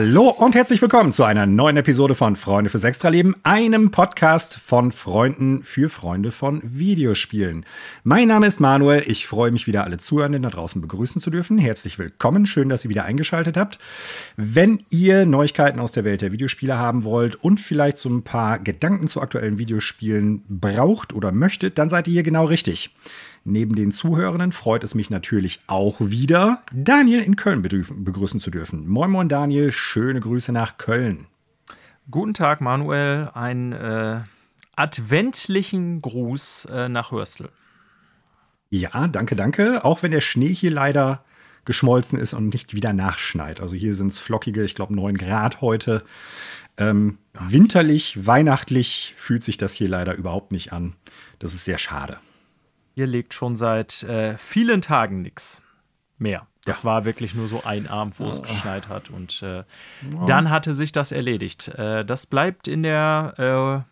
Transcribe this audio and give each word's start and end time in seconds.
Hallo 0.00 0.28
und 0.28 0.54
herzlich 0.54 0.80
willkommen 0.80 1.10
zu 1.10 1.24
einer 1.24 1.44
neuen 1.46 1.76
Episode 1.76 2.14
von 2.14 2.36
Freunde 2.36 2.70
fürs 2.70 2.84
Extraleben, 2.84 3.34
einem 3.42 3.90
Podcast 3.90 4.54
von 4.54 4.92
Freunden 4.92 5.64
für 5.64 5.88
Freunde 5.88 6.30
von 6.30 6.60
Videospielen. 6.62 7.66
Mein 8.04 8.28
Name 8.28 8.46
ist 8.46 8.60
Manuel, 8.60 9.02
ich 9.04 9.26
freue 9.26 9.50
mich 9.50 9.66
wieder 9.66 9.82
alle 9.82 9.98
Zuhörenden 9.98 10.44
da 10.44 10.50
draußen 10.50 10.80
begrüßen 10.80 11.20
zu 11.20 11.30
dürfen. 11.30 11.58
Herzlich 11.58 11.98
willkommen, 11.98 12.46
schön, 12.46 12.68
dass 12.68 12.84
ihr 12.84 12.90
wieder 12.90 13.06
eingeschaltet 13.06 13.56
habt. 13.56 13.80
Wenn 14.36 14.84
ihr 14.88 15.26
Neuigkeiten 15.26 15.80
aus 15.80 15.90
der 15.90 16.04
Welt 16.04 16.20
der 16.20 16.30
Videospiele 16.30 16.78
haben 16.78 17.02
wollt 17.02 17.34
und 17.34 17.58
vielleicht 17.58 17.98
so 17.98 18.08
ein 18.08 18.22
paar 18.22 18.60
Gedanken 18.60 19.08
zu 19.08 19.20
aktuellen 19.20 19.58
Videospielen 19.58 20.44
braucht 20.48 21.12
oder 21.12 21.32
möchtet, 21.32 21.76
dann 21.76 21.90
seid 21.90 22.06
ihr 22.06 22.12
hier 22.12 22.22
genau 22.22 22.44
richtig. 22.44 22.94
Neben 23.50 23.74
den 23.74 23.92
Zuhörenden 23.92 24.52
freut 24.52 24.84
es 24.84 24.94
mich 24.94 25.08
natürlich 25.08 25.60
auch 25.68 25.96
wieder, 26.00 26.60
Daniel 26.70 27.22
in 27.22 27.34
Köln 27.34 27.62
begrüßen 27.62 28.40
zu 28.40 28.50
dürfen. 28.50 28.86
Moin, 28.86 29.10
moin, 29.10 29.30
Daniel. 29.30 29.72
Schöne 29.72 30.20
Grüße 30.20 30.52
nach 30.52 30.76
Köln. 30.76 31.28
Guten 32.10 32.34
Tag, 32.34 32.60
Manuel. 32.60 33.30
Einen 33.32 33.72
äh, 33.72 34.20
adventlichen 34.76 36.02
Gruß 36.02 36.66
äh, 36.66 36.90
nach 36.90 37.10
Hörstel. 37.10 37.48
Ja, 38.68 39.08
danke, 39.08 39.34
danke. 39.34 39.82
Auch 39.82 40.02
wenn 40.02 40.10
der 40.10 40.20
Schnee 40.20 40.52
hier 40.52 40.70
leider 40.70 41.24
geschmolzen 41.64 42.18
ist 42.18 42.34
und 42.34 42.52
nicht 42.52 42.74
wieder 42.74 42.92
nachschneit. 42.92 43.62
Also 43.62 43.76
hier 43.76 43.94
sind 43.94 44.08
es 44.08 44.18
flockige, 44.18 44.62
ich 44.62 44.74
glaube, 44.74 44.94
9 44.94 45.16
Grad 45.16 45.62
heute. 45.62 46.04
Ähm, 46.76 47.16
winterlich, 47.32 48.26
weihnachtlich 48.26 49.14
fühlt 49.16 49.42
sich 49.42 49.56
das 49.56 49.72
hier 49.72 49.88
leider 49.88 50.16
überhaupt 50.16 50.52
nicht 50.52 50.74
an. 50.74 50.96
Das 51.38 51.54
ist 51.54 51.64
sehr 51.64 51.78
schade. 51.78 52.18
Hier 52.98 53.06
liegt 53.06 53.32
schon 53.32 53.54
seit 53.54 54.02
äh, 54.02 54.36
vielen 54.38 54.82
Tagen 54.82 55.22
nichts 55.22 55.62
mehr. 56.18 56.48
Das 56.64 56.82
ja. 56.82 56.86
war 56.86 57.04
wirklich 57.04 57.32
nur 57.32 57.46
so 57.46 57.62
ein 57.62 57.86
Abend, 57.86 58.18
wo 58.18 58.24
oh. 58.24 58.28
es 58.28 58.42
geschneit 58.42 58.88
hat. 58.88 59.08
Und 59.08 59.40
äh, 59.40 59.62
oh. 60.16 60.24
dann 60.26 60.50
hatte 60.50 60.74
sich 60.74 60.90
das 60.90 61.12
erledigt. 61.12 61.68
Äh, 61.68 62.04
das 62.04 62.26
bleibt 62.26 62.66
in 62.66 62.82
der 62.82 63.84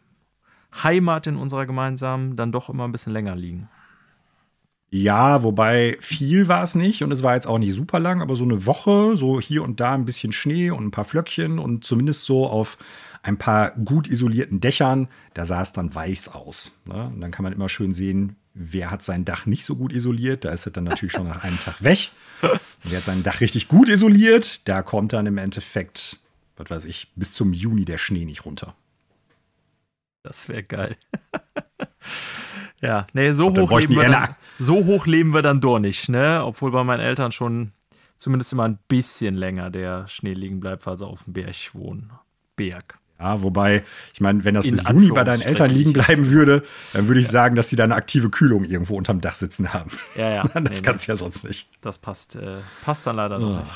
äh, 0.74 0.82
Heimat 0.82 1.28
in 1.28 1.36
unserer 1.36 1.66
gemeinsamen 1.66 2.34
dann 2.34 2.50
doch 2.50 2.68
immer 2.68 2.82
ein 2.82 2.90
bisschen 2.90 3.12
länger 3.12 3.36
liegen. 3.36 3.68
Ja, 4.90 5.44
wobei 5.44 5.98
viel 6.00 6.48
war 6.48 6.64
es 6.64 6.74
nicht 6.74 7.04
und 7.04 7.12
es 7.12 7.22
war 7.22 7.36
jetzt 7.36 7.46
auch 7.46 7.58
nicht 7.58 7.74
super 7.74 8.00
lang, 8.00 8.20
aber 8.20 8.34
so 8.34 8.42
eine 8.42 8.66
Woche, 8.66 9.16
so 9.16 9.40
hier 9.40 9.62
und 9.62 9.78
da 9.78 9.94
ein 9.94 10.04
bisschen 10.04 10.32
Schnee 10.32 10.72
und 10.72 10.84
ein 10.84 10.90
paar 10.90 11.04
Flöckchen 11.04 11.60
und 11.60 11.84
zumindest 11.84 12.24
so 12.24 12.48
auf 12.48 12.76
ein 13.22 13.38
paar 13.38 13.70
gut 13.70 14.08
isolierten 14.08 14.58
Dächern, 14.58 15.06
da 15.34 15.44
sah 15.44 15.62
es 15.62 15.70
dann 15.70 15.94
weiß 15.94 16.34
aus. 16.34 16.76
Ne? 16.86 17.12
Und 17.14 17.20
dann 17.20 17.30
kann 17.30 17.44
man 17.44 17.52
immer 17.52 17.68
schön 17.68 17.92
sehen, 17.92 18.34
wer 18.56 18.90
hat 18.90 19.02
sein 19.02 19.24
Dach 19.24 19.46
nicht 19.46 19.64
so 19.64 19.76
gut 19.76 19.92
isoliert. 19.92 20.44
Da 20.44 20.50
ist 20.50 20.66
es 20.66 20.72
dann 20.72 20.84
natürlich 20.84 21.12
schon 21.12 21.28
nach 21.28 21.44
einem 21.44 21.60
Tag 21.60 21.82
weg. 21.84 22.10
Und 22.42 22.60
wer 22.84 22.98
hat 22.98 23.04
sein 23.04 23.22
Dach 23.22 23.40
richtig 23.40 23.68
gut 23.68 23.88
isoliert, 23.88 24.66
da 24.66 24.82
kommt 24.82 25.12
dann 25.12 25.26
im 25.26 25.38
Endeffekt, 25.38 26.16
was 26.56 26.70
weiß 26.70 26.84
ich, 26.86 27.12
bis 27.14 27.34
zum 27.34 27.52
Juni 27.52 27.84
der 27.84 27.98
Schnee 27.98 28.24
nicht 28.24 28.44
runter. 28.44 28.74
Das 30.22 30.48
wäre 30.48 30.62
geil. 30.62 30.96
ja, 32.82 33.06
nee, 33.12 33.32
so 33.32 33.54
hoch, 33.54 33.78
leben 33.78 33.94
wir 33.94 34.08
dann, 34.08 34.34
so 34.58 34.84
hoch 34.84 35.06
leben 35.06 35.34
wir 35.34 35.42
dann 35.42 35.60
doch 35.60 35.78
nicht, 35.78 36.08
ne? 36.08 36.42
Obwohl 36.44 36.72
bei 36.72 36.82
meinen 36.82 37.00
Eltern 37.00 37.32
schon 37.32 37.72
zumindest 38.16 38.52
immer 38.52 38.64
ein 38.64 38.78
bisschen 38.88 39.36
länger 39.36 39.70
der 39.70 40.08
Schnee 40.08 40.34
liegen 40.34 40.60
bleibt, 40.60 40.86
weil 40.86 40.96
sie 40.96 41.06
auf 41.06 41.24
dem 41.24 41.34
Berg 41.34 41.74
wohnen. 41.74 42.10
Berg. 42.56 42.98
Ja, 43.18 43.42
wobei, 43.42 43.84
ich 44.12 44.20
meine, 44.20 44.44
wenn 44.44 44.54
das 44.54 44.66
In 44.66 44.72
bis 44.72 44.84
Juni 44.84 45.08
bei 45.08 45.24
deinen 45.24 45.40
Eltern 45.40 45.70
liegen 45.70 45.92
bleiben 45.94 46.30
würde, 46.30 46.62
dann 46.92 47.08
würde 47.08 47.20
ich 47.20 47.26
ja. 47.26 47.32
sagen, 47.32 47.56
dass 47.56 47.70
sie 47.70 47.76
da 47.76 47.84
eine 47.84 47.94
aktive 47.94 48.28
Kühlung 48.28 48.64
irgendwo 48.64 48.96
unterm 48.96 49.22
Dach 49.22 49.34
sitzen 49.34 49.72
haben. 49.72 49.90
Ja, 50.16 50.30
ja. 50.30 50.42
das 50.54 50.80
nee, 50.80 50.82
kannst 50.82 51.08
du 51.08 51.12
ja 51.12 51.16
sonst 51.16 51.44
nicht. 51.44 51.66
Das 51.80 51.98
passt, 51.98 52.36
äh, 52.36 52.58
passt 52.84 53.06
dann 53.06 53.16
leider 53.16 53.38
noch 53.38 53.60
nicht. 53.60 53.74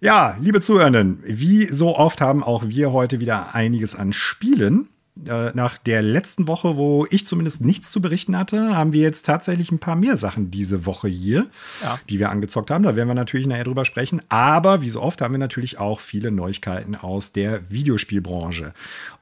Ja, 0.00 0.36
liebe 0.40 0.60
Zuhörenden, 0.60 1.22
wie 1.24 1.72
so 1.72 1.96
oft 1.96 2.20
haben 2.20 2.42
auch 2.42 2.64
wir 2.66 2.92
heute 2.92 3.20
wieder 3.20 3.54
einiges 3.54 3.94
an 3.94 4.12
Spielen 4.12 4.88
nach 5.16 5.78
der 5.78 6.02
letzten 6.02 6.48
Woche, 6.48 6.76
wo 6.76 7.06
ich 7.08 7.24
zumindest 7.24 7.60
nichts 7.60 7.90
zu 7.92 8.00
berichten 8.00 8.36
hatte, 8.36 8.76
haben 8.76 8.92
wir 8.92 9.02
jetzt 9.02 9.24
tatsächlich 9.24 9.70
ein 9.70 9.78
paar 9.78 9.94
mehr 9.94 10.16
Sachen 10.16 10.50
diese 10.50 10.86
Woche 10.86 11.06
hier, 11.06 11.46
ja. 11.82 12.00
die 12.08 12.18
wir 12.18 12.30
angezockt 12.30 12.70
haben. 12.70 12.82
Da 12.82 12.96
werden 12.96 13.08
wir 13.08 13.14
natürlich 13.14 13.46
nachher 13.46 13.64
drüber 13.64 13.84
sprechen. 13.84 14.22
Aber 14.28 14.82
wie 14.82 14.88
so 14.88 15.00
oft 15.00 15.20
haben 15.20 15.32
wir 15.32 15.38
natürlich 15.38 15.78
auch 15.78 16.00
viele 16.00 16.32
Neuigkeiten 16.32 16.96
aus 16.96 17.30
der 17.30 17.70
Videospielbranche. 17.70 18.74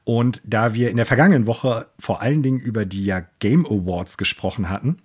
Und 0.03 0.41
da 0.43 0.73
wir 0.73 0.89
in 0.89 0.97
der 0.97 1.05
vergangenen 1.05 1.45
Woche 1.45 1.87
vor 1.99 2.21
allen 2.21 2.41
Dingen 2.41 2.59
über 2.59 2.85
die 2.85 3.05
ja 3.05 3.21
Game 3.37 3.65
Awards 3.67 4.17
gesprochen 4.17 4.71
hatten, 4.71 4.97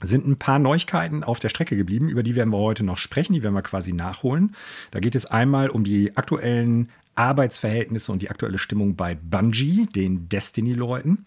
sind 0.00 0.26
ein 0.26 0.36
paar 0.36 0.58
Neuigkeiten 0.58 1.24
auf 1.24 1.40
der 1.40 1.48
Strecke 1.48 1.76
geblieben, 1.76 2.08
über 2.08 2.22
die 2.22 2.36
werden 2.36 2.52
wir 2.52 2.58
heute 2.58 2.84
noch 2.84 2.98
sprechen, 2.98 3.32
die 3.32 3.42
werden 3.42 3.54
wir 3.54 3.62
quasi 3.62 3.92
nachholen. 3.92 4.54
Da 4.90 5.00
geht 5.00 5.14
es 5.14 5.26
einmal 5.26 5.70
um 5.70 5.84
die 5.84 6.16
aktuellen 6.16 6.90
Arbeitsverhältnisse 7.18 8.12
und 8.12 8.22
die 8.22 8.30
aktuelle 8.30 8.58
Stimmung 8.58 8.96
bei 8.96 9.14
Bungie, 9.14 9.86
den 9.86 10.28
Destiny-Leuten. 10.28 11.26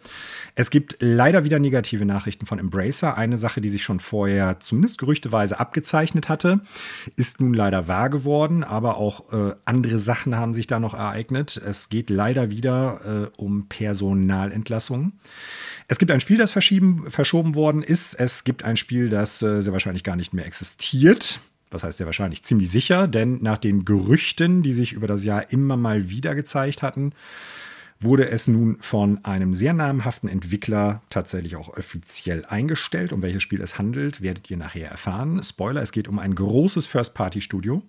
Es 0.56 0.70
gibt 0.70 0.98
leider 1.00 1.44
wieder 1.44 1.60
negative 1.60 2.06
Nachrichten 2.06 2.46
von 2.46 2.60
Embracer. 2.60 3.18
Eine 3.18 3.38
Sache, 3.38 3.62
die 3.62 3.70
sich 3.70 3.84
schon 3.84 4.00
vorher 4.00 4.60
zumindest 4.60 4.98
gerüchteweise 4.98 5.60
abgezeichnet 5.60 6.30
hatte, 6.30 6.62
ist 7.18 7.42
nun 7.42 7.54
leider 7.54 7.88
wahr 7.88 8.10
geworden, 8.10 8.64
aber 8.64 8.98
auch 8.98 9.34
äh, 9.34 9.56
andere 9.66 9.98
Sachen 9.98 10.36
haben 10.36 10.54
sich 10.54 10.68
da 10.68 10.80
noch 10.80 10.94
ereignet. 10.94 11.62
Es 11.64 11.90
geht 11.90 12.10
leider 12.10 12.50
wieder 12.50 13.30
äh, 13.36 13.42
um 13.42 13.68
Personalentlassungen. 13.68 15.20
Es 15.88 16.00
gibt 16.00 16.12
ein 16.12 16.22
Spiel, 16.22 16.38
das 16.38 16.52
verschoben 16.54 17.56
worden 17.56 17.84
ist. 17.84 18.14
Es 18.14 18.46
gibt 18.46 18.64
ein 18.64 18.78
Spiel, 18.78 19.10
das 19.10 19.42
äh, 19.42 19.62
sehr 19.62 19.74
wahrscheinlich 19.74 20.04
gar 20.04 20.16
nicht 20.16 20.34
mehr 20.34 20.46
existiert 20.46 21.40
was 21.72 21.84
heißt 21.84 22.00
ja 22.00 22.06
wahrscheinlich 22.06 22.44
ziemlich 22.44 22.70
sicher, 22.70 23.08
denn 23.08 23.40
nach 23.42 23.58
den 23.58 23.86
Gerüchten, 23.86 24.62
die 24.62 24.74
sich 24.74 24.94
über 24.94 25.08
das 25.08 25.24
Jahr 25.24 25.52
immer 25.52 25.78
mal 25.78 26.10
wieder 26.10 26.36
gezeigt 26.36 26.82
hatten, 26.82 27.14
wurde 28.02 28.30
es 28.30 28.48
nun 28.48 28.78
von 28.80 29.24
einem 29.24 29.54
sehr 29.54 29.74
namhaften 29.74 30.28
Entwickler 30.28 31.02
tatsächlich 31.10 31.56
auch 31.56 31.70
offiziell 31.70 32.46
eingestellt. 32.46 33.14
Um 33.14 33.22
welches 33.22 33.44
Spiel 33.44 33.62
es 33.62 33.78
handelt, 33.78 34.22
werdet 34.22 34.50
ihr 34.50 34.58
nachher 34.58 34.90
erfahren. 34.90 35.42
Spoiler, 35.44 35.82
es 35.82 35.92
geht 35.92 36.08
um 36.08 36.18
ein 36.18 36.34
großes 36.34 36.88
First-Party-Studio. 36.88 37.84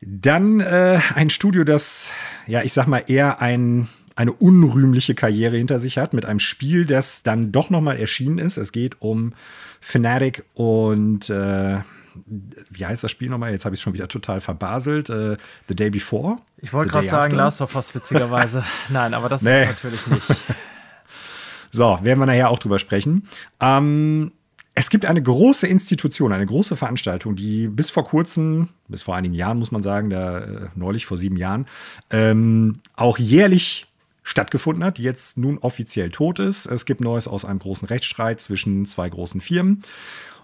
Dann 0.00 0.60
äh, 0.60 1.00
ein 1.14 1.30
Studio, 1.30 1.64
das, 1.64 2.12
ja, 2.46 2.62
ich 2.62 2.72
sag 2.72 2.86
mal, 2.86 3.04
eher 3.06 3.40
ein, 3.40 3.88
eine 4.14 4.32
unrühmliche 4.32 5.14
Karriere 5.14 5.56
hinter 5.56 5.80
sich 5.80 5.98
hat, 5.98 6.12
mit 6.12 6.24
einem 6.24 6.40
Spiel, 6.40 6.86
das 6.86 7.22
dann 7.22 7.50
doch 7.50 7.70
nochmal 7.70 7.98
erschienen 7.98 8.38
ist. 8.38 8.56
Es 8.56 8.72
geht 8.72 9.00
um 9.00 9.32
Fnatic 9.80 10.44
und 10.54 11.28
äh, 11.28 11.80
wie 12.14 12.86
heißt 12.86 13.04
das 13.04 13.10
Spiel 13.10 13.28
nochmal? 13.28 13.52
Jetzt 13.52 13.64
habe 13.64 13.74
ich 13.74 13.80
es 13.80 13.82
schon 13.82 13.94
wieder 13.94 14.08
total 14.08 14.40
verbaselt. 14.40 15.10
Äh, 15.10 15.36
The 15.68 15.74
Day 15.74 15.90
Before. 15.90 16.38
Ich 16.58 16.72
wollte 16.72 16.90
gerade 16.90 17.06
sagen, 17.06 17.34
Last 17.34 17.60
of 17.60 17.74
Us, 17.74 17.94
witzigerweise. 17.94 18.64
Nein, 18.88 19.14
aber 19.14 19.28
das 19.28 19.42
nee. 19.42 19.62
ist 19.62 19.68
natürlich 19.68 20.06
nicht. 20.06 20.26
so, 21.70 21.98
werden 22.02 22.18
wir 22.18 22.26
nachher 22.26 22.50
auch 22.50 22.58
drüber 22.58 22.78
sprechen. 22.78 23.26
Ähm, 23.60 24.32
es 24.74 24.88
gibt 24.88 25.04
eine 25.04 25.22
große 25.22 25.66
Institution, 25.66 26.32
eine 26.32 26.46
große 26.46 26.76
Veranstaltung, 26.76 27.36
die 27.36 27.68
bis 27.68 27.90
vor 27.90 28.04
kurzem, 28.04 28.68
bis 28.88 29.02
vor 29.02 29.14
einigen 29.14 29.34
Jahren 29.34 29.58
muss 29.58 29.70
man 29.70 29.82
sagen, 29.82 30.08
da 30.08 30.38
äh, 30.38 30.68
neulich 30.74 31.04
vor 31.04 31.18
sieben 31.18 31.36
Jahren, 31.36 31.66
ähm, 32.10 32.78
auch 32.96 33.18
jährlich 33.18 33.86
stattgefunden 34.22 34.84
hat, 34.84 34.98
die 34.98 35.02
jetzt 35.02 35.36
nun 35.36 35.58
offiziell 35.58 36.10
tot 36.10 36.38
ist. 36.38 36.66
Es 36.66 36.86
gibt 36.86 37.00
Neues 37.00 37.28
aus 37.28 37.44
einem 37.44 37.58
großen 37.58 37.88
Rechtsstreit 37.88 38.40
zwischen 38.40 38.86
zwei 38.86 39.08
großen 39.08 39.40
Firmen. 39.40 39.82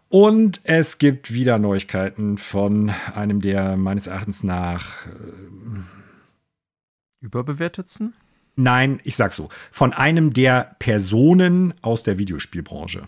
Und 0.08 0.60
es 0.64 0.98
gibt 0.98 1.32
wieder 1.32 1.58
Neuigkeiten 1.58 2.38
von 2.38 2.90
einem 3.14 3.40
der 3.40 3.76
meines 3.76 4.06
Erachtens 4.06 4.42
nach 4.42 5.06
äh, 5.06 5.10
überbewertetsten? 7.20 8.14
Nein, 8.56 9.00
ich 9.04 9.16
sag 9.16 9.32
so, 9.32 9.50
von 9.70 9.92
einem 9.92 10.32
der 10.32 10.76
Personen 10.78 11.74
aus 11.82 12.02
der 12.02 12.18
Videospielbranche. 12.18 13.06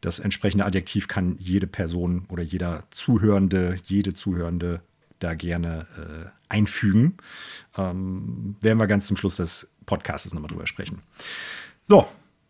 Das 0.00 0.18
entsprechende 0.18 0.64
Adjektiv 0.64 1.08
kann 1.08 1.36
jede 1.38 1.66
Person 1.66 2.24
oder 2.28 2.42
jeder 2.42 2.84
Zuhörende, 2.90 3.76
jede 3.86 4.14
Zuhörende 4.14 4.80
da 5.18 5.34
gerne 5.34 5.86
äh, 5.96 6.28
einfügen. 6.48 7.16
Ähm, 7.76 8.56
werden 8.60 8.78
wir 8.78 8.86
ganz 8.86 9.06
zum 9.06 9.16
Schluss 9.16 9.36
des 9.36 9.72
Podcasts 9.86 10.32
nochmal 10.32 10.50
drüber 10.50 10.66
sprechen. 10.66 11.02
So, 11.82 12.06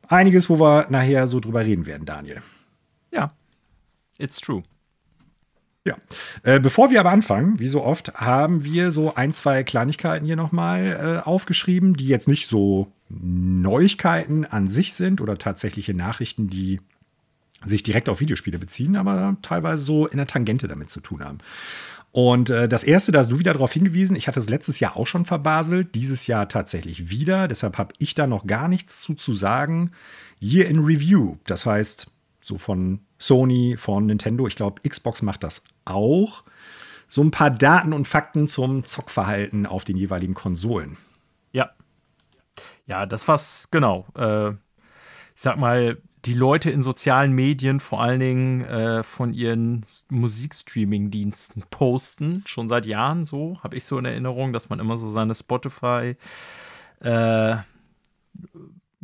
einiges, 0.09 0.49
wo 0.49 0.61
wir 0.61 0.87
nachher 0.91 1.27
so 1.27 1.41
drüber 1.41 1.65
reden 1.65 1.87
werden, 1.87 2.07
Daniel. 2.07 2.43
Ja, 3.11 3.33
It's 4.19 4.41
true. 4.41 4.63
Ja. 5.85 5.97
Äh, 6.45 6.61
bevor 6.61 6.91
wir 6.91 7.01
aber 7.01 7.11
anfangen, 7.11 7.59
wie 7.59 7.67
so 7.67 7.83
oft, 7.83 8.15
haben 8.15 8.63
wir 8.63 8.93
so 8.93 9.15
ein, 9.15 9.33
zwei 9.33 9.65
Kleinigkeiten 9.65 10.25
hier 10.25 10.37
nochmal 10.37 11.21
äh, 11.25 11.29
aufgeschrieben, 11.29 11.95
die 11.95 12.07
jetzt 12.07 12.29
nicht 12.29 12.47
so 12.47 12.93
Neuigkeiten 13.09 14.45
an 14.45 14.69
sich 14.69 14.95
sind 14.95 15.21
oder 15.21 15.39
tatsächliche 15.39 15.93
Nachrichten, 15.93 16.49
die 16.49 16.81
sich 17.65 17.83
direkt 17.83 18.09
auf 18.09 18.21
Videospiele 18.21 18.59
beziehen, 18.59 18.97
aber 18.97 19.37
teilweise 19.43 19.83
so 19.83 20.07
in 20.07 20.19
der 20.19 20.27
Tangente 20.27 20.69
damit 20.69 20.91
zu 20.91 21.01
tun 21.01 21.25
haben. 21.25 21.39
Und 22.13 22.51
äh, 22.51 22.69
das 22.69 22.85
erste, 22.85 23.11
da 23.11 23.21
hast 23.21 23.33
du 23.33 23.39
wieder 23.39 23.55
darauf 23.55 23.73
hingewiesen, 23.73 24.17
ich 24.17 24.29
hatte 24.29 24.39
es 24.39 24.49
letztes 24.49 24.81
Jahr 24.81 24.97
auch 24.97 25.07
schon 25.07 25.25
verbaselt, 25.25 25.95
dieses 25.95 26.27
Jahr 26.27 26.49
tatsächlich 26.49 27.09
wieder. 27.09 27.49
Deshalb 27.49 27.79
habe 27.79 27.95
ich 27.99 28.15
da 28.15 28.27
noch 28.27 28.47
gar 28.47 28.69
nichts 28.69 29.01
zu, 29.01 29.15
zu 29.15 29.33
sagen. 29.33 29.93
Year 30.41 30.67
in 30.67 30.81
Review, 30.81 31.37
das 31.47 31.65
heißt, 31.65 32.07
so 32.43 32.59
von 32.59 33.01
Sony, 33.19 33.77
von 33.77 34.07
Nintendo. 34.07 34.47
Ich 34.47 34.57
glaube, 34.57 34.83
Xbox 34.89 35.23
macht 35.23 35.43
das 35.43 35.63
auch. 35.85 36.45
so 37.09 37.23
ein 37.23 37.31
paar 37.31 37.51
Daten 37.51 37.93
und 37.93 38.09
Fakten 38.09 38.49
zum 38.49 38.85
Zockverhalten 38.85 39.67
auf 39.67 39.85
den 39.85 39.97
jeweiligen 39.97 40.35
Konsolen. 40.35 40.97
Ja. 41.53 41.71
Ja, 42.87 43.05
das 43.07 43.29
was, 43.29 43.69
genau. 43.71 44.07
Äh, 44.17 44.51
ich 44.51 45.41
sag 45.41 45.59
mal, 45.59 45.99
die 46.25 46.35
Leute 46.35 46.71
in 46.71 46.83
sozialen 46.83 47.33
Medien 47.33 47.81
vor 47.81 48.01
allen 48.01 48.21
Dingen 48.21 48.65
äh, 48.65 49.03
von 49.03 49.35
ihren 49.35 49.85
Musikstreaming-Diensten 50.09 51.65
posten, 51.71 52.45
schon 52.47 52.69
seit 52.69 52.87
Jahren 52.87 53.25
so, 53.25 53.59
habe 53.63 53.77
ich 53.77 53.85
so 53.85 53.99
in 53.99 54.05
Erinnerung, 54.05 54.53
dass 54.53 54.69
man 54.69 54.79
immer 54.79 54.97
so 54.97 55.11
seine 55.11 55.35
Spotify 55.35 56.17
äh, 57.01 57.57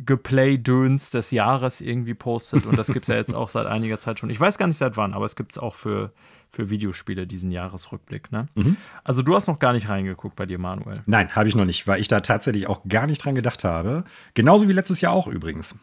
Geplay-Döns 0.05 1.09
des 1.09 1.31
Jahres 1.31 1.81
irgendwie 1.81 2.13
postet 2.13 2.65
und 2.65 2.77
das 2.77 2.87
gibt 2.87 3.03
es 3.03 3.07
ja 3.07 3.15
jetzt 3.15 3.33
auch 3.33 3.49
seit 3.49 3.67
einiger 3.67 3.99
Zeit 3.99 4.19
schon. 4.19 4.29
Ich 4.29 4.39
weiß 4.39 4.57
gar 4.57 4.67
nicht 4.67 4.77
seit 4.77 4.95
wann, 4.97 5.13
aber 5.13 5.25
es 5.25 5.35
gibt 5.35 5.51
es 5.51 5.57
auch 5.57 5.75
für, 5.75 6.13
für 6.51 6.69
Videospiele 6.69 7.27
diesen 7.27 7.51
Jahresrückblick. 7.51 8.31
Ne? 8.31 8.47
Mhm. 8.55 8.77
Also 9.03 9.21
du 9.21 9.35
hast 9.35 9.47
noch 9.47 9.59
gar 9.59 9.73
nicht 9.73 9.89
reingeguckt 9.89 10.35
bei 10.35 10.45
dir, 10.45 10.57
Manuel. 10.57 11.01
Nein, 11.05 11.35
habe 11.35 11.49
ich 11.49 11.55
noch 11.55 11.65
nicht, 11.65 11.85
weil 11.87 11.99
ich 11.99 12.07
da 12.07 12.21
tatsächlich 12.21 12.67
auch 12.67 12.81
gar 12.87 13.07
nicht 13.07 13.23
dran 13.23 13.35
gedacht 13.35 13.63
habe. 13.63 14.05
Genauso 14.35 14.67
wie 14.67 14.73
letztes 14.73 15.01
Jahr 15.01 15.13
auch 15.13 15.27
übrigens. 15.27 15.75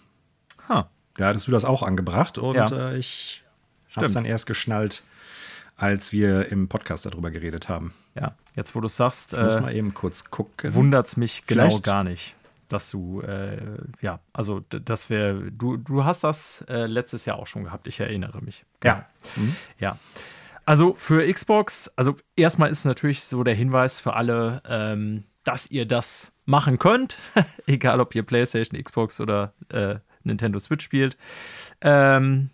Ha. 0.69 0.89
Da 1.15 1.27
hattest 1.29 1.47
du 1.47 1.51
das 1.51 1.65
auch 1.65 1.83
angebracht 1.83 2.39
und 2.39 2.57
ja. 2.57 2.91
äh, 2.91 2.99
ich 2.99 3.43
habe 3.95 4.07
es 4.07 4.13
dann 4.13 4.25
erst 4.25 4.47
geschnallt, 4.47 5.03
als 5.77 6.13
wir 6.13 6.51
im 6.51 6.69
Podcast 6.69 7.07
darüber 7.07 7.31
geredet 7.31 7.69
haben. 7.69 7.95
Ja, 8.15 8.35
jetzt 8.55 8.75
wo 8.75 8.81
du 8.81 8.87
es 8.87 8.97
sagst, 8.97 9.35
ich 9.35 9.41
muss 9.41 9.57
äh, 9.57 9.61
mal 9.61 9.75
eben 9.75 9.93
kurz 9.93 10.31
gucken. 10.31 10.73
Mich 11.17 11.47
genau 11.47 11.69
Vielleicht. 11.69 11.85
gar 11.85 12.05
nicht, 12.05 12.36
dass 12.69 12.91
du, 12.91 13.21
äh, 13.21 13.79
ja, 14.01 14.21
also 14.33 14.61
dass 14.61 15.11
wir, 15.11 15.51
du, 15.51 15.77
du 15.77 16.05
hast 16.05 16.25
das 16.25 16.65
äh, 16.69 16.87
letztes 16.87 17.25
Jahr 17.25 17.39
auch 17.39 17.47
schon 17.47 17.65
gehabt, 17.65 17.87
ich 17.87 18.01
erinnere 18.01 18.41
mich. 18.43 18.65
Genau. 18.81 18.95
Ja. 18.95 19.07
Mhm. 19.37 19.57
Ja. 19.79 19.99
Also 20.65 20.95
für 20.95 21.33
Xbox, 21.33 21.89
also 21.97 22.17
erstmal 22.35 22.71
ist 22.71 22.85
natürlich 22.85 23.23
so 23.25 23.45
der 23.45 23.55
Hinweis 23.55 24.01
für 24.01 24.15
alle, 24.15 24.63
ähm, 24.69 25.25
dass 25.45 25.71
ihr 25.71 25.87
das 25.87 26.33
machen 26.45 26.79
könnt, 26.79 27.19
egal 27.67 28.01
ob 28.01 28.15
ihr 28.15 28.25
PlayStation, 28.25 28.83
Xbox 28.83 29.21
oder 29.21 29.55
äh, 29.69 29.97
Nintendo 30.25 30.59
Switch 30.59 30.85
spielt. 30.85 31.17
Ähm, 31.81 32.51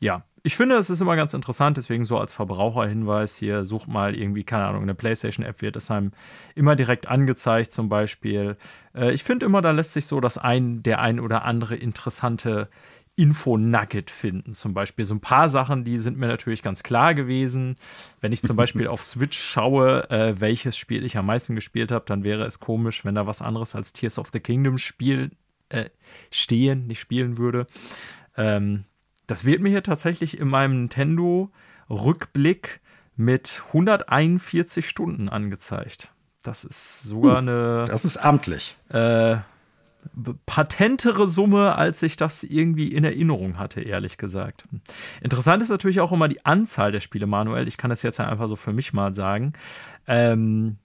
ja, 0.00 0.24
ich 0.42 0.56
finde, 0.56 0.76
es 0.76 0.90
ist 0.90 1.00
immer 1.00 1.16
ganz 1.16 1.34
interessant, 1.34 1.76
deswegen 1.76 2.04
so 2.04 2.18
als 2.18 2.32
Verbraucherhinweis 2.32 3.36
hier, 3.36 3.64
sucht 3.64 3.88
mal 3.88 4.14
irgendwie, 4.14 4.44
keine 4.44 4.64
Ahnung, 4.64 4.82
eine 4.82 4.94
PlayStation-App 4.94 5.60
wird 5.62 5.76
es 5.76 5.90
einem 5.90 6.12
immer 6.54 6.76
direkt 6.76 7.08
angezeigt, 7.08 7.72
zum 7.72 7.88
Beispiel. 7.88 8.56
Äh, 8.94 9.12
ich 9.12 9.22
finde 9.22 9.46
immer, 9.46 9.62
da 9.62 9.70
lässt 9.70 9.92
sich 9.92 10.06
so 10.06 10.20
das 10.20 10.38
ein, 10.38 10.82
der 10.82 11.00
ein 11.00 11.20
oder 11.20 11.44
andere 11.44 11.76
interessante 11.76 12.68
Info-Nugget 13.16 14.10
finden. 14.10 14.54
Zum 14.54 14.72
Beispiel 14.72 15.04
so 15.04 15.14
ein 15.14 15.20
paar 15.20 15.50
Sachen, 15.50 15.84
die 15.84 15.98
sind 15.98 16.16
mir 16.16 16.28
natürlich 16.28 16.62
ganz 16.62 16.82
klar 16.82 17.14
gewesen. 17.14 17.76
Wenn 18.20 18.32
ich 18.32 18.42
zum 18.42 18.56
Beispiel 18.56 18.86
auf 18.86 19.02
Switch 19.02 19.38
schaue, 19.38 20.08
äh, 20.10 20.40
welches 20.40 20.76
Spiel 20.76 21.04
ich 21.04 21.18
am 21.18 21.26
meisten 21.26 21.54
gespielt 21.54 21.92
habe, 21.92 22.04
dann 22.06 22.24
wäre 22.24 22.44
es 22.44 22.60
komisch, 22.60 23.04
wenn 23.04 23.14
da 23.14 23.26
was 23.26 23.42
anderes 23.42 23.74
als 23.74 23.92
Tears 23.92 24.18
of 24.18 24.30
the 24.32 24.40
Kingdom 24.40 24.78
Spiel 24.78 25.32
äh, 25.68 25.90
stehen, 26.30 26.86
nicht 26.86 27.00
spielen 27.00 27.36
würde. 27.36 27.66
Ähm, 28.36 28.84
das 29.30 29.44
wird 29.44 29.60
mir 29.60 29.68
hier 29.68 29.84
tatsächlich 29.84 30.38
in 30.38 30.48
meinem 30.48 30.80
Nintendo-Rückblick 30.80 32.80
mit 33.16 33.62
141 33.68 34.88
Stunden 34.88 35.28
angezeigt. 35.28 36.10
Das 36.42 36.64
ist 36.64 37.04
sogar 37.04 37.38
eine. 37.38 37.86
Das 37.88 38.04
ist 38.04 38.16
amtlich. 38.16 38.76
Äh, 38.88 39.36
patentere 40.46 41.28
Summe, 41.28 41.76
als 41.76 42.02
ich 42.02 42.16
das 42.16 42.42
irgendwie 42.42 42.88
in 42.88 43.04
Erinnerung 43.04 43.56
hatte, 43.58 43.82
ehrlich 43.82 44.16
gesagt. 44.16 44.62
Interessant 45.20 45.62
ist 45.62 45.68
natürlich 45.68 46.00
auch 46.00 46.10
immer 46.10 46.26
die 46.26 46.44
Anzahl 46.46 46.90
der 46.90 47.00
Spiele, 47.00 47.26
Manuel. 47.26 47.68
Ich 47.68 47.76
kann 47.76 47.90
das 47.90 48.02
jetzt 48.02 48.18
einfach 48.18 48.48
so 48.48 48.56
für 48.56 48.72
mich 48.72 48.94
mal 48.94 49.12
sagen. 49.12 49.52
Ähm, 50.08 50.78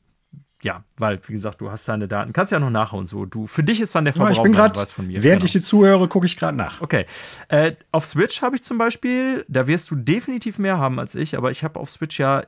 ja, 0.65 0.83
weil, 0.97 1.19
wie 1.27 1.33
gesagt, 1.33 1.62
du 1.62 1.69
hast 1.69 1.88
deine 1.88 2.07
Daten. 2.07 2.33
Kannst 2.33 2.51
ja 2.51 2.59
noch 2.59 2.71
nachhauen. 2.71 3.06
So, 3.06 3.27
du, 3.27 3.45
für 3.45 3.62
dich 3.62 3.81
ist 3.81 3.94
dann 3.94 4.03
der 4.03 4.15
Verbrauch 4.15 4.31
ja, 4.31 4.38
ich 4.38 4.41
bin 4.41 4.53
grad, 4.53 4.75
was 4.77 4.91
von 4.91 5.06
mir. 5.06 5.21
Während 5.21 5.41
genau. 5.41 5.45
ich 5.45 5.51
dir 5.51 5.62
zuhöre, 5.62 6.07
gucke 6.07 6.25
ich 6.25 6.38
gerade 6.38 6.57
nach. 6.57 6.81
Okay. 6.81 7.06
Äh, 7.50 7.73
auf 7.91 8.03
Switch 8.03 8.41
habe 8.41 8.56
ich 8.56 8.63
zum 8.63 8.79
Beispiel, 8.79 9.45
da 9.47 9.67
wirst 9.67 9.91
du 9.91 9.95
definitiv 9.95 10.57
mehr 10.57 10.79
haben 10.79 11.00
als 11.00 11.13
ich, 11.13 11.38
aber 11.38 11.51
ich 11.51 11.63
habe 11.63 11.79
auf 11.79 11.91
Switch 11.91 12.19
ja 12.19 12.47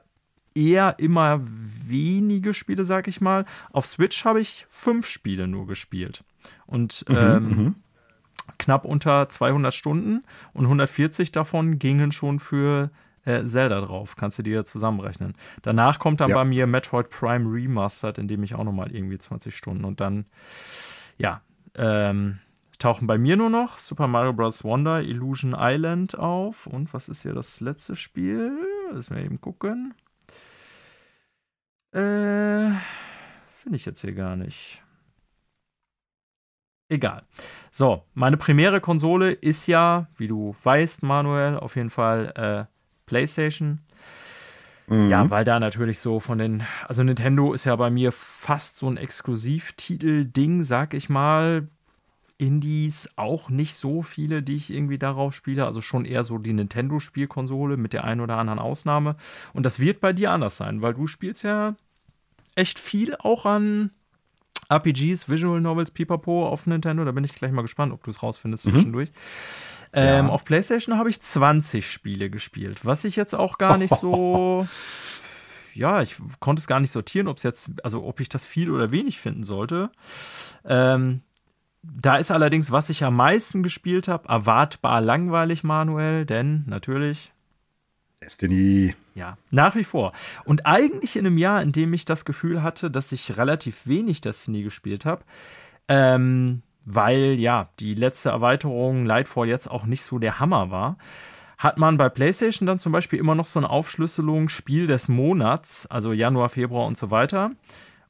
eher 0.55 0.95
immer 0.97 1.41
wenige 1.43 2.55
Spiele, 2.55 2.85
sag 2.85 3.07
ich 3.07 3.21
mal. 3.21 3.45
Auf 3.71 3.85
Switch 3.85 4.25
habe 4.25 4.41
ich 4.41 4.65
fünf 4.67 5.05
Spiele 5.05 5.47
nur 5.47 5.67
gespielt. 5.67 6.23
Und 6.65 7.05
mhm, 7.07 7.15
ähm, 7.15 7.43
mhm. 7.43 7.75
knapp 8.57 8.83
unter 8.83 9.29
200 9.29 9.71
Stunden 9.71 10.23
und 10.53 10.63
140 10.63 11.31
davon 11.31 11.77
gingen 11.77 12.11
schon 12.11 12.39
für 12.39 12.89
äh, 13.27 13.43
Zelda 13.43 13.81
drauf. 13.81 14.15
Kannst 14.15 14.39
du 14.39 14.43
dir 14.43 14.63
zusammenrechnen. 14.63 15.35
Danach 15.61 15.99
kommt 15.99 16.21
dann 16.21 16.29
ja. 16.29 16.35
bei 16.35 16.45
mir 16.45 16.65
Metroid 16.65 17.09
Prime 17.09 17.51
Remastered, 17.51 18.17
in 18.17 18.27
dem 18.27 18.41
ich 18.43 18.55
auch 18.55 18.63
nochmal 18.63 18.95
irgendwie 18.95 19.17
20 19.17 19.55
Stunden 19.55 19.83
und 19.83 19.99
dann, 19.99 20.25
ja, 21.17 21.41
ähm, 21.75 22.39
tauchen 22.79 23.07
bei 23.07 23.17
mir 23.17 23.35
nur 23.35 23.49
noch 23.49 23.77
Super 23.79 24.07
Mario 24.07 24.33
Bros. 24.33 24.63
Wonder, 24.63 25.01
Illusion 25.01 25.55
Island 25.57 26.17
auf. 26.17 26.67
Und 26.67 26.93
was 26.93 27.09
ist 27.09 27.23
hier 27.23 27.33
das 27.33 27.59
letzte 27.59 27.95
Spiel? 27.95 28.51
Lass 28.91 29.09
mal 29.09 29.23
eben 29.23 29.41
gucken. 29.41 29.93
Äh, 31.91 32.71
finde 33.55 33.75
ich 33.75 33.85
jetzt 33.85 34.01
hier 34.01 34.13
gar 34.13 34.35
nicht. 34.35 34.81
Egal. 36.89 37.23
So, 37.69 38.03
meine 38.13 38.37
primäre 38.37 38.79
Konsole 38.79 39.33
ist 39.33 39.67
ja, 39.67 40.07
wie 40.15 40.27
du 40.27 40.55
weißt, 40.63 41.03
Manuel, 41.03 41.57
auf 41.57 41.75
jeden 41.75 41.89
Fall 41.89 42.67
äh, 42.69 42.76
PlayStation. 43.07 43.79
Mhm. 44.87 45.09
Ja, 45.09 45.29
weil 45.29 45.43
da 45.43 45.59
natürlich 45.59 45.99
so 45.99 46.19
von 46.19 46.37
den, 46.37 46.63
also 46.87 47.03
Nintendo 47.03 47.53
ist 47.53 47.65
ja 47.65 47.75
bei 47.75 47.89
mir 47.89 48.11
fast 48.11 48.77
so 48.77 48.87
ein 48.87 48.97
Exklusivtitel-Ding, 48.97 50.63
sag 50.63 50.93
ich 50.93 51.09
mal. 51.09 51.67
Indies 52.39 53.09
auch 53.15 53.49
nicht 53.49 53.75
so 53.75 54.03
viele, 54.03 54.43
die 54.43 54.55
ich 54.55 54.71
irgendwie 54.71 54.99
darauf 54.99 55.33
spiele. 55.33 55.65
Also 55.65 55.81
schon 55.81 56.05
eher 56.05 56.23
so 56.23 56.37
die 56.37 56.53
Nintendo-Spielkonsole 56.53 57.77
mit 57.77 57.93
der 57.93 58.03
einen 58.03 58.21
oder 58.21 58.37
anderen 58.37 58.59
Ausnahme. 58.59 59.15
Und 59.53 59.65
das 59.65 59.79
wird 59.79 59.99
bei 60.01 60.13
dir 60.13 60.31
anders 60.31 60.57
sein, 60.57 60.83
weil 60.83 60.93
du 60.93 61.07
spielst 61.07 61.43
ja 61.43 61.75
echt 62.53 62.77
viel 62.79 63.15
auch 63.15 63.47
an 63.47 63.89
RPGs, 64.69 65.29
Visual 65.29 65.61
Novels, 65.61 65.91
Pipapo 65.91 66.47
auf 66.47 66.67
Nintendo. 66.67 67.05
Da 67.05 67.11
bin 67.11 67.23
ich 67.23 67.33
gleich 67.33 67.51
mal 67.51 67.61
gespannt, 67.61 67.93
ob 67.93 68.03
du 68.03 68.09
es 68.09 68.21
rausfindest 68.21 68.65
mhm. 68.67 68.71
zwischendurch. 68.71 69.09
Ähm, 69.93 70.27
ja. 70.27 70.31
Auf 70.31 70.45
PlayStation 70.45 70.97
habe 70.97 71.09
ich 71.09 71.21
20 71.21 71.89
Spiele 71.89 72.29
gespielt, 72.29 72.85
was 72.85 73.03
ich 73.03 73.15
jetzt 73.15 73.33
auch 73.33 73.57
gar 73.57 73.77
nicht 73.77 73.95
so. 73.95 74.67
ja, 75.73 76.01
ich 76.01 76.17
konnte 76.39 76.59
es 76.59 76.67
gar 76.67 76.79
nicht 76.79 76.91
sortieren, 76.91 77.27
ob 77.27 77.37
es 77.37 77.43
jetzt, 77.43 77.71
also 77.83 78.03
ob 78.03 78.19
ich 78.19 78.29
das 78.29 78.45
viel 78.45 78.69
oder 78.69 78.91
wenig 78.91 79.19
finden 79.19 79.43
sollte. 79.43 79.91
Ähm, 80.65 81.21
da 81.83 82.17
ist 82.17 82.31
allerdings, 82.31 82.71
was 82.71 82.89
ich 82.89 83.03
am 83.03 83.15
meisten 83.15 83.63
gespielt 83.63 84.07
habe, 84.07 84.27
erwartbar 84.27 84.99
langweilig, 84.99 85.63
Manuel, 85.63 86.25
denn 86.25 86.63
natürlich. 86.67 87.31
Destiny. 88.21 88.95
Ja, 89.15 89.37
nach 89.51 89.75
wie 89.75 89.83
vor. 89.83 90.13
Und 90.43 90.65
eigentlich 90.65 91.15
in 91.15 91.25
einem 91.25 91.37
Jahr, 91.37 91.61
in 91.61 91.71
dem 91.71 91.93
ich 91.93 92.05
das 92.05 92.25
Gefühl 92.25 92.63
hatte, 92.63 92.89
dass 92.89 93.11
ich 93.11 93.37
relativ 93.37 93.87
wenig 93.87 94.21
Destiny 94.21 94.63
gespielt 94.63 95.05
habe, 95.05 95.23
ähm, 95.87 96.63
weil 96.85 97.35
ja 97.39 97.69
die 97.79 97.93
letzte 97.93 98.29
Erweiterung 98.29 99.05
Lightfall 99.05 99.47
jetzt 99.47 99.69
auch 99.69 99.85
nicht 99.85 100.01
so 100.01 100.19
der 100.19 100.39
Hammer 100.39 100.71
war, 100.71 100.97
hat 101.57 101.77
man 101.77 101.97
bei 101.97 102.09
PlayStation 102.09 102.67
dann 102.67 102.79
zum 102.79 102.91
Beispiel 102.91 103.19
immer 103.19 103.35
noch 103.35 103.47
so 103.47 103.59
eine 103.59 103.69
Aufschlüsselung 103.69 104.47
Spiel 104.47 104.87
des 104.87 105.07
Monats, 105.07 105.87
also 105.87 106.13
Januar, 106.13 106.49
Februar 106.49 106.85
und 106.85 106.97
so 106.97 107.11
weiter. 107.11 107.51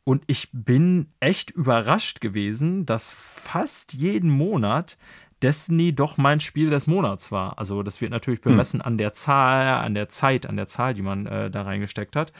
Und 0.03 0.23
ich 0.27 0.49
bin 0.53 1.07
echt 1.19 1.51
überrascht 1.51 2.21
gewesen, 2.21 2.85
dass 2.85 3.11
fast 3.11 3.93
jeden 3.93 4.29
Monat 4.29 4.97
Destiny 5.43 5.93
doch 5.93 6.17
mein 6.17 6.39
Spiel 6.39 6.69
des 6.69 6.87
Monats 6.87 7.31
war. 7.31 7.57
Also 7.59 7.83
das 7.83 8.01
wird 8.01 8.11
natürlich 8.11 8.39
hm. 8.43 8.51
bemessen 8.51 8.79
hm. 8.79 8.85
an 8.85 8.97
der 8.97 9.13
Zahl, 9.13 9.67
an 9.83 9.93
der 9.93 10.09
Zeit, 10.09 10.45
an 10.45 10.57
der 10.57 10.67
Zahl, 10.67 10.93
die 10.93 11.01
man 11.01 11.25
äh, 11.25 11.51
da 11.51 11.63
reingesteckt 11.63 12.15
hat. 12.15 12.33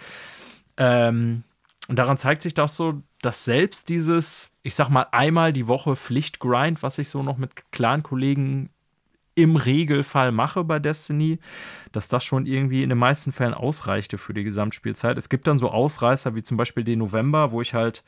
Ähm, 0.78 1.44
und 1.88 1.98
daran 1.98 2.18
zeigt 2.18 2.42
sich 2.42 2.54
doch 2.54 2.68
so, 2.68 3.02
dass 3.22 3.46
selbst 3.46 3.90
dieses, 3.90 4.50
ich 4.64 4.76
sag 4.76 4.90
mal, 4.90 5.08
einmal 5.12 5.54
die 5.54 5.68
Woche 5.68 5.96
Pflichtgrind, 5.96 6.84
was 6.84 6.98
ich 6.98 7.10
so 7.10 7.24
noch 7.24 7.38
mit 7.38 7.72
Clan-Kollegen 7.72 8.70
im 9.36 9.56
Regelfall 9.56 10.32
mache 10.32 10.64
bei 10.64 10.80
Destiny, 10.80 11.40
dass 11.92 12.10
das 12.10 12.24
schon 12.24 12.48
irgendwie 12.48 12.82
in 12.82 12.90
den 12.90 12.98
meisten 12.98 13.32
Fällen 13.32 13.54
ausreichte 13.54 14.18
für 14.18 14.34
die 14.34 14.44
Gesamtspielzeit. 14.44 15.18
Es 15.18 15.30
gibt 15.30 15.48
dann 15.48 15.60
so 15.60 15.70
Ausreißer 15.70 16.34
wie 16.36 16.42
zum 16.42 16.58
Beispiel 16.58 16.84
den 16.84 17.00
November, 17.00 17.52
wo 17.52 17.62
ich 17.62 17.76
halt 17.76 18.04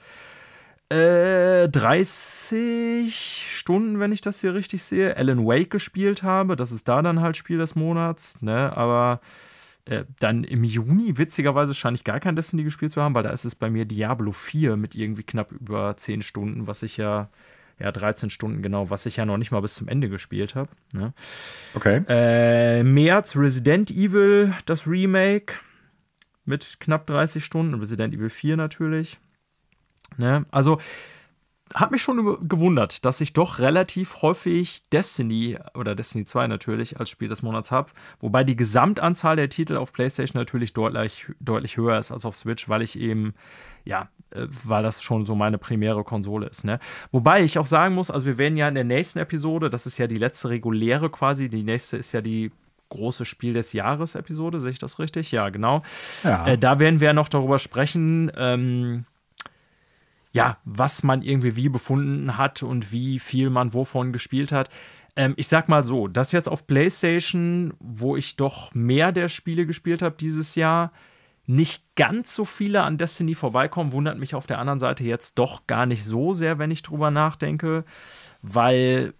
äh, 0.89 1.69
30 1.69 3.57
Stunden, 3.57 3.99
wenn 3.99 4.11
ich 4.11 4.21
das 4.21 4.41
hier 4.41 4.53
richtig 4.53 4.83
sehe, 4.83 5.15
Alan 5.15 5.45
Wake 5.45 5.69
gespielt 5.69 6.23
habe. 6.23 6.55
Das 6.55 6.71
ist 6.71 6.87
da 6.87 7.01
dann 7.01 7.21
halt 7.21 7.37
Spiel 7.37 7.59
des 7.59 7.75
Monats, 7.75 8.41
ne? 8.41 8.75
Aber 8.75 9.21
äh, 9.85 10.05
dann 10.19 10.43
im 10.43 10.63
Juni, 10.63 11.17
witzigerweise, 11.17 11.73
scheine 11.73 11.95
ich 11.95 12.03
gar 12.03 12.19
kein 12.19 12.35
Destiny 12.35 12.63
gespielt 12.63 12.91
zu 12.91 13.01
haben, 13.01 13.15
weil 13.15 13.23
da 13.23 13.29
ist 13.29 13.45
es 13.45 13.55
bei 13.55 13.69
mir 13.69 13.85
Diablo 13.85 14.31
4 14.31 14.77
mit 14.77 14.95
irgendwie 14.95 15.23
knapp 15.23 15.51
über 15.51 15.95
10 15.95 16.21
Stunden, 16.21 16.67
was 16.67 16.83
ich 16.83 16.97
ja, 16.97 17.29
ja, 17.79 17.91
13 17.91 18.29
Stunden 18.29 18.61
genau, 18.61 18.89
was 18.89 19.05
ich 19.05 19.15
ja 19.15 19.25
noch 19.25 19.37
nicht 19.37 19.51
mal 19.51 19.61
bis 19.61 19.75
zum 19.75 19.87
Ende 19.87 20.09
gespielt 20.09 20.55
habe. 20.55 20.69
Ne? 20.93 21.13
Okay. 21.73 22.03
Äh, 22.07 22.83
März 22.83 23.35
Resident 23.35 23.89
Evil, 23.91 24.53
das 24.65 24.85
Remake 24.85 25.55
mit 26.45 26.79
knapp 26.79 27.05
30 27.07 27.43
Stunden, 27.45 27.75
Resident 27.75 28.13
Evil 28.13 28.29
4 28.29 28.57
natürlich. 28.57 29.19
Ne? 30.17 30.45
Also 30.51 30.79
hat 31.73 31.91
mich 31.91 32.01
schon 32.01 32.47
gewundert, 32.47 33.05
dass 33.05 33.21
ich 33.21 33.33
doch 33.33 33.59
relativ 33.59 34.21
häufig 34.21 34.89
Destiny 34.89 35.57
oder 35.75 35.93
Destiny 35.93 36.25
2 36.25 36.47
natürlich 36.47 36.99
als 36.99 37.09
Spiel 37.09 37.27
des 37.27 37.43
Monats 37.43 37.71
habe. 37.71 37.91
Wobei 38.19 38.43
die 38.43 38.55
Gesamtanzahl 38.55 39.35
der 39.35 39.49
Titel 39.49 39.77
auf 39.77 39.93
PlayStation 39.93 40.39
natürlich 40.39 40.73
deutlich, 40.73 41.27
deutlich 41.39 41.77
höher 41.77 41.99
ist 41.99 42.11
als 42.11 42.25
auf 42.25 42.35
Switch, 42.35 42.69
weil 42.69 42.81
ich 42.81 42.99
eben, 42.99 43.35
ja, 43.85 44.09
äh, 44.31 44.47
weil 44.65 44.81
das 44.81 45.03
schon 45.03 45.25
so 45.25 45.35
meine 45.35 45.59
primäre 45.59 46.03
Konsole 46.03 46.47
ist. 46.47 46.65
Ne? 46.65 46.79
Wobei 47.11 47.43
ich 47.43 47.59
auch 47.59 47.67
sagen 47.67 47.93
muss, 47.93 48.09
also 48.09 48.25
wir 48.25 48.39
werden 48.39 48.57
ja 48.57 48.67
in 48.67 48.75
der 48.75 48.83
nächsten 48.83 49.19
Episode, 49.19 49.69
das 49.69 49.85
ist 49.85 49.99
ja 49.99 50.07
die 50.07 50.17
letzte 50.17 50.49
reguläre 50.49 51.09
quasi, 51.09 51.49
die 51.49 51.63
nächste 51.63 51.97
ist 51.97 52.13
ja 52.13 52.21
die 52.21 52.51
große 52.89 53.25
Spiel 53.25 53.53
des 53.53 53.73
Jahres 53.73 54.15
Episode, 54.15 54.59
sehe 54.59 54.71
ich 54.71 54.79
das 54.79 54.97
richtig? 54.97 55.31
Ja, 55.31 55.49
genau. 55.49 55.83
Ja. 56.23 56.47
Äh, 56.47 56.57
da 56.57 56.79
werden 56.79 56.99
wir 56.99 57.13
noch 57.13 57.29
darüber 57.29 57.59
sprechen, 57.59 58.31
ähm, 58.35 59.05
ja, 60.31 60.57
was 60.63 61.03
man 61.03 61.21
irgendwie 61.21 61.55
wie 61.55 61.69
befunden 61.69 62.37
hat 62.37 62.63
und 62.63 62.91
wie 62.91 63.19
viel 63.19 63.49
man 63.49 63.73
wovon 63.73 64.13
gespielt 64.13 64.51
hat. 64.51 64.69
Ähm, 65.15 65.33
ich 65.37 65.47
sag 65.47 65.69
mal 65.69 65.83
so, 65.83 66.07
das 66.07 66.31
jetzt 66.31 66.47
auf 66.47 66.67
PlayStation, 66.67 67.73
wo 67.79 68.15
ich 68.15 68.35
doch 68.35 68.73
mehr 68.73 69.11
der 69.11 69.27
Spiele 69.27 69.65
gespielt 69.65 70.01
habe 70.01 70.15
dieses 70.19 70.55
Jahr, 70.55 70.91
nicht 71.47 71.95
ganz 71.95 72.35
so 72.35 72.45
viele 72.45 72.83
an 72.83 72.99
Destiny 72.99 73.33
vorbeikommen, 73.33 73.91
wundert 73.91 74.19
mich 74.19 74.35
auf 74.35 74.45
der 74.45 74.59
anderen 74.59 74.77
Seite 74.77 75.03
jetzt 75.03 75.39
doch 75.39 75.65
gar 75.65 75.87
nicht 75.87 76.05
so 76.05 76.35
sehr, 76.35 76.59
wenn 76.59 76.69
ich 76.69 76.83
drüber 76.83 77.09
nachdenke, 77.09 77.85
weil 78.43 79.15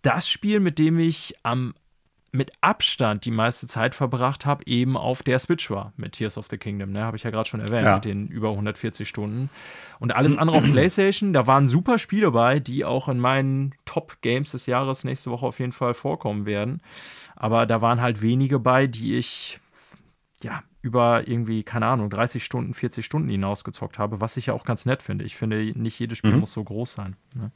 das 0.00 0.30
Spiel, 0.30 0.60
mit 0.60 0.78
dem 0.78 0.98
ich 0.98 1.34
am 1.42 1.74
mit 2.36 2.52
Abstand 2.60 3.24
die 3.24 3.30
meiste 3.30 3.66
Zeit 3.66 3.94
verbracht 3.94 4.46
habe, 4.46 4.64
eben 4.66 4.96
auf 4.96 5.22
der 5.22 5.38
Switch 5.38 5.70
war 5.70 5.92
mit 5.96 6.12
Tears 6.12 6.38
of 6.38 6.46
the 6.48 6.58
Kingdom. 6.58 6.92
Ne? 6.92 7.02
Habe 7.02 7.16
ich 7.16 7.22
ja 7.22 7.30
gerade 7.30 7.48
schon 7.48 7.60
erwähnt, 7.60 7.84
ja. 7.84 7.94
mit 7.94 8.04
den 8.04 8.28
über 8.28 8.50
140 8.50 9.08
Stunden. 9.08 9.50
Und 9.98 10.14
alles 10.14 10.36
andere 10.38 10.58
auf 10.58 10.64
PlayStation, 10.64 11.32
da 11.32 11.46
waren 11.46 11.66
super 11.66 11.98
Spiele 11.98 12.30
bei, 12.30 12.60
die 12.60 12.84
auch 12.84 13.08
in 13.08 13.18
meinen 13.18 13.74
Top-Games 13.84 14.52
des 14.52 14.66
Jahres 14.66 15.04
nächste 15.04 15.30
Woche 15.30 15.46
auf 15.46 15.58
jeden 15.58 15.72
Fall 15.72 15.94
vorkommen 15.94 16.46
werden. 16.46 16.80
Aber 17.34 17.66
da 17.66 17.80
waren 17.80 18.00
halt 18.00 18.22
wenige 18.22 18.58
bei, 18.58 18.86
die 18.86 19.16
ich 19.16 19.58
ja 20.42 20.62
über 20.82 21.26
irgendwie, 21.26 21.64
keine 21.64 21.86
Ahnung, 21.86 22.10
30 22.10 22.44
Stunden, 22.44 22.74
40 22.74 23.04
Stunden 23.04 23.28
hinausgezockt 23.28 23.98
habe, 23.98 24.20
was 24.20 24.36
ich 24.36 24.46
ja 24.46 24.54
auch 24.54 24.64
ganz 24.64 24.86
nett 24.86 25.02
finde. 25.02 25.24
Ich 25.24 25.36
finde, 25.36 25.56
nicht 25.76 25.98
jedes 25.98 26.18
Spiel 26.18 26.32
mhm. 26.32 26.40
muss 26.40 26.52
so 26.52 26.62
groß 26.62 26.92
sein. 26.92 27.16
Ne? 27.34 27.50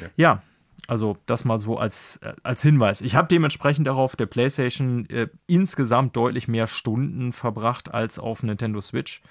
ja. 0.00 0.08
ja. 0.16 0.42
Also 0.88 1.16
das 1.26 1.44
mal 1.44 1.58
so 1.58 1.78
als, 1.78 2.16
äh, 2.18 2.34
als 2.42 2.62
Hinweis. 2.62 3.00
Ich 3.00 3.14
habe 3.14 3.28
dementsprechend 3.28 3.88
auch 3.88 3.98
auf 3.98 4.16
der 4.16 4.26
PlayStation 4.26 5.08
äh, 5.10 5.28
insgesamt 5.46 6.16
deutlich 6.16 6.48
mehr 6.48 6.66
Stunden 6.66 7.32
verbracht 7.32 7.92
als 7.92 8.18
auf 8.18 8.42
Nintendo 8.42 8.80
Switch. 8.80 9.22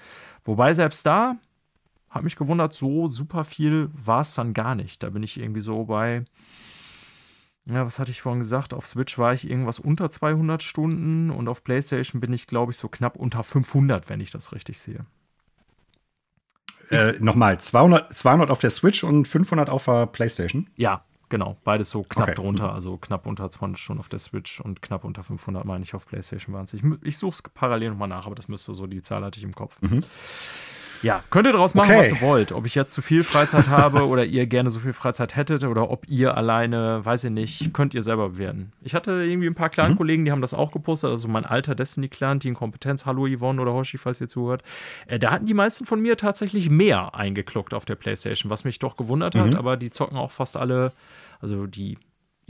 Wobei 0.44 0.72
selbst 0.72 1.04
da 1.04 1.36
hat 2.08 2.24
mich 2.24 2.36
gewundert, 2.36 2.74
so 2.74 3.08
super 3.08 3.44
viel 3.44 3.90
war 3.92 4.20
es 4.20 4.34
dann 4.34 4.54
gar 4.54 4.74
nicht. 4.74 5.02
Da 5.02 5.10
bin 5.10 5.22
ich 5.22 5.40
irgendwie 5.40 5.60
so 5.60 5.84
bei, 5.84 6.24
ja, 7.66 7.84
was 7.86 7.98
hatte 7.98 8.10
ich 8.10 8.20
vorhin 8.20 8.40
gesagt? 8.40 8.74
Auf 8.74 8.86
Switch 8.86 9.18
war 9.18 9.32
ich 9.32 9.48
irgendwas 9.48 9.78
unter 9.78 10.10
200 10.10 10.62
Stunden 10.62 11.30
und 11.30 11.48
auf 11.48 11.64
PlayStation 11.64 12.20
bin 12.20 12.32
ich, 12.32 12.46
glaube 12.46 12.72
ich, 12.72 12.78
so 12.78 12.88
knapp 12.88 13.16
unter 13.16 13.42
500, 13.42 14.08
wenn 14.08 14.20
ich 14.20 14.30
das 14.30 14.52
richtig 14.52 14.78
sehe. 14.78 15.06
Äh, 16.90 17.14
Nochmal, 17.20 17.58
200, 17.58 18.12
200 18.12 18.50
auf 18.50 18.58
der 18.58 18.70
Switch 18.70 19.04
und 19.04 19.26
500 19.26 19.70
auf 19.70 19.86
der 19.86 20.06
PlayStation? 20.06 20.68
Ja, 20.76 21.04
Genau, 21.32 21.56
beides 21.64 21.88
so 21.88 22.02
knapp 22.02 22.28
okay. 22.28 22.34
drunter, 22.34 22.74
also 22.74 22.98
knapp 22.98 23.26
unter 23.26 23.48
200 23.48 23.78
Stunden 23.78 24.00
auf 24.00 24.10
der 24.10 24.18
Switch 24.18 24.60
und 24.60 24.82
knapp 24.82 25.02
unter 25.02 25.22
500, 25.22 25.64
meine 25.64 25.82
ich, 25.82 25.94
auf 25.94 26.06
PlayStation 26.06 26.54
waren 26.54 26.64
es. 26.64 26.74
Ich, 26.74 26.82
ich 27.02 27.16
suche 27.16 27.32
es 27.32 27.42
parallel 27.54 27.88
nochmal 27.88 28.08
nach, 28.08 28.26
aber 28.26 28.34
das 28.34 28.48
müsste 28.48 28.74
so, 28.74 28.86
die 28.86 29.00
Zahl 29.00 29.24
hatte 29.24 29.38
ich 29.38 29.44
im 29.44 29.54
Kopf. 29.54 29.80
Mhm. 29.80 30.04
Ja, 31.02 31.22
könnt 31.30 31.46
ihr 31.46 31.52
daraus 31.52 31.74
machen, 31.74 31.90
okay. 31.90 32.00
was 32.00 32.10
ihr 32.10 32.20
wollt. 32.20 32.52
Ob 32.52 32.66
ich 32.66 32.74
jetzt 32.74 32.94
zu 32.94 33.02
viel 33.02 33.24
Freizeit 33.24 33.68
habe 33.68 34.06
oder 34.06 34.24
ihr 34.24 34.46
gerne 34.46 34.70
so 34.70 34.78
viel 34.80 34.92
Freizeit 34.92 35.36
hättet 35.36 35.64
oder 35.64 35.90
ob 35.90 36.08
ihr 36.08 36.36
alleine, 36.36 37.04
weiß 37.04 37.24
ich 37.24 37.30
nicht, 37.30 37.74
könnt 37.74 37.94
ihr 37.94 38.02
selber 38.02 38.30
bewerten. 38.30 38.72
Ich 38.82 38.94
hatte 38.94 39.12
irgendwie 39.12 39.48
ein 39.48 39.54
paar 39.54 39.70
Clan-Kollegen, 39.70 40.24
die 40.24 40.32
haben 40.32 40.40
das 40.40 40.54
auch 40.54 40.72
gepostet, 40.72 41.10
also 41.10 41.28
mein 41.28 41.44
alter 41.44 41.74
Destiny-Clan, 41.74 42.38
die 42.38 42.48
in 42.48 42.54
Kompetenz, 42.54 43.06
hallo 43.06 43.26
Yvonne 43.26 43.60
oder 43.60 43.72
Hoshi, 43.72 43.98
falls 43.98 44.20
ihr 44.20 44.28
zuhört. 44.28 44.62
Äh, 45.06 45.18
da 45.18 45.30
hatten 45.30 45.46
die 45.46 45.54
meisten 45.54 45.84
von 45.84 46.00
mir 46.00 46.16
tatsächlich 46.16 46.70
mehr 46.70 47.14
eingeklockt 47.14 47.74
auf 47.74 47.84
der 47.84 47.96
Playstation, 47.96 48.50
was 48.50 48.64
mich 48.64 48.78
doch 48.78 48.96
gewundert 48.96 49.34
hat, 49.34 49.50
mhm. 49.50 49.56
aber 49.56 49.76
die 49.76 49.90
zocken 49.90 50.16
auch 50.16 50.30
fast 50.30 50.56
alle 50.56 50.92
also 51.42 51.66
die 51.66 51.98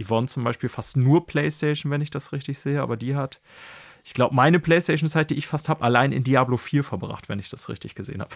Yvonne 0.01 0.29
zum 0.29 0.45
Beispiel 0.45 0.69
fast 0.69 0.97
nur 0.97 1.27
PlayStation, 1.27 1.91
wenn 1.91 2.01
ich 2.01 2.11
das 2.11 2.33
richtig 2.33 2.59
sehe, 2.59 2.81
aber 2.81 2.97
die 2.97 3.17
hat, 3.17 3.41
ich 4.05 4.15
glaube, 4.15 4.35
meine 4.35 4.59
PlayStation-Zeit, 4.59 5.31
die 5.31 5.35
ich 5.35 5.47
fast 5.47 5.69
habe, 5.69 5.83
allein 5.83 6.13
in 6.13 6.25
Diablo 6.25 6.57
4 6.57 6.85
verbracht, 6.85 7.29
wenn 7.29 7.39
ich 7.39 7.51
das 7.51 7.69
richtig 7.69 7.95
gesehen 7.95 8.23
habe. 8.23 8.35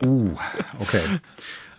uh, 0.06 0.34
okay. 0.78 1.02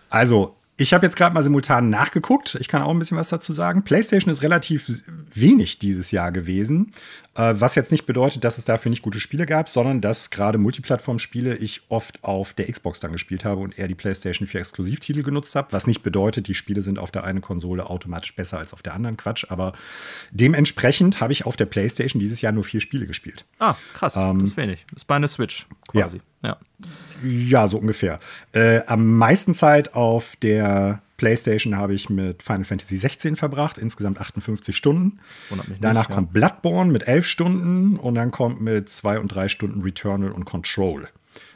Also, 0.08 0.56
ich 0.76 0.92
habe 0.92 1.04
jetzt 1.06 1.16
gerade 1.16 1.34
mal 1.34 1.42
simultan 1.42 1.90
nachgeguckt. 1.90 2.56
Ich 2.60 2.68
kann 2.68 2.82
auch 2.82 2.90
ein 2.90 2.98
bisschen 2.98 3.16
was 3.16 3.28
dazu 3.28 3.52
sagen. 3.52 3.84
PlayStation 3.84 4.30
ist 4.30 4.42
relativ 4.42 5.02
wenig 5.32 5.78
dieses 5.78 6.10
Jahr 6.10 6.32
gewesen. 6.32 6.92
Äh, 7.34 7.54
was 7.56 7.74
jetzt 7.74 7.90
nicht 7.92 8.04
bedeutet, 8.04 8.44
dass 8.44 8.58
es 8.58 8.64
dafür 8.64 8.90
nicht 8.90 9.02
gute 9.02 9.18
Spiele 9.18 9.46
gab, 9.46 9.68
sondern 9.68 10.02
dass 10.02 10.30
gerade 10.30 10.58
Multiplattform-Spiele 10.58 11.56
ich 11.56 11.80
oft 11.88 12.22
auf 12.22 12.52
der 12.52 12.70
Xbox 12.70 13.00
dann 13.00 13.12
gespielt 13.12 13.44
habe 13.44 13.62
und 13.62 13.78
eher 13.78 13.88
die 13.88 13.94
PlayStation 13.94 14.46
4 14.46 14.60
Exklusivtitel 14.60 15.22
genutzt 15.22 15.54
habe. 15.54 15.72
Was 15.72 15.86
nicht 15.86 16.02
bedeutet, 16.02 16.46
die 16.46 16.54
Spiele 16.54 16.82
sind 16.82 16.98
auf 16.98 17.10
der 17.10 17.24
einen 17.24 17.40
Konsole 17.40 17.88
automatisch 17.88 18.36
besser 18.36 18.58
als 18.58 18.74
auf 18.74 18.82
der 18.82 18.92
anderen. 18.92 19.16
Quatsch. 19.16 19.46
Aber 19.48 19.72
dementsprechend 20.30 21.20
habe 21.20 21.32
ich 21.32 21.46
auf 21.46 21.56
der 21.56 21.66
PlayStation 21.66 22.20
dieses 22.20 22.42
Jahr 22.42 22.52
nur 22.52 22.64
vier 22.64 22.82
Spiele 22.82 23.06
gespielt. 23.06 23.46
Ah, 23.58 23.76
krass. 23.94 24.16
Ähm, 24.16 24.40
das 24.40 24.50
ist 24.50 24.56
wenig. 24.58 24.84
Das 24.90 25.02
ist 25.02 25.04
bei 25.06 25.16
einer 25.16 25.28
Switch 25.28 25.66
quasi. 25.88 26.20
Ja. 26.42 26.50
ja. 26.50 26.56
Ja, 27.24 27.68
so 27.68 27.78
ungefähr. 27.78 28.18
Äh, 28.52 28.80
am 28.86 29.16
meisten 29.16 29.54
Zeit 29.54 29.94
auf 29.94 30.36
der 30.36 31.00
PlayStation 31.22 31.76
habe 31.76 31.94
ich 31.94 32.10
mit 32.10 32.42
Final 32.42 32.64
Fantasy 32.64 32.96
16 32.96 33.36
verbracht, 33.36 33.78
insgesamt 33.78 34.20
58 34.20 34.76
Stunden. 34.76 35.20
Danach 35.80 36.08
nicht, 36.08 36.16
kommt 36.16 36.34
ja. 36.34 36.48
Bloodborne 36.48 36.90
mit 36.90 37.06
11 37.06 37.28
Stunden 37.28 37.96
und 37.96 38.16
dann 38.16 38.32
kommt 38.32 38.60
mit 38.60 38.88
2 38.88 39.20
und 39.20 39.28
3 39.28 39.46
Stunden 39.46 39.82
Returnal 39.82 40.32
und 40.32 40.46
Control. 40.46 41.08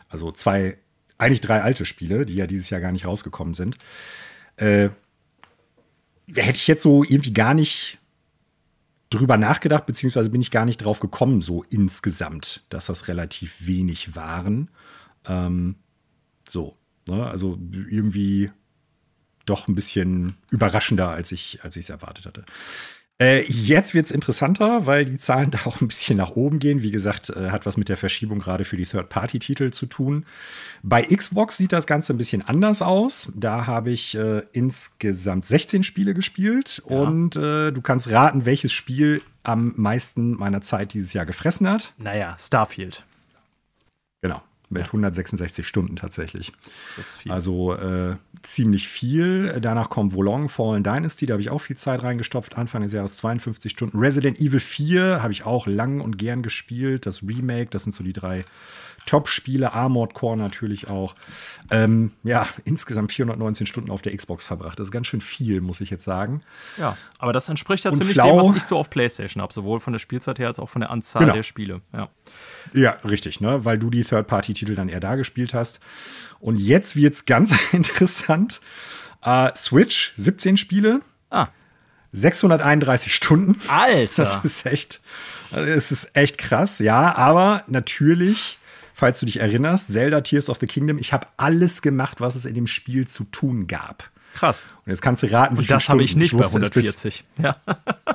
Also 0.09 0.31
zwei, 0.31 0.79
eigentlich 1.19 1.41
drei 1.41 1.63
alte 1.63 1.85
Spiele, 1.85 2.27
die 2.27 2.37
ja 2.37 2.47
dieses 2.47 2.71
Jahr 2.71 2.81
gar 2.81 2.93
nicht 2.93 3.07
rausgekommen 3.07 3.55
sind. 3.55 3.77
Äh, 4.55 4.91
hätte 6.33 6.59
ich 6.59 6.69
jetzt 6.69 6.85
so 6.85 7.03
irgendwie 7.03 7.33
gar 7.33 7.55
nicht 7.55 7.99
drüber 9.11 9.37
nachgedacht, 9.37 9.85
beziehungsweise 9.85 10.31
bin 10.31 10.43
ich 10.43 10.53
gar 10.53 10.65
nicht 10.65 10.79
drauf 10.79 11.01
gekommen, 11.01 11.43
so 11.43 11.65
insgesamt, 11.71 12.65
dass 12.69 12.87
das 12.87 13.09
relativ 13.09 13.67
wenig 13.67 14.15
waren. 14.15 14.71
Ähm, 15.25 15.75
so, 16.49 16.77
ne? 17.09 17.27
also 17.27 17.59
irgendwie 17.91 18.53
doch 19.47 19.69
ein 19.69 19.75
bisschen 19.75 20.37
überraschender, 20.51 21.11
als 21.11 21.33
ich 21.33 21.61
als 21.63 21.77
es 21.77 21.91
erwartet 21.91 22.27
hatte. 22.27 22.45
Äh, 23.19 23.45
jetzt 23.51 23.95
wird 23.95 24.05
es 24.05 24.13
interessanter, 24.13 24.85
weil 24.85 25.07
die 25.07 25.17
Zahlen 25.17 25.51
da 25.53 25.61
auch 25.65 25.81
ein 25.81 25.89
bisschen 25.89 26.19
nach 26.19 26.31
oben 26.31 26.59
gehen. 26.59 26.83
Wie 26.83 26.91
gesagt, 26.91 27.31
äh, 27.31 27.51
hat 27.51 27.65
was 27.65 27.77
mit 27.77 27.89
der 27.89 27.97
Verschiebung 27.97 28.39
gerade 28.39 28.65
für 28.65 28.77
die 28.77 28.85
Third-Party-Titel 28.85 29.71
zu 29.71 29.87
tun. 29.87 30.27
Bei 30.83 31.03
Xbox 31.03 31.57
sieht 31.57 31.73
das 31.73 31.87
Ganze 31.87 32.13
ein 32.13 32.19
bisschen 32.19 32.43
anders 32.43 32.83
aus. 32.83 33.33
Da 33.35 33.67
habe 33.67 33.91
ich 33.91 34.15
äh, 34.17 34.43
insgesamt 34.53 35.47
16 35.47 35.83
Spiele 35.83 36.13
gespielt 36.13 36.83
ja. 36.89 36.97
und 36.97 37.37
äh, 37.37 37.73
du 37.73 37.81
kannst 37.81 38.11
raten, 38.11 38.45
welches 38.45 38.73
Spiel 38.73 39.23
am 39.43 39.73
meisten 39.77 40.33
meiner 40.33 40.61
Zeit 40.61 40.93
dieses 40.93 41.13
Jahr 41.13 41.25
gefressen 41.25 41.69
hat. 41.69 41.95
Naja, 41.97 42.37
Starfield. 42.39 43.05
Genau 44.21 44.43
mit 44.69 44.83
ja. 44.83 44.87
166 44.87 45.67
Stunden 45.67 45.97
tatsächlich. 45.97 46.53
Also 47.31 47.75
äh, 47.75 48.17
ziemlich 48.43 48.89
viel. 48.89 49.61
Danach 49.61 49.91
kommt 49.91 50.15
Volong, 50.15 50.49
Fallen 50.49 50.83
Dynasty, 50.83 51.27
da 51.27 51.35
habe 51.35 51.43
ich 51.43 51.51
auch 51.51 51.61
viel 51.61 51.77
Zeit 51.77 52.03
reingestopft. 52.03 52.57
Anfang 52.57 52.83
des 52.83 52.93
Jahres 52.93 53.17
52 53.19 53.71
Stunden. 53.71 53.99
Resident 53.99 54.41
Evil 54.41 54.61
4 54.61 55.23
habe 55.23 55.33
ich 55.33 55.47
auch 55.47 55.67
lang 55.67 56.01
und 56.01 56.19
gern 56.19 56.43
gespielt. 56.43 57.07
Das 57.07 57.23
Remake, 57.23 57.71
das 57.71 57.85
sind 57.85 57.95
so 57.95 58.03
die 58.03 58.13
drei 58.13 58.45
Top-Spiele, 59.07 59.73
Armored 59.73 60.15
Core 60.15 60.37
natürlich 60.37 60.89
auch. 60.89 61.15
Ähm, 61.71 62.13
ja, 62.25 62.47
insgesamt 62.65 63.13
419 63.13 63.67
Stunden 63.67 63.91
auf 63.91 64.03
der 64.03 64.15
Xbox 64.17 64.45
verbracht. 64.45 64.79
Das 64.79 64.89
ist 64.89 64.91
ganz 64.91 65.07
schön 65.07 65.21
viel, 65.21 65.61
muss 65.61 65.81
ich 65.81 65.91
jetzt 65.91 66.05
sagen. 66.05 66.41
Ja, 66.77 66.97
aber 67.19 67.33
das 67.33 67.49
entspricht 67.49 67.85
ja 67.85 67.93
ziemlich 67.93 68.17
dem, 68.17 68.37
was 68.37 68.55
ich 68.55 68.65
so 68.65 68.77
auf 68.77 68.91
PlayStation 68.91 69.41
habe, 69.43 69.53
sowohl 69.53 69.81
von 69.81 69.93
der 69.93 70.01
Spielzeit 70.01 70.39
her 70.39 70.49
als 70.49 70.59
auch 70.59 70.69
von 70.69 70.81
der 70.81 70.91
Anzahl 70.91 71.23
genau. 71.23 71.35
der 71.35 71.43
Spiele. 71.43 71.81
Ja. 71.93 72.09
ja, 72.73 72.91
richtig, 73.05 73.41
ne? 73.41 73.65
weil 73.65 73.79
du 73.79 73.91
die 73.91 74.03
Third-Party-Titel 74.03 74.75
dann 74.75 74.89
eher 74.89 75.01
da 75.01 75.15
gespielt 75.15 75.55
hast. 75.55 75.81
Und 76.41 76.57
jetzt 76.61 76.97
wird 76.97 77.15
es 77.15 77.25
ganz 77.25 77.55
interessant. 77.73 78.61
Uh, 79.25 79.49
Switch, 79.55 80.13
17 80.17 80.57
Spiele. 80.57 81.01
Ah. 81.31 81.49
631 82.13 83.15
Stunden. 83.15 83.61
Alter. 83.69 84.23
Das 84.23 84.45
ist 84.45 84.67
echt, 84.67 85.01
es 85.53 85.93
ist 85.93 86.17
echt 86.17 86.39
krass, 86.39 86.79
ja. 86.79 87.15
Aber 87.15 87.65
natürlich 87.67 88.59
falls 88.97 89.21
du 89.21 89.27
dich 89.27 89.41
erinnerst, 89.41 89.93
Zelda 89.93 90.23
Tears 90.23 90.49
of 90.49 90.57
the 90.59 90.67
Kingdom, 90.67 90.97
ich 90.99 91.13
habe 91.13 91.27
alles 91.37 91.83
gemacht, 91.83 92.23
was 92.23 92.35
es 92.35 92.47
in 92.47 92.55
dem 92.55 92.67
Spiel 92.67 93.07
zu 93.07 93.25
tun 93.25 93.67
gab. 93.67 94.11
Krass. 94.35 94.69
Und 94.85 94.91
jetzt 94.91 95.03
kannst 95.03 95.23
du 95.23 95.31
raten, 95.31 95.57
wie 95.57 95.61
Und 95.61 95.71
das 95.71 95.89
habe 95.91 96.03
ich 96.03 96.17
nicht 96.17 96.33
bei 96.33 96.39
wusste 96.39 96.59
es 96.61 96.71
bis- 96.71 96.87
140. 96.87 97.25
Ja. 97.43 97.57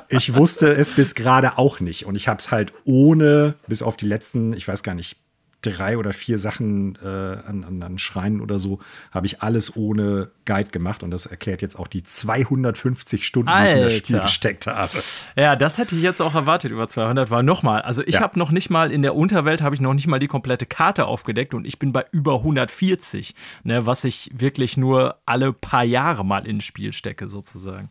Ich 0.08 0.34
wusste 0.34 0.74
es 0.74 0.90
bis 0.90 1.14
gerade 1.14 1.56
auch 1.56 1.78
nicht. 1.80 2.04
Und 2.04 2.16
ich 2.16 2.26
habe 2.26 2.38
es 2.38 2.50
halt 2.50 2.72
ohne, 2.84 3.54
bis 3.68 3.82
auf 3.82 3.96
die 3.96 4.06
letzten, 4.06 4.52
ich 4.54 4.66
weiß 4.66 4.82
gar 4.82 4.94
nicht, 4.94 5.16
drei 5.62 5.96
oder 5.96 6.12
vier 6.12 6.38
Sachen 6.38 6.96
äh, 7.02 7.06
an, 7.06 7.64
an, 7.66 7.82
an 7.82 7.98
Schreinen 7.98 8.40
oder 8.40 8.58
so, 8.58 8.80
habe 9.12 9.26
ich 9.26 9.42
alles 9.42 9.76
ohne 9.76 10.30
Guide 10.44 10.70
gemacht. 10.70 11.02
Und 11.02 11.10
das 11.12 11.26
erklärt 11.26 11.62
jetzt 11.62 11.78
auch 11.78 11.86
die 11.88 12.02
250 12.02 13.26
Stunden, 13.26 13.50
die 13.56 13.64
ich 13.64 13.72
in 13.76 13.82
das 13.82 13.96
Spiel 13.96 14.16
Alter. 14.16 14.26
gesteckt 14.26 14.66
habe. 14.66 15.02
Ja, 15.36 15.56
das 15.56 15.78
hätte 15.78 15.94
ich 15.94 16.02
jetzt 16.02 16.20
auch 16.20 16.34
erwartet 16.34 16.70
über 16.72 16.88
200, 16.88 17.30
weil 17.30 17.42
nochmal, 17.42 17.82
also 17.82 18.02
ich 18.04 18.14
Ja. 18.16 18.20
habe 18.20 18.38
noch 18.38 18.50
nicht 18.50 18.70
mal, 18.70 18.90
in 18.92 19.02
der 19.02 19.14
Unterwelt 19.14 19.62
habe 19.62 19.74
ich 19.74 19.80
noch 19.80 19.94
nicht 19.94 20.06
mal 20.06 20.18
die 20.18 20.28
komplette 20.28 20.66
Karte 20.66 21.06
aufgedeckt 21.06 21.54
und 21.54 21.64
ich 21.64 21.78
bin 21.78 21.92
bei 21.92 22.04
über 22.12 22.34
140, 22.38 23.34
ne, 23.62 23.86
was 23.86 24.04
ich 24.04 24.30
wirklich 24.34 24.76
nur 24.76 25.16
alle 25.26 25.52
paar 25.52 25.84
Jahre 25.84 26.24
mal 26.24 26.46
ins 26.46 26.64
Spiel 26.64 26.92
stecke, 26.92 27.28
sozusagen. 27.28 27.88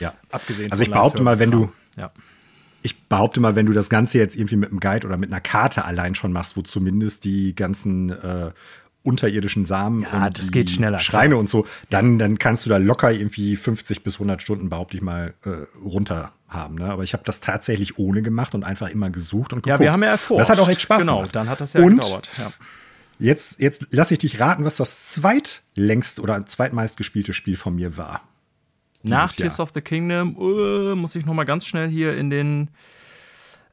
Ja. 0.00 0.14
Abgesehen 0.30 0.70
Also 0.72 0.82
ich 0.82 0.90
behaupte 0.90 1.22
mal, 1.22 1.38
wenn 1.38 1.50
du, 1.50 1.70
Ja. 1.96 2.10
Ich 2.86 3.08
behaupte 3.08 3.40
mal, 3.40 3.56
wenn 3.56 3.66
du 3.66 3.72
das 3.72 3.90
Ganze 3.90 4.18
jetzt 4.18 4.36
irgendwie 4.36 4.56
mit 4.56 4.70
einem 4.70 4.80
Guide 4.80 5.06
oder 5.06 5.16
mit 5.16 5.30
einer 5.30 5.40
Karte 5.40 5.84
allein 5.84 6.14
schon 6.14 6.32
machst, 6.32 6.56
wo 6.56 6.62
zumindest 6.62 7.24
die 7.24 7.54
ganzen 7.54 8.10
äh, 8.10 8.52
unterirdischen 9.02 9.64
Samen 9.64 10.02
Ja, 10.02 10.26
und 10.26 10.38
das 10.38 10.50
geht 10.50 10.70
schneller, 10.70 10.98
Schreine 10.98 11.30
klar. 11.30 11.40
und 11.40 11.48
so, 11.48 11.66
dann, 11.90 12.18
dann 12.18 12.38
kannst 12.38 12.64
du 12.64 12.70
da 12.70 12.76
locker 12.78 13.12
irgendwie 13.12 13.56
50 13.56 14.02
bis 14.02 14.14
100 14.14 14.40
Stunden, 14.42 14.68
behaupte 14.68 14.96
ich 14.96 15.02
mal, 15.02 15.34
äh, 15.44 15.50
runter 15.84 16.32
haben. 16.48 16.76
Ne? 16.76 16.86
Aber 16.86 17.02
ich 17.02 17.12
habe 17.12 17.22
das 17.24 17.40
tatsächlich 17.40 17.98
ohne 17.98 18.22
gemacht 18.22 18.54
und 18.54 18.64
einfach 18.64 18.88
immer 18.88 19.10
gesucht 19.10 19.52
und 19.52 19.66
Ja, 19.66 19.74
geguckt. 19.74 19.80
wir 19.84 19.92
haben 19.92 20.02
ja 20.02 20.10
erforscht. 20.10 20.40
Das 20.40 20.50
hat 20.50 20.58
auch 20.58 20.68
echt 20.68 20.80
Spaß 20.80 21.00
genau, 21.00 21.16
gemacht. 21.18 21.34
dann 21.36 21.48
hat 21.48 21.60
das 21.60 21.72
ja 21.72 21.82
und 21.82 21.96
gedauert. 22.00 22.28
Ja. 22.38 22.50
Jetzt, 23.18 23.60
jetzt 23.60 23.86
lasse 23.90 24.14
ich 24.14 24.18
dich 24.18 24.38
raten, 24.40 24.64
was 24.64 24.76
das 24.76 25.06
zweitlängst 25.06 26.20
oder 26.20 26.44
zweitmeist 26.46 26.96
gespielte 26.96 27.32
Spiel 27.32 27.56
von 27.56 27.74
mir 27.74 27.96
war. 27.96 28.22
Nach. 29.10 29.32
Tears 29.32 29.60
of 29.60 29.70
the 29.74 29.80
Kingdom 29.80 30.36
äh, 30.38 30.94
muss 30.94 31.14
ich 31.14 31.26
noch 31.26 31.34
mal 31.34 31.44
ganz 31.44 31.66
schnell 31.66 31.88
hier 31.88 32.16
in 32.16 32.30
den 32.30 32.68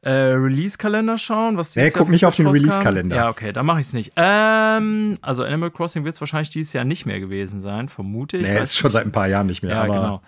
äh, 0.02 0.10
Release-Kalender 0.10 1.16
schauen. 1.16 1.56
Was 1.56 1.74
Nee, 1.76 1.90
guck 1.90 2.08
nicht 2.10 2.26
auf 2.26 2.36
den. 2.36 2.46
Release-Kalender. 2.46 3.16
Ja, 3.16 3.28
okay, 3.30 3.52
dann 3.52 3.64
mache 3.64 3.80
ich 3.80 3.86
es 3.86 3.92
nicht. 3.94 4.12
Ähm, 4.16 5.16
also 5.22 5.42
Animal 5.42 5.70
Crossing 5.70 6.04
wird 6.04 6.14
es 6.14 6.20
wahrscheinlich 6.20 6.50
dieses 6.50 6.72
Jahr 6.74 6.84
nicht 6.84 7.06
mehr 7.06 7.20
gewesen 7.20 7.60
sein, 7.60 7.88
vermute 7.88 8.36
ich. 8.36 8.42
Nee, 8.42 8.62
ist 8.62 8.76
schon 8.76 8.90
seit 8.90 9.06
ein 9.06 9.12
paar 9.12 9.28
Jahren 9.28 9.46
nicht 9.46 9.62
mehr. 9.62 9.72
Ja, 9.72 9.82
aber 9.82 9.94
genau. 9.94 10.22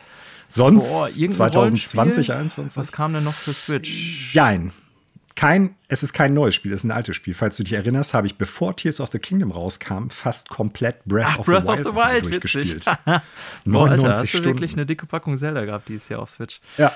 sonst 0.48 0.90
Boah, 0.90 1.08
irgendein 1.08 1.32
2020, 1.32 1.56
Rollenspiel? 1.56 1.90
2021. 1.90 2.76
Was 2.78 2.92
kam 2.92 3.12
denn 3.12 3.24
noch 3.24 3.34
für 3.34 3.52
Switch? 3.52 4.34
Jein. 4.34 4.72
Kein, 5.36 5.76
es 5.88 6.02
ist 6.02 6.12
kein 6.12 6.34
neues 6.34 6.54
Spiel, 6.54 6.72
es 6.72 6.80
ist 6.80 6.84
ein 6.84 6.90
altes 6.90 7.14
Spiel. 7.14 7.34
Falls 7.34 7.56
du 7.56 7.62
dich 7.62 7.74
erinnerst, 7.74 8.14
habe 8.14 8.26
ich, 8.26 8.36
bevor 8.38 8.74
Tears 8.74 9.00
of 9.00 9.10
the 9.12 9.18
Kingdom 9.18 9.52
rauskam, 9.52 10.08
fast 10.08 10.48
komplett 10.48 11.04
Breath, 11.04 11.26
Ach, 11.28 11.38
of, 11.40 11.46
Breath 11.46 11.64
the 11.66 11.68
of 11.70 11.76
Wild 11.78 11.86
the 11.86 11.94
Wild, 11.94 12.24
durchgespielt. 12.24 12.86
witzig. 12.86 12.94
Boah, 13.06 13.22
99 13.64 13.90
Alter, 14.06 14.12
hast 14.14 14.22
du 14.22 14.26
Stunden. 14.28 14.46
wirklich 14.46 14.72
eine 14.72 14.86
dicke 14.86 15.06
Packung 15.06 15.36
Zelda 15.36 15.64
gehabt 15.64 15.88
dieses 15.88 16.08
Jahr 16.08 16.20
auf 16.20 16.30
Switch? 16.30 16.60
Ja, 16.78 16.90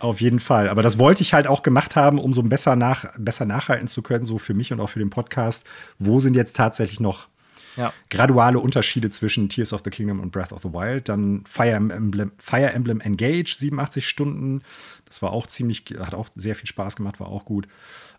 auf 0.00 0.20
jeden 0.20 0.40
Fall. 0.40 0.68
Aber 0.68 0.82
das 0.82 0.98
wollte 0.98 1.22
ich 1.22 1.32
halt 1.32 1.46
auch 1.46 1.62
gemacht 1.62 1.96
haben, 1.96 2.18
um 2.18 2.34
so 2.34 2.42
besser, 2.42 2.76
nach, 2.76 3.06
besser 3.18 3.44
nachhalten 3.46 3.88
zu 3.88 4.02
können, 4.02 4.24
so 4.26 4.38
für 4.38 4.52
mich 4.52 4.72
und 4.72 4.80
auch 4.80 4.88
für 4.90 4.98
den 4.98 5.10
Podcast. 5.10 5.64
Wo 5.98 6.20
sind 6.20 6.34
jetzt 6.36 6.56
tatsächlich 6.56 7.00
noch 7.00 7.28
Ja. 7.76 7.92
graduale 8.10 8.58
Unterschiede 8.58 9.10
zwischen 9.10 9.48
Tears 9.48 9.72
of 9.72 9.82
the 9.84 9.90
Kingdom 9.90 10.20
und 10.20 10.32
Breath 10.32 10.52
of 10.52 10.62
the 10.62 10.72
Wild. 10.72 11.08
Dann 11.08 11.44
Fire 11.46 11.74
Emblem, 11.74 12.32
Fire 12.38 12.72
Emblem 12.72 13.00
Engage, 13.00 13.56
87 13.58 14.06
Stunden. 14.08 14.62
Das 15.04 15.22
war 15.22 15.32
auch 15.32 15.46
ziemlich, 15.46 15.84
hat 15.98 16.14
auch 16.14 16.28
sehr 16.34 16.54
viel 16.54 16.66
Spaß 16.66 16.96
gemacht, 16.96 17.20
war 17.20 17.28
auch 17.28 17.44
gut. 17.44 17.68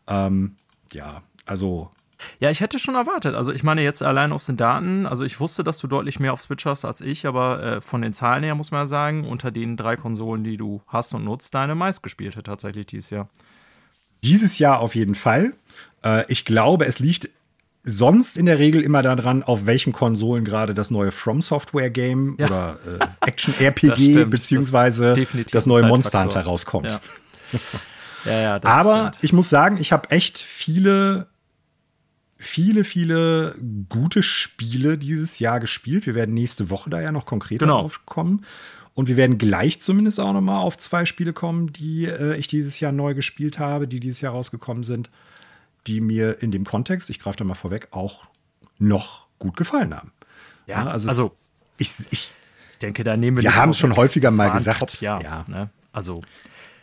Ähm, 0.08 0.56
ja, 0.94 1.22
also 1.46 1.92
Ja, 2.40 2.50
ich 2.50 2.62
hätte 2.62 2.80
schon 2.80 2.96
erwartet. 2.96 3.36
Also 3.36 3.52
ich 3.52 3.64
meine 3.64 3.82
jetzt 3.82 4.02
allein 4.04 4.32
aus 4.32 4.46
den 4.46 4.58
Daten, 4.58 5.06
also 5.06 5.24
ich 5.26 5.40
wusste, 5.40 5.64
dass 5.64 5.80
du 5.80 5.88
deutlich 5.88 6.20
mehr 6.20 6.34
auf 6.34 6.42
Switch 6.42 6.66
hast 6.66 6.86
als 6.86 7.02
ich, 7.02 7.26
aber 7.28 7.64
äh, 7.64 7.82
von 7.82 8.02
den 8.02 8.14
Zahlen 8.14 8.44
her 8.44 8.56
muss 8.56 8.72
man 8.72 8.82
ja 8.82 8.88
sagen, 8.88 9.28
unter 9.28 9.52
den 9.52 9.76
drei 9.78 9.96
Konsolen, 9.98 10.44
die 10.44 10.58
du 10.58 10.82
hast 10.88 11.14
und 11.14 11.24
nutzt, 11.26 11.54
deine 11.56 11.76
meistgespielte 11.76 12.42
tatsächlich 12.44 12.86
dieses 12.88 13.10
Jahr. 13.10 13.30
dieses 14.24 14.58
Jahr 14.60 14.80
auf 14.80 14.96
jeden 14.96 15.16
Fall. 15.16 15.54
Äh, 16.04 16.26
ich 16.32 16.46
glaube, 16.46 16.86
es 16.86 17.00
liegt 17.00 17.30
sonst 17.88 18.38
in 18.38 18.46
der 18.46 18.60
Regel 18.60 18.82
immer 18.82 19.02
daran, 19.02 19.44
auf 19.44 19.66
welchen 19.66 19.94
Konsolen 19.94 20.44
gerade 20.44 20.74
das 20.76 20.92
neue 20.92 21.12
From 21.12 21.42
Software 21.42 21.90
Game 21.90 22.36
Ja. 22.40 22.46
oder 22.48 22.80
äh, 23.00 23.06
Action 23.28 23.54
Das 23.54 23.62
RPG 23.62 24.12
stimmt. 24.12 24.30
beziehungsweise 24.32 25.14
Das 25.14 25.28
das 25.52 25.66
neue. 25.66 25.84
Monster 25.88 26.22
Hunter 26.24 26.42
rauskommt. 26.42 26.92
Ja, 28.26 28.32
ja, 28.32 28.42
ja 28.42 28.60
Aber 28.64 29.08
stimmt. 29.14 29.24
ich 29.24 29.34
muss 29.34 29.50
sagen, 29.50 29.78
ich 29.80 29.92
habe 29.94 30.12
echt 30.12 30.38
viele, 30.38 31.28
viele, 32.38 32.84
viele 32.84 33.56
gute 33.90 34.22
Spiele 34.22 34.98
dieses 34.98 35.40
Jahr 35.40 35.60
gespielt. 35.60 36.06
Wir 36.06 36.14
werden 36.16 36.34
nächste 36.36 36.70
Woche 36.70 36.90
da 36.90 37.02
ja 37.02 37.12
noch 37.12 37.26
konkreter 37.26 37.66
Genau. 37.66 37.82
drauf 37.82 38.02
kommen. 38.06 38.46
Und 38.94 39.08
wir 39.08 39.16
werden 39.16 39.38
gleich 39.38 39.80
zumindest 39.80 40.20
auch 40.20 40.34
noch 40.34 40.42
mal 40.42 40.58
auf 40.60 40.76
zwei 40.78 41.06
Spiele 41.06 41.32
kommen, 41.32 41.72
die 41.72 42.06
äh, 42.06 42.36
ich 42.36 42.48
dieses 42.48 42.80
Jahr 42.80 42.92
neu 42.92 43.14
gespielt 43.14 43.60
habe, 43.60 43.88
die 43.88 44.00
dieses 44.00 44.22
Jahr 44.22 44.34
rausgekommen 44.34 44.84
sind, 44.84 45.10
die 45.88 46.02
mir 46.02 46.42
in 46.42 46.52
dem 46.52 46.66
Kontext, 46.66 47.10
ich 47.10 47.20
greife 47.20 47.38
da 47.38 47.44
mal 47.44 47.56
vorweg, 47.56 47.88
auch 47.92 48.26
noch 48.78 49.28
gut 49.40 49.58
gefallen 49.58 49.96
haben. 49.96 50.12
Ja, 50.68 50.86
also, 50.86 51.10
also- 51.10 51.38
es, 51.80 52.02
ich, 52.02 52.08
ich, 52.12 52.32
Ich 52.74 52.78
denke, 52.80 53.04
da 53.04 53.16
nehmen 53.18 53.38
wir 53.38 53.44
Wir 53.44 53.56
haben 53.56 53.70
es 53.72 53.78
schon 53.78 53.96
häufiger 53.96 54.32
mal 54.32 54.52
gesagt. 54.52 54.80
Top-Jahr, 54.80 55.24
Ja. 55.24 55.46
Ne? 55.48 55.70
Also 55.92 56.22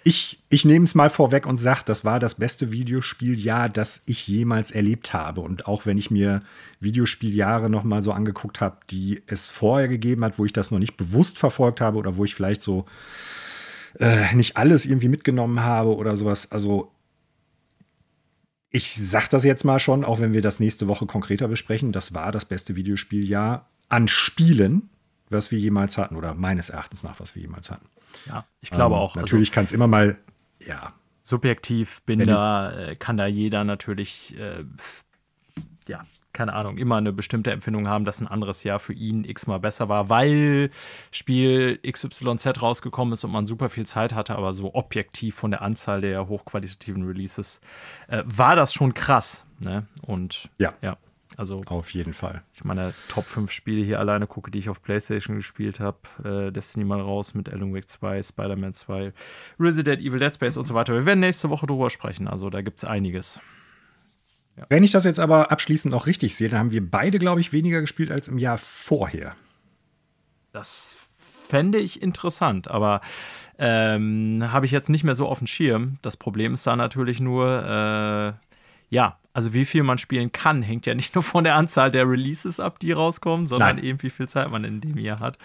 Ich, 0.04 0.40
ich 0.50 0.64
nehme 0.64 0.84
es 0.84 0.94
mal 0.94 1.08
vorweg 1.10 1.46
und 1.46 1.56
sage, 1.56 1.80
das 1.84 2.04
war 2.04 2.18
das 2.20 2.34
beste 2.34 2.72
Videospieljahr, 2.72 3.68
das 3.68 4.02
ich 4.06 4.26
jemals 4.28 4.70
erlebt 4.70 5.12
habe. 5.12 5.40
Und 5.40 5.66
auch 5.66 5.86
wenn 5.86 5.98
ich 5.98 6.10
mir 6.10 6.42
Videospieljahre 6.80 7.70
noch 7.70 7.84
mal 7.84 8.02
so 8.02 8.12
angeguckt 8.12 8.60
habe, 8.60 8.76
die 8.90 9.22
es 9.26 9.48
vorher 9.48 9.88
gegeben 9.88 10.24
hat, 10.24 10.38
wo 10.38 10.44
ich 10.44 10.52
das 10.52 10.70
noch 10.70 10.78
nicht 10.78 10.96
bewusst 10.96 11.38
verfolgt 11.38 11.80
habe 11.80 11.96
oder 11.98 12.16
wo 12.16 12.24
ich 12.24 12.34
vielleicht 12.34 12.60
so 12.62 12.84
äh, 13.98 14.34
nicht 14.34 14.56
alles 14.56 14.86
irgendwie 14.86 15.08
mitgenommen 15.08 15.60
habe 15.60 15.94
oder 15.96 16.16
sowas. 16.16 16.50
Also 16.52 16.90
ich 18.74 18.96
sage 18.96 19.28
das 19.30 19.44
jetzt 19.44 19.62
mal 19.64 19.78
schon, 19.78 20.04
auch 20.04 20.18
wenn 20.18 20.32
wir 20.32 20.42
das 20.42 20.58
nächste 20.58 20.88
Woche 20.88 21.06
konkreter 21.06 21.46
besprechen, 21.46 21.92
das 21.92 22.12
war 22.12 22.32
das 22.32 22.44
beste 22.44 22.74
Videospieljahr 22.74 23.68
an 23.88 24.08
Spielen, 24.08 24.90
was 25.30 25.52
wir 25.52 25.60
jemals 25.60 25.96
hatten 25.96 26.16
oder 26.16 26.34
meines 26.34 26.70
Erachtens 26.70 27.04
nach, 27.04 27.20
was 27.20 27.37
wir 27.37 27.42
jemals 27.42 27.70
hatten. 27.70 27.87
ja, 28.26 28.44
ich 28.60 28.72
glaube 28.72 28.96
Ähm, 28.96 29.00
auch. 29.00 29.14
Natürlich 29.14 29.52
kann 29.52 29.64
es 29.64 29.70
immer 29.70 29.87
mal, 29.87 30.18
ja, 30.58 30.82
Also, 30.82 30.94
subjektiv 31.22 32.02
bin 32.02 32.26
da, 32.26 32.72
äh, 32.72 32.96
kann 32.96 33.16
da 33.16 33.28
jeder 33.28 33.62
natürlich, 33.62 34.37
äh, 34.40 34.64
ja, 35.87 36.04
keine 36.34 36.52
Ahnung, 36.52 36.76
immer 36.76 36.96
eine 36.96 37.12
bestimmte 37.12 37.50
Empfindung 37.50 37.88
haben, 37.88 38.04
dass 38.04 38.20
ein 38.20 38.26
anderes 38.26 38.64
Jahr 38.64 38.78
für 38.78 38.92
ihn 38.92 39.24
x-mal 39.24 39.58
besser 39.58 39.88
war, 39.88 40.10
weil 40.10 40.70
Spiel 41.10 41.78
XYZ 41.78 42.60
rausgekommen 42.60 43.14
ist 43.14 43.24
und 43.24 43.30
man 43.30 43.46
super 43.46 43.70
viel 43.70 43.86
Zeit 43.86 44.14
hatte, 44.14 44.36
aber 44.36 44.52
so 44.52 44.74
objektiv 44.74 45.34
von 45.36 45.50
der 45.50 45.62
Anzahl 45.62 46.02
der 46.02 46.28
hochqualitativen 46.28 47.04
Releases 47.04 47.60
äh, 48.08 48.22
war 48.26 48.56
das 48.56 48.74
schon 48.74 48.92
krass. 48.92 49.46
Ne? 49.60 49.86
Und 50.02 50.50
Ja. 50.58 50.72
ja, 50.82 50.98
also 51.36 51.60
auf 51.66 51.94
jeden 51.94 52.12
Fall. 52.12 52.42
ich 52.52 52.64
meine, 52.64 52.92
Top 53.08 53.24
5 53.24 53.50
Spiele 53.50 53.84
hier 53.84 53.98
alleine 53.98 54.26
gucke, 54.26 54.50
die 54.50 54.58
ich 54.58 54.68
auf 54.68 54.82
PlayStation 54.82 55.36
gespielt 55.36 55.80
habe. 55.80 55.98
Äh, 56.24 56.52
Destiny 56.52 56.84
mal 56.84 57.00
raus 57.00 57.34
mit 57.34 57.48
Alan 57.48 57.74
Wake 57.74 57.88
2, 57.88 58.22
Spider-Man 58.22 58.74
2, 58.74 59.12
Resident 59.58 60.02
Evil, 60.02 60.18
Dead 60.18 60.34
Space 60.34 60.56
und 60.56 60.66
so 60.66 60.74
weiter. 60.74 60.94
Wir 60.94 61.06
werden 61.06 61.20
nächste 61.20 61.50
Woche 61.50 61.66
drüber 61.66 61.90
sprechen. 61.90 62.28
Also 62.28 62.50
da 62.50 62.60
gibt 62.60 62.78
es 62.78 62.84
einiges. 62.84 63.40
Wenn 64.68 64.84
ich 64.84 64.92
das 64.92 65.04
jetzt 65.04 65.20
aber 65.20 65.50
abschließend 65.50 65.92
noch 65.92 66.06
richtig 66.06 66.36
sehe, 66.36 66.48
dann 66.48 66.60
haben 66.60 66.70
wir 66.70 66.88
beide, 66.88 67.18
glaube 67.18 67.40
ich, 67.40 67.52
weniger 67.52 67.80
gespielt 67.80 68.10
als 68.10 68.28
im 68.28 68.38
Jahr 68.38 68.58
vorher. 68.58 69.34
Das 70.52 70.96
fände 71.18 71.78
ich 71.78 72.00
interessant, 72.02 72.68
aber 72.68 73.00
ähm, 73.58 74.44
habe 74.52 74.66
ich 74.66 74.72
jetzt 74.72 74.88
nicht 74.88 75.04
mehr 75.04 75.14
so 75.14 75.28
auf 75.28 75.38
dem 75.38 75.46
Schirm. 75.46 75.98
Das 76.02 76.16
Problem 76.16 76.54
ist 76.54 76.66
da 76.66 76.76
natürlich 76.76 77.20
nur, 77.20 77.62
äh, 77.64 78.32
ja, 78.94 79.18
also 79.32 79.52
wie 79.52 79.64
viel 79.64 79.82
man 79.82 79.98
spielen 79.98 80.30
kann, 80.30 80.62
hängt 80.62 80.86
ja 80.86 80.94
nicht 80.94 81.14
nur 81.14 81.24
von 81.24 81.44
der 81.44 81.56
Anzahl 81.56 81.90
der 81.90 82.08
Releases 82.08 82.60
ab, 82.60 82.78
die 82.78 82.92
rauskommen, 82.92 83.48
sondern 83.48 83.76
Nein. 83.76 83.84
eben 83.84 84.02
wie 84.02 84.10
viel 84.10 84.28
Zeit 84.28 84.50
man 84.50 84.64
in 84.64 84.80
dem 84.80 84.98
Jahr 84.98 85.18
hat. 85.18 85.38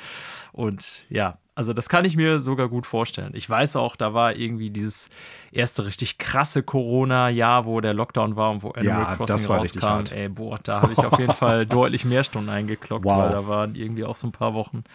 Und 0.52 1.06
ja, 1.10 1.40
also 1.60 1.74
das 1.74 1.90
kann 1.90 2.06
ich 2.06 2.16
mir 2.16 2.40
sogar 2.40 2.70
gut 2.70 2.86
vorstellen. 2.88 3.32
Ich 3.36 3.50
weiß 3.50 3.76
auch, 3.76 3.98
da 3.98 4.14
war 4.14 4.38
irgendwie 4.38 4.70
dieses 4.70 5.10
erste 5.52 5.86
richtig 5.86 6.18
krasse 6.18 6.64
Corona-Jahr, 6.64 7.66
wo 7.66 7.82
der 7.82 7.94
Lockdown 7.94 8.38
war 8.38 8.52
und 8.52 8.64
wo 8.64 8.70
Animal 8.72 8.86
Ja, 9.02 9.16
Crossing 9.18 9.36
das 9.36 9.50
war 9.50 9.62
richtig 9.62 9.84
rauskam. 9.84 10.16
Ey, 10.16 10.30
boah, 10.30 10.58
da 10.64 10.82
habe 10.82 10.94
ich 10.94 11.00
auf 11.00 11.20
jeden 11.20 11.34
Fall 11.44 11.66
deutlich 11.66 12.06
mehr 12.06 12.24
Stunden 12.24 12.48
eingeklockt, 12.50 13.04
Wow. 13.04 13.18
weil 13.26 13.32
da 13.32 13.46
waren 13.50 13.76
irgendwie 13.76 14.06
auch 14.06 14.16
so 14.16 14.26
ein 14.28 14.32
paar 14.32 14.54
Wochen, 14.54 14.86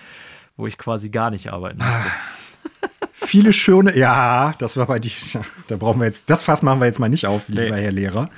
wo 0.56 0.66
ich 0.66 0.78
quasi 0.78 1.10
gar 1.10 1.30
nicht 1.30 1.52
arbeiten 1.52 1.84
musste. 1.84 2.06
Viele 3.12 3.52
schöne, 3.52 3.94
ja, 3.96 4.54
das 4.58 4.78
war 4.78 4.86
bei 4.86 4.98
dir, 4.98 5.10
da 5.68 5.76
brauchen 5.76 6.00
wir 6.00 6.06
jetzt, 6.06 6.30
das 6.30 6.42
Fass 6.44 6.62
machen 6.62 6.80
wir 6.80 6.86
jetzt 6.86 6.98
mal 6.98 7.10
nicht 7.10 7.26
auf, 7.26 7.46
lieber 7.48 7.76
Nee. 7.76 7.82
Herr 7.82 7.92
Lehrer. 7.92 8.30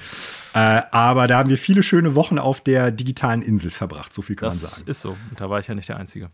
Äh, 0.52 0.82
aber 0.90 1.28
da 1.28 1.38
haben 1.38 1.48
wir 1.50 1.58
viele 1.58 1.84
schöne 1.84 2.16
Wochen 2.16 2.38
auf 2.40 2.60
der 2.60 2.90
digitalen 2.90 3.40
Insel 3.42 3.70
verbracht, 3.70 4.12
so 4.12 4.20
viel 4.22 4.34
kann 4.34 4.48
man 4.48 4.58
Das 4.58 4.78
sagen. 4.78 4.90
ist 4.90 5.00
so. 5.00 5.10
Und 5.30 5.40
da 5.40 5.48
war 5.48 5.60
ich 5.60 5.68
ja 5.68 5.74
nicht 5.76 5.88
der 5.88 5.96
Einzige. 5.98 6.30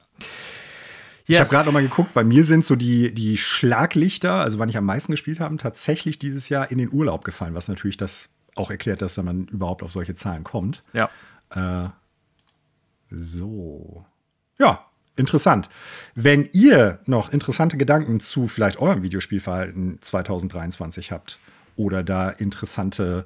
Ich 1.26 1.38
habe 1.38 1.48
gerade 1.48 1.66
noch 1.66 1.72
mal 1.72 1.82
geguckt, 1.82 2.14
bei 2.14 2.24
mir 2.24 2.44
sind 2.44 2.64
so 2.64 2.76
die, 2.76 3.14
die 3.14 3.36
Schlaglichter, 3.36 4.34
also 4.34 4.58
wann 4.58 4.68
ich 4.68 4.76
am 4.76 4.84
meisten 4.84 5.12
gespielt 5.12 5.40
habe, 5.40 5.56
tatsächlich 5.56 6.18
dieses 6.18 6.48
Jahr 6.48 6.70
in 6.70 6.78
den 6.78 6.92
Urlaub 6.92 7.24
gefallen, 7.24 7.54
was 7.54 7.68
natürlich 7.68 7.96
das 7.96 8.28
auch 8.54 8.70
erklärt, 8.70 9.02
dass 9.02 9.16
man 9.16 9.46
überhaupt 9.46 9.82
auf 9.82 9.92
solche 9.92 10.14
Zahlen 10.14 10.44
kommt. 10.44 10.82
Ja. 10.92 11.10
Äh, 11.54 11.88
so. 13.10 14.04
Ja, 14.58 14.86
interessant. 15.16 15.68
Wenn 16.14 16.48
ihr 16.52 17.00
noch 17.06 17.32
interessante 17.32 17.76
Gedanken 17.76 18.20
zu 18.20 18.46
vielleicht 18.46 18.78
eurem 18.78 19.02
Videospielverhalten 19.02 19.98
2023 20.00 21.12
habt 21.12 21.38
oder 21.76 22.02
da 22.02 22.30
interessante 22.30 23.24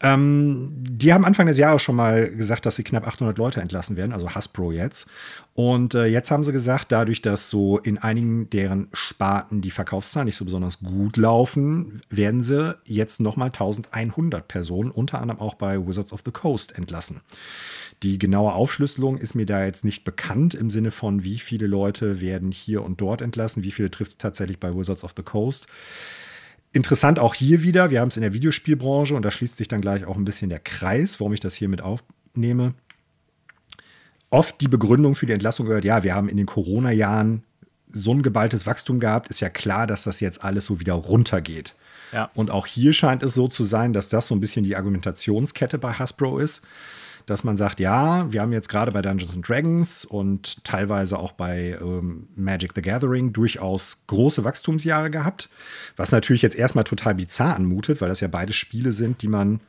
Ähm, 0.01 0.73
die 0.79 1.13
haben 1.13 1.27
Anfang 1.27 1.47
des 1.47 1.59
Jahres 1.59 1.83
schon 1.83 1.97
mal 1.97 2.31
gesagt, 2.35 2.65
dass 2.65 2.77
sie 2.77 2.83
knapp 2.83 3.07
800 3.07 3.37
Leute 3.37 3.61
entlassen 3.61 3.99
werden, 3.99 4.13
also 4.13 4.35
Hasbro 4.35 4.73
jetzt. 4.73 5.07
Und 5.55 5.95
äh, 5.95 6.07
jetzt 6.07 6.31
haben 6.31 6.45
sie 6.45 6.53
gesagt, 6.53 6.91
dadurch, 6.93 7.21
dass 7.21 7.51
so 7.51 7.79
in 7.79 7.99
einigen 7.99 8.49
deren 8.49 8.89
Sparten 8.95 9.61
die 9.61 9.71
Verkaufszahlen 9.71 10.25
nicht 10.25 10.37
so 10.37 10.47
besonders 10.47 10.81
gut 10.81 11.19
laufen, 11.19 12.01
werden 12.09 12.43
sie 12.43 12.75
jetzt 12.87 13.21
nochmal 13.21 13.49
1100 13.49 14.49
Personen, 14.49 14.91
unter 14.91 15.21
anderem 15.21 15.41
auch 15.41 15.55
bei 15.55 15.87
Wizards 15.87 16.13
of 16.13 16.23
the 16.25 16.33
Coast, 16.33 16.77
entlassen. 16.79 17.21
Die 18.03 18.19
genaue 18.19 18.53
Aufschlüsselung 18.53 19.17
ist 19.17 19.35
mir 19.35 19.47
da 19.47 19.65
jetzt 19.65 19.85
nicht 19.85 20.03
bekannt 20.03 20.55
im 20.55 20.71
Sinne 20.71 20.91
von, 20.91 21.23
wie 21.23 21.39
viele 21.39 21.69
Leute 21.69 22.21
werden 22.21 22.51
hier 22.51 22.83
und 22.83 23.01
dort 23.01 23.21
entlassen, 23.21 23.63
wie 23.63 23.71
viele 23.71 23.93
trifft 23.93 24.13
es 24.13 24.19
tatsächlich 24.19 24.59
bei 24.59 24.75
Wizards 24.75 25.05
of 25.05 25.15
the 25.17 25.23
Coast. 25.23 25.69
Interessant 26.73 27.19
auch 27.21 27.35
hier 27.35 27.63
wieder, 27.63 27.91
wir 27.91 28.01
haben 28.01 28.09
es 28.09 28.17
in 28.17 28.23
der 28.23 28.35
Videospielbranche 28.35 29.15
und 29.15 29.23
da 29.23 29.31
schließt 29.31 29.57
sich 29.57 29.69
dann 29.69 29.81
gleich 29.81 30.05
auch 30.05 30.17
ein 30.17 30.25
bisschen 30.25 30.49
der 30.49 30.59
Kreis, 30.59 31.21
warum 31.21 31.33
ich 31.33 31.41
das 31.41 31.55
hier 31.55 31.69
mit 31.69 31.81
aufnehme. 31.81 32.75
Oft 34.31 34.61
die 34.61 34.69
Begründung 34.69 35.15
für 35.15 35.27
die 35.27 35.35
Entlassung 35.35 35.67
gehört, 35.67 35.85
ja, 35.85 36.03
wir 36.03 36.15
haben 36.15 36.29
in 36.29 36.39
den 36.39 36.47
Corona-Jahren 36.47 37.45
so 37.87 38.13
ein 38.13 38.23
geballtes 38.23 38.67
Wachstum 38.67 38.99
gehabt, 38.99 39.29
ist 39.29 39.41
ja 39.41 39.51
klar, 39.51 39.87
dass 39.87 40.05
das 40.05 40.19
jetzt 40.21 40.43
alles 40.43 40.65
so 40.65 40.81
wieder 40.81 40.95
runtergeht. 40.95 41.77
Ja. 42.11 42.31
Und 42.35 42.51
auch 42.51 42.67
hier 42.67 42.95
scheint 42.95 43.23
es 43.23 43.35
so 43.35 43.49
zu 43.49 43.65
sein, 43.65 43.93
dass 43.93 44.09
das 44.09 44.27
so 44.27 44.35
ein 44.35 44.41
bisschen 44.41 44.65
die 44.65 44.75
Argumentationskette 44.75 45.79
bei 45.79 45.93
Hasbro 45.93 46.39
ist 46.39 46.63
dass 47.27 47.45
man 47.45 47.57
sagt, 47.57 47.81
ja, 47.81 48.31
wir 48.33 48.41
haben 48.41 48.53
jetzt 48.53 48.69
gerade 48.69 48.93
bei 48.93 49.03
Dungeons 49.03 49.35
and 49.35 49.49
Dragons 49.49 50.05
und 50.05 50.65
teilweise 50.65 51.19
auch 51.19 51.33
bei 51.33 51.79
ähm, 51.81 52.29
Magic 52.35 52.73
the 52.75 52.83
Gathering 52.83 53.33
durchaus 53.33 54.03
große 54.07 54.45
Wachstumsjahre 54.45 55.11
gehabt, 55.11 55.49
was 55.97 56.13
natürlich 56.13 56.43
jetzt 56.43 56.57
erstmal 56.57 56.85
total 56.85 57.15
bizarr 57.15 57.57
anmutet, 57.57 58.01
weil 58.01 58.09
das 58.09 58.21
ja 58.21 58.29
beide 58.29 58.53
Spiele 58.53 58.93
sind, 58.93 59.23
die 59.23 59.29
man, 59.29 59.61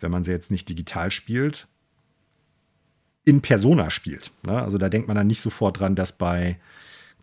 wenn 0.00 0.10
man 0.10 0.24
sie 0.24 0.30
jetzt 0.30 0.50
nicht 0.50 0.68
digital 0.68 1.10
spielt, 1.10 1.66
in 3.24 3.40
Persona 3.42 3.90
spielt. 3.90 4.30
Ne? 4.42 4.60
Also 4.60 4.78
da 4.78 4.88
denkt 4.88 5.08
man 5.08 5.16
dann 5.16 5.26
nicht 5.26 5.40
sofort 5.40 5.80
dran, 5.80 5.94
dass 5.94 6.12
bei 6.12 6.58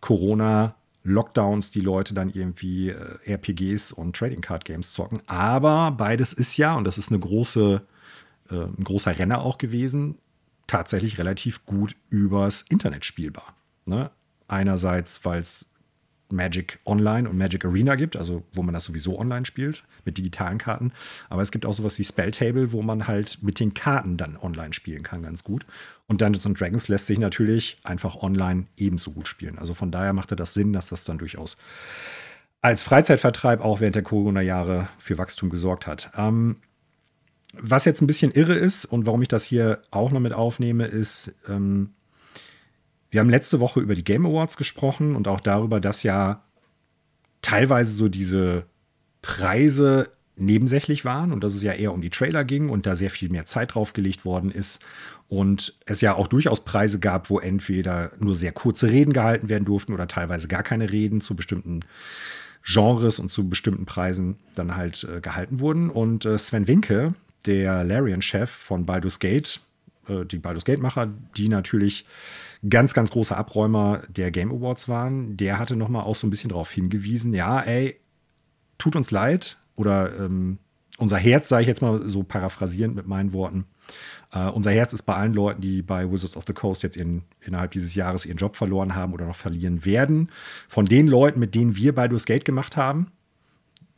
Corona 0.00 0.74
Lockdowns 1.04 1.70
die 1.70 1.80
Leute 1.80 2.14
dann 2.14 2.30
irgendwie 2.30 2.90
äh, 2.90 3.18
RPGs 3.26 3.92
und 3.92 4.14
Trading 4.16 4.40
Card 4.40 4.64
Games 4.64 4.92
zocken. 4.92 5.20
Aber 5.26 5.92
beides 5.92 6.32
ist 6.32 6.56
ja, 6.56 6.74
und 6.74 6.84
das 6.84 6.98
ist 6.98 7.10
eine 7.10 7.20
große 7.20 7.82
äh, 8.50 8.64
ein 8.64 8.84
großer 8.84 9.18
Renner 9.18 9.40
auch 9.40 9.58
gewesen, 9.58 10.18
tatsächlich 10.66 11.18
relativ 11.18 11.64
gut 11.66 11.96
übers 12.10 12.62
Internet 12.62 13.04
spielbar. 13.04 13.54
Ne? 13.86 14.10
Einerseits, 14.46 15.24
weil 15.24 15.40
es 15.40 15.66
Magic 16.30 16.78
Online 16.84 17.28
und 17.28 17.38
Magic 17.38 17.64
Arena 17.64 17.94
gibt, 17.94 18.16
also 18.16 18.44
wo 18.52 18.62
man 18.62 18.74
das 18.74 18.84
sowieso 18.84 19.18
online 19.18 19.46
spielt, 19.46 19.84
mit 20.04 20.18
digitalen 20.18 20.58
Karten. 20.58 20.92
Aber 21.30 21.42
es 21.42 21.50
gibt 21.50 21.64
auch 21.64 21.72
sowas 21.72 21.98
wie 21.98 22.04
Spelltable, 22.04 22.72
wo 22.72 22.82
man 22.82 23.06
halt 23.06 23.38
mit 23.42 23.60
den 23.60 23.74
Karten 23.74 24.16
dann 24.16 24.36
online 24.36 24.72
spielen 24.72 25.02
kann, 25.02 25.22
ganz 25.22 25.42
gut. 25.42 25.64
Und 26.06 26.20
Dungeons 26.20 26.46
and 26.46 26.60
Dragons 26.60 26.88
lässt 26.88 27.06
sich 27.06 27.18
natürlich 27.18 27.78
einfach 27.82 28.16
online 28.16 28.66
ebenso 28.76 29.12
gut 29.12 29.28
spielen. 29.28 29.58
Also 29.58 29.74
von 29.74 29.90
daher 29.90 30.12
machte 30.12 30.36
das 30.36 30.54
Sinn, 30.54 30.72
dass 30.72 30.90
das 30.90 31.04
dann 31.04 31.18
durchaus 31.18 31.56
als 32.60 32.82
Freizeitvertreib 32.82 33.60
auch 33.60 33.80
während 33.80 33.94
der 33.94 34.02
Corona-Jahre 34.02 34.88
für 34.98 35.16
Wachstum 35.16 35.48
gesorgt 35.48 35.86
hat. 35.86 36.10
Ähm, 36.16 36.56
was 37.54 37.84
jetzt 37.84 38.02
ein 38.02 38.06
bisschen 38.06 38.32
irre 38.32 38.54
ist 38.54 38.84
und 38.84 39.06
warum 39.06 39.22
ich 39.22 39.28
das 39.28 39.44
hier 39.44 39.82
auch 39.90 40.10
noch 40.10 40.20
mit 40.20 40.32
aufnehme, 40.32 40.86
ist, 40.86 41.34
ähm, 41.48 41.90
wir 43.10 43.20
haben 43.20 43.30
letzte 43.30 43.60
Woche 43.60 43.80
über 43.80 43.94
die 43.94 44.04
Game 44.04 44.26
Awards 44.26 44.56
gesprochen 44.56 45.16
und 45.16 45.28
auch 45.28 45.40
darüber, 45.40 45.80
dass 45.80 46.02
ja 46.02 46.44
teilweise 47.40 47.92
so 47.92 48.08
diese 48.08 48.66
Preise 49.22 50.10
nebensächlich 50.36 51.04
waren 51.04 51.32
und 51.32 51.42
dass 51.42 51.54
es 51.54 51.62
ja 51.62 51.72
eher 51.72 51.92
um 51.92 52.00
die 52.00 52.10
Trailer 52.10 52.44
ging 52.44 52.68
und 52.68 52.86
da 52.86 52.94
sehr 52.94 53.10
viel 53.10 53.28
mehr 53.30 53.46
Zeit 53.46 53.74
draufgelegt 53.74 54.24
worden 54.24 54.50
ist 54.50 54.80
und 55.26 55.76
es 55.86 56.00
ja 56.00 56.14
auch 56.14 56.28
durchaus 56.28 56.64
Preise 56.64 57.00
gab, 57.00 57.28
wo 57.28 57.38
entweder 57.38 58.12
nur 58.18 58.34
sehr 58.34 58.52
kurze 58.52 58.88
Reden 58.88 59.12
gehalten 59.12 59.48
werden 59.48 59.64
durften 59.64 59.92
oder 59.92 60.06
teilweise 60.06 60.48
gar 60.48 60.62
keine 60.62 60.92
Reden 60.92 61.20
zu 61.20 61.34
bestimmten 61.34 61.80
Genres 62.64 63.18
und 63.18 63.32
zu 63.32 63.48
bestimmten 63.48 63.86
Preisen 63.86 64.36
dann 64.54 64.76
halt 64.76 65.04
äh, 65.04 65.20
gehalten 65.20 65.60
wurden. 65.60 65.90
Und 65.90 66.24
äh, 66.24 66.38
Sven 66.38 66.68
Winke, 66.68 67.14
der 67.46 67.84
Larian-Chef 67.84 68.50
von 68.50 68.86
Baldur's 68.86 69.18
Gate, 69.18 69.60
äh, 70.08 70.24
die 70.24 70.38
Baldur's 70.38 70.64
Gate-Macher, 70.64 71.12
die 71.36 71.48
natürlich 71.48 72.06
ganz, 72.68 72.94
ganz 72.94 73.10
große 73.10 73.36
Abräumer 73.36 74.02
der 74.08 74.30
Game 74.30 74.50
Awards 74.50 74.88
waren, 74.88 75.36
der 75.36 75.58
hatte 75.58 75.76
nochmal 75.76 76.04
auch 76.04 76.16
so 76.16 76.26
ein 76.26 76.30
bisschen 76.30 76.50
darauf 76.50 76.70
hingewiesen, 76.70 77.32
ja, 77.32 77.60
ey, 77.60 78.00
tut 78.78 78.96
uns 78.96 79.10
leid 79.10 79.58
oder 79.76 80.18
ähm, 80.18 80.58
unser 80.98 81.18
Herz, 81.18 81.48
sage 81.48 81.62
ich 81.62 81.68
jetzt 81.68 81.82
mal 81.82 82.08
so 82.08 82.24
paraphrasierend 82.24 82.96
mit 82.96 83.06
meinen 83.06 83.32
Worten, 83.32 83.66
Uh, 84.34 84.50
unser 84.50 84.70
Herz 84.72 84.92
ist 84.92 85.04
bei 85.04 85.14
allen 85.14 85.32
Leuten, 85.32 85.62
die 85.62 85.80
bei 85.80 86.10
Wizards 86.10 86.36
of 86.36 86.44
the 86.46 86.52
Coast 86.52 86.82
jetzt 86.82 86.98
in, 86.98 87.22
innerhalb 87.40 87.70
dieses 87.70 87.94
Jahres 87.94 88.26
ihren 88.26 88.36
Job 88.36 88.56
verloren 88.56 88.94
haben 88.94 89.14
oder 89.14 89.26
noch 89.26 89.36
verlieren 89.36 89.86
werden. 89.86 90.30
Von 90.68 90.84
den 90.84 91.08
Leuten, 91.08 91.40
mit 91.40 91.54
denen 91.54 91.76
wir 91.76 91.94
Baldur's 91.94 92.26
Gate 92.26 92.44
gemacht 92.44 92.76
haben, 92.76 93.10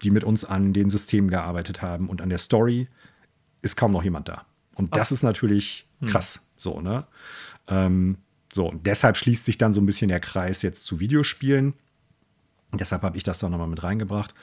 die 0.03 0.11
mit 0.11 0.23
uns 0.23 0.45
an 0.45 0.73
den 0.73 0.89
Systemen 0.89 1.31
gearbeitet 1.31 1.83
haben 1.83 2.09
und 2.09 2.23
an 2.23 2.29
der 2.29 2.39
Story, 2.39 2.89
ist 3.63 3.77
kaum 3.77 3.93
noch 3.93 4.05
jemand 4.05 4.29
da. 4.29 4.47
Und 4.75 4.95
das 4.97 5.09
Ach. 5.09 5.13
ist 5.13 5.23
natürlich 5.23 5.87
hm. 6.01 6.09
krass. 6.09 6.37
Hm. 6.37 6.43
So, 6.57 6.81
ne? 6.81 7.07
Ähm, 7.69 8.19
so, 8.53 8.69
und 8.69 8.87
deshalb 8.87 9.17
schließt 9.17 9.45
sich 9.45 9.59
dann 9.59 9.75
so 9.75 9.81
ein 9.81 9.87
bisschen 9.87 10.09
der 10.09 10.21
Kreis 10.21 10.63
jetzt 10.63 10.85
zu 10.85 11.01
Videospielen. 11.01 11.75
Und 12.73 12.81
deshalb 12.81 13.03
habe 13.03 13.17
ich 13.17 13.23
das 13.23 13.39
da 13.39 13.49
nochmal 13.49 13.69
mit 13.69 13.83
reingebracht. 13.83 14.35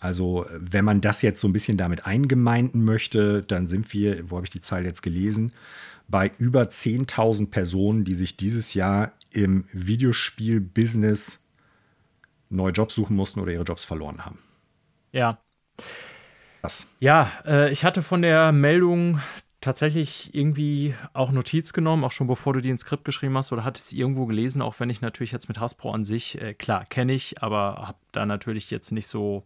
Also, 0.00 0.46
wenn 0.52 0.84
man 0.84 1.00
das 1.00 1.22
jetzt 1.22 1.40
so 1.40 1.48
ein 1.48 1.52
bisschen 1.52 1.76
damit 1.76 2.06
eingemeinden 2.06 2.84
möchte, 2.84 3.42
dann 3.42 3.66
sind 3.66 3.92
wir, 3.92 4.30
wo 4.30 4.36
habe 4.36 4.46
ich 4.46 4.50
die 4.50 4.60
Zahl 4.60 4.84
jetzt 4.84 5.02
gelesen, 5.02 5.52
bei 6.08 6.32
über 6.38 6.62
10.000 6.62 7.50
Personen, 7.50 8.04
die 8.04 8.14
sich 8.14 8.36
dieses 8.36 8.74
Jahr 8.74 9.12
im 9.30 9.64
Videospiel-Business 9.72 11.44
neue 12.48 12.72
Jobs 12.72 12.94
suchen 12.94 13.16
mussten 13.16 13.40
oder 13.40 13.52
ihre 13.52 13.64
Jobs 13.64 13.84
verloren 13.84 14.24
haben. 14.24 14.38
Ja. 15.12 15.38
Was? 16.66 16.88
Ja, 16.98 17.30
äh, 17.46 17.70
ich 17.70 17.84
hatte 17.84 18.02
von 18.02 18.22
der 18.22 18.50
Meldung 18.50 19.20
tatsächlich 19.60 20.34
irgendwie 20.34 20.96
auch 21.12 21.30
Notiz 21.30 21.72
genommen, 21.72 22.02
auch 22.02 22.10
schon 22.10 22.26
bevor 22.26 22.54
du 22.54 22.60
die 22.60 22.70
ins 22.70 22.80
Skript 22.80 23.04
geschrieben 23.04 23.38
hast 23.38 23.52
oder 23.52 23.64
hattest 23.64 23.92
irgendwo 23.92 24.26
gelesen, 24.26 24.62
auch 24.62 24.80
wenn 24.80 24.90
ich 24.90 25.00
natürlich 25.00 25.30
jetzt 25.30 25.46
mit 25.46 25.60
Hasbro 25.60 25.92
an 25.92 26.02
sich, 26.02 26.40
äh, 26.42 26.54
klar, 26.54 26.84
kenne 26.84 27.12
ich, 27.12 27.40
aber 27.40 27.86
habe 27.86 27.98
da 28.10 28.26
natürlich 28.26 28.72
jetzt 28.72 28.90
nicht 28.90 29.06
so 29.06 29.44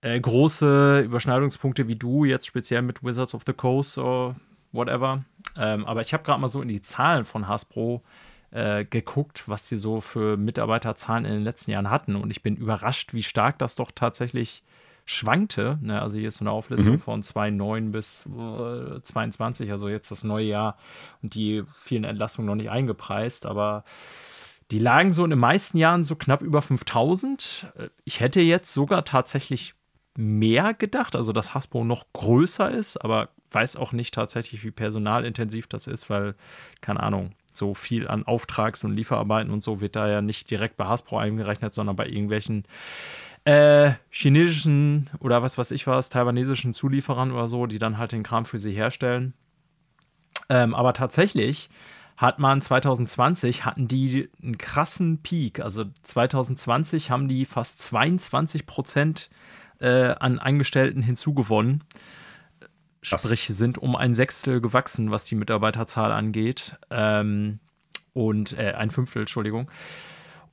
äh, 0.00 0.18
große 0.18 1.00
Überschneidungspunkte 1.00 1.88
wie 1.88 1.96
du, 1.96 2.24
jetzt 2.24 2.46
speziell 2.46 2.80
mit 2.80 3.04
Wizards 3.04 3.34
of 3.34 3.42
the 3.46 3.52
Coast 3.52 3.98
oder 3.98 4.34
whatever. 4.72 5.26
Ähm, 5.58 5.84
aber 5.84 6.00
ich 6.00 6.14
habe 6.14 6.24
gerade 6.24 6.40
mal 6.40 6.48
so 6.48 6.62
in 6.62 6.68
die 6.68 6.80
Zahlen 6.80 7.26
von 7.26 7.48
Hasbro 7.48 8.02
äh, 8.50 8.86
geguckt, 8.86 9.46
was 9.46 9.68
sie 9.68 9.76
so 9.76 10.00
für 10.00 10.38
Mitarbeiterzahlen 10.38 11.26
in 11.26 11.32
den 11.32 11.44
letzten 11.44 11.72
Jahren 11.72 11.90
hatten 11.90 12.16
und 12.16 12.30
ich 12.30 12.42
bin 12.42 12.56
überrascht, 12.56 13.12
wie 13.12 13.22
stark 13.22 13.58
das 13.58 13.74
doch 13.74 13.90
tatsächlich 13.94 14.64
schwankte. 15.08 15.78
Ne? 15.80 16.02
Also 16.02 16.18
hier 16.18 16.28
ist 16.28 16.36
so 16.36 16.44
eine 16.44 16.50
Auflistung 16.50 16.96
mhm. 16.96 17.00
von 17.00 17.22
2,9 17.22 17.90
bis 17.90 18.26
äh, 18.26 19.00
22, 19.00 19.72
also 19.72 19.88
jetzt 19.88 20.10
das 20.10 20.22
neue 20.22 20.44
Jahr 20.44 20.76
und 21.22 21.34
die 21.34 21.64
vielen 21.72 22.04
Entlassungen 22.04 22.46
noch 22.46 22.54
nicht 22.54 22.70
eingepreist, 22.70 23.46
aber 23.46 23.84
die 24.70 24.78
lagen 24.78 25.14
so 25.14 25.24
in 25.24 25.30
den 25.30 25.38
meisten 25.38 25.78
Jahren 25.78 26.04
so 26.04 26.14
knapp 26.14 26.42
über 26.42 26.60
5000. 26.60 27.72
Ich 28.04 28.20
hätte 28.20 28.42
jetzt 28.42 28.74
sogar 28.74 29.02
tatsächlich 29.06 29.74
mehr 30.14 30.74
gedacht, 30.74 31.16
also 31.16 31.32
dass 31.32 31.54
Hasbro 31.54 31.84
noch 31.84 32.04
größer 32.12 32.70
ist, 32.70 32.98
aber 32.98 33.30
weiß 33.50 33.76
auch 33.76 33.92
nicht 33.92 34.12
tatsächlich, 34.12 34.62
wie 34.62 34.70
personalintensiv 34.70 35.68
das 35.68 35.86
ist, 35.86 36.10
weil, 36.10 36.34
keine 36.82 37.02
Ahnung, 37.02 37.32
so 37.54 37.72
viel 37.72 38.06
an 38.08 38.26
Auftrags- 38.26 38.84
und 38.84 38.92
Lieferarbeiten 38.92 39.50
und 39.50 39.62
so 39.62 39.80
wird 39.80 39.96
da 39.96 40.06
ja 40.06 40.20
nicht 40.20 40.50
direkt 40.50 40.76
bei 40.76 40.84
Hasbro 40.84 41.16
eingerechnet, 41.16 41.72
sondern 41.72 41.96
bei 41.96 42.06
irgendwelchen 42.06 42.64
äh, 43.48 43.94
chinesischen 44.10 45.08
oder 45.20 45.42
was 45.42 45.56
weiß 45.56 45.70
ich 45.70 45.86
was, 45.86 46.10
taiwanesischen 46.10 46.74
Zulieferern 46.74 47.32
oder 47.32 47.48
so, 47.48 47.64
die 47.64 47.78
dann 47.78 47.96
halt 47.96 48.12
den 48.12 48.22
Kram 48.22 48.44
für 48.44 48.58
sie 48.58 48.72
herstellen. 48.72 49.32
Ähm, 50.50 50.74
aber 50.74 50.92
tatsächlich 50.92 51.70
hat 52.18 52.38
man 52.38 52.60
2020 52.60 53.64
hatten 53.64 53.88
die 53.88 54.28
einen 54.42 54.58
krassen 54.58 55.22
Peak. 55.22 55.60
Also 55.60 55.86
2020 56.02 57.10
haben 57.10 57.26
die 57.26 57.46
fast 57.46 57.80
22 57.80 58.66
Prozent 58.66 59.30
äh, 59.80 60.10
an 60.10 60.38
Angestellten 60.38 61.00
hinzugewonnen. 61.00 61.84
Sprich, 63.00 63.46
sind 63.46 63.78
um 63.78 63.96
ein 63.96 64.12
Sechstel 64.12 64.60
gewachsen, 64.60 65.10
was 65.10 65.24
die 65.24 65.36
Mitarbeiterzahl 65.36 66.12
angeht. 66.12 66.76
Ähm, 66.90 67.60
und 68.12 68.58
äh, 68.58 68.72
ein 68.72 68.90
Fünftel, 68.90 69.20
Entschuldigung 69.20 69.70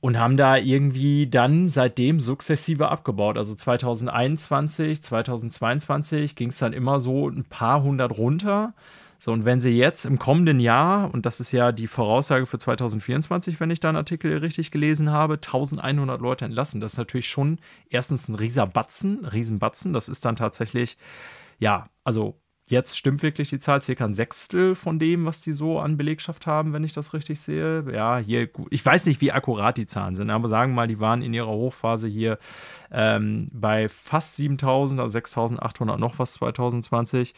und 0.00 0.18
haben 0.18 0.36
da 0.36 0.56
irgendwie 0.56 1.26
dann 1.26 1.68
seitdem 1.68 2.20
sukzessive 2.20 2.88
abgebaut. 2.88 3.36
Also 3.38 3.54
2021, 3.54 5.02
2022 5.02 6.36
ging 6.36 6.50
es 6.50 6.58
dann 6.58 6.72
immer 6.72 7.00
so 7.00 7.28
ein 7.28 7.44
paar 7.44 7.82
hundert 7.82 8.16
runter. 8.16 8.74
So, 9.18 9.32
und 9.32 9.44
wenn 9.46 9.60
sie 9.60 9.70
jetzt 9.70 10.04
im 10.04 10.18
kommenden 10.18 10.60
Jahr, 10.60 11.12
und 11.12 11.24
das 11.24 11.40
ist 11.40 11.50
ja 11.50 11.72
die 11.72 11.86
Voraussage 11.86 12.44
für 12.44 12.58
2024, 12.58 13.60
wenn 13.60 13.70
ich 13.70 13.80
da 13.80 13.88
einen 13.88 13.96
Artikel 13.96 14.36
richtig 14.38 14.70
gelesen 14.70 15.10
habe, 15.10 15.34
1100 15.34 16.20
Leute 16.20 16.44
entlassen, 16.44 16.80
das 16.80 16.92
ist 16.92 16.98
natürlich 16.98 17.28
schon 17.28 17.58
erstens 17.88 18.28
ein 18.28 18.34
rieser 18.34 18.66
Batzen, 18.66 19.24
Riesenbatzen. 19.24 19.94
Das 19.94 20.10
ist 20.10 20.24
dann 20.26 20.36
tatsächlich, 20.36 20.98
ja, 21.58 21.88
also 22.04 22.38
Jetzt 22.68 22.98
stimmt 22.98 23.22
wirklich 23.22 23.48
die 23.50 23.60
Zahl, 23.60 23.80
circa 23.80 24.04
ein 24.04 24.12
Sechstel 24.12 24.74
von 24.74 24.98
dem, 24.98 25.24
was 25.24 25.40
die 25.40 25.52
so 25.52 25.78
an 25.78 25.96
Belegschaft 25.96 26.48
haben, 26.48 26.72
wenn 26.72 26.82
ich 26.82 26.90
das 26.90 27.14
richtig 27.14 27.40
sehe. 27.40 27.84
Ja, 27.92 28.18
hier, 28.18 28.48
ich 28.70 28.84
weiß 28.84 29.06
nicht, 29.06 29.20
wie 29.20 29.30
akkurat 29.30 29.78
die 29.78 29.86
Zahlen 29.86 30.16
sind, 30.16 30.30
aber 30.30 30.48
sagen 30.48 30.72
wir 30.72 30.76
mal, 30.76 30.88
die 30.88 30.98
waren 30.98 31.22
in 31.22 31.32
ihrer 31.32 31.46
Hochphase 31.46 32.08
hier 32.08 32.38
ähm, 32.90 33.48
bei 33.52 33.88
fast 33.88 34.34
7000, 34.34 34.98
also 34.98 35.12
6800 35.12 36.00
noch 36.00 36.18
was 36.18 36.32
2020 36.32 37.34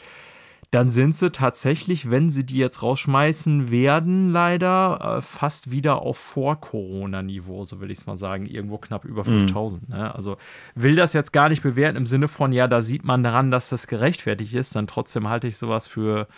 dann 0.70 0.90
sind 0.90 1.16
sie 1.16 1.30
tatsächlich, 1.30 2.10
wenn 2.10 2.28
sie 2.28 2.44
die 2.44 2.58
jetzt 2.58 2.82
rausschmeißen 2.82 3.70
werden, 3.70 4.30
leider 4.30 5.16
äh, 5.16 5.22
fast 5.22 5.70
wieder 5.70 6.02
auf 6.02 6.18
Vor-Corona-Niveau, 6.18 7.64
so 7.64 7.80
will 7.80 7.90
ich 7.90 7.98
es 7.98 8.06
mal 8.06 8.18
sagen, 8.18 8.44
irgendwo 8.44 8.76
knapp 8.76 9.06
über 9.06 9.24
5000. 9.24 9.88
Mhm. 9.88 9.94
Ne? 9.94 10.14
Also 10.14 10.36
will 10.74 10.94
das 10.94 11.14
jetzt 11.14 11.32
gar 11.32 11.48
nicht 11.48 11.62
bewerten 11.62 11.96
im 11.96 12.04
Sinne 12.04 12.28
von, 12.28 12.52
ja, 12.52 12.68
da 12.68 12.82
sieht 12.82 13.04
man 13.04 13.22
daran, 13.22 13.50
dass 13.50 13.70
das 13.70 13.86
gerechtfertigt 13.86 14.52
ist, 14.52 14.76
dann 14.76 14.86
trotzdem 14.86 15.28
halte 15.28 15.46
ich 15.46 15.56
sowas 15.56 15.86
für 15.86 16.28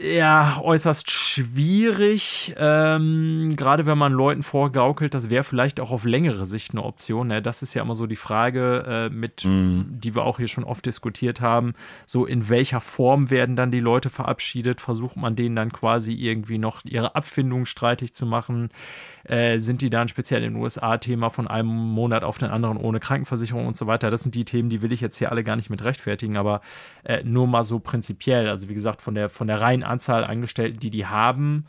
ja, 0.00 0.60
äußerst 0.62 1.10
schwierig. 1.10 2.54
Ähm, 2.56 3.54
gerade 3.56 3.84
wenn 3.84 3.98
man 3.98 4.12
Leuten 4.12 4.44
vorgaukelt, 4.44 5.12
das 5.12 5.28
wäre 5.28 5.42
vielleicht 5.42 5.80
auch 5.80 5.90
auf 5.90 6.04
längere 6.04 6.46
Sicht 6.46 6.70
eine 6.70 6.84
Option. 6.84 7.26
Ne? 7.26 7.42
Das 7.42 7.62
ist 7.62 7.74
ja 7.74 7.82
immer 7.82 7.96
so 7.96 8.06
die 8.06 8.14
Frage, 8.14 8.84
äh, 8.86 9.10
mit, 9.12 9.44
mm. 9.44 9.98
die 9.98 10.14
wir 10.14 10.22
auch 10.22 10.36
hier 10.36 10.46
schon 10.46 10.62
oft 10.62 10.86
diskutiert 10.86 11.40
haben. 11.40 11.74
So, 12.06 12.26
in 12.26 12.48
welcher 12.48 12.80
Form 12.80 13.28
werden 13.30 13.56
dann 13.56 13.72
die 13.72 13.80
Leute 13.80 14.08
verabschiedet? 14.08 14.80
Versucht 14.80 15.16
man 15.16 15.34
denen 15.34 15.56
dann 15.56 15.72
quasi 15.72 16.14
irgendwie 16.14 16.58
noch 16.58 16.84
ihre 16.84 17.16
Abfindung 17.16 17.66
streitig 17.66 18.14
zu 18.14 18.24
machen? 18.24 18.68
Äh, 19.24 19.58
sind 19.58 19.82
die 19.82 19.90
dann 19.90 20.08
speziell 20.08 20.42
in 20.42 20.54
den 20.54 20.62
USA 20.62 20.96
Thema 20.98 21.30
von 21.30 21.48
einem 21.48 21.68
Monat 21.68 22.24
auf 22.24 22.38
den 22.38 22.50
anderen 22.50 22.76
ohne 22.76 23.00
Krankenversicherung 23.00 23.66
und 23.66 23.76
so 23.76 23.86
weiter? 23.86 24.10
Das 24.10 24.22
sind 24.22 24.34
die 24.34 24.44
Themen, 24.44 24.70
die 24.70 24.82
will 24.82 24.92
ich 24.92 25.00
jetzt 25.00 25.18
hier 25.18 25.30
alle 25.30 25.44
gar 25.44 25.56
nicht 25.56 25.70
mit 25.70 25.84
rechtfertigen, 25.84 26.36
aber 26.36 26.60
äh, 27.04 27.22
nur 27.24 27.46
mal 27.46 27.64
so 27.64 27.78
prinzipiell. 27.78 28.48
Also, 28.48 28.68
wie 28.68 28.74
gesagt, 28.74 29.02
von 29.02 29.14
der, 29.14 29.28
von 29.28 29.46
der 29.46 29.60
reinen 29.60 29.82
Anzahl 29.82 30.24
Angestellten, 30.24 30.80
die 30.80 30.90
die 30.90 31.06
haben, 31.06 31.66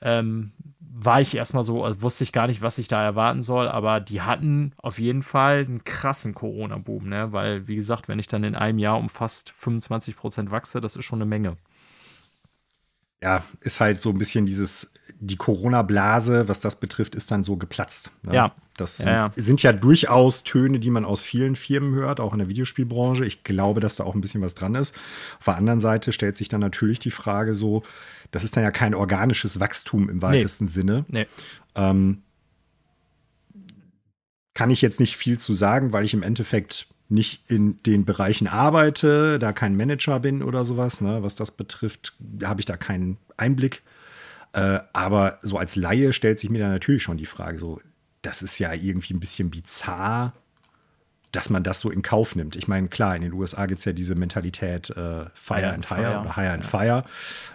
ähm, 0.00 0.52
war 0.80 1.20
ich 1.20 1.36
erstmal 1.36 1.62
so, 1.62 1.84
also 1.84 2.02
wusste 2.02 2.24
ich 2.24 2.32
gar 2.32 2.46
nicht, 2.46 2.62
was 2.62 2.78
ich 2.78 2.88
da 2.88 3.02
erwarten 3.02 3.42
soll, 3.42 3.68
aber 3.68 4.00
die 4.00 4.22
hatten 4.22 4.72
auf 4.78 4.98
jeden 4.98 5.22
Fall 5.22 5.58
einen 5.58 5.84
krassen 5.84 6.34
Corona-Boom, 6.34 7.08
ne? 7.08 7.32
weil, 7.32 7.68
wie 7.68 7.76
gesagt, 7.76 8.08
wenn 8.08 8.18
ich 8.18 8.26
dann 8.26 8.42
in 8.42 8.56
einem 8.56 8.78
Jahr 8.78 8.98
um 8.98 9.08
fast 9.08 9.50
25 9.50 10.16
Prozent 10.16 10.50
wachse, 10.50 10.80
das 10.80 10.96
ist 10.96 11.04
schon 11.04 11.18
eine 11.18 11.26
Menge 11.26 11.56
ja, 13.22 13.44
ist 13.60 13.80
halt 13.80 14.00
so 14.00 14.10
ein 14.10 14.18
bisschen 14.18 14.46
dieses, 14.46 14.92
die 15.20 15.36
Corona-Blase, 15.36 16.48
was 16.48 16.60
das 16.60 16.76
betrifft, 16.76 17.14
ist 17.14 17.30
dann 17.30 17.42
so 17.42 17.56
geplatzt. 17.56 18.10
Ne? 18.22 18.34
Ja. 18.34 18.54
Das 18.76 18.98
ja, 18.98 19.10
ja. 19.10 19.32
sind 19.34 19.62
ja 19.64 19.72
durchaus 19.72 20.44
Töne, 20.44 20.78
die 20.78 20.90
man 20.90 21.04
aus 21.04 21.20
vielen 21.22 21.56
Firmen 21.56 21.94
hört, 21.94 22.20
auch 22.20 22.32
in 22.32 22.38
der 22.38 22.48
Videospielbranche. 22.48 23.26
Ich 23.26 23.42
glaube, 23.42 23.80
dass 23.80 23.96
da 23.96 24.04
auch 24.04 24.14
ein 24.14 24.20
bisschen 24.20 24.40
was 24.40 24.54
dran 24.54 24.76
ist. 24.76 24.94
Auf 25.40 25.46
der 25.46 25.56
anderen 25.56 25.80
Seite 25.80 26.12
stellt 26.12 26.36
sich 26.36 26.48
dann 26.48 26.60
natürlich 26.60 27.00
die 27.00 27.10
Frage 27.10 27.56
so, 27.56 27.82
das 28.30 28.44
ist 28.44 28.56
dann 28.56 28.62
ja 28.62 28.70
kein 28.70 28.94
organisches 28.94 29.58
Wachstum 29.58 30.08
im 30.08 30.22
weitesten 30.22 30.64
nee. 30.64 30.70
Sinne. 30.70 31.04
Nee. 31.08 31.26
Ähm, 31.74 32.22
kann 34.54 34.70
ich 34.70 34.80
jetzt 34.80 35.00
nicht 35.00 35.16
viel 35.16 35.38
zu 35.38 35.54
sagen, 35.54 35.92
weil 35.92 36.04
ich 36.04 36.14
im 36.14 36.22
Endeffekt 36.22 36.86
nicht 37.08 37.42
in 37.48 37.82
den 37.82 38.04
Bereichen 38.04 38.46
arbeite, 38.46 39.38
da 39.38 39.52
kein 39.52 39.76
Manager 39.76 40.20
bin 40.20 40.42
oder 40.42 40.64
sowas, 40.64 41.00
ne, 41.00 41.22
was 41.22 41.34
das 41.34 41.50
betrifft, 41.50 42.14
habe 42.44 42.60
ich 42.60 42.66
da 42.66 42.76
keinen 42.76 43.16
Einblick. 43.36 43.82
Äh, 44.52 44.80
aber 44.92 45.38
so 45.42 45.58
als 45.58 45.76
Laie 45.76 46.12
stellt 46.12 46.38
sich 46.38 46.50
mir 46.50 46.58
da 46.58 46.68
natürlich 46.68 47.02
schon 47.02 47.18
die 47.18 47.26
Frage, 47.26 47.58
so, 47.58 47.80
das 48.22 48.42
ist 48.42 48.58
ja 48.58 48.72
irgendwie 48.72 49.14
ein 49.14 49.20
bisschen 49.20 49.50
bizarr, 49.50 50.32
dass 51.32 51.50
man 51.50 51.62
das 51.62 51.80
so 51.80 51.90
in 51.90 52.02
Kauf 52.02 52.34
nimmt. 52.36 52.56
Ich 52.56 52.68
meine, 52.68 52.88
klar, 52.88 53.14
in 53.14 53.22
den 53.22 53.32
USA 53.32 53.66
gibt 53.66 53.80
es 53.80 53.84
ja 53.84 53.92
diese 53.92 54.14
Mentalität 54.14 54.90
äh, 54.90 55.26
Fire 55.34 55.72
and 55.72 55.84
Fire, 55.84 55.98
Fire 55.98 56.20
oder 56.20 56.36
Hire 56.36 56.52
and 56.52 56.64
ja. 56.64 56.70
Fire, 56.70 57.04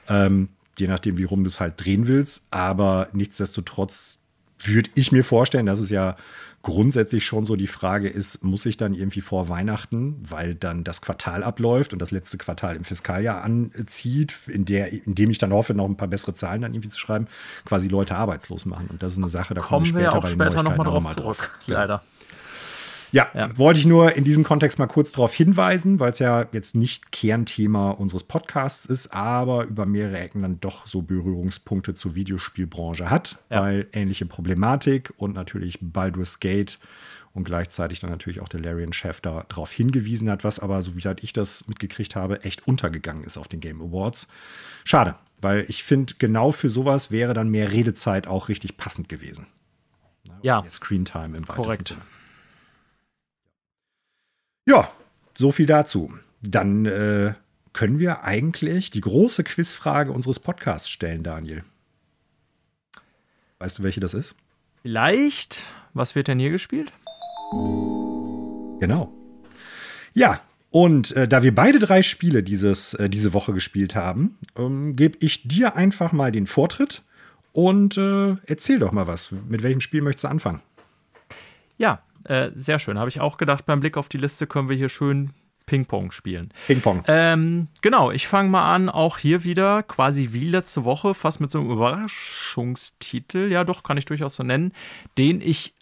ähm, 0.08 0.50
je 0.78 0.88
nachdem, 0.88 1.18
wie 1.18 1.24
rum 1.24 1.44
du 1.44 1.48
es 1.48 1.60
halt 1.60 1.84
drehen 1.84 2.08
willst. 2.08 2.46
Aber 2.52 3.10
nichtsdestotrotz 3.14 4.20
würde 4.60 4.90
ich 4.96 5.12
mir 5.12 5.24
vorstellen, 5.24 5.66
dass 5.66 5.80
es 5.80 5.90
ja 5.90 6.16
grundsätzlich 6.64 7.26
schon 7.26 7.44
so 7.46 7.58
die 7.58 7.68
Frage 7.68 8.10
ist, 8.10 8.44
muss 8.44 8.66
ich 8.66 8.78
dann 8.78 8.94
irgendwie 8.94 9.20
vor 9.22 9.50
Weihnachten, 9.50 10.24
weil 10.28 10.56
dann 10.56 10.86
das 10.86 11.02
Quartal 11.02 11.44
abläuft 11.44 11.92
und 11.92 12.00
das 12.00 12.12
letzte 12.12 12.38
Quartal 12.38 12.78
im 12.78 12.86
Fiskaljahr 12.86 13.44
anzieht, 13.44 14.36
in, 14.48 14.64
der, 14.64 14.92
in 14.92 15.14
dem 15.14 15.30
ich 15.30 15.38
dann 15.38 15.52
hoffe, 15.52 15.74
noch 15.74 15.86
ein 15.86 15.98
paar 15.98 16.08
bessere 16.08 16.34
Zahlen 16.34 16.62
dann 16.62 16.74
irgendwie 16.74 16.88
zu 16.88 16.98
schreiben, 16.98 17.28
quasi 17.66 17.90
Leute 17.90 18.16
arbeitslos 18.16 18.66
machen. 18.66 18.88
Und 18.88 19.04
das 19.04 19.12
ist 19.12 19.20
eine 19.20 19.28
Sache, 19.28 19.54
da 19.54 19.62
kommen 19.62 19.86
wir 19.86 20.06
später, 20.06 20.16
auch 20.16 20.26
später 20.26 20.64
nochmal 20.64 20.88
drauf 20.88 21.16
zurück, 21.16 21.38
drauf. 21.38 21.52
leider. 21.68 22.02
Ja, 23.14 23.30
ja, 23.36 23.56
wollte 23.60 23.80
ich 23.80 23.86
nur 23.86 24.16
in 24.16 24.24
diesem 24.24 24.44
Kontext 24.44 24.80
mal 24.80 24.88
kurz 24.88 25.12
darauf 25.12 25.36
hinweisen, 25.36 26.00
weil 26.00 26.12
es 26.12 26.20
ja 26.20 26.48
jetzt 26.52 26.76
nicht 26.76 27.12
Kernthema 27.12 27.92
unseres 27.92 28.24
Podcasts 28.24 28.88
ist, 28.88 29.14
aber 29.14 29.66
über 29.66 29.86
mehrere 29.86 30.18
Ecken 30.18 30.42
dann 30.42 30.60
doch 30.60 30.88
so 30.88 31.04
Berührungspunkte 31.04 31.94
zur 31.94 32.16
Videospielbranche 32.16 33.12
hat, 33.12 33.38
ja. 33.52 33.62
weil 33.62 33.88
ähnliche 33.94 34.26
Problematik 34.26 35.14
und 35.18 35.36
natürlich 35.36 35.78
Baldur's 35.80 36.40
Gate 36.40 36.80
und 37.34 37.44
gleichzeitig 37.44 38.00
dann 38.00 38.10
natürlich 38.10 38.40
auch 38.40 38.50
der 38.50 38.62
Larian 38.62 38.94
Chef 38.94 39.22
darauf 39.22 39.72
hingewiesen 39.72 40.28
hat, 40.28 40.44
was 40.44 40.58
aber, 40.58 40.82
so 40.82 40.96
wie 40.96 41.04
ich 41.22 41.34
das 41.34 41.68
mitgekriegt 41.68 42.16
habe, 42.16 42.44
echt 42.44 42.68
untergegangen 42.68 43.24
ist 43.24 43.38
auf 43.38 43.48
den 43.48 43.60
Game 43.60 43.80
Awards. 43.80 44.28
Schade, 44.86 45.16
weil 45.40 45.66
ich 45.68 45.84
finde, 45.84 46.16
genau 46.18 46.52
für 46.52 46.72
sowas 46.72 47.12
wäre 47.12 47.36
dann 47.36 47.50
mehr 47.50 47.72
Redezeit 47.72 48.26
auch 48.26 48.50
richtig 48.50 48.78
passend 48.78 49.08
gewesen. 49.08 49.46
Ja. 50.42 50.64
Screentime 50.68 51.38
im 51.38 51.46
Korrekt. 51.46 51.90
Sinne. 51.90 52.02
Ja, 54.66 54.90
so 55.36 55.52
viel 55.52 55.66
dazu. 55.66 56.14
Dann 56.42 56.86
äh, 56.86 57.34
können 57.74 58.00
wir 58.00 58.24
eigentlich 58.24 58.92
die 58.92 59.02
große 59.02 59.44
Quizfrage 59.44 60.12
unseres 60.12 60.40
Podcasts 60.40 60.90
stellen, 60.90 61.24
Daniel. 61.24 61.64
Weißt 63.60 63.80
du, 63.80 63.84
welche 63.84 64.00
das 64.00 64.14
ist? 64.14 64.36
Vielleicht. 64.82 65.62
Was 65.94 66.16
wird 66.16 66.28
denn 66.28 66.40
hier 66.40 66.50
gespielt? 66.50 66.92
Genau. 68.80 69.14
Ja, 70.14 70.42
und 70.72 71.12
äh, 71.12 71.28
da 71.28 71.44
wir 71.44 71.54
beide 71.54 71.80
drei 71.80 72.02
Spiele 72.02 72.42
dieses, 72.42 72.94
äh, 72.96 73.10
diese 73.10 73.34
Woche 73.34 73.54
gespielt 73.54 73.96
haben, 73.96 74.38
ähm, 74.58 74.96
gebe 74.96 75.18
ich 75.22 75.48
dir 75.48 75.76
einfach 75.76 76.12
mal 76.12 76.32
den 76.32 76.48
Vortritt 76.48 77.04
und 77.52 77.98
äh, 77.98 78.36
erzähl 78.48 78.80
doch 78.80 78.92
mal 78.92 79.08
was. 79.08 79.32
Mit 79.48 79.62
welchem 79.62 79.82
Spiel 79.82 80.02
möchtest 80.02 80.24
du 80.24 80.30
anfangen? 80.30 80.62
Ja, 81.78 82.02
äh, 82.26 82.52
sehr 82.56 82.80
schön. 82.80 82.98
Habe 82.98 83.10
ich 83.10 83.20
auch 83.20 83.38
gedacht, 83.38 83.66
beim 83.66 83.80
Blick 83.80 83.98
auf 83.98 84.10
die 84.10 84.18
Liste 84.18 84.48
können 84.48 84.70
wir 84.70 84.76
hier 84.76 84.90
schön 84.90 85.34
Ping-Pong 85.66 86.12
spielen. 86.12 86.50
Ping-Pong. 86.68 87.04
Ähm, 87.08 87.68
genau, 87.82 88.12
ich 88.12 88.28
fange 88.28 88.50
mal 88.50 88.74
an, 88.74 88.90
auch 88.90 89.18
hier 89.18 89.44
wieder 89.44 89.84
quasi 89.84 90.30
wie 90.32 90.50
letzte 90.50 90.84
Woche, 90.84 91.14
fast 91.14 91.40
mit 91.40 91.52
so 91.52 91.60
einem 91.60 91.72
Überraschungstitel, 91.72 93.50
ja 93.52 93.64
doch, 93.64 93.84
kann 93.84 93.98
ich 93.98 94.06
durchaus 94.06 94.36
so 94.36 94.44
nennen, 94.44 94.74
den 95.18 95.42
ich 95.42 95.74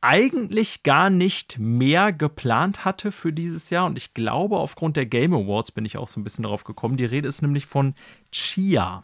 eigentlich 0.00 0.82
gar 0.82 1.08
nicht 1.08 1.58
mehr 1.58 2.12
geplant 2.12 2.84
hatte 2.84 3.10
für 3.10 3.32
dieses 3.32 3.70
Jahr. 3.70 3.86
Und 3.86 3.96
ich 3.96 4.12
glaube, 4.12 4.58
aufgrund 4.58 4.96
der 4.96 5.06
Game 5.06 5.32
Awards 5.32 5.72
bin 5.72 5.86
ich 5.86 5.96
auch 5.96 6.08
so 6.08 6.20
ein 6.20 6.24
bisschen 6.24 6.42
darauf 6.42 6.64
gekommen. 6.64 6.98
Die 6.98 7.06
Rede 7.06 7.26
ist 7.26 7.40
nämlich 7.40 7.64
von 7.64 7.94
Chia, 8.30 9.02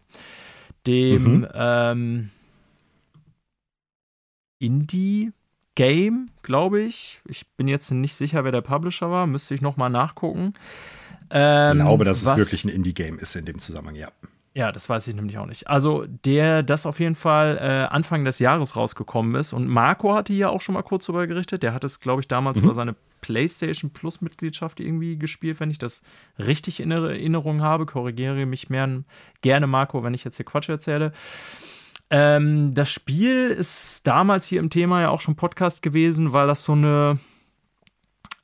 dem 0.86 1.38
mhm. 1.38 1.48
ähm, 1.54 2.30
Indie-Game, 5.80 6.30
glaube 6.42 6.82
ich. 6.82 7.20
Ich 7.26 7.46
bin 7.56 7.68
jetzt 7.68 7.90
nicht 7.90 8.14
sicher, 8.14 8.44
wer 8.44 8.52
der 8.52 8.60
Publisher 8.60 9.10
war. 9.10 9.26
Müsste 9.26 9.54
ich 9.54 9.60
nochmal 9.60 9.90
nachgucken. 9.90 10.54
Ähm, 11.30 11.78
ich 11.78 11.82
glaube, 11.82 12.04
dass 12.04 12.22
es 12.22 12.36
wirklich 12.36 12.64
ein 12.64 12.68
Indie-Game 12.68 13.18
ist 13.18 13.34
in 13.36 13.44
dem 13.44 13.58
Zusammenhang, 13.58 13.94
ja. 13.94 14.08
Ja, 14.52 14.72
das 14.72 14.88
weiß 14.88 15.06
ich 15.06 15.14
nämlich 15.14 15.38
auch 15.38 15.46
nicht. 15.46 15.68
Also, 15.68 16.06
der, 16.24 16.64
das 16.64 16.84
auf 16.84 16.98
jeden 16.98 17.14
Fall 17.14 17.56
äh, 17.58 17.94
Anfang 17.94 18.24
des 18.24 18.40
Jahres 18.40 18.74
rausgekommen 18.74 19.36
ist. 19.36 19.52
Und 19.52 19.68
Marco 19.68 20.14
hatte 20.14 20.32
ja 20.32 20.48
auch 20.48 20.60
schon 20.60 20.74
mal 20.74 20.82
kurz 20.82 21.06
darüber 21.06 21.28
gerichtet. 21.28 21.62
Der 21.62 21.72
hat 21.72 21.84
es, 21.84 22.00
glaube 22.00 22.20
ich, 22.20 22.28
damals 22.28 22.58
mhm. 22.58 22.64
über 22.64 22.74
seine 22.74 22.96
PlayStation 23.20 23.92
Plus-Mitgliedschaft 23.92 24.80
irgendwie 24.80 25.18
gespielt, 25.18 25.60
wenn 25.60 25.70
ich 25.70 25.78
das 25.78 26.02
richtig 26.38 26.80
in 26.80 26.90
Erinnerung 26.90 27.62
habe. 27.62 27.86
Korrigiere 27.86 28.44
mich 28.44 28.68
mehr 28.68 29.04
gerne, 29.40 29.66
Marco, 29.68 30.02
wenn 30.02 30.14
ich 30.14 30.24
jetzt 30.24 30.36
hier 30.36 30.46
Quatsch 30.46 30.68
erzähle. 30.68 31.12
Ähm, 32.10 32.74
das 32.74 32.90
Spiel 32.90 33.50
ist 33.50 34.06
damals 34.06 34.44
hier 34.44 34.60
im 34.60 34.70
Thema 34.70 35.00
ja 35.00 35.10
auch 35.10 35.20
schon 35.20 35.36
Podcast 35.36 35.82
gewesen, 35.82 36.32
weil 36.32 36.48
das 36.48 36.64
so 36.64 36.72
eine, 36.72 37.18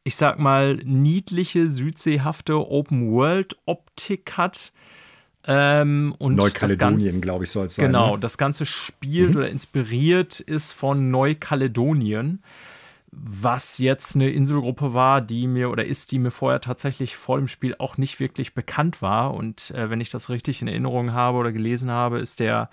ich 0.05 0.14
sag 0.14 0.38
mal, 0.38 0.76
niedliche, 0.76 1.68
südseehafte 1.68 2.55
Open-World-Optik 2.55 4.37
hat 4.37 4.72
ähm, 5.48 6.14
und 6.18 6.35
Neukaledonien, 6.35 7.20
glaube 7.20 7.44
ich, 7.44 7.50
soll 7.50 7.66
es 7.66 7.76
sein. 7.76 7.87
Genau, 7.87 8.14
ne? 8.14 8.20
das 8.20 8.37
Ganze 8.37 8.66
spielt 8.66 9.31
mhm. 9.31 9.37
oder 9.37 9.48
inspiriert 9.48 10.40
ist 10.40 10.72
von 10.72 11.11
Neukaledonien, 11.11 12.42
was 13.12 13.79
jetzt 13.79 14.16
eine 14.16 14.31
Inselgruppe 14.31 14.92
war, 14.92 15.20
die 15.20 15.46
mir 15.46 15.70
oder 15.70 15.85
ist, 15.85 16.11
die 16.11 16.18
mir 16.18 16.33
vorher 16.33 16.61
tatsächlich 16.61 17.16
vor 17.16 17.38
dem 17.38 17.46
Spiel 17.48 17.76
auch 17.79 17.96
nicht 17.96 18.18
wirklich 18.18 18.55
bekannt 18.55 19.02
war. 19.02 19.35
Und 19.35 19.70
äh, 19.70 19.88
wenn 19.88 20.00
ich 20.00 20.11
das 20.11 20.31
richtig 20.31 20.62
in 20.62 20.68
Erinnerung 20.68 21.12
habe 21.12 21.38
oder 21.38 21.52
gelesen 21.52 21.90
habe, 21.90 22.18
ist 22.18 22.40
der 22.40 22.68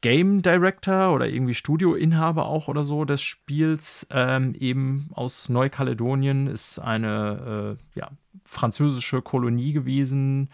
Game 0.00 0.42
Director 0.42 1.12
oder 1.12 1.28
irgendwie 1.28 1.54
Studioinhaber 1.54 2.46
auch 2.46 2.68
oder 2.68 2.84
so 2.84 3.04
des 3.04 3.20
Spiels 3.20 4.06
ähm, 4.10 4.54
eben 4.54 5.10
aus 5.12 5.48
Neukaledonien, 5.48 6.46
ist 6.46 6.78
eine 6.78 7.76
äh, 7.94 7.98
ja, 7.98 8.10
französische 8.44 9.22
Kolonie 9.22 9.72
gewesen 9.72 10.50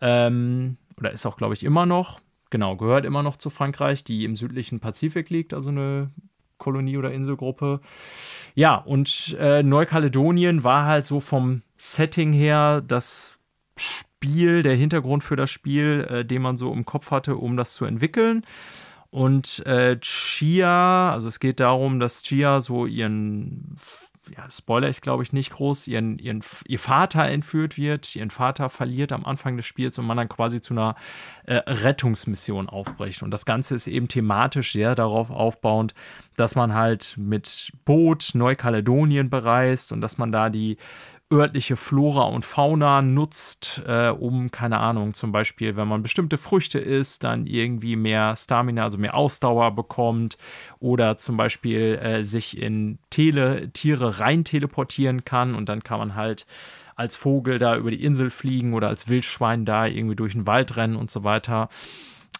ähm, 0.00 0.76
oder 0.96 1.12
ist 1.12 1.26
auch, 1.26 1.36
glaube 1.36 1.54
ich, 1.54 1.64
immer 1.64 1.86
noch. 1.86 2.20
Genau, 2.50 2.76
gehört 2.76 3.04
immer 3.04 3.22
noch 3.22 3.36
zu 3.36 3.50
Frankreich, 3.50 4.04
die 4.04 4.24
im 4.24 4.34
südlichen 4.34 4.80
Pazifik 4.80 5.28
liegt, 5.28 5.52
also 5.52 5.70
eine 5.70 6.10
Kolonie 6.56 6.96
oder 6.96 7.12
Inselgruppe. 7.12 7.80
Ja, 8.54 8.76
und 8.76 9.36
äh, 9.38 9.62
Neukaledonien 9.62 10.64
war 10.64 10.86
halt 10.86 11.04
so 11.04 11.20
vom 11.20 11.62
Setting 11.76 12.32
her 12.32 12.80
das 12.80 13.38
Spiel, 14.18 14.62
der 14.62 14.74
Hintergrund 14.74 15.22
für 15.22 15.36
das 15.36 15.50
Spiel, 15.50 16.06
äh, 16.10 16.24
den 16.24 16.42
man 16.42 16.56
so 16.56 16.72
im 16.72 16.84
Kopf 16.84 17.10
hatte, 17.12 17.36
um 17.36 17.56
das 17.56 17.74
zu 17.74 17.84
entwickeln. 17.84 18.42
Und 19.10 19.64
äh, 19.64 19.98
Chia, 20.00 21.12
also 21.12 21.28
es 21.28 21.40
geht 21.40 21.60
darum, 21.60 22.00
dass 22.00 22.22
Chia 22.22 22.60
so 22.60 22.84
ihren 22.84 23.76
ja, 24.36 24.50
Spoiler 24.50 24.88
ist, 24.88 25.02
glaube 25.02 25.22
ich, 25.22 25.32
nicht 25.32 25.50
groß, 25.50 25.88
ihren, 25.88 26.18
ihren, 26.18 26.42
ihr 26.66 26.78
Vater 26.78 27.24
entführt 27.24 27.78
wird, 27.78 28.14
ihren 28.16 28.30
Vater 28.30 28.68
verliert 28.68 29.12
am 29.12 29.24
Anfang 29.24 29.56
des 29.56 29.66
Spiels 29.66 29.98
und 29.98 30.06
man 30.06 30.16
dann 30.16 30.28
quasi 30.28 30.60
zu 30.60 30.74
einer 30.74 30.96
äh, 31.46 31.54
Rettungsmission 31.66 32.68
aufbricht. 32.68 33.22
Und 33.22 33.30
das 33.30 33.46
Ganze 33.46 33.74
ist 33.74 33.86
eben 33.86 34.08
thematisch 34.08 34.72
sehr 34.72 34.94
darauf 34.94 35.30
aufbauend, 35.30 35.94
dass 36.36 36.54
man 36.54 36.74
halt 36.74 37.14
mit 37.16 37.72
Boot 37.84 38.30
Neukaledonien 38.34 39.30
bereist 39.30 39.92
und 39.92 40.00
dass 40.00 40.18
man 40.18 40.32
da 40.32 40.50
die 40.50 40.76
örtliche 41.30 41.76
Flora 41.76 42.22
und 42.22 42.44
Fauna 42.44 43.02
nutzt, 43.02 43.82
äh, 43.86 44.08
um, 44.08 44.50
keine 44.50 44.78
Ahnung, 44.78 45.12
zum 45.12 45.30
Beispiel, 45.30 45.76
wenn 45.76 45.86
man 45.86 46.02
bestimmte 46.02 46.38
Früchte 46.38 46.78
isst, 46.78 47.22
dann 47.22 47.46
irgendwie 47.46 47.96
mehr 47.96 48.34
Stamina, 48.34 48.84
also 48.84 48.96
mehr 48.96 49.14
Ausdauer 49.14 49.74
bekommt 49.74 50.38
oder 50.78 51.18
zum 51.18 51.36
Beispiel 51.36 51.98
äh, 52.02 52.24
sich 52.24 52.56
in 52.56 52.98
Tele 53.10 53.70
Tiere 53.72 54.20
rein 54.20 54.44
teleportieren 54.44 55.24
kann 55.24 55.54
und 55.54 55.68
dann 55.68 55.82
kann 55.82 55.98
man 55.98 56.14
halt 56.14 56.46
als 56.96 57.14
Vogel 57.14 57.58
da 57.58 57.76
über 57.76 57.90
die 57.90 58.02
Insel 58.02 58.30
fliegen 58.30 58.72
oder 58.72 58.88
als 58.88 59.08
Wildschwein 59.08 59.64
da 59.64 59.86
irgendwie 59.86 60.16
durch 60.16 60.32
den 60.32 60.46
Wald 60.46 60.76
rennen 60.76 60.96
und 60.96 61.10
so 61.10 61.24
weiter. 61.24 61.68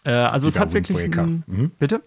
Äh, 0.03 0.11
also 0.11 0.45
Wie 0.45 0.49
es 0.49 0.59
hat 0.59 0.73
wirklich. 0.73 0.97
Ein, 1.17 1.43
mhm. 1.45 1.71
Bitte? 1.77 2.01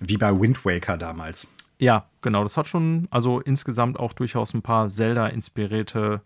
Wie 0.00 0.18
bei 0.18 0.38
Wind 0.38 0.64
Waker 0.64 0.98
damals. 0.98 1.48
Ja, 1.78 2.06
genau. 2.26 2.42
Das 2.42 2.56
hat 2.56 2.66
schon, 2.66 3.06
also 3.10 3.38
insgesamt 3.38 4.00
auch 4.00 4.12
durchaus 4.12 4.52
ein 4.52 4.60
paar 4.60 4.88
Zelda-inspirierte 4.88 6.22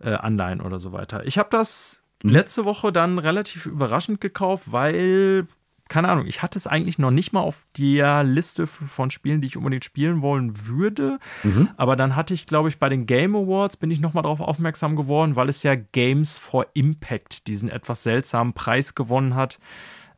äh, 0.00 0.12
Anleihen 0.12 0.60
oder 0.60 0.78
so 0.78 0.92
weiter. 0.92 1.26
Ich 1.26 1.38
habe 1.38 1.48
das 1.50 2.04
mhm. 2.22 2.30
letzte 2.30 2.64
Woche 2.64 2.92
dann 2.92 3.18
relativ 3.18 3.66
überraschend 3.66 4.20
gekauft, 4.20 4.70
weil, 4.70 5.48
keine 5.88 6.08
Ahnung, 6.08 6.26
ich 6.26 6.40
hatte 6.40 6.56
es 6.56 6.68
eigentlich 6.68 7.00
noch 7.00 7.10
nicht 7.10 7.32
mal 7.32 7.40
auf 7.40 7.66
der 7.76 8.22
Liste 8.22 8.68
von 8.68 9.10
Spielen, 9.10 9.40
die 9.40 9.48
ich 9.48 9.56
unbedingt 9.56 9.84
spielen 9.84 10.22
wollen 10.22 10.68
würde. 10.68 11.18
Mhm. 11.42 11.68
Aber 11.76 11.96
dann 11.96 12.14
hatte 12.14 12.32
ich, 12.32 12.46
glaube 12.46 12.68
ich, 12.68 12.78
bei 12.78 12.88
den 12.88 13.06
Game 13.06 13.34
Awards 13.34 13.76
bin 13.76 13.90
ich 13.90 13.98
nochmal 13.98 14.22
darauf 14.22 14.40
aufmerksam 14.40 14.94
geworden, 14.94 15.34
weil 15.34 15.48
es 15.48 15.64
ja 15.64 15.74
Games 15.74 16.38
for 16.38 16.64
Impact 16.74 17.48
diesen 17.48 17.68
etwas 17.70 18.04
seltsamen 18.04 18.52
Preis 18.52 18.94
gewonnen 18.94 19.34
hat. 19.34 19.58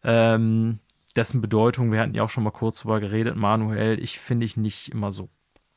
Ähm, 0.04 0.78
dessen 1.16 1.40
Bedeutung, 1.40 1.92
wir 1.92 2.00
hatten 2.00 2.14
ja 2.14 2.22
auch 2.22 2.28
schon 2.28 2.44
mal 2.44 2.50
kurz 2.50 2.80
drüber 2.80 3.00
geredet, 3.00 3.36
Manuel, 3.36 4.02
ich 4.02 4.18
finde 4.18 4.46
ich 4.46 4.56
nicht 4.56 4.92
immer 4.92 5.10
so 5.10 5.28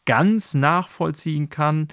ganz 0.06 0.54
nachvollziehen 0.54 1.50
kann. 1.50 1.88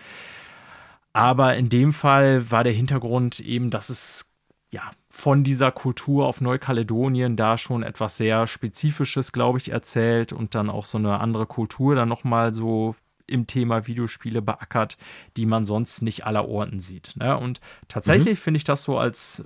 Aber 1.12 1.57
in 1.57 1.68
dem 1.68 1.92
Fall 1.92 2.50
war 2.50 2.64
der 2.64 2.72
Hintergrund 2.72 3.40
eben, 3.40 3.70
dass 3.70 3.88
es 3.88 4.31
ja 4.72 4.90
von 5.09 5.42
dieser 5.42 5.72
Kultur 5.72 6.26
auf 6.26 6.40
Neukaledonien 6.40 7.37
da 7.37 7.59
schon 7.59 7.83
etwas 7.83 8.16
sehr 8.16 8.46
Spezifisches, 8.46 9.33
glaube 9.33 9.59
ich, 9.59 9.70
erzählt 9.70 10.33
und 10.33 10.55
dann 10.55 10.70
auch 10.70 10.87
so 10.87 10.98
eine 10.98 11.18
andere 11.18 11.46
Kultur 11.46 11.96
dann 11.96 12.09
nochmal 12.09 12.53
so 12.53 12.94
im 13.26 13.46
Thema 13.46 13.87
Videospiele 13.87 14.42
beackert, 14.42 14.98
die 15.37 15.46
man 15.46 15.64
sonst 15.64 16.03
nicht 16.03 16.26
aller 16.26 16.48
Orten 16.48 16.81
sieht. 16.81 17.14
Ne? 17.16 17.37
Und 17.37 17.61
tatsächlich 17.88 18.38
mhm. 18.38 18.42
finde 18.42 18.59
ich 18.59 18.64
das 18.64 18.83
so 18.83 18.98
als 18.98 19.44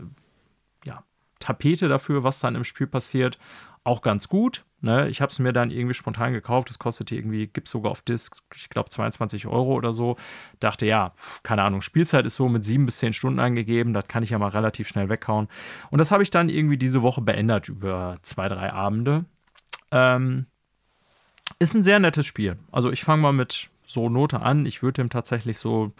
ja, 0.85 1.03
Tapete 1.39 1.89
dafür, 1.89 2.25
was 2.25 2.41
dann 2.41 2.57
im 2.57 2.65
Spiel 2.65 2.87
passiert, 2.87 3.39
auch 3.85 4.01
ganz 4.01 4.29
gut. 4.29 4.65
Ne? 4.81 5.09
Ich 5.09 5.21
habe 5.21 5.31
es 5.31 5.39
mir 5.39 5.53
dann 5.53 5.71
irgendwie 5.71 5.95
spontan 5.95 6.33
gekauft. 6.33 6.71
Das 6.71 6.79
kostete 6.79 7.15
irgendwie, 7.15 7.47
gibt 7.47 7.69
es 7.69 7.73
sogar 7.73 7.93
auf 7.93 8.03
Disc, 8.03 8.37
ich 8.55 8.71
glaube 8.71 8.89
22 8.89 9.47
Euro 9.47 9.75
oder 9.75 9.93
so. 9.93 10.17
Dachte, 10.59 10.87
ja, 10.87 11.13
keine 11.43 11.63
Ahnung, 11.63 11.83
Spielzeit 11.83 12.27
ist 12.27 12.35
so 12.35 12.49
mit 12.49 12.65
sieben 12.65 12.87
bis 12.87 12.99
zehn 12.99 13.13
Stunden 13.13 13.39
angegeben. 13.39 13.95
Das 13.95 14.09
kann 14.09 14.23
ich 14.23 14.31
ja 14.31 14.39
mal 14.39 14.49
relativ 14.49 14.89
schnell 14.89 15.09
weghauen. 15.09 15.49
Und 15.91 15.99
das 15.99 16.11
habe 16.11 16.23
ich 16.23 16.31
dann 16.31 16.49
irgendwie 16.49 16.79
diese 16.79 17.03
Woche 17.03 17.21
beendet 17.21 17.69
über 17.69 18.19
zwei, 18.23 18.49
drei 18.49 18.73
Abende. 18.73 19.27
Ähm, 19.91 20.47
ist 21.59 21.75
ein 21.75 21.83
sehr 21.83 21.99
nettes 21.99 22.27
Spiel. 22.27 22.59
Also 22.73 22.91
ich 22.91 23.05
fange 23.05 23.23
mal 23.23 23.33
mit 23.33 23.71
so 23.85 24.09
Note 24.09 24.41
an. 24.41 24.65
Ich 24.67 24.83
würde 24.83 25.03
dem 25.03 25.11
tatsächlich 25.11 25.59
so 25.59 25.93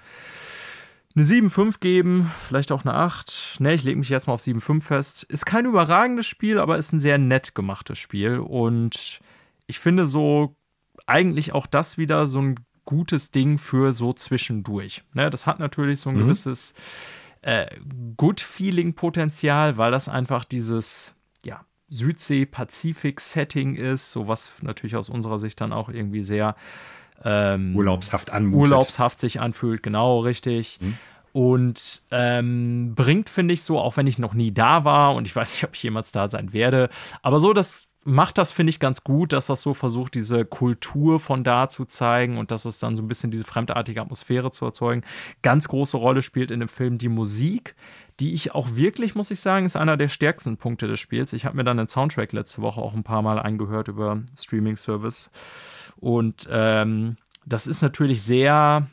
eine 1.17 1.25
7,5 1.25 1.79
geben, 1.81 2.31
vielleicht 2.39 2.73
auch 2.73 2.85
eine 2.85 2.95
8. 2.95 3.57
Ne, 3.61 3.75
ich 3.75 3.85
lege 3.85 3.99
mich 3.99 4.09
jetzt 4.09 4.27
mal 4.27 4.35
auf 4.35 4.41
7,5 4.41 4.83
fest. 4.83 5.23
Ist 5.25 5.47
kein 5.47 5.67
überragendes 5.67 6.27
Spiel, 6.27 6.59
aber 6.59 6.77
ist 6.77 6.93
ein 6.93 6.99
sehr 6.99 7.19
nett 7.19 7.55
gemachtes 7.55 7.99
Spiel. 7.99 8.39
Und 8.39 9.21
ich 9.67 9.79
finde 9.79 10.07
so 10.07 10.57
eigentlich 11.07 11.53
auch 11.53 11.67
das 11.67 11.99
wieder 11.99 12.27
so 12.27 12.41
ein 12.41 12.57
gutes 12.85 13.31
Ding 13.31 13.59
für 13.59 13.93
so 13.93 14.13
zwischendurch. 14.13 15.05
Ne, 15.13 15.31
das 15.31 15.47
hat 15.47 15.61
natürlich 15.61 16.01
so 16.01 16.11
ein 16.11 16.17
mhm. 16.17 16.21
gewisses 16.21 16.75
äh, 17.43 17.67
Good-Feeling-Potenzial, 18.17 19.77
weil 19.77 19.93
das 19.93 20.09
einfach 20.09 20.45
dieses 20.45 21.15
ja, 21.45 21.65
Südsee-Pazifik-Setting 21.89 23.77
ist, 23.77 24.11
so 24.11 24.27
was 24.27 24.63
natürlich 24.63 24.97
aus 24.97 25.09
unserer 25.09 25.39
Sicht 25.39 25.61
dann 25.61 25.73
auch 25.73 25.89
irgendwie 25.89 26.23
sehr 26.23 26.57
ähm, 27.23 27.77
urlaubshaft 27.77 28.31
anmutet. 28.31 28.61
Urlaubshaft 28.61 29.21
sich 29.21 29.41
anfühlt, 29.41 29.83
genau, 29.83 30.21
richtig. 30.21 30.79
Mhm. 30.81 30.99
Und 31.33 32.03
ähm, 32.11 32.95
bringt, 32.95 33.29
finde 33.29 33.55
ich, 33.55 33.63
so, 33.63 33.79
auch 33.81 33.97
wenn 33.97 34.07
ich 34.07 34.19
noch 34.19 34.35
nie 34.35 34.53
da 34.53 34.85
war 34.85 35.15
und 35.15 35.27
ich 35.27 35.35
weiß 35.35 35.53
nicht, 35.53 35.65
ob 35.65 35.75
ich 35.75 35.83
jemals 35.83 36.13
da 36.13 36.29
sein 36.29 36.53
werde, 36.53 36.89
aber 37.23 37.41
so, 37.41 37.53
das 37.53 37.89
macht 38.05 38.39
das, 38.39 38.53
finde 38.53 38.71
ich, 38.71 38.79
ganz 38.79 39.03
gut, 39.03 39.33
dass 39.33 39.47
das 39.47 39.63
so 39.63 39.75
versucht, 39.75 40.15
diese 40.15 40.45
Kultur 40.45 41.19
von 41.19 41.43
da 41.43 41.69
zu 41.69 41.85
zeigen 41.87 42.39
und 42.39 42.51
dass 42.51 42.65
es 42.67 42.79
dann 42.79 42.97
so 42.97 43.03
ein 43.03 43.09
bisschen 43.09 43.31
diese 43.31 43.45
fremdartige 43.45 44.01
Atmosphäre 44.01 44.51
zu 44.51 44.65
erzeugen. 44.65 45.03
Ganz 45.43 45.69
große 45.69 45.97
Rolle 45.97 46.23
spielt 46.23 46.51
in 46.51 46.61
dem 46.61 46.69
Film 46.69 46.99
die 46.99 47.09
Musik, 47.09 47.75
die 48.21 48.35
ich 48.35 48.55
auch 48.55 48.77
wirklich, 48.77 49.15
muss 49.15 49.31
ich 49.31 49.41
sagen, 49.41 49.67
ist 49.67 49.77
einer 49.77 49.97
der 49.97 50.09
stärksten 50.09 50.57
Punkte 50.57 50.87
des 50.87 51.01
Spiels. 51.01 51.33
Ich 51.33 51.47
habe 51.47 51.57
mir 51.57 51.65
dann 51.65 51.79
den 51.79 51.89
Soundtrack 51.89 52.33
letzte 52.33 52.63
Woche 52.63 52.81
auch 52.81 52.95
ein 52.95 53.05
paar 53.05 53.23
Mal 53.23 53.39
eingehört 53.39 53.89
über 53.89 54.23
Streaming-Service. 54.39 55.31
Und 55.97 56.47
ähm, 56.51 57.17
das 57.47 57.67
ist 57.67 57.83
natürlich 57.83 58.23
sehr, 58.23 58.87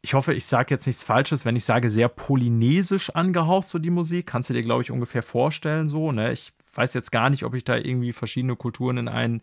ich 0.00 0.14
hoffe, 0.14 0.34
ich 0.34 0.46
sage 0.46 0.74
jetzt 0.74 0.86
nichts 0.86 1.02
Falsches, 1.02 1.44
wenn 1.44 1.56
ich 1.56 1.64
sage, 1.64 1.90
sehr 1.90 2.08
polynesisch 2.08 3.10
angehaucht, 3.10 3.68
so 3.68 3.78
die 3.78 3.90
Musik. 3.90 4.26
Kannst 4.26 4.50
du 4.50 4.54
dir, 4.54 4.62
glaube 4.62 4.82
ich, 4.82 4.90
ungefähr 4.90 5.22
vorstellen, 5.22 5.86
so. 5.86 6.12
Ne? 6.12 6.32
Ich 6.32 6.52
weiß 6.76 6.94
jetzt 6.94 7.12
gar 7.12 7.30
nicht, 7.30 7.44
ob 7.44 7.54
ich 7.54 7.64
da 7.64 7.76
irgendwie 7.76 8.12
verschiedene 8.12 8.56
Kulturen 8.56 8.98
in 8.98 9.08
einen 9.08 9.42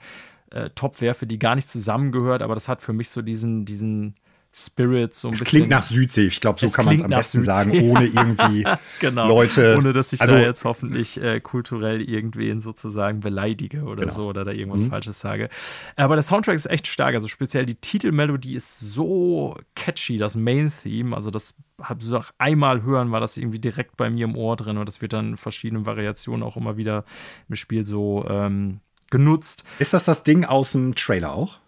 äh, 0.51 0.69
Top 0.71 1.01
werfe, 1.01 1.25
die 1.27 1.39
gar 1.39 1.55
nicht 1.55 1.69
zusammengehört, 1.69 2.41
aber 2.41 2.55
das 2.55 2.67
hat 2.67 2.81
für 2.81 2.93
mich 2.93 3.09
so 3.09 3.21
diesen, 3.21 3.65
diesen 3.65 4.15
Spirit 4.55 5.15
so 5.15 5.29
ein 5.29 5.33
es 5.33 5.39
bisschen. 5.39 5.49
klingt 5.49 5.69
nach 5.69 5.81
Südsee. 5.81 6.27
Ich 6.27 6.39
glaube, 6.39 6.59
so 6.59 6.69
kann 6.69 6.85
man 6.85 6.93
es 6.93 7.01
am 7.01 7.09
besten 7.09 7.41
Südsee. 7.41 7.45
sagen, 7.45 7.89
ohne 7.89 8.05
irgendwie 8.05 8.63
genau. 8.99 9.27
Leute. 9.27 9.75
Ohne 9.77 9.93
dass 9.93 10.13
ich 10.13 10.21
also, 10.21 10.35
da 10.35 10.41
jetzt 10.41 10.63
hoffentlich 10.63 11.19
äh, 11.19 11.39
kulturell 11.39 12.01
irgendwen 12.01 12.59
sozusagen 12.59 13.19
beleidige 13.19 13.81
oder 13.81 14.03
genau. 14.03 14.13
so 14.13 14.27
oder 14.27 14.43
da 14.43 14.51
irgendwas 14.51 14.83
mhm. 14.83 14.89
Falsches 14.91 15.19
sage. 15.19 15.49
Aber 15.95 16.15
der 16.15 16.21
Soundtrack 16.21 16.55
ist 16.55 16.69
echt 16.69 16.85
stark. 16.85 17.15
Also 17.15 17.27
speziell 17.27 17.65
die 17.65 17.75
Titelmelodie 17.75 18.53
ist 18.53 18.79
so 18.79 19.57
catchy, 19.73 20.17
das 20.17 20.35
Main-Theme. 20.35 21.15
Also 21.15 21.31
das 21.31 21.55
habe 21.81 22.03
ich 22.03 22.13
auch 22.13 22.29
einmal 22.37 22.83
hören, 22.83 23.11
war 23.11 23.19
das 23.19 23.37
irgendwie 23.37 23.59
direkt 23.59 23.97
bei 23.97 24.11
mir 24.11 24.25
im 24.25 24.37
Ohr 24.37 24.55
drin 24.55 24.77
und 24.77 24.87
das 24.87 25.01
wird 25.01 25.13
dann 25.13 25.29
in 25.29 25.37
verschiedenen 25.37 25.87
Variationen 25.87 26.43
auch 26.43 26.57
immer 26.57 26.77
wieder 26.77 27.05
im 27.49 27.55
Spiel 27.55 27.85
so 27.85 28.23
ähm, 28.29 28.81
genutzt. 29.09 29.63
Ist 29.79 29.93
das 29.93 30.05
das 30.05 30.23
Ding 30.23 30.45
aus 30.45 30.73
dem 30.73 30.93
Trailer 30.93 31.33
auch? 31.33 31.59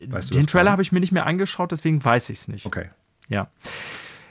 Weißt 0.00 0.32
Den 0.34 0.46
Trailer 0.46 0.70
habe 0.70 0.82
ich 0.82 0.92
mir 0.92 1.00
nicht 1.00 1.12
mehr 1.12 1.26
angeschaut, 1.26 1.72
deswegen 1.72 2.04
weiß 2.04 2.30
ich 2.30 2.38
es 2.38 2.48
nicht. 2.48 2.66
Okay. 2.66 2.90
Ja. 3.28 3.48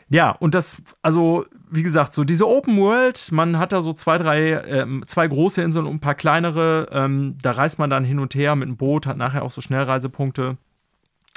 Ja, 0.09 0.31
und 0.31 0.55
das, 0.55 0.81
also, 1.01 1.45
wie 1.69 1.83
gesagt, 1.83 2.13
so 2.13 2.23
diese 2.23 2.47
Open 2.47 2.77
World, 2.77 3.29
man 3.31 3.59
hat 3.59 3.73
da 3.73 3.81
so 3.81 3.91
zwei, 3.91 4.17
drei, 4.17 4.51
äh, 4.51 4.85
zwei 5.05 5.27
große 5.27 5.61
Inseln 5.61 5.85
und 5.85 5.95
ein 5.95 5.99
paar 5.99 6.15
kleinere. 6.15 6.87
Ähm, 6.91 7.37
da 7.41 7.51
reist 7.51 7.77
man 7.77 7.89
dann 7.89 8.05
hin 8.05 8.19
und 8.19 8.33
her 8.33 8.55
mit 8.55 8.69
dem 8.69 8.77
Boot, 8.77 9.05
hat 9.05 9.17
nachher 9.17 9.43
auch 9.43 9.51
so 9.51 9.59
Schnellreisepunkte. 9.59 10.57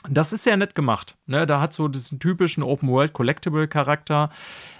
Das 0.09 0.33
ist 0.33 0.45
sehr 0.45 0.57
nett 0.57 0.75
gemacht. 0.75 1.19
Ne? 1.27 1.47
Da 1.47 1.61
hat 1.61 1.75
so 1.75 1.87
diesen 1.87 2.19
typischen 2.21 2.63
Open 2.63 2.89
World 2.89 3.13
Collectible 3.13 3.69
Charakter. 3.69 4.31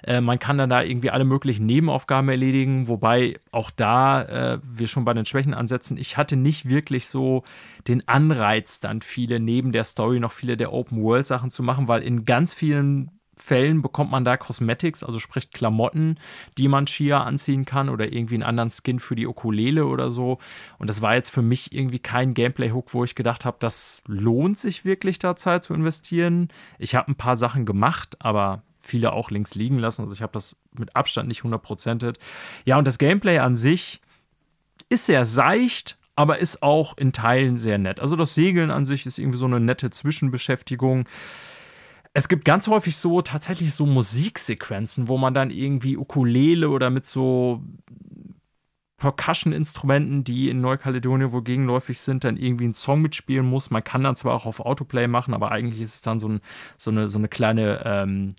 Äh, 0.03 0.23
man 0.23 0.39
kann 0.39 0.57
dann 0.57 0.71
da 0.71 0.83
irgendwie 0.83 1.11
alle 1.11 1.27
möglichen 1.27 1.67
Nebenaufgaben 1.67 2.31
erledigen, 2.31 2.89
wobei 2.89 3.39
auch 3.53 3.71
da 3.71 4.23
äh, 4.23 4.59
wir 4.63 4.89
schon 4.89 5.05
bei 5.05 5.13
den 5.13 5.27
Schwächen 5.27 5.53
ansetzen. 5.53 5.99
Ich 5.99 6.17
hatte 6.17 6.37
nicht 6.37 6.69
wirklich 6.71 7.07
so 7.07 7.45
den 7.87 8.09
Anreiz, 8.09 8.81
dann 8.81 9.03
viele 9.03 9.41
neben 9.41 9.73
der 9.73 9.85
Story 9.85 10.21
noch 10.21 10.33
viele 10.33 10.57
der 10.57 10.73
Open 10.73 11.03
World 11.03 11.27
Sachen 11.27 11.51
zu 11.51 11.63
machen, 11.63 11.87
weil 11.87 12.03
in 12.03 12.25
ganz 12.25 12.55
vielen 12.55 13.20
Fällen 13.43 13.83
bekommt 13.83 14.11
man 14.11 14.25
da 14.25 14.37
Cosmetics, 14.37 15.03
also 15.03 15.19
sprich 15.19 15.51
Klamotten, 15.51 16.19
die 16.59 16.69
man 16.69 16.87
Shia 16.87 17.23
anziehen 17.23 17.65
kann 17.65 17.89
oder 17.89 18.13
irgendwie 18.13 18.35
einen 18.35 18.43
anderen 18.43 18.71
Skin 18.71 18.99
für 18.99 19.15
die 19.15 19.27
Ukulele 19.27 19.87
oder 19.87 20.11
so. 20.11 20.39
Und 20.79 20.91
das 20.91 21.01
war 21.01 21.15
jetzt 21.15 21.31
für 21.31 21.43
mich 21.43 21.73
irgendwie 21.73 21.99
kein 21.99 22.35
Gameplay-Hook, 22.35 22.93
wo 22.93 23.05
ich 23.05 23.15
gedacht 23.15 23.45
habe, 23.45 23.57
das 23.61 24.03
lohnt 24.07 24.59
sich 24.59 24.85
wirklich 24.85 25.19
da 25.19 25.37
Zeit 25.37 25.65
zu 25.65 25.75
investieren. 25.75 26.49
Ich 26.79 26.95
habe 26.95 27.11
ein 27.11 27.17
paar 27.17 27.37
Sachen 27.37 27.65
gemacht, 27.65 28.17
aber 28.21 28.63
viele 28.79 29.13
auch 29.13 29.31
links 29.31 29.55
liegen 29.55 29.77
lassen. 29.77 30.03
Also 30.03 30.15
ich 30.15 30.23
habe 30.23 30.33
das 30.33 30.57
mit 30.73 30.95
Abstand 30.97 31.29
nicht 31.29 31.45
hundertprozentet. 31.45 32.19
Ja, 32.65 32.79
und 32.79 32.87
das 32.87 32.99
Gameplay 32.99 33.39
an 33.39 33.57
sich 33.57 34.01
ist 34.89 35.07
sehr 35.07 35.25
seicht, 35.25 35.99
aber 36.17 36.39
ist 36.39 36.63
auch 36.63 36.97
in 36.99 37.13
Teilen 37.13 37.57
sehr 37.57 37.79
nett. 37.79 38.01
Also 38.01 38.17
das 38.17 38.35
Segeln 38.35 38.71
an 38.71 38.85
sich 38.85 39.07
ist 39.07 39.19
irgendwie 39.19 39.39
so 39.39 39.47
eine 39.47 39.61
nette 39.61 39.91
Zwischenbeschäftigung 39.91 41.07
es 42.13 42.29
gibt 42.29 42.45
ganz 42.45 42.67
häufig 42.69 42.97
so 42.97 43.23
tatsächlich 43.23 43.75
so 43.75 43.87
Musiksequenzen, 43.87 45.09
wo 45.09 45.17
man 45.17 45.35
dann 45.35 45.51
irgendwie 45.51 45.97
Ukulele 45.97 46.69
oder 46.69 46.91
mit 46.91 47.07
so 47.07 47.63
Percussion-Instrumenten, 49.01 50.25
die 50.25 50.51
in 50.51 50.61
Neukaledonien 50.61 51.33
wohl 51.33 51.43
gegenläufig 51.43 51.99
sind, 52.01 52.25
dann 52.25 52.37
irgendwie 52.37 52.65
einen 52.65 52.75
Song 52.75 53.01
mitspielen 53.01 53.47
muss. 53.47 53.71
Man 53.71 53.83
kann 53.83 54.05
dann 54.05 54.17
zwar 54.17 54.35
auch 54.35 54.47
auf 54.47 54.61
Autoplay 54.61 55.07
machen, 55.07 55.35
aber 55.35 55.53
eigentlich 55.53 55.81
ist 55.81 55.95
es 55.95 56.03
dann 56.03 56.19
so, 56.19 56.29
ein, 56.29 56.41
so, 56.77 56.91
eine, 56.91 57.09
so 57.09 57.19
eine 57.19 57.29
kleine 57.29 57.83
ähm, 57.85 58.35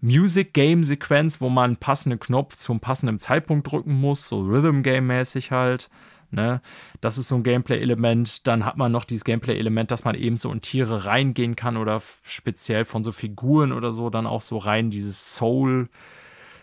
Music-Game-Sequenz, 0.00 1.40
wo 1.40 1.48
man 1.48 1.64
einen 1.64 1.76
passenden 1.76 2.20
Knopf 2.20 2.56
zum 2.56 2.80
passenden 2.80 3.18
Zeitpunkt 3.18 3.70
drücken 3.70 3.94
muss, 3.94 4.28
so 4.28 4.40
Rhythm-Game-mäßig 4.40 5.50
halt. 5.50 5.90
Ne? 6.30 6.60
Das 7.00 7.18
ist 7.18 7.28
so 7.28 7.36
ein 7.36 7.42
Gameplay-Element. 7.42 8.46
Dann 8.46 8.64
hat 8.64 8.76
man 8.76 8.92
noch 8.92 9.04
dieses 9.04 9.24
Gameplay-Element, 9.24 9.90
dass 9.90 10.04
man 10.04 10.14
eben 10.14 10.36
so 10.36 10.52
in 10.52 10.60
Tiere 10.60 11.04
reingehen 11.04 11.56
kann 11.56 11.76
oder 11.76 12.02
speziell 12.22 12.84
von 12.84 13.04
so 13.04 13.12
Figuren 13.12 13.72
oder 13.72 13.92
so 13.92 14.10
dann 14.10 14.26
auch 14.26 14.42
so 14.42 14.58
rein 14.58 14.90
dieses 14.90 15.34
Soul. 15.34 15.88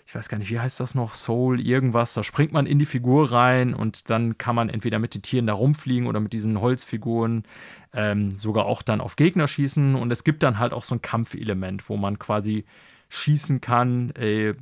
Ich 0.07 0.13
weiß 0.13 0.29
gar 0.29 0.37
nicht, 0.37 0.51
wie 0.51 0.59
heißt 0.59 0.79
das 0.79 0.93
noch? 0.93 1.15
Soul, 1.15 1.59
irgendwas. 1.59 2.13
Da 2.13 2.21
springt 2.21 2.53
man 2.53 2.67
in 2.67 2.77
die 2.77 2.85
Figur 2.85 3.31
rein 3.31 3.73
und 3.73 4.11
dann 4.11 4.37
kann 4.37 4.55
man 4.55 4.69
entweder 4.69 4.99
mit 4.99 5.15
den 5.15 5.23
Tieren 5.23 5.47
da 5.47 5.53
rumfliegen 5.53 6.07
oder 6.07 6.19
mit 6.19 6.31
diesen 6.31 6.61
Holzfiguren 6.61 7.43
ähm, 7.91 8.35
sogar 8.35 8.65
auch 8.65 8.83
dann 8.83 9.01
auf 9.01 9.15
Gegner 9.15 9.47
schießen. 9.47 9.95
Und 9.95 10.11
es 10.11 10.23
gibt 10.23 10.43
dann 10.43 10.59
halt 10.59 10.73
auch 10.73 10.83
so 10.83 10.93
ein 10.93 11.01
Kampfelement, 11.01 11.89
wo 11.89 11.97
man 11.97 12.19
quasi 12.19 12.65
schießen 13.09 13.61
kann 13.61 14.11
äh, 14.11 14.53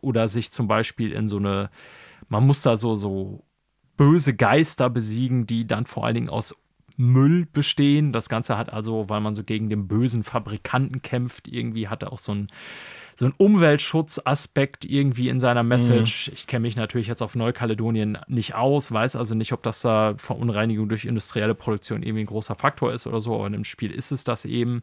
oder 0.00 0.26
sich 0.26 0.52
zum 0.52 0.68
Beispiel 0.68 1.12
in 1.12 1.28
so 1.28 1.36
eine 1.36 1.68
man 2.28 2.46
muss 2.46 2.62
da 2.62 2.76
so, 2.76 2.96
so 2.96 3.44
böse 3.96 4.34
Geister 4.34 4.90
besiegen, 4.90 5.46
die 5.46 5.66
dann 5.66 5.86
vor 5.86 6.04
allen 6.04 6.14
Dingen 6.14 6.30
aus 6.30 6.54
Müll 6.96 7.46
bestehen. 7.52 8.12
Das 8.12 8.28
Ganze 8.28 8.56
hat 8.56 8.72
also, 8.72 9.08
weil 9.08 9.20
man 9.20 9.34
so 9.34 9.44
gegen 9.44 9.68
den 9.68 9.86
bösen 9.86 10.22
Fabrikanten 10.22 11.02
kämpft, 11.02 11.48
irgendwie 11.48 11.88
hat 11.88 12.02
er 12.02 12.12
auch 12.12 12.18
so 12.18 12.32
ein 12.32 12.48
so 13.18 13.24
ein 13.24 13.32
Umweltschutzaspekt 13.38 14.84
irgendwie 14.84 15.30
in 15.30 15.40
seiner 15.40 15.62
Message. 15.62 16.28
Mhm. 16.28 16.34
Ich 16.34 16.46
kenne 16.46 16.60
mich 16.60 16.76
natürlich 16.76 17.06
jetzt 17.06 17.22
auf 17.22 17.34
Neukaledonien 17.34 18.18
nicht 18.28 18.54
aus, 18.54 18.92
weiß 18.92 19.16
also 19.16 19.34
nicht, 19.34 19.54
ob 19.54 19.62
das 19.62 19.80
da 19.80 20.14
Verunreinigung 20.18 20.88
durch 20.88 21.06
industrielle 21.06 21.54
Produktion 21.54 22.02
irgendwie 22.02 22.24
ein 22.24 22.26
großer 22.26 22.54
Faktor 22.54 22.92
ist 22.92 23.06
oder 23.06 23.20
so, 23.20 23.34
aber 23.34 23.46
in 23.46 23.54
dem 23.54 23.64
Spiel 23.64 23.90
ist 23.90 24.12
es 24.12 24.24
das 24.24 24.44
eben. 24.44 24.82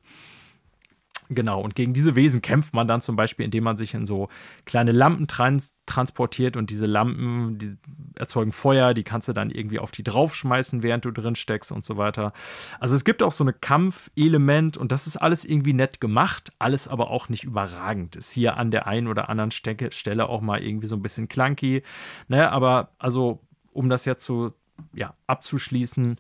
Genau, 1.30 1.62
und 1.62 1.76
gegen 1.76 1.94
diese 1.94 2.16
Wesen 2.16 2.42
kämpft 2.42 2.74
man 2.74 2.88
dann 2.88 3.02
zum 3.02 3.16
Beispiel, 3.16 3.46
indem 3.46 3.64
man 3.64 3.78
sich 3.78 3.94
in 3.94 4.06
so 4.06 4.30
kleine 4.66 4.92
Lampen 4.92 5.28
trans 5.28 5.74
transportiert 5.86 6.56
und 6.56 6.70
diese 6.70 6.86
Lampen, 6.86 7.58
die 7.58 7.76
erzeugen 8.16 8.54
Feuer, 8.54 8.94
die 8.94 9.04
kannst 9.04 9.28
du 9.28 9.34
dann 9.34 9.50
irgendwie 9.50 9.80
auf 9.80 9.92
die 9.92 10.04
draufschmeißen, 10.04 10.82
während 10.82 11.04
du 11.04 11.12
drin 11.12 11.36
steckst 11.36 11.72
und 11.72 11.84
so 11.84 11.98
weiter. 11.98 12.32
Also 12.80 12.96
es 12.96 13.04
gibt 13.04 13.22
auch 13.22 13.34
so 13.34 13.44
ein 13.44 13.54
Kampfelement 13.60 14.78
und 14.78 14.92
das 14.92 15.08
ist 15.08 15.18
alles 15.18 15.44
irgendwie 15.44 15.74
nett 15.74 16.00
gemacht, 16.00 16.54
alles 16.58 16.88
aber 16.88 17.10
auch 17.10 17.28
nicht 17.28 17.44
überragend. 17.44 18.16
Ist 18.16 18.32
hier 18.32 18.56
an 18.58 18.72
der 18.72 18.88
einen 18.88 19.08
oder 19.08 19.30
anderen 19.30 19.52
Stecke, 19.52 19.92
Stelle 19.92 20.30
auch 20.30 20.42
mal 20.42 20.62
irgendwie 20.64 20.88
so 20.88 20.96
ein 20.96 21.02
bisschen 21.02 21.28
clunky. 21.28 21.84
Ne, 22.30 22.50
aber 22.50 22.92
also, 22.98 23.42
um 23.74 23.90
das 23.90 24.06
jetzt 24.06 24.24
so 24.24 24.54
ja, 24.94 25.16
abzuschließen, 25.28 26.18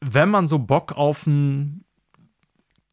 wenn 0.00 0.28
man 0.28 0.46
so 0.46 0.58
Bock 0.58 0.92
auf 0.92 1.26
ein 1.26 1.84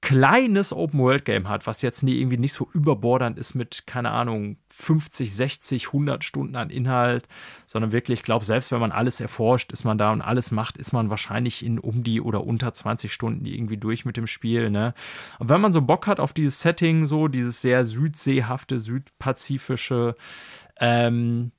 kleines 0.01 0.71
Open-World-Game 0.71 1.49
hat, 1.49 1.65
was 1.65 1.81
jetzt 1.81 2.03
nie, 2.03 2.19
irgendwie 2.19 2.37
nicht 2.37 2.53
so 2.53 2.69
überbordernd 2.73 3.39
ist 3.39 3.55
mit, 3.55 3.87
keine 3.87 4.11
Ahnung, 4.11 4.57
50, 4.69 5.33
60, 5.35 5.87
100 5.87 6.23
Stunden 6.23 6.55
an 6.55 6.69
Inhalt, 6.69 7.27
sondern 7.65 7.91
wirklich, 7.91 8.19
ich 8.19 8.23
glaube, 8.23 8.45
selbst 8.45 8.71
wenn 8.71 8.79
man 8.79 8.91
alles 8.91 9.19
erforscht, 9.19 9.71
ist 9.71 9.83
man 9.83 9.97
da 9.97 10.11
und 10.11 10.21
alles 10.21 10.51
macht, 10.51 10.77
ist 10.77 10.91
man 10.91 11.09
wahrscheinlich 11.09 11.65
in 11.65 11.79
um 11.79 12.03
die 12.03 12.21
oder 12.21 12.45
unter 12.45 12.71
20 12.71 13.11
Stunden 13.11 13.45
irgendwie 13.45 13.77
durch 13.77 14.05
mit 14.05 14.15
dem 14.15 14.27
Spiel. 14.27 14.69
Ne? 14.69 14.93
Und 15.39 15.49
wenn 15.49 15.61
man 15.61 15.73
so 15.73 15.81
Bock 15.81 16.05
hat 16.05 16.19
auf 16.19 16.33
dieses 16.33 16.59
Setting, 16.61 17.07
so 17.07 17.27
dieses 17.27 17.61
sehr 17.61 17.83
südseehafte, 17.83 18.79
südpazifische, 18.79 20.15
ähm, 20.79 21.51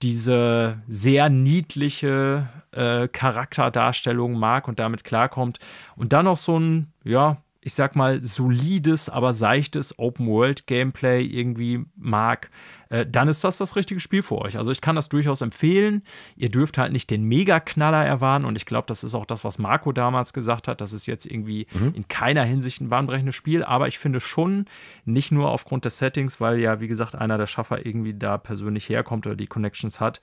diese 0.00 0.82
sehr 0.88 1.28
niedliche 1.28 2.48
äh, 2.72 3.08
Charakterdarstellung 3.08 4.34
mag 4.34 4.68
und 4.68 4.78
damit 4.78 5.04
klarkommt. 5.04 5.58
Und 5.96 6.12
dann 6.12 6.24
noch 6.24 6.38
so 6.38 6.58
ein, 6.58 6.92
ja, 7.04 7.38
ich 7.60 7.74
sag 7.74 7.94
mal, 7.94 8.22
solides, 8.22 9.08
aber 9.08 9.32
seichtes 9.32 9.98
Open-World-Gameplay 9.98 11.24
irgendwie 11.24 11.84
mag, 11.96 12.50
äh, 12.92 13.06
dann 13.06 13.26
ist 13.26 13.42
das 13.42 13.56
das 13.56 13.74
richtige 13.74 14.00
Spiel 14.00 14.20
für 14.20 14.36
euch. 14.38 14.58
Also 14.58 14.70
ich 14.70 14.82
kann 14.82 14.96
das 14.96 15.08
durchaus 15.08 15.40
empfehlen. 15.40 16.02
Ihr 16.36 16.50
dürft 16.50 16.76
halt 16.76 16.92
nicht 16.92 17.08
den 17.08 17.24
Mega-Knaller 17.24 18.04
erwarten 18.04 18.44
und 18.44 18.54
ich 18.54 18.66
glaube, 18.66 18.84
das 18.86 19.02
ist 19.02 19.14
auch 19.14 19.24
das, 19.24 19.44
was 19.44 19.58
Marco 19.58 19.92
damals 19.92 20.34
gesagt 20.34 20.68
hat. 20.68 20.82
Das 20.82 20.92
ist 20.92 21.06
jetzt 21.06 21.24
irgendwie 21.24 21.66
mhm. 21.72 21.94
in 21.94 22.08
keiner 22.08 22.44
Hinsicht 22.44 22.82
ein 22.82 22.90
bahnbrechendes 22.90 23.34
Spiel, 23.34 23.64
aber 23.64 23.88
ich 23.88 23.98
finde 23.98 24.20
schon, 24.20 24.66
nicht 25.06 25.32
nur 25.32 25.50
aufgrund 25.50 25.86
des 25.86 25.96
Settings, 25.96 26.38
weil 26.38 26.58
ja, 26.58 26.80
wie 26.80 26.88
gesagt, 26.88 27.14
einer 27.14 27.38
der 27.38 27.46
Schaffer 27.46 27.86
irgendwie 27.86 28.12
da 28.12 28.36
persönlich 28.36 28.90
herkommt 28.90 29.26
oder 29.26 29.36
die 29.36 29.46
Connections 29.46 29.98
hat, 29.98 30.20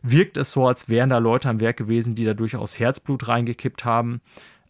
wirkt 0.00 0.38
es 0.38 0.52
so, 0.52 0.66
als 0.66 0.88
wären 0.88 1.10
da 1.10 1.18
Leute 1.18 1.50
am 1.50 1.60
Werk 1.60 1.76
gewesen, 1.76 2.14
die 2.14 2.24
da 2.24 2.32
durchaus 2.32 2.78
Herzblut 2.78 3.28
reingekippt 3.28 3.84
haben. 3.84 4.22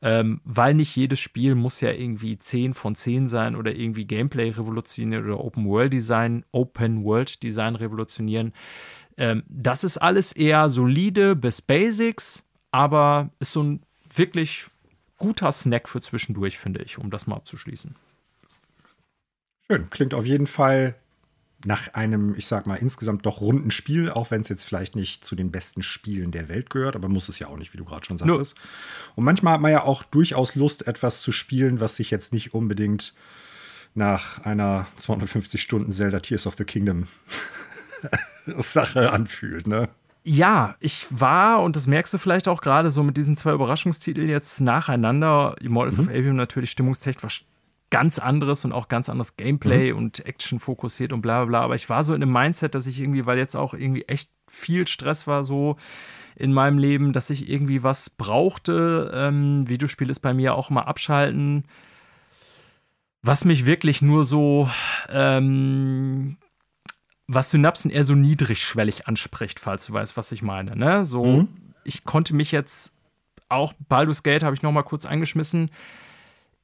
Ähm, 0.02 0.40
weil 0.44 0.74
nicht 0.74 0.94
jedes 0.94 1.20
Spiel 1.20 1.54
muss 1.54 1.80
ja 1.80 1.90
irgendwie 1.90 2.38
10 2.38 2.74
von 2.74 2.94
10 2.94 3.28
sein 3.28 3.56
oder 3.56 3.74
irgendwie 3.74 4.04
Gameplay 4.04 4.50
revolutionieren 4.50 5.24
oder 5.24 5.42
Open 5.42 5.66
World 5.66 5.92
Design, 5.92 6.44
Open 6.52 7.04
World 7.04 7.42
Design 7.42 7.76
revolutionieren. 7.76 8.52
Ähm, 9.16 9.42
das 9.48 9.84
ist 9.84 9.98
alles 9.98 10.32
eher 10.32 10.68
solide 10.68 11.34
bis 11.34 11.62
Basics, 11.62 12.44
aber 12.70 13.30
ist 13.38 13.52
so 13.52 13.62
ein 13.62 13.82
wirklich 14.14 14.68
guter 15.18 15.50
Snack 15.50 15.88
für 15.88 16.00
zwischendurch, 16.00 16.58
finde 16.58 16.82
ich, 16.82 16.98
um 16.98 17.10
das 17.10 17.26
mal 17.26 17.36
abzuschließen. 17.36 17.96
Schön, 19.70 19.90
klingt 19.90 20.14
auf 20.14 20.26
jeden 20.26 20.46
Fall 20.46 20.94
nach 21.66 21.94
einem, 21.94 22.34
ich 22.36 22.46
sag 22.46 22.66
mal, 22.66 22.76
insgesamt 22.76 23.26
doch 23.26 23.40
runden 23.40 23.70
Spiel, 23.70 24.10
auch 24.10 24.30
wenn 24.30 24.40
es 24.40 24.48
jetzt 24.48 24.64
vielleicht 24.64 24.94
nicht 24.94 25.24
zu 25.24 25.34
den 25.34 25.50
besten 25.50 25.82
Spielen 25.82 26.30
der 26.30 26.48
Welt 26.48 26.70
gehört, 26.70 26.94
aber 26.94 27.08
muss 27.08 27.28
es 27.28 27.38
ja 27.38 27.48
auch 27.48 27.56
nicht, 27.56 27.72
wie 27.72 27.78
du 27.78 27.84
gerade 27.84 28.06
schon 28.06 28.16
sagtest. 28.16 28.56
No. 28.56 29.12
Und 29.16 29.24
manchmal 29.24 29.54
hat 29.54 29.60
man 29.60 29.72
ja 29.72 29.82
auch 29.82 30.04
durchaus 30.04 30.54
Lust, 30.54 30.86
etwas 30.86 31.20
zu 31.20 31.32
spielen, 31.32 31.80
was 31.80 31.96
sich 31.96 32.10
jetzt 32.10 32.32
nicht 32.32 32.54
unbedingt 32.54 33.14
nach 33.94 34.44
einer 34.44 34.86
250 34.96 35.60
Stunden 35.60 35.90
Zelda 35.90 36.20
Tears 36.20 36.46
of 36.46 36.54
the 36.54 36.64
Kingdom 36.64 37.08
Sache 38.46 39.10
anfühlt, 39.12 39.66
ne? 39.66 39.88
ja, 40.28 40.74
ich 40.80 41.06
war, 41.10 41.62
und 41.62 41.76
das 41.76 41.86
merkst 41.86 42.12
du 42.12 42.18
vielleicht 42.18 42.48
auch 42.48 42.60
gerade 42.60 42.90
so 42.90 43.04
mit 43.04 43.16
diesen 43.16 43.36
zwei 43.36 43.52
Überraschungstiteln 43.52 44.28
jetzt 44.28 44.60
nacheinander, 44.60 45.54
Immortals 45.60 45.98
mhm. 45.98 46.04
of 46.04 46.10
Avium 46.10 46.34
natürlich 46.34 46.72
stimmungstechnisch 46.72 47.44
ganz 47.90 48.18
anderes 48.18 48.64
und 48.64 48.72
auch 48.72 48.88
ganz 48.88 49.08
anderes 49.08 49.36
Gameplay 49.36 49.92
mhm. 49.92 49.98
und 49.98 50.26
Action 50.26 50.58
fokussiert 50.58 51.12
und 51.12 51.22
bla 51.22 51.38
bla 51.40 51.46
bla. 51.46 51.60
Aber 51.62 51.74
ich 51.74 51.88
war 51.88 52.04
so 52.04 52.14
in 52.14 52.22
einem 52.22 52.32
Mindset, 52.32 52.74
dass 52.74 52.86
ich 52.86 53.00
irgendwie, 53.00 53.26
weil 53.26 53.38
jetzt 53.38 53.54
auch 53.54 53.74
irgendwie 53.74 54.02
echt 54.02 54.30
viel 54.48 54.86
Stress 54.86 55.26
war, 55.26 55.44
so 55.44 55.76
in 56.34 56.52
meinem 56.52 56.78
Leben, 56.78 57.12
dass 57.12 57.30
ich 57.30 57.48
irgendwie 57.48 57.82
was 57.82 58.10
brauchte. 58.10 59.10
Ähm, 59.14 59.68
Videospiel 59.68 60.10
ist 60.10 60.20
bei 60.20 60.34
mir 60.34 60.54
auch 60.54 60.70
immer 60.70 60.86
abschalten. 60.86 61.64
Was 63.22 63.44
mich 63.44 63.66
wirklich 63.66 64.02
nur 64.02 64.24
so 64.24 64.68
ähm, 65.08 66.36
was 67.28 67.50
Synapsen 67.50 67.90
eher 67.90 68.04
so 68.04 68.14
niedrigschwellig 68.14 69.08
anspricht, 69.08 69.58
falls 69.58 69.86
du 69.86 69.92
weißt, 69.92 70.16
was 70.16 70.32
ich 70.32 70.42
meine. 70.42 70.76
Ne? 70.76 71.04
So, 71.06 71.24
mhm. 71.24 71.48
ich 71.84 72.04
konnte 72.04 72.34
mich 72.34 72.52
jetzt 72.52 72.92
auch 73.48 73.72
Baldur's 73.88 74.22
Gate 74.22 74.42
habe 74.42 74.54
ich 74.54 74.62
noch 74.62 74.72
mal 74.72 74.82
kurz 74.82 75.06
eingeschmissen. 75.06 75.70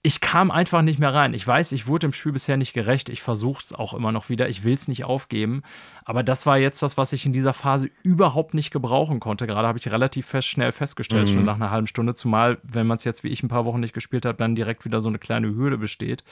Ich 0.05 0.21
kam 0.21 0.51
einfach 0.51 0.83
nicht 0.83 0.99
mehr 0.99 1.15
rein. 1.15 1.33
Ich 1.33 1.47
weiß, 1.47 1.71
ich 1.71 1.87
wurde 1.87 2.07
im 2.07 2.13
Spiel 2.13 2.33
bisher 2.33 2.57
nicht 2.57 2.73
gerecht. 2.73 3.09
Ich 3.09 3.23
versuche 3.23 3.63
es 3.63 3.73
auch 3.73 3.95
immer 3.95 4.11
noch 4.11 4.29
wieder. 4.29 4.49
Ich 4.49 4.65
will 4.65 4.75
es 4.75 4.89
nicht 4.89 5.05
aufgeben. 5.05 5.63
Aber 6.05 6.25
das 6.25 6.45
war 6.45 6.59
jetzt 6.59 6.83
das, 6.83 6.97
was 6.97 7.13
ich 7.13 7.25
in 7.25 7.33
dieser 7.33 7.55
Phase 7.55 7.89
überhaupt 8.03 8.53
nicht 8.53 8.73
gebrauchen 8.73 9.21
konnte. 9.21 9.47
Gerade 9.47 9.69
habe 9.69 9.79
ich 9.79 9.89
relativ 9.91 10.27
fest, 10.27 10.49
schnell 10.49 10.73
festgestellt, 10.73 11.29
mhm. 11.29 11.33
schon 11.33 11.45
nach 11.45 11.55
einer 11.55 11.71
halben 11.71 11.87
Stunde. 11.87 12.15
Zumal, 12.15 12.59
wenn 12.65 12.89
man 12.89 12.97
es 12.97 13.05
jetzt 13.05 13.23
wie 13.23 13.29
ich 13.29 13.45
ein 13.45 13.49
paar 13.49 13.65
Wochen 13.65 13.79
nicht 13.79 13.95
gespielt 13.95 14.27
hat, 14.27 14.41
dann 14.41 14.57
direkt 14.57 14.85
wieder 14.85 15.01
so 15.01 15.09
eine 15.09 15.21
kleine 15.21 15.55
Hürde 15.55 15.79
besteht. 15.79 16.25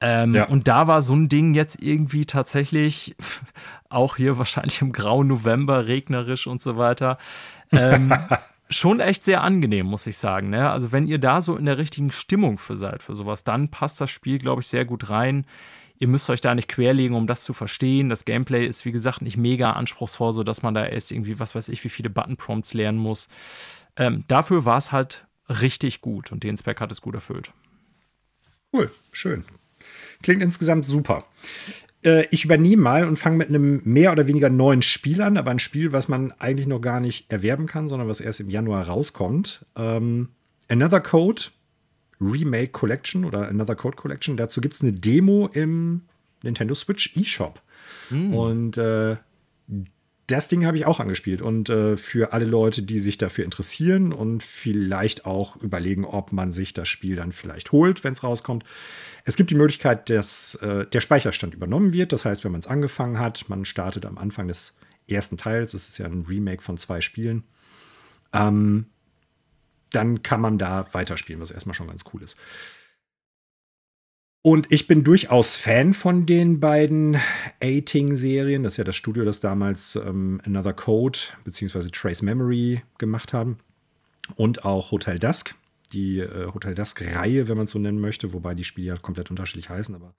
Ähm, 0.00 0.34
ja. 0.34 0.44
Und 0.44 0.66
da 0.66 0.86
war 0.86 1.02
so 1.02 1.14
ein 1.14 1.28
Ding 1.28 1.54
jetzt 1.54 1.80
irgendwie 1.80 2.24
tatsächlich, 2.24 3.14
auch 3.88 4.16
hier 4.16 4.38
wahrscheinlich 4.38 4.80
im 4.80 4.92
grauen 4.92 5.26
November, 5.26 5.86
regnerisch 5.86 6.46
und 6.46 6.60
so 6.60 6.76
weiter, 6.76 7.18
ähm, 7.70 8.12
schon 8.70 9.00
echt 9.00 9.24
sehr 9.24 9.42
angenehm, 9.42 9.86
muss 9.86 10.06
ich 10.06 10.16
sagen. 10.16 10.50
Ne? 10.50 10.70
Also, 10.70 10.92
wenn 10.92 11.06
ihr 11.06 11.18
da 11.18 11.40
so 11.40 11.56
in 11.56 11.66
der 11.66 11.78
richtigen 11.78 12.10
Stimmung 12.10 12.58
für 12.58 12.76
seid, 12.76 13.02
für 13.02 13.14
sowas, 13.14 13.44
dann 13.44 13.70
passt 13.70 14.00
das 14.00 14.10
Spiel, 14.10 14.38
glaube 14.38 14.62
ich, 14.62 14.68
sehr 14.68 14.84
gut 14.84 15.10
rein. 15.10 15.44
Ihr 15.98 16.08
müsst 16.08 16.30
euch 16.30 16.40
da 16.40 16.54
nicht 16.54 16.68
querlegen, 16.68 17.14
um 17.14 17.26
das 17.26 17.44
zu 17.44 17.52
verstehen. 17.52 18.08
Das 18.08 18.24
Gameplay 18.24 18.66
ist, 18.66 18.86
wie 18.86 18.92
gesagt, 18.92 19.20
nicht 19.20 19.36
mega 19.36 19.72
anspruchsvoll, 19.72 20.32
sodass 20.32 20.62
man 20.62 20.72
da 20.72 20.86
erst 20.86 21.12
irgendwie, 21.12 21.38
was 21.38 21.54
weiß 21.54 21.68
ich, 21.68 21.84
wie 21.84 21.90
viele 21.90 22.08
Button-Prompts 22.08 22.72
lernen 22.72 22.98
muss. 22.98 23.28
Ähm, 23.96 24.24
dafür 24.26 24.64
war 24.64 24.78
es 24.78 24.92
halt 24.92 25.26
richtig 25.48 26.00
gut 26.00 26.32
und 26.32 26.42
den 26.42 26.56
Spec 26.56 26.80
hat 26.80 26.90
es 26.90 27.02
gut 27.02 27.14
erfüllt. 27.14 27.52
Cool, 28.72 28.90
schön. 29.12 29.44
Klingt 30.22 30.42
insgesamt 30.42 30.86
super. 30.86 31.24
Äh, 32.04 32.26
ich 32.30 32.44
übernehme 32.44 32.82
mal 32.82 33.04
und 33.04 33.18
fange 33.18 33.36
mit 33.36 33.48
einem 33.48 33.82
mehr 33.84 34.12
oder 34.12 34.26
weniger 34.26 34.48
neuen 34.48 34.82
Spiel 34.82 35.22
an, 35.22 35.36
aber 35.36 35.50
ein 35.50 35.58
Spiel, 35.58 35.92
was 35.92 36.08
man 36.08 36.32
eigentlich 36.32 36.66
noch 36.66 36.80
gar 36.80 37.00
nicht 37.00 37.30
erwerben 37.30 37.66
kann, 37.66 37.88
sondern 37.88 38.08
was 38.08 38.20
erst 38.20 38.40
im 38.40 38.50
Januar 38.50 38.86
rauskommt. 38.86 39.66
Ähm, 39.76 40.28
Another 40.68 41.00
Code 41.00 41.42
Remake 42.20 42.68
Collection 42.68 43.24
oder 43.24 43.48
Another 43.48 43.74
Code 43.74 43.96
Collection. 43.96 44.36
Dazu 44.36 44.60
gibt 44.60 44.74
es 44.74 44.82
eine 44.82 44.92
Demo 44.92 45.48
im 45.52 46.02
Nintendo 46.42 46.74
Switch 46.74 47.16
eShop. 47.16 47.60
Mm. 48.10 48.34
Und 48.34 48.78
äh, 48.78 49.16
das 50.30 50.48
Ding 50.48 50.66
habe 50.66 50.76
ich 50.76 50.86
auch 50.86 51.00
angespielt. 51.00 51.42
Und 51.42 51.68
äh, 51.68 51.96
für 51.96 52.32
alle 52.32 52.44
Leute, 52.44 52.82
die 52.82 52.98
sich 52.98 53.18
dafür 53.18 53.44
interessieren 53.44 54.12
und 54.12 54.42
vielleicht 54.42 55.26
auch 55.26 55.56
überlegen, 55.56 56.04
ob 56.04 56.32
man 56.32 56.50
sich 56.50 56.72
das 56.72 56.88
Spiel 56.88 57.16
dann 57.16 57.32
vielleicht 57.32 57.72
holt, 57.72 58.04
wenn 58.04 58.12
es 58.12 58.22
rauskommt. 58.22 58.64
Es 59.24 59.36
gibt 59.36 59.50
die 59.50 59.54
Möglichkeit, 59.54 60.08
dass 60.08 60.54
äh, 60.56 60.86
der 60.86 61.00
Speicherstand 61.00 61.54
übernommen 61.54 61.92
wird. 61.92 62.12
Das 62.12 62.24
heißt, 62.24 62.44
wenn 62.44 62.52
man 62.52 62.60
es 62.60 62.66
angefangen 62.66 63.18
hat, 63.18 63.48
man 63.48 63.64
startet 63.64 64.06
am 64.06 64.18
Anfang 64.18 64.48
des 64.48 64.74
ersten 65.08 65.36
Teils, 65.36 65.74
es 65.74 65.88
ist 65.88 65.98
ja 65.98 66.06
ein 66.06 66.24
Remake 66.28 66.62
von 66.62 66.76
zwei 66.76 67.00
Spielen, 67.00 67.44
ähm, 68.32 68.86
dann 69.90 70.22
kann 70.22 70.40
man 70.40 70.56
da 70.56 70.86
weiterspielen, 70.92 71.40
was 71.40 71.50
erstmal 71.50 71.74
schon 71.74 71.88
ganz 71.88 72.04
cool 72.12 72.22
ist. 72.22 72.36
Und 74.42 74.72
ich 74.72 74.86
bin 74.86 75.04
durchaus 75.04 75.54
Fan 75.54 75.92
von 75.92 76.24
den 76.24 76.60
beiden 76.60 77.18
A-Ting-Serien. 77.62 78.62
Das 78.62 78.74
ist 78.74 78.76
ja 78.78 78.84
das 78.84 78.96
Studio, 78.96 79.24
das 79.24 79.40
damals 79.40 79.96
ähm, 79.96 80.40
Another 80.46 80.72
Code 80.72 81.18
bzw. 81.44 81.90
Trace 81.90 82.22
Memory 82.22 82.82
gemacht 82.96 83.34
haben. 83.34 83.58
Und 84.36 84.64
auch 84.64 84.92
Hotel 84.92 85.18
Dusk, 85.18 85.54
die 85.92 86.20
äh, 86.20 86.46
Hotel 86.54 86.74
Dusk-Reihe, 86.74 87.48
wenn 87.48 87.56
man 87.58 87.64
es 87.64 87.72
so 87.72 87.78
nennen 87.78 88.00
möchte, 88.00 88.32
wobei 88.32 88.54
die 88.54 88.64
Spiele 88.64 88.86
ja 88.88 88.96
komplett 88.96 89.28
unterschiedlich 89.28 89.68
heißen, 89.68 89.94
aber 89.94 90.14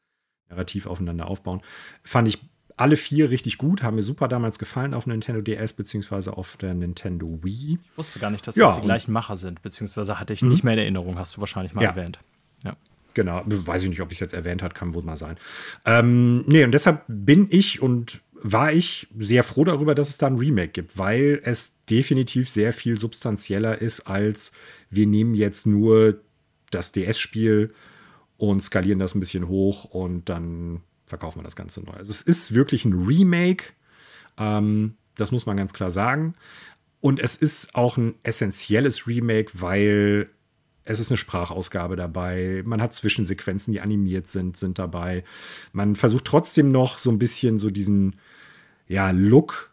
narrativ 0.49 0.85
aufeinander 0.85 1.27
aufbauen. 1.27 1.61
Fand 2.03 2.27
ich 2.27 2.39
alle 2.77 2.97
vier 2.97 3.31
richtig 3.31 3.57
gut, 3.57 3.81
haben 3.81 3.95
mir 3.95 4.03
super 4.03 4.27
damals 4.27 4.59
gefallen 4.59 4.93
auf 4.93 5.07
Nintendo 5.07 5.41
DS 5.41 5.73
bzw. 5.73 6.31
auf 6.31 6.57
der 6.57 6.73
Nintendo 6.73 7.39
Wii. 7.41 7.79
Ich 7.91 7.97
wusste 7.97 8.19
gar 8.19 8.29
nicht, 8.29 8.45
dass 8.45 8.55
ja, 8.55 8.67
das 8.67 8.75
die 8.75 8.81
gleichen 8.81 9.11
Macher 9.11 9.37
sind, 9.37 9.61
beziehungsweise 9.61 10.19
hatte 10.19 10.33
ich 10.33 10.41
nicht 10.41 10.63
mehr 10.63 10.73
in 10.73 10.79
Erinnerung, 10.79 11.17
hast 11.17 11.37
du 11.37 11.41
wahrscheinlich 11.41 11.73
mal 11.73 11.83
ja. 11.83 11.89
erwähnt. 11.89 12.19
Genau, 13.13 13.43
weiß 13.45 13.83
ich 13.83 13.89
nicht, 13.89 14.01
ob 14.01 14.11
ich 14.11 14.17
es 14.17 14.21
jetzt 14.21 14.33
erwähnt 14.33 14.61
hat, 14.61 14.75
kann 14.75 14.93
wohl 14.93 15.03
mal 15.03 15.17
sein. 15.17 15.37
Ähm, 15.85 16.43
nee, 16.47 16.63
und 16.63 16.71
deshalb 16.71 17.03
bin 17.07 17.47
ich 17.49 17.81
und 17.81 18.21
war 18.33 18.71
ich 18.73 19.07
sehr 19.17 19.43
froh 19.43 19.63
darüber, 19.63 19.93
dass 19.93 20.09
es 20.09 20.17
da 20.17 20.27
ein 20.27 20.37
Remake 20.37 20.69
gibt, 20.69 20.97
weil 20.97 21.41
es 21.43 21.77
definitiv 21.85 22.49
sehr 22.49 22.73
viel 22.73 22.99
substanzieller 22.99 23.79
ist, 23.79 24.01
als 24.01 24.51
wir 24.89 25.05
nehmen 25.05 25.35
jetzt 25.35 25.67
nur 25.67 26.19
das 26.71 26.91
DS-Spiel 26.91 27.73
und 28.37 28.61
skalieren 28.61 28.99
das 28.99 29.13
ein 29.13 29.19
bisschen 29.19 29.47
hoch 29.47 29.85
und 29.85 30.29
dann 30.29 30.81
verkaufen 31.05 31.39
wir 31.39 31.43
das 31.43 31.55
Ganze 31.55 31.81
neu. 31.81 31.93
Also 31.93 32.09
es 32.09 32.21
ist 32.21 32.53
wirklich 32.53 32.85
ein 32.85 33.05
Remake, 33.05 33.65
ähm, 34.37 34.95
das 35.15 35.31
muss 35.31 35.45
man 35.45 35.57
ganz 35.57 35.73
klar 35.73 35.91
sagen. 35.91 36.33
Und 37.01 37.19
es 37.19 37.35
ist 37.35 37.75
auch 37.75 37.97
ein 37.97 38.15
essentielles 38.23 39.07
Remake, 39.07 39.51
weil 39.53 40.29
es 40.83 40.99
ist 40.99 41.11
eine 41.11 41.17
Sprachausgabe 41.17 41.95
dabei. 41.95 42.63
Man 42.65 42.81
hat 42.81 42.93
Zwischensequenzen, 42.93 43.73
die 43.73 43.81
animiert 43.81 44.27
sind, 44.27 44.57
sind 44.57 44.79
dabei. 44.79 45.23
Man 45.73 45.95
versucht 45.95 46.25
trotzdem 46.25 46.69
noch 46.69 46.97
so 46.97 47.11
ein 47.11 47.19
bisschen 47.19 47.57
so 47.57 47.69
diesen 47.69 48.15
ja, 48.87 49.11
Look 49.11 49.71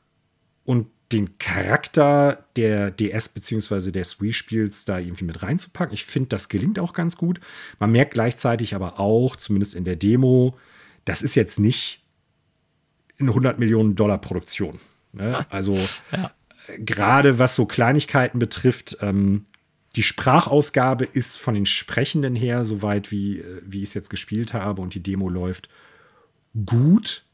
und 0.65 0.87
den 1.13 1.39
Charakter 1.39 2.45
der 2.57 2.91
DS 2.91 3.31
bzw. 3.31 3.91
des 3.91 4.21
Wii-Spiels 4.21 4.85
da 4.85 4.99
irgendwie 4.99 5.25
mit 5.25 5.43
reinzupacken. 5.43 5.95
Ich 5.95 6.05
finde, 6.05 6.29
das 6.29 6.51
gelingt 6.51 6.79
auch 6.79 6.93
ganz 6.93 7.17
gut. 7.17 7.41
Man 7.79 7.93
merkt 7.93 8.13
gleichzeitig 8.13 8.75
aber 8.75 9.01
auch, 9.01 9.37
zumindest 9.37 9.75
in 9.75 9.85
der 9.85 9.97
Demo, 9.97 10.57
das 11.07 11.23
ist 11.23 11.35
jetzt 11.35 11.59
nicht 11.59 12.05
eine 13.19 13.31
100 13.31 13.59
Millionen 13.59 13.95
Dollar 13.95 14.19
Produktion. 14.19 14.79
Ne? 15.13 15.47
Also 15.51 15.79
ja. 16.13 16.31
gerade 16.79 17.39
was 17.39 17.55
so 17.55 17.65
Kleinigkeiten 17.65 18.39
betrifft, 18.39 18.99
ähm, 19.01 19.47
die 19.99 20.05
Sprachausgabe 20.05 21.05
ist 21.05 21.39
von 21.39 21.55
den 21.55 21.67
Sprechenden 21.67 22.37
her, 22.37 22.65
soweit 22.65 23.11
wie, 23.11 23.41
äh, 23.41 23.63
wie 23.67 23.79
ich 23.79 23.89
es 23.89 23.95
jetzt 23.95 24.11
gespielt 24.11 24.55
habe 24.55 24.81
und 24.81 24.95
die 24.95 25.03
Demo 25.03 25.29
läuft, 25.29 25.69
gut. 26.67 27.25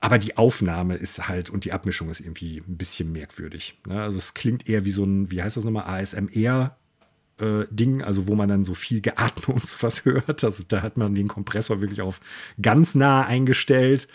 Aber 0.00 0.18
die 0.18 0.36
Aufnahme 0.36 0.96
ist 0.96 1.28
halt 1.28 1.48
und 1.48 1.64
die 1.64 1.72
Abmischung 1.72 2.10
ist 2.10 2.18
irgendwie 2.18 2.56
ein 2.66 2.76
bisschen 2.76 3.12
merkwürdig. 3.12 3.78
Ne? 3.86 4.02
Also 4.02 4.18
es 4.18 4.34
klingt 4.34 4.68
eher 4.68 4.84
wie 4.84 4.90
so 4.90 5.04
ein, 5.04 5.30
wie 5.30 5.40
heißt 5.40 5.56
das 5.56 5.62
nochmal, 5.62 5.84
ASMR. 5.84 6.76
Äh, 7.38 7.66
Ding, 7.70 8.02
also 8.02 8.26
wo 8.26 8.34
man 8.34 8.48
dann 8.48 8.64
so 8.64 8.74
viel 8.74 9.00
geatmet 9.00 9.48
und 9.48 9.64
sowas 9.64 10.04
hört. 10.04 10.42
Also 10.42 10.64
da 10.66 10.82
hat 10.82 10.96
man 10.96 11.14
den 11.14 11.28
Kompressor 11.28 11.80
wirklich 11.80 12.00
auf 12.00 12.20
ganz 12.60 12.96
nah 12.96 13.24
eingestellt. 13.24 14.08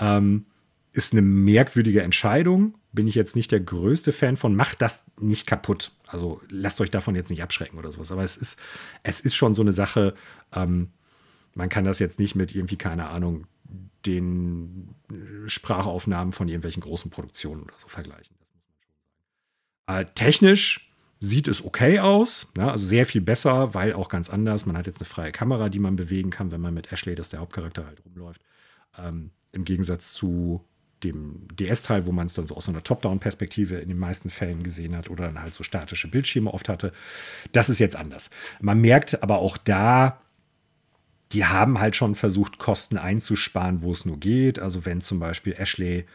Ähm, 0.00 0.46
ist 0.92 1.12
eine 1.12 1.22
merkwürdige 1.22 2.02
Entscheidung. 2.02 2.74
Bin 2.92 3.06
ich 3.06 3.14
jetzt 3.14 3.36
nicht 3.36 3.52
der 3.52 3.60
größte 3.60 4.12
Fan 4.12 4.36
von. 4.36 4.56
Macht 4.56 4.82
das 4.82 5.04
nicht 5.20 5.46
kaputt. 5.46 5.92
Also 6.08 6.40
lasst 6.48 6.80
euch 6.80 6.90
davon 6.90 7.14
jetzt 7.14 7.30
nicht 7.30 7.42
abschrecken 7.42 7.78
oder 7.78 7.92
sowas. 7.92 8.10
Aber 8.10 8.24
es 8.24 8.36
ist, 8.36 8.58
es 9.02 9.20
ist 9.20 9.34
schon 9.34 9.54
so 9.54 9.62
eine 9.62 9.72
Sache. 9.72 10.14
Ähm, 10.52 10.90
man 11.54 11.68
kann 11.68 11.84
das 11.84 11.98
jetzt 11.98 12.18
nicht 12.18 12.34
mit 12.34 12.54
irgendwie, 12.54 12.76
keine 12.76 13.08
Ahnung, 13.08 13.46
den 14.06 14.94
Sprachaufnahmen 15.46 16.32
von 16.32 16.48
irgendwelchen 16.48 16.82
großen 16.82 17.10
Produktionen 17.10 17.62
oder 17.62 17.74
so 17.78 17.88
vergleichen. 17.88 18.34
Das 18.40 18.54
muss 18.54 18.64
man 18.64 18.78
schon 18.80 18.94
sagen. 19.96 20.08
Äh, 20.08 20.14
technisch 20.14 20.90
sieht 21.20 21.48
es 21.48 21.64
okay 21.64 21.98
aus, 21.98 22.50
ne? 22.56 22.70
also 22.70 22.86
sehr 22.86 23.04
viel 23.04 23.20
besser, 23.20 23.74
weil 23.74 23.92
auch 23.92 24.08
ganz 24.08 24.30
anders. 24.30 24.66
Man 24.66 24.76
hat 24.76 24.86
jetzt 24.86 25.00
eine 25.00 25.06
freie 25.06 25.32
Kamera, 25.32 25.68
die 25.68 25.80
man 25.80 25.96
bewegen 25.96 26.30
kann, 26.30 26.52
wenn 26.52 26.60
man 26.60 26.74
mit 26.74 26.92
Ashley, 26.92 27.14
das 27.14 27.28
der 27.28 27.40
Hauptcharakter, 27.40 27.86
halt 27.86 28.02
rumläuft. 28.04 28.40
Ähm, 28.96 29.32
Im 29.52 29.64
Gegensatz 29.64 30.12
zu 30.12 30.64
dem 31.04 31.46
DS-Teil, 31.52 32.06
wo 32.06 32.12
man 32.12 32.26
es 32.26 32.34
dann 32.34 32.46
so 32.46 32.56
aus 32.56 32.64
so 32.64 32.72
einer 32.72 32.82
Top-Down-Perspektive 32.82 33.76
in 33.76 33.88
den 33.88 33.98
meisten 33.98 34.30
Fällen 34.30 34.62
gesehen 34.62 34.96
hat 34.96 35.10
oder 35.10 35.26
dann 35.26 35.40
halt 35.40 35.54
so 35.54 35.62
statische 35.62 36.08
Bildschirme 36.08 36.52
oft 36.52 36.68
hatte. 36.68 36.92
Das 37.52 37.68
ist 37.68 37.78
jetzt 37.78 37.96
anders. 37.96 38.30
Man 38.60 38.80
merkt 38.80 39.22
aber 39.22 39.38
auch 39.38 39.56
da, 39.56 40.20
die 41.32 41.44
haben 41.44 41.78
halt 41.78 41.94
schon 41.94 42.14
versucht, 42.14 42.58
Kosten 42.58 42.96
einzusparen, 42.96 43.82
wo 43.82 43.92
es 43.92 44.04
nur 44.04 44.18
geht. 44.18 44.58
Also 44.58 44.86
wenn 44.86 45.00
zum 45.00 45.20
Beispiel 45.20 45.54
Ashley 45.58 46.06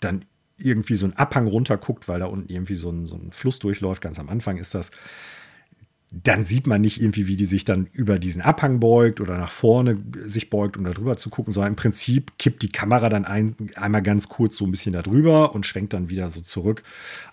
dann 0.00 0.24
irgendwie 0.56 0.96
so 0.96 1.06
einen 1.06 1.14
Abhang 1.14 1.46
runterguckt, 1.46 2.08
weil 2.08 2.20
da 2.20 2.26
unten 2.26 2.52
irgendwie 2.52 2.74
so 2.74 2.90
ein, 2.90 3.06
so 3.06 3.14
ein 3.14 3.32
Fluss 3.32 3.58
durchläuft, 3.58 4.02
ganz 4.02 4.18
am 4.18 4.28
Anfang 4.28 4.58
ist 4.58 4.74
das, 4.74 4.90
dann 6.12 6.42
sieht 6.42 6.66
man 6.66 6.80
nicht 6.80 7.00
irgendwie, 7.00 7.28
wie 7.28 7.36
die 7.36 7.44
sich 7.44 7.64
dann 7.64 7.86
über 7.92 8.18
diesen 8.18 8.42
Abhang 8.42 8.80
beugt 8.80 9.20
oder 9.20 9.38
nach 9.38 9.52
vorne 9.52 10.02
sich 10.24 10.50
beugt, 10.50 10.76
um 10.76 10.84
da 10.84 10.92
drüber 10.92 11.16
zu 11.16 11.30
gucken, 11.30 11.52
sondern 11.52 11.72
im 11.72 11.76
Prinzip 11.76 12.36
kippt 12.38 12.62
die 12.62 12.68
Kamera 12.68 13.08
dann 13.08 13.24
ein, 13.24 13.54
einmal 13.76 14.02
ganz 14.02 14.28
kurz 14.28 14.56
so 14.56 14.64
ein 14.64 14.72
bisschen 14.72 14.92
da 14.92 15.02
drüber 15.02 15.54
und 15.54 15.66
schwenkt 15.66 15.92
dann 15.92 16.08
wieder 16.08 16.28
so 16.28 16.40
zurück. 16.40 16.82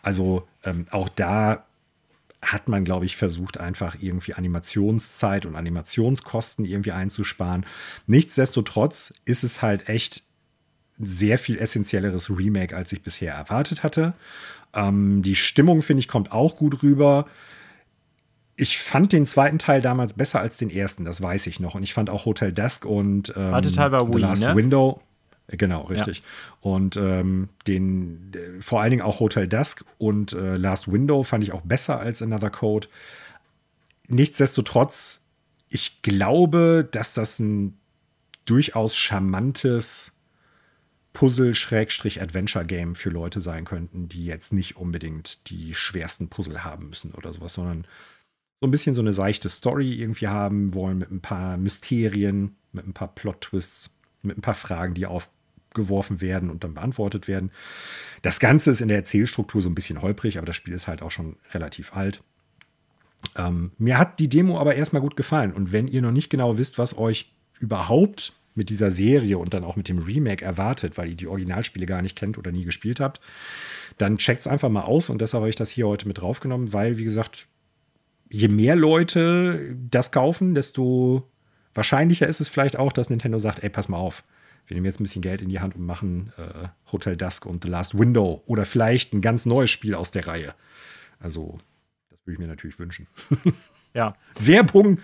Also 0.03 0.47
ähm, 0.63 0.85
auch 0.91 1.09
da 1.09 1.65
hat 2.41 2.67
man, 2.67 2.85
glaube 2.85 3.05
ich, 3.05 3.17
versucht, 3.17 3.59
einfach 3.59 3.97
irgendwie 3.99 4.35
Animationszeit 4.35 5.47
und 5.47 5.55
Animationskosten 5.55 6.63
irgendwie 6.63 6.91
einzusparen. 6.91 7.65
Nichtsdestotrotz 8.05 9.11
ist 9.25 9.43
es 9.43 9.63
halt 9.63 9.89
echt 9.89 10.21
sehr 10.99 11.39
viel 11.39 11.57
essentielleres 11.57 12.29
Remake, 12.29 12.75
als 12.75 12.91
ich 12.91 13.01
bisher 13.01 13.33
erwartet 13.33 13.81
hatte. 13.81 14.13
Ähm, 14.75 15.23
die 15.23 15.35
Stimmung, 15.35 15.81
finde 15.81 15.99
ich, 15.99 16.07
kommt 16.07 16.31
auch 16.31 16.57
gut 16.57 16.83
rüber 16.83 17.25
ich 18.57 18.79
fand 18.79 19.13
den 19.13 19.25
zweiten 19.27 19.59
Teil 19.59 19.81
damals 19.81 20.13
besser 20.13 20.39
als 20.39 20.57
den 20.57 20.71
ersten, 20.71 21.05
das 21.05 21.21
weiß 21.21 21.45
ich 21.47 21.59
noch. 21.59 21.75
Und 21.75 21.83
ich 21.83 21.93
fand 21.93 22.09
auch 22.09 22.25
Hotel 22.25 22.51
Desk 22.51 22.83
und 22.85 23.31
ähm, 23.37 23.53
Teil 23.61 23.91
war 23.91 24.05
The 24.07 24.13
Wii, 24.13 24.21
Last 24.21 24.41
ne? 24.41 24.55
Window. 24.55 24.99
äh, 25.47 25.57
Genau, 25.57 25.83
richtig. 25.83 26.17
Ja. 26.17 26.23
Und 26.61 26.97
ähm, 26.97 27.49
den, 27.67 28.31
äh, 28.33 28.61
vor 28.61 28.81
allen 28.81 28.89
Dingen 28.89 29.03
auch 29.03 29.19
Hotel 29.19 29.47
Dusk 29.47 29.85
und 29.99 30.33
äh, 30.33 30.57
Last 30.57 30.91
Window 30.91 31.21
fand 31.21 31.43
ich 31.43 31.53
auch 31.53 31.61
besser 31.61 31.99
als 31.99 32.23
Another 32.23 32.49
Code. 32.49 32.87
Nichtsdestotrotz, 34.07 35.23
ich 35.69 36.01
glaube, 36.01 36.87
dass 36.91 37.13
das 37.13 37.37
ein 37.37 37.77
durchaus 38.45 38.95
charmantes 38.95 40.13
Puzzle-Adventure-Game 41.13 42.95
für 42.95 43.09
Leute 43.09 43.39
sein 43.39 43.65
könnten, 43.65 44.07
die 44.07 44.25
jetzt 44.25 44.51
nicht 44.51 44.77
unbedingt 44.77 45.49
die 45.49 45.75
schwersten 45.75 46.29
Puzzle 46.29 46.63
haben 46.63 46.89
müssen 46.89 47.11
oder 47.11 47.33
sowas, 47.33 47.53
sondern 47.53 47.85
so 48.59 48.67
ein 48.67 48.71
bisschen 48.71 48.93
so 48.93 49.01
eine 49.01 49.13
seichte 49.13 49.49
Story 49.49 49.93
irgendwie 49.93 50.27
haben 50.27 50.73
wollen 50.73 50.97
mit 50.97 51.11
ein 51.11 51.21
paar 51.21 51.57
Mysterien, 51.57 52.55
mit 52.71 52.87
ein 52.87 52.93
paar 52.93 53.13
Plot-Twists, 53.13 53.91
mit 54.23 54.37
ein 54.37 54.41
paar 54.41 54.55
Fragen, 54.55 54.95
die 54.95 55.05
aufgeworfen 55.05 56.21
werden 56.21 56.49
und 56.49 56.63
dann 56.63 56.73
beantwortet 56.73 57.27
werden. 57.27 57.51
Das 58.23 58.39
Ganze 58.39 58.71
ist 58.71 58.81
in 58.81 58.87
der 58.87 58.97
Erzählstruktur 58.97 59.61
so 59.61 59.69
ein 59.69 59.75
bisschen 59.75 60.01
holprig, 60.01 60.37
aber 60.37 60.47
das 60.47 60.55
Spiel 60.55 60.73
ist 60.73 60.87
halt 60.87 61.01
auch 61.01 61.11
schon 61.11 61.35
relativ 61.53 61.93
alt. 61.93 62.23
Ähm, 63.35 63.71
mir 63.77 63.97
hat 63.97 64.19
die 64.19 64.29
Demo 64.29 64.59
aber 64.59 64.75
erstmal 64.75 65.01
gut 65.01 65.15
gefallen. 65.15 65.53
Und 65.53 65.71
wenn 65.71 65.87
ihr 65.87 66.01
noch 66.01 66.11
nicht 66.11 66.29
genau 66.29 66.57
wisst, 66.57 66.77
was 66.77 66.97
euch 66.97 67.31
überhaupt 67.59 68.33
mit 68.55 68.69
dieser 68.69 68.89
Serie 68.89 69.37
und 69.37 69.53
dann 69.53 69.63
auch 69.63 69.75
mit 69.75 69.87
dem 69.87 69.99
Remake 69.99 70.43
erwartet, 70.43 70.97
weil 70.97 71.09
ihr 71.09 71.15
die 71.15 71.27
Originalspiele 71.27 71.85
gar 71.85 72.01
nicht 72.01 72.15
kennt 72.15 72.39
oder 72.39 72.51
nie 72.51 72.65
gespielt 72.65 72.99
habt, 72.99 73.21
dann 73.99 74.17
checkt 74.17 74.41
es 74.41 74.47
einfach 74.47 74.69
mal 74.69 74.81
aus. 74.81 75.11
Und 75.11 75.21
deshalb 75.21 75.41
habe 75.41 75.49
ich 75.49 75.55
das 75.55 75.69
hier 75.69 75.87
heute 75.87 76.07
mit 76.07 76.19
draufgenommen, 76.19 76.73
weil, 76.73 76.97
wie 76.97 77.03
gesagt, 77.03 77.47
je 78.29 78.47
mehr 78.47 78.75
Leute 78.75 79.75
das 79.89 80.11
kaufen, 80.11 80.53
desto 80.53 81.29
wahrscheinlicher 81.73 82.27
ist 82.27 82.39
es 82.39 82.49
vielleicht 82.49 82.77
auch, 82.77 82.91
dass 82.91 83.09
Nintendo 83.09 83.39
sagt, 83.39 83.63
ey, 83.63 83.69
pass 83.69 83.89
mal 83.89 83.97
auf. 83.97 84.23
Wir 84.65 84.75
nehmen 84.75 84.85
jetzt 84.85 84.99
ein 84.99 85.03
bisschen 85.03 85.21
Geld 85.21 85.41
in 85.41 85.49
die 85.49 85.59
Hand 85.59 85.75
und 85.75 85.85
machen 85.85 86.33
äh, 86.37 86.67
Hotel 86.91 87.15
Dusk 87.15 87.45
und 87.45 87.63
The 87.63 87.69
Last 87.69 87.97
Window 87.97 88.43
oder 88.47 88.65
vielleicht 88.65 89.13
ein 89.13 89.21
ganz 89.21 89.45
neues 89.45 89.69
Spiel 89.69 89.95
aus 89.95 90.11
der 90.11 90.27
Reihe. 90.27 90.53
Also, 91.19 91.59
das 92.09 92.19
würde 92.25 92.33
ich 92.33 92.39
mir 92.39 92.47
natürlich 92.47 92.77
wünschen. 92.77 93.07
ja. 93.93 94.15
Werbung 94.39 94.99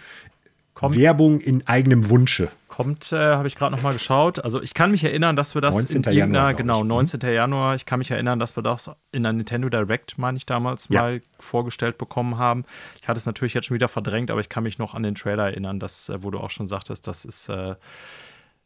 Kommt, 0.74 0.98
Werbung 0.98 1.40
in 1.40 1.68
eigenem 1.68 2.10
Wunsche. 2.10 2.50
Kommt, 2.68 3.12
äh, 3.12 3.18
habe 3.18 3.48
ich 3.48 3.56
gerade 3.56 3.76
noch 3.76 3.84
mal 3.84 3.94
geschaut. 3.94 4.44
Also 4.44 4.62
ich 4.62 4.74
kann 4.74 4.90
mich 4.90 5.04
erinnern, 5.04 5.36
dass 5.36 5.54
wir 5.54 5.62
das 5.62 5.76
19. 5.76 6.04
in 6.04 6.12
Januar, 6.14 6.56
genau, 6.56 6.84
19. 6.84 7.20
Mhm. 7.22 7.36
Januar, 7.36 7.76
ich 7.76 7.86
kann 7.86 8.00
mich 8.00 8.10
erinnern, 8.10 8.40
dass 8.40 8.56
wir 8.56 8.64
das 8.64 8.90
in 9.12 9.22
der 9.22 9.34
Nintendo 9.34 9.70
Direct, 9.70 10.18
meine 10.18 10.38
ich, 10.38 10.48
damals 10.48 10.88
ja. 10.90 11.02
mal 11.02 11.22
vorgestellt 11.40 12.00
bekommen 12.00 12.40
haben. 12.40 12.66
Ich 13.00 13.08
hatte 13.08 13.20
es 13.20 13.28
natürlich 13.28 13.54
jetzt 13.54 13.68
schon 13.68 13.76
wieder 13.76 13.88
verdrängt, 13.88 14.32
aber 14.32 14.40
ich 14.40 14.50
kann 14.50 14.64
mich 14.64 14.80
noch 14.80 14.96
an 14.96 15.04
den 15.04 15.14
Trailer 15.14 15.46
erinnern, 15.46 15.80
dass, 15.80 16.10
äh, 16.10 16.24
wo 16.24 16.32
du 16.32 16.40
auch 16.40 16.50
schon 16.50 16.66
sagtest, 16.66 17.06
das 17.08 17.26
ist 17.26 17.50
äh, 17.50 17.76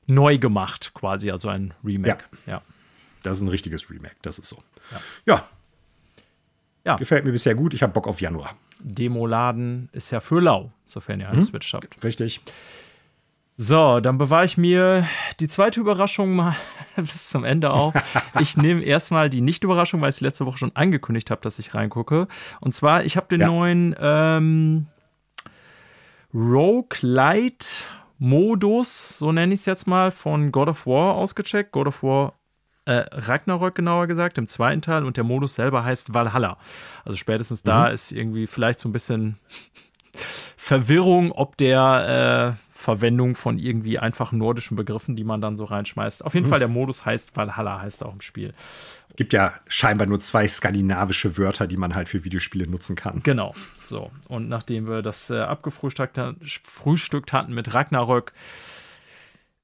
neu 0.06 0.38
gemacht, 0.38 0.94
quasi, 0.94 1.30
also 1.30 1.50
ein 1.50 1.74
Remake. 1.84 2.24
Ja. 2.46 2.54
ja. 2.54 2.62
Das 3.24 3.38
ist 3.38 3.44
ein 3.44 3.50
richtiges 3.50 3.90
Remake, 3.90 4.16
das 4.22 4.40
ist 4.40 4.48
so. 4.48 4.64
Ja. 4.92 5.02
ja. 5.26 5.48
ja. 6.86 6.96
Gefällt 6.96 7.26
mir 7.26 7.34
bisher 7.34 7.56
gut. 7.56 7.74
Ich 7.74 7.84
habe 7.84 7.92
Bock 7.92 8.08
auf 8.08 8.22
Januar. 8.22 8.56
Demo-Laden 8.80 9.90
ist 9.92 10.12
ja 10.12 10.20
für 10.20 10.40
lau, 10.40 10.72
sofern 10.86 11.20
ihr 11.20 11.30
eine 11.30 11.38
mhm. 11.38 11.44
Switch 11.44 11.74
habt. 11.74 12.04
Richtig. 12.04 12.42
So, 13.60 14.02
dann 14.02 14.20
bewahre 14.20 14.46
ich 14.46 14.56
mir 14.56 15.08
die 15.40 15.48
zweite 15.48 15.80
Überraschung 15.80 16.36
mal 16.36 16.56
bis 16.96 17.30
zum 17.30 17.44
Ende 17.44 17.72
auf. 17.72 17.96
Ich 18.40 18.56
nehme 18.56 18.84
erstmal 18.84 19.32
die 19.32 19.42
Nicht-Überraschung, 19.42 20.00
weil 20.00 20.10
ich 20.10 20.18
es 20.18 20.22
letzte 20.22 20.46
Woche 20.46 20.60
schon 20.60 20.76
angekündigt 20.76 21.32
habe, 21.32 21.42
dass 21.42 21.58
ich 21.58 21.74
reingucke. 21.74 22.28
Und 22.62 22.74
zwar, 22.74 23.04
ich 23.04 23.18
habe 23.18 23.26
den 23.28 23.42
ja. 23.42 23.48
neuen 23.48 23.96
ähm, 24.00 24.86
Roguelite-Modus, 26.36 29.18
so 29.18 29.32
nenne 29.32 29.56
ich 29.56 29.62
es 29.62 29.66
jetzt 29.66 29.88
mal, 29.88 30.12
von 30.12 30.52
God 30.52 30.68
of 30.68 30.86
War 30.86 31.16
ausgecheckt. 31.16 31.72
God 31.72 31.88
of 31.88 32.04
War 32.04 32.37
äh, 32.88 33.06
Ragnarök 33.12 33.76
genauer 33.76 34.08
gesagt, 34.08 34.38
im 34.38 34.48
zweiten 34.48 34.82
Teil 34.82 35.04
und 35.04 35.18
der 35.18 35.26
Modus 35.26 35.56
selber 35.56 35.84
heißt 35.84 36.14
Valhalla. 36.14 36.58
Also 37.04 37.18
spätestens 37.18 37.64
mhm. 37.64 37.68
da 37.68 37.88
ist 37.88 38.14
irgendwie 38.14 38.48
vielleicht 38.48 38.80
so 38.80 38.88
ein 38.88 38.94
bisschen 38.94 39.38
Verwirrung, 40.58 41.34
ob 41.34 41.58
der 41.58 42.56
äh, 42.58 42.64
Verwendung 42.72 43.36
von 43.36 43.60
irgendwie 43.60 44.00
einfachen 44.00 44.40
nordischen 44.40 44.78
Begriffen, 44.78 45.18
die 45.18 45.26
man 45.26 45.42
dann 45.42 45.58
so 45.58 45.66
reinschmeißt. 45.66 46.24
Auf 46.24 46.34
jeden 46.34 46.46
mhm. 46.46 46.50
Fall 46.50 46.60
der 46.60 46.70
Modus 46.70 47.06
heißt 47.06 47.36
Valhalla, 47.36 47.82
heißt 47.82 48.06
auch 48.06 48.14
im 48.14 48.22
Spiel. 48.22 48.54
Es 49.10 49.16
gibt 49.18 49.34
ja 49.34 49.54
scheinbar 49.68 50.08
nur 50.08 50.22
zwei 50.22 50.48
skandinavische 50.48 51.38
Wörter, 51.38 51.68
die 51.68 51.78
man 51.78 51.94
halt 51.94 52.08
für 52.08 52.24
Videospiele 52.24 52.68
nutzen 52.68 52.96
kann. 52.96 53.22
Genau. 53.24 53.54
So. 53.84 54.12
Und 54.30 54.48
nachdem 54.48 54.88
wir 54.88 55.02
das 55.02 55.30
äh, 55.30 55.40
abgefrühstückt 55.40 57.34
hatten 57.34 57.54
mit 57.54 57.74
Ragnarök, 57.74 58.32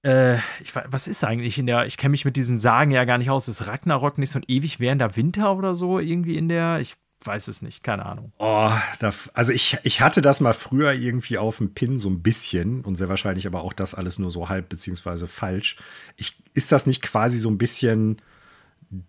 äh, 0.04 0.36
ich, 0.62 0.76
was 0.76 1.08
ist 1.08 1.24
eigentlich 1.24 1.58
in 1.58 1.66
der, 1.66 1.86
ich 1.86 1.97
kenne 1.97 2.12
mich 2.12 2.26
mit 2.26 2.36
diesen 2.36 2.60
Sagen 2.60 2.91
ja 2.91 3.06
gar 3.06 3.18
nicht 3.18 3.30
aus. 3.30 3.47
Ist 3.47 3.68
Ragnarok 3.68 4.18
nicht 4.18 4.32
so 4.32 4.39
ein 4.39 4.45
ewig 4.47 4.80
währender 4.80 5.16
Winter 5.16 5.56
oder 5.56 5.76
so 5.76 5.99
irgendwie 5.99 6.38
in 6.38 6.49
der, 6.49 6.80
ich 6.80 6.95
weiß 7.26 7.47
es 7.47 7.62
nicht, 7.62 7.84
keine 7.84 8.06
Ahnung. 8.06 8.34
Oh, 8.38 8.72
da, 8.99 9.12
also 9.34 9.54
ich, 9.54 9.78
ich 9.84 10.01
hatte 10.01 10.22
das 10.22 10.41
mal 10.41 10.54
früher 10.54 10.91
irgendwie 10.91 11.38
auf 11.38 11.58
dem 11.58 11.74
Pin 11.74 11.97
so 11.97 12.10
ein 12.10 12.22
bisschen 12.22 12.82
und 12.82 12.95
sehr 12.97 13.08
wahrscheinlich 13.08 13.47
aber 13.47 13.62
auch 13.62 13.72
das 13.72 13.93
alles 13.93 14.20
nur 14.20 14.30
so 14.30 14.49
halb 14.49 14.68
beziehungsweise 14.68 15.28
falsch. 15.28 15.78
Ich, 16.18 16.38
ist 16.54 16.74
das 16.74 16.86
nicht 16.86 17.01
quasi 17.01 17.38
so 17.38 17.49
ein 17.49 17.58
bisschen, 17.58 18.22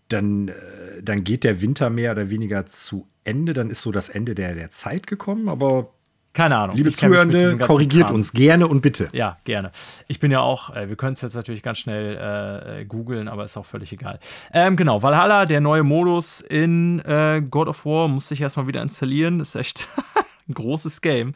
dann, 0.08 0.48
äh, 0.48 1.02
dann 1.02 1.24
geht 1.24 1.42
der 1.42 1.60
Winter 1.60 1.90
mehr 1.90 2.12
oder 2.12 2.30
weniger 2.30 2.66
zu 2.66 3.08
Ende, 3.24 3.52
dann 3.52 3.70
ist 3.70 3.82
so 3.82 3.90
das 3.90 4.08
Ende 4.08 4.34
der, 4.36 4.54
der 4.54 4.70
Zeit 4.70 5.06
gekommen, 5.08 5.48
aber 5.48 5.92
keine 6.34 6.58
Ahnung. 6.58 6.76
Liebe 6.76 6.90
Zuhörende, 6.90 7.58
korrigiert 7.58 8.08
Kram. 8.08 8.16
uns 8.16 8.32
gerne 8.32 8.66
und 8.66 8.80
bitte. 8.80 9.08
Ja, 9.12 9.38
gerne. 9.44 9.70
Ich 10.08 10.18
bin 10.18 10.32
ja 10.32 10.40
auch, 10.40 10.74
äh, 10.74 10.88
wir 10.88 10.96
können 10.96 11.14
es 11.14 11.20
jetzt 11.20 11.34
natürlich 11.34 11.62
ganz 11.62 11.78
schnell 11.78 12.16
äh, 12.16 12.80
äh, 12.80 12.84
googeln, 12.84 13.28
aber 13.28 13.44
ist 13.44 13.56
auch 13.56 13.64
völlig 13.64 13.92
egal. 13.92 14.18
Ähm, 14.52 14.76
genau, 14.76 15.02
Valhalla, 15.02 15.46
der 15.46 15.60
neue 15.60 15.84
Modus 15.84 16.40
in 16.40 16.98
äh, 17.00 17.40
God 17.48 17.68
of 17.68 17.86
War, 17.86 18.08
musste 18.08 18.34
ich 18.34 18.40
erstmal 18.40 18.66
wieder 18.66 18.82
installieren. 18.82 19.38
Das 19.38 19.50
ist 19.50 19.54
echt 19.54 19.88
ein 20.48 20.54
großes 20.54 21.00
Game. 21.00 21.34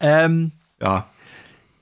Ähm, 0.00 0.52
ja. 0.80 1.06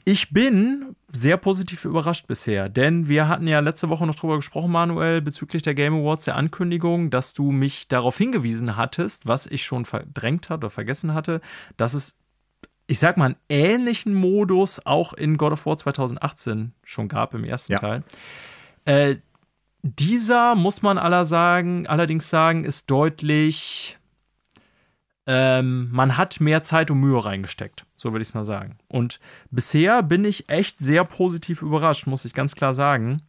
Ich 0.05 0.31
bin 0.33 0.97
sehr 1.13 1.37
positiv 1.37 1.85
überrascht 1.85 2.27
bisher, 2.27 2.69
denn 2.69 3.09
wir 3.09 3.29
hatten 3.29 3.47
ja 3.47 3.61
letzte 3.61 3.89
Woche 3.89 4.07
noch 4.07 4.15
drüber 4.15 4.37
gesprochen, 4.37 4.73
Manuel, 4.73 5.21
bezüglich 5.21 5.63
der 5.63 5.75
Game 5.75 5.95
Awards, 5.95 6.25
der 6.25 6.37
Ankündigung, 6.37 7.11
dass 7.11 7.35
du 7.35 7.51
mich 7.51 7.89
darauf 7.89 8.19
hingewiesen 8.19 8.77
hattest, 8.77 9.27
was 9.27 9.47
ich 9.47 9.65
schon 9.65 9.85
verdrängt 9.85 10.51
hatte 10.51 10.67
oder 10.67 10.71
vergessen 10.71 11.15
hatte, 11.15 11.41
dass 11.77 11.95
es 11.95 12.18
ich 12.89 12.99
sag 12.99 13.19
mal, 13.19 13.27
einen 13.27 13.37
ähnlichen 13.51 14.15
Modus 14.15 14.85
auch 14.85 15.13
in 15.13 15.37
God 15.37 15.53
of 15.53 15.67
War 15.67 15.77
2018 15.77 16.73
schon 16.83 17.07
gab 17.07 17.35
im 17.35 17.45
ersten 17.45 17.73
ja. 17.73 17.79
Teil. 17.79 18.03
Äh, 18.87 19.17
dieser, 19.83 20.55
muss 20.55 20.81
man 20.81 20.97
aller 20.99 21.25
sagen, 21.27 21.87
allerdings 21.87 22.31
sagen, 22.31 22.65
ist 22.65 22.91
deutlich. 22.91 23.99
Ähm, 25.27 25.91
man 25.93 26.17
hat 26.17 26.41
mehr 26.41 26.63
Zeit 26.63 26.91
und 26.91 27.01
Mühe 27.01 27.23
reingesteckt, 27.23 27.85
so 27.95 28.13
würde 28.13 28.23
ich 28.23 28.29
es 28.29 28.35
mal 28.35 28.47
sagen. 28.47 28.79
Und 28.89 29.21
bisher 29.51 30.03
bin 30.03 30.25
ich 30.25 30.49
echt 30.49 30.79
sehr 30.79 31.05
positiv 31.05 31.61
überrascht, 31.61 32.07
muss 32.07 32.25
ich 32.25 32.33
ganz 32.33 32.55
klar 32.55 32.73
sagen. 32.73 33.21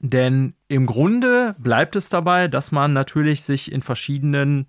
Denn 0.00 0.52
im 0.68 0.84
Grunde 0.84 1.56
bleibt 1.58 1.96
es 1.96 2.10
dabei, 2.10 2.48
dass 2.48 2.70
man 2.70 2.92
natürlich 2.92 3.42
sich 3.44 3.72
in 3.72 3.80
verschiedenen 3.80 4.66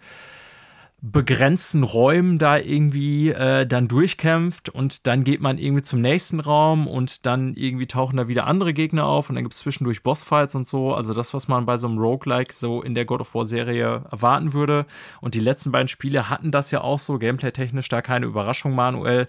begrenzten 0.99 1.83
Räumen 1.83 2.39
da 2.39 2.57
irgendwie 2.57 3.29
äh, 3.29 3.67
dann 3.67 3.87
durchkämpft 3.87 4.69
und 4.69 5.05
dann 5.05 5.23
geht 5.23 5.41
man 5.41 5.59
irgendwie 5.59 5.83
zum 5.83 6.01
nächsten 6.01 6.39
Raum 6.39 6.87
und 6.87 7.27
dann 7.27 7.53
irgendwie 7.53 7.85
tauchen 7.85 8.17
da 8.17 8.27
wieder 8.27 8.47
andere 8.47 8.73
Gegner 8.73 9.05
auf 9.05 9.29
und 9.29 9.35
dann 9.35 9.43
gibt 9.43 9.53
es 9.53 9.59
zwischendurch 9.59 10.01
Bossfights 10.01 10.55
und 10.55 10.65
so. 10.65 10.95
Also 10.95 11.13
das, 11.13 11.35
was 11.35 11.47
man 11.47 11.67
bei 11.67 11.77
so 11.77 11.87
einem 11.87 11.99
Roguelike 11.99 12.51
so 12.51 12.81
in 12.81 12.95
der 12.95 13.05
God 13.05 13.21
of 13.21 13.35
War 13.35 13.45
Serie 13.45 14.05
erwarten 14.11 14.53
würde. 14.53 14.87
Und 15.21 15.35
die 15.35 15.39
letzten 15.39 15.71
beiden 15.71 15.87
Spiele 15.87 16.29
hatten 16.29 16.49
das 16.49 16.71
ja 16.71 16.81
auch 16.81 16.99
so, 16.99 17.19
gameplay-technisch 17.19 17.89
da 17.89 18.01
keine 18.01 18.25
Überraschung, 18.25 18.73
Manuel, 18.73 19.27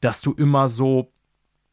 dass 0.00 0.22
du 0.22 0.32
immer 0.32 0.70
so 0.70 1.12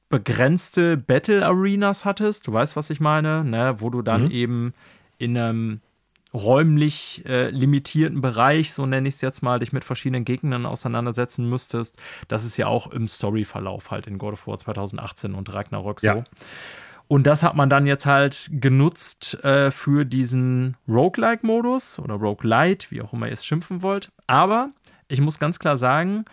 begrenzte 0.10 0.98
Battle 0.98 1.46
Arenas 1.46 2.04
hattest. 2.04 2.48
Du 2.48 2.54
weißt, 2.54 2.76
was 2.76 2.90
ich 2.90 3.00
meine, 3.00 3.46
ne? 3.46 3.76
wo 3.78 3.90
du 3.90 4.02
dann 4.02 4.26
mhm. 4.26 4.32
eben 4.32 4.74
in 5.18 5.38
einem 5.38 5.82
räumlich 6.34 7.24
äh, 7.26 7.50
limitierten 7.50 8.22
Bereich, 8.22 8.74
so 8.74 8.86
nenne 8.86 9.08
ich 9.08 9.16
es 9.16 9.22
jetzt 9.22 9.42
mal, 9.42 9.60
dich 9.60 9.74
mit 9.74 9.84
verschiedenen 9.84 10.26
Gegnern 10.26 10.66
auseinandersetzen 10.66 11.50
müsstest. 11.50 11.96
Das 12.28 12.46
ist 12.46 12.58
ja 12.58 12.68
auch 12.68 12.88
im 12.88 13.08
Storyverlauf 13.08 13.92
halt 13.92 14.08
in 14.08 14.18
God 14.18 14.34
of 14.34 14.48
War 14.48 14.58
2018 14.58 15.34
und 15.34 15.54
Ragnarok 15.54 16.00
so. 16.02 16.08
Ja. 16.08 16.24
Und 17.08 17.26
das 17.26 17.42
hat 17.42 17.56
man 17.56 17.70
dann 17.70 17.88
jetzt 17.88 18.06
halt 18.06 18.50
genutzt 18.52 19.42
äh, 19.44 19.72
für 19.72 20.04
diesen 20.06 20.76
Roguelike-Modus 20.90 22.00
oder 22.00 22.16
Roguelite, 22.16 22.92
wie 22.92 23.02
auch 23.02 23.14
immer 23.14 23.28
ihr 23.28 23.34
es 23.34 23.46
schimpfen 23.46 23.82
wollt. 23.82 24.12
Aber 24.28 24.72
ich 25.08 25.22
muss 25.22 25.40
ganz 25.40 25.58
klar 25.58 25.78
sagen, 25.78 26.26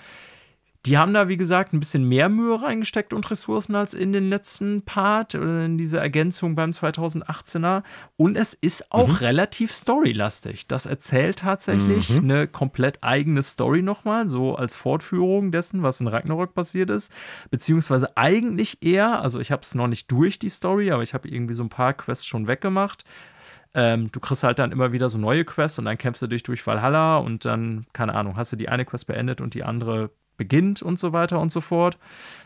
die 0.87 0.99
haben 0.99 1.15
da, 1.15 1.29
wie 1.29 1.39
gesagt, 1.39 1.73
ein 1.73 1.81
bisschen 1.81 2.07
mehr 2.07 2.29
Mühe 2.29 2.61
reingesteckt 2.61 3.15
und 3.15 3.31
Ressourcen 3.31 3.75
als 3.75 3.95
in 3.95 4.13
den 4.13 4.29
letzten 4.29 4.83
Part 4.83 5.35
oder 5.35 5.65
in 5.65 5.79
diese 5.79 5.99
Ergänzung 5.99 6.55
beim 6.55 6.73
2018er. 6.73 7.83
Und 8.17 8.37
es 8.37 8.53
ist 8.53 8.93
auch 8.93 9.09
mhm. 9.09 9.15
relativ 9.15 9.73
storylastig. 9.73 10.67
Das 10.67 10.85
erzählt 10.85 11.39
tatsächlich 11.39 12.11
mhm. 12.11 12.31
eine 12.31 12.49
komplett 12.49 13.03
eigene 13.03 13.43
Story 13.43 13.81
nochmal, 13.81 14.29
so 14.29 14.57
als 14.57 14.77
Fortführung 14.77 15.51
dessen, 15.53 15.83
was 15.83 16.03
in 16.03 16.07
Ragnarok 16.07 16.55
passiert 16.55 16.91
ist. 16.91 17.11
Beziehungsweise 17.51 18.17
eigentlich 18.19 18.83
eher, 18.83 19.23
also 19.23 19.41
ich 19.41 19.51
habe 19.51 19.63
es 19.63 19.75
noch 19.75 19.89
nicht 19.89 20.11
durch 20.11 20.39
die 20.39 20.51
Story, 20.51 20.91
aber 20.91 21.03
ich 21.03 21.15
habe 21.15 21.29
irgendwie 21.29 21.55
so 21.55 21.63
ein 21.63 21.71
paar 21.71 21.95
Quests 21.95 22.27
schon 22.27 22.47
weggemacht. 22.47 23.05
Ähm, 23.73 24.13
du 24.13 24.21
kriegst 24.21 24.45
halt 24.45 24.59
dann 24.59 24.71
immer 24.71 24.93
wieder 24.93 25.09
so 25.09 25.17
neue 25.17 25.47
Quests 25.47 25.79
und 25.79 25.87
dann 25.87 25.99
kämpfst 25.99 26.23
du 26.23 26.27
dich 26.27 26.43
durch 26.43 26.65
Valhalla 26.67 27.17
und 27.17 27.45
dann, 27.45 27.87
keine 27.95 28.15
Ahnung, 28.15 28.37
hast 28.37 28.53
du 28.53 28.57
die 28.57 28.69
eine 28.69 28.85
Quest 28.85 29.07
beendet 29.07 29.41
und 29.41 29.55
die 29.55 29.65
andere 29.65 30.11
beginnt 30.37 30.83
und 30.83 30.99
so 30.99 31.13
weiter 31.13 31.41
und 31.41 31.51
so 31.51 31.61
fort. 31.61 31.99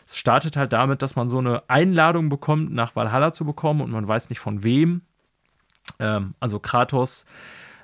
Es 0.05 0.17
startet 0.17 0.57
halt 0.57 0.73
damit, 0.73 1.01
dass 1.01 1.15
man 1.15 1.29
so 1.29 1.39
eine 1.39 1.63
Einladung 1.69 2.29
bekommt, 2.29 2.71
nach 2.73 2.95
Valhalla 2.95 3.31
zu 3.31 3.45
bekommen 3.45 3.81
und 3.81 3.91
man 3.91 4.07
weiß 4.07 4.29
nicht 4.29 4.39
von 4.39 4.63
wem. 4.63 5.01
Ähm, 5.99 6.35
also 6.39 6.59
Kratos 6.59 7.25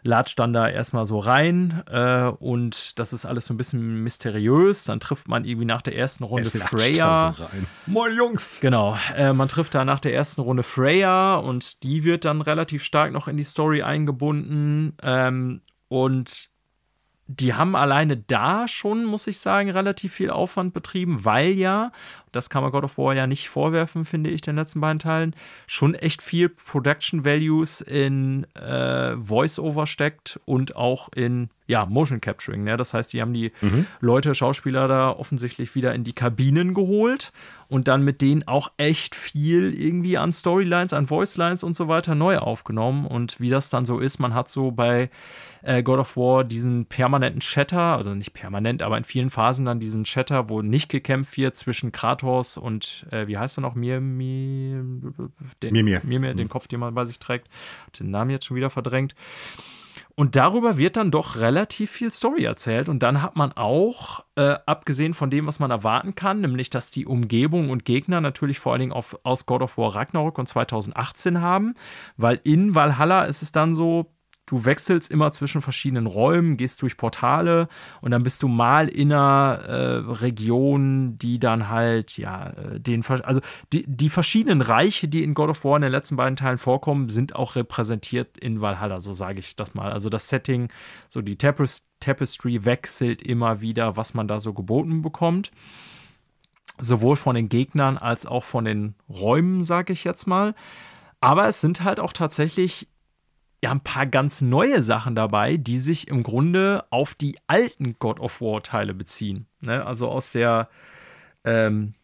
latscht 0.05 0.37
dann 0.39 0.53
da 0.53 0.69
erstmal 0.69 1.05
so 1.05 1.17
rein 1.17 1.83
äh, 1.87 2.25
und 2.25 2.99
das 2.99 3.11
ist 3.11 3.25
alles 3.25 3.47
so 3.47 3.53
ein 3.53 3.57
bisschen 3.57 4.03
mysteriös. 4.03 4.85
Dann 4.85 4.99
trifft 4.99 5.27
man 5.27 5.45
irgendwie 5.45 5.65
nach 5.65 5.81
der 5.81 5.97
ersten 5.97 6.23
Runde 6.23 6.51
Freya. 6.51 7.33
So 7.33 7.45
Moin 7.87 8.15
Jungs! 8.15 8.59
Genau, 8.61 8.97
äh, 9.15 9.33
man 9.33 9.47
trifft 9.47 9.73
da 9.73 9.83
nach 9.83 9.99
der 9.99 10.13
ersten 10.13 10.41
Runde 10.41 10.63
Freya 10.63 11.35
und 11.35 11.83
die 11.83 12.03
wird 12.03 12.23
dann 12.23 12.41
relativ 12.41 12.83
stark 12.83 13.11
noch 13.11 13.27
in 13.27 13.35
die 13.35 13.43
Story 13.43 13.81
eingebunden. 13.81 14.95
Ähm, 15.01 15.61
und 15.87 16.49
die 17.27 17.53
haben 17.55 17.75
alleine 17.75 18.17
da 18.17 18.67
schon, 18.67 19.03
muss 19.03 19.25
ich 19.27 19.39
sagen, 19.39 19.71
relativ 19.71 20.13
viel 20.13 20.29
Aufwand 20.29 20.73
betrieben, 20.73 21.25
weil 21.25 21.51
ja, 21.53 21.91
das 22.35 22.49
kann 22.49 22.63
man 22.63 22.71
God 22.71 22.83
of 22.83 22.97
War 22.97 23.13
ja 23.15 23.27
nicht 23.27 23.49
vorwerfen, 23.49 24.05
finde 24.05 24.29
ich, 24.29 24.41
den 24.41 24.55
letzten 24.55 24.81
beiden 24.81 24.99
Teilen, 24.99 25.35
schon 25.67 25.95
echt 25.95 26.21
viel 26.21 26.49
Production 26.49 27.25
Values 27.25 27.81
in 27.81 28.45
äh, 28.55 29.15
Voice-Over 29.17 29.85
steckt 29.87 30.39
und 30.45 30.75
auch 30.75 31.09
in 31.13 31.49
ja, 31.67 31.85
Motion 31.85 32.21
Capturing. 32.21 32.63
Ne? 32.63 32.77
Das 32.77 32.93
heißt, 32.93 33.11
die 33.13 33.21
haben 33.21 33.33
die 33.33 33.51
mhm. 33.61 33.87
Leute, 33.99 34.35
Schauspieler 34.35 34.87
da 34.87 35.09
offensichtlich 35.09 35.73
wieder 35.73 35.95
in 35.95 36.03
die 36.03 36.13
Kabinen 36.13 36.73
geholt 36.73 37.31
und 37.67 37.87
dann 37.87 38.03
mit 38.03 38.21
denen 38.21 38.47
auch 38.47 38.71
echt 38.77 39.15
viel 39.15 39.73
irgendwie 39.73 40.17
an 40.17 40.31
Storylines, 40.31 40.93
an 40.93 41.09
Voicelines 41.09 41.63
und 41.63 41.75
so 41.75 41.87
weiter 41.87 42.13
neu 42.13 42.37
aufgenommen. 42.37 43.07
Und 43.07 43.39
wie 43.39 43.49
das 43.49 43.69
dann 43.69 43.85
so 43.85 43.99
ist, 43.99 44.19
man 44.19 44.35
hat 44.35 44.47
so 44.47 44.71
bei 44.71 45.09
äh, 45.63 45.81
God 45.81 45.99
of 45.99 46.15
War 46.15 46.43
diesen 46.43 46.85
permanenten 46.85 47.39
Chatter, 47.39 47.97
also 47.97 48.13
nicht 48.13 48.33
permanent, 48.33 48.83
aber 48.83 48.97
in 48.97 49.03
vielen 49.03 49.31
Phasen 49.31 49.65
dann 49.65 49.79
diesen 49.79 50.03
Chatter, 50.03 50.49
wo 50.49 50.61
nicht 50.61 50.89
gekämpft 50.89 51.37
wird 51.37 51.55
zwischen 51.55 51.91
Kratos 51.91 52.24
und, 52.25 53.05
äh, 53.11 53.27
wie 53.27 53.37
heißt 53.37 53.57
er 53.57 53.61
noch, 53.61 53.75
Mir, 53.75 54.01
Mir, 54.01 54.83
den, 55.63 55.73
Mir, 55.73 55.83
Mir. 55.83 56.01
Mir, 56.03 56.19
Mir 56.19 56.33
den 56.33 56.47
mhm. 56.47 56.49
Kopf, 56.49 56.67
den 56.67 56.79
man 56.79 56.93
bei 56.93 57.05
sich 57.05 57.19
trägt. 57.19 57.47
Hat 57.85 57.99
den 57.99 58.11
Namen 58.11 58.31
jetzt 58.31 58.45
schon 58.45 58.57
wieder 58.57 58.69
verdrängt. 58.69 59.15
Und 60.17 60.37
darüber 60.37 60.77
wird 60.77 60.95
dann 60.95 61.11
doch 61.11 61.35
relativ 61.35 61.91
viel 61.91 62.09
Story 62.09 62.45
erzählt. 62.45 62.87
Und 62.87 63.03
dann 63.03 63.21
hat 63.21 63.35
man 63.35 63.51
auch, 63.51 64.23
äh, 64.35 64.55
abgesehen 64.65 65.13
von 65.13 65.29
dem, 65.29 65.45
was 65.45 65.59
man 65.59 65.71
erwarten 65.71 66.15
kann, 66.15 66.39
nämlich, 66.39 66.69
dass 66.69 66.89
die 66.89 67.05
Umgebung 67.05 67.69
und 67.69 67.83
Gegner 67.83 68.21
natürlich 68.21 68.59
vor 68.59 68.71
allen 68.71 68.79
Dingen 68.79 68.91
auf, 68.93 69.19
aus 69.23 69.45
God 69.45 69.61
of 69.61 69.77
War 69.77 69.93
Ragnarok 69.93 70.37
und 70.37 70.47
2018 70.47 71.41
haben, 71.41 71.73
weil 72.15 72.39
in 72.45 72.75
Valhalla 72.75 73.25
ist 73.25 73.41
es 73.41 73.51
dann 73.51 73.73
so, 73.73 74.14
du 74.45 74.65
wechselst 74.65 75.09
immer 75.11 75.31
zwischen 75.31 75.61
verschiedenen 75.61 76.05
Räumen, 76.05 76.57
gehst 76.57 76.81
durch 76.81 76.97
Portale 76.97 77.67
und 78.01 78.11
dann 78.11 78.23
bist 78.23 78.43
du 78.43 78.47
mal 78.47 78.87
in 78.87 79.11
einer 79.11 79.59
äh, 79.67 80.11
Region, 80.11 81.17
die 81.17 81.39
dann 81.39 81.69
halt, 81.69 82.17
ja, 82.17 82.49
äh, 82.49 82.79
den, 82.79 83.03
also 83.05 83.41
die, 83.73 83.85
die 83.87 84.09
verschiedenen 84.09 84.61
Reiche, 84.61 85.07
die 85.07 85.23
in 85.23 85.33
God 85.33 85.49
of 85.49 85.63
War 85.63 85.75
in 85.77 85.81
den 85.81 85.91
letzten 85.91 86.15
beiden 86.15 86.35
Teilen 86.35 86.57
vorkommen, 86.57 87.09
sind 87.09 87.35
auch 87.35 87.55
repräsentiert 87.55 88.37
in 88.37 88.61
Valhalla, 88.61 88.99
so 88.99 89.13
sage 89.13 89.39
ich 89.39 89.55
das 89.55 89.73
mal. 89.73 89.91
Also 89.91 90.09
das 90.09 90.29
Setting, 90.29 90.69
so 91.09 91.21
die 91.21 91.37
Tapest 91.37 91.85
Tapestry 91.99 92.65
wechselt 92.65 93.21
immer 93.21 93.61
wieder, 93.61 93.97
was 93.97 94.13
man 94.13 94.27
da 94.27 94.39
so 94.39 94.53
geboten 94.53 95.01
bekommt. 95.01 95.51
Sowohl 96.77 97.15
von 97.15 97.35
den 97.35 97.49
Gegnern 97.49 97.97
als 97.97 98.25
auch 98.25 98.43
von 98.43 98.65
den 98.65 98.95
Räumen, 99.09 99.63
sage 99.63 99.93
ich 99.93 100.03
jetzt 100.03 100.27
mal. 100.27 100.53
Aber 101.21 101.47
es 101.47 101.61
sind 101.61 101.83
halt 101.83 101.99
auch 101.99 102.13
tatsächlich 102.13 102.89
ja 103.65 103.71
ein 103.71 103.81
paar 103.81 104.05
ganz 104.05 104.41
neue 104.41 104.81
Sachen 104.81 105.15
dabei, 105.15 105.57
die 105.57 105.79
sich 105.79 106.07
im 106.07 106.23
Grunde 106.23 106.85
auf 106.91 107.15
die 107.15 107.37
alten 107.47 107.95
God 107.99 108.19
of 108.19 108.41
War 108.41 108.61
Teile 108.61 108.93
beziehen. 108.93 109.47
Ne? 109.61 109.85
Also 109.85 110.07
aus 110.07 110.31
der 110.31 110.69
ähm, 111.43 111.95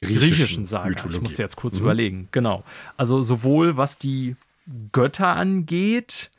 griechischen, 0.00 0.30
griechischen 0.30 0.66
Saga. 0.66 0.88
Mythologie. 0.88 1.16
Ich 1.16 1.22
musste 1.22 1.42
jetzt 1.42 1.56
kurz 1.56 1.76
mhm. 1.76 1.84
überlegen. 1.84 2.28
Genau. 2.32 2.64
Also 2.96 3.22
sowohl 3.22 3.76
was 3.76 3.96
die 3.96 4.36
Götter 4.90 5.28
angeht, 5.28 6.30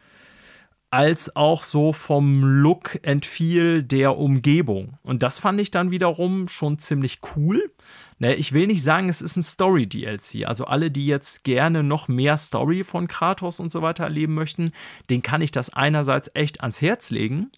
als 0.90 1.36
auch 1.36 1.64
so 1.64 1.94
vom 1.94 2.44
Look 2.44 3.00
and 3.06 3.26
Feel 3.26 3.82
der 3.82 4.18
Umgebung. 4.18 5.00
Und 5.04 5.24
das 5.24 5.40
fand 5.40 5.60
ich 5.60 5.72
dann 5.72 5.90
wiederum 5.90 6.48
schon 6.48 6.80
ziemlich 6.80 7.20
cool. 7.36 7.72
Ne, 8.20 8.36
ich 8.36 8.54
will 8.54 8.68
nicht 8.68 8.84
sagen, 8.84 9.10
es 9.10 9.22
ist 9.22 9.38
ein 9.38 9.44
Story-DLC. 9.44 10.46
Also 10.46 10.66
alle, 10.66 10.92
die 10.92 11.08
jetzt 11.08 11.44
gerne 11.44 11.84
noch 11.84 12.08
mehr 12.08 12.38
Story 12.38 12.84
von 12.84 13.08
Kratos 13.08 13.60
und 13.60 13.72
so 13.72 13.82
weiter 13.82 14.04
erleben 14.04 14.34
möchten, 14.34 14.72
den 15.10 15.22
kann 15.22 15.42
ich 15.42 15.52
das 15.52 15.72
einerseits 15.72 16.32
echt 16.34 16.62
ans 16.62 16.82
Herz 16.82 17.10
legen. 17.10 17.52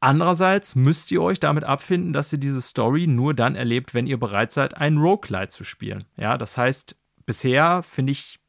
Andererseits 0.00 0.74
müsst 0.74 1.12
ihr 1.12 1.22
euch 1.22 1.38
damit 1.38 1.62
abfinden, 1.62 2.12
dass 2.12 2.32
ihr 2.32 2.40
diese 2.40 2.60
Story 2.60 3.06
nur 3.06 3.34
dann 3.34 3.54
erlebt, 3.54 3.94
wenn 3.94 4.08
ihr 4.08 4.18
bereit 4.18 4.50
seid, 4.50 4.76
einen 4.76 4.98
Roguelite 4.98 5.48
zu 5.48 5.62
spielen. 5.62 6.04
Ja, 6.16 6.36
das 6.36 6.58
heißt, 6.58 6.96
bisher 7.24 7.82
finde 7.84 8.10
ich 8.10 8.41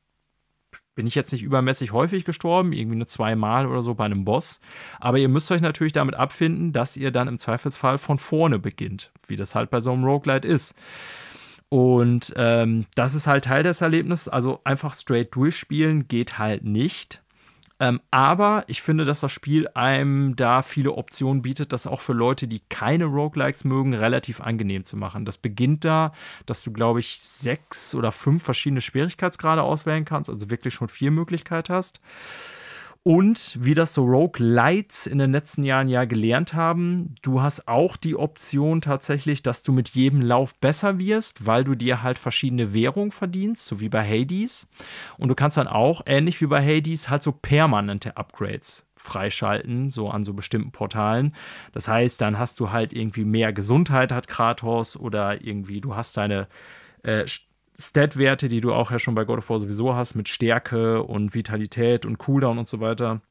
bin 0.96 1.08
ich 1.08 1.16
jetzt 1.16 1.32
nicht 1.32 1.44
übermäßig 1.44 1.92
häufig 1.92 2.26
gestorben, 2.26 2.74
irgendwie 2.74 2.98
nur 2.98 3.08
zweimal 3.08 3.66
oder 3.66 3.82
so 3.82 3.96
bei 3.96 4.06
einem 4.06 4.26
Boss. 4.26 4.60
Aber 5.00 5.18
ihr 5.18 5.30
müsst 5.30 5.52
euch 5.52 5.62
natürlich 5.62 5.94
damit 5.94 6.16
abfinden, 6.16 6.72
dass 6.72 6.98
ihr 6.98 7.12
dann 7.12 7.28
im 7.28 7.40
Zweifelsfall 7.40 7.98
von 7.98 8.18
vorne 8.18 8.60
beginnt, 8.60 9.12
wie 9.28 9.36
das 9.36 9.56
halt 9.56 9.70
bei 9.70 9.80
so 9.80 9.92
einem 9.92 10.04
Roguelite 10.04 10.48
ist. 10.48 10.76
Und 11.70 12.34
ähm, 12.38 12.86
das 12.94 13.16
ist 13.16 13.26
halt 13.26 13.46
Teil 13.46 13.64
des 13.64 13.82
Erlebnisses. 13.82 14.30
Also 14.30 14.62
einfach 14.64 14.94
straight 14.94 15.36
durchspielen 15.36 16.08
geht 16.08 16.38
halt 16.38 16.64
nicht. 16.64 17.23
Ähm, 17.84 18.00
aber 18.12 18.64
ich 18.68 18.82
finde, 18.82 19.04
dass 19.04 19.20
das 19.20 19.34
Spiel 19.34 19.68
einem 19.74 20.38
da 20.38 20.62
viele 20.62 20.94
Optionen 20.94 21.42
bietet, 21.42 21.74
das 21.74 21.86
auch 21.86 22.00
für 22.00 22.14
Leute, 22.14 22.48
die 22.48 22.62
keine 22.70 23.04
Roguelikes 23.04 23.66
mögen, 23.66 23.94
relativ 23.94 24.40
angenehm 24.40 24.86
zu 24.86 24.96
machen. 24.96 25.26
Das 25.26 25.38
beginnt 25.38 25.84
da, 25.84 26.14
dass 26.46 26.64
du, 26.64 26.72
glaube 26.72 27.02
ich, 27.02 27.20
sechs 27.20 27.94
oder 27.94 28.14
fünf 28.14 28.42
verschiedene 28.42 28.80
Schwierigkeitsgrade 28.80 29.64
auswählen 29.64 30.06
kannst, 30.06 30.30
also 30.30 30.50
wirklich 30.50 30.74
schon 30.74 30.88
vier 30.88 31.12
Möglichkeiten 31.12 31.74
hast. 31.74 32.00
Und 33.06 33.58
wie 33.60 33.74
das 33.74 33.94
so 33.94 34.06
Rogue 34.06 34.42
Lights 34.42 35.08
in 35.08 35.18
den 35.18 35.34
letzten 35.34 35.64
Jahren 35.64 35.90
ja 35.90 36.06
gelernt 36.06 36.54
haben, 36.54 37.16
du 37.22 37.42
hast 37.42 37.68
auch 37.68 37.98
die 37.98 38.16
Option 38.16 38.80
tatsächlich, 38.80 39.44
dass 39.44 39.62
du 39.62 39.74
mit 39.74 39.90
jedem 39.90 40.22
Lauf 40.22 40.56
besser 40.56 41.00
wirst, 41.00 41.46
weil 41.46 41.66
du 41.66 41.76
dir 41.76 42.02
halt 42.02 42.18
verschiedene 42.18 42.74
Währungen 42.74 43.12
verdienst, 43.12 43.66
so 43.66 43.82
wie 43.82 43.90
bei 43.90 44.08
Hades. 44.08 44.70
Und 45.18 45.28
du 45.28 45.36
kannst 45.36 45.58
dann 45.58 45.68
auch, 45.68 46.02
ähnlich 46.06 46.40
wie 46.40 46.48
bei 46.48 46.64
Hades, 46.66 47.10
halt 47.10 47.24
so 47.24 47.34
permanente 47.34 48.16
Upgrades 48.16 48.86
freischalten, 48.96 49.90
so 49.90 50.10
an 50.10 50.24
so 50.24 50.34
bestimmten 50.34 50.72
Portalen. 50.72 51.36
Das 51.74 51.90
heißt, 51.90 52.22
dann 52.22 52.40
hast 52.40 52.62
du 52.62 52.72
halt 52.72 52.94
irgendwie 52.94 53.26
mehr 53.26 53.52
Gesundheit, 53.52 54.14
hat 54.14 54.30
Kratos, 54.30 54.96
oder 54.96 55.44
irgendwie 55.44 55.82
du 55.82 55.94
hast 55.94 56.16
deine 56.16 56.48
äh, 57.04 57.26
Stat-Werte, 57.90 58.50
die 58.50 58.62
du 58.62 58.74
auch 58.74 58.92
ja 58.92 59.00
schon 59.00 59.16
bei 59.16 59.26
God 59.26 59.40
of 59.40 59.50
War 59.50 59.60
sowieso 59.60 59.96
hast, 59.96 60.16
mit 60.16 60.30
Stärke 60.30 61.04
und 61.04 61.34
Vitalität 61.34 62.06
und 62.06 62.18
Cooldown 62.18 62.58
und 62.58 62.68
so 62.68 62.80
weiter, 62.80 63.22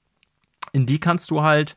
in 0.72 0.86
die 0.86 1.00
kannst 1.00 1.30
du 1.30 1.42
halt 1.42 1.76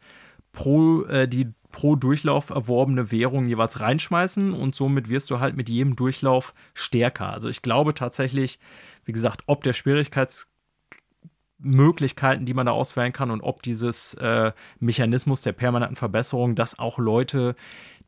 pro 0.52 1.04
äh, 1.04 1.28
die 1.28 1.54
pro 1.76 1.96
Durchlauf 1.98 2.52
erworbene 2.52 3.12
Währung 3.12 3.50
jeweils 3.50 3.82
reinschmeißen 3.82 4.54
und 4.54 4.76
somit 4.76 5.10
wirst 5.10 5.30
du 5.30 5.42
halt 5.42 5.58
mit 5.58 5.68
jedem 5.68 5.98
Durchlauf 5.98 6.54
stärker. 6.74 7.34
Also 7.34 7.50
ich 7.50 7.62
glaube 7.62 7.94
tatsächlich, 7.94 8.60
wie 9.04 9.12
gesagt, 9.12 9.42
ob 9.48 9.62
der 9.62 9.74
Schwierigkeitsmöglichkeiten, 9.74 12.46
die 12.46 12.54
man 12.54 12.66
da 12.66 12.72
auswählen 12.72 13.12
kann 13.12 13.30
und 13.30 13.42
ob 13.42 13.62
dieses 13.62 14.14
äh, 14.14 14.54
Mechanismus 14.80 15.42
der 15.42 15.52
permanenten 15.52 15.98
Verbesserung, 15.98 16.56
dass 16.56 16.80
auch 16.80 16.98
Leute, 16.98 17.58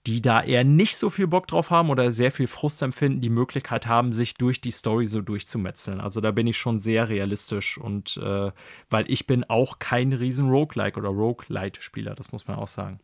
die 0.08 0.22
da 0.22 0.41
eher 0.41 0.64
nicht 0.64 0.97
so 0.97 1.10
viel 1.10 1.28
Bock 1.28 1.47
drauf 1.47 1.70
haben 1.70 1.89
oder 1.89 2.12
sehr 2.12 2.32
viel 2.32 2.47
Frust 2.47 2.82
empfinden, 2.82 3.20
die 3.20 3.30
Möglichkeit 3.30 3.88
haben, 3.88 4.14
sich 4.14 4.36
durch 4.36 4.62
die 4.62 4.72
Story 4.72 5.05
so 5.05 5.22
durchzumetzeln. 5.22 5.99
Also 5.99 6.22
da 6.22 6.32
bin 6.32 6.47
ich 6.47 6.58
schon 6.58 6.80
sehr 6.80 7.10
realistisch 7.10 7.78
und 7.78 8.18
äh, 8.18 8.51
weil 8.89 9.05
ich 9.08 9.28
bin 9.28 9.43
auch 9.49 9.80
kein 9.80 10.14
riesen 10.14 10.49
Roguelike 10.49 10.97
oder 10.97 11.10
Roguelite-Spieler, 11.10 12.16
das 12.16 12.32
muss 12.32 12.47
man 12.47 12.58
auch 12.58 12.70
sagen. 12.70 13.01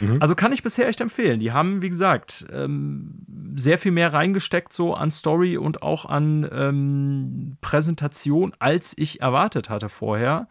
Mhm. 0.00 0.16
Also 0.20 0.34
kann 0.34 0.52
ich 0.52 0.64
bisher 0.64 0.88
echt 0.88 1.00
empfehlen. 1.00 1.38
Die 1.38 1.52
haben, 1.52 1.82
wie 1.82 1.88
gesagt, 1.88 2.44
ähm, 2.52 3.24
sehr 3.54 3.78
viel 3.78 3.92
mehr 3.92 4.12
reingesteckt 4.12 4.72
so 4.72 4.94
an 4.94 5.12
Story 5.12 5.56
und 5.56 5.82
auch 5.82 6.04
an 6.04 6.48
ähm, 6.52 7.56
Präsentation, 7.60 8.52
als 8.58 8.92
ich 8.96 9.20
erwartet 9.20 9.70
hatte 9.70 9.88
vorher. 9.88 10.48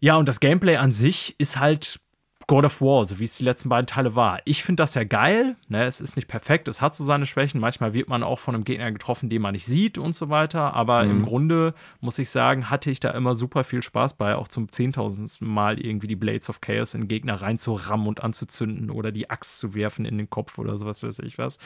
Ja, 0.00 0.16
und 0.16 0.28
das 0.28 0.40
Gameplay 0.40 0.76
an 0.76 0.92
sich 0.92 1.34
ist 1.38 1.58
halt 1.58 2.00
God 2.48 2.64
of 2.64 2.80
War, 2.80 3.04
so 3.04 3.18
wie 3.18 3.24
es 3.24 3.36
die 3.36 3.44
letzten 3.44 3.68
beiden 3.68 3.86
Teile 3.86 4.14
war. 4.14 4.40
Ich 4.46 4.64
finde 4.64 4.82
das 4.82 4.94
ja 4.94 5.04
geil. 5.04 5.56
Ne? 5.68 5.84
Es 5.84 6.00
ist 6.00 6.16
nicht 6.16 6.28
perfekt, 6.28 6.66
es 6.66 6.80
hat 6.80 6.94
so 6.94 7.04
seine 7.04 7.26
Schwächen. 7.26 7.60
Manchmal 7.60 7.92
wird 7.92 8.08
man 8.08 8.22
auch 8.22 8.38
von 8.38 8.54
einem 8.54 8.64
Gegner 8.64 8.90
getroffen, 8.90 9.28
den 9.28 9.42
man 9.42 9.52
nicht 9.52 9.66
sieht 9.66 9.98
und 9.98 10.14
so 10.14 10.30
weiter. 10.30 10.72
Aber 10.72 11.04
mhm. 11.04 11.10
im 11.10 11.24
Grunde 11.26 11.74
muss 12.00 12.18
ich 12.18 12.30
sagen, 12.30 12.70
hatte 12.70 12.90
ich 12.90 13.00
da 13.00 13.10
immer 13.10 13.34
super 13.34 13.64
viel 13.64 13.82
Spaß 13.82 14.14
bei, 14.14 14.34
auch 14.34 14.48
zum 14.48 14.72
zehntausendsten 14.72 15.46
Mal 15.46 15.78
irgendwie 15.78 16.06
die 16.06 16.16
Blades 16.16 16.48
of 16.48 16.62
Chaos 16.62 16.94
in 16.94 17.06
Gegner 17.06 17.42
reinzurammen 17.42 18.06
und 18.06 18.24
anzuzünden 18.24 18.90
oder 18.90 19.12
die 19.12 19.28
Axt 19.28 19.58
zu 19.58 19.74
werfen 19.74 20.06
in 20.06 20.16
den 20.16 20.30
Kopf 20.30 20.58
oder 20.58 20.78
sowas, 20.78 21.02
weiß 21.02 21.18
ich 21.18 21.36
was. 21.36 21.58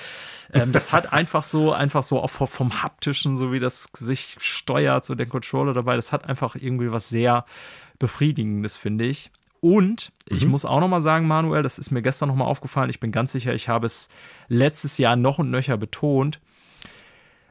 Ähm, 0.52 0.72
das 0.72 0.90
hat 0.90 1.12
einfach 1.12 1.44
so, 1.44 1.72
einfach 1.72 2.02
so 2.02 2.20
auch 2.20 2.28
vom 2.28 2.82
haptischen, 2.82 3.36
so 3.36 3.52
wie 3.52 3.60
das 3.60 3.86
sich 3.96 4.36
steuert, 4.40 5.04
so 5.04 5.14
der 5.14 5.26
Controller 5.26 5.74
dabei, 5.74 5.94
das 5.94 6.12
hat 6.12 6.28
einfach 6.28 6.56
irgendwie 6.56 6.90
was 6.90 7.08
sehr 7.08 7.46
befriedigendes, 8.00 8.76
finde 8.76 9.04
ich. 9.04 9.30
Und 9.62 10.12
ich 10.26 10.44
mhm. 10.44 10.50
muss 10.50 10.64
auch 10.64 10.80
noch 10.80 10.88
mal 10.88 11.02
sagen, 11.02 11.28
Manuel, 11.28 11.62
das 11.62 11.78
ist 11.78 11.92
mir 11.92 12.02
gestern 12.02 12.28
noch 12.28 12.34
mal 12.34 12.46
aufgefallen. 12.46 12.90
Ich 12.90 12.98
bin 12.98 13.12
ganz 13.12 13.30
sicher, 13.30 13.54
ich 13.54 13.68
habe 13.68 13.86
es 13.86 14.08
letztes 14.48 14.98
Jahr 14.98 15.14
noch 15.14 15.38
und 15.38 15.52
nöcher 15.52 15.76
betont. 15.76 16.40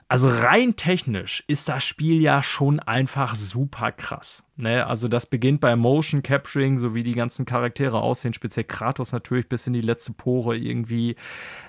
Also 0.09 0.27
rein 0.27 0.75
technisch 0.75 1.41
ist 1.47 1.69
das 1.69 1.85
Spiel 1.85 2.21
ja 2.21 2.43
schon 2.43 2.81
einfach 2.81 3.33
super 3.35 3.93
krass. 3.93 4.43
Ne? 4.57 4.85
Also 4.85 5.07
das 5.07 5.25
beginnt 5.25 5.61
bei 5.61 5.73
Motion 5.77 6.21
Capturing, 6.21 6.77
so 6.77 6.93
wie 6.93 7.03
die 7.03 7.15
ganzen 7.15 7.45
Charaktere 7.45 8.01
aussehen, 8.01 8.33
speziell 8.33 8.65
Kratos 8.65 9.13
natürlich 9.13 9.47
bis 9.47 9.67
in 9.67 9.71
die 9.71 9.79
letzte 9.79 10.11
Pore 10.11 10.57
irgendwie, 10.57 11.15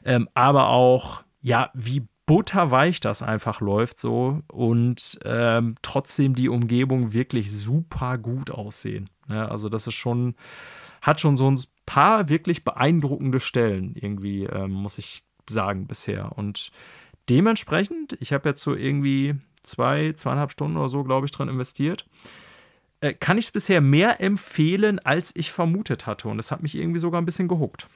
ähm, 0.04 0.28
aber 0.34 0.70
auch 0.70 1.22
ja, 1.40 1.70
wie 1.74 2.08
butterweich 2.26 3.00
das 3.00 3.22
einfach 3.22 3.60
läuft 3.60 3.98
so 3.98 4.42
und 4.48 5.18
ähm, 5.24 5.74
trotzdem 5.82 6.34
die 6.34 6.48
Umgebung 6.48 7.12
wirklich 7.12 7.52
super 7.52 8.18
gut 8.18 8.50
aussehen. 8.50 9.10
Ja, 9.28 9.48
also 9.48 9.68
das 9.68 9.86
ist 9.86 9.94
schon, 9.94 10.34
hat 11.00 11.20
schon 11.20 11.36
so 11.36 11.50
ein 11.50 11.60
paar 11.86 12.28
wirklich 12.28 12.64
beeindruckende 12.64 13.40
Stellen 13.40 13.94
irgendwie, 13.94 14.44
ähm, 14.44 14.70
muss 14.70 14.98
ich 14.98 15.24
sagen, 15.48 15.86
bisher. 15.86 16.36
Und 16.36 16.70
dementsprechend, 17.28 18.16
ich 18.20 18.32
habe 18.32 18.48
jetzt 18.48 18.62
so 18.62 18.74
irgendwie 18.74 19.34
zwei, 19.62 20.12
zweieinhalb 20.12 20.50
Stunden 20.52 20.76
oder 20.76 20.88
so, 20.88 21.04
glaube 21.04 21.26
ich, 21.26 21.32
drin 21.32 21.48
investiert. 21.48 22.06
Äh, 23.00 23.14
kann 23.14 23.38
ich 23.38 23.46
es 23.46 23.50
bisher 23.50 23.80
mehr 23.80 24.20
empfehlen, 24.20 24.98
als 25.00 25.34
ich 25.34 25.50
vermutet 25.50 26.06
hatte. 26.06 26.28
Und 26.28 26.36
das 26.36 26.52
hat 26.52 26.62
mich 26.62 26.76
irgendwie 26.76 27.00
sogar 27.00 27.20
ein 27.20 27.26
bisschen 27.26 27.48
gehuckt. 27.48 27.88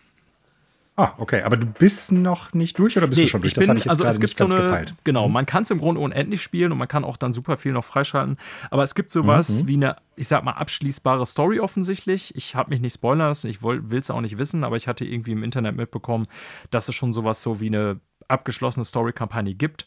Ah, 0.98 1.12
okay. 1.18 1.42
Aber 1.42 1.58
du 1.58 1.66
bist 1.66 2.10
noch 2.10 2.54
nicht 2.54 2.78
durch 2.78 2.96
oder 2.96 3.06
bist 3.06 3.18
nee, 3.18 3.24
du 3.24 3.28
schon 3.28 3.42
durch? 3.42 3.52
Bin, 3.52 3.60
das 3.60 3.68
habe 3.68 3.78
ich 3.78 3.84
jetzt 3.84 3.90
also 3.90 4.04
gerade 4.04 4.18
nicht 4.18 4.36
ganz 4.38 4.50
so 4.50 4.56
eine, 4.56 4.66
gepeilt. 4.66 4.94
Genau, 5.04 5.28
mhm. 5.28 5.34
man 5.34 5.44
kann 5.44 5.62
es 5.62 5.70
im 5.70 5.76
Grunde 5.76 6.00
unendlich 6.00 6.42
spielen 6.42 6.72
und 6.72 6.78
man 6.78 6.88
kann 6.88 7.04
auch 7.04 7.18
dann 7.18 7.34
super 7.34 7.58
viel 7.58 7.72
noch 7.72 7.84
freischalten. 7.84 8.38
Aber 8.70 8.82
es 8.82 8.94
gibt 8.94 9.12
sowas 9.12 9.50
mhm. 9.62 9.68
wie 9.68 9.74
eine, 9.74 9.96
ich 10.16 10.26
sag 10.26 10.42
mal, 10.42 10.52
abschließbare 10.52 11.26
Story 11.26 11.60
offensichtlich. 11.60 12.34
Ich 12.34 12.54
habe 12.54 12.70
mich 12.70 12.80
nicht 12.80 12.94
spoilern 12.94 13.28
lassen, 13.28 13.48
ich 13.48 13.62
will 13.62 13.98
es 13.98 14.10
auch 14.10 14.22
nicht 14.22 14.38
wissen, 14.38 14.64
aber 14.64 14.76
ich 14.76 14.88
hatte 14.88 15.04
irgendwie 15.04 15.32
im 15.32 15.42
Internet 15.42 15.76
mitbekommen, 15.76 16.28
dass 16.70 16.88
es 16.88 16.94
schon 16.94 17.12
sowas 17.12 17.42
so 17.42 17.60
wie 17.60 17.66
eine 17.66 18.00
abgeschlossene 18.28 18.84
Story-Kampagne 18.84 19.54
gibt. 19.54 19.86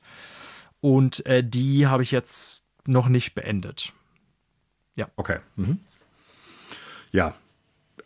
Und 0.80 1.26
äh, 1.26 1.44
die 1.44 1.88
habe 1.88 2.04
ich 2.04 2.12
jetzt 2.12 2.64
noch 2.86 3.10
nicht 3.10 3.34
beendet. 3.34 3.94
Ja. 4.96 5.08
Okay. 5.16 5.40
Mhm. 5.56 5.80
Ja, 7.12 7.34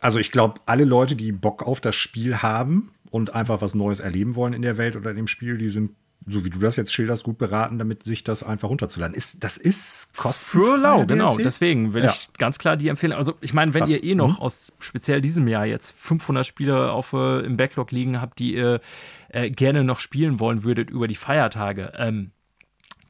also 0.00 0.18
ich 0.18 0.32
glaube, 0.32 0.60
alle 0.64 0.84
Leute, 0.84 1.16
die 1.16 1.32
Bock 1.32 1.62
auf 1.62 1.82
das 1.82 1.96
Spiel 1.96 2.38
haben 2.38 2.93
und 3.14 3.32
einfach 3.32 3.60
was 3.60 3.76
Neues 3.76 4.00
erleben 4.00 4.34
wollen 4.34 4.54
in 4.54 4.62
der 4.62 4.76
Welt 4.76 4.96
oder 4.96 5.10
in 5.10 5.16
dem 5.16 5.28
Spiel, 5.28 5.56
die 5.56 5.68
sind 5.68 5.92
so 6.26 6.44
wie 6.44 6.50
du 6.50 6.58
das 6.58 6.74
jetzt 6.74 6.92
schilderst, 6.92 7.22
gut 7.24 7.36
beraten, 7.38 7.78
damit 7.78 8.02
sich 8.02 8.24
das 8.24 8.42
einfach 8.42 8.70
runterzuladen. 8.70 9.14
Ist, 9.14 9.44
das 9.44 9.56
ist 9.58 10.16
kostenfrei. 10.16 10.70
Für 10.70 10.76
lau, 10.78 11.06
genau. 11.06 11.36
Deswegen 11.36 11.92
will 11.92 12.02
ja. 12.04 12.10
ich 12.10 12.32
ganz 12.38 12.58
klar 12.58 12.78
die 12.78 12.88
empfehlen. 12.88 13.12
Also, 13.12 13.34
ich 13.42 13.52
meine, 13.52 13.74
wenn 13.74 13.80
Krass. 13.80 13.90
ihr 13.90 14.02
eh 14.02 14.14
noch 14.14 14.38
mhm. 14.38 14.42
aus 14.42 14.72
speziell 14.78 15.20
diesem 15.20 15.46
Jahr 15.46 15.66
jetzt 15.66 15.90
500 15.90 16.46
Spiele 16.46 16.90
auf, 16.92 17.12
äh, 17.12 17.40
im 17.40 17.58
Backlog 17.58 17.92
liegen 17.92 18.22
habt, 18.22 18.38
die 18.38 18.54
ihr 18.54 18.80
äh, 19.28 19.50
gerne 19.50 19.84
noch 19.84 20.00
spielen 20.00 20.40
wollen 20.40 20.64
würdet 20.64 20.88
über 20.88 21.08
die 21.08 21.14
Feiertage, 21.14 21.92
ähm, 21.96 22.30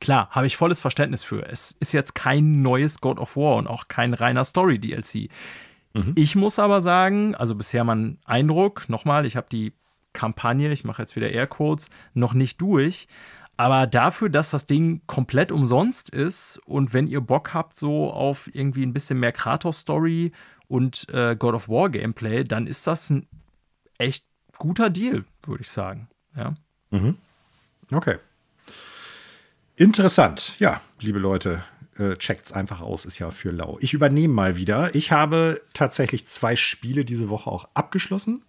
klar, 0.01 0.29
habe 0.31 0.49
ich 0.49 0.57
volles 0.57 0.81
Verständnis 0.81 1.23
für. 1.23 1.47
Es 1.47 1.77
ist 1.79 1.93
jetzt 1.93 2.17
kein 2.17 2.63
neues 2.63 3.01
God 3.01 3.19
of 3.19 3.37
War 3.37 3.57
und 3.57 3.69
auch 3.69 3.87
kein 3.87 4.13
reiner 4.13 4.45
Story-DLC. 4.45 5.31
Mhm. 5.93 6.13
Ich 6.17 6.35
muss 6.35 6.59
aber 6.59 6.81
sagen, 6.81 7.37
also 7.37 7.55
bisher 7.55 7.85
mein 7.85 8.19
Eindruck, 8.25 8.89
nochmal, 8.89 9.25
ich 9.25 9.37
habe 9.37 9.47
die 9.51 9.73
Kampagne, 10.15 10.73
ich 10.73 10.85
mache 10.85 11.03
jetzt 11.03 11.17
wieder 11.17 11.31
Airquotes, 11.31 11.91
noch 12.15 12.33
nicht 12.33 12.61
durch. 12.63 13.07
Aber 13.57 13.87
dafür, 13.87 14.31
dass 14.31 14.51
das 14.51 14.67
Ding 14.67 15.03
komplett 15.07 15.53
umsonst 15.53 16.11
ist 16.11 16.59
und 16.65 16.93
wenn 16.93 17.07
ihr 17.07 17.21
Bock 17.21 17.55
habt 17.55 17.77
so 17.77 18.11
auf 18.11 18.51
irgendwie 18.53 18.85
ein 18.85 18.93
bisschen 18.93 19.21
mehr 19.21 19.33
Kratos-Story 19.33 20.33
und 20.67 21.07
äh, 21.11 21.37
God 21.37 21.55
of 21.55 21.69
War 21.69 21.91
Gameplay, 21.91 22.43
dann 22.43 22.67
ist 22.67 22.87
das 22.87 23.11
ein 23.11 23.29
echt 23.99 24.25
guter 24.59 24.91
Deal, 24.91 25.25
würde 25.45 25.63
ich 25.63 25.69
sagen. 25.69 26.09
Ja. 26.37 26.55
Mhm. 26.91 27.17
Okay. 27.93 28.17
Interessant. 29.77 30.55
Ja, 30.59 30.81
liebe 31.01 31.19
Leute, 31.19 31.63
äh, 31.99 32.17
checkt's 32.17 32.53
einfach 32.53 32.81
aus, 32.81 33.05
ist 33.05 33.19
ja 33.19 33.31
für 33.31 33.51
lau. 33.51 33.79
Ich 33.81 33.95
übernehme 33.95 34.35
mal 34.35 34.57
wieder. 34.57 34.95
Ich 34.95 35.13
habe 35.13 35.61
tatsächlich 35.75 36.27
zwei 36.27 36.57
Spiele 36.57 37.05
diese 37.05 37.29
Woche 37.29 37.51
auch 37.51 37.69
abgeschlossen. 37.75 38.43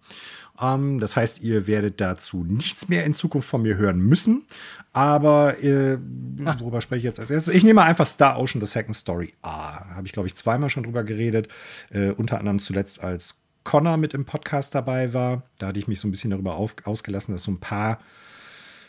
Ähm, 0.61 0.99
das 0.99 1.15
heißt, 1.15 1.41
ihr 1.41 1.67
werdet 1.67 2.01
dazu 2.01 2.43
nichts 2.43 2.89
mehr 2.89 3.05
in 3.05 3.13
Zukunft 3.13 3.47
von 3.47 3.61
mir 3.61 3.77
hören 3.77 3.99
müssen. 3.99 4.45
Aber 4.93 5.61
äh, 5.63 5.97
ah. 6.45 6.55
worüber 6.59 6.81
spreche 6.81 6.99
ich 6.99 7.03
jetzt 7.03 7.19
als 7.19 7.29
erstes? 7.29 7.53
Ich 7.53 7.63
nehme 7.63 7.83
einfach 7.83 8.07
Star 8.07 8.39
Ocean 8.39 8.61
The 8.61 8.71
Second 8.71 8.95
Story 8.95 9.33
Ah, 9.41 9.95
Habe 9.95 10.07
ich, 10.07 10.13
glaube 10.13 10.27
ich, 10.27 10.35
zweimal 10.35 10.69
schon 10.69 10.83
drüber 10.83 11.03
geredet. 11.03 11.49
Äh, 11.91 12.11
unter 12.11 12.39
anderem 12.39 12.59
zuletzt 12.59 13.03
als 13.03 13.41
Connor 13.63 13.97
mit 13.97 14.13
im 14.13 14.25
Podcast 14.25 14.75
dabei 14.75 15.13
war. 15.13 15.43
Da 15.57 15.67
hatte 15.67 15.79
ich 15.79 15.87
mich 15.87 15.99
so 15.99 16.07
ein 16.07 16.11
bisschen 16.11 16.29
darüber 16.29 16.55
auf, 16.55 16.75
ausgelassen, 16.85 17.33
dass 17.33 17.43
so 17.43 17.51
ein 17.51 17.59
paar 17.59 17.99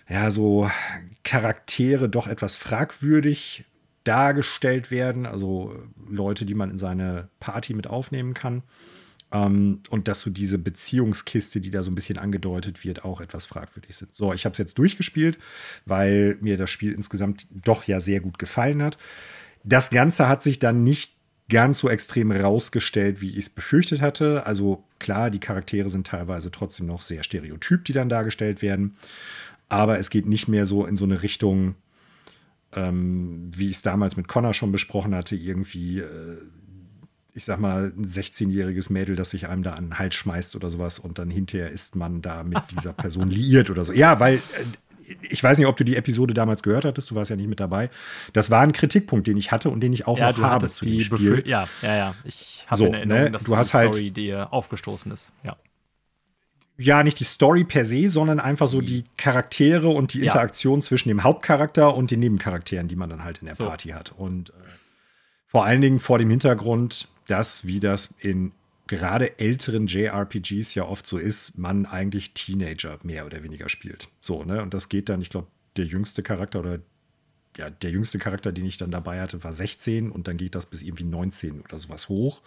ja, 0.08 0.30
so 0.30 0.70
Charaktere 1.24 2.08
doch 2.08 2.28
etwas 2.28 2.56
fragwürdig 2.56 3.64
dargestellt 4.04 4.92
werden, 4.92 5.26
also 5.26 5.74
Leute, 6.08 6.44
die 6.44 6.54
man 6.54 6.70
in 6.70 6.78
seine 6.78 7.28
Party 7.40 7.74
mit 7.74 7.88
aufnehmen 7.88 8.34
kann. 8.34 8.62
Ähm, 9.36 9.80
und 9.90 10.08
dass 10.08 10.20
so 10.20 10.30
diese 10.30 10.58
Beziehungskiste, 10.58 11.60
die 11.60 11.70
da 11.70 11.82
so 11.82 11.90
ein 11.90 11.94
bisschen 11.94 12.18
angedeutet 12.18 12.84
wird, 12.84 13.04
auch 13.04 13.20
etwas 13.20 13.46
fragwürdig 13.46 13.96
sind. 13.96 14.14
So, 14.14 14.32
ich 14.32 14.44
habe 14.44 14.52
es 14.52 14.58
jetzt 14.58 14.78
durchgespielt, 14.78 15.38
weil 15.84 16.38
mir 16.40 16.56
das 16.56 16.70
Spiel 16.70 16.92
insgesamt 16.92 17.46
doch 17.50 17.84
ja 17.84 18.00
sehr 18.00 18.20
gut 18.20 18.38
gefallen 18.38 18.82
hat. 18.82 18.98
Das 19.64 19.90
Ganze 19.90 20.28
hat 20.28 20.42
sich 20.42 20.58
dann 20.58 20.84
nicht 20.84 21.14
ganz 21.48 21.78
so 21.78 21.88
extrem 21.88 22.32
rausgestellt, 22.32 23.20
wie 23.20 23.30
ich 23.30 23.38
es 23.38 23.50
befürchtet 23.50 24.00
hatte. 24.00 24.46
Also 24.46 24.84
klar, 24.98 25.30
die 25.30 25.38
Charaktere 25.38 25.88
sind 25.90 26.06
teilweise 26.06 26.50
trotzdem 26.50 26.86
noch 26.86 27.02
sehr 27.02 27.22
stereotyp, 27.22 27.84
die 27.84 27.92
dann 27.92 28.08
dargestellt 28.08 28.62
werden. 28.62 28.96
Aber 29.68 29.98
es 29.98 30.10
geht 30.10 30.26
nicht 30.26 30.48
mehr 30.48 30.66
so 30.66 30.86
in 30.86 30.96
so 30.96 31.04
eine 31.04 31.22
Richtung, 31.22 31.74
ähm, 32.72 33.50
wie 33.54 33.70
ich 33.70 33.76
es 33.76 33.82
damals 33.82 34.16
mit 34.16 34.28
Connor 34.28 34.54
schon 34.54 34.72
besprochen 34.72 35.14
hatte, 35.14 35.36
irgendwie, 35.36 36.00
äh, 36.00 36.38
ich 37.36 37.44
sag 37.44 37.60
mal, 37.60 37.92
ein 37.96 38.04
16-jähriges 38.04 38.92
Mädel, 38.92 39.14
das 39.14 39.30
sich 39.30 39.46
einem 39.46 39.62
da 39.62 39.74
an 39.74 39.86
den 39.86 39.98
Hals 39.98 40.14
schmeißt 40.14 40.56
oder 40.56 40.70
sowas 40.70 40.98
und 40.98 41.18
dann 41.18 41.30
hinterher 41.30 41.70
ist 41.70 41.94
man 41.94 42.22
da 42.22 42.42
mit 42.42 42.62
dieser 42.70 42.92
Person 42.94 43.30
liiert 43.30 43.70
oder 43.70 43.84
so. 43.84 43.92
Ja, 43.92 44.20
weil. 44.20 44.36
Äh, 44.36 44.40
ich 45.30 45.40
weiß 45.40 45.56
nicht, 45.58 45.68
ob 45.68 45.76
du 45.76 45.84
die 45.84 45.94
Episode 45.94 46.34
damals 46.34 46.64
gehört 46.64 46.84
hattest, 46.84 47.12
du 47.12 47.14
warst 47.14 47.30
ja 47.30 47.36
nicht 47.36 47.46
mit 47.46 47.60
dabei. 47.60 47.90
Das 48.32 48.50
war 48.50 48.62
ein 48.62 48.72
Kritikpunkt, 48.72 49.28
den 49.28 49.36
ich 49.36 49.52
hatte 49.52 49.70
und 49.70 49.78
den 49.78 49.92
ich 49.92 50.08
auch 50.08 50.18
ja, 50.18 50.32
noch 50.32 50.38
habe 50.40 50.66
zu 50.66 50.84
dem 50.84 50.98
Spiel. 50.98 51.44
Ja, 51.46 51.68
ja, 51.80 51.94
ja. 51.94 52.14
Ich 52.24 52.64
habe 52.66 52.78
so, 52.78 52.86
in 52.86 52.94
Erinnerung, 52.94 53.22
ne? 53.22 53.30
dass 53.30 53.44
du 53.44 53.56
hast 53.56 53.72
die 53.72 53.76
halt 53.76 53.94
Story 53.94 54.10
dir 54.10 54.52
aufgestoßen 54.52 55.12
ist. 55.12 55.32
Ja 55.44 55.56
ja, 56.78 57.02
nicht 57.02 57.20
die 57.20 57.24
Story 57.24 57.64
per 57.64 57.84
se, 57.84 58.08
sondern 58.08 58.38
einfach 58.38 58.68
so 58.68 58.80
die 58.80 59.04
Charaktere 59.16 59.88
und 59.88 60.12
die 60.12 60.22
Interaktion 60.22 60.80
ja. 60.80 60.86
zwischen 60.86 61.08
dem 61.08 61.24
Hauptcharakter 61.24 61.94
und 61.94 62.10
den 62.10 62.20
Nebencharakteren, 62.20 62.88
die 62.88 62.96
man 62.96 63.08
dann 63.08 63.24
halt 63.24 63.38
in 63.38 63.46
der 63.46 63.54
so. 63.54 63.66
Party 63.66 63.90
hat. 63.90 64.12
Und 64.16 64.50
äh, 64.50 64.52
vor 65.46 65.64
allen 65.64 65.80
Dingen 65.80 66.00
vor 66.00 66.18
dem 66.18 66.28
Hintergrund, 66.28 67.08
dass, 67.26 67.66
wie 67.66 67.80
das 67.80 68.14
in 68.18 68.52
gerade 68.86 69.38
älteren 69.38 69.86
JRPGs 69.86 70.74
ja 70.74 70.84
oft 70.84 71.06
so 71.06 71.18
ist, 71.18 71.58
man 71.58 71.86
eigentlich 71.86 72.32
Teenager 72.32 72.98
mehr 73.02 73.26
oder 73.26 73.42
weniger 73.42 73.68
spielt. 73.68 74.08
So, 74.20 74.44
ne? 74.44 74.62
Und 74.62 74.74
das 74.74 74.88
geht 74.88 75.08
dann, 75.08 75.20
ich 75.20 75.30
glaube, 75.30 75.48
der 75.76 75.86
jüngste 75.86 76.22
Charakter 76.22 76.60
oder 76.60 76.78
ja, 77.56 77.70
der 77.70 77.90
jüngste 77.90 78.18
Charakter, 78.18 78.52
den 78.52 78.66
ich 78.66 78.76
dann 78.76 78.90
dabei 78.90 79.20
hatte, 79.20 79.42
war 79.42 79.52
16 79.52 80.10
und 80.10 80.28
dann 80.28 80.36
geht 80.36 80.54
das 80.54 80.66
bis 80.66 80.82
irgendwie 80.82 81.04
19 81.04 81.62
oder 81.62 81.78
sowas 81.78 82.08
hoch 82.08 82.42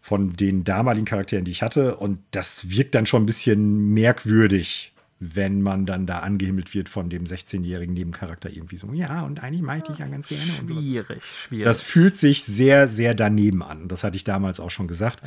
von 0.00 0.32
den 0.32 0.64
damaligen 0.64 1.06
Charakteren, 1.06 1.44
die 1.44 1.52
ich 1.52 1.62
hatte. 1.62 1.96
Und 1.96 2.18
das 2.32 2.70
wirkt 2.70 2.94
dann 2.94 3.06
schon 3.06 3.22
ein 3.22 3.26
bisschen 3.26 3.94
merkwürdig, 3.94 4.92
wenn 5.24 5.62
man 5.62 5.86
dann 5.86 6.06
da 6.06 6.18
angehimmelt 6.18 6.74
wird 6.74 6.88
von 6.88 7.08
dem 7.08 7.24
16-jährigen 7.24 7.94
Nebencharakter 7.94 8.50
irgendwie 8.50 8.76
so. 8.76 8.92
Ja, 8.92 9.22
und 9.22 9.40
eigentlich 9.40 9.62
mag 9.62 9.78
ich 9.78 9.84
dich 9.84 9.98
ja 9.98 10.08
ganz 10.08 10.26
gerne. 10.26 10.42
Schwierig, 10.66 11.22
schwierig. 11.22 11.64
Das 11.64 11.80
fühlt 11.80 12.16
sich 12.16 12.44
sehr, 12.44 12.88
sehr 12.88 13.14
daneben 13.14 13.62
an. 13.62 13.86
Das 13.86 14.02
hatte 14.02 14.16
ich 14.16 14.24
damals 14.24 14.58
auch 14.58 14.70
schon 14.70 14.88
gesagt. 14.88 15.22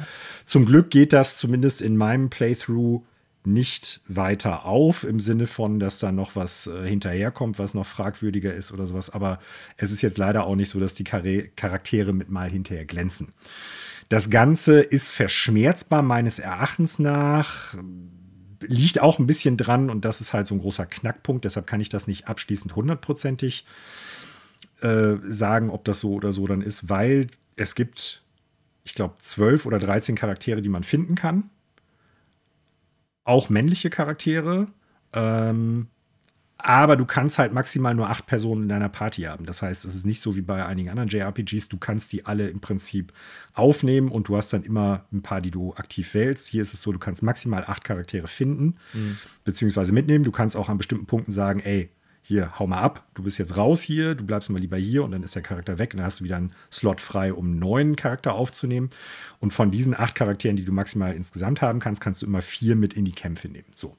Zum 0.46 0.66
Glück 0.66 0.90
geht 0.90 1.14
das 1.14 1.38
zumindest 1.38 1.82
in 1.82 1.96
meinem 1.96 2.30
Playthrough 2.30 3.04
nicht 3.46 4.02
weiter 4.08 4.66
auf, 4.66 5.04
im 5.04 5.20
Sinne 5.20 5.48
von, 5.48 5.80
dass 5.80 6.00
da 6.00 6.12
noch 6.12 6.36
was 6.36 6.68
äh, 6.68 6.88
hinterherkommt, 6.88 7.58
was 7.60 7.74
noch 7.74 7.86
fragwürdiger 7.86 8.54
ist 8.54 8.72
oder 8.72 8.88
sowas. 8.88 9.12
Aber 9.12 9.40
es 9.78 9.92
ist 9.92 10.02
jetzt 10.02 10.18
leider 10.18 10.46
auch 10.46 10.56
nicht 10.56 10.70
so, 10.70 10.80
dass 10.80 10.94
die 10.94 11.06
Char 11.06 11.24
Charaktere 11.56 12.12
mit 12.12 12.30
mal 12.30 12.50
hinterher 12.50 12.86
glänzen. 12.86 13.34
Das 14.10 14.30
Ganze 14.30 14.82
ist 14.82 15.10
verschmerzbar 15.10 16.02
meines 16.02 16.40
Erachtens 16.40 17.00
nach. 17.00 17.76
Liegt 18.68 19.02
auch 19.02 19.20
ein 19.20 19.28
bisschen 19.28 19.58
dran 19.58 19.90
und 19.90 20.06
das 20.06 20.22
ist 20.22 20.34
halt 20.34 20.48
so 20.48 20.56
ein 20.56 20.62
großer 20.62 20.86
Knackpunkt. 20.86 21.46
Deshalb 21.46 21.68
kann 21.68 21.82
ich 21.82 21.90
das 21.90 22.08
nicht 22.08 22.28
abschließend 22.28 22.76
hundertprozentig 22.76 23.66
äh, 24.82 25.16
sagen, 25.22 25.70
ob 25.70 25.86
das 25.86 26.00
so 26.00 26.14
oder 26.14 26.32
so 26.32 26.48
dann 26.48 26.62
ist, 26.62 26.90
weil 26.90 27.28
es 27.56 27.76
gibt, 27.76 28.22
ich 28.84 28.94
glaube, 28.94 29.16
zwölf 29.20 29.66
oder 29.66 29.80
dreizehn 29.80 30.16
Charaktere, 30.16 30.62
die 30.62 30.70
man 30.70 30.84
finden 30.84 31.16
kann 31.16 31.50
auch 33.26 33.50
männliche 33.50 33.90
Charaktere. 33.90 34.68
Ähm, 35.12 35.88
aber 36.58 36.96
du 36.96 37.06
kannst 37.06 37.38
halt 37.38 37.54
maximal 37.54 37.94
nur 37.94 38.10
acht 38.10 38.26
Personen 38.26 38.64
in 38.64 38.70
deiner 38.70 38.90
Party 38.90 39.24
haben. 39.24 39.46
Das 39.46 39.62
heißt, 39.62 39.86
es 39.86 39.94
ist 39.94 40.06
nicht 40.06 40.22
so 40.22 40.36
wie 40.36 40.42
bei 40.42 40.66
einigen 40.66 40.90
anderen 40.90 41.10
JRPGs. 41.10 41.68
Du 41.68 41.78
kannst 41.78 42.12
die 42.14 42.26
alle 42.26 42.50
im 42.50 42.60
Prinzip 42.60 43.14
aufnehmen 43.54 44.10
und 44.10 44.30
du 44.30 44.38
hast 44.38 44.54
dann 44.54 44.64
immer 44.64 45.06
ein 45.12 45.22
paar, 45.22 45.42
die 45.42 45.52
du 45.52 45.74
aktiv 45.76 46.14
wählst. 46.14 46.48
Hier 46.48 46.62
ist 46.62 46.74
es 46.74 46.82
so, 46.82 46.92
du 46.92 47.00
kannst 47.00 47.24
maximal 47.24 47.66
acht 47.66 47.84
Charaktere 47.84 48.28
finden, 48.28 48.78
mhm. 48.94 49.18
beziehungsweise 49.44 49.92
mitnehmen. 49.92 50.24
Du 50.24 50.32
kannst 50.32 50.56
auch 50.56 50.70
an 50.70 50.78
bestimmten 50.78 51.06
Punkten 51.06 51.32
sagen, 51.32 51.60
ey, 51.60 51.90
hier, 52.28 52.58
hau 52.58 52.66
mal 52.66 52.82
ab, 52.82 53.06
du 53.14 53.22
bist 53.22 53.38
jetzt 53.38 53.56
raus 53.56 53.84
hier, 53.84 54.16
du 54.16 54.26
bleibst 54.26 54.50
mal 54.50 54.58
lieber 54.58 54.78
hier 54.78 55.04
und 55.04 55.12
dann 55.12 55.22
ist 55.22 55.36
der 55.36 55.44
Charakter 55.44 55.78
weg 55.78 55.94
und 55.94 55.98
dann 55.98 56.08
hast 56.08 56.22
du 56.22 56.24
wieder 56.24 56.38
einen 56.38 56.54
Slot 56.72 57.00
frei, 57.00 57.32
um 57.32 57.46
einen 57.46 57.60
neuen 57.60 57.96
Charakter 57.96 58.34
aufzunehmen. 58.34 58.90
Und 59.40 59.54
von 59.54 59.70
diesen 59.70 59.96
acht 59.96 60.16
Charakteren, 60.16 60.56
die 60.56 60.66
du 60.66 60.72
maximal 60.72 61.14
insgesamt 61.14 61.62
haben 61.62 61.80
kannst, 61.80 62.02
kannst 62.02 62.24
du 62.24 62.26
immer 62.26 62.42
vier 62.42 62.76
mit 62.76 62.94
in 62.94 63.06
die 63.06 63.12
Kämpfe 63.12 63.48
nehmen. 63.48 63.68
So. 63.76 63.96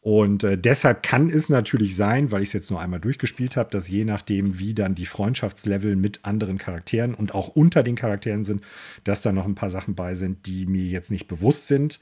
Und 0.00 0.44
äh, 0.44 0.56
deshalb 0.56 1.02
kann 1.02 1.28
es 1.28 1.48
natürlich 1.48 1.96
sein, 1.96 2.30
weil 2.30 2.42
ich 2.42 2.50
es 2.50 2.52
jetzt 2.52 2.70
nur 2.70 2.80
einmal 2.80 3.00
durchgespielt 3.00 3.56
habe, 3.56 3.70
dass 3.70 3.88
je 3.88 4.04
nachdem, 4.04 4.58
wie 4.58 4.72
dann 4.72 4.94
die 4.94 5.06
Freundschaftslevel 5.06 5.96
mit 5.96 6.24
anderen 6.24 6.56
Charakteren 6.56 7.14
und 7.14 7.34
auch 7.34 7.48
unter 7.48 7.82
den 7.82 7.96
Charakteren 7.96 8.44
sind, 8.44 8.62
dass 9.04 9.22
da 9.22 9.32
noch 9.32 9.44
ein 9.44 9.56
paar 9.56 9.70
Sachen 9.70 9.94
bei 9.94 10.14
sind, 10.14 10.46
die 10.46 10.66
mir 10.66 10.84
jetzt 10.84 11.10
nicht 11.10 11.26
bewusst 11.26 11.66
sind. 11.66 11.98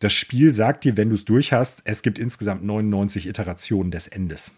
Das 0.00 0.12
Spiel 0.12 0.52
sagt 0.52 0.84
dir, 0.84 0.96
wenn 0.96 1.08
du 1.08 1.14
es 1.14 1.24
durch 1.24 1.52
hast, 1.52 1.82
es 1.84 2.02
gibt 2.02 2.18
insgesamt 2.18 2.64
99 2.64 3.28
Iterationen 3.28 3.92
des 3.92 4.08
Endes. 4.08 4.50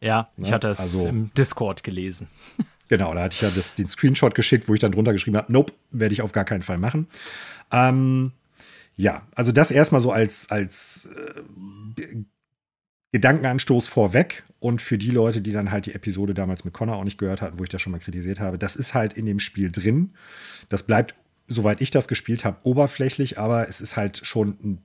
Ja, 0.00 0.28
ich 0.36 0.48
ne? 0.48 0.54
hatte 0.54 0.68
es 0.68 0.78
also, 0.78 1.08
im 1.08 1.32
Discord 1.34 1.82
gelesen. 1.82 2.28
Genau, 2.88 3.12
da 3.14 3.24
hatte 3.24 3.34
ich 3.34 3.42
ja 3.42 3.50
das, 3.50 3.74
den 3.74 3.88
Screenshot 3.88 4.36
geschickt, 4.36 4.68
wo 4.68 4.74
ich 4.74 4.78
dann 4.78 4.92
drunter 4.92 5.12
geschrieben 5.12 5.36
habe, 5.36 5.52
nope, 5.52 5.72
werde 5.90 6.12
ich 6.12 6.22
auf 6.22 6.30
gar 6.30 6.44
keinen 6.44 6.62
Fall 6.62 6.78
machen. 6.78 7.08
Ähm, 7.72 8.30
ja, 8.96 9.26
also 9.34 9.52
das 9.52 9.70
erstmal 9.70 10.00
so 10.00 10.10
als, 10.10 10.50
als 10.50 11.08
äh, 11.14 12.16
Gedankenanstoß 13.12 13.88
vorweg. 13.88 14.44
Und 14.58 14.82
für 14.82 14.98
die 14.98 15.10
Leute, 15.10 15.42
die 15.42 15.52
dann 15.52 15.70
halt 15.70 15.86
die 15.86 15.94
Episode 15.94 16.34
damals 16.34 16.64
mit 16.64 16.74
Connor 16.74 16.96
auch 16.96 17.04
nicht 17.04 17.18
gehört 17.18 17.40
hatten, 17.42 17.58
wo 17.58 17.64
ich 17.64 17.68
das 17.68 17.80
schon 17.82 17.92
mal 17.92 18.00
kritisiert 18.00 18.40
habe, 18.40 18.58
das 18.58 18.74
ist 18.74 18.94
halt 18.94 19.12
in 19.12 19.26
dem 19.26 19.38
Spiel 19.38 19.70
drin. 19.70 20.14
Das 20.70 20.82
bleibt 20.82 21.14
soweit 21.46 21.80
ich 21.80 21.90
das 21.90 22.08
gespielt 22.08 22.44
habe, 22.44 22.58
oberflächlich, 22.64 23.38
aber 23.38 23.68
es 23.68 23.80
ist 23.80 23.96
halt 23.96 24.20
schon 24.24 24.58
ein 24.62 24.78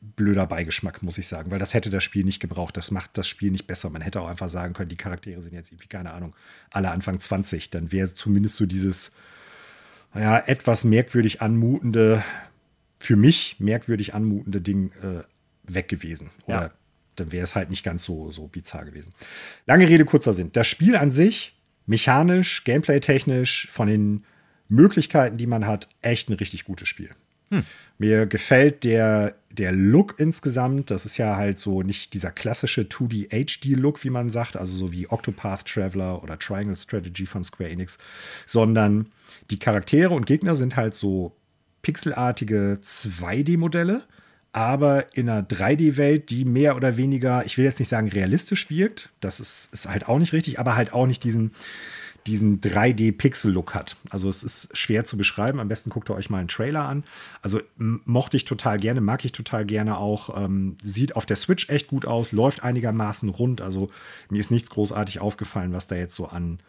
blöder 0.00 0.46
Beigeschmack, 0.46 1.02
muss 1.02 1.18
ich 1.18 1.26
sagen, 1.26 1.50
weil 1.50 1.58
das 1.58 1.74
hätte 1.74 1.90
das 1.90 2.04
Spiel 2.04 2.24
nicht 2.24 2.40
gebraucht. 2.40 2.76
Das 2.76 2.90
macht 2.90 3.16
das 3.18 3.26
Spiel 3.26 3.50
nicht 3.50 3.66
besser. 3.66 3.90
Man 3.90 4.02
hätte 4.02 4.20
auch 4.20 4.28
einfach 4.28 4.48
sagen 4.48 4.74
können, 4.74 4.88
die 4.88 4.96
Charaktere 4.96 5.40
sind 5.40 5.54
jetzt 5.54 5.72
irgendwie, 5.72 5.88
keine 5.88 6.12
Ahnung, 6.12 6.36
alle 6.70 6.90
Anfang 6.90 7.18
20. 7.18 7.70
Dann 7.70 7.90
wäre 7.90 8.12
zumindest 8.14 8.56
so 8.56 8.66
dieses, 8.66 9.12
ja, 10.14 10.38
etwas 10.38 10.84
merkwürdig 10.84 11.42
anmutende, 11.42 12.22
für 12.98 13.16
mich 13.16 13.56
merkwürdig 13.58 14.14
anmutende 14.14 14.60
Ding 14.60 14.92
äh, 15.02 15.22
weg 15.64 15.88
gewesen. 15.88 16.30
Oder 16.46 16.62
ja. 16.62 16.70
dann 17.16 17.32
wäre 17.32 17.44
es 17.44 17.54
halt 17.54 17.70
nicht 17.70 17.84
ganz 17.84 18.04
so, 18.04 18.30
so 18.30 18.48
bizarr 18.48 18.84
gewesen. 18.84 19.14
Lange 19.66 19.88
Rede, 19.88 20.04
kurzer 20.04 20.32
Sinn. 20.32 20.50
Das 20.52 20.66
Spiel 20.66 20.96
an 20.96 21.10
sich, 21.10 21.56
mechanisch, 21.86 22.64
gameplay-technisch, 22.64 23.68
von 23.70 23.88
den 23.88 24.24
Möglichkeiten, 24.68 25.36
die 25.36 25.46
man 25.46 25.66
hat, 25.66 25.88
echt 26.02 26.28
ein 26.28 26.34
richtig 26.34 26.64
gutes 26.64 26.88
Spiel. 26.88 27.10
Hm. 27.50 27.64
Mir 27.96 28.26
gefällt 28.26 28.84
der, 28.84 29.34
der 29.50 29.72
Look 29.72 30.16
insgesamt. 30.18 30.90
Das 30.90 31.06
ist 31.06 31.16
ja 31.16 31.36
halt 31.36 31.58
so 31.58 31.82
nicht 31.82 32.14
dieser 32.14 32.30
klassische 32.30 32.82
2D 32.82 33.28
HD-Look, 33.30 34.04
wie 34.04 34.10
man 34.10 34.30
sagt, 34.30 34.56
also 34.56 34.76
so 34.76 34.92
wie 34.92 35.08
Octopath 35.08 35.66
Traveler 35.66 36.22
oder 36.22 36.38
Triangle 36.38 36.76
Strategy 36.76 37.26
von 37.26 37.42
Square 37.42 37.70
Enix, 37.70 37.98
sondern 38.46 39.10
die 39.50 39.58
Charaktere 39.58 40.14
und 40.14 40.26
Gegner 40.26 40.56
sind 40.56 40.76
halt 40.76 40.94
so 40.94 41.37
pixelartige 41.82 42.78
2D-Modelle, 42.82 44.02
aber 44.52 45.16
in 45.16 45.28
einer 45.28 45.46
3D-Welt, 45.46 46.30
die 46.30 46.44
mehr 46.44 46.76
oder 46.76 46.96
weniger, 46.96 47.44
ich 47.44 47.58
will 47.58 47.64
jetzt 47.64 47.78
nicht 47.78 47.88
sagen 47.88 48.08
realistisch 48.08 48.70
wirkt, 48.70 49.10
das 49.20 49.40
ist, 49.40 49.72
ist 49.72 49.88
halt 49.88 50.08
auch 50.08 50.18
nicht 50.18 50.32
richtig, 50.32 50.58
aber 50.58 50.74
halt 50.74 50.92
auch 50.92 51.06
nicht 51.06 51.24
diesen 51.24 51.52
diesen 52.28 52.60
3D-Pixel-Look 52.60 53.74
hat. 53.74 53.96
Also 54.10 54.28
es 54.28 54.44
ist 54.44 54.76
schwer 54.76 55.04
zu 55.04 55.16
beschreiben. 55.16 55.60
Am 55.60 55.68
besten 55.68 55.90
guckt 55.90 56.10
ihr 56.10 56.14
euch 56.14 56.30
mal 56.30 56.38
einen 56.38 56.48
Trailer 56.48 56.84
an. 56.84 57.04
Also 57.42 57.60
mochte 57.76 58.36
ich 58.36 58.44
total 58.44 58.78
gerne, 58.78 59.00
mag 59.00 59.24
ich 59.24 59.32
total 59.32 59.64
gerne 59.64 59.96
auch. 59.96 60.44
Ähm, 60.44 60.76
sieht 60.82 61.16
auf 61.16 61.26
der 61.26 61.36
Switch 61.36 61.68
echt 61.70 61.88
gut 61.88 62.06
aus, 62.06 62.30
läuft 62.30 62.62
einigermaßen 62.62 63.28
rund. 63.30 63.60
Also 63.60 63.90
mir 64.28 64.40
ist 64.40 64.50
nichts 64.50 64.70
großartig 64.70 65.20
aufgefallen, 65.20 65.72
was 65.72 65.86
da 65.86 65.96
jetzt 65.96 66.14
so 66.14 66.26
an 66.26 66.60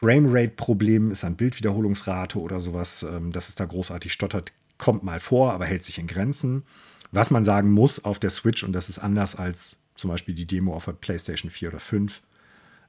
Framerate-Problemen 0.00 1.10
ist, 1.10 1.24
an 1.24 1.36
Bildwiederholungsrate 1.36 2.38
oder 2.38 2.60
sowas, 2.60 3.02
ähm, 3.02 3.32
dass 3.32 3.48
es 3.48 3.54
da 3.54 3.64
großartig 3.64 4.12
stottert. 4.12 4.52
Kommt 4.78 5.02
mal 5.02 5.20
vor, 5.20 5.52
aber 5.52 5.64
hält 5.64 5.82
sich 5.82 5.98
in 5.98 6.06
Grenzen. 6.06 6.64
Was 7.12 7.30
man 7.30 7.44
sagen 7.44 7.70
muss 7.70 8.04
auf 8.04 8.18
der 8.18 8.30
Switch, 8.30 8.62
und 8.62 8.72
das 8.72 8.88
ist 8.88 8.98
anders 8.98 9.36
als 9.36 9.76
zum 9.94 10.10
Beispiel 10.10 10.34
die 10.34 10.46
Demo 10.46 10.74
auf 10.74 10.84
der 10.84 10.92
PlayStation 10.92 11.50
4 11.50 11.70
oder 11.70 11.80
5, 11.80 12.22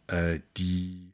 äh, 0.07 0.39
die 0.57 1.13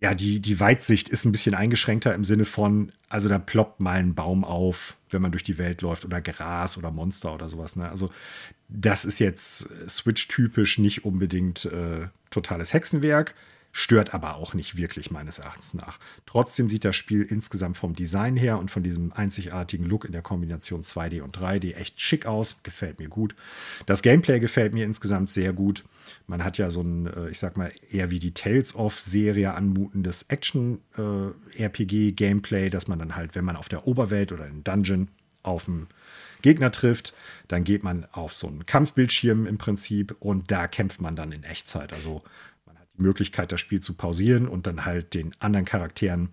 ja, 0.00 0.14
die, 0.14 0.40
die 0.40 0.60
Weitsicht 0.60 1.08
ist 1.08 1.24
ein 1.24 1.32
bisschen 1.32 1.56
eingeschränkter 1.56 2.14
im 2.14 2.22
Sinne 2.22 2.44
von, 2.44 2.92
also 3.08 3.28
da 3.28 3.38
ploppt 3.38 3.80
mal 3.80 3.98
ein 3.98 4.14
Baum 4.14 4.44
auf, 4.44 4.96
wenn 5.10 5.20
man 5.20 5.32
durch 5.32 5.42
die 5.42 5.58
Welt 5.58 5.82
läuft 5.82 6.04
oder 6.04 6.20
Gras 6.20 6.78
oder 6.78 6.92
Monster 6.92 7.34
oder 7.34 7.48
sowas. 7.48 7.74
Ne? 7.74 7.88
Also 7.88 8.08
das 8.68 9.04
ist 9.04 9.18
jetzt 9.18 9.68
Switch-typisch 9.88 10.78
nicht 10.78 11.04
unbedingt 11.04 11.64
äh, 11.64 12.06
totales 12.30 12.72
Hexenwerk. 12.72 13.34
Stört 13.80 14.12
aber 14.12 14.34
auch 14.34 14.54
nicht 14.54 14.76
wirklich 14.76 15.12
meines 15.12 15.38
Erachtens 15.38 15.72
nach. 15.72 16.00
Trotzdem 16.26 16.68
sieht 16.68 16.84
das 16.84 16.96
Spiel 16.96 17.22
insgesamt 17.22 17.76
vom 17.76 17.94
Design 17.94 18.34
her 18.34 18.58
und 18.58 18.72
von 18.72 18.82
diesem 18.82 19.12
einzigartigen 19.12 19.86
Look 19.86 20.04
in 20.04 20.10
der 20.10 20.22
Kombination 20.22 20.82
2D 20.82 21.20
und 21.20 21.38
3D 21.38 21.76
echt 21.76 22.02
schick 22.02 22.26
aus. 22.26 22.58
Gefällt 22.64 22.98
mir 22.98 23.08
gut. 23.08 23.36
Das 23.86 24.02
Gameplay 24.02 24.40
gefällt 24.40 24.74
mir 24.74 24.84
insgesamt 24.84 25.30
sehr 25.30 25.52
gut. 25.52 25.84
Man 26.26 26.42
hat 26.42 26.58
ja 26.58 26.70
so 26.70 26.80
ein, 26.80 27.06
äh, 27.06 27.28
ich 27.28 27.38
sag 27.38 27.56
mal, 27.56 27.70
eher 27.88 28.10
wie 28.10 28.18
die 28.18 28.34
Tales 28.34 28.74
of 28.74 29.00
Serie 29.00 29.54
anmutendes 29.54 30.24
Action-RPG-Gameplay, 30.24 32.66
äh, 32.66 32.70
dass 32.70 32.88
man 32.88 32.98
dann 32.98 33.14
halt, 33.14 33.36
wenn 33.36 33.44
man 33.44 33.54
auf 33.54 33.68
der 33.68 33.86
Oberwelt 33.86 34.32
oder 34.32 34.48
in 34.48 34.64
Dungeon 34.64 35.06
auf 35.44 35.68
einen 35.68 35.86
Gegner 36.42 36.72
trifft, 36.72 37.14
dann 37.46 37.62
geht 37.62 37.84
man 37.84 38.06
auf 38.10 38.34
so 38.34 38.48
einen 38.48 38.66
Kampfbildschirm 38.66 39.46
im 39.46 39.56
Prinzip 39.56 40.16
und 40.18 40.50
da 40.50 40.66
kämpft 40.66 41.00
man 41.00 41.14
dann 41.14 41.30
in 41.30 41.44
Echtzeit. 41.44 41.92
Also 41.92 42.24
Möglichkeit, 42.98 43.52
das 43.52 43.60
Spiel 43.60 43.80
zu 43.80 43.94
pausieren 43.94 44.48
und 44.48 44.66
dann 44.66 44.84
halt 44.84 45.14
den 45.14 45.32
anderen 45.40 45.64
Charakteren 45.64 46.30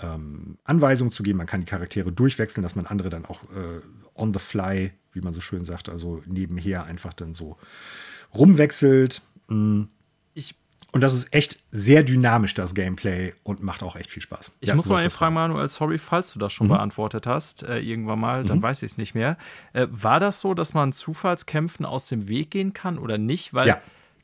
ähm, 0.00 0.58
Anweisungen 0.64 1.12
zu 1.12 1.22
geben. 1.22 1.38
Man 1.38 1.46
kann 1.46 1.60
die 1.60 1.66
Charaktere 1.66 2.12
durchwechseln, 2.12 2.62
dass 2.62 2.76
man 2.76 2.86
andere 2.86 3.10
dann 3.10 3.24
auch 3.24 3.42
äh, 3.44 3.80
on 4.14 4.32
the 4.32 4.40
fly, 4.40 4.92
wie 5.12 5.20
man 5.20 5.32
so 5.32 5.40
schön 5.40 5.64
sagt, 5.64 5.88
also 5.88 6.22
nebenher 6.26 6.84
einfach 6.84 7.12
dann 7.12 7.34
so 7.34 7.56
rumwechselt. 8.34 9.22
Mhm. 9.48 9.88
Ich 10.34 10.54
und 10.92 11.02
das 11.02 11.14
ist 11.14 11.32
echt 11.32 11.60
sehr 11.70 12.02
dynamisch, 12.02 12.54
das 12.54 12.74
Gameplay, 12.74 13.32
und 13.44 13.62
macht 13.62 13.84
auch 13.84 13.94
echt 13.94 14.10
viel 14.10 14.22
Spaß. 14.22 14.50
Ich 14.58 14.68
ja, 14.68 14.74
muss 14.74 14.88
mal 14.88 14.96
eine 14.96 15.10
Frage, 15.10 15.32
Manuel, 15.32 15.68
sorry, 15.68 15.98
falls 15.98 16.32
du 16.32 16.40
das 16.40 16.52
schon 16.52 16.66
mhm. 16.66 16.72
beantwortet 16.72 17.28
hast, 17.28 17.62
äh, 17.62 17.78
irgendwann 17.78 18.18
mal, 18.18 18.42
dann 18.42 18.58
mhm. 18.58 18.62
weiß 18.64 18.82
ich 18.82 18.92
es 18.92 18.98
nicht 18.98 19.14
mehr. 19.14 19.36
Äh, 19.72 19.86
war 19.88 20.18
das 20.18 20.40
so, 20.40 20.52
dass 20.52 20.74
man 20.74 20.92
Zufallskämpfen 20.92 21.86
aus 21.86 22.08
dem 22.08 22.26
Weg 22.26 22.50
gehen 22.50 22.72
kann 22.72 22.98
oder 22.98 23.18
nicht? 23.18 23.54
Weil 23.54 23.68
ja. 23.68 23.80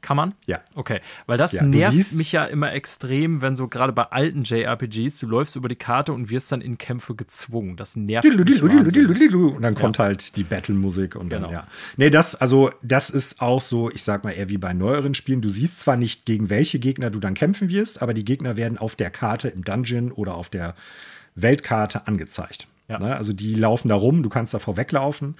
Kann 0.07 0.17
man? 0.17 0.35
Ja. 0.47 0.61
Okay. 0.77 1.01
Weil 1.27 1.37
das 1.37 1.51
ja, 1.51 1.65
nervt 1.65 2.15
mich 2.15 2.31
ja 2.31 2.45
immer 2.45 2.73
extrem, 2.73 3.43
wenn 3.43 3.57
so 3.57 3.67
gerade 3.67 3.93
bei 3.93 4.05
alten 4.05 4.45
JRPGs, 4.45 5.19
du 5.19 5.27
läufst 5.27 5.57
über 5.57 5.69
die 5.69 5.75
Karte 5.75 6.13
und 6.13 6.31
wirst 6.31 6.53
dann 6.53 6.61
in 6.61 6.79
Kämpfe 6.79 7.17
gezwungen. 7.17 7.77
Das 7.77 7.97
nervt 7.97 8.23
dilu, 8.23 8.45
mich. 8.45 8.61
Dilu, 8.93 9.15
dilu, 9.15 9.49
und 9.49 9.63
dann 9.63 9.75
kommt 9.75 9.99
ja. 9.99 10.05
halt 10.05 10.37
die 10.37 10.45
Battle-Musik 10.45 11.17
und 11.17 11.31
genau. 11.31 11.47
dann, 11.47 11.53
ja. 11.57 11.67
Nee, 11.97 12.11
das, 12.11 12.37
also, 12.37 12.71
das 12.83 13.11
ist 13.11 13.43
auch 13.43 13.61
so, 13.61 13.91
ich 13.91 14.05
sag 14.05 14.23
mal, 14.23 14.31
eher 14.31 14.49
wie 14.49 14.59
bei 14.59 14.75
neueren 14.75 15.15
Spielen. 15.15 15.41
Du 15.41 15.49
siehst 15.49 15.81
zwar 15.81 15.97
nicht, 15.97 16.25
gegen 16.25 16.51
welche 16.51 16.79
Gegner 16.79 17.11
du 17.11 17.19
dann 17.19 17.35
kämpfen 17.35 17.69
wirst, 17.69 18.01
aber 18.01 18.15
die 18.15 18.25
Gegner 18.25 18.57
werden 18.57 18.79
auf 18.79 18.95
der 18.95 19.11
Karte 19.11 19.49
im 19.49 19.65
Dungeon 19.65 20.13
oder 20.13 20.37
auf 20.37 20.51
der 20.51 20.77
Weltkarte 21.35 22.07
angezeigt. 22.07 22.69
Ja. 22.89 22.99
Ne? 22.99 23.17
Also 23.17 23.33
die 23.33 23.55
laufen 23.55 23.89
da 23.89 23.95
rum, 23.95 24.23
du 24.23 24.29
kannst 24.29 24.55
davor 24.55 24.77
weglaufen 24.77 25.35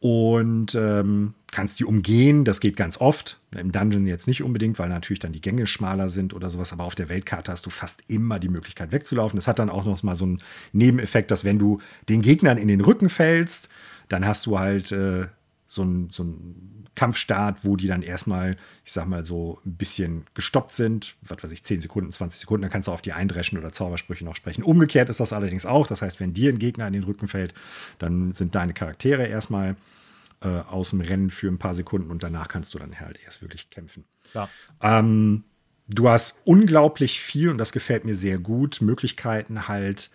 und 0.00 0.74
ähm, 0.74 1.34
kannst 1.50 1.78
die 1.78 1.84
umgehen. 1.84 2.44
Das 2.44 2.60
geht 2.60 2.76
ganz 2.76 3.00
oft. 3.00 3.38
Im 3.56 3.72
Dungeon 3.72 4.06
jetzt 4.06 4.26
nicht 4.26 4.42
unbedingt, 4.42 4.78
weil 4.78 4.88
natürlich 4.88 5.20
dann 5.20 5.32
die 5.32 5.40
Gänge 5.40 5.66
schmaler 5.66 6.08
sind 6.08 6.34
oder 6.34 6.50
sowas. 6.50 6.72
Aber 6.72 6.84
auf 6.84 6.94
der 6.94 7.08
Weltkarte 7.08 7.50
hast 7.50 7.66
du 7.66 7.70
fast 7.70 8.02
immer 8.08 8.38
die 8.38 8.48
Möglichkeit 8.48 8.92
wegzulaufen. 8.92 9.36
Das 9.36 9.48
hat 9.48 9.58
dann 9.58 9.70
auch 9.70 9.84
noch 9.84 10.02
mal 10.02 10.16
so 10.16 10.24
einen 10.24 10.42
Nebeneffekt, 10.72 11.30
dass 11.30 11.44
wenn 11.44 11.58
du 11.58 11.80
den 12.08 12.22
Gegnern 12.22 12.58
in 12.58 12.68
den 12.68 12.80
Rücken 12.80 13.08
fällst, 13.08 13.68
dann 14.08 14.26
hast 14.26 14.46
du 14.46 14.58
halt 14.58 14.92
äh, 14.92 15.26
so 15.66 15.82
ein, 15.82 16.08
so 16.10 16.24
ein 16.24 16.75
Kampfstart, 16.96 17.64
wo 17.64 17.76
die 17.76 17.86
dann 17.86 18.02
erstmal, 18.02 18.56
ich 18.84 18.92
sag 18.92 19.06
mal, 19.06 19.22
so 19.22 19.60
ein 19.64 19.76
bisschen 19.76 20.26
gestoppt 20.34 20.72
sind. 20.72 21.14
Was 21.22 21.44
weiß 21.44 21.52
ich, 21.52 21.62
10 21.62 21.82
Sekunden, 21.82 22.10
20 22.10 22.40
Sekunden, 22.40 22.62
dann 22.62 22.70
kannst 22.70 22.88
du 22.88 22.92
auf 22.92 23.02
die 23.02 23.12
eindreschen 23.12 23.58
oder 23.58 23.72
Zaubersprüche 23.72 24.24
noch 24.24 24.34
sprechen. 24.34 24.64
Umgekehrt 24.64 25.08
ist 25.08 25.20
das 25.20 25.32
allerdings 25.32 25.66
auch. 25.66 25.86
Das 25.86 26.02
heißt, 26.02 26.18
wenn 26.18 26.34
dir 26.34 26.50
ein 26.52 26.58
Gegner 26.58 26.86
in 26.88 26.94
den 26.94 27.04
Rücken 27.04 27.28
fällt, 27.28 27.54
dann 27.98 28.32
sind 28.32 28.54
deine 28.54 28.74
Charaktere 28.74 29.26
erstmal 29.26 29.76
äh, 30.40 30.48
aus 30.48 30.90
dem 30.90 31.00
Rennen 31.00 31.30
für 31.30 31.48
ein 31.48 31.58
paar 31.58 31.74
Sekunden 31.74 32.10
und 32.10 32.22
danach 32.22 32.48
kannst 32.48 32.74
du 32.74 32.78
dann 32.78 32.98
halt 32.98 33.20
erst 33.24 33.42
wirklich 33.42 33.70
kämpfen. 33.70 34.04
Ja. 34.34 34.48
Ähm, 34.82 35.44
du 35.88 36.08
hast 36.08 36.40
unglaublich 36.44 37.20
viel, 37.20 37.50
und 37.50 37.58
das 37.58 37.72
gefällt 37.72 38.04
mir 38.04 38.14
sehr 38.14 38.38
gut, 38.38 38.80
Möglichkeiten 38.80 39.68
halt 39.68 40.10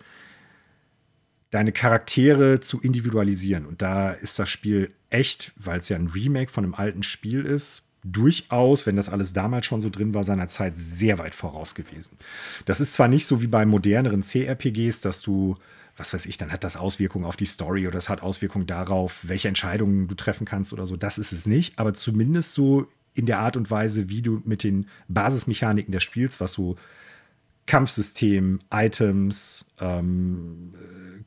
deine 1.50 1.72
Charaktere 1.72 2.60
zu 2.60 2.80
individualisieren. 2.80 3.66
Und 3.66 3.82
da 3.82 4.10
ist 4.10 4.38
das 4.38 4.48
Spiel 4.48 4.90
echt, 5.12 5.52
weil 5.56 5.78
es 5.78 5.88
ja 5.88 5.96
ein 5.96 6.08
Remake 6.08 6.50
von 6.50 6.64
einem 6.64 6.74
alten 6.74 7.02
Spiel 7.02 7.44
ist, 7.44 7.88
durchaus, 8.04 8.86
wenn 8.86 8.96
das 8.96 9.08
alles 9.08 9.32
damals 9.32 9.66
schon 9.66 9.80
so 9.80 9.88
drin 9.88 10.14
war, 10.14 10.24
seiner 10.24 10.48
Zeit 10.48 10.76
sehr 10.76 11.18
weit 11.18 11.34
voraus 11.34 11.74
gewesen. 11.74 12.16
Das 12.64 12.80
ist 12.80 12.94
zwar 12.94 13.08
nicht 13.08 13.26
so 13.26 13.42
wie 13.42 13.46
bei 13.46 13.64
moderneren 13.64 14.22
CRPGs, 14.22 15.00
dass 15.00 15.22
du, 15.22 15.56
was 15.96 16.12
weiß 16.12 16.26
ich, 16.26 16.36
dann 16.36 16.50
hat 16.50 16.64
das 16.64 16.76
Auswirkungen 16.76 17.24
auf 17.24 17.36
die 17.36 17.46
Story 17.46 17.86
oder 17.86 17.98
es 17.98 18.08
hat 18.08 18.22
Auswirkungen 18.22 18.66
darauf, 18.66 19.20
welche 19.22 19.48
Entscheidungen 19.48 20.08
du 20.08 20.14
treffen 20.14 20.44
kannst 20.44 20.72
oder 20.72 20.86
so. 20.86 20.96
Das 20.96 21.18
ist 21.18 21.32
es 21.32 21.46
nicht, 21.46 21.78
aber 21.78 21.94
zumindest 21.94 22.54
so 22.54 22.88
in 23.14 23.26
der 23.26 23.38
Art 23.38 23.56
und 23.56 23.70
Weise, 23.70 24.08
wie 24.08 24.22
du 24.22 24.42
mit 24.44 24.64
den 24.64 24.88
Basismechaniken 25.08 25.92
des 25.92 26.02
Spiels, 26.02 26.40
was 26.40 26.52
so 26.52 26.76
Kampfsystem, 27.66 28.60
Items, 28.72 29.64
ähm, 29.80 30.74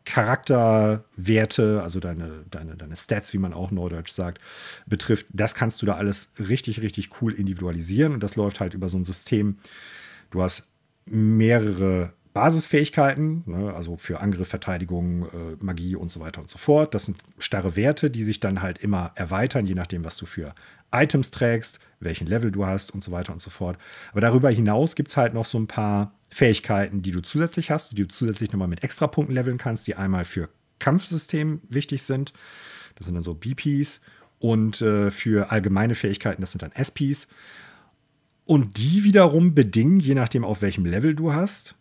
Charakterwerte, 0.06 1.82
also 1.82 2.00
deine, 2.00 2.46
deine, 2.50 2.78
deine 2.78 2.96
Stats, 2.96 3.34
wie 3.34 3.38
man 3.38 3.54
auch 3.54 3.72
neudeutsch 3.72 4.12
sagt, 4.12 4.40
betrifft, 4.86 5.26
das 5.34 5.56
kannst 5.56 5.82
du 5.82 5.86
da 5.86 5.96
alles 5.96 6.32
richtig, 6.40 6.82
richtig 6.82 7.22
cool 7.22 7.34
individualisieren. 7.34 8.14
Und 8.14 8.22
das 8.22 8.36
läuft 8.36 8.60
halt 8.60 8.74
über 8.74 8.88
so 8.88 8.98
ein 8.98 9.04
System. 9.04 9.58
Du 10.30 10.42
hast 10.42 10.70
mehrere 11.06 12.14
Basisfähigkeiten, 12.34 13.44
ne, 13.46 13.74
also 13.74 13.96
für 13.96 14.20
Angriff, 14.20 14.50
Verteidigung, 14.50 15.24
äh, 15.28 15.56
Magie 15.62 15.96
und 15.96 16.12
so 16.12 16.20
weiter 16.20 16.42
und 16.42 16.50
so 16.50 16.58
fort. 16.58 16.94
Das 16.94 17.06
sind 17.06 17.18
starre 17.40 17.78
Werte, 17.78 18.12
die 18.12 18.24
sich 18.24 18.42
dann 18.42 18.62
halt 18.62 18.78
immer 18.80 19.12
erweitern, 19.16 19.66
je 19.66 19.74
nachdem, 19.74 20.04
was 20.04 20.18
du 20.18 20.26
für 20.26 20.54
Items 20.92 21.32
trägst, 21.32 21.80
welchen 22.00 22.28
Level 22.28 22.52
du 22.52 22.66
hast 22.66 22.92
und 22.92 23.04
so 23.04 23.12
weiter 23.12 23.32
und 23.32 23.42
so 23.42 23.50
fort. 23.50 23.78
Aber 24.12 24.22
darüber 24.22 24.50
hinaus 24.50 24.96
gibt 24.96 25.10
es 25.10 25.18
halt 25.18 25.34
noch 25.34 25.46
so 25.46 25.58
ein 25.58 25.68
paar 25.68 26.14
Fähigkeiten, 26.30 27.02
die 27.02 27.12
du 27.12 27.22
zusätzlich 27.22 27.72
hast, 27.72 27.92
die 27.92 27.96
du 27.96 28.08
zusätzlich 28.08 28.52
nochmal 28.52 28.68
mit 28.68 28.84
Extrapunkten 28.84 29.36
leveln 29.36 29.58
kannst, 29.58 29.88
die 29.88 29.96
einmal 29.96 30.26
für 30.26 30.50
Kampfsystem 30.80 31.62
wichtig 31.70 32.04
sind. 32.04 32.34
Das 32.96 33.06
sind 33.06 33.16
dann 33.16 33.24
so 33.24 33.34
BPs. 33.34 34.02
Und 34.40 34.82
äh, 34.82 35.12
für 35.12 35.52
allgemeine 35.52 35.96
Fähigkeiten, 35.96 36.42
das 36.42 36.52
sind 36.52 36.62
dann 36.62 36.72
SPs. 36.74 37.28
Und 38.46 38.78
die 38.78 39.04
wiederum 39.04 39.56
bedingen, 39.56 40.00
je 40.00 40.14
nachdem, 40.14 40.44
auf 40.44 40.62
welchem 40.62 40.86
Level 40.86 41.16
du 41.16 41.34
hast, 41.34 41.76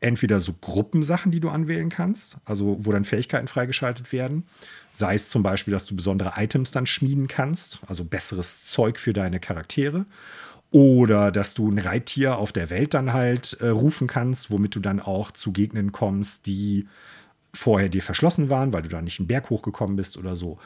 entweder 0.00 0.40
so 0.40 0.54
Gruppensachen, 0.60 1.32
die 1.32 1.40
du 1.40 1.50
anwählen 1.50 1.88
kannst, 1.88 2.38
also 2.44 2.76
wo 2.80 2.92
dann 2.92 3.04
Fähigkeiten 3.04 3.48
freigeschaltet 3.48 4.12
werden. 4.12 4.44
Sei 4.92 5.14
es 5.14 5.28
zum 5.28 5.42
Beispiel, 5.42 5.72
dass 5.72 5.86
du 5.86 5.96
besondere 5.96 6.34
Items 6.36 6.70
dann 6.70 6.86
schmieden 6.86 7.28
kannst, 7.28 7.80
also 7.86 8.04
besseres 8.04 8.64
Zeug 8.66 8.98
für 8.98 9.12
deine 9.12 9.40
Charaktere. 9.40 10.06
Oder 10.70 11.32
dass 11.32 11.54
du 11.54 11.70
ein 11.70 11.78
Reittier 11.78 12.36
auf 12.36 12.52
der 12.52 12.68
Welt 12.68 12.92
dann 12.92 13.12
halt 13.12 13.56
äh, 13.60 13.68
rufen 13.68 14.06
kannst, 14.06 14.50
womit 14.50 14.74
du 14.74 14.80
dann 14.80 15.00
auch 15.00 15.30
zu 15.30 15.52
Gegnern 15.52 15.92
kommst, 15.92 16.46
die 16.46 16.86
vorher 17.54 17.88
dir 17.88 18.02
verschlossen 18.02 18.50
waren, 18.50 18.72
weil 18.72 18.82
du 18.82 18.88
da 18.88 19.00
nicht 19.00 19.18
einen 19.18 19.28
Berg 19.28 19.48
hochgekommen 19.48 19.96
bist 19.96 20.18
oder 20.18 20.36
so. 20.36 20.58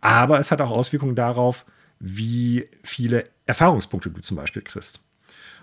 Aber 0.00 0.38
es 0.38 0.52
hat 0.52 0.60
auch 0.60 0.70
Auswirkungen 0.70 1.16
darauf, 1.16 1.66
wie 1.98 2.68
viele 2.84 3.28
Erfahrungspunkte 3.46 4.10
du 4.10 4.20
zum 4.20 4.36
Beispiel 4.36 4.62
kriegst. 4.62 5.00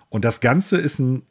Und 0.10 0.26
das 0.26 0.42
Ganze 0.42 0.78
ist 0.78 1.00
ein, 1.00 1.24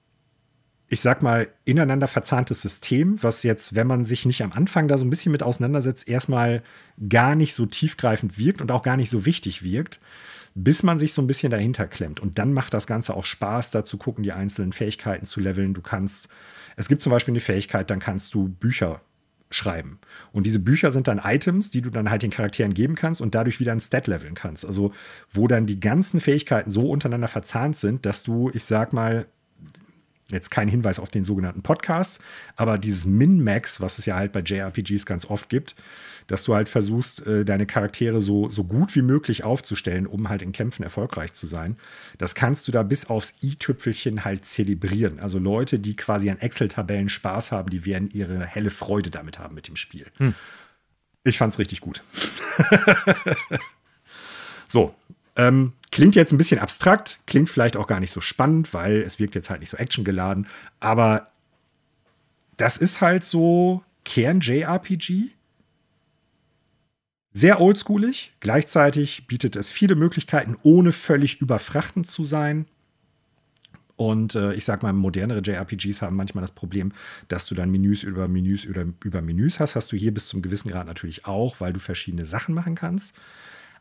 ich 0.89 1.03
sag 1.03 1.23
mal, 1.23 1.49
ineinander 1.67 2.09
verzahntes 2.09 2.63
System, 2.63 3.23
was 3.23 3.43
jetzt, 3.43 3.75
wenn 3.75 3.87
man 3.87 4.07
sich 4.07 4.25
nicht 4.25 4.43
am 4.43 4.53
Anfang 4.53 4.89
da 4.89 4.97
so 4.97 5.05
ein 5.05 5.11
bisschen 5.11 5.33
mit 5.33 5.43
auseinandersetzt, 5.43 6.09
erstmal 6.09 6.63
gar 7.11 7.35
nicht 7.35 7.53
so 7.53 7.67
tiefgreifend 7.67 8.39
wirkt 8.39 8.63
und 8.63 8.73
auch 8.73 8.83
gar 8.83 8.97
nicht 8.97 9.11
so 9.11 9.27
wichtig 9.27 9.63
wirkt 9.63 10.01
bis 10.55 10.83
man 10.83 10.99
sich 10.99 11.13
so 11.13 11.21
ein 11.21 11.27
bisschen 11.27 11.51
dahinter 11.51 11.87
klemmt. 11.87 12.21
Und 12.21 12.39
dann 12.39 12.53
macht 12.53 12.75
das 12.75 12.87
Ganze 12.87 13.15
auch 13.15 13.25
Spaß, 13.25 13.73
da 13.73 13.85
zu 13.85 13.99
gucken, 13.99 14.23
die 14.23 14.33
einzelnen 14.33 14.73
Fähigkeiten 14.73 15.27
zu 15.27 15.41
leveln. 15.41 15.75
Du 15.75 15.83
kannst, 15.83 16.29
es 16.77 16.89
gibt 16.89 17.03
zum 17.03 17.11
Beispiel 17.11 17.33
eine 17.33 17.41
Fähigkeit, 17.41 17.91
dann 17.91 17.99
kannst 17.99 18.35
du 18.35 18.49
Bücher 18.49 19.01
schreiben. 19.51 19.99
Und 20.33 20.47
diese 20.47 20.61
Bücher 20.61 20.93
sind 20.93 21.09
dann 21.09 21.21
Items, 21.23 21.71
die 21.71 21.81
du 21.81 21.91
dann 21.91 22.11
halt 22.11 22.23
den 22.23 22.31
Charakteren 22.31 22.75
geben 22.75 22.95
kannst 22.95 23.21
und 23.21 23.35
dadurch 23.35 23.61
wieder 23.61 23.73
ein 23.73 23.81
Stat 23.81 24.07
leveln 24.07 24.35
kannst. 24.35 24.65
Also, 24.65 24.93
wo 25.31 25.49
dann 25.49 25.67
die 25.67 25.81
ganzen 25.81 26.21
Fähigkeiten 26.21 26.71
so 26.71 26.89
untereinander 26.91 27.29
verzahnt 27.29 27.77
sind, 27.77 28.07
dass 28.07 28.23
du, 28.23 28.51
ich 28.53 28.65
sag 28.65 28.93
mal, 28.93 29.27
Jetzt 30.31 30.51
kein 30.51 30.69
Hinweis 30.69 30.99
auf 30.99 31.11
den 31.11 31.23
sogenannten 31.23 31.63
Podcast, 31.63 32.19
aber 32.57 32.79
dieses 32.79 33.05
Min-Max, 33.05 33.83
was 33.83 33.99
es 33.99 34.07
ja 34.07 34.17
halt 34.17 34.33
bei 34.33 34.41
JRPGs 34.41 35.05
ganz 35.05 35.27
oft 35.27 35.51
gibt, 35.51 35.75
dass 36.27 36.45
du 36.45 36.55
halt 36.55 36.69
versuchst, 36.69 37.27
äh, 37.27 37.45
deine 37.45 37.67
Charaktere 37.67 38.21
so, 38.21 38.51
so 38.51 38.65
gut 38.65 38.95
wie 38.95 39.03
möglich 39.03 39.45
aufzustellen, 39.45 40.07
um 40.07 40.29
halt 40.29 40.43
in 40.43 40.53
Kämpfen 40.53 40.83
erfolgreich 40.83 41.33
zu 41.33 41.47
sein. 41.47 41.77
Das 42.19 42.35
kannst 42.35 42.67
du 42.69 42.73
da 42.73 42.83
bis 42.83 43.07
aufs 43.07 43.35
i-Tüpfelchen 43.43 44.25
halt 44.25 44.47
zelebrieren. 44.47 45.21
Also 45.21 45.39
Leute, 45.39 45.79
die 45.79 45.97
quasi 45.97 46.31
an 46.31 46.39
Excel-Tabellen 46.39 47.09
Spaß 47.09 47.53
haben, 47.53 47.71
die 47.71 47.87
werden 47.87 48.11
ihre 48.11 48.45
helle 48.45 48.71
Freude 48.71 49.11
damit 49.11 49.39
haben 49.39 49.55
mit 49.55 49.69
dem 49.69 49.77
Spiel. 49.77 50.07
Hm. 50.19 50.35
Ich 51.25 51.39
fand's 51.39 51.59
richtig 51.59 51.81
gut. 51.81 52.03
so, 54.67 54.95
ähm, 55.37 55.73
klingt 55.91 56.15
jetzt 56.15 56.33
ein 56.33 56.39
bisschen 56.39 56.61
abstrakt, 56.61 57.19
klingt 57.27 57.51
vielleicht 57.51 57.77
auch 57.77 57.87
gar 57.87 58.01
nicht 58.01 58.11
so 58.11 58.21
spannend, 58.21 58.75
weil 58.75 59.01
es 59.01 59.19
wirkt 59.19 59.35
jetzt 59.35 59.51
halt 59.51 59.61
nicht 59.61 59.71
so 59.71 59.77
actiongeladen. 59.77 60.47
Aber 60.81 61.29
das 62.57 62.77
ist 62.77 63.01
halt 63.01 63.25
so 63.25 63.83
Kern-JRPG. 64.05 65.31
Sehr 67.37 67.61
oldschoolig. 67.61 68.33
Gleichzeitig 68.39 69.27
bietet 69.27 69.57
es 69.57 69.73
viele 69.73 69.97
Möglichkeiten, 69.97 70.57
ohne 70.63 70.93
völlig 70.93 71.41
überfrachtend 71.41 72.07
zu 72.07 72.23
sein. 72.25 72.67
Und 73.97 74.37
äh, 74.37 74.55
ich 74.55 74.65
sag 74.65 74.85
mal, 74.85 74.93
modernere 74.93 75.41
JRPGs 75.41 76.01
haben 76.01 76.15
manchmal 76.15 76.43
das 76.43 76.53
Problem, 76.53 76.93
dass 77.27 77.47
du 77.47 77.57
dann 77.57 77.73
Menüs 77.73 78.05
über 78.05 78.29
Menüs 78.29 78.65
über, 78.65 78.87
über 79.03 79.21
Menüs 79.21 79.59
hast. 79.59 79.75
Hast 79.75 79.91
du 79.91 79.97
hier 79.97 80.15
bis 80.15 80.29
zum 80.29 80.43
gewissen 80.43 80.71
Grad 80.71 80.87
natürlich 80.87 81.27
auch, 81.27 81.61
weil 81.61 81.73
du 81.73 81.81
verschiedene 81.81 82.25
Sachen 82.25 82.55
machen 82.55 82.77
kannst. 82.77 83.17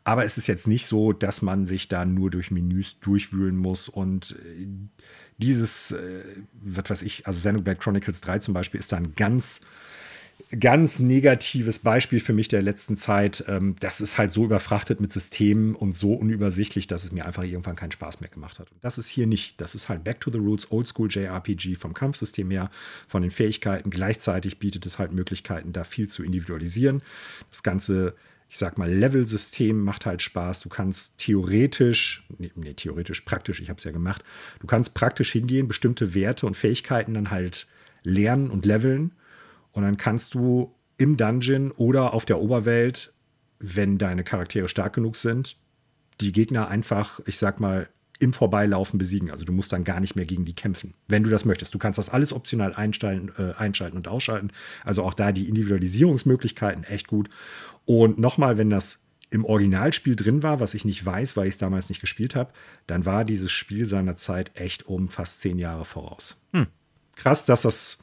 Aber 0.04 0.26
es 0.26 0.40
ist 0.40 0.48
jetzt 0.48 0.68
nicht 0.68 0.88
so, 0.88 1.14
dass 1.14 1.44
man 1.44 1.68
sich 1.68 1.88
da 1.88 2.06
nur 2.06 2.32
durch 2.32 2.50
Menüs 2.50 3.00
durchwühlen 3.02 3.56
muss 3.56 3.88
und 3.88 4.36
äh, 4.44 4.68
dieses, 5.38 5.92
äh, 5.92 6.24
was 6.54 6.90
weiß 6.90 7.02
ich, 7.04 7.28
also 7.28 7.40
Xenoblade 7.40 7.80
Chronicles 7.80 8.22
3 8.22 8.40
zum 8.40 8.54
Beispiel 8.56 8.80
ist 8.80 8.92
da 8.92 8.98
ein 8.98 9.14
ganz, 9.16 9.62
ganz 10.60 11.00
negatives 11.00 11.80
Beispiel 11.80 12.20
für 12.20 12.34
mich 12.34 12.48
der 12.48 12.62
letzten 12.62 12.98
Zeit. 12.98 13.44
Ähm, 13.48 13.76
das 13.80 14.02
ist 14.02 14.18
halt 14.18 14.32
so 14.32 14.46
überfrachtet 14.46 15.00
mit 15.00 15.12
Systemen 15.12 15.76
und 15.76 15.94
so 15.94 16.14
unübersichtlich, 16.14 16.88
dass 16.88 17.04
es 17.04 17.12
mir 17.12 17.26
einfach 17.26 17.44
irgendwann 17.44 17.76
keinen 17.76 17.92
Spaß 17.92 18.22
mehr 18.22 18.30
gemacht 18.30 18.60
hat. 18.60 18.72
Und 18.72 18.84
das 18.84 18.98
ist 18.98 19.08
hier 19.08 19.28
nicht. 19.28 19.60
Das 19.62 19.76
ist 19.76 19.90
halt 19.90 20.04
Back 20.04 20.20
to 20.20 20.32
the 20.32 20.38
Roots, 20.38 20.72
Oldschool 20.72 21.10
JRPG 21.10 21.76
vom 21.76 21.94
Kampfsystem 21.94 22.52
her, 22.52 22.70
von 23.08 23.22
den 23.22 23.32
Fähigkeiten. 23.32 23.90
Gleichzeitig 23.90 24.60
bietet 24.60 24.86
es 24.86 25.00
halt 25.00 25.12
Möglichkeiten, 25.12 25.74
da 25.74 25.84
viel 25.84 26.08
zu 26.08 26.24
individualisieren. 26.24 27.02
Das 27.50 27.64
Ganze 27.64 28.16
ich 28.50 28.60
sag 28.60 28.78
mal, 28.78 28.88
Level-System 28.88 29.84
macht 29.84 30.06
halt 30.06 30.22
Spaß. 30.22 30.60
Du 30.60 30.70
kannst 30.70 31.18
theoretisch, 31.18 32.24
nee, 32.38 32.52
nee 32.54 32.76
theoretisch, 32.76 33.22
praktisch, 33.22 33.60
ich 33.60 33.70
habe 33.70 33.80
es 33.80 33.84
ja 33.84 33.90
gemacht, 33.90 34.24
du 34.60 34.68
kannst 34.68 34.94
praktisch 34.94 35.32
hingehen, 35.32 35.68
bestimmte 35.68 36.14
Werte 36.14 36.46
und 36.46 36.56
Fähigkeiten 36.56 37.16
dann 37.16 37.32
halt 37.32 37.66
lernen 38.04 38.52
und 38.52 38.68
leveln. 38.68 39.14
Und 39.74 39.84
dann 39.84 39.98
kannst 39.98 40.34
du 40.34 40.74
im 40.98 41.18
Dungeon 41.18 41.72
oder 41.72 42.14
auf 42.14 42.26
der 42.26 42.40
Oberwelt, 42.40 43.14
wenn 43.60 43.98
deine 43.98 44.24
Charaktere 44.24 44.68
stark 44.68 44.94
genug 44.94 45.18
sind, 45.18 45.58
die 46.22 46.32
Gegner 46.32 46.68
einfach, 46.68 47.20
ich 47.26 47.38
sag 47.38 47.60
mal, 47.60 47.90
im 48.20 48.32
Vorbeilaufen 48.32 48.98
besiegen. 48.98 49.32
Also 49.32 49.44
du 49.44 49.52
musst 49.52 49.74
dann 49.74 49.84
gar 49.84 50.00
nicht 50.00 50.16
mehr 50.16 50.26
gegen 50.26 50.46
die 50.46 50.54
kämpfen, 50.54 50.94
wenn 51.08 51.24
du 51.24 51.30
das 51.30 51.46
möchtest. 51.46 51.74
Du 51.74 51.80
kannst 51.80 51.98
das 51.98 52.10
alles 52.10 52.32
optional 52.32 52.74
einstellen, 52.74 53.32
äh, 53.38 53.54
einschalten 53.54 53.98
und 53.98 54.08
ausschalten. 54.08 54.52
Also 54.86 55.04
auch 55.04 55.14
da 55.14 55.32
die 55.32 55.50
Individualisierungsmöglichkeiten 55.50 56.84
echt 56.86 57.08
gut. 57.08 57.30
Und 57.86 58.20
nochmal, 58.20 58.58
wenn 58.58 58.70
das 58.70 59.00
im 59.30 59.46
Originalspiel 59.46 60.16
drin 60.16 60.44
war, 60.44 60.60
was 60.60 60.74
ich 60.74 60.86
nicht 60.86 61.04
weiß, 61.04 61.36
weil 61.36 61.48
ich 61.48 61.56
es 61.56 61.58
damals 61.58 61.90
nicht 61.90 62.02
gespielt 62.02 62.36
habe, 62.36 62.54
dann 62.88 63.06
war 63.06 63.26
dieses 63.26 63.52
Spiel 63.52 63.88
seiner 63.88 64.16
Zeit 64.16 64.52
echt 64.54 64.86
um 64.86 65.10
fast 65.10 65.42
zehn 65.42 65.58
Jahre 65.58 65.86
voraus. 65.86 66.38
Hm. 66.54 66.68
Krass, 67.16 67.46
dass 67.46 67.64
das 67.64 67.98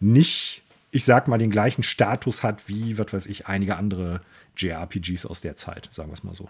nicht 0.00 0.62
ich 0.90 1.04
sag 1.04 1.28
mal, 1.28 1.38
den 1.38 1.50
gleichen 1.50 1.82
Status 1.82 2.42
hat 2.42 2.68
wie, 2.68 2.98
was 2.98 3.12
weiß 3.12 3.26
ich, 3.26 3.46
einige 3.46 3.76
andere 3.76 4.20
JRPGs 4.56 5.26
aus 5.26 5.40
der 5.40 5.56
Zeit, 5.56 5.88
sagen 5.92 6.10
wir 6.10 6.14
es 6.14 6.24
mal 6.24 6.34
so. 6.34 6.48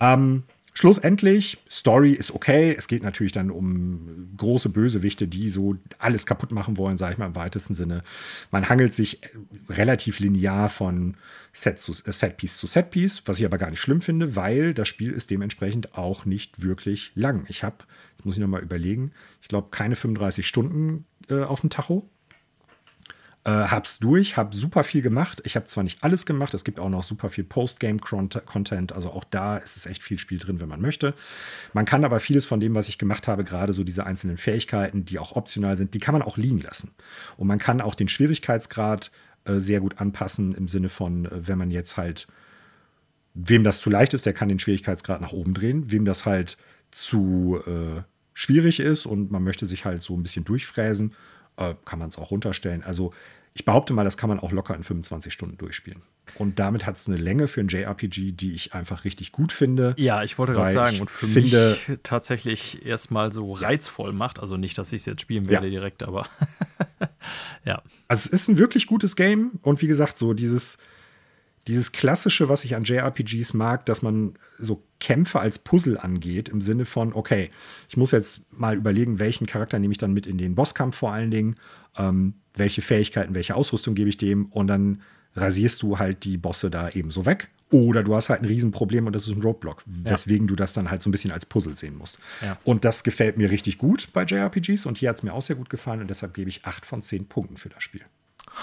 Ähm, 0.00 0.44
Schlussendlich, 0.78 1.58
Story 1.68 2.12
ist 2.12 2.32
okay. 2.32 2.72
Es 2.78 2.86
geht 2.86 3.02
natürlich 3.02 3.32
dann 3.32 3.50
um 3.50 4.32
große 4.36 4.68
Bösewichte, 4.68 5.26
die 5.26 5.50
so 5.50 5.74
alles 5.98 6.24
kaputt 6.24 6.52
machen 6.52 6.76
wollen, 6.76 6.96
sage 6.96 7.14
ich 7.14 7.18
mal 7.18 7.26
im 7.26 7.34
weitesten 7.34 7.74
Sinne. 7.74 8.04
Man 8.52 8.68
hangelt 8.68 8.92
sich 8.92 9.20
relativ 9.68 10.20
linear 10.20 10.68
von 10.68 11.16
Set 11.52 11.80
zu, 11.80 11.90
äh, 11.90 12.12
Setpiece 12.12 12.58
zu 12.58 12.68
Setpiece, 12.68 13.22
was 13.24 13.40
ich 13.40 13.44
aber 13.44 13.58
gar 13.58 13.70
nicht 13.70 13.80
schlimm 13.80 14.00
finde, 14.00 14.36
weil 14.36 14.72
das 14.72 14.86
Spiel 14.86 15.10
ist 15.10 15.32
dementsprechend 15.32 15.98
auch 15.98 16.24
nicht 16.26 16.62
wirklich 16.62 17.10
lang. 17.16 17.44
Ich 17.48 17.64
habe, 17.64 17.78
jetzt 18.16 18.24
muss 18.24 18.36
ich 18.36 18.40
nochmal 18.40 18.62
überlegen, 18.62 19.10
ich 19.42 19.48
glaube 19.48 19.70
keine 19.72 19.96
35 19.96 20.46
Stunden 20.46 21.06
äh, 21.28 21.42
auf 21.42 21.62
dem 21.62 21.70
Tacho. 21.70 22.08
Äh, 23.44 23.50
hab's 23.50 23.98
durch, 23.98 24.36
hab 24.36 24.54
super 24.54 24.84
viel 24.84 25.00
gemacht. 25.00 25.40
Ich 25.44 25.56
habe 25.56 25.66
zwar 25.66 25.84
nicht 25.84 26.02
alles 26.02 26.26
gemacht, 26.26 26.54
es 26.54 26.64
gibt 26.64 26.78
auch 26.80 26.88
noch 26.88 27.02
super 27.02 27.30
viel 27.30 27.44
Postgame-Content, 27.44 28.92
also 28.92 29.10
auch 29.10 29.24
da 29.24 29.56
ist 29.56 29.76
es 29.76 29.86
echt 29.86 30.02
viel 30.02 30.18
Spiel 30.18 30.38
drin, 30.38 30.60
wenn 30.60 30.68
man 30.68 30.80
möchte. 30.80 31.14
Man 31.72 31.84
kann 31.84 32.04
aber 32.04 32.20
vieles 32.20 32.46
von 32.46 32.60
dem, 32.60 32.74
was 32.74 32.88
ich 32.88 32.98
gemacht 32.98 33.28
habe, 33.28 33.44
gerade 33.44 33.72
so 33.72 33.84
diese 33.84 34.04
einzelnen 34.04 34.36
Fähigkeiten, 34.36 35.04
die 35.04 35.18
auch 35.18 35.36
optional 35.36 35.76
sind, 35.76 35.94
die 35.94 36.00
kann 36.00 36.12
man 36.12 36.22
auch 36.22 36.36
liegen 36.36 36.60
lassen. 36.60 36.90
Und 37.36 37.46
man 37.46 37.58
kann 37.58 37.80
auch 37.80 37.94
den 37.94 38.08
Schwierigkeitsgrad 38.08 39.10
äh, 39.44 39.60
sehr 39.60 39.80
gut 39.80 40.00
anpassen 40.00 40.54
im 40.54 40.68
Sinne 40.68 40.88
von, 40.88 41.26
äh, 41.26 41.48
wenn 41.48 41.58
man 41.58 41.70
jetzt 41.70 41.96
halt, 41.96 42.26
wem 43.34 43.64
das 43.64 43.80
zu 43.80 43.88
leicht 43.88 44.14
ist, 44.14 44.26
der 44.26 44.34
kann 44.34 44.48
den 44.48 44.58
Schwierigkeitsgrad 44.58 45.20
nach 45.20 45.32
oben 45.32 45.54
drehen. 45.54 45.90
Wem 45.90 46.04
das 46.04 46.26
halt 46.26 46.56
zu 46.90 47.60
äh, 47.66 48.02
schwierig 48.34 48.80
ist 48.80 49.06
und 49.06 49.30
man 49.30 49.42
möchte 49.42 49.66
sich 49.66 49.84
halt 49.84 50.02
so 50.02 50.16
ein 50.16 50.22
bisschen 50.22 50.44
durchfräsen, 50.44 51.14
äh, 51.58 51.74
kann 51.84 51.98
man 51.98 52.08
es 52.08 52.18
auch 52.18 52.30
runterstellen. 52.30 52.82
Also 52.82 53.12
ich 53.58 53.64
behaupte 53.64 53.92
mal, 53.92 54.04
das 54.04 54.16
kann 54.16 54.28
man 54.28 54.38
auch 54.38 54.52
locker 54.52 54.76
in 54.76 54.84
25 54.84 55.32
Stunden 55.32 55.56
durchspielen. 55.58 56.02
Und 56.36 56.60
damit 56.60 56.86
hat 56.86 56.94
es 56.94 57.08
eine 57.08 57.16
Länge 57.16 57.48
für 57.48 57.60
ein 57.60 57.66
JRPG, 57.66 58.30
die 58.30 58.54
ich 58.54 58.72
einfach 58.72 59.04
richtig 59.04 59.32
gut 59.32 59.50
finde. 59.50 59.94
Ja, 59.96 60.22
ich 60.22 60.38
wollte 60.38 60.52
gerade 60.52 60.72
sagen, 60.72 61.00
und 61.00 61.10
für 61.10 61.26
finde, 61.26 61.76
mich 61.88 61.98
tatsächlich 62.04 62.86
erstmal 62.86 63.32
so 63.32 63.52
reizvoll 63.52 64.12
macht. 64.12 64.38
Also 64.38 64.56
nicht, 64.56 64.78
dass 64.78 64.92
ich 64.92 65.00
es 65.00 65.06
jetzt 65.06 65.22
spielen 65.22 65.48
werde 65.48 65.66
ja. 65.66 65.70
direkt, 65.72 66.04
aber 66.04 66.28
ja. 67.64 67.82
Also 68.06 68.26
es 68.26 68.26
ist 68.26 68.48
ein 68.48 68.58
wirklich 68.58 68.86
gutes 68.86 69.16
Game 69.16 69.58
und 69.62 69.82
wie 69.82 69.88
gesagt, 69.88 70.18
so 70.18 70.34
dieses, 70.34 70.78
dieses 71.66 71.90
Klassische, 71.90 72.48
was 72.48 72.64
ich 72.64 72.76
an 72.76 72.84
JRPGs 72.84 73.54
mag, 73.54 73.86
dass 73.86 74.02
man 74.02 74.34
so 74.58 74.84
Kämpfe 75.00 75.40
als 75.40 75.58
Puzzle 75.58 75.98
angeht, 75.98 76.48
im 76.48 76.60
Sinne 76.60 76.84
von, 76.84 77.12
okay, 77.12 77.50
ich 77.88 77.96
muss 77.96 78.10
jetzt 78.10 78.42
mal 78.52 78.76
überlegen, 78.76 79.20
welchen 79.20 79.46
Charakter 79.46 79.78
nehme 79.78 79.92
ich 79.92 79.98
dann 79.98 80.12
mit 80.12 80.26
in 80.26 80.38
den 80.38 80.54
Bosskampf 80.54 80.96
vor 80.96 81.12
allen 81.12 81.30
Dingen, 81.30 81.54
ähm, 81.96 82.34
welche 82.54 82.82
Fähigkeiten, 82.82 83.34
welche 83.34 83.54
Ausrüstung 83.54 83.94
gebe 83.94 84.08
ich 84.08 84.16
dem 84.16 84.46
und 84.46 84.66
dann 84.66 85.02
rasierst 85.34 85.82
du 85.82 85.98
halt 85.98 86.24
die 86.24 86.36
Bosse 86.36 86.70
da 86.70 86.88
eben 86.90 87.10
so 87.10 87.26
weg. 87.26 87.48
Oder 87.70 88.02
du 88.02 88.14
hast 88.14 88.30
halt 88.30 88.40
ein 88.40 88.46
Riesenproblem 88.46 89.06
und 89.06 89.12
das 89.12 89.28
ist 89.28 89.36
ein 89.36 89.42
Roadblock, 89.42 89.84
ja. 89.86 90.10
weswegen 90.10 90.46
du 90.46 90.56
das 90.56 90.72
dann 90.72 90.90
halt 90.90 91.02
so 91.02 91.10
ein 91.10 91.12
bisschen 91.12 91.30
als 91.30 91.44
Puzzle 91.44 91.76
sehen 91.76 91.98
musst. 91.98 92.18
Ja. 92.40 92.56
Und 92.64 92.84
das 92.84 93.04
gefällt 93.04 93.36
mir 93.36 93.50
richtig 93.50 93.76
gut 93.76 94.08
bei 94.14 94.24
JRPGs 94.24 94.86
und 94.86 94.96
hier 94.96 95.10
hat 95.10 95.16
es 95.16 95.22
mir 95.22 95.34
auch 95.34 95.42
sehr 95.42 95.56
gut 95.56 95.68
gefallen 95.68 96.00
und 96.00 96.08
deshalb 96.08 96.32
gebe 96.32 96.48
ich 96.48 96.64
8 96.64 96.86
von 96.86 97.02
10 97.02 97.28
Punkten 97.28 97.58
für 97.58 97.68
das 97.68 97.82
Spiel. 97.82 98.02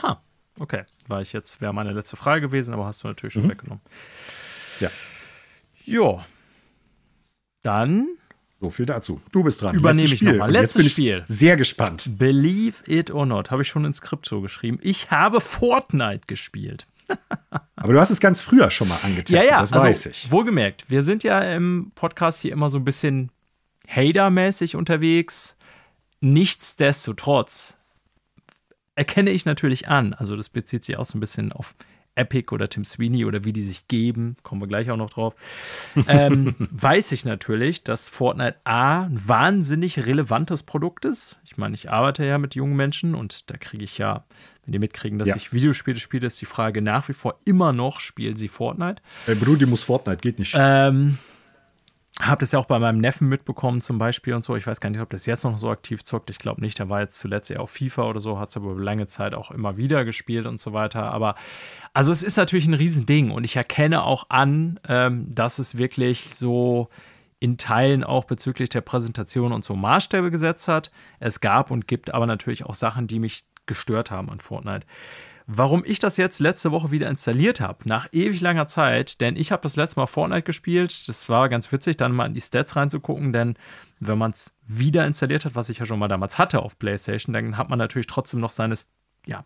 Ha. 0.01 0.21
Okay, 0.57 0.83
war 1.07 1.21
ich 1.21 1.33
jetzt, 1.33 1.61
wäre 1.61 1.73
meine 1.73 1.91
letzte 1.91 2.15
Frage 2.15 2.41
gewesen, 2.41 2.73
aber 2.73 2.85
hast 2.85 3.03
du 3.03 3.07
natürlich 3.07 3.33
schon 3.33 3.43
mhm. 3.43 3.51
weggenommen. 3.51 3.81
Ja. 4.79 4.89
Ja. 5.85 6.25
Dann. 7.63 8.07
So 8.59 8.69
viel 8.69 8.85
dazu. 8.85 9.21
Du 9.31 9.43
bist 9.43 9.61
dran. 9.61 9.75
Übernehme 9.75 10.13
ich 10.13 10.21
nochmal. 10.21 10.51
Letztes 10.51 10.81
bin 10.81 10.89
Spiel. 10.89 11.23
Sehr 11.27 11.57
gespannt. 11.57 12.17
Believe 12.17 12.83
it 12.87 13.11
or 13.11 13.25
not, 13.25 13.51
habe 13.51 13.61
ich 13.61 13.67
schon 13.67 13.85
ins 13.85 13.97
Skript 13.97 14.25
so 14.25 14.41
geschrieben. 14.41 14.79
Ich 14.81 15.11
habe 15.11 15.41
Fortnite 15.41 16.25
gespielt. 16.27 16.87
Aber 17.75 17.93
du 17.93 17.99
hast 17.99 18.09
es 18.09 18.19
ganz 18.19 18.41
früher 18.41 18.71
schon 18.71 18.87
mal 18.87 18.99
angetestet, 19.03 19.43
ja, 19.43 19.55
ja, 19.55 19.59
das 19.59 19.71
also, 19.71 19.85
weiß 19.85 20.05
ich. 20.07 20.31
Wohlgemerkt, 20.31 20.85
wir 20.89 21.03
sind 21.03 21.23
ja 21.23 21.39
im 21.41 21.91
Podcast 21.93 22.41
hier 22.41 22.51
immer 22.51 22.69
so 22.69 22.79
ein 22.79 22.85
bisschen 22.85 23.31
Hater-mäßig 23.87 24.75
unterwegs. 24.75 25.55
Nichtsdestotrotz 26.21 27.77
erkenne 28.95 29.29
ich 29.29 29.45
natürlich 29.45 29.87
an. 29.87 30.13
Also 30.13 30.35
das 30.35 30.49
bezieht 30.49 30.83
sich 30.83 30.97
auch 30.97 31.05
so 31.05 31.17
ein 31.17 31.19
bisschen 31.19 31.51
auf 31.51 31.75
Epic 32.15 32.53
oder 32.53 32.67
Tim 32.69 32.83
Sweeney 32.83 33.25
oder 33.25 33.43
wie 33.43 33.53
die 33.53 33.63
sich 33.63 33.87
geben, 33.87 34.37
kommen 34.43 34.61
wir 34.61 34.67
gleich 34.67 34.89
auch 34.91 34.97
noch 34.97 35.09
drauf, 35.09 35.35
ähm, 36.07 36.55
weiß 36.71 37.11
ich 37.11 37.25
natürlich, 37.25 37.83
dass 37.83 38.09
Fortnite 38.09 38.57
A 38.63 39.03
ein 39.03 39.19
wahnsinnig 39.27 40.05
relevantes 40.05 40.63
Produkt 40.63 41.05
ist. 41.05 41.37
Ich 41.43 41.57
meine, 41.57 41.75
ich 41.75 41.91
arbeite 41.91 42.25
ja 42.25 42.37
mit 42.37 42.55
jungen 42.55 42.75
Menschen 42.75 43.15
und 43.15 43.51
da 43.51 43.57
kriege 43.57 43.83
ich 43.83 43.97
ja, 43.97 44.25
wenn 44.65 44.71
die 44.71 44.79
mitkriegen, 44.79 45.19
dass 45.19 45.29
ja. 45.29 45.35
ich 45.35 45.53
Videospiele 45.53 45.99
spiele, 45.99 46.27
ist 46.27 46.41
die 46.41 46.45
Frage 46.45 46.81
nach 46.81 47.07
wie 47.09 47.13
vor 47.13 47.39
immer 47.45 47.73
noch, 47.73 47.99
spielen 47.99 48.35
sie 48.35 48.47
Fortnite? 48.47 49.01
Ey, 49.27 49.35
Brudi 49.35 49.65
muss 49.65 49.83
Fortnite, 49.83 50.21
geht 50.21 50.39
nicht. 50.39 50.55
Ähm, 50.57 51.17
habe 52.21 52.39
das 52.39 52.53
ja 52.53 52.59
auch 52.59 52.65
bei 52.65 52.79
meinem 52.79 52.99
Neffen 52.99 53.27
mitbekommen, 53.27 53.81
zum 53.81 53.97
Beispiel 53.97 54.33
und 54.33 54.43
so. 54.43 54.55
Ich 54.55 54.65
weiß 54.65 54.79
gar 54.79 54.89
nicht, 54.89 55.01
ob 55.01 55.09
das 55.09 55.25
jetzt 55.25 55.43
noch 55.43 55.57
so 55.57 55.69
aktiv 55.69 56.03
zockt. 56.03 56.29
Ich 56.29 56.39
glaube 56.39 56.61
nicht. 56.61 56.79
Der 56.79 56.87
war 56.87 57.01
jetzt 57.01 57.19
zuletzt 57.19 57.51
eher 57.51 57.59
auf 57.59 57.71
FIFA 57.71 58.03
oder 58.03 58.21
so, 58.21 58.39
hat 58.39 58.49
es 58.49 58.57
aber 58.57 58.73
lange 58.75 59.05
Zeit 59.05 59.33
auch 59.33 59.51
immer 59.51 59.75
wieder 59.75 60.05
gespielt 60.05 60.45
und 60.45 60.57
so 60.59 60.71
weiter. 60.71 61.11
Aber 61.11 61.35
also 61.93 62.11
es 62.13 62.23
ist 62.23 62.37
natürlich 62.37 62.67
ein 62.67 62.73
Riesending 62.73 63.31
und 63.31 63.43
ich 63.43 63.57
erkenne 63.57 64.03
auch 64.03 64.27
an, 64.29 64.79
ähm, 64.87 65.33
dass 65.33 65.59
es 65.59 65.77
wirklich 65.77 66.33
so 66.33 66.87
in 67.39 67.57
Teilen 67.57 68.05
auch 68.05 68.23
bezüglich 68.23 68.69
der 68.69 68.81
Präsentation 68.81 69.51
und 69.51 69.65
so 69.65 69.75
Maßstäbe 69.75 70.31
gesetzt 70.31 70.69
hat. 70.69 70.91
Es 71.19 71.41
gab 71.41 71.69
und 71.69 71.85
gibt 71.85 72.13
aber 72.13 72.27
natürlich 72.27 72.65
auch 72.65 72.75
Sachen, 72.75 73.07
die 73.07 73.19
mich 73.19 73.45
gestört 73.65 74.09
haben 74.09 74.29
an 74.29 74.39
Fortnite. 74.39 74.87
Warum 75.47 75.83
ich 75.85 75.99
das 75.99 76.17
jetzt 76.17 76.39
letzte 76.39 76.71
Woche 76.71 76.89
wieder 76.89 77.07
installiert 77.07 77.59
habe, 77.59 77.87
nach 77.87 78.07
ewig 78.11 78.41
langer 78.41 78.65
Zeit, 78.65 79.21
denn 79.21 79.35
ich 79.35 79.51
habe 79.51 79.61
das 79.61 79.75
letzte 79.75 79.99
Mal 79.99 80.07
Fortnite 80.07 80.41
gespielt. 80.41 81.07
Das 81.07 81.29
war 81.29 81.49
ganz 81.49 81.71
witzig, 81.71 81.97
dann 81.97 82.13
mal 82.13 82.25
in 82.25 82.33
die 82.33 82.41
Stats 82.41 82.75
reinzugucken, 82.75 83.31
denn 83.31 83.55
wenn 83.99 84.17
man 84.17 84.31
es 84.31 84.55
wieder 84.65 85.05
installiert 85.05 85.45
hat, 85.45 85.53
was 85.53 85.69
ich 85.69 85.77
ja 85.77 85.85
schon 85.85 85.99
mal 85.99 86.07
damals 86.07 86.39
hatte 86.39 86.63
auf 86.63 86.79
PlayStation, 86.79 87.33
dann 87.33 87.57
hat 87.57 87.69
man 87.69 87.77
natürlich 87.77 88.07
trotzdem 88.07 88.39
noch 88.39 88.49
seine 88.49 88.75
ja, 89.27 89.45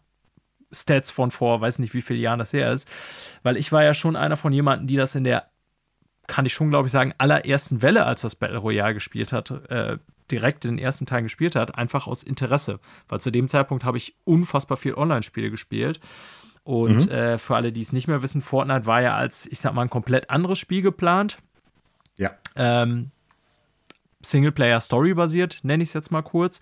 Stats 0.72 1.12
von 1.12 1.32
vor, 1.32 1.60
weiß 1.60 1.80
nicht 1.80 1.94
wie 1.94 2.02
viele 2.02 2.20
Jahren 2.20 2.40
das 2.40 2.54
her 2.54 2.72
ist. 2.72 2.88
Weil 3.44 3.58
ich 3.58 3.74
war 3.74 3.84
ja 3.84 3.94
schon 3.94 4.16
einer 4.16 4.38
von 4.38 4.54
jemanden, 4.54 4.88
die 4.88 4.96
das 4.96 5.16
in 5.16 5.26
der 5.26 5.50
kann 6.28 6.46
ich 6.46 6.54
schon, 6.54 6.70
glaube 6.70 6.86
ich, 6.86 6.92
sagen, 6.92 7.14
allerersten 7.18 7.82
Welle, 7.82 8.06
als 8.06 8.22
das 8.22 8.36
Battle 8.36 8.60
Royale 8.60 8.94
gespielt 8.94 9.34
hat, 9.34 9.50
äh, 9.70 9.98
direkt 10.32 10.66
in 10.66 10.76
den 10.76 10.84
ersten 10.84 11.06
Teilen 11.06 11.24
gespielt 11.24 11.56
hat, 11.56 11.76
einfach 11.76 12.08
aus 12.08 12.24
Interesse. 12.24 12.80
Weil 13.08 13.20
zu 13.20 13.32
dem 13.32 13.48
Zeitpunkt 13.48 13.84
habe 13.84 13.98
ich 13.98 14.16
unfassbar 14.26 14.78
viel 14.78 14.94
Online-Spiele 14.94 15.50
gespielt. 15.50 16.00
Und 16.64 17.08
mhm. 17.08 17.12
äh, 17.12 17.38
für 17.38 17.56
alle, 17.56 17.72
die 17.72 17.82
es 17.82 17.94
nicht 17.94 18.08
mehr 18.08 18.22
wissen, 18.22 18.42
Fortnite 18.42 18.86
war 18.86 19.02
ja 19.02 19.16
als, 19.16 19.48
ich 19.48 19.60
sag 19.60 19.74
mal, 19.74 19.84
ein 19.84 19.90
komplett 19.90 20.30
anderes 20.30 20.60
Spiel 20.60 20.82
geplant. 20.82 21.40
Ja. 22.18 22.32
Ähm, 22.56 23.12
Singleplayer-Story 24.22 25.14
basiert, 25.14 25.60
nenne 25.64 25.82
ich 25.82 25.90
es 25.90 25.94
jetzt 25.94 26.12
mal 26.12 26.22
kurz. 26.22 26.60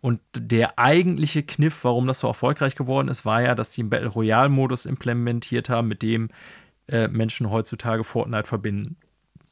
Und 0.00 0.20
der 0.34 0.78
eigentliche 0.78 1.42
Kniff, 1.42 1.82
warum 1.84 2.06
das 2.06 2.20
so 2.20 2.28
erfolgreich 2.28 2.76
geworden 2.76 3.08
ist, 3.08 3.24
war 3.24 3.40
ja, 3.40 3.54
dass 3.54 3.70
die 3.70 3.80
einen 3.80 3.90
Battle 3.90 4.08
Royale-Modus 4.08 4.86
implementiert 4.86 5.70
haben, 5.70 5.88
mit 5.88 6.02
dem 6.02 6.28
äh, 6.86 7.08
Menschen 7.08 7.50
heutzutage 7.50 8.04
Fortnite 8.04 8.46
verbinden. 8.46 8.96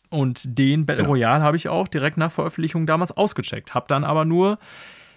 Und 0.09 0.59
den 0.59 0.87
Battle 0.87 1.07
Royale 1.07 1.43
habe 1.43 1.57
ich 1.57 1.69
auch 1.69 1.89
direkt 1.89 2.17
nach 2.17 2.31
Veröffentlichung 2.31 2.87
damals 2.87 3.13
ausgecheckt. 3.13 3.75
Habe 3.75 3.87
dann 3.89 4.05
aber 4.05 4.25
nur, 4.25 4.59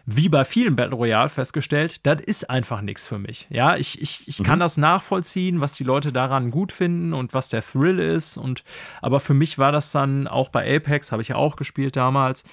wie 0.06 0.30
bei 0.30 0.44
vielen 0.46 0.76
Battle 0.76 0.96
Royale, 0.96 1.30
festgestellt, 1.30 2.06
das 2.08 2.22
ist 2.22 2.50
einfach 2.50 2.82
nichts 2.82 3.08
für 3.08 3.20
mich. 3.20 3.48
Ja, 3.52 3.76
ich, 3.76 4.02
ich, 4.02 4.28
ich 4.28 4.40
mhm. 4.40 4.44
kann 4.44 4.60
das 4.60 4.78
nachvollziehen, 4.78 5.62
was 5.62 5.74
die 5.74 5.84
Leute 5.84 6.12
daran 6.12 6.50
gut 6.50 6.72
finden 6.72 7.14
und 7.14 7.34
was 7.34 7.50
der 7.50 7.62
Thrill 7.62 8.00
ist. 8.00 8.38
Und 8.38 8.64
aber 9.02 9.20
für 9.20 9.34
mich 9.36 9.60
war 9.60 9.72
das 9.72 9.92
dann 9.92 10.28
auch 10.28 10.50
bei 10.50 10.76
Apex, 10.76 11.12
habe 11.12 11.22
ich 11.22 11.30
ja 11.30 11.36
auch 11.36 11.56
gespielt 11.56 11.96
damals, 11.96 12.44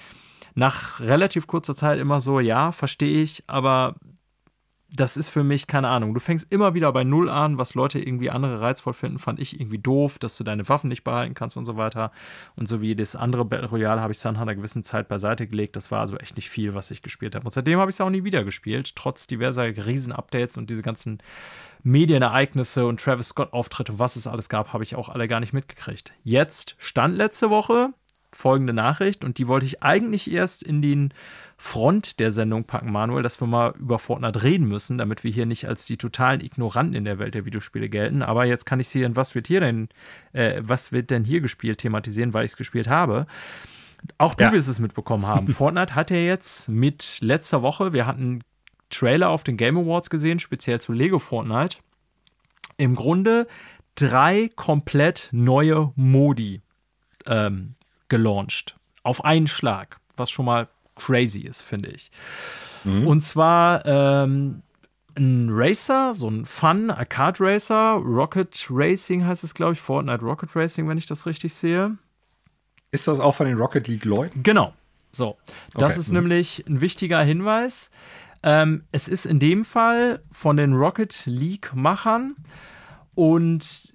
nach 0.53 0.99
relativ 0.99 1.47
kurzer 1.47 1.75
Zeit 1.75 1.99
immer 1.99 2.19
so, 2.19 2.39
ja, 2.39 2.71
verstehe 2.71 3.21
ich, 3.21 3.43
aber 3.47 3.95
das 4.89 5.17
ist 5.17 5.29
für 5.29 5.43
mich, 5.43 5.67
keine 5.67 5.89
Ahnung, 5.89 6.13
du 6.13 6.19
fängst 6.19 6.51
immer 6.51 6.73
wieder 6.73 6.91
bei 6.93 7.03
Null 7.03 7.29
an, 7.29 7.57
was 7.57 7.75
Leute 7.75 7.99
irgendwie 7.99 8.29
andere 8.29 8.61
reizvoll 8.61 8.93
finden, 8.93 9.19
fand 9.19 9.39
ich 9.39 9.59
irgendwie 9.59 9.79
doof, 9.79 10.17
dass 10.17 10.37
du 10.37 10.45
deine 10.45 10.67
Waffen 10.69 10.87
nicht 10.87 11.03
behalten 11.03 11.33
kannst 11.33 11.57
und 11.57 11.65
so 11.65 11.75
weiter. 11.75 12.11
Und 12.55 12.67
so 12.67 12.81
wie 12.81 12.95
das 12.95 13.15
andere 13.15 13.43
Battle 13.43 13.69
Royale 13.69 13.99
habe 13.99 14.11
ich 14.11 14.17
es 14.17 14.23
dann 14.23 14.35
nach 14.35 14.41
einer 14.41 14.55
gewissen 14.55 14.83
Zeit 14.83 15.09
beiseite 15.09 15.45
gelegt. 15.45 15.75
Das 15.75 15.91
war 15.91 15.99
also 15.99 16.15
echt 16.17 16.37
nicht 16.37 16.49
viel, 16.49 16.73
was 16.73 16.89
ich 16.89 17.01
gespielt 17.01 17.35
habe. 17.35 17.45
Und 17.45 17.51
seitdem 17.51 17.79
habe 17.79 17.91
ich 17.91 17.95
es 17.95 18.01
auch 18.01 18.09
nie 18.09 18.23
wieder 18.23 18.45
gespielt, 18.45 18.95
trotz 18.95 19.27
diverser 19.27 19.65
Riesen-Updates 19.65 20.55
und 20.55 20.69
diese 20.69 20.83
ganzen 20.83 21.19
Medienereignisse 21.83 22.85
und 22.85 23.01
Travis 23.01 23.29
Scott-Auftritte, 23.29 23.99
was 23.99 24.15
es 24.15 24.25
alles 24.25 24.47
gab, 24.47 24.71
habe 24.71 24.83
ich 24.83 24.95
auch 24.95 25.09
alle 25.09 25.27
gar 25.27 25.41
nicht 25.41 25.53
mitgekriegt. 25.53 26.13
Jetzt 26.23 26.75
stand 26.79 27.17
letzte 27.17 27.49
Woche 27.49 27.93
folgende 28.31 28.73
Nachricht 28.73 29.23
und 29.23 29.37
die 29.37 29.47
wollte 29.47 29.65
ich 29.65 29.81
eigentlich 29.81 30.31
erst 30.31 30.63
in 30.63 30.81
den 30.81 31.13
Front 31.57 32.19
der 32.19 32.31
Sendung 32.31 32.65
packen, 32.65 32.91
Manuel, 32.91 33.23
dass 33.23 33.41
wir 33.41 33.47
mal 33.47 33.73
über 33.79 33.97
Fortnite 33.97 34.43
reden 34.43 34.67
müssen, 34.67 34.97
damit 34.99 35.23
wir 35.23 35.31
hier 35.31 35.45
nicht 35.45 35.67
als 35.67 35.85
die 35.85 35.97
totalen 35.97 36.41
Ignoranten 36.41 36.93
in 36.93 37.05
der 37.05 37.17
Welt 37.17 37.33
der 37.33 37.45
Videospiele 37.45 37.89
gelten. 37.89 38.21
Aber 38.21 38.45
jetzt 38.45 38.65
kann 38.65 38.79
ich 38.79 38.89
sie 38.89 39.01
in 39.01 39.15
was 39.15 39.33
wird 39.33 39.47
hier 39.47 39.61
denn, 39.61 39.89
äh, 40.33 40.61
was 40.61 40.91
wird 40.91 41.09
denn 41.09 41.23
hier 41.23 41.41
gespielt 41.41 41.79
thematisieren, 41.79 42.33
weil 42.33 42.45
ich 42.45 42.51
es 42.51 42.57
gespielt 42.57 42.87
habe. 42.87 43.25
Auch 44.19 44.35
du 44.35 44.43
ja. 44.43 44.51
wirst 44.51 44.69
es 44.69 44.79
mitbekommen 44.79 45.25
haben. 45.25 45.47
Fortnite 45.47 45.95
hat 45.95 46.11
ja 46.11 46.17
jetzt 46.17 46.69
mit 46.69 47.17
letzter 47.21 47.63
Woche, 47.63 47.91
wir 47.91 48.05
hatten 48.05 48.41
Trailer 48.89 49.29
auf 49.29 49.43
den 49.43 49.57
Game 49.57 49.77
Awards 49.77 50.09
gesehen, 50.09 50.39
speziell 50.39 50.79
zu 50.79 50.93
Lego 50.93 51.17
Fortnite. 51.17 51.77
Im 52.77 52.93
Grunde 52.93 53.47
drei 53.95 54.51
komplett 54.55 55.29
neue 55.31 55.91
Modi 55.95 56.61
ähm, 57.25 57.73
gelauncht. 58.09 58.75
Auf 59.03 59.23
einen 59.23 59.47
Schlag, 59.47 59.99
was 60.15 60.29
schon 60.29 60.45
mal 60.45 60.67
crazy 60.95 61.41
ist, 61.41 61.61
finde 61.61 61.89
ich. 61.89 62.11
Mhm. 62.83 63.07
Und 63.07 63.21
zwar 63.21 63.85
ähm, 63.85 64.63
ein 65.15 65.49
Racer, 65.51 66.13
so 66.15 66.29
ein 66.29 66.45
Fun 66.45 66.91
Arcade 66.91 67.39
Racer, 67.39 67.93
Rocket 68.03 68.67
Racing 68.69 69.25
heißt 69.25 69.43
es, 69.43 69.53
glaube 69.53 69.73
ich, 69.73 69.79
Fortnite 69.79 70.23
Rocket 70.23 70.55
Racing, 70.55 70.87
wenn 70.87 70.97
ich 70.97 71.05
das 71.05 71.25
richtig 71.25 71.53
sehe. 71.53 71.97
Ist 72.91 73.07
das 73.07 73.19
auch 73.19 73.35
von 73.35 73.47
den 73.47 73.57
Rocket 73.57 73.87
League 73.87 74.05
Leuten? 74.05 74.43
Genau. 74.43 74.73
So, 75.11 75.37
das 75.73 75.93
okay. 75.93 75.99
ist 75.99 76.07
mhm. 76.09 76.15
nämlich 76.15 76.65
ein 76.67 76.81
wichtiger 76.81 77.21
Hinweis. 77.21 77.91
Ähm, 78.43 78.83
es 78.91 79.07
ist 79.07 79.25
in 79.25 79.39
dem 79.39 79.65
Fall 79.65 80.21
von 80.31 80.57
den 80.57 80.73
Rocket 80.73 81.23
League-Machern 81.25 82.35
und 83.15 83.93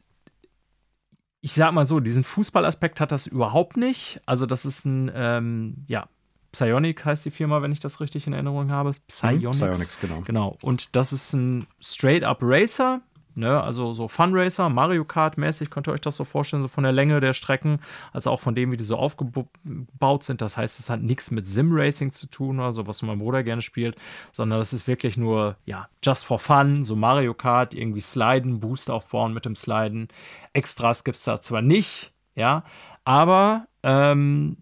ich 1.43 1.53
sag 1.55 1.73
mal 1.73 1.87
so, 1.87 2.01
diesen 2.01 2.25
Fußballaspekt 2.25 3.01
hat 3.01 3.13
das 3.13 3.27
überhaupt 3.27 3.77
nicht. 3.77 4.21
Also, 4.25 4.47
das 4.47 4.65
ist 4.65 4.87
ein, 4.87 5.11
ähm, 5.15 5.85
ja, 5.89 6.09
Psionic 6.53 7.05
heißt 7.05 7.25
die 7.25 7.31
Firma, 7.31 7.63
wenn 7.63 7.73
ich 7.73 7.81
das 7.81 8.01
richtig 8.01 8.27
in 8.27 8.33
Erinnerung 8.33 8.71
habe. 8.71 8.91
Mhm. 8.91 8.95
Psionics. 9.09 9.59
Psionics, 9.59 10.01
genau. 10.01 10.21
Genau. 10.21 10.57
Und 10.63 10.95
das 10.95 11.13
ist 11.13 11.33
ein 11.33 11.67
Straight-Up 11.81 12.39
Racer. 12.43 13.01
Ne, 13.35 13.63
also 13.63 13.95
so 13.95 14.09
Funracer, 14.09 14.69
Mario 14.69 15.05
Kart-mäßig 15.05 15.71
könnt 15.71 15.89
ihr 15.89 15.93
euch 15.93 16.03
das 16.03 16.17
so 16.17 16.25
vorstellen, 16.25 16.61
so 16.61 16.69
von 16.69 16.85
der 16.85 16.93
Länge 16.93 17.19
der 17.21 17.33
Strecken, 17.33 17.81
als 18.13 18.27
auch 18.27 18.41
von 18.41 18.55
dem, 18.55 18.71
wie 18.73 18.77
die 18.77 18.85
so 18.85 18.97
aufgebaut 18.97 20.23
sind. 20.23 20.43
Das 20.43 20.59
heißt, 20.59 20.79
es 20.79 20.91
hat 20.91 21.01
nichts 21.01 21.31
mit 21.31 21.47
Sim-Racing 21.47 22.13
zu 22.13 22.27
tun 22.27 22.61
oder 22.61 22.75
so, 22.75 22.87
was 22.87 23.01
mein 23.01 23.19
Bruder 23.19 23.43
gerne 23.43 23.63
spielt, 23.63 23.97
sondern 24.33 24.59
das 24.59 24.75
ist 24.75 24.87
wirklich 24.87 25.17
nur, 25.17 25.57
ja, 25.65 25.89
just 26.05 26.27
for 26.27 26.39
fun, 26.39 26.83
so 26.83 26.95
Mario 26.95 27.33
Kart, 27.33 27.75
irgendwie 27.75 28.03
sliden, 28.03 28.61
Boost 28.61 28.91
aufbauen 28.91 29.33
mit 29.33 29.47
dem 29.47 29.57
Sliden. 29.57 30.09
Extras 30.53 31.03
gibt 31.03 31.17
es 31.17 31.25
da 31.25 31.41
zwar 31.41 31.63
nicht, 31.63 32.13
ja, 32.35 32.65
aber 33.05 33.67
ähm, 33.83 34.59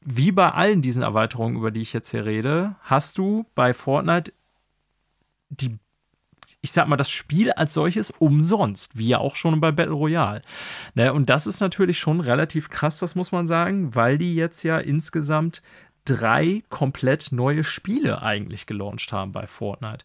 wie 0.00 0.32
bei 0.32 0.50
allen 0.50 0.82
diesen 0.82 1.02
Erweiterungen, 1.02 1.56
über 1.56 1.70
die 1.70 1.82
ich 1.82 1.92
jetzt 1.92 2.10
hier 2.10 2.24
rede, 2.24 2.74
hast 2.82 3.18
du 3.18 3.46
bei 3.54 3.74
Fortnite 3.74 4.32
die, 5.50 5.78
ich 6.60 6.72
sag 6.72 6.88
mal, 6.88 6.96
das 6.96 7.10
Spiel 7.10 7.52
als 7.52 7.74
solches 7.74 8.10
umsonst, 8.10 8.98
wie 8.98 9.08
ja 9.08 9.18
auch 9.18 9.36
schon 9.36 9.60
bei 9.60 9.70
Battle 9.70 9.94
Royale. 9.94 10.42
Ne, 10.94 11.12
und 11.12 11.30
das 11.30 11.46
ist 11.46 11.60
natürlich 11.60 11.98
schon 11.98 12.20
relativ 12.20 12.68
krass, 12.68 12.98
das 12.98 13.14
muss 13.14 13.30
man 13.30 13.46
sagen, 13.46 13.94
weil 13.94 14.18
die 14.18 14.34
jetzt 14.34 14.64
ja 14.64 14.78
insgesamt 14.78 15.62
drei 16.08 16.62
komplett 16.70 17.32
neue 17.32 17.64
Spiele 17.64 18.22
eigentlich 18.22 18.66
gelauncht 18.66 19.12
haben 19.12 19.32
bei 19.32 19.46
Fortnite. 19.46 20.04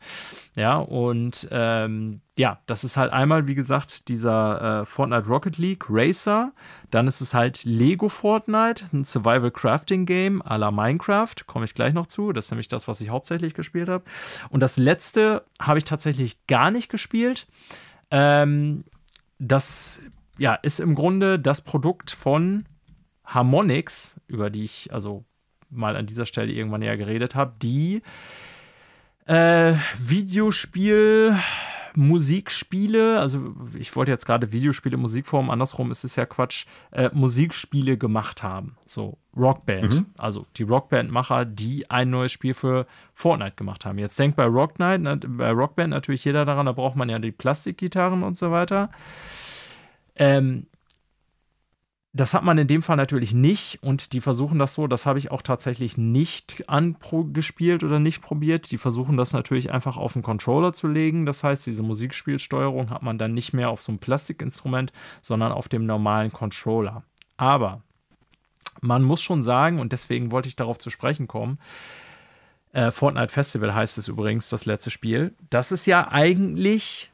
Ja, 0.55 0.77
und 0.77 1.47
ähm, 1.51 2.21
ja, 2.37 2.59
das 2.65 2.83
ist 2.83 2.97
halt 2.97 3.13
einmal, 3.13 3.47
wie 3.47 3.55
gesagt, 3.55 4.07
dieser 4.07 4.81
äh, 4.81 4.85
Fortnite 4.85 5.27
Rocket 5.27 5.57
League 5.57 5.85
Racer. 5.89 6.51
Dann 6.91 7.07
ist 7.07 7.21
es 7.21 7.33
halt 7.33 7.63
Lego 7.63 8.09
Fortnite, 8.09 8.85
ein 8.91 9.03
Survival 9.03 9.51
Crafting 9.51 10.05
Game 10.05 10.41
à 10.41 10.57
la 10.57 10.71
Minecraft. 10.71 11.35
Komme 11.47 11.65
ich 11.65 11.75
gleich 11.75 11.93
noch 11.93 12.07
zu. 12.07 12.33
Das 12.33 12.45
ist 12.45 12.51
nämlich 12.51 12.67
das, 12.67 12.87
was 12.87 13.01
ich 13.01 13.09
hauptsächlich 13.09 13.53
gespielt 13.53 13.89
habe. 13.89 14.03
Und 14.49 14.61
das 14.61 14.77
letzte 14.77 15.45
habe 15.59 15.77
ich 15.77 15.83
tatsächlich 15.83 16.45
gar 16.47 16.71
nicht 16.71 16.89
gespielt. 16.89 17.47
Ähm, 18.11 18.83
das 19.39 20.01
ja, 20.37 20.55
ist 20.55 20.79
im 20.79 20.95
Grunde 20.95 21.39
das 21.39 21.61
Produkt 21.61 22.11
von 22.11 22.65
Harmonix, 23.25 24.19
über 24.27 24.49
die 24.49 24.63
ich 24.63 24.93
also 24.93 25.25
mal 25.75 25.95
an 25.95 26.05
dieser 26.05 26.25
Stelle 26.25 26.51
irgendwann 26.51 26.81
näher 26.81 26.97
geredet 26.97 27.35
habe, 27.35 27.53
die 27.61 28.01
äh, 29.25 29.73
Videospiel. 29.97 31.37
Musikspiele, 31.95 33.19
also 33.19 33.53
ich 33.77 33.95
wollte 33.95 34.11
jetzt 34.11 34.25
gerade 34.25 34.51
Videospiele, 34.51 34.97
Musikform, 34.97 35.49
andersrum 35.49 35.91
ist 35.91 36.03
es 36.03 36.15
ja 36.15 36.25
Quatsch, 36.25 36.65
äh, 36.91 37.09
Musikspiele 37.13 37.97
gemacht 37.97 38.41
haben. 38.41 38.77
So 38.85 39.17
Rockband, 39.37 39.93
mhm. 39.93 40.05
also 40.17 40.45
die 40.57 40.63
Rockband-Macher, 40.63 41.45
die 41.45 41.89
ein 41.91 42.09
neues 42.09 42.31
Spiel 42.31 42.53
für 42.53 42.87
Fortnite 43.13 43.55
gemacht 43.55 43.85
haben. 43.85 43.99
Jetzt 43.99 44.17
denkt 44.17 44.37
bei 44.37 44.45
Rock 44.45 44.77
bei 44.77 45.51
Rockband 45.51 45.89
natürlich 45.91 46.25
jeder 46.25 46.45
daran, 46.45 46.65
da 46.65 46.71
braucht 46.71 46.95
man 46.95 47.09
ja 47.09 47.19
die 47.19 47.31
Plastikgitarren 47.31 48.23
und 48.23 48.37
so 48.37 48.51
weiter. 48.51 48.89
Ähm, 50.15 50.67
das 52.15 52.35
hat 52.35 52.43
man 52.43 52.59
in 52.59 52.67
dem 52.67 52.83
Fall 52.83 52.95
natürlich 52.95 53.33
nicht 53.33 53.81
und 53.81 54.13
die 54.13 54.21
versuchen 54.21 54.59
das 54.59 54.75
so, 54.75 54.85
das 54.85 55.07
habe 55.07 55.17
ich 55.17 55.31
auch 55.31 55.41
tatsächlich 55.41 55.97
nicht 55.97 56.69
angespielt 56.69 57.83
oder 57.83 57.97
nicht 57.99 58.21
probiert. 58.21 58.69
Die 58.69 58.77
versuchen 58.77 59.17
das 59.17 59.33
natürlich 59.33 59.71
einfach 59.71 59.97
auf 59.97 60.13
den 60.13 60.21
Controller 60.21 60.73
zu 60.73 60.87
legen. 60.87 61.25
Das 61.25 61.43
heißt, 61.43 61.65
diese 61.65 61.81
Musikspielsteuerung 61.81 62.91
hat 62.91 63.01
man 63.01 63.17
dann 63.17 63.33
nicht 63.33 63.53
mehr 63.53 63.71
auf 63.71 63.81
so 63.81 63.91
einem 63.91 63.97
Plastikinstrument, 63.97 64.93
sondern 65.23 65.51
auf 65.51 65.67
dem 65.69 65.87
normalen 65.87 66.31
Controller. 66.31 67.01
Aber 67.35 67.81
man 68.79 69.01
muss 69.01 69.23
schon 69.23 69.41
sagen, 69.41 69.79
und 69.79 69.91
deswegen 69.91 70.31
wollte 70.31 70.49
ich 70.49 70.55
darauf 70.55 70.77
zu 70.77 70.91
sprechen 70.91 71.27
kommen, 71.27 71.57
äh, 72.73 72.91
Fortnite 72.91 73.33
Festival 73.33 73.73
heißt 73.73 73.97
es 73.97 74.07
übrigens, 74.07 74.49
das 74.49 74.67
letzte 74.67 74.91
Spiel, 74.91 75.33
dass 75.49 75.71
es 75.71 75.87
ja 75.87 76.11
eigentlich 76.11 77.11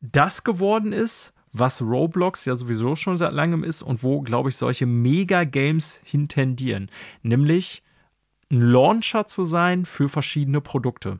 das 0.00 0.44
geworden 0.44 0.92
ist, 0.92 1.32
was 1.52 1.82
Roblox 1.82 2.44
ja 2.46 2.54
sowieso 2.54 2.96
schon 2.96 3.16
seit 3.16 3.32
langem 3.32 3.62
ist 3.62 3.82
und 3.82 4.02
wo, 4.02 4.22
glaube 4.22 4.48
ich, 4.48 4.56
solche 4.56 4.86
Mega-Games 4.86 6.00
hintendieren. 6.02 6.90
Nämlich 7.22 7.82
ein 8.52 8.60
Launcher 8.60 9.26
zu 9.26 9.44
sein 9.44 9.84
für 9.86 10.08
verschiedene 10.08 10.60
Produkte. 10.60 11.18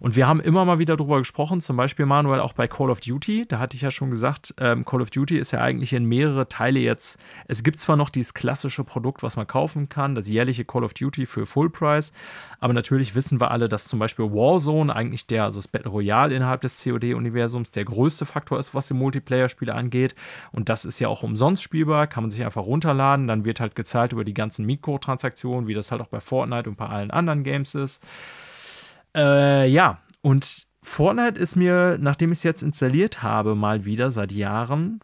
Und 0.00 0.16
wir 0.16 0.26
haben 0.26 0.40
immer 0.40 0.64
mal 0.64 0.78
wieder 0.78 0.96
darüber 0.96 1.18
gesprochen, 1.18 1.60
zum 1.60 1.76
Beispiel 1.76 2.06
Manuel 2.06 2.40
auch 2.40 2.54
bei 2.54 2.66
Call 2.66 2.90
of 2.90 3.00
Duty. 3.00 3.44
Da 3.46 3.58
hatte 3.58 3.76
ich 3.76 3.82
ja 3.82 3.90
schon 3.90 4.10
gesagt, 4.10 4.54
ähm, 4.58 4.84
Call 4.84 5.02
of 5.02 5.10
Duty 5.10 5.38
ist 5.38 5.52
ja 5.52 5.60
eigentlich 5.60 5.92
in 5.92 6.06
mehrere 6.06 6.48
Teile 6.48 6.80
jetzt. 6.80 7.20
Es 7.46 7.62
gibt 7.62 7.78
zwar 7.78 7.96
noch 7.96 8.10
dieses 8.10 8.34
klassische 8.34 8.82
Produkt, 8.82 9.22
was 9.22 9.36
man 9.36 9.46
kaufen 9.46 9.88
kann, 9.88 10.14
das 10.14 10.28
jährliche 10.28 10.64
Call 10.64 10.82
of 10.82 10.94
Duty 10.94 11.26
für 11.26 11.46
Full 11.46 11.70
Price, 11.70 12.12
aber 12.60 12.72
natürlich 12.72 13.14
wissen 13.14 13.40
wir 13.40 13.50
alle, 13.50 13.68
dass 13.68 13.84
zum 13.84 13.98
Beispiel 13.98 14.26
Warzone 14.26 14.94
eigentlich 14.94 15.26
der, 15.26 15.44
also 15.44 15.58
das 15.58 15.68
Battle 15.68 15.90
Royale 15.90 16.34
innerhalb 16.34 16.62
des 16.62 16.82
COD-Universums, 16.82 17.70
der 17.72 17.84
größte 17.84 18.24
Faktor 18.24 18.58
ist, 18.58 18.74
was 18.74 18.88
die 18.88 18.94
Multiplayer-Spiele 18.94 19.74
angeht. 19.74 20.14
Und 20.52 20.68
das 20.68 20.84
ist 20.84 20.98
ja 20.98 21.08
auch 21.08 21.22
umsonst 21.22 21.62
spielbar, 21.62 22.06
kann 22.06 22.24
man 22.24 22.30
sich 22.30 22.44
einfach 22.44 22.64
runterladen. 22.64 23.26
Dann 23.26 23.44
wird 23.44 23.60
halt 23.60 23.74
gezahlt 23.74 24.12
über 24.12 24.24
die 24.24 24.34
ganzen 24.34 24.66
Mikrotransaktionen, 24.66 25.68
wie 25.68 25.74
das 25.74 25.90
halt 25.90 26.00
auch 26.00 26.08
bei 26.08 26.20
Fortnite 26.20 26.69
und 26.70 26.76
bei 26.76 26.86
allen 26.86 27.10
anderen 27.10 27.44
Games 27.44 27.74
ist. 27.74 28.02
Äh, 29.14 29.68
ja, 29.68 29.98
und 30.22 30.66
Fortnite 30.82 31.38
ist 31.38 31.56
mir, 31.56 31.98
nachdem 32.00 32.32
ich 32.32 32.38
es 32.38 32.44
jetzt 32.44 32.62
installiert 32.62 33.22
habe, 33.22 33.54
mal 33.54 33.84
wieder 33.84 34.10
seit 34.10 34.32
Jahren, 34.32 35.00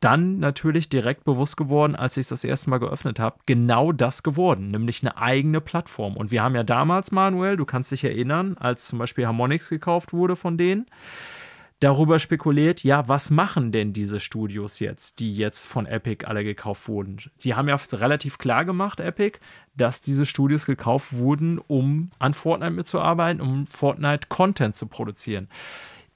dann 0.00 0.38
natürlich 0.38 0.88
direkt 0.88 1.24
bewusst 1.24 1.56
geworden, 1.56 1.96
als 1.96 2.16
ich 2.16 2.22
es 2.22 2.28
das 2.28 2.44
erste 2.44 2.70
Mal 2.70 2.78
geöffnet 2.78 3.18
habe, 3.18 3.40
genau 3.46 3.90
das 3.92 4.22
geworden, 4.22 4.70
nämlich 4.70 5.02
eine 5.02 5.18
eigene 5.18 5.60
Plattform. 5.60 6.16
Und 6.16 6.30
wir 6.30 6.42
haben 6.42 6.54
ja 6.54 6.62
damals, 6.62 7.10
Manuel, 7.10 7.56
du 7.56 7.64
kannst 7.64 7.90
dich 7.90 8.04
erinnern, 8.04 8.56
als 8.58 8.86
zum 8.86 8.98
Beispiel 8.98 9.26
Harmonix 9.26 9.68
gekauft 9.68 10.12
wurde 10.12 10.36
von 10.36 10.56
denen, 10.56 10.86
darüber 11.80 12.18
spekuliert, 12.18 12.82
ja, 12.82 13.08
was 13.08 13.30
machen 13.30 13.72
denn 13.72 13.92
diese 13.92 14.20
Studios 14.20 14.80
jetzt, 14.80 15.20
die 15.20 15.34
jetzt 15.34 15.66
von 15.66 15.86
Epic 15.86 16.26
alle 16.26 16.44
gekauft 16.44 16.88
wurden? 16.88 17.18
Sie 17.36 17.54
haben 17.54 17.68
ja 17.68 17.78
relativ 17.92 18.38
klar 18.38 18.64
gemacht, 18.64 19.00
Epic, 19.00 19.38
dass 19.76 20.00
diese 20.00 20.26
Studios 20.26 20.66
gekauft 20.66 21.14
wurden, 21.14 21.58
um 21.58 22.10
an 22.18 22.34
Fortnite 22.34 22.72
mitzuarbeiten, 22.72 23.40
um 23.40 23.66
Fortnite-Content 23.66 24.74
zu 24.74 24.86
produzieren. 24.86 25.48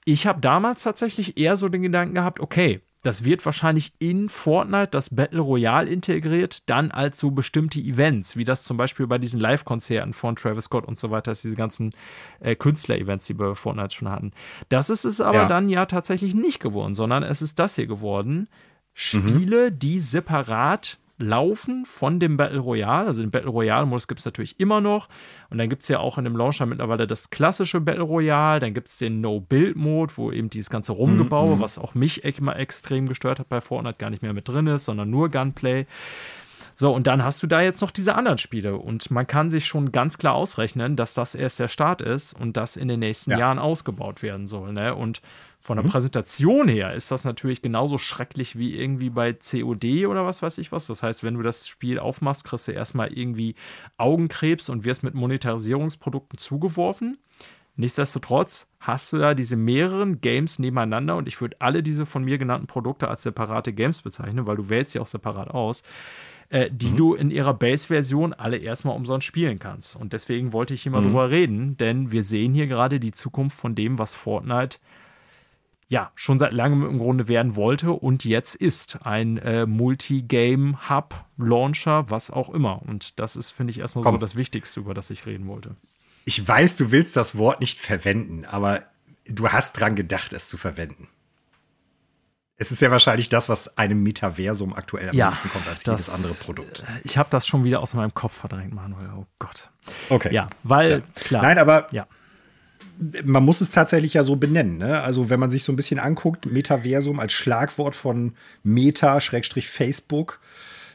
Ich 0.05 0.27
habe 0.27 0.41
damals 0.41 0.83
tatsächlich 0.83 1.37
eher 1.37 1.57
so 1.57 1.69
den 1.69 1.83
Gedanken 1.83 2.15
gehabt, 2.15 2.41
okay, 2.41 2.81
das 3.03 3.25
wird 3.25 3.45
wahrscheinlich 3.45 3.93
in 3.99 4.29
Fortnite 4.29 4.91
das 4.93 5.11
Battle 5.11 5.41
Royale 5.41 5.91
integriert, 5.91 6.69
dann 6.71 6.91
als 6.91 7.19
so 7.19 7.33
bestimmte 7.33 7.81
Events, 7.81 8.37
wie 8.37 8.45
das 8.45 8.63
zum 8.65 8.77
Beispiel 8.77 9.07
bei 9.07 9.19
diesen 9.19 9.41
Live-Konzerten 9.41 10.13
von 10.13 10.37
Travis 10.37 10.65
Scott 10.65 10.87
und 10.87 10.99
so 10.99 11.11
weiter 11.11 11.33
ist, 11.33 11.45
diese 11.45 11.57
ganzen 11.57 11.95
äh, 12.41 12.55
Künstler-Events, 12.55 13.27
die 13.27 13.39
wir 13.39 13.49
bei 13.49 13.55
Fortnite 13.55 13.95
schon 13.95 14.09
hatten. 14.09 14.33
Das 14.69 14.89
ist 14.89 15.05
es 15.05 15.21
aber 15.21 15.43
ja. 15.43 15.49
dann 15.49 15.69
ja 15.69 15.87
tatsächlich 15.87 16.35
nicht 16.35 16.61
geworden, 16.61 16.95
sondern 16.95 17.23
es 17.25 17.43
ist 17.43 17.59
das 17.59 17.75
hier 17.75 17.87
geworden. 17.87 18.35
Mhm. 18.35 18.47
Spiele, 18.95 19.71
mhm. 19.71 19.79
die 19.79 19.99
separat 19.99 20.99
laufen 21.23 21.85
von 21.85 22.21
dem 22.21 22.37
Battle 22.37 22.59
Royale. 22.59 23.07
Also 23.07 23.23
den 23.23 23.31
Battle 23.31 23.51
Royale-Modus 23.51 24.09
gibt 24.09 24.21
es 24.21 24.25
natürlich 24.25 24.61
immer 24.61 24.81
noch. 24.81 25.09
Und 25.51 25.59
dann 25.59 25.71
gibt 25.71 25.83
es 25.83 25.89
ja 25.89 26.01
auch 26.01 26.19
in 26.19 26.25
dem 26.25 26.37
Launcher 26.37 26.67
mittlerweile 26.67 27.07
das 27.07 27.31
klassische 27.31 27.81
Battle 27.81 28.03
Royale. 28.03 28.61
Dann 28.61 28.75
gibt 28.75 28.89
es 28.89 28.99
den 28.99 29.21
No-Build-Mode, 29.21 30.13
wo 30.17 30.33
eben 30.33 30.51
dieses 30.51 30.71
ganze 30.71 30.93
Rumgebaue, 30.93 31.57
mhm. 31.57 31.61
was 31.61 31.79
auch 31.79 31.95
mich 31.95 32.25
immer 32.25 32.57
extrem 32.57 33.09
gestört 33.09 33.39
hat 33.39 33.49
bei 33.49 33.61
Fortnite, 33.61 33.99
gar 33.99 34.11
nicht 34.11 34.23
mehr 34.23 34.33
mit 34.33 34.49
drin 34.49 34.67
ist, 34.67 34.85
sondern 34.85 35.11
nur 35.11 35.31
Gunplay. 35.31 35.87
So, 36.75 36.95
und 36.95 37.07
dann 37.07 37.23
hast 37.23 37.43
du 37.43 37.47
da 37.47 37.61
jetzt 37.61 37.81
noch 37.83 37.91
diese 37.91 38.15
anderen 38.15 38.39
Spiele. 38.39 38.77
Und 38.77 39.11
man 39.11 39.27
kann 39.27 39.51
sich 39.51 39.67
schon 39.67 39.93
ganz 39.93 40.19
klar 40.19 40.35
ausrechnen, 40.35 40.97
dass 40.97 41.15
das 41.15 41.35
erst 41.35 41.61
der 41.61 41.69
Start 41.69 42.01
ist 42.01 42.33
und 42.39 42.57
das 42.57 42.77
in 42.77 42.89
den 42.89 43.01
nächsten 43.01 43.33
ja. 43.33 43.39
Jahren 43.39 43.59
ausgebaut 43.59 44.23
werden 44.23 44.47
soll. 44.47 44.73
Ne? 44.73 44.95
Und 44.95 45.21
von 45.63 45.77
der 45.77 45.85
mhm. 45.85 45.91
Präsentation 45.91 46.67
her 46.67 46.93
ist 46.93 47.13
das 47.13 47.25
natürlich 47.25 47.63
genauso 47.63 47.97
schrecklich 47.97 48.59
wie 48.59 48.77
irgendwie 48.77 49.11
bei 49.11 49.33
COD 49.33 50.07
oder 50.07 50.27
was 50.27 50.43
weiß 50.43 50.59
ich 50.59 50.73
was. 50.73 50.89
Das 50.89 51.05
heißt, 51.05 51.23
wenn 51.23 51.35
du 51.35 51.43
das 51.43 51.69
Spiel 51.69 52.01
aufmachst, 52.01 52.43
kriegst 52.43 52.67
du 52.67 52.73
erstmal 52.73 53.13
irgendwie 53.13 53.55
Augenkrebs 53.97 54.69
und 54.69 54.85
wirst 54.85 55.05
mit 55.05 55.15
Monetarisierungsprodukten 55.15 56.37
zugeworfen. 56.37 57.17
Nichtsdestotrotz 57.77 58.67
hast 58.81 59.13
du 59.13 59.19
da 59.19 59.35
diese 59.35 59.55
mehreren 59.55 60.21
Games 60.21 60.59
nebeneinander 60.59 61.17
und 61.17 61.29
ich 61.29 61.41
würde 61.41 61.57
alle 61.61 61.85
diese 61.85 62.07
von 62.07 62.25
mir 62.25 62.39
genannten 62.39 62.67
Produkte 62.67 63.07
als 63.07 63.23
separate 63.23 63.73
Games 63.73 64.03
bezeichnen, 64.03 64.49
weil 64.49 64.57
du 64.57 64.69
wählst 64.69 64.93
sie 64.93 64.99
auch 64.99 65.07
separat 65.07 65.49
aus, 65.49 65.85
äh, 66.49 66.71
die 66.73 66.89
mhm. 66.89 66.97
du 66.97 67.15
in 67.15 67.31
ihrer 67.31 67.55
Base-Version 67.55 68.33
alle 68.33 68.57
erstmal 68.57 68.97
umsonst 68.97 69.29
spielen 69.29 69.61
kannst. 69.61 69.95
Und 69.95 70.13
deswegen 70.13 70.53
wollte 70.53 70.75
ich 70.75 70.83
hier 70.83 70.91
mal 70.91 71.03
mhm. 71.03 71.07
drüber 71.07 71.31
reden, 71.31 71.77
denn 71.77 72.11
wir 72.11 72.25
sehen 72.25 72.53
hier 72.53 72.67
gerade 72.67 72.99
die 72.99 73.13
Zukunft 73.13 73.57
von 73.57 73.77
dem, 73.77 74.01
was 74.01 74.13
Fortnite 74.13 74.79
ja, 75.93 76.11
schon 76.15 76.39
seit 76.39 76.55
langem 76.55 76.89
im 76.89 76.99
Grunde 76.99 77.29
werden 77.29 77.55
wollte 77.55 77.93
und 77.93 78.25
jetzt 78.25 78.55
ist 78.55 79.01
ein 79.03 79.37
äh, 79.37 79.67
Multi-Game-Hub, 79.67 81.27
Launcher, 81.37 82.09
was 82.09 82.31
auch 82.31 82.49
immer. 82.49 82.81
Und 82.81 83.21
das 83.21 83.37
ist, 83.37 83.51
finde 83.51 83.73
ich, 83.73 83.79
erstmal 83.79 84.03
Komm. 84.03 84.15
so 84.15 84.19
das 84.19 84.35
Wichtigste, 84.35 84.81
über 84.81 84.95
das 84.95 85.11
ich 85.11 85.27
reden 85.27 85.47
wollte. 85.49 85.77
Ich 86.25 86.49
weiß, 86.49 86.77
du 86.77 86.93
willst 86.93 87.15
das 87.15 87.37
Wort 87.37 87.61
nicht 87.61 87.79
verwenden, 87.79 88.47
aber 88.47 88.85
du 89.27 89.51
hast 89.51 89.75
dran 89.75 89.95
gedacht, 89.95 90.33
es 90.33 90.49
zu 90.49 90.57
verwenden. 90.57 91.09
Es 92.57 92.73
ist 92.73 92.81
ja 92.81 92.91
wahrscheinlich 92.91 93.29
das, 93.29 93.51
was 93.51 93.77
einem 93.77 94.03
Metaversum 94.03 94.73
aktuell 94.73 95.11
am 95.11 95.15
ja, 95.15 95.29
nächsten 95.29 95.51
kommt 95.51 95.69
als 95.69 95.83
das, 95.83 96.07
jedes 96.07 96.15
andere 96.15 96.43
Produkt. 96.43 96.85
Äh, 96.89 97.03
ich 97.05 97.19
habe 97.19 97.29
das 97.29 97.47
schon 97.47 97.65
wieder 97.65 97.81
aus 97.81 97.93
meinem 97.93 98.15
Kopf 98.15 98.35
verdrängt, 98.35 98.73
Manuel. 98.73 99.11
Oh 99.15 99.27
Gott. 99.39 99.69
Okay. 100.09 100.33
Ja, 100.33 100.47
weil, 100.63 100.91
ja. 100.91 101.23
klar. 101.23 101.43
Nein, 101.43 101.59
aber 101.59 101.89
ja 101.93 102.07
man 103.25 103.45
muss 103.45 103.61
es 103.61 103.71
tatsächlich 103.71 104.15
ja 104.15 104.23
so 104.23 104.37
benennen. 104.37 104.79
Ne? 104.79 105.01
Also, 105.01 105.31
wenn 105.31 105.41
man 105.41 105.51
sich 105.51 105.65
so 105.65 105.73
ein 105.73 105.77
bisschen 105.77 105.99
anguckt, 105.99 106.47
Metaversum 106.47 107.21
als 107.21 107.33
Schlagwort 107.33 107.97
von 107.97 108.35
Meta-Facebook. 108.63 110.41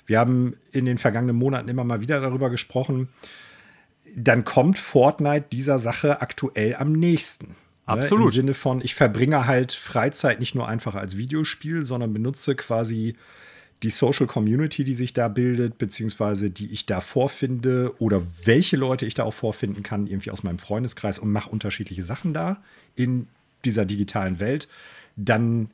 Wir 0.06 0.20
haben 0.20 0.56
in 0.72 0.86
den 0.86 0.98
vergangenen 0.98 1.36
Monaten 1.36 1.68
immer 1.68 1.84
mal 1.84 2.02
wieder 2.02 2.22
darüber 2.22 2.50
gesprochen. 2.50 3.10
Dann 4.16 4.46
kommt 4.46 4.78
Fortnite 4.78 5.48
dieser 5.52 5.80
Sache 5.80 6.22
aktuell 6.22 6.76
am 6.76 6.94
nächsten. 6.94 7.56
Absolut. 7.86 8.26
Ne? 8.26 8.26
Im 8.26 8.36
Sinne 8.36 8.54
von, 8.54 8.82
ich 8.82 8.96
verbringe 8.96 9.48
halt 9.48 9.74
Freizeit 9.74 10.40
nicht 10.40 10.56
nur 10.56 10.68
einfach 10.68 10.96
als 10.96 11.18
Videospiel, 11.18 11.84
sondern 11.84 12.14
benutze 12.14 12.56
quasi 12.56 13.16
die 13.84 13.90
Social 13.92 14.26
Community, 14.26 14.84
die 14.84 14.96
sich 14.96 15.14
da 15.14 15.28
bildet, 15.28 15.78
beziehungsweise 15.78 16.50
die 16.50 16.72
ich 16.72 16.86
da 16.86 17.00
vorfinde 17.00 17.94
oder 18.00 18.24
welche 18.44 18.76
Leute 18.76 19.06
ich 19.06 19.14
da 19.14 19.24
auch 19.24 19.34
vorfinden 19.34 19.84
kann, 19.84 20.08
irgendwie 20.08 20.32
aus 20.32 20.44
meinem 20.44 20.58
Freundeskreis 20.58 21.20
und 21.20 21.32
mache 21.32 21.50
unterschiedliche 21.50 22.04
Sachen 22.04 22.34
da 22.34 22.64
in 22.96 23.28
dieser 23.66 23.86
digitalen 23.86 24.40
Welt, 24.40 24.68
dann 25.16 25.70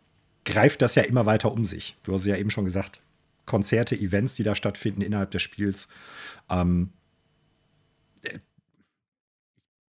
greift 0.45 0.81
das 0.81 0.95
ja 0.95 1.03
immer 1.03 1.25
weiter 1.25 1.51
um 1.51 1.63
sich. 1.63 1.95
Du 2.03 2.13
hast 2.13 2.25
ja 2.25 2.35
eben 2.35 2.49
schon 2.49 2.65
gesagt, 2.65 2.99
Konzerte, 3.45 3.95
Events, 3.95 4.35
die 4.35 4.43
da 4.43 4.55
stattfinden 4.55 5.01
innerhalb 5.01 5.31
des 5.31 5.41
Spiels. 5.41 5.87
Ähm, 6.49 6.89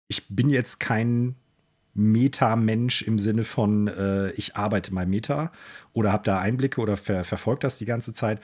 ich 0.08 0.28
bin 0.28 0.50
jetzt 0.50 0.80
kein 0.80 1.36
Meta-Mensch 1.94 3.04
im 3.04 3.20
Sinne 3.20 3.44
von, 3.44 3.88
äh, 3.88 4.32
ich 4.32 4.56
arbeite 4.56 4.94
mal 4.94 5.06
Meta 5.06 5.52
oder 5.94 6.12
habe 6.12 6.24
da 6.24 6.40
Einblicke 6.40 6.82
oder 6.82 6.98
ver 6.98 7.24
verfolge 7.24 7.62
das 7.62 7.78
die 7.78 7.86
ganze 7.86 8.14
Zeit. 8.14 8.40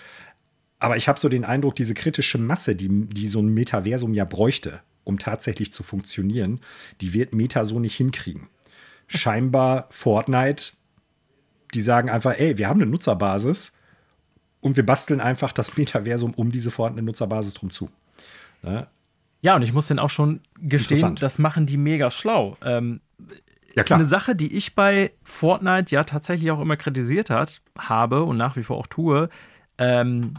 Aber 0.79 0.97
ich 0.97 1.07
habe 1.07 1.19
so 1.19 1.29
den 1.29 1.45
Eindruck, 1.45 1.75
diese 1.75 1.93
kritische 1.93 2.37
Masse, 2.37 2.75
die, 2.75 2.87
die 3.07 3.27
so 3.27 3.41
ein 3.41 3.53
Metaversum 3.53 4.13
ja 4.13 4.23
bräuchte, 4.23 4.81
um 5.03 5.19
tatsächlich 5.19 5.73
zu 5.73 5.83
funktionieren, 5.83 6.61
die 7.01 7.13
wird 7.13 7.33
Meta 7.33 7.65
so 7.65 7.79
nicht 7.79 7.95
hinkriegen. 7.95 8.47
Scheinbar 9.07 9.87
Fortnite, 9.89 10.73
die 11.73 11.81
sagen 11.81 12.09
einfach, 12.09 12.37
ey, 12.37 12.57
wir 12.57 12.69
haben 12.69 12.81
eine 12.81 12.89
Nutzerbasis 12.89 13.73
und 14.61 14.77
wir 14.77 14.85
basteln 14.85 15.19
einfach 15.19 15.51
das 15.51 15.75
Metaversum 15.75 16.33
um 16.33 16.51
diese 16.51 16.71
vorhandene 16.71 17.05
Nutzerbasis 17.05 17.55
drum 17.55 17.71
zu. 17.71 17.89
Ne? 18.61 18.87
Ja, 19.41 19.55
und 19.55 19.61
ich 19.61 19.73
muss 19.73 19.87
dann 19.87 19.99
auch 19.99 20.09
schon 20.09 20.41
gestehen, 20.59 21.15
das 21.15 21.39
machen 21.39 21.65
die 21.65 21.77
mega 21.77 22.11
schlau. 22.11 22.57
Ähm, 22.61 23.01
ja, 23.75 23.83
klar. 23.83 23.99
Eine 23.99 24.05
Sache, 24.05 24.35
die 24.35 24.55
ich 24.55 24.75
bei 24.75 25.11
Fortnite 25.23 25.93
ja 25.93 26.03
tatsächlich 26.03 26.51
auch 26.51 26.59
immer 26.59 26.75
kritisiert 26.75 27.29
hat, 27.29 27.61
habe 27.77 28.23
und 28.23 28.37
nach 28.37 28.55
wie 28.55 28.63
vor 28.63 28.77
auch 28.77 28.87
tue, 28.87 29.29
ähm, 29.77 30.33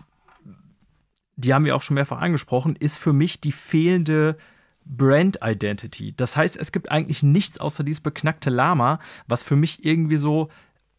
die 1.37 1.55
haben 1.55 1.65
wir 1.65 1.75
auch 1.75 1.83
schon 1.83 1.95
mehrfach 1.95 2.21
angesprochen, 2.21 2.77
ist 2.77 2.99
für 2.99 3.15
mich 3.15 3.41
die 3.41 3.53
fehlende 3.53 4.37
Brand 4.85 5.39
Identity. 5.43 6.15
Das 6.17 6.37
heißt, 6.37 6.57
es 6.57 6.73
gibt 6.73 6.91
eigentlich 6.91 7.23
nichts 7.23 7.59
außer 7.59 7.85
dieses 7.85 8.01
beknackte 8.01 8.51
Lama, 8.51 8.99
was 9.27 9.43
für 9.43 9.57
mich 9.57 9.85
irgendwie 9.85 10.17
so 10.19 10.51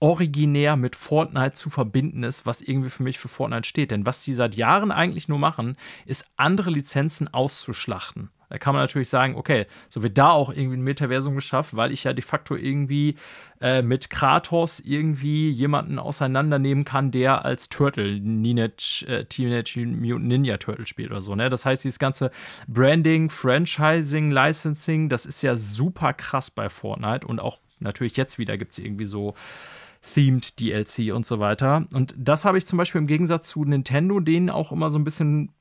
originär 0.02 0.76
mit 0.76 0.96
Fortnite 0.96 1.56
zu 1.56 1.70
verbinden 1.70 2.24
ist, 2.24 2.46
was 2.46 2.62
irgendwie 2.62 2.90
für 2.90 3.04
mich 3.04 3.20
für 3.20 3.28
Fortnite 3.28 3.68
steht. 3.68 3.92
Denn 3.92 4.06
was 4.06 4.24
die 4.24 4.34
seit 4.34 4.56
Jahren 4.56 4.92
eigentlich 4.92 5.28
nur 5.28 5.38
machen, 5.38 5.78
ist 6.06 6.26
andere 6.38 6.72
Lizenzen 6.72 7.32
auszuschlachten. 7.32 8.32
Da 8.50 8.58
kann 8.58 8.74
man 8.74 8.84
natürlich 8.84 9.08
sagen, 9.08 9.36
okay, 9.36 9.66
so 9.88 10.04
wird 10.04 10.18
da 10.18 10.32
auch 10.32 10.50
irgendwie 10.50 10.76
ein 10.76 10.82
Metaversum 10.82 11.36
geschafft, 11.36 11.74
weil 11.78 11.94
ich 11.94 12.04
ja 12.04 12.12
de 12.12 12.22
facto 12.22 12.56
irgendwie 12.58 13.16
äh, 13.62 13.82
mit 13.82 14.10
Kratos 14.10 14.82
irgendwie 14.82 15.50
jemanden 15.50 16.00
auseinandernehmen 16.00 16.84
kann, 16.84 17.12
der 17.12 17.46
als 17.46 17.70
Turtle 17.70 18.20
Teenage, 18.20 19.06
äh, 19.08 19.24
Teenage 19.24 19.86
Mutant 19.86 20.28
Ninja 20.28 20.58
Turtle 20.58 20.86
spielt 20.86 21.12
oder 21.12 21.22
so. 21.22 21.34
Ne? 21.34 21.50
Das 21.50 21.66
heißt, 21.66 21.86
dieses 21.86 22.00
ganze 22.00 22.30
Branding, 22.68 23.30
Franchising, 23.30 24.32
Licensing, 24.32 25.08
das 25.08 25.26
ist 25.26 25.44
ja 25.44 25.56
super 25.56 26.12
krass 26.12 26.52
bei 26.52 26.68
Fortnite 26.70 27.26
und 27.26 27.40
auch 27.40 27.60
natürlich 27.80 28.18
jetzt 28.18 28.38
wieder 28.38 28.58
gibt 28.58 28.74
es 28.74 28.80
irgendwie 28.80 29.06
so 29.06 29.34
Themed 30.02 30.60
DLC 30.60 31.14
und 31.14 31.26
so 31.26 31.40
weiter. 31.40 31.86
Und 31.94 32.16
das 32.18 32.46
habe 32.46 32.58
ich 32.58 32.66
zum 32.66 32.78
Beispiel 32.78 33.00
im 33.00 33.08
Gegensatz 33.08 33.48
zu 33.50 33.64
Nintendo 33.64 34.20
denen 34.20 34.50
auch 34.50 34.72
immer 34.72 34.90
so 34.92 35.00
ein 35.00 35.04
bisschen 35.04 35.54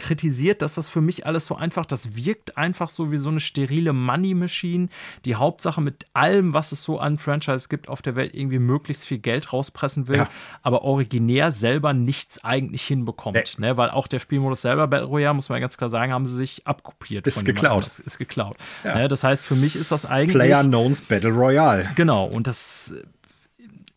kritisiert, 0.00 0.62
dass 0.62 0.74
das 0.74 0.88
für 0.88 1.00
mich 1.00 1.26
alles 1.26 1.46
so 1.46 1.54
einfach, 1.54 1.86
das 1.86 2.16
wirkt 2.16 2.56
einfach 2.56 2.90
so 2.90 3.12
wie 3.12 3.18
so 3.18 3.28
eine 3.28 3.38
sterile 3.38 3.92
Money 3.92 4.34
Machine, 4.34 4.88
die 5.24 5.36
Hauptsache 5.36 5.80
mit 5.80 6.06
allem, 6.14 6.54
was 6.54 6.72
es 6.72 6.82
so 6.82 6.98
an 6.98 7.18
Franchise 7.18 7.68
gibt 7.68 7.88
auf 7.88 8.02
der 8.02 8.16
Welt, 8.16 8.34
irgendwie 8.34 8.58
möglichst 8.58 9.06
viel 9.06 9.18
Geld 9.18 9.52
rauspressen 9.52 10.08
will, 10.08 10.16
ja. 10.16 10.30
aber 10.62 10.82
originär 10.82 11.50
selber 11.50 11.92
nichts 11.92 12.42
eigentlich 12.42 12.82
hinbekommt. 12.82 13.36
Nee. 13.36 13.66
Ne? 13.66 13.76
Weil 13.76 13.90
auch 13.90 14.08
der 14.08 14.18
Spielmodus 14.18 14.62
selber, 14.62 14.88
Battle 14.88 15.06
Royale, 15.06 15.34
muss 15.34 15.50
man 15.50 15.60
ganz 15.60 15.76
klar 15.76 15.90
sagen, 15.90 16.12
haben 16.12 16.26
sie 16.26 16.36
sich 16.36 16.66
abkopiert. 16.66 17.26
Ist 17.26 17.44
geklaut. 17.44 17.84
Das 17.84 18.00
ist 18.00 18.18
geklaut. 18.18 18.56
Ja. 18.82 18.94
Ne? 18.96 19.08
Das 19.08 19.22
heißt, 19.22 19.44
für 19.44 19.54
mich 19.54 19.76
ist 19.76 19.92
das 19.92 20.06
eigentlich. 20.06 20.34
Player 20.34 20.64
Knowns 20.64 21.02
Battle 21.02 21.30
Royale. 21.30 21.90
Genau, 21.94 22.24
und 22.24 22.46
das 22.46 22.94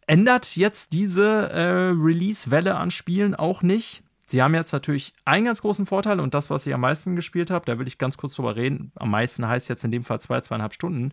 ändert 0.08 0.56
jetzt 0.56 0.94
diese 0.94 1.50
äh, 1.50 1.92
Release-Welle 1.92 2.76
an 2.76 2.92
Spielen 2.92 3.36
auch 3.36 3.62
nicht. 3.62 4.04
Sie 4.28 4.42
haben 4.42 4.56
jetzt 4.56 4.74
natürlich 4.74 5.14
einen 5.26 5.46
ganz 5.46 5.62
großen 5.62 5.86
Vorteil 5.86 6.20
und 6.20 6.34
das, 6.34 6.50
was 6.50 6.66
ich 6.66 6.74
am 6.74 6.82
meisten 6.82 7.16
gespielt 7.16 7.52
habe, 7.52 7.66
da 7.66 7.78
will 7.78 7.88
ich 7.88 7.98
ganz 7.98 8.18
kurz 8.18 8.36
drüber 8.36 8.56
reden. 8.56 8.92
Am 8.96 9.12
meisten 9.12 9.48
heißt 9.48 9.70
jetzt 9.70 9.84
in 9.84 9.92
dem 9.92 10.04
Fall 10.04 10.20
zwei, 10.22 10.42
zweieinhalb 10.42 10.74
Stunden, 10.74 11.12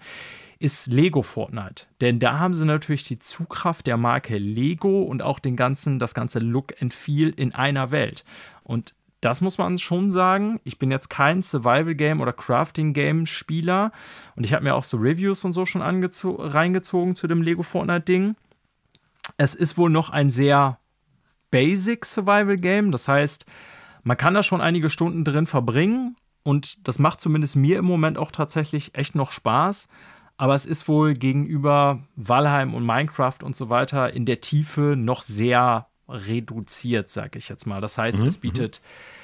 ist 0.59 0.87
Lego 0.87 1.23
Fortnite. 1.23 1.87
Denn 2.01 2.19
da 2.19 2.39
haben 2.39 2.55
sie 2.55 2.65
natürlich 2.65 3.05
die 3.05 3.19
Zugkraft 3.19 3.87
der 3.87 3.97
Marke 3.97 4.39
Lego 4.39 5.03
und 5.03 5.23
auch 5.23 5.39
den 5.39 5.57
ganzen, 5.57 5.99
das 5.99 6.15
ganze 6.15 6.39
Look 6.39 6.81
and 6.81 6.95
Feel 6.95 7.31
in 7.31 7.55
einer 7.55 7.91
Welt. 7.91 8.25
Und 8.63 8.95
das 9.21 9.41
muss 9.41 9.59
man 9.59 9.77
schon 9.77 10.11
sagen. 10.11 10.61
Ich 10.65 10.79
bin 10.79 10.91
jetzt 10.91 11.11
kein 11.11 11.43
Survival-Game 11.43 12.21
oder 12.21 12.33
Crafting-Game-Spieler 12.33 13.93
und 14.35 14.45
ich 14.45 14.55
habe 14.55 14.65
mir 14.65 14.75
auch 14.75 14.85
so 14.85 14.97
Reviews 14.97 15.45
und 15.45 15.53
so 15.53 15.67
schon 15.67 15.83
reingezogen 15.83 17.15
zu 17.15 17.27
dem 17.27 17.43
Lego 17.43 17.63
Fortnite-Ding. 17.63 18.37
Es 19.41 19.55
ist 19.55 19.79
wohl 19.79 19.89
noch 19.89 20.11
ein 20.11 20.29
sehr 20.29 20.79
Basic 21.51 22.05
Survival 22.05 22.59
Game. 22.59 22.93
Das 22.93 23.09
heißt, 23.09 23.47
man 24.03 24.19
kann 24.19 24.35
da 24.35 24.43
schon 24.43 24.61
einige 24.61 24.91
Stunden 24.91 25.25
drin 25.25 25.47
verbringen 25.47 26.15
und 26.43 26.87
das 26.87 26.99
macht 26.99 27.23
zumindest 27.23 27.57
mir 27.57 27.79
im 27.79 27.87
Moment 27.87 28.19
auch 28.19 28.33
tatsächlich 28.33 28.95
echt 28.95 29.15
noch 29.15 29.31
Spaß. 29.31 29.89
Aber 30.37 30.55
es 30.55 30.67
ist 30.67 30.89
wohl 30.89 31.15
gegenüber 31.15 32.01
Valheim 32.17 32.75
und 32.75 32.85
Minecraft 32.85 33.39
und 33.43 33.57
so 33.57 33.71
weiter 33.71 34.13
in 34.13 34.27
der 34.27 34.43
Tiefe 34.43 34.95
noch 34.95 35.23
sehr 35.23 35.87
reduziert, 36.07 37.09
sag 37.09 37.35
ich 37.35 37.49
jetzt 37.49 37.67
mal. 37.67 37.81
Das 37.81 37.97
heißt, 37.97 38.21
mhm. 38.21 38.29
es 38.29 38.37
bietet 38.37 38.83
mhm 38.83 39.20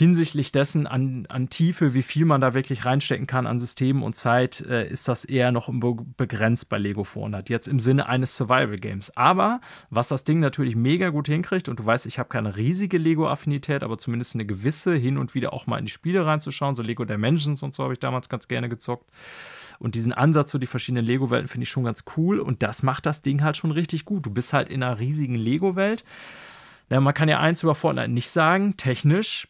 hinsichtlich 0.00 0.50
dessen 0.50 0.86
an, 0.86 1.26
an 1.28 1.50
Tiefe, 1.50 1.92
wie 1.92 2.00
viel 2.00 2.24
man 2.24 2.40
da 2.40 2.54
wirklich 2.54 2.86
reinstecken 2.86 3.26
kann 3.26 3.46
an 3.46 3.58
Systemen 3.58 4.02
und 4.02 4.14
Zeit, 4.14 4.62
äh, 4.62 4.88
ist 4.88 5.08
das 5.08 5.26
eher 5.26 5.52
noch 5.52 5.68
begrenzt 6.16 6.70
bei 6.70 6.78
Lego 6.78 7.04
400. 7.04 7.50
Jetzt 7.50 7.68
im 7.68 7.80
Sinne 7.80 8.08
eines 8.08 8.34
Survival 8.34 8.76
Games. 8.76 9.14
Aber 9.14 9.60
was 9.90 10.08
das 10.08 10.24
Ding 10.24 10.40
natürlich 10.40 10.74
mega 10.74 11.10
gut 11.10 11.26
hinkriegt, 11.26 11.68
und 11.68 11.80
du 11.80 11.84
weißt, 11.84 12.06
ich 12.06 12.18
habe 12.18 12.30
keine 12.30 12.56
riesige 12.56 12.96
Lego-Affinität, 12.96 13.82
aber 13.82 13.98
zumindest 13.98 14.36
eine 14.36 14.46
gewisse, 14.46 14.94
hin 14.94 15.18
und 15.18 15.34
wieder 15.34 15.52
auch 15.52 15.66
mal 15.66 15.76
in 15.76 15.84
die 15.84 15.90
Spiele 15.90 16.24
reinzuschauen. 16.24 16.74
So 16.74 16.82
Lego 16.82 17.04
Dimensions 17.04 17.62
und 17.62 17.74
so 17.74 17.84
habe 17.84 17.92
ich 17.92 18.00
damals 18.00 18.30
ganz 18.30 18.48
gerne 18.48 18.70
gezockt. 18.70 19.10
Und 19.80 19.96
diesen 19.96 20.14
Ansatz, 20.14 20.50
so 20.50 20.56
die 20.56 20.66
verschiedenen 20.66 21.04
Lego-Welten, 21.04 21.46
finde 21.46 21.64
ich 21.64 21.70
schon 21.70 21.84
ganz 21.84 22.04
cool. 22.16 22.40
Und 22.40 22.62
das 22.62 22.82
macht 22.82 23.04
das 23.04 23.20
Ding 23.20 23.42
halt 23.42 23.58
schon 23.58 23.70
richtig 23.70 24.06
gut. 24.06 24.24
Du 24.24 24.30
bist 24.30 24.54
halt 24.54 24.70
in 24.70 24.82
einer 24.82 24.98
riesigen 24.98 25.34
Lego-Welt. 25.34 26.06
Ja, 26.88 27.00
man 27.00 27.12
kann 27.12 27.28
ja 27.28 27.38
eins 27.38 27.62
über 27.62 27.74
Fortnite 27.74 28.08
nicht 28.08 28.30
sagen. 28.30 28.78
Technisch 28.78 29.46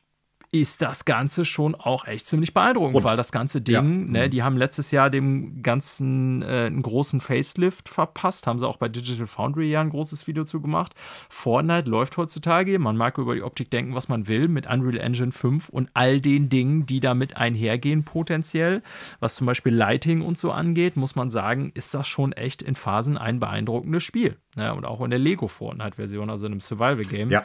ist 0.53 0.83
das 0.83 1.05
Ganze 1.05 1.45
schon 1.45 1.77
auch 1.77 2.07
echt 2.09 2.27
ziemlich 2.27 2.53
beeindruckend, 2.53 2.97
Und? 2.97 3.05
weil 3.05 3.17
das 3.17 3.31
ganze 3.31 3.61
Ding, 3.61 3.75
Ja. 3.75 3.83
ne, 3.83 4.29
die 4.29 4.43
haben 4.43 4.57
letztes 4.57 4.91
Jahr 4.91 5.09
dem 5.09 5.63
Ganzen 5.63 6.43
äh, 6.43 6.65
einen 6.67 6.83
großen 6.83 7.21
Facelift 7.21 7.89
verpasst, 7.89 8.49
haben 8.49 8.59
sie 8.59 8.67
auch 8.67 8.77
bei 8.77 8.89
Digital 8.89 9.29
Foundry 9.29 9.71
ja 9.71 9.81
ein 9.81 9.91
großes 9.91 10.27
Video 10.27 10.43
zu 10.45 10.61
gemacht. 10.61 10.95
Fortnite 11.29 11.89
läuft 11.89 12.17
heutzutage, 12.17 12.81
man 12.81 12.97
mag 12.97 13.17
über 13.19 13.37
die 13.37 13.45
Optik 13.45 13.71
denken, 13.71 13.95
was 13.95 14.09
man 14.09 14.27
will, 14.27 14.49
mit 14.49 14.67
Unreal 14.69 14.99
Engine 14.99 15.31
5 15.31 15.69
und 15.69 15.89
all 15.95 16.21
den 16.21 16.49
Dingen, 16.49 16.85
die 16.85 16.99
damit 16.99 17.37
einhergehen 17.37 18.03
potenziell. 18.05 18.83
Was 19.21 19.37
zum 19.37 19.47
Beispiel 19.47 19.73
Lighting 19.73 20.21
und 20.21 20.37
so 20.37 20.51
angeht, 20.51 20.97
muss 20.97 21.15
man 21.15 21.31
sagen, 21.31 21.71
ist 21.75 21.95
das 21.95 22.09
schon 22.09 22.33
echt 22.33 22.61
in 22.61 22.75
Phasen 22.75 23.17
ein 23.17 23.39
beeindruckendes 23.39 24.03
Spiel. 24.03 24.37
Ja, 24.57 24.73
und 24.73 24.85
auch 24.85 25.01
in 25.03 25.11
der 25.11 25.21
Lego 25.21 25.47
Fortnite-Version, 25.47 26.29
also 26.29 26.47
in 26.47 26.53
einem 26.55 26.61
Survival-Game. 26.61 27.31
Ja. 27.31 27.45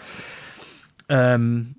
Ähm, 1.07 1.76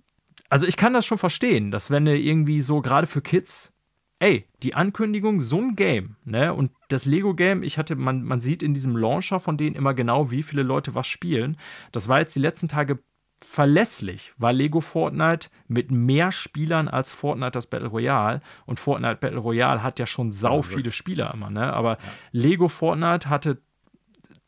also 0.49 0.67
ich 0.67 0.77
kann 0.77 0.93
das 0.93 1.07
schon 1.07 1.19
verstehen, 1.19 1.71
dass 1.71 1.91
wenn 1.91 2.05
du 2.05 2.17
irgendwie 2.17 2.61
so 2.61 2.81
gerade 2.81 3.07
für 3.07 3.23
Kids, 3.23 3.73
ey, 4.19 4.49
die 4.63 4.75
Ankündigung, 4.75 5.41
so 5.41 5.59
ein 5.59 5.77
Game, 5.77 6.17
ne? 6.25 6.55
Und 6.55 6.71
das 6.89 7.05
Lego-Game, 7.05 7.63
ich 7.63 7.79
hatte, 7.79 7.97
man, 7.97 8.23
man 8.23 8.41
sieht 8.41 8.63
in 8.63 8.75
diesem 8.75 8.97
Launcher 8.97 9.41
von 9.41 9.57
denen 9.57 9.77
immer 9.77 9.95
genau, 9.95 10.31
wie 10.31 10.43
viele 10.43 10.63
Leute 10.63 10.95
was 10.95 11.07
spielen. 11.07 11.59
Das 11.93 12.09
war 12.09 12.21
jetzt 12.21 12.35
die 12.35 12.41
letzten 12.41 12.69
Tage 12.69 12.99
verlässlich, 13.43 14.33
war 14.39 14.53
Lego 14.53 14.81
Fortnite 14.81 15.51
mit 15.69 15.91
mehr 15.91 16.33
Spielern 16.33 16.89
als 16.89 17.13
Fortnite 17.13 17.53
das 17.53 17.67
Battle 17.67 17.89
Royale. 17.89 18.41
Und 18.65 18.81
Fortnite 18.81 19.17
Battle 19.17 19.39
Royale 19.39 19.83
hat 19.83 19.99
ja 19.99 20.07
schon 20.07 20.31
sau 20.31 20.63
viele 20.63 20.91
Spieler 20.91 21.35
immer, 21.35 21.51
ne? 21.51 21.73
Aber 21.73 21.99
Lego 22.33 22.69
Fortnite 22.69 23.29
hatte 23.29 23.61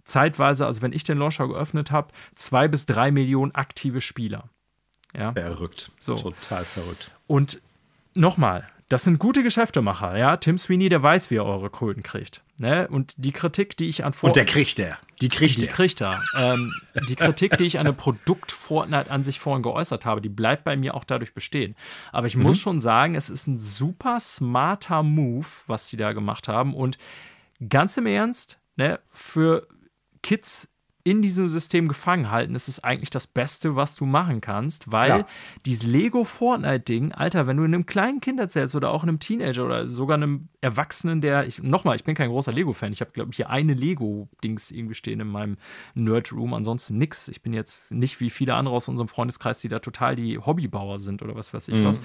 zeitweise, 0.04 0.64
also 0.64 0.80
wenn 0.80 0.94
ich 0.94 1.04
den 1.04 1.18
Launcher 1.18 1.48
geöffnet 1.48 1.90
habe, 1.90 2.12
zwei 2.34 2.66
bis 2.66 2.86
drei 2.86 3.10
Millionen 3.10 3.54
aktive 3.54 4.00
Spieler. 4.00 4.48
Ja. 5.16 5.32
Verrückt. 5.32 5.90
So. 5.98 6.16
Total 6.16 6.64
verrückt. 6.64 7.10
Und 7.26 7.60
nochmal, 8.14 8.66
das 8.88 9.04
sind 9.04 9.18
gute 9.18 9.42
Geschäftemacher, 9.42 10.16
ja. 10.16 10.36
Tim 10.38 10.56
Sweeney, 10.56 10.88
der 10.88 11.02
weiß, 11.02 11.30
wie 11.30 11.36
er 11.36 11.44
eure 11.44 11.70
Kröten 11.70 12.02
kriegt. 12.02 12.42
Ne? 12.56 12.88
Und 12.88 13.14
die 13.18 13.32
Kritik, 13.32 13.76
die 13.76 13.88
ich 13.88 14.04
an 14.04 14.14
Und 14.20 14.36
der 14.36 14.46
kriegt 14.46 14.78
er. 14.78 14.98
Die 15.20 15.28
kriegt 15.28 15.58
die 15.58 15.66
er. 15.66 15.72
kriegt 15.72 16.00
er. 16.00 16.22
Ähm, 16.36 16.72
die 17.08 17.16
Kritik, 17.16 17.56
die 17.58 17.64
ich 17.64 17.78
an 17.78 17.86
dem 17.86 17.96
Produkt 17.96 18.50
Fortnite 18.50 19.10
an 19.10 19.22
sich 19.22 19.40
vorhin 19.40 19.62
geäußert 19.62 20.06
habe, 20.06 20.20
die 20.20 20.28
bleibt 20.28 20.64
bei 20.64 20.76
mir 20.76 20.94
auch 20.94 21.04
dadurch 21.04 21.34
bestehen. 21.34 21.76
Aber 22.12 22.26
ich 22.26 22.36
muss 22.36 22.58
schon 22.58 22.80
sagen, 22.80 23.14
es 23.14 23.30
ist 23.30 23.46
ein 23.46 23.60
super 23.60 24.20
smarter 24.20 25.02
Move, 25.02 25.46
was 25.66 25.88
die 25.88 25.96
da 25.96 26.12
gemacht 26.12 26.48
haben. 26.48 26.74
Und 26.74 26.98
ganz 27.68 27.96
im 27.96 28.06
Ernst, 28.06 28.58
ne, 28.76 29.00
für 29.10 29.68
Kids 30.22 30.68
in 31.08 31.22
diesem 31.22 31.48
System 31.48 31.88
gefangen 31.88 32.30
halten, 32.30 32.54
ist 32.54 32.68
es 32.68 32.84
eigentlich 32.84 33.08
das 33.08 33.26
Beste, 33.26 33.76
was 33.76 33.96
du 33.96 34.04
machen 34.04 34.42
kannst, 34.42 34.92
weil 34.92 35.06
Klar. 35.06 35.26
dieses 35.64 35.86
Lego 35.86 36.22
Fortnite-Ding, 36.22 37.12
Alter, 37.12 37.46
wenn 37.46 37.56
du 37.56 37.64
einem 37.64 37.86
kleinen 37.86 38.20
Kind 38.20 38.38
erzählst 38.38 38.76
oder 38.76 38.90
auch 38.90 39.04
einem 39.04 39.18
Teenager 39.18 39.64
oder 39.64 39.88
sogar 39.88 40.16
einem 40.16 40.48
Erwachsenen, 40.60 41.22
der, 41.22 41.46
ich, 41.46 41.62
nochmal, 41.62 41.96
ich 41.96 42.04
bin 42.04 42.14
kein 42.14 42.28
großer 42.28 42.52
Lego-Fan, 42.52 42.92
ich 42.92 43.00
habe, 43.00 43.12
glaube 43.12 43.30
ich, 43.30 43.36
hier 43.36 43.48
eine 43.48 43.72
Lego-Dings 43.72 44.70
irgendwie 44.70 44.94
stehen 44.94 45.20
in 45.20 45.28
meinem 45.28 45.56
Nerd-Room, 45.94 46.52
ansonsten 46.52 46.98
nix. 46.98 47.28
Ich 47.28 47.40
bin 47.40 47.54
jetzt 47.54 47.90
nicht 47.90 48.20
wie 48.20 48.28
viele 48.28 48.54
andere 48.54 48.74
aus 48.74 48.88
unserem 48.88 49.08
Freundeskreis, 49.08 49.60
die 49.60 49.68
da 49.68 49.78
total 49.78 50.14
die 50.14 50.38
Hobbybauer 50.38 50.98
sind 50.98 51.22
oder 51.22 51.34
was 51.34 51.54
weiß 51.54 51.68
ich 51.68 51.84
was. 51.84 52.00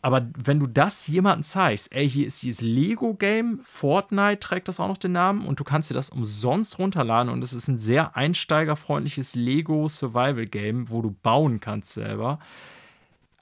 Aber 0.00 0.28
wenn 0.36 0.60
du 0.60 0.66
das 0.66 1.06
jemandem 1.08 1.42
zeigst, 1.42 1.92
ey, 1.92 2.08
hier 2.08 2.26
ist 2.26 2.42
dieses 2.42 2.60
Lego-Game, 2.60 3.58
Fortnite 3.62 4.38
trägt 4.38 4.68
das 4.68 4.78
auch 4.78 4.88
noch 4.88 4.96
den 4.96 5.12
Namen 5.12 5.46
und 5.46 5.58
du 5.58 5.64
kannst 5.64 5.90
dir 5.90 5.94
das 5.94 6.10
umsonst 6.10 6.78
runterladen 6.78 7.32
und 7.32 7.42
es 7.42 7.52
ist 7.52 7.68
ein 7.68 7.78
sehr 7.78 8.16
einsteigerfreundliches 8.28 9.34
Lego-Survival-Game, 9.34 10.90
wo 10.90 11.02
du 11.02 11.10
bauen 11.10 11.60
kannst 11.60 11.94
selber. 11.94 12.38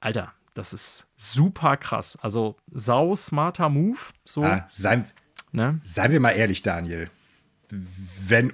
Alter, 0.01 0.33
das 0.55 0.73
ist 0.73 1.07
super 1.17 1.77
krass. 1.77 2.17
Also 2.23 2.57
sau 2.71 3.15
smarter 3.17 3.69
Move, 3.69 3.99
so, 4.25 4.45
Ah, 4.45 4.67
seien, 4.71 5.05
ne? 5.53 5.81
seien 5.85 6.13
wir 6.13 6.21
mal 6.21 6.31
ehrlich, 6.33 6.63
Daniel. 6.63 7.11
Wenn 7.69 8.53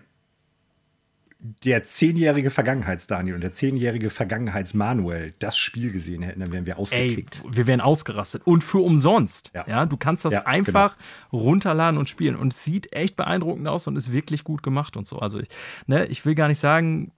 der 1.65 1.83
zehnjährige 1.83 2.51
Vergangenheits-Daniel 2.51 3.35
und 3.35 3.41
der 3.41 3.51
zehnjährige 3.51 4.11
Vergangenheits-Manuel 4.11 5.35
das 5.41 5.57
Spiel 5.57 5.91
gesehen 5.91 6.23
hätten, 6.23 6.41
dann 6.41 6.53
wären 6.53 6.67
wir 6.67 6.75
Ey, 6.75 6.81
ausgetickt. 6.81 7.43
wir 7.49 7.67
werden 7.67 7.81
ausgerastet. 7.81 8.43
Und 8.47 8.63
für 8.63 8.79
umsonst. 8.79 9.51
Ja. 9.55 9.65
Ja. 9.67 9.87
du 9.87 9.97
kannst 9.97 10.25
das 10.25 10.35
Ja, 10.35 10.47
einfach 10.47 10.97
runterladen 11.33 11.99
und 11.99 12.09
spielen. 12.09 12.37
Und 12.37 12.53
es 12.53 12.63
sieht 12.63 12.93
echt 12.93 13.17
beeindruckend 13.17 13.67
aus 13.67 13.87
und 13.89 13.97
ist 13.97 14.13
wirklich 14.13 14.45
gut 14.45 14.63
gemacht 14.63 14.97
und 14.97 15.07
so. 15.07 15.19
Also, 15.19 15.41
ich, 15.41 15.49
ne, 15.87 16.07
ich 16.07 16.25
will 16.25 16.35
gar 16.37 16.49
nicht 16.49 16.61
sagen, 16.61 17.11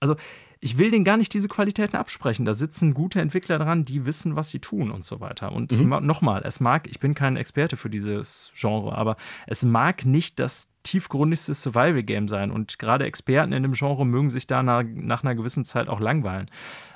also 0.00 0.16
ich 0.62 0.76
will 0.76 0.90
denen 0.90 1.04
gar 1.04 1.16
nicht 1.16 1.32
diese 1.32 1.48
Qualitäten 1.48 1.96
absprechen. 1.96 2.44
Da 2.44 2.52
sitzen 2.52 2.92
gute 2.92 3.20
Entwickler 3.20 3.58
dran, 3.58 3.86
die 3.86 4.04
wissen, 4.04 4.36
was 4.36 4.50
sie 4.50 4.58
tun 4.58 4.90
und 4.90 5.06
so 5.06 5.20
weiter. 5.20 5.52
Und 5.52 5.70
ma- 5.86 6.00
nochmal, 6.00 6.42
es 6.44 6.60
mag, 6.60 6.86
ich 6.86 7.00
bin 7.00 7.14
kein 7.14 7.36
Experte 7.36 7.76
für 7.78 7.88
dieses 7.88 8.52
Genre, 8.54 8.94
aber 8.98 9.16
es 9.46 9.64
mag 9.64 10.04
nicht 10.04 10.38
das 10.38 10.68
tiefgründigste 10.90 11.54
Survival-Game 11.54 12.28
sein. 12.28 12.50
Und 12.50 12.78
gerade 12.78 13.04
Experten 13.04 13.52
in 13.52 13.62
dem 13.62 13.72
Genre 13.72 14.04
mögen 14.04 14.28
sich 14.28 14.46
da 14.46 14.62
nach, 14.62 14.82
nach 14.84 15.22
einer 15.22 15.34
gewissen 15.34 15.64
Zeit 15.64 15.88
auch 15.88 16.00
langweilen. 16.00 16.50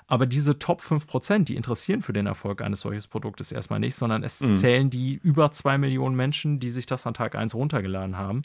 Aber 0.06 0.26
diese 0.26 0.58
Top 0.58 0.80
5%, 0.80 1.44
die 1.44 1.56
interessieren 1.56 2.02
für 2.02 2.12
den 2.12 2.26
Erfolg 2.26 2.60
eines 2.60 2.80
solches 2.80 3.06
Produktes 3.06 3.52
erstmal 3.52 3.80
nicht, 3.80 3.94
sondern 3.94 4.22
es 4.22 4.38
zählen 4.60 4.90
die 4.90 5.18
über 5.22 5.50
zwei 5.50 5.78
Millionen 5.78 6.14
Menschen, 6.14 6.60
die 6.60 6.70
sich 6.70 6.86
das 6.86 7.06
an 7.06 7.14
Tag 7.14 7.34
1 7.34 7.54
runtergeladen 7.54 8.18
haben. 8.18 8.42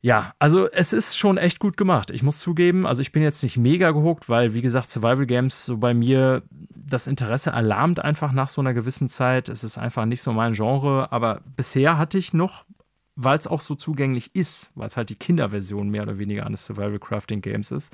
Ja, 0.00 0.34
also 0.38 0.70
es 0.70 0.92
ist 0.92 1.18
schon 1.18 1.38
echt 1.38 1.58
gut 1.58 1.76
gemacht. 1.76 2.12
Ich 2.12 2.22
muss 2.22 2.38
zugeben, 2.38 2.86
also 2.86 3.02
ich 3.02 3.10
bin 3.10 3.22
jetzt 3.22 3.42
nicht 3.42 3.56
mega 3.56 3.90
gehuckt, 3.90 4.28
weil, 4.28 4.54
wie 4.54 4.62
gesagt, 4.62 4.90
Survival 4.90 5.26
Games 5.26 5.64
so 5.64 5.78
bei 5.78 5.92
mir 5.92 6.42
das 6.50 7.08
Interesse 7.08 7.50
erlahmt 7.50 7.98
einfach 7.98 8.30
nach 8.30 8.48
so 8.48 8.60
einer 8.60 8.74
gewissen 8.74 9.08
Zeit. 9.08 9.48
Es 9.48 9.64
ist 9.64 9.76
einfach 9.76 10.04
nicht 10.04 10.22
so 10.22 10.32
mein 10.32 10.52
Genre, 10.52 11.10
aber 11.10 11.40
bisher 11.56 11.98
hatte 11.98 12.16
ich 12.16 12.32
noch, 12.32 12.64
weil 13.20 13.36
es 13.36 13.48
auch 13.48 13.60
so 13.60 13.74
zugänglich 13.74 14.32
ist, 14.36 14.70
weil 14.76 14.86
es 14.86 14.96
halt 14.96 15.10
die 15.10 15.16
Kinderversion 15.16 15.88
mehr 15.88 16.04
oder 16.04 16.18
weniger 16.18 16.46
eines 16.46 16.64
Survival 16.64 17.00
Crafting 17.00 17.40
Games 17.40 17.72
ist, 17.72 17.92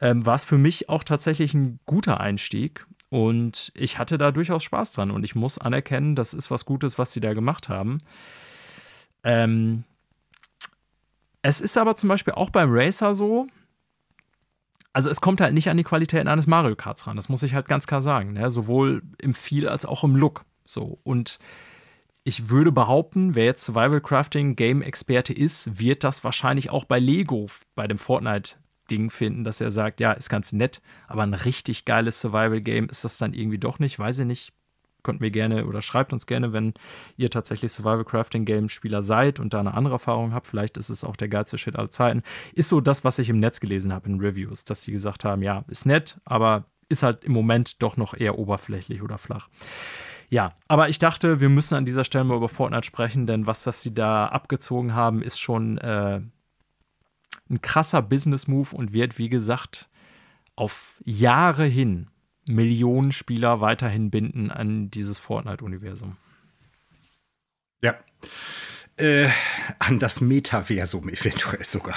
ähm, 0.00 0.24
war 0.24 0.34
es 0.34 0.44
für 0.44 0.56
mich 0.56 0.88
auch 0.88 1.04
tatsächlich 1.04 1.52
ein 1.52 1.78
guter 1.84 2.20
Einstieg. 2.20 2.86
Und 3.10 3.70
ich 3.74 3.98
hatte 3.98 4.16
da 4.16 4.32
durchaus 4.32 4.64
Spaß 4.64 4.92
dran. 4.92 5.10
Und 5.10 5.24
ich 5.24 5.34
muss 5.34 5.58
anerkennen, 5.58 6.16
das 6.16 6.32
ist 6.32 6.50
was 6.50 6.64
Gutes, 6.64 6.98
was 6.98 7.12
sie 7.12 7.20
da 7.20 7.34
gemacht 7.34 7.68
haben. 7.68 7.98
Ähm, 9.24 9.84
es 11.42 11.60
ist 11.60 11.76
aber 11.76 11.94
zum 11.94 12.08
Beispiel 12.08 12.32
auch 12.32 12.48
beim 12.48 12.70
Racer 12.72 13.14
so, 13.14 13.48
also 14.94 15.10
es 15.10 15.20
kommt 15.20 15.42
halt 15.42 15.52
nicht 15.52 15.68
an 15.68 15.76
die 15.76 15.84
Qualitäten 15.84 16.28
eines 16.28 16.46
Mario 16.46 16.76
Karts 16.76 17.06
ran. 17.06 17.16
Das 17.16 17.28
muss 17.28 17.42
ich 17.42 17.54
halt 17.54 17.68
ganz 17.68 17.86
klar 17.86 18.00
sagen. 18.00 18.32
Ne? 18.32 18.50
Sowohl 18.50 19.02
im 19.18 19.34
Feel 19.34 19.68
als 19.68 19.84
auch 19.84 20.02
im 20.02 20.16
Look. 20.16 20.46
So. 20.64 20.98
Und 21.04 21.38
ich 22.26 22.50
würde 22.50 22.72
behaupten, 22.72 23.36
wer 23.36 23.44
jetzt 23.44 23.62
Survival 23.62 24.00
Crafting 24.00 24.56
Game 24.56 24.82
Experte 24.82 25.32
ist, 25.32 25.78
wird 25.78 26.02
das 26.02 26.24
wahrscheinlich 26.24 26.70
auch 26.70 26.84
bei 26.84 26.98
Lego, 26.98 27.46
bei 27.76 27.86
dem 27.86 27.98
Fortnite-Ding 27.98 29.10
finden, 29.10 29.44
dass 29.44 29.60
er 29.60 29.70
sagt, 29.70 30.00
ja, 30.00 30.10
ist 30.10 30.28
ganz 30.28 30.52
nett, 30.52 30.82
aber 31.06 31.22
ein 31.22 31.34
richtig 31.34 31.84
geiles 31.84 32.18
Survival 32.20 32.60
Game 32.60 32.88
ist 32.88 33.04
das 33.04 33.18
dann 33.18 33.32
irgendwie 33.32 33.58
doch 33.58 33.78
nicht. 33.78 34.00
Weiß 34.00 34.18
ich 34.18 34.26
nicht. 34.26 34.52
Könnt 35.04 35.20
mir 35.20 35.30
gerne 35.30 35.66
oder 35.66 35.80
schreibt 35.80 36.12
uns 36.12 36.26
gerne, 36.26 36.52
wenn 36.52 36.74
ihr 37.16 37.30
tatsächlich 37.30 37.70
Survival 37.70 38.04
Crafting 38.04 38.44
Game 38.44 38.68
Spieler 38.68 39.04
seid 39.04 39.38
und 39.38 39.54
da 39.54 39.60
eine 39.60 39.74
andere 39.74 39.94
Erfahrung 39.94 40.34
habt. 40.34 40.48
Vielleicht 40.48 40.78
ist 40.78 40.88
es 40.88 41.04
auch 41.04 41.14
der 41.14 41.28
geilste 41.28 41.58
Shit 41.58 41.76
aller 41.76 41.90
Zeiten. 41.90 42.24
Ist 42.54 42.70
so 42.70 42.80
das, 42.80 43.04
was 43.04 43.20
ich 43.20 43.28
im 43.28 43.38
Netz 43.38 43.60
gelesen 43.60 43.92
habe 43.92 44.08
in 44.08 44.18
Reviews, 44.18 44.64
dass 44.64 44.82
sie 44.82 44.90
gesagt 44.90 45.24
haben, 45.24 45.42
ja, 45.42 45.64
ist 45.68 45.86
nett, 45.86 46.20
aber 46.24 46.64
ist 46.88 47.04
halt 47.04 47.22
im 47.22 47.30
Moment 47.30 47.84
doch 47.84 47.96
noch 47.96 48.14
eher 48.14 48.36
oberflächlich 48.36 49.00
oder 49.00 49.16
flach. 49.16 49.48
Ja, 50.28 50.54
aber 50.68 50.88
ich 50.88 50.98
dachte, 50.98 51.40
wir 51.40 51.48
müssen 51.48 51.74
an 51.74 51.84
dieser 51.84 52.04
Stelle 52.04 52.24
mal 52.24 52.36
über 52.36 52.48
Fortnite 52.48 52.86
sprechen, 52.86 53.26
denn 53.26 53.46
was 53.46 53.62
das 53.62 53.82
sie 53.82 53.94
da 53.94 54.26
abgezogen 54.26 54.94
haben, 54.94 55.22
ist 55.22 55.38
schon 55.38 55.78
äh, 55.78 56.20
ein 57.48 57.62
krasser 57.62 58.02
Business-Move 58.02 58.74
und 58.74 58.92
wird, 58.92 59.18
wie 59.18 59.28
gesagt, 59.28 59.88
auf 60.56 60.96
Jahre 61.04 61.64
hin 61.64 62.08
Millionen 62.46 63.12
Spieler 63.12 63.60
weiterhin 63.60 64.10
binden 64.10 64.50
an 64.50 64.90
dieses 64.90 65.18
Fortnite-Universum. 65.18 66.16
Ja. 67.82 67.94
Äh, 68.96 69.28
an 69.78 69.98
das 69.98 70.20
Metaversum 70.20 71.08
eventuell 71.08 71.64
sogar. 71.64 71.96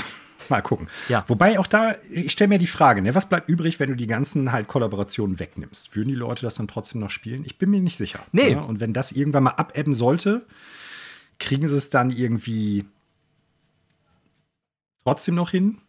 Mal 0.49 0.61
gucken. 0.61 0.87
Ja. 1.07 1.23
Wobei 1.27 1.59
auch 1.59 1.67
da, 1.67 1.95
ich 2.11 2.31
stelle 2.31 2.49
mir 2.49 2.59
die 2.59 2.67
Frage, 2.67 3.01
ne, 3.01 3.15
was 3.15 3.29
bleibt 3.29 3.49
übrig, 3.49 3.79
wenn 3.79 3.89
du 3.89 3.95
die 3.95 4.07
ganzen 4.07 4.51
halt 4.51 4.67
Kollaborationen 4.67 5.39
wegnimmst? 5.39 5.95
Würden 5.95 6.09
die 6.09 6.15
Leute 6.15 6.41
das 6.43 6.55
dann 6.55 6.67
trotzdem 6.67 7.01
noch 7.01 7.09
spielen? 7.09 7.43
Ich 7.45 7.57
bin 7.57 7.69
mir 7.69 7.81
nicht 7.81 7.97
sicher. 7.97 8.19
Nee. 8.31 8.55
Ne? 8.55 8.63
Und 8.63 8.79
wenn 8.79 8.93
das 8.93 9.11
irgendwann 9.11 9.43
mal 9.43 9.51
abebben 9.51 9.93
sollte, 9.93 10.45
kriegen 11.39 11.67
sie 11.67 11.75
es 11.75 11.89
dann 11.89 12.11
irgendwie 12.11 12.85
trotzdem 15.03 15.35
noch 15.35 15.51
hin? 15.51 15.79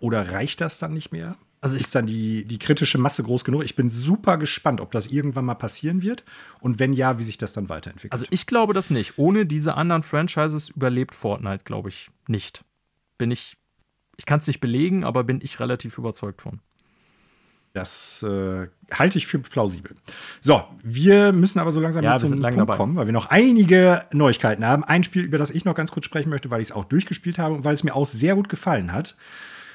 Oder 0.00 0.32
reicht 0.32 0.60
das 0.60 0.78
dann 0.78 0.94
nicht 0.94 1.12
mehr? 1.12 1.36
Also 1.60 1.76
ist 1.76 1.92
dann 1.94 2.06
die, 2.06 2.44
die 2.44 2.58
kritische 2.58 2.98
Masse 2.98 3.22
groß 3.22 3.44
genug? 3.44 3.64
Ich 3.64 3.74
bin 3.74 3.88
super 3.88 4.36
gespannt, 4.36 4.80
ob 4.80 4.92
das 4.92 5.08
irgendwann 5.08 5.44
mal 5.44 5.56
passieren 5.56 6.02
wird 6.02 6.24
und 6.60 6.78
wenn 6.78 6.92
ja, 6.92 7.18
wie 7.18 7.24
sich 7.24 7.36
das 7.36 7.52
dann 7.52 7.68
weiterentwickelt. 7.68 8.12
Also 8.12 8.26
ich 8.30 8.46
glaube 8.46 8.74
das 8.74 8.90
nicht. 8.90 9.18
Ohne 9.18 9.44
diese 9.44 9.74
anderen 9.74 10.04
Franchises 10.04 10.68
überlebt 10.68 11.16
Fortnite, 11.16 11.64
glaube 11.64 11.88
ich, 11.88 12.10
nicht. 12.28 12.64
Bin 13.16 13.32
ich, 13.32 13.56
ich 14.18 14.26
kann 14.26 14.40
es 14.40 14.46
nicht 14.46 14.60
belegen, 14.60 15.04
aber 15.04 15.24
bin 15.24 15.40
ich 15.42 15.58
relativ 15.60 15.96
überzeugt 15.96 16.42
von. 16.42 16.60
Das 17.74 18.22
äh, 18.24 18.66
halte 18.92 19.18
ich 19.18 19.26
für 19.26 19.38
plausibel. 19.38 19.94
So, 20.40 20.64
wir 20.82 21.32
müssen 21.32 21.60
aber 21.60 21.70
so 21.70 21.80
langsam 21.80 22.02
Ja, 22.02 22.16
zum 22.16 22.30
Punkt 22.40 22.56
dabei. 22.56 22.76
kommen, 22.76 22.96
weil 22.96 23.06
wir 23.06 23.12
noch 23.12 23.26
einige 23.26 24.04
Neuigkeiten 24.12 24.64
haben. 24.64 24.84
Ein 24.84 25.04
Spiel, 25.04 25.22
über 25.22 25.38
das 25.38 25.50
ich 25.50 25.64
noch 25.64 25.74
ganz 25.74 25.92
kurz 25.92 26.06
sprechen 26.06 26.30
möchte, 26.30 26.50
weil 26.50 26.60
ich 26.60 26.68
es 26.68 26.72
auch 26.72 26.84
durchgespielt 26.84 27.38
habe 27.38 27.54
und 27.54 27.64
weil 27.64 27.74
es 27.74 27.84
mir 27.84 27.94
auch 27.94 28.06
sehr 28.06 28.34
gut 28.34 28.48
gefallen 28.48 28.92
hat. 28.92 29.16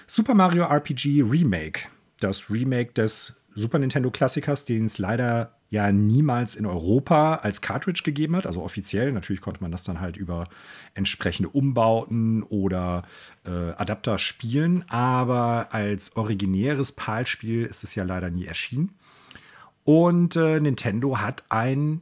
Super 0.07 0.33
Mario 0.33 0.65
RPG 0.65 1.21
Remake. 1.23 1.81
Das 2.19 2.49
Remake 2.49 2.93
des 2.93 3.41
Super 3.55 3.79
Nintendo 3.79 4.09
Klassikers, 4.11 4.65
den 4.65 4.85
es 4.85 4.97
leider 4.97 5.55
ja 5.69 5.91
niemals 5.91 6.55
in 6.55 6.65
Europa 6.65 7.35
als 7.35 7.61
Cartridge 7.61 8.01
gegeben 8.03 8.35
hat, 8.35 8.45
also 8.45 8.61
offiziell. 8.61 9.11
Natürlich 9.11 9.41
konnte 9.41 9.61
man 9.61 9.71
das 9.71 9.83
dann 9.83 9.99
halt 9.99 10.17
über 10.17 10.47
entsprechende 10.93 11.49
Umbauten 11.49 12.43
oder 12.43 13.03
äh, 13.45 13.71
Adapter 13.71 14.19
spielen, 14.19 14.85
aber 14.89 15.69
als 15.71 16.15
originäres 16.15 16.91
PAL-Spiel 16.91 17.65
ist 17.65 17.83
es 17.83 17.95
ja 17.95 18.03
leider 18.03 18.29
nie 18.29 18.45
erschienen. 18.45 18.91
Und 19.83 20.35
äh, 20.35 20.59
Nintendo 20.59 21.17
hat 21.19 21.43
ein 21.49 22.01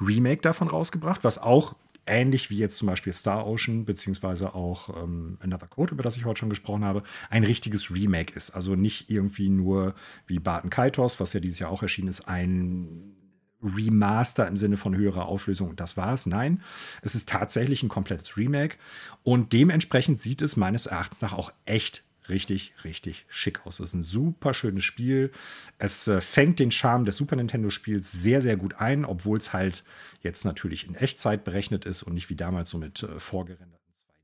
Remake 0.00 0.40
davon 0.40 0.68
rausgebracht, 0.68 1.24
was 1.24 1.38
auch 1.38 1.74
ähnlich 2.08 2.50
wie 2.50 2.56
jetzt 2.56 2.76
zum 2.76 2.86
Beispiel 2.86 3.12
Star 3.12 3.46
Ocean, 3.46 3.84
beziehungsweise 3.84 4.54
auch 4.54 5.02
ähm, 5.02 5.38
Another 5.40 5.66
Code, 5.66 5.92
über 5.92 6.02
das 6.02 6.16
ich 6.16 6.24
heute 6.24 6.40
schon 6.40 6.50
gesprochen 6.50 6.84
habe, 6.84 7.02
ein 7.30 7.44
richtiges 7.44 7.90
Remake 7.90 8.34
ist. 8.34 8.50
Also 8.50 8.74
nicht 8.74 9.10
irgendwie 9.10 9.48
nur 9.48 9.94
wie 10.26 10.38
Barton 10.38 10.70
Kaitos, 10.70 11.20
was 11.20 11.32
ja 11.32 11.40
dieses 11.40 11.58
Jahr 11.58 11.70
auch 11.70 11.82
erschienen 11.82 12.08
ist, 12.08 12.28
ein 12.28 13.14
Remaster 13.62 14.46
im 14.46 14.56
Sinne 14.56 14.76
von 14.76 14.94
höherer 14.94 15.26
Auflösung 15.26 15.74
das 15.74 15.96
war 15.96 16.12
es. 16.12 16.26
Nein, 16.26 16.62
es 17.02 17.14
ist 17.14 17.28
tatsächlich 17.28 17.82
ein 17.82 17.88
komplettes 17.88 18.36
Remake 18.36 18.76
und 19.22 19.52
dementsprechend 19.52 20.18
sieht 20.18 20.42
es 20.42 20.56
meines 20.56 20.86
Erachtens 20.86 21.20
nach 21.20 21.32
auch 21.32 21.52
echt 21.64 22.04
richtig, 22.28 22.74
richtig 22.84 23.26
schick 23.28 23.66
aus. 23.66 23.80
Es 23.80 23.90
ist 23.90 23.94
ein 23.94 24.02
super 24.02 24.54
schönes 24.54 24.84
Spiel. 24.84 25.30
Es 25.78 26.08
äh, 26.08 26.20
fängt 26.20 26.58
den 26.58 26.70
Charme 26.70 27.04
des 27.04 27.16
Super 27.16 27.36
Nintendo-Spiels 27.36 28.10
sehr, 28.10 28.42
sehr 28.42 28.56
gut 28.56 28.74
ein, 28.74 29.04
obwohl 29.04 29.38
es 29.38 29.52
halt 29.52 29.84
jetzt 30.20 30.44
natürlich 30.44 30.86
in 30.86 30.94
Echtzeit 30.94 31.44
berechnet 31.44 31.84
ist 31.84 32.02
und 32.02 32.14
nicht 32.14 32.30
wie 32.30 32.36
damals 32.36 32.70
so 32.70 32.78
mit 32.78 33.02
äh, 33.02 33.18
vorgerenderten 33.18 33.78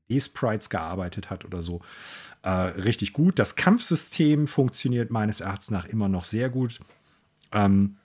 2D-Sprites 0.09 0.69
gearbeitet 0.69 1.29
hat 1.29 1.45
oder 1.45 1.61
so. 1.61 1.81
Äh, 2.43 2.49
richtig 2.49 3.13
gut. 3.13 3.39
Das 3.39 3.55
Kampfsystem 3.55 4.47
funktioniert 4.47 5.11
meines 5.11 5.41
Erachtens 5.41 5.71
nach 5.71 5.85
immer 5.85 6.07
noch 6.07 6.23
sehr 6.23 6.49
gut. 6.49 6.79
Ähm, 7.51 7.97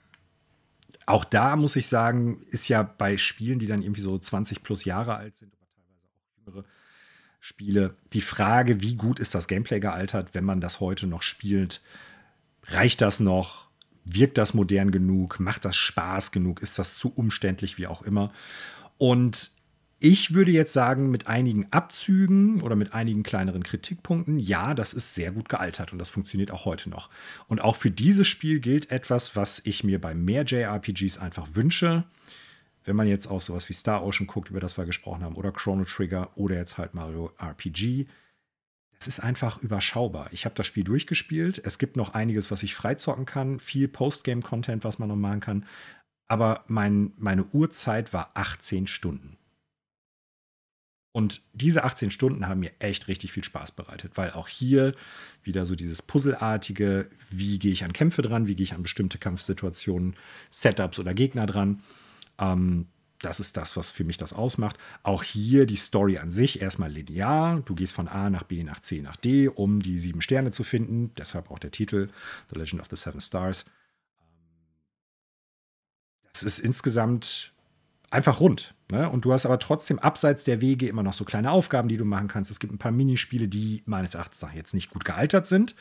auch 1.05 1.25
da 1.25 1.55
muss 1.55 1.75
ich 1.75 1.87
sagen, 1.87 2.41
ist 2.49 2.67
ja 2.67 2.83
bei 2.83 3.17
Spielen, 3.17 3.59
die 3.59 3.67
dann 3.67 3.81
irgendwie 3.81 4.01
so 4.01 4.17
20 4.17 4.63
plus 4.63 4.85
Jahre 4.85 5.15
alt 5.15 5.35
sind, 5.35 5.51
aber 5.57 5.67
teilweise 5.83 6.05
auch 6.05 6.37
jüngere 6.37 6.65
Spiele, 7.43 7.95
die 8.13 8.21
Frage, 8.21 8.81
wie 8.81 8.93
gut 8.93 9.19
ist 9.19 9.33
das 9.33 9.47
Gameplay 9.47 9.79
gealtert, 9.79 10.35
wenn 10.35 10.45
man 10.45 10.61
das 10.61 10.79
heute 10.79 11.07
noch 11.07 11.23
spielt? 11.23 11.81
Reicht 12.65 13.01
das 13.01 13.19
noch? 13.19 13.65
Wirkt 14.05 14.37
das 14.37 14.53
modern 14.53 14.91
genug? 14.91 15.39
Macht 15.39 15.65
das 15.65 15.75
Spaß 15.75 16.31
genug? 16.31 16.61
Ist 16.61 16.77
das 16.77 16.97
zu 16.97 17.11
umständlich, 17.11 17.79
wie 17.79 17.87
auch 17.87 18.03
immer? 18.03 18.31
Und 18.99 19.51
ich 19.99 20.35
würde 20.35 20.51
jetzt 20.51 20.73
sagen, 20.73 21.09
mit 21.09 21.25
einigen 21.25 21.65
Abzügen 21.71 22.61
oder 22.61 22.75
mit 22.75 22.93
einigen 22.93 23.23
kleineren 23.23 23.63
Kritikpunkten, 23.63 24.37
ja, 24.37 24.75
das 24.75 24.93
ist 24.93 25.15
sehr 25.15 25.31
gut 25.31 25.49
gealtert 25.49 25.93
und 25.93 25.97
das 25.99 26.11
funktioniert 26.11 26.51
auch 26.51 26.65
heute 26.65 26.91
noch. 26.91 27.09
Und 27.47 27.59
auch 27.59 27.75
für 27.75 27.89
dieses 27.89 28.27
Spiel 28.27 28.59
gilt 28.59 28.91
etwas, 28.91 29.35
was 29.35 29.63
ich 29.65 29.83
mir 29.83 29.99
bei 29.99 30.13
mehr 30.13 30.43
JRPGs 30.43 31.17
einfach 31.17 31.49
wünsche. 31.53 32.03
Wenn 32.83 32.95
man 32.95 33.07
jetzt 33.07 33.27
auf 33.27 33.43
sowas 33.43 33.69
wie 33.69 33.73
Star 33.73 34.03
Ocean 34.03 34.27
guckt, 34.27 34.49
über 34.49 34.59
das 34.59 34.77
wir 34.77 34.85
gesprochen 34.85 35.23
haben, 35.23 35.35
oder 35.35 35.51
Chrono 35.51 35.85
Trigger 35.85 36.31
oder 36.35 36.55
jetzt 36.55 36.77
halt 36.77 36.93
Mario 36.93 37.31
RPG, 37.37 38.07
das 38.97 39.07
ist 39.07 39.19
einfach 39.19 39.59
überschaubar. 39.61 40.29
Ich 40.31 40.45
habe 40.45 40.53
das 40.55 40.67
Spiel 40.67 40.83
durchgespielt. 40.83 41.59
Es 41.65 41.79
gibt 41.79 41.97
noch 41.97 42.13
einiges, 42.13 42.51
was 42.51 42.61
ich 42.61 42.75
freizocken 42.75 43.25
kann, 43.25 43.59
viel 43.59 43.87
Postgame-Content, 43.87 44.83
was 44.83 44.99
man 44.99 45.09
noch 45.09 45.15
machen 45.15 45.39
kann. 45.39 45.65
Aber 46.27 46.63
mein, 46.67 47.11
meine 47.17 47.45
Uhrzeit 47.45 48.13
war 48.13 48.31
18 48.35 48.85
Stunden. 48.87 49.37
Und 51.13 51.41
diese 51.53 51.83
18 51.83 52.09
Stunden 52.11 52.47
haben 52.47 52.61
mir 52.61 52.71
echt 52.79 53.07
richtig 53.07 53.31
viel 53.33 53.43
Spaß 53.43 53.71
bereitet, 53.73 54.17
weil 54.17 54.31
auch 54.31 54.47
hier 54.47 54.95
wieder 55.43 55.65
so 55.65 55.75
dieses 55.75 56.01
Puzzelartige, 56.01 57.09
wie 57.29 57.59
gehe 57.59 57.73
ich 57.73 57.83
an 57.83 57.91
Kämpfe 57.91 58.21
dran, 58.21 58.47
wie 58.47 58.55
gehe 58.55 58.63
ich 58.63 58.73
an 58.73 58.83
bestimmte 58.83 59.17
Kampfsituationen, 59.17 60.15
Setups 60.49 60.99
oder 60.99 61.13
Gegner 61.13 61.47
dran. 61.47 61.83
Ähm, 62.41 62.87
das 63.21 63.39
ist 63.39 63.55
das, 63.55 63.77
was 63.77 63.91
für 63.91 64.03
mich 64.03 64.17
das 64.17 64.33
ausmacht. 64.33 64.77
Auch 65.03 65.23
hier 65.23 65.65
die 65.65 65.75
Story 65.75 66.17
an 66.17 66.31
sich 66.31 66.61
erstmal 66.61 66.91
linear. 66.91 67.61
Du 67.61 67.75
gehst 67.75 67.93
von 67.93 68.07
A 68.07 68.29
nach 68.29 68.43
B 68.43 68.63
nach 68.63 68.79
C 68.79 69.01
nach 69.01 69.15
D, 69.15 69.47
um 69.47 69.81
die 69.81 69.99
sieben 69.99 70.21
Sterne 70.21 70.51
zu 70.51 70.63
finden. 70.63 71.13
Deshalb 71.17 71.51
auch 71.51 71.59
der 71.59 71.71
Titel 71.71 72.09
The 72.51 72.59
Legend 72.59 72.81
of 72.81 72.87
the 72.89 72.95
Seven 72.95 73.21
Stars. 73.21 73.65
Das 76.33 76.43
ist 76.43 76.59
insgesamt 76.59 77.53
einfach 78.09 78.39
rund. 78.39 78.73
Ne? 78.91 79.09
Und 79.09 79.23
du 79.23 79.31
hast 79.31 79.45
aber 79.45 79.57
trotzdem 79.57 79.99
abseits 79.99 80.43
der 80.43 80.59
Wege 80.59 80.85
immer 80.89 81.01
noch 81.01 81.13
so 81.13 81.23
kleine 81.23 81.49
Aufgaben, 81.49 81.87
die 81.87 81.95
du 81.95 82.03
machen 82.03 82.27
kannst. 82.27 82.51
Es 82.51 82.59
gibt 82.59 82.73
ein 82.73 82.77
paar 82.77 82.91
Minispiele, 82.91 83.47
die 83.47 83.83
meines 83.85 84.15
Erachtens 84.15 84.41
nach 84.41 84.51
jetzt 84.51 84.73
nicht 84.73 84.91
gut 84.91 85.05
gealtert 85.05 85.47
sind, 85.47 85.75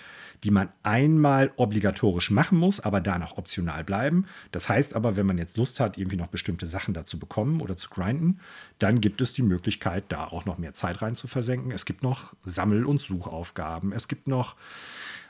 die 0.45 0.53
man 0.53 0.69
einmal 0.85 1.51
obligatorisch 1.57 2.31
machen 2.31 2.57
muss, 2.57 2.79
aber 2.79 3.01
danach 3.01 3.37
optional 3.37 3.83
bleiben. 3.83 4.27
Das 4.53 4.69
heißt 4.69 4.95
aber, 4.95 5.17
wenn 5.17 5.27
man 5.27 5.39
jetzt 5.39 5.57
Lust 5.57 5.81
hat, 5.81 5.99
irgendwie 5.99 6.17
noch 6.17 6.29
bestimmte 6.29 6.67
Sachen 6.67 6.95
dazu 6.95 7.19
bekommen 7.19 7.61
oder 7.61 7.77
zu 7.77 7.91
grinden, 7.91 8.39
dann 8.79 9.01
gibt 9.01 9.21
es 9.21 9.33
die 9.33 9.43
Möglichkeit, 9.43 10.05
da 10.11 10.29
auch 10.29 10.45
noch 10.45 10.59
mehr 10.59 10.73
Zeit 10.73 11.03
rein 11.03 11.17
zu 11.17 11.27
versenken. 11.27 11.73
Es 11.73 11.85
gibt 11.85 12.05
noch 12.05 12.37
Sammel- 12.45 12.87
und 12.87 13.01
Suchaufgaben. 13.01 13.93
Es 13.93 14.07
gibt 14.07 14.29
noch 14.29 14.55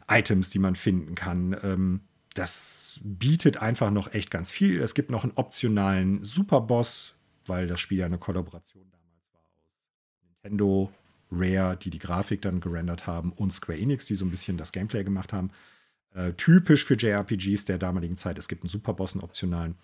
Items, 0.07 0.51
die 0.51 0.59
man 0.59 0.75
finden 0.75 1.15
kann. 1.15 1.57
Ähm, 1.63 2.01
das 2.35 3.01
bietet 3.03 3.57
einfach 3.57 3.91
noch 3.91 4.13
echt 4.13 4.31
ganz 4.31 4.51
viel. 4.51 4.83
Es 4.83 4.95
gibt 4.95 5.11
noch 5.11 5.25
einen 5.25 5.33
optionalen 5.35 6.23
Superboss, 6.23 7.15
weil 7.51 7.67
das 7.67 7.81
Spiel 7.81 7.99
ja 7.99 8.07
eine 8.07 8.17
Kollaboration 8.17 8.89
damals 8.91 9.29
war 9.35 9.41
aus 9.41 10.23
Nintendo, 10.23 10.91
Rare, 11.33 11.77
die 11.77 11.91
die 11.91 11.99
Grafik 11.99 12.41
dann 12.43 12.61
gerendert 12.61 13.07
haben, 13.07 13.33
und 13.33 13.53
Square 13.53 13.79
Enix, 13.79 14.07
die 14.07 14.15
so 14.15 14.25
ein 14.25 14.31
bisschen 14.31 14.57
das 14.57 14.73
Gameplay 14.73 15.03
gemacht 15.05 15.33
haben. 15.33 15.51
Äh, 16.15 16.33
typisch 16.35 16.85
für 16.85 16.95
JRPGs 16.95 17.65
der 17.65 17.79
damaligen 17.79 18.17
Zeit. 18.17 18.39
Es 18.39 18.49
gibt 18.49 18.63
einen 18.63 18.71
Superboss, 18.71 19.13
einen 19.13 19.23
optionalen, 19.23 19.75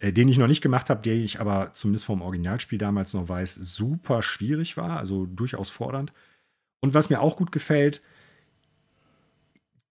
äh, 0.00 0.12
den 0.12 0.28
ich 0.28 0.38
noch 0.38 0.46
nicht 0.46 0.62
gemacht 0.62 0.90
habe, 0.90 1.02
den 1.02 1.22
ich 1.22 1.40
aber 1.40 1.72
zumindest 1.74 2.06
vom 2.06 2.22
Originalspiel 2.22 2.78
damals 2.78 3.12
noch 3.14 3.28
weiß, 3.28 3.54
super 3.54 4.22
schwierig 4.22 4.76
war, 4.76 4.98
also 4.98 5.26
durchaus 5.26 5.70
fordernd. 5.70 6.12
Und 6.80 6.94
was 6.94 7.10
mir 7.10 7.20
auch 7.20 7.36
gut 7.36 7.52
gefällt, 7.52 8.00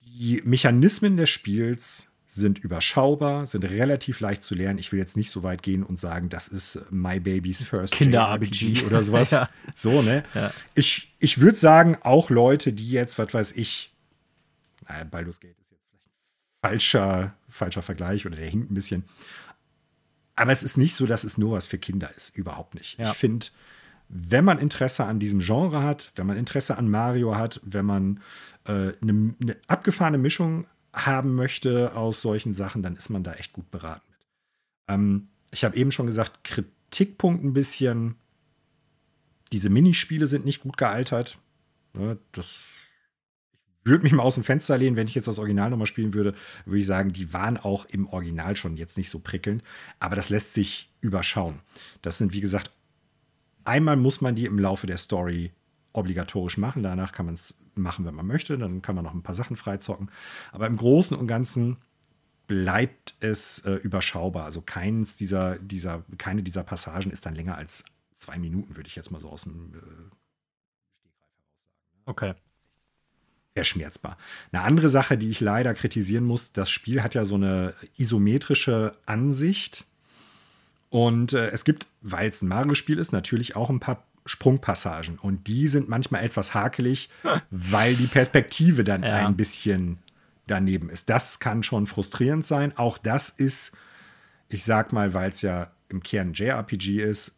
die 0.01 0.41
Mechanismen 0.43 1.15
des 1.15 1.29
Spiels 1.29 2.08
sind 2.31 2.59
überschaubar, 2.59 3.47
sind 3.47 3.63
relativ 3.65 4.19
leicht 4.19 4.43
zu 4.43 4.53
lernen. 4.53 4.77
Ich 4.77 4.91
will 4.91 4.99
jetzt 4.99 5.17
nicht 5.17 5.31
so 5.31 5.41
weit 5.41 5.63
gehen 5.63 5.81
und 5.81 5.97
sagen, 5.97 6.29
das 6.29 6.47
ist 6.47 6.79
My 6.91 7.19
Baby's 7.19 7.63
First 7.63 7.95
Kinder-RPG. 7.95 8.67
JRPG 8.67 8.85
oder 8.85 9.01
sowas. 9.01 9.31
Ja. 9.39 9.49
So, 9.73 10.03
ne? 10.03 10.23
Ja. 10.35 10.51
Ich, 10.75 11.11
ich 11.19 11.39
würde 11.39 11.57
sagen, 11.57 11.97
auch 12.01 12.29
Leute, 12.29 12.71
die 12.71 12.89
jetzt, 12.91 13.17
was 13.17 13.33
weiß 13.33 13.53
ich, 13.53 13.91
naja, 14.87 15.05
Baldur's 15.05 15.39
Gate 15.39 15.57
ist 15.59 15.71
jetzt 15.71 15.85
vielleicht 15.87 16.05
ein 16.05 16.69
falscher, 16.69 17.35
falscher 17.49 17.81
Vergleich 17.81 18.27
oder 18.27 18.35
der 18.35 18.47
hinkt 18.47 18.69
ein 18.69 18.75
bisschen. 18.75 19.05
Aber 20.35 20.51
es 20.51 20.61
ist 20.61 20.77
nicht 20.77 20.95
so, 20.95 21.07
dass 21.07 21.23
es 21.23 21.39
nur 21.39 21.53
was 21.53 21.65
für 21.65 21.79
Kinder 21.79 22.11
ist. 22.15 22.35
Überhaupt 22.37 22.75
nicht. 22.75 22.99
Ja. 22.99 23.09
Ich 23.09 23.17
finde, 23.17 23.47
wenn 24.07 24.45
man 24.45 24.59
Interesse 24.59 25.05
an 25.05 25.19
diesem 25.19 25.39
Genre 25.39 25.81
hat, 25.81 26.11
wenn 26.15 26.27
man 26.27 26.37
Interesse 26.37 26.77
an 26.77 26.89
Mario 26.89 27.35
hat, 27.35 27.59
wenn 27.63 27.85
man 27.85 28.21
äh, 28.65 28.93
eine, 29.01 29.35
eine 29.41 29.57
abgefahrene 29.67 30.19
Mischung 30.19 30.67
haben 30.93 31.35
möchte 31.35 31.95
aus 31.95 32.21
solchen 32.21 32.53
Sachen, 32.53 32.81
dann 32.81 32.95
ist 32.95 33.09
man 33.09 33.23
da 33.23 33.33
echt 33.33 33.53
gut 33.53 33.69
beraten 33.71 34.07
mit. 34.09 34.27
Ähm, 34.87 35.29
ich 35.51 35.63
habe 35.63 35.75
eben 35.75 35.91
schon 35.91 36.05
gesagt, 36.05 36.43
Kritikpunkt 36.43 37.43
ein 37.43 37.53
bisschen. 37.53 38.15
Diese 39.51 39.69
Minispiele 39.69 40.27
sind 40.27 40.45
nicht 40.45 40.61
gut 40.61 40.77
gealtert. 40.77 41.39
Ne, 41.93 42.17
das 42.31 42.89
würde 43.83 44.03
mich 44.03 44.13
mal 44.13 44.23
aus 44.23 44.35
dem 44.35 44.43
Fenster 44.43 44.77
lehnen, 44.77 44.95
wenn 44.95 45.07
ich 45.07 45.15
jetzt 45.15 45.27
das 45.27 45.39
Original 45.39 45.69
nochmal 45.69 45.87
spielen 45.87 46.13
würde, 46.13 46.35
würde 46.65 46.79
ich 46.79 46.85
sagen, 46.85 47.11
die 47.11 47.33
waren 47.33 47.57
auch 47.57 47.85
im 47.85 48.07
Original 48.07 48.55
schon 48.55 48.77
jetzt 48.77 48.97
nicht 48.97 49.09
so 49.09 49.19
prickelnd. 49.19 49.63
Aber 49.99 50.15
das 50.15 50.29
lässt 50.29 50.53
sich 50.53 50.91
überschauen. 51.01 51.59
Das 52.01 52.17
sind, 52.17 52.33
wie 52.33 52.41
gesagt, 52.41 52.71
einmal 53.63 53.95
muss 53.95 54.21
man 54.21 54.35
die 54.35 54.45
im 54.45 54.59
Laufe 54.59 54.85
der 54.85 54.97
Story 54.97 55.51
obligatorisch 55.93 56.57
machen. 56.57 56.83
Danach 56.83 57.11
kann 57.11 57.25
man 57.25 57.35
es 57.35 57.55
machen, 57.75 58.05
wenn 58.05 58.15
man 58.15 58.27
möchte. 58.27 58.57
Dann 58.57 58.81
kann 58.81 58.95
man 58.95 59.03
noch 59.03 59.13
ein 59.13 59.23
paar 59.23 59.35
Sachen 59.35 59.55
freizocken. 59.55 60.09
Aber 60.51 60.67
im 60.67 60.77
Großen 60.77 61.17
und 61.17 61.27
Ganzen 61.27 61.77
bleibt 62.47 63.15
es 63.19 63.59
äh, 63.59 63.73
überschaubar. 63.75 64.45
Also 64.45 64.61
keins 64.61 65.15
dieser, 65.15 65.59
dieser, 65.59 66.03
keine 66.17 66.43
dieser 66.43 66.63
Passagen 66.63 67.11
ist 67.11 67.25
dann 67.25 67.35
länger 67.35 67.55
als 67.55 67.83
zwei 68.13 68.37
Minuten, 68.37 68.75
würde 68.75 68.87
ich 68.87 68.95
jetzt 68.95 69.11
mal 69.11 69.21
so 69.21 69.29
aus 69.29 69.43
dem 69.43 69.73
äh, 69.73 69.77
Stegreif 70.97 71.19
sagen. 71.19 71.39
Okay. 72.05 72.33
Verschmerzbar. 73.53 74.17
Eine 74.51 74.63
andere 74.63 74.89
Sache, 74.89 75.17
die 75.17 75.29
ich 75.29 75.41
leider 75.41 75.73
kritisieren 75.73 76.23
muss, 76.23 76.51
das 76.51 76.69
Spiel 76.69 77.03
hat 77.03 77.13
ja 77.13 77.23
so 77.25 77.35
eine 77.35 77.73
isometrische 77.97 78.93
Ansicht. 79.05 79.85
Und 80.89 81.33
äh, 81.33 81.49
es 81.49 81.65
gibt, 81.65 81.87
weil 82.01 82.29
es 82.29 82.41
ein 82.41 82.47
Mario-Spiel 82.47 82.97
ist, 82.97 83.11
natürlich 83.11 83.55
auch 83.55 83.69
ein 83.69 83.79
paar 83.79 84.08
Sprungpassagen. 84.25 85.17
Und 85.19 85.47
die 85.47 85.67
sind 85.67 85.89
manchmal 85.89 86.23
etwas 86.23 86.53
hakelig, 86.53 87.09
weil 87.49 87.95
die 87.95 88.07
Perspektive 88.07 88.83
dann 88.83 89.03
Ja. 89.03 89.27
ein 89.27 89.35
bisschen 89.35 89.99
daneben 90.47 90.89
ist. 90.89 91.09
Das 91.09 91.39
kann 91.39 91.63
schon 91.63 91.85
frustrierend 91.87 92.45
sein. 92.45 92.75
Auch 92.77 92.97
das 92.97 93.29
ist, 93.29 93.75
ich 94.49 94.63
sag 94.63 94.93
mal, 94.93 95.13
weil 95.13 95.29
es 95.29 95.41
ja 95.41 95.71
im 95.89 96.01
Kern 96.03 96.33
JRPG 96.33 97.01
ist, 97.01 97.35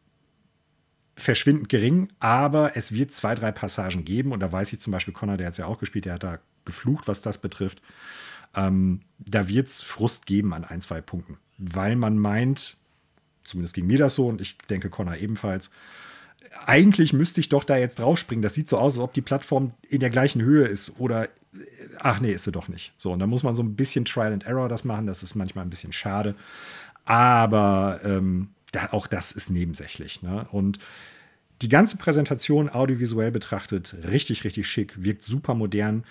verschwindend 1.16 1.70
gering, 1.70 2.10
aber 2.20 2.76
es 2.76 2.94
wird 2.94 3.12
zwei, 3.14 3.36
drei 3.36 3.52
Passagen 3.52 4.06
geben. 4.06 4.32
Und 4.32 4.40
da 4.40 4.52
weiß 4.52 4.74
ich 4.74 4.80
zum 4.80 4.92
Beispiel, 4.92 5.14
Connor, 5.14 5.38
der 5.38 5.48
hat 5.48 5.52
es 5.54 5.58
ja 5.58 5.66
auch 5.66 5.78
gespielt, 5.78 6.06
der 6.06 6.14
hat 6.14 6.24
da 6.24 6.40
geflucht, 6.66 7.08
was 7.08 7.22
das 7.22 7.38
betrifft. 7.38 7.82
Ähm, 8.56 9.02
da 9.20 9.48
wird 9.48 9.68
es 9.68 9.82
Frust 9.82 10.26
geben 10.26 10.54
an 10.54 10.64
ein, 10.66 10.82
zwei 10.82 11.02
Punkten, 11.02 11.38
weil 11.58 11.96
man 11.96 12.18
meint, 12.18 12.78
zumindest 13.44 13.76
ging 13.76 13.88
mir 13.88 13.98
das 13.98 14.16
so 14.16 14.28
und 14.28 14.42
ich 14.42 14.58
denke 14.70 14.90
Connor 14.90 15.16
ebenfalls, 15.18 15.70
eigentlich 16.66 17.14
müsste 17.14 17.42
ich 17.42 17.50
doch 17.50 17.64
da 17.64 17.78
jetzt 17.78 18.00
draufspringen. 18.00 18.42
Das 18.42 18.54
sieht 18.54 18.70
so 18.70 18.78
aus, 18.78 18.94
als 18.94 19.04
ob 19.04 19.14
die 19.14 19.22
Plattform 19.22 19.74
in 19.88 20.00
der 20.00 20.10
gleichen 20.10 20.42
Höhe 20.42 20.68
ist 20.68 21.00
oder 21.00 21.30
ach 22.00 22.20
nee, 22.20 22.34
ist 22.34 22.46
sie 22.46 22.52
doch 22.52 22.68
nicht. 22.68 22.94
So, 22.98 23.12
und 23.12 23.20
da 23.20 23.28
muss 23.28 23.44
man 23.44 23.56
so 23.56 23.64
ein 23.64 23.76
bisschen 23.76 24.06
Trial 24.06 24.34
and 24.34 24.46
Error 24.46 24.70
das 24.70 24.84
machen. 24.84 25.08
Das 25.08 25.24
ist 25.24 25.36
manchmal 25.36 25.66
ein 25.66 25.70
bisschen 25.70 25.94
schade. 25.94 26.36
Aber 27.06 28.00
ähm, 28.04 28.50
da, 28.72 28.90
auch 28.92 29.08
das 29.08 29.32
ist 29.32 29.50
nebensächlich. 29.50 30.22
Ne? 30.22 30.48
Und 30.52 30.80
die 31.62 31.70
ganze 31.70 31.98
Präsentation 31.98 32.70
audiovisuell 32.70 33.32
betrachtet, 33.32 33.96
richtig, 34.10 34.44
richtig 34.44 34.68
schick, 34.68 35.04
wirkt 35.04 35.24
super 35.24 35.54
modern. 35.54 36.06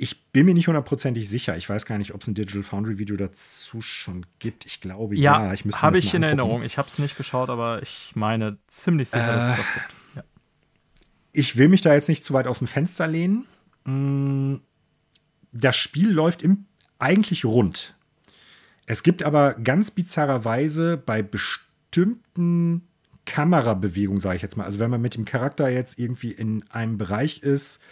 Ich 0.00 0.30
bin 0.30 0.46
mir 0.46 0.54
nicht 0.54 0.68
hundertprozentig 0.68 1.28
sicher. 1.28 1.56
Ich 1.56 1.68
weiß 1.68 1.84
gar 1.84 1.98
nicht, 1.98 2.14
ob 2.14 2.20
es 2.20 2.28
ein 2.28 2.34
Digital 2.34 2.62
Foundry 2.62 2.98
Video 2.98 3.16
dazu 3.16 3.80
schon 3.80 4.24
gibt. 4.38 4.64
Ich 4.64 4.80
glaube 4.80 5.16
ja. 5.16 5.46
ja. 5.46 5.52
Ich 5.52 5.64
habe 5.82 5.98
ich 5.98 6.14
in 6.14 6.22
Erinnerung. 6.22 6.62
Ich 6.62 6.78
habe 6.78 6.86
es 6.86 7.00
nicht 7.00 7.16
geschaut, 7.16 7.50
aber 7.50 7.82
ich 7.82 8.12
meine 8.14 8.58
ziemlich 8.68 9.10
sicher, 9.10 9.28
äh, 9.28 9.36
dass 9.36 9.50
es 9.50 9.56
das 9.56 9.74
gibt. 9.74 9.94
Ja. 10.14 10.24
Ich 11.32 11.56
will 11.56 11.68
mich 11.68 11.80
da 11.80 11.92
jetzt 11.92 12.08
nicht 12.08 12.24
zu 12.24 12.32
weit 12.32 12.46
aus 12.46 12.58
dem 12.58 12.68
Fenster 12.68 13.08
lehnen. 13.08 13.46
Mm, 13.84 14.60
das 15.50 15.74
Spiel 15.74 16.12
läuft 16.12 16.42
im, 16.42 16.66
eigentlich 17.00 17.44
rund. 17.44 17.96
Es 18.86 19.02
gibt 19.02 19.24
aber 19.24 19.54
ganz 19.54 19.90
bizarrerweise 19.90 20.96
bei 20.96 21.22
bestimmten 21.22 22.88
Kamerabewegungen, 23.26 24.20
sage 24.20 24.36
ich 24.36 24.42
jetzt 24.42 24.56
mal, 24.56 24.64
also 24.64 24.78
wenn 24.78 24.90
man 24.90 25.02
mit 25.02 25.16
dem 25.16 25.24
Charakter 25.24 25.68
jetzt 25.68 25.98
irgendwie 25.98 26.30
in 26.30 26.64
einem 26.70 26.98
Bereich 26.98 27.42
ist, 27.42 27.82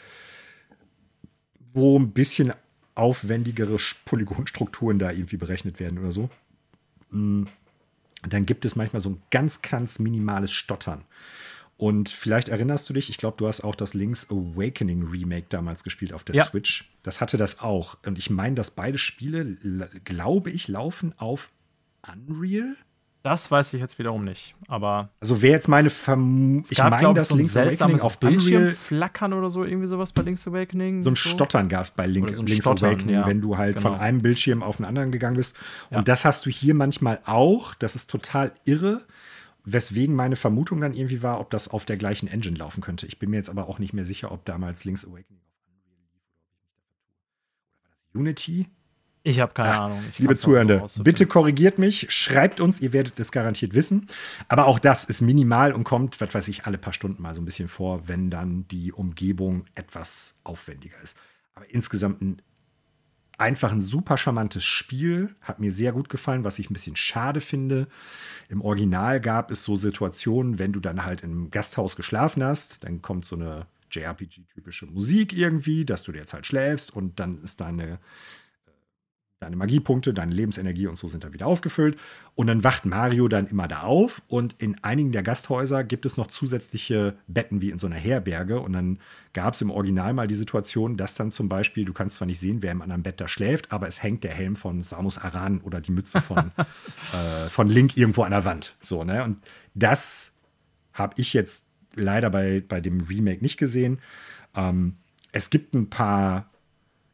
wo 1.77 1.99
ein 1.99 2.13
bisschen 2.13 2.55
aufwendigere 2.95 3.77
Polygonstrukturen 4.07 4.99
da 4.99 5.11
irgendwie 5.11 5.37
berechnet 5.37 5.79
werden 5.79 5.99
oder 5.99 6.11
so, 6.11 6.31
mm, 7.11 7.45
dann 8.29 8.47
gibt 8.47 8.65
es 8.65 8.75
manchmal 8.77 9.03
so 9.03 9.11
ein 9.11 9.23
ganz, 9.31 9.61
ganz 9.61 9.99
minimales 9.99 10.53
Stottern. 10.53 11.05
Und 11.77 12.09
vielleicht 12.09 12.49
erinnerst 12.49 12.89
du 12.89 12.95
dich, 12.95 13.11
ich 13.11 13.19
glaube, 13.19 13.37
du 13.37 13.47
hast 13.47 13.61
auch 13.61 13.75
das 13.75 13.93
Link's 13.93 14.31
Awakening 14.31 15.05
Remake 15.05 15.47
damals 15.51 15.85
gespielt 15.85 16.15
auf 16.15 16.25
der 16.25 16.35
ja. 16.35 16.47
Switch. 16.47 16.91
Das 17.03 17.21
hatte 17.21 17.37
das 17.37 17.61
auch. 17.61 17.99
Und 18.07 18.17
ich 18.17 18.31
meine, 18.31 18.55
dass 18.55 18.71
beide 18.71 18.97
Spiele, 18.97 19.59
glaube 20.05 20.51
ich, 20.51 20.69
laufen 20.69 21.13
auf 21.19 21.51
Unreal. 22.11 22.75
Das 23.27 23.51
weiß 23.51 23.75
ich 23.75 23.81
jetzt 23.81 23.99
wiederum 23.99 24.25
nicht, 24.25 24.55
aber. 24.69 25.09
Also 25.19 25.43
wäre 25.43 25.55
jetzt 25.55 25.67
meine 25.67 25.91
Vermutung. 25.91 26.71
Ich 26.71 26.79
meine, 26.79 27.13
dass 27.13 27.27
so 27.27 27.35
Link's 27.35 27.57
Awakening 27.57 27.99
auf 27.99 28.19
Unreal. 28.23 28.67
flackern 28.67 29.33
oder 29.33 29.51
so, 29.51 29.65
irgendwie 29.65 29.89
sowas 29.89 30.13
bei 30.13 30.23
Link's 30.23 30.47
Awakening. 30.47 31.03
So 31.03 31.11
ein 31.11 31.17
so? 31.17 31.31
Stottern 31.31 31.69
gab 31.69 31.83
es 31.83 31.91
bei 31.91 32.07
Link, 32.07 32.33
so 32.33 32.43
Link's 32.43 32.65
Stottern, 32.65 32.91
Awakening, 32.91 33.15
ja, 33.17 33.27
wenn 33.27 33.41
du 33.41 33.59
halt 33.59 33.79
genau. 33.79 33.89
von 33.91 33.99
einem 33.99 34.23
Bildschirm 34.23 34.63
auf 34.63 34.79
einen 34.79 34.85
anderen 34.85 35.11
gegangen 35.11 35.35
bist. 35.35 35.57
Und 35.91 35.97
ja. 35.97 36.03
das 36.03 36.25
hast 36.25 36.47
du 36.47 36.51
hier 36.51 36.75
manchmal 36.75 37.19
auch. 37.25 37.75
Das 37.75 37.97
ist 37.97 38.09
total 38.09 38.53
irre. 38.65 39.01
Weswegen 39.65 40.15
meine 40.15 40.37
Vermutung 40.37 40.81
dann 40.81 40.95
irgendwie 40.95 41.25
war, 41.25 41.41
ob 41.41 41.51
das 41.51 41.67
auf 41.67 41.85
der 41.85 41.97
gleichen 41.97 42.29
Engine 42.29 42.57
laufen 42.57 42.81
könnte. 42.81 43.09
Ich 43.09 43.19
bin 43.19 43.31
mir 43.31 43.39
jetzt 43.39 43.51
aber 43.51 43.69
auch 43.69 43.81
nicht 43.81 43.93
mehr 43.93 44.05
sicher, 44.05 44.31
ob 44.31 44.45
damals 44.45 44.85
Link's 44.85 45.05
Awakening 45.05 45.41
auf 45.41 45.57
Unreal 45.67 46.07
lief 46.07 46.23
oder 46.31 46.55
war 46.55 46.63
das 46.95 48.15
Unity? 48.15 48.69
Ich 49.27 49.41
habe 49.41 49.53
keine 49.55 49.81
Ahnung. 49.81 50.05
Ich 50.09 50.21
liebe 50.21 50.37
Zuhörende, 50.37 50.87
bitte 51.03 51.27
korrigiert 51.27 51.79
mich, 51.79 52.07
schreibt 52.13 52.61
uns, 52.61 52.81
ihr 52.81 52.93
werdet 52.93 53.19
es 53.19 53.33
garantiert 53.33 53.75
wissen. 53.75 54.07
Aber 54.47 54.67
auch 54.67 54.79
das 54.79 55.05
ist 55.05 55.21
minimal 55.21 55.73
und 55.73 55.83
kommt, 55.83 56.21
was 56.21 56.33
weiß 56.33 56.47
ich, 56.47 56.65
alle 56.67 56.79
paar 56.79 56.93
Stunden 56.93 57.23
mal 57.23 57.35
so 57.35 57.43
ein 57.43 57.45
bisschen 57.45 57.67
vor, 57.67 58.07
wenn 58.07 58.31
dann 58.31 58.69
die 58.69 58.93
Umgebung 58.93 59.65
etwas 59.75 60.39
aufwendiger 60.45 60.95
ist. 61.03 61.19
Aber 61.57 61.69
insgesamt 61.69 62.23
ein 62.23 62.43
einfach 63.37 63.73
ein 63.73 63.81
super 63.81 64.17
charmantes 64.17 64.65
Spiel, 64.65 65.35
hat 65.41 65.59
mir 65.59 65.73
sehr 65.73 65.93
gut 65.93 66.09
gefallen, 66.09 66.45
was 66.45 66.61
ich 66.61 66.71
ein 66.71 66.73
bisschen 66.73 66.97
schade 66.97 67.41
finde. 67.41 67.89
Im 68.49 68.63
Original 68.63 69.21
gab 69.21 69.51
es 69.51 69.65
so 69.65 69.75
Situationen, 69.75 70.61
wenn 70.61 70.73
du 70.73 70.79
dann 70.79 71.05
halt 71.05 71.23
im 71.23 71.51
Gasthaus 71.51 71.97
geschlafen 71.97 72.45
hast, 72.45 72.85
dann 72.85 73.03
kommt 73.03 73.27
so 73.27 73.35
eine 73.35 73.67
JRPG-typische 73.91 74.87
Musik 74.87 75.33
irgendwie, 75.33 75.85
dass 75.85 76.05
du 76.05 76.13
jetzt 76.13 76.33
halt 76.33 76.47
schläfst 76.47 76.95
und 76.95 77.19
dann 77.19 77.43
ist 77.43 77.61
deine 77.61 77.99
deine 79.39 79.57
Magiepunkte, 79.57 80.15
deine 80.15 80.35
Lebensenergie 80.35 80.87
und 80.87 80.97
so 80.97 81.09
sind 81.09 81.23
dann 81.23 81.35
wieder 81.35 81.47
aufgefüllt. 81.47 81.99
Und 82.35 82.47
dann 82.47 82.65
wacht 82.65 82.87
Mario 82.87 83.29
dann 83.29 83.47
immer 83.47 83.69
da 83.69 83.83
auf. 83.83 84.23
Und 84.29 84.55
in 84.59 84.83
einigen 84.83 85.13
der 85.13 85.23
Gasthäuser 85.23 85.85
gibt 85.85 86.07
es 86.07 86.17
noch 86.17 86.29
zusätzliche 86.29 87.19
Betten 87.27 87.61
wie 87.61 87.71
in 87.71 87.79
so 87.79 87.87
einer 87.87 87.97
Herberge. 87.97 88.61
Und 88.61 88.73
dann 88.73 88.99
gab 89.35 89.53
es 89.53 89.61
im 89.61 89.71
Original 89.71 90.15
mal 90.15 90.27
die 90.27 90.35
Situation, 90.35 90.97
dass 90.97 91.15
dann 91.17 91.31
zum 91.31 91.51
Beispiel, 91.51 91.85
du 91.85 91.93
kannst 91.93 92.17
zwar 92.17 92.27
nicht 92.27 92.41
sehen, 92.41 92.63
wer 92.63 92.73
im 92.73 92.81
anderen 92.81 93.03
Bett 93.03 93.21
da 93.21 93.29
schläft, 93.29 93.73
aber 93.73 93.87
es 93.87 94.03
hängt 94.03 94.25
der 94.25 94.33
Helm 94.33 94.57
von 94.57 94.81
Samus 94.81 95.19
Aran 95.19 95.61
oder 95.61 95.83
die 95.83 95.93
Mütze 95.93 96.23
von, 96.23 96.53
äh, 97.13 97.51
von 97.51 97.69
Link 97.69 97.97
irgendwo 97.97 98.23
an 98.23 98.31
der 98.31 98.47
Wand. 98.47 98.75
So, 98.81 99.05
ne? 99.05 99.23
Und 99.23 99.39
das 99.75 100.33
habe 100.95 101.15
ich 101.19 101.35
jetzt 101.35 101.67
leider 101.95 102.31
bei, 102.31 102.63
bei 102.67 102.81
dem 102.81 103.03
Remake 103.03 103.43
nicht 103.43 103.59
gesehen. 103.59 103.99
Ähm, 104.55 104.97
es 105.33 105.51
gibt 105.51 105.75
ein 105.75 105.91
paar 105.91 106.49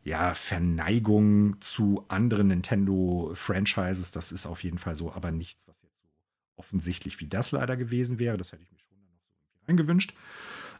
ja, 0.05 0.35
Verneigung 0.35 1.61
zu 1.61 2.05
anderen 2.09 2.49
Nintendo-Franchises. 2.49 4.11
Das 4.11 4.33
ist 4.33 4.47
auf 4.47 4.65
jeden 4.65 4.79
Fall 4.79 4.97
so, 4.97 5.13
aber 5.13 5.31
nichts, 5.31 5.67
was 5.69 5.81
jetzt 5.83 6.01
so 6.01 6.09
offensichtlich 6.57 7.21
wie 7.21 7.27
das 7.29 7.53
leider 7.53 7.77
gewesen 7.77 8.19
wäre. 8.19 8.37
Das 8.37 8.53
hätte 8.53 8.63
ich 8.63 8.71
mir 8.71 8.79
schon 8.79 8.99
noch 8.99 9.21
so 9.21 9.67
reingewünscht. 9.69 10.15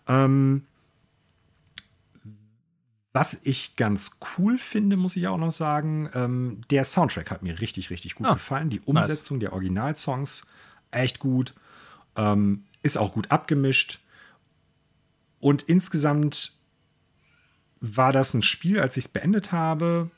Ähm, 0.09 0.67
was 3.13 3.35
ich 3.45 3.77
ganz 3.77 4.19
cool 4.39 4.59
finde, 4.59 4.97
muss 4.97 5.17
ich 5.17 5.29
auch 5.29 5.39
noch 5.39 5.53
sagen, 5.53 6.11
ähm, 6.15 6.63
der 6.71 6.83
Soundtrack 6.83 7.31
hat 7.31 7.43
mir 7.43 7.61
richtig, 7.61 7.91
richtig 7.91 8.15
gut 8.15 8.27
ah, 8.27 8.33
gefallen. 8.33 8.71
Die 8.71 8.81
Umsetzung 8.81 9.37
nice. 9.37 9.43
der 9.43 9.53
Originalsongs 9.53 10.47
echt 10.91 11.19
gut. 11.19 11.55
Ähm, 12.17 12.65
ist 12.83 12.97
auch 12.97 13.13
gut 13.13 13.31
abgemischt. 13.31 14.01
Und 15.41 15.63
insgesamt 15.63 16.57
war 17.83 18.13
das 18.13 18.33
ein 18.33 18.43
Spiel, 18.43 18.81
als 18.81 18.97
ich 18.97 19.07
es 19.07 19.09
beendet 19.09 19.53
habe. 19.53 20.11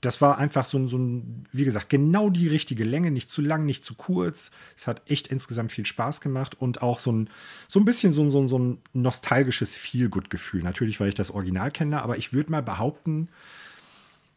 Das 0.00 0.20
war 0.20 0.38
einfach 0.38 0.64
so 0.64 0.78
ein, 0.78 0.88
so 0.88 0.98
ein, 0.98 1.46
wie 1.52 1.64
gesagt, 1.64 1.90
genau 1.90 2.28
die 2.28 2.48
richtige 2.48 2.84
Länge, 2.84 3.10
nicht 3.10 3.30
zu 3.30 3.40
lang, 3.40 3.64
nicht 3.64 3.84
zu 3.84 3.94
kurz. 3.94 4.50
Es 4.76 4.86
hat 4.86 5.02
echt 5.08 5.28
insgesamt 5.28 5.70
viel 5.70 5.86
Spaß 5.86 6.20
gemacht 6.20 6.60
und 6.60 6.82
auch 6.82 6.98
so 6.98 7.12
ein, 7.12 7.30
so 7.68 7.78
ein 7.78 7.84
bisschen 7.84 8.12
so 8.12 8.22
ein, 8.22 8.30
so 8.30 8.40
ein, 8.40 8.48
so 8.48 8.58
ein 8.58 8.78
nostalgisches 8.94 9.76
Feelgood-Gefühl. 9.76 10.62
Natürlich, 10.62 10.98
weil 10.98 11.10
ich 11.10 11.14
das 11.14 11.30
Original 11.30 11.70
kenne, 11.70 12.02
aber 12.02 12.16
ich 12.16 12.32
würde 12.32 12.50
mal 12.50 12.62
behaupten, 12.62 13.28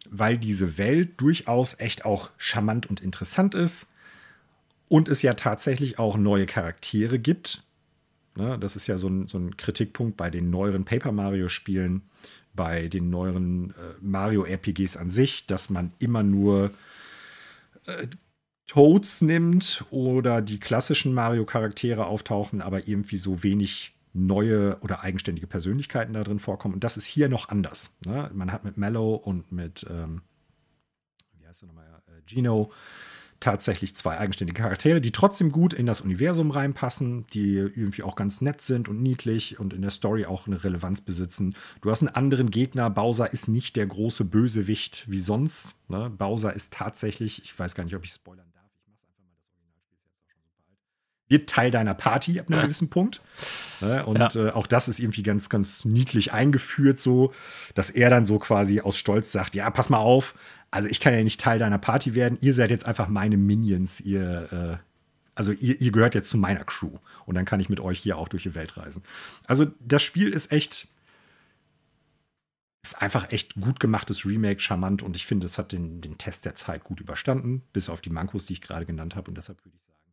weil 0.10 0.38
diese 0.38 0.78
Welt 0.78 1.14
durchaus 1.18 1.80
echt 1.80 2.06
auch 2.06 2.32
charmant 2.38 2.86
und 2.86 3.02
interessant 3.02 3.56
ist 3.56 3.92
und 4.88 5.08
es 5.08 5.24
ja 5.24 5.34
tatsächlich 5.34 5.98
auch 5.98 6.18
neue 6.18 6.46
Charaktere 6.46 7.18
gibt, 7.18 7.63
Ne? 8.36 8.58
Das 8.60 8.76
ist 8.76 8.88
ja 8.88 8.98
so 8.98 9.08
ein, 9.08 9.28
so 9.28 9.38
ein 9.38 9.58
Kritikpunkt 9.58 10.18
bei 10.18 10.30
den 10.30 10.50
neueren 10.50 10.86
Paper 10.86 11.12
Mario-Spielen, 11.12 12.02
bei 12.54 12.88
den 12.88 13.10
neueren 13.10 13.72
äh, 13.72 13.96
Mario-RPGs 14.02 14.98
an 14.98 15.10
sich, 15.10 15.48
dass 15.48 15.70
man 15.70 15.92
immer 16.00 16.24
nur 16.24 16.72
äh, 17.86 18.08
Toads 18.68 19.22
nimmt 19.22 19.86
oder 19.92 20.42
die 20.42 20.60
klassischen 20.60 21.14
Mario-Charaktere 21.14 22.06
auftauchen, 22.06 22.62
aber 22.62 22.88
irgendwie 22.88 23.18
so 23.18 23.44
wenig 23.44 23.94
neue 24.14 24.78
oder 24.82 25.02
eigenständige 25.02 25.48
Persönlichkeiten 25.48 26.14
da 26.14 26.24
drin 26.24 26.40
vorkommen. 26.40 26.76
Und 26.76 26.84
das 26.84 26.98
ist 26.98 27.06
hier 27.06 27.30
noch 27.30 27.50
anders. 27.50 27.96
Ne? 28.06 28.30
Man 28.34 28.52
hat 28.52 28.64
mit 28.64 28.78
Mellow 28.78 29.16
und 29.16 29.52
mit, 29.52 29.86
ähm, 29.90 30.22
wie 31.40 31.48
heißt 31.48 31.64
er 31.64 31.68
nochmal, 31.68 31.86
äh, 32.08 32.22
Gino, 32.26 32.72
tatsächlich 33.44 33.96
zwei 33.96 34.18
eigenständige 34.18 34.62
Charaktere, 34.62 35.02
die 35.02 35.12
trotzdem 35.12 35.52
gut 35.52 35.74
in 35.74 35.86
das 35.86 36.02
Universum 36.02 36.50
reinpassen, 36.50 37.28
die 37.34 37.56
irgendwie 37.56 38.04
auch 38.04 38.16
ganz 38.16 38.40
nett 38.42 38.62
sind 38.62 38.88
und 38.88 39.02
niedlich 39.02 39.60
und 39.60 39.74
in 39.74 39.82
der 39.82 39.92
Story 39.92 40.26
auch 40.26 40.48
eine 40.48 40.64
Relevanz 40.64 41.02
besitzen. 41.02 41.56
Du 41.82 41.92
hast 41.92 42.02
einen 42.02 42.16
anderen 42.16 42.52
Gegner. 42.52 42.90
Bowser 42.90 43.34
ist 43.34 43.50
nicht 43.50 43.76
der 43.76 43.86
große 43.86 44.24
Bösewicht 44.24 45.04
wie 45.08 45.20
sonst. 45.20 45.76
Ne? 45.90 46.10
Bowser 46.10 46.54
ist 46.54 46.74
tatsächlich, 46.74 47.44
ich 47.44 47.58
weiß 47.58 47.76
gar 47.76 47.84
nicht, 47.84 47.96
ob 47.96 48.06
ich 48.06 48.12
spoilern 48.12 48.50
darf, 48.54 48.64
ich 48.80 48.88
mache 48.88 49.04
einfach 49.08 49.22
mal 49.22 49.34
das 49.36 49.44
Originalspiel, 49.50 50.06
ist 50.16 50.38
jetzt 50.40 50.56
auch 50.56 50.64
schon 50.64 50.80
alt, 50.80 51.30
wird 51.30 51.50
Teil 51.50 51.72
deiner 51.72 51.94
Party 51.94 52.40
ab 52.40 52.48
einem 52.48 52.60
ja. 52.60 52.64
gewissen 52.64 52.90
Punkt. 52.90 53.22
Ne? 53.82 54.06
Und 54.06 54.36
ja. 54.36 54.48
äh, 54.48 54.52
auch 54.52 54.68
das 54.68 54.88
ist 54.88 55.00
irgendwie 55.00 55.24
ganz, 55.24 55.50
ganz 55.50 55.84
niedlich 55.84 56.32
eingeführt, 56.32 56.98
so, 56.98 57.34
dass 57.76 57.90
er 57.90 58.10
dann 58.10 58.26
so 58.26 58.40
quasi 58.40 58.80
aus 58.80 58.98
Stolz 58.98 59.34
sagt: 59.34 59.54
Ja, 59.54 59.70
pass 59.70 59.90
mal 59.90 59.98
auf, 59.98 60.34
also 60.74 60.90
ich 60.90 61.00
kann 61.00 61.14
ja 61.14 61.24
nicht 61.24 61.40
Teil 61.40 61.60
deiner 61.60 61.78
Party 61.78 62.16
werden. 62.16 62.40
Ihr 62.42 62.54
seid 62.56 62.72
jetzt 62.72 62.86
einfach 62.86 63.08
meine 63.08 63.38
Minions. 63.38 64.02
Ihr, 64.02 64.52
äh, 64.52 64.78
also 65.36 65.52
ihr, 65.52 65.80
ihr, 65.80 65.92
gehört 65.92 66.16
jetzt 66.16 66.30
zu 66.30 66.38
meiner 66.38 66.64
Crew. 66.64 66.98
Und 67.28 67.36
dann 67.36 67.46
kann 67.46 67.60
ich 67.60 67.70
mit 67.70 67.80
euch 67.80 68.00
hier 68.00 68.18
auch 68.18 68.28
durch 68.28 68.44
die 68.44 68.56
Welt 68.56 68.76
reisen. 68.76 69.04
Also 69.46 69.68
das 69.80 70.02
Spiel 70.02 70.30
ist 70.30 70.52
echt 70.52 70.88
ist 72.86 73.02
einfach 73.02 73.32
echt 73.32 73.54
gut 73.54 73.80
gemachtes 73.80 74.26
Remake, 74.26 74.60
charmant 74.60 75.04
und 75.04 75.16
ich 75.16 75.26
finde, 75.26 75.46
es 75.46 75.58
hat 75.58 75.72
den, 75.72 76.02
den 76.02 76.18
Test 76.18 76.44
der 76.44 76.54
Zeit 76.56 76.84
gut 76.84 77.00
überstanden, 77.00 77.62
bis 77.72 77.88
auf 77.88 78.02
die 78.02 78.10
Mankos, 78.10 78.48
die 78.48 78.54
ich 78.54 78.62
gerade 78.62 78.86
genannt 78.86 79.16
habe. 79.16 79.30
Und 79.30 79.36
deshalb 79.36 79.64
würde 79.64 79.78
ich 79.78 79.84
sagen, 79.84 80.12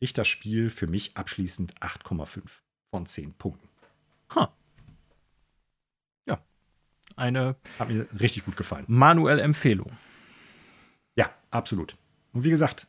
kriegt 0.00 0.18
das 0.18 0.28
Spiel 0.28 0.68
für 0.68 0.86
mich 0.86 1.16
abschließend 1.16 1.78
8,5 1.80 2.42
von 2.90 3.06
10 3.06 3.32
Punkten. 3.34 3.68
Huh. 4.34 4.48
Eine. 7.16 7.56
Hat 7.78 7.88
mir 7.88 8.06
richtig 8.20 8.44
gut 8.44 8.56
gefallen. 8.56 8.84
Manuel 8.88 9.38
Empfehlung. 9.38 9.92
Ja, 11.16 11.30
absolut. 11.50 11.96
Und 12.32 12.44
wie 12.44 12.50
gesagt, 12.50 12.86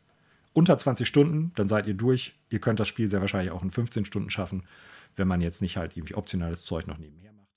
unter 0.53 0.77
20 0.77 1.07
Stunden, 1.07 1.51
dann 1.55 1.67
seid 1.67 1.87
ihr 1.87 1.93
durch. 1.93 2.35
Ihr 2.49 2.59
könnt 2.59 2.79
das 2.79 2.87
Spiel 2.87 3.09
sehr 3.09 3.21
wahrscheinlich 3.21 3.51
auch 3.51 3.63
in 3.63 3.71
15 3.71 4.05
Stunden 4.05 4.29
schaffen, 4.29 4.65
wenn 5.15 5.27
man 5.27 5.41
jetzt 5.41 5.61
nicht 5.61 5.77
halt 5.77 5.95
irgendwie 5.95 6.15
optionales 6.15 6.63
Zeug 6.63 6.87
noch 6.87 6.97
nebenher 6.97 7.31
macht. 7.33 7.47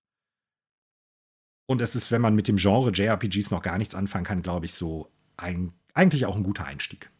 Und 1.66 1.80
es 1.80 1.96
ist, 1.96 2.10
wenn 2.10 2.20
man 2.20 2.34
mit 2.34 2.48
dem 2.48 2.56
Genre 2.56 2.90
JRPGs 2.92 3.50
noch 3.50 3.62
gar 3.62 3.78
nichts 3.78 3.94
anfangen 3.94 4.24
kann, 4.24 4.42
glaube 4.42 4.66
ich, 4.66 4.74
so 4.74 5.10
ein, 5.36 5.72
eigentlich 5.94 6.26
auch 6.26 6.36
ein 6.36 6.42
guter 6.42 6.66
Einstieg. 6.66 7.10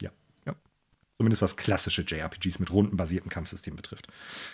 Ja. 0.00 0.10
ja. 0.46 0.54
Zumindest 1.18 1.42
was 1.42 1.56
klassische 1.56 2.02
JRPGs 2.02 2.58
mit 2.58 2.70
rundenbasierten 2.70 3.30
Kampfsystemen 3.30 3.76
betrifft. 3.76 4.08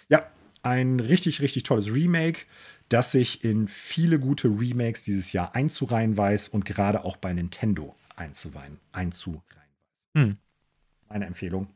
Ja, 0.09 0.27
ein 0.65 1.01
richtig, 1.01 1.41
richtig 1.41 1.63
tolles 1.65 1.93
Remake, 1.93 2.47
das 2.89 3.13
sich 3.13 3.45
in 3.45 3.69
viele 3.69 4.19
gute 4.19 4.49
Remakes 4.49 5.05
dieses 5.05 5.33
Jahr 5.33 5.55
einzureihen 5.55 6.17
weiß 6.17 6.49
und 6.49 6.65
gerade 6.65 7.05
auch 7.05 7.17
bei 7.17 7.33
Nintendo 7.33 7.95
einzureihen, 8.17 8.79
einzureihen 8.93 9.43
weiß. 10.15 10.23
Hm. 10.23 10.37
Meine 11.09 11.27
Empfehlung. 11.27 11.69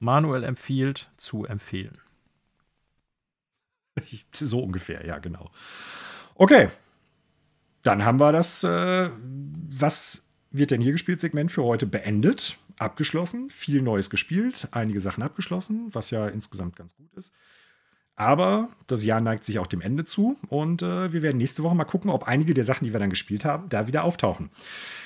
Manuel 0.00 0.44
empfiehlt 0.44 1.10
zu 1.16 1.44
empfehlen. 1.44 1.98
so 4.32 4.60
ungefähr, 4.60 5.04
ja, 5.06 5.18
genau. 5.18 5.50
Okay. 6.34 6.68
Dann 7.82 8.04
haben 8.04 8.20
wir 8.20 8.32
das, 8.32 8.64
äh, 8.64 9.10
was 9.70 10.26
wird 10.50 10.70
denn 10.70 10.80
hier 10.80 10.92
gespielt, 10.92 11.20
Segment 11.20 11.50
für 11.50 11.62
heute 11.62 11.86
beendet, 11.86 12.58
abgeschlossen. 12.78 13.50
Viel 13.50 13.82
Neues 13.82 14.10
gespielt, 14.10 14.68
einige 14.72 15.00
Sachen 15.00 15.22
abgeschlossen, 15.22 15.88
was 15.92 16.10
ja 16.10 16.28
insgesamt 16.28 16.76
ganz 16.76 16.96
gut 16.96 17.12
ist. 17.14 17.32
Aber 18.18 18.68
das 18.88 19.04
Jahr 19.04 19.20
neigt 19.20 19.44
sich 19.44 19.60
auch 19.60 19.68
dem 19.68 19.80
Ende 19.80 20.04
zu 20.04 20.36
und 20.48 20.82
äh, 20.82 21.12
wir 21.12 21.22
werden 21.22 21.36
nächste 21.36 21.62
Woche 21.62 21.76
mal 21.76 21.84
gucken, 21.84 22.10
ob 22.10 22.24
einige 22.24 22.52
der 22.52 22.64
Sachen, 22.64 22.84
die 22.84 22.92
wir 22.92 22.98
dann 22.98 23.10
gespielt 23.10 23.44
haben, 23.44 23.68
da 23.68 23.86
wieder 23.86 24.02
auftauchen. 24.02 24.50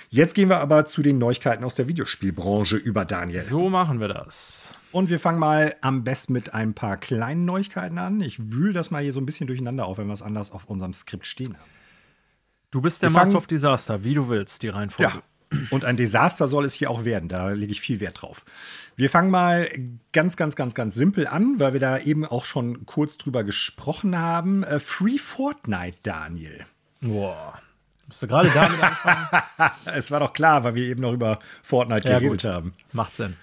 Jetzt 0.08 0.34
gehen 0.34 0.48
wir 0.48 0.60
aber 0.60 0.86
zu 0.86 1.02
den 1.02 1.18
Neuigkeiten 1.18 1.62
aus 1.62 1.74
der 1.74 1.88
Videospielbranche 1.88 2.78
über 2.78 3.04
Daniel. 3.04 3.40
So 3.40 3.68
machen 3.68 4.00
wir 4.00 4.08
das. 4.08 4.72
Und 4.92 5.10
wir 5.10 5.20
fangen 5.20 5.38
mal 5.38 5.74
am 5.82 6.04
besten 6.04 6.32
mit 6.32 6.54
ein 6.54 6.72
paar 6.72 6.96
kleinen 6.96 7.44
Neuigkeiten 7.44 7.98
an. 7.98 8.22
Ich 8.22 8.50
wühle 8.50 8.72
das 8.72 8.90
mal 8.90 9.02
hier 9.02 9.12
so 9.12 9.20
ein 9.20 9.26
bisschen 9.26 9.46
durcheinander 9.46 9.84
auf, 9.84 9.98
wenn 9.98 10.06
wir 10.06 10.14
es 10.14 10.22
anders 10.22 10.50
auf 10.50 10.64
unserem 10.64 10.94
Skript 10.94 11.26
stehen 11.26 11.52
haben. 11.52 11.70
Du 12.70 12.80
bist 12.80 13.02
der 13.02 13.10
Master 13.10 13.36
of 13.36 13.46
Disaster, 13.46 14.04
wie 14.04 14.14
du 14.14 14.30
willst, 14.30 14.62
die 14.62 14.68
Reihenfolge. 14.68 15.12
Ja. 15.16 15.22
Und 15.70 15.84
ein 15.84 15.96
Desaster 15.96 16.48
soll 16.48 16.64
es 16.64 16.74
hier 16.74 16.90
auch 16.90 17.04
werden. 17.04 17.28
Da 17.28 17.50
lege 17.50 17.72
ich 17.72 17.80
viel 17.80 18.00
Wert 18.00 18.22
drauf. 18.22 18.44
Wir 18.96 19.10
fangen 19.10 19.30
mal 19.30 19.68
ganz, 20.12 20.36
ganz, 20.36 20.56
ganz, 20.56 20.74
ganz 20.74 20.94
simpel 20.94 21.26
an, 21.26 21.58
weil 21.58 21.72
wir 21.72 21.80
da 21.80 21.98
eben 21.98 22.26
auch 22.26 22.44
schon 22.44 22.84
kurz 22.86 23.16
drüber 23.16 23.44
gesprochen 23.44 24.18
haben. 24.18 24.64
Äh, 24.64 24.80
Free 24.80 25.18
Fortnite, 25.18 25.98
Daniel. 26.02 26.66
Boah. 27.00 27.58
Musst 28.06 28.22
du 28.22 28.26
gerade 28.26 28.50
damit 28.52 28.82
anfangen? 28.82 29.72
es 29.96 30.10
war 30.10 30.20
doch 30.20 30.32
klar, 30.32 30.64
weil 30.64 30.74
wir 30.74 30.84
eben 30.84 31.00
noch 31.00 31.12
über 31.12 31.38
Fortnite 31.62 32.08
ja, 32.08 32.18
geredet 32.18 32.42
gut. 32.42 32.50
haben. 32.50 32.74
Macht 32.92 33.16
Sinn. 33.16 33.36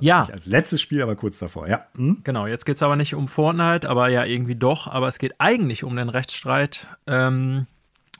Ja. 0.00 0.20
Nicht 0.20 0.32
als 0.32 0.46
letztes 0.46 0.80
Spiel, 0.80 1.02
aber 1.02 1.16
kurz 1.16 1.38
davor, 1.38 1.68
ja. 1.68 1.86
Hm? 1.96 2.20
Genau, 2.22 2.46
jetzt 2.46 2.64
geht 2.64 2.76
es 2.76 2.82
aber 2.82 2.96
nicht 2.96 3.14
um 3.14 3.28
Fortnite, 3.28 3.88
aber 3.88 4.08
ja 4.08 4.24
irgendwie 4.24 4.54
doch. 4.54 4.86
Aber 4.86 5.08
es 5.08 5.18
geht 5.18 5.34
eigentlich 5.38 5.84
um 5.84 5.96
den 5.96 6.08
Rechtsstreit 6.08 6.86
ähm, 7.06 7.66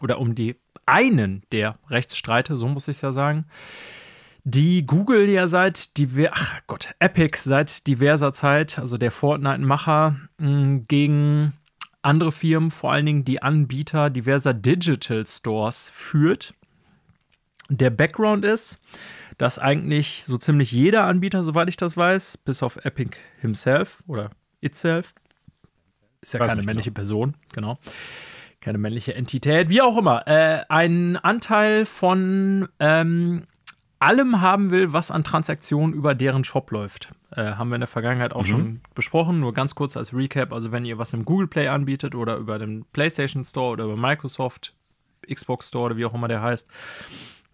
oder 0.00 0.18
um 0.18 0.34
die 0.34 0.56
einen 0.88 1.42
der 1.52 1.78
Rechtsstreite, 1.88 2.56
so 2.56 2.68
muss 2.68 2.88
ich 2.88 3.02
ja 3.02 3.12
sagen, 3.12 3.46
die 4.44 4.86
Google 4.86 5.28
ja 5.28 5.46
seit 5.46 5.96
diver 5.98 6.30
ach 6.32 6.60
Gott, 6.66 6.94
Epic 6.98 7.38
seit 7.38 7.86
diverser 7.86 8.32
Zeit, 8.32 8.78
also 8.78 8.96
der 8.96 9.10
Fortnite-Macher, 9.10 10.16
gegen 10.38 11.52
andere 12.00 12.32
Firmen, 12.32 12.70
vor 12.70 12.92
allen 12.92 13.06
Dingen 13.06 13.24
die 13.24 13.42
Anbieter 13.42 14.08
diverser 14.08 14.54
Digital 14.54 15.26
Stores 15.26 15.90
führt. 15.90 16.54
Der 17.68 17.90
Background 17.90 18.44
ist, 18.46 18.80
dass 19.36 19.58
eigentlich 19.58 20.24
so 20.24 20.38
ziemlich 20.38 20.72
jeder 20.72 21.04
Anbieter, 21.04 21.42
soweit 21.42 21.68
ich 21.68 21.76
das 21.76 21.96
weiß, 21.96 22.38
bis 22.38 22.62
auf 22.62 22.76
Epic 22.84 23.16
himself 23.40 24.02
oder 24.06 24.30
itself, 24.62 25.14
ist 26.22 26.32
ja 26.32 26.40
weiß 26.40 26.48
keine 26.48 26.62
männliche 26.62 26.90
genau. 26.90 26.94
Person, 26.94 27.36
genau, 27.52 27.78
keine 28.60 28.78
männliche 28.78 29.14
Entität, 29.14 29.68
wie 29.68 29.82
auch 29.82 29.96
immer, 29.96 30.26
äh, 30.26 30.64
einen 30.68 31.16
Anteil 31.16 31.86
von 31.86 32.68
ähm, 32.80 33.44
allem 33.98 34.40
haben 34.40 34.70
will, 34.70 34.92
was 34.92 35.10
an 35.10 35.24
Transaktionen 35.24 35.94
über 35.94 36.14
deren 36.14 36.44
Shop 36.44 36.70
läuft. 36.70 37.12
Äh, 37.30 37.52
haben 37.52 37.70
wir 37.70 37.76
in 37.76 37.80
der 37.80 37.88
Vergangenheit 37.88 38.32
auch 38.32 38.42
mhm. 38.42 38.46
schon 38.46 38.80
besprochen. 38.94 39.40
Nur 39.40 39.52
ganz 39.54 39.74
kurz 39.74 39.96
als 39.96 40.14
Recap: 40.14 40.52
Also, 40.52 40.72
wenn 40.72 40.84
ihr 40.84 40.98
was 40.98 41.12
im 41.12 41.24
Google 41.24 41.46
Play 41.46 41.68
anbietet 41.68 42.14
oder 42.14 42.36
über 42.36 42.58
den 42.58 42.84
PlayStation 42.92 43.44
Store 43.44 43.72
oder 43.72 43.84
über 43.84 43.96
Microsoft, 43.96 44.74
Xbox 45.32 45.68
Store 45.68 45.86
oder 45.86 45.96
wie 45.96 46.04
auch 46.04 46.14
immer 46.14 46.28
der 46.28 46.42
heißt, 46.42 46.68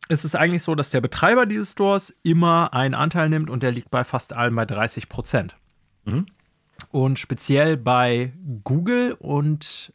ist 0.09 0.25
es 0.25 0.35
eigentlich 0.35 0.63
so, 0.63 0.75
dass 0.75 0.91
der 0.91 1.01
Betreiber 1.01 1.47
dieses 1.47 1.73
Stores 1.73 2.15
immer 2.23 2.75
einen 2.75 2.95
Anteil 2.95 3.29
nimmt 3.29 3.51
und 3.51 3.63
der 3.63 3.73
liegt 3.73 3.91
bei 3.91 4.05
fast 4.05 4.33
allen 4.33 4.55
bei 4.55 4.67
30 4.67 5.09
Prozent. 5.09 5.57
Mhm. 6.05 6.27
Und 6.91 7.19
speziell 7.19 7.77
bei 7.77 8.33
Google 8.65 9.17
und 9.19 9.93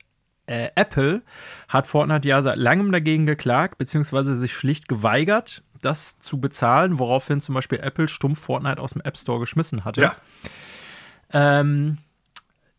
äh, 0.49 0.71
Apple 0.75 1.21
hat 1.67 1.85
Fortnite 1.85 2.27
ja 2.27 2.41
seit 2.41 2.57
langem 2.57 2.91
dagegen 2.91 3.25
geklagt, 3.25 3.77
beziehungsweise 3.77 4.33
sich 4.33 4.51
schlicht 4.51 4.87
geweigert, 4.87 5.63
das 5.81 6.19
zu 6.19 6.41
bezahlen, 6.41 6.97
woraufhin 6.97 7.39
zum 7.39 7.55
Beispiel 7.55 7.79
Apple 7.79 8.07
stumpf 8.07 8.39
Fortnite 8.39 8.81
aus 8.81 8.93
dem 8.93 9.01
App 9.01 9.17
Store 9.17 9.39
geschmissen 9.39 9.85
hatte. 9.85 10.01
Ja. 10.01 10.15
Ähm, 11.31 11.99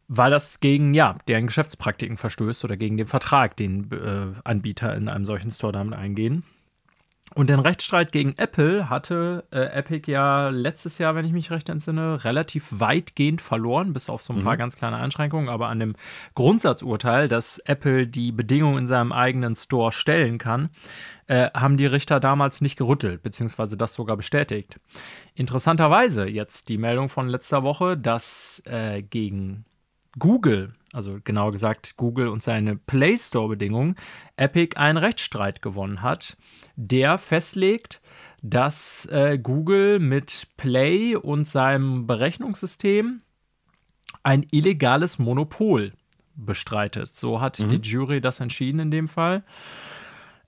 weil 0.08 0.32
das 0.32 0.58
gegen 0.58 0.92
ja, 0.92 1.16
deren 1.28 1.46
Geschäftspraktiken 1.46 2.16
verstößt 2.16 2.64
oder 2.64 2.76
gegen 2.76 2.96
den 2.96 3.06
Vertrag, 3.06 3.56
den 3.56 3.88
äh, 3.92 4.36
Anbieter 4.42 4.94
in 4.96 5.08
einem 5.08 5.24
solchen 5.24 5.52
Store 5.52 5.72
damit 5.72 5.96
eingehen. 5.96 6.42
Und 7.36 7.48
den 7.48 7.60
Rechtsstreit 7.60 8.10
gegen 8.10 8.34
Apple 8.38 8.90
hatte 8.90 9.44
äh, 9.52 9.60
Epic 9.60 10.10
ja 10.10 10.48
letztes 10.48 10.98
Jahr, 10.98 11.14
wenn 11.14 11.24
ich 11.24 11.32
mich 11.32 11.52
recht 11.52 11.68
entsinne, 11.68 12.24
relativ 12.24 12.80
weitgehend 12.80 13.40
verloren, 13.40 13.92
bis 13.92 14.10
auf 14.10 14.22
so 14.22 14.32
ein 14.32 14.40
mhm. 14.40 14.44
paar 14.44 14.56
ganz 14.56 14.76
kleine 14.76 14.96
Einschränkungen. 14.96 15.48
Aber 15.48 15.68
an 15.68 15.78
dem 15.78 15.94
Grundsatzurteil, 16.34 17.28
dass 17.28 17.58
Apple 17.60 18.08
die 18.08 18.32
Bedingungen 18.32 18.78
in 18.78 18.86
seinem 18.88 19.12
eigenen 19.12 19.54
Store 19.54 19.92
stellen 19.92 20.38
kann, 20.38 20.70
äh, 21.28 21.50
haben 21.54 21.76
die 21.76 21.86
Richter 21.86 22.18
damals 22.18 22.62
nicht 22.62 22.76
gerüttelt, 22.76 23.22
beziehungsweise 23.22 23.76
das 23.76 23.94
sogar 23.94 24.16
bestätigt. 24.16 24.80
Interessanterweise 25.36 26.26
jetzt 26.26 26.68
die 26.68 26.78
Meldung 26.78 27.08
von 27.08 27.28
letzter 27.28 27.62
Woche, 27.62 27.96
dass 27.96 28.60
äh, 28.66 29.02
gegen 29.02 29.64
Google, 30.18 30.72
also 30.92 31.18
genauer 31.22 31.52
gesagt 31.52 31.96
Google 31.96 32.28
und 32.28 32.42
seine 32.42 32.76
Play 32.76 33.16
Store-Bedingungen, 33.16 33.96
Epic 34.36 34.76
einen 34.76 34.98
Rechtsstreit 34.98 35.62
gewonnen 35.62 36.02
hat, 36.02 36.36
der 36.76 37.18
festlegt, 37.18 38.00
dass 38.42 39.06
äh, 39.06 39.38
Google 39.38 39.98
mit 39.98 40.48
Play 40.56 41.14
und 41.14 41.46
seinem 41.46 42.06
Berechnungssystem 42.06 43.22
ein 44.22 44.46
illegales 44.50 45.18
Monopol 45.18 45.92
bestreitet. 46.34 47.08
So 47.08 47.40
hat 47.40 47.58
mhm. 47.58 47.68
die 47.68 47.88
Jury 47.88 48.20
das 48.20 48.40
entschieden 48.40 48.80
in 48.80 48.90
dem 48.90 49.08
Fall. 49.08 49.44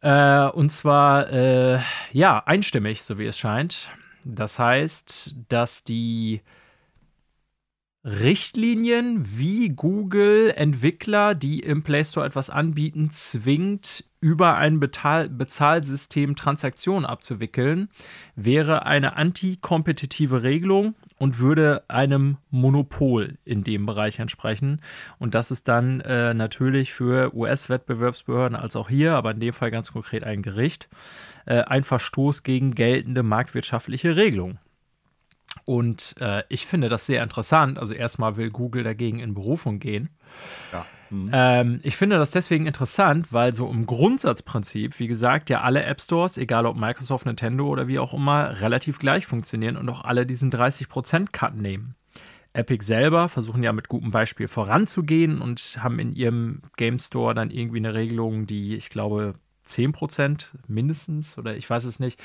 Äh, 0.01 0.49
und 0.49 0.71
zwar, 0.71 1.31
äh, 1.31 1.81
ja, 2.13 2.43
einstimmig, 2.45 3.03
so 3.03 3.19
wie 3.19 3.27
es 3.27 3.39
scheint. 3.39 3.91
Das 4.25 4.59
heißt, 4.59 5.37
dass 5.49 5.85
die 5.85 6.41
Richtlinien, 8.05 9.39
wie 9.39 9.69
Google 9.69 10.53
Entwickler, 10.57 11.37
die 11.37 11.61
im 11.61 11.85
Play 11.85 12.05
Store 12.05 12.27
etwas 12.27 12.51
anbieten, 12.51 13.11
zwingt, 13.11 14.05
über 14.21 14.57
ein 14.57 14.81
Bezahl 14.81 15.29
Bezahlsystem 15.29 16.35
Transaktionen 16.37 17.05
abzuwickeln, 17.05 17.89
wäre 18.35 18.87
eine 18.87 19.17
antikompetitive 19.17 20.43
Regelung 20.43 20.95
und 21.19 21.39
würde 21.39 21.85
einem 21.89 22.39
Monopol 22.51 23.39
in 23.45 23.63
dem 23.63 23.87
Bereich 23.87 24.19
entsprechen. 24.19 24.81
Und 25.19 25.35
das 25.35 25.51
ist 25.51 25.69
dann 25.69 26.01
äh, 26.01 26.35
natürlich 26.35 26.93
für 26.93 27.35
US-Wettbewerbsbehörden 27.35 28.57
als 28.57 28.75
auch 28.75 28.89
hier, 28.89 29.15
aber 29.15 29.33
in 29.33 29.41
dem 29.41 29.53
Fall 29.53 29.71
ganz 29.71 29.93
konkret 29.93 30.25
ein 30.25 30.43
Gericht, 30.43 30.89
äh, 31.47 31.63
ein 31.63 31.85
Verstoß 31.85 32.43
gegen 32.43 32.75
geltende 32.75 33.23
marktwirtschaftliche 33.23 34.17
Regelungen. 34.17 34.59
Und 35.65 36.15
äh, 36.21 36.43
ich 36.49 36.67
finde 36.67 36.89
das 36.89 37.07
sehr 37.07 37.23
interessant. 37.23 37.79
Also 37.79 37.95
erstmal 37.95 38.37
will 38.37 38.51
Google 38.51 38.83
dagegen 38.83 39.21
in 39.21 39.35
Berufung 39.35 39.79
gehen. 39.79 40.11
Ja. 40.73 40.87
Mhm. 41.11 41.31
Ähm, 41.33 41.81
ich 41.83 41.97
finde 41.97 42.19
das 42.19 42.31
deswegen 42.31 42.67
interessant, 42.67 43.33
weil 43.33 43.53
so 43.53 43.69
im 43.71 43.87
Grundsatzprinzip, 43.87 44.99
wie 44.99 45.07
gesagt, 45.07 45.51
ja 45.51 45.61
alle 45.61 45.85
App 45.85 46.01
Stores, 46.01 46.39
egal 46.39 46.67
ob 46.67 46.77
Microsoft, 46.77 47.27
Nintendo 47.27 47.69
oder 47.69 47.87
wie 47.87 47.99
auch 47.99 48.15
immer, 48.15 48.61
relativ 48.61 48.99
gleich 48.99 49.27
funktionieren 49.27 49.77
und 49.77 49.89
auch 49.89 50.05
alle 50.05 50.27
diesen 50.27 50.51
30%-Cut 50.51 51.55
nehmen. 51.55 51.95
Epic 52.55 52.85
selber 52.85 53.29
versuchen 53.29 53.63
ja 53.63 53.73
mit 53.73 53.89
gutem 53.89 54.11
Beispiel 54.11 54.49
voranzugehen 54.49 55.41
und 55.41 55.79
haben 55.83 55.99
in 55.99 56.13
ihrem 56.13 56.63
Game 56.77 56.99
Store 56.99 57.35
dann 57.35 57.51
irgendwie 57.51 57.79
eine 57.79 57.95
Regelung, 57.95 58.47
die 58.47 58.77
ich 58.77 58.91
glaube 58.91 59.35
10% 59.67 60.47
mindestens 60.67 61.39
oder 61.39 61.57
ich 61.57 61.69
weiß 61.69 61.85
es 61.85 61.99
nicht. 61.99 62.21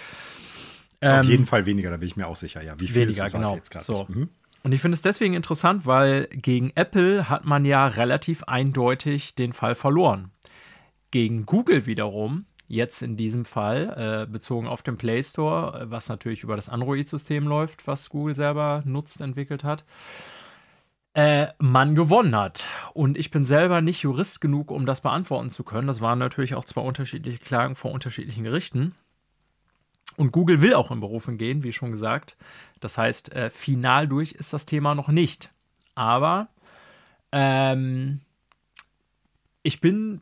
Ist 0.99 1.11
ähm, 1.11 1.19
auf 1.19 1.26
jeden 1.26 1.45
Fall 1.45 1.65
weniger, 1.65 1.90
da 1.90 1.98
bin 1.98 2.07
ich 2.07 2.15
mir 2.15 2.28
auch 2.28 2.36
sicher, 2.36 2.64
ja. 2.64 2.74
Wie 2.80 2.88
viel 2.88 3.07
weniger, 3.07 3.28
ist 3.28 3.32
genau. 3.32 3.56
jetzt 3.56 3.72
gerade? 3.72 3.86
So. 3.86 4.06
Mhm. 4.10 4.30
Und 4.64 4.72
ich 4.72 4.82
finde 4.82 4.95
es 4.95 5.02
deswegen 5.02 5.34
interessant, 5.34 5.86
weil 5.86 6.28
gegen 6.28 6.72
Apple 6.76 7.30
hat 7.30 7.45
man 7.45 7.64
ja 7.64 7.88
relativ 7.88 8.44
eindeutig 8.44 9.36
den 9.36 9.53
Fall 9.53 9.76
verloren. 9.76 10.32
Gegen 11.11 11.45
Google 11.45 11.86
wiederum, 11.86 12.45
jetzt 12.68 13.02
in 13.02 13.15
diesem 13.15 13.45
Fall, 13.45 14.26
äh, 14.28 14.32
bezogen 14.32 14.68
auf 14.68 14.82
den 14.82 14.98
Play 14.98 15.24
Store, 15.24 15.82
äh, 15.82 15.91
was 15.91 16.10
natürlich 16.10 16.44
über 16.44 16.56
das 16.56 16.68
Android-System 16.68 17.48
läuft, 17.48 17.88
was 17.88 18.10
Google 18.10 18.36
selber 18.36 18.82
nutzt, 18.86 19.22
entwickelt 19.22 19.64
hat, 19.64 19.86
äh, 21.14 21.48
man 21.60 21.95
gewonnen 21.95 22.36
hat. 22.36 22.65
Und 22.94 23.18
ich 23.18 23.32
bin 23.32 23.45
selber 23.45 23.82
nicht 23.82 24.02
Jurist 24.02 24.41
genug, 24.41 24.72
um 24.72 24.86
das 24.86 25.02
beantworten 25.02 25.49
zu 25.49 25.64
können. 25.64 25.88
Das 25.88 26.02
waren 26.02 26.19
natürlich 26.19 26.56
auch 26.56 26.65
zwei 26.65 26.82
unterschiedliche 26.82 27.40
Klagen 27.40 27.76
vor 27.76 27.91
unterschiedlichen 27.91 28.44
Gerichten. 28.44 28.95
Und 30.18 30.31
Google 30.31 30.61
will 30.61 30.73
auch 30.73 30.91
in 30.91 30.99
Berufen 30.99 31.38
gehen, 31.38 31.64
wie 31.64 31.72
schon 31.72 31.91
gesagt. 31.91 32.38
Das 32.80 32.98
heißt, 32.98 33.34
äh, 33.34 33.49
final 33.49 34.07
durch 34.07 34.34
ist 34.34 34.52
das 34.52 34.65
Thema 34.65 34.95
noch 34.95 35.10
nicht. 35.10 35.52
Aber 35.95 36.49
ähm, 37.31 38.22
ich 39.61 39.80
bin 39.80 40.22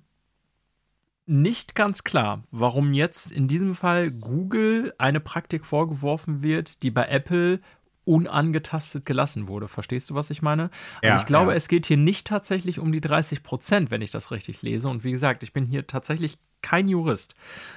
nicht 1.26 1.76
ganz 1.76 2.04
klar, 2.04 2.44
warum 2.52 2.94
jetzt 2.94 3.32
in 3.32 3.48
diesem 3.48 3.74
Fall 3.74 4.12
Google 4.12 4.94
eine 4.98 5.20
Praktik 5.20 5.66
vorgeworfen 5.66 6.44
wird, 6.44 6.84
die 6.84 6.92
bei 6.92 7.06
Apple 7.08 7.62
unangetastet 8.06 9.06
gelassen 9.06 9.48
wurde. 9.48 9.68
Verstehst 9.68 10.10
du, 10.10 10.16
was 10.16 10.30
ich 10.30 10.42
meine? 10.42 10.70
Also 11.02 11.16
ja, 11.16 11.18
ich 11.18 11.26
glaube, 11.26 11.52
ja. 11.52 11.58
es 11.58 11.68
geht 11.68 11.86
hier 11.86 11.98
nicht 11.98 12.28
tatsächlich 12.28 12.80
um 12.80 12.92
die 12.92 13.02
30 13.02 13.44
Prozent, 13.44 13.92
wenn 13.92 14.02
ich 14.02 14.12
das 14.12 14.32
richtig 14.32 14.62
lese. 14.62 14.88
Und 14.88 15.04
wie 15.04 15.12
gesagt, 15.12 15.44
ich 15.44 15.54
bin 15.54 15.66
hier 15.66 15.88
tatsächlich 15.88 16.38
kein 16.62 16.88
Jurist. 16.88 17.36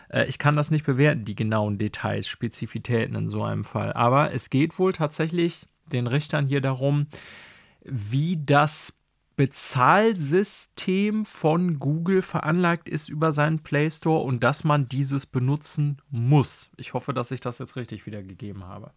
Äh, 0.09 0.27
ich 0.29 0.39
kann 0.39 0.57
das 0.57 0.71
nicht 0.71 0.87
bewerten, 0.87 1.25
die 1.25 1.35
genauen 1.35 1.79
Details, 1.79 2.29
Spezifitäten 2.29 3.15
in 3.15 3.29
so 3.29 3.43
einem 3.43 3.65
Fall. 3.65 3.93
Aber 3.93 4.33
es 4.33 4.51
geht 4.51 4.79
wohl 4.79 4.93
tatsächlich 4.93 5.67
den 5.87 6.07
Richtern 6.07 6.47
hier 6.47 6.61
darum, 6.61 7.07
wie 7.83 8.39
das 8.45 8.95
Bezahlsystem 9.37 11.25
von 11.25 11.79
Google 11.79 12.23
veranlagt 12.23 12.89
ist 12.89 13.09
über 13.09 13.31
seinen 13.31 13.61
Play 13.61 13.89
Store 13.89 14.25
und 14.25 14.43
dass 14.43 14.65
man 14.65 14.87
dieses 14.87 15.27
benutzen 15.27 16.03
muss. 16.11 16.73
Ich 16.77 16.93
hoffe, 16.93 17.15
dass 17.15 17.31
ich 17.31 17.41
das 17.41 17.59
jetzt 17.59 17.77
richtig 17.77 18.05
wiedergegeben 18.05 18.65
habe. 18.65 18.91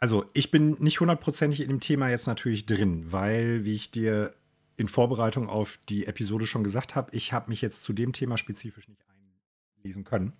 Also, 0.00 0.24
ich 0.32 0.50
bin 0.50 0.76
nicht 0.80 1.00
hundertprozentig 1.00 1.60
in 1.60 1.68
dem 1.68 1.80
Thema 1.80 2.08
jetzt 2.08 2.26
natürlich 2.26 2.64
drin, 2.64 3.12
weil, 3.12 3.64
wie 3.64 3.74
ich 3.74 3.90
dir 3.90 4.34
in 4.78 4.88
Vorbereitung 4.88 5.48
auf 5.50 5.78
die 5.90 6.06
Episode 6.06 6.46
schon 6.46 6.64
gesagt 6.64 6.96
habe, 6.96 7.14
ich 7.14 7.34
habe 7.34 7.50
mich 7.50 7.60
jetzt 7.60 7.82
zu 7.82 7.92
dem 7.92 8.14
Thema 8.14 8.38
spezifisch 8.38 8.88
nicht 8.88 9.04
einlesen 9.76 10.04
können. 10.04 10.32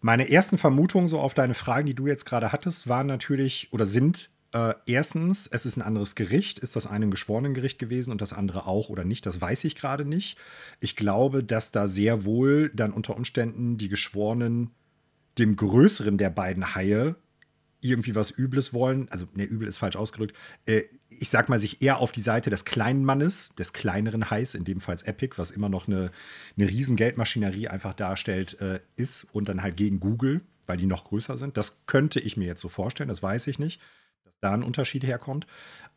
Meine 0.00 0.30
ersten 0.30 0.56
Vermutungen 0.56 1.08
so 1.08 1.18
auf 1.18 1.34
deine 1.34 1.54
Fragen, 1.54 1.86
die 1.86 1.94
du 1.94 2.06
jetzt 2.06 2.26
gerade 2.26 2.52
hattest, 2.52 2.88
waren 2.88 3.08
natürlich 3.08 3.72
oder 3.72 3.86
sind 3.86 4.30
äh, 4.52 4.74
erstens, 4.86 5.48
es 5.48 5.66
ist 5.66 5.76
ein 5.76 5.82
anderes 5.82 6.14
Gericht. 6.14 6.60
Ist 6.60 6.76
das 6.76 6.86
eine 6.86 7.06
ein 7.06 7.10
Geschworenengericht 7.10 7.78
gewesen 7.80 8.12
und 8.12 8.20
das 8.20 8.32
andere 8.32 8.66
auch 8.66 8.88
oder 8.88 9.04
nicht? 9.04 9.26
Das 9.26 9.40
weiß 9.40 9.64
ich 9.64 9.74
gerade 9.74 10.04
nicht. 10.04 10.38
Ich 10.78 10.94
glaube, 10.94 11.42
dass 11.42 11.72
da 11.72 11.88
sehr 11.88 12.24
wohl 12.24 12.70
dann 12.70 12.92
unter 12.92 13.16
Umständen 13.16 13.78
die 13.78 13.88
Geschworenen 13.88 14.70
dem 15.38 15.56
größeren 15.56 16.18
der 16.18 16.30
beiden 16.30 16.74
Haie 16.74 17.16
irgendwie 17.88 18.14
was 18.14 18.30
Übles 18.30 18.72
wollen, 18.72 19.08
also 19.10 19.26
ne, 19.34 19.44
übel 19.44 19.68
ist 19.68 19.78
falsch 19.78 19.96
ausgedrückt, 19.96 20.36
äh, 20.66 20.82
ich 21.08 21.28
sag 21.28 21.48
mal, 21.48 21.58
sich 21.58 21.82
eher 21.82 21.98
auf 21.98 22.12
die 22.12 22.20
Seite 22.20 22.50
des 22.50 22.64
kleinen 22.64 23.04
Mannes, 23.04 23.52
des 23.58 23.72
kleineren 23.72 24.30
Highs, 24.30 24.54
in 24.54 24.64
dem 24.64 24.80
Fall 24.80 24.96
Epic, 25.04 25.36
was 25.36 25.50
immer 25.50 25.68
noch 25.68 25.88
eine, 25.88 26.10
eine 26.56 26.68
riesen 26.68 26.96
Geldmaschinerie 26.96 27.68
einfach 27.68 27.94
darstellt, 27.94 28.60
äh, 28.60 28.80
ist 28.96 29.26
und 29.32 29.48
dann 29.48 29.62
halt 29.62 29.76
gegen 29.76 30.00
Google, 30.00 30.42
weil 30.66 30.76
die 30.76 30.86
noch 30.86 31.04
größer 31.04 31.36
sind. 31.36 31.56
Das 31.56 31.82
könnte 31.86 32.20
ich 32.20 32.36
mir 32.36 32.46
jetzt 32.46 32.60
so 32.60 32.68
vorstellen, 32.68 33.08
das 33.08 33.22
weiß 33.22 33.46
ich 33.46 33.58
nicht, 33.58 33.80
dass 34.24 34.34
da 34.40 34.52
ein 34.52 34.62
Unterschied 34.62 35.04
herkommt. 35.04 35.46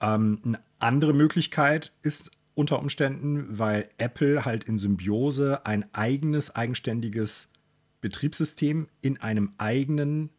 Ähm, 0.01 0.39
eine 0.43 0.59
andere 0.79 1.13
Möglichkeit 1.13 1.91
ist 2.03 2.31
unter 2.55 2.79
Umständen, 2.79 3.57
weil 3.57 3.89
Apple 3.97 4.43
halt 4.43 4.65
in 4.65 4.77
Symbiose 4.77 5.65
ein 5.65 5.85
eigenes, 5.93 6.55
eigenständiges 6.55 7.51
Betriebssystem 8.01 8.87
in 9.01 9.21
einem 9.21 9.53
eigenen 9.57 10.29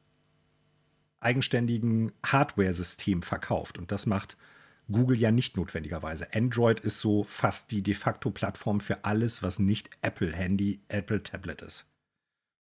eigenständigen 1.20 2.12
Hardware-System 2.24 3.22
verkauft. 3.22 3.78
Und 3.78 3.92
das 3.92 4.06
macht 4.06 4.36
Google 4.90 5.18
ja 5.18 5.30
nicht 5.30 5.56
notwendigerweise. 5.56 6.28
Android 6.34 6.80
ist 6.80 6.98
so 6.98 7.24
fast 7.24 7.70
die 7.70 7.82
de 7.82 7.94
facto 7.94 8.30
Plattform 8.30 8.80
für 8.80 9.04
alles, 9.04 9.42
was 9.42 9.58
nicht 9.58 9.90
Apple 10.02 10.34
Handy, 10.34 10.80
Apple 10.88 11.22
Tablet 11.22 11.62
ist. 11.62 11.86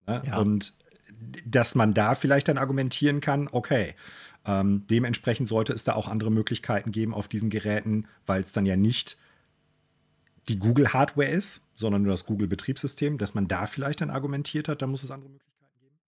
Ne? 0.08 0.24
Ja. 0.26 0.38
Und 0.38 0.74
dass 1.46 1.76
man 1.76 1.94
da 1.94 2.16
vielleicht 2.16 2.48
dann 2.48 2.58
argumentieren 2.58 3.20
kann, 3.20 3.50
okay, 3.52 3.96
ähm, 4.46 4.86
dementsprechend 4.88 5.48
sollte 5.48 5.74
es 5.74 5.84
da 5.84 5.94
auch 5.94 6.08
andere 6.08 6.32
Möglichkeiten 6.32 6.92
geben 6.92 7.14
auf 7.14 7.28
diesen 7.28 7.50
Geräten, 7.50 8.08
weil 8.26 8.42
es 8.42 8.52
dann 8.52 8.66
ja 8.66 8.76
nicht 8.76 9.18
die 10.50 10.60
Google-Hardware 10.60 11.30
ist, 11.30 11.66
sondern 11.76 12.04
nur 12.04 12.12
das 12.12 12.26
Google-Betriebssystem, 12.26 13.18
dass 13.18 13.34
man 13.34 13.48
da 13.48 13.68
vielleicht 13.68 14.02
dann 14.02 14.10
argumentiert 14.10 14.68
hat, 14.68 14.82
da 14.82 14.88
muss 14.88 15.04
es 15.04 15.12
andere 15.12 15.30
Möglichkeiten 15.30 15.80
geben. 15.80 16.00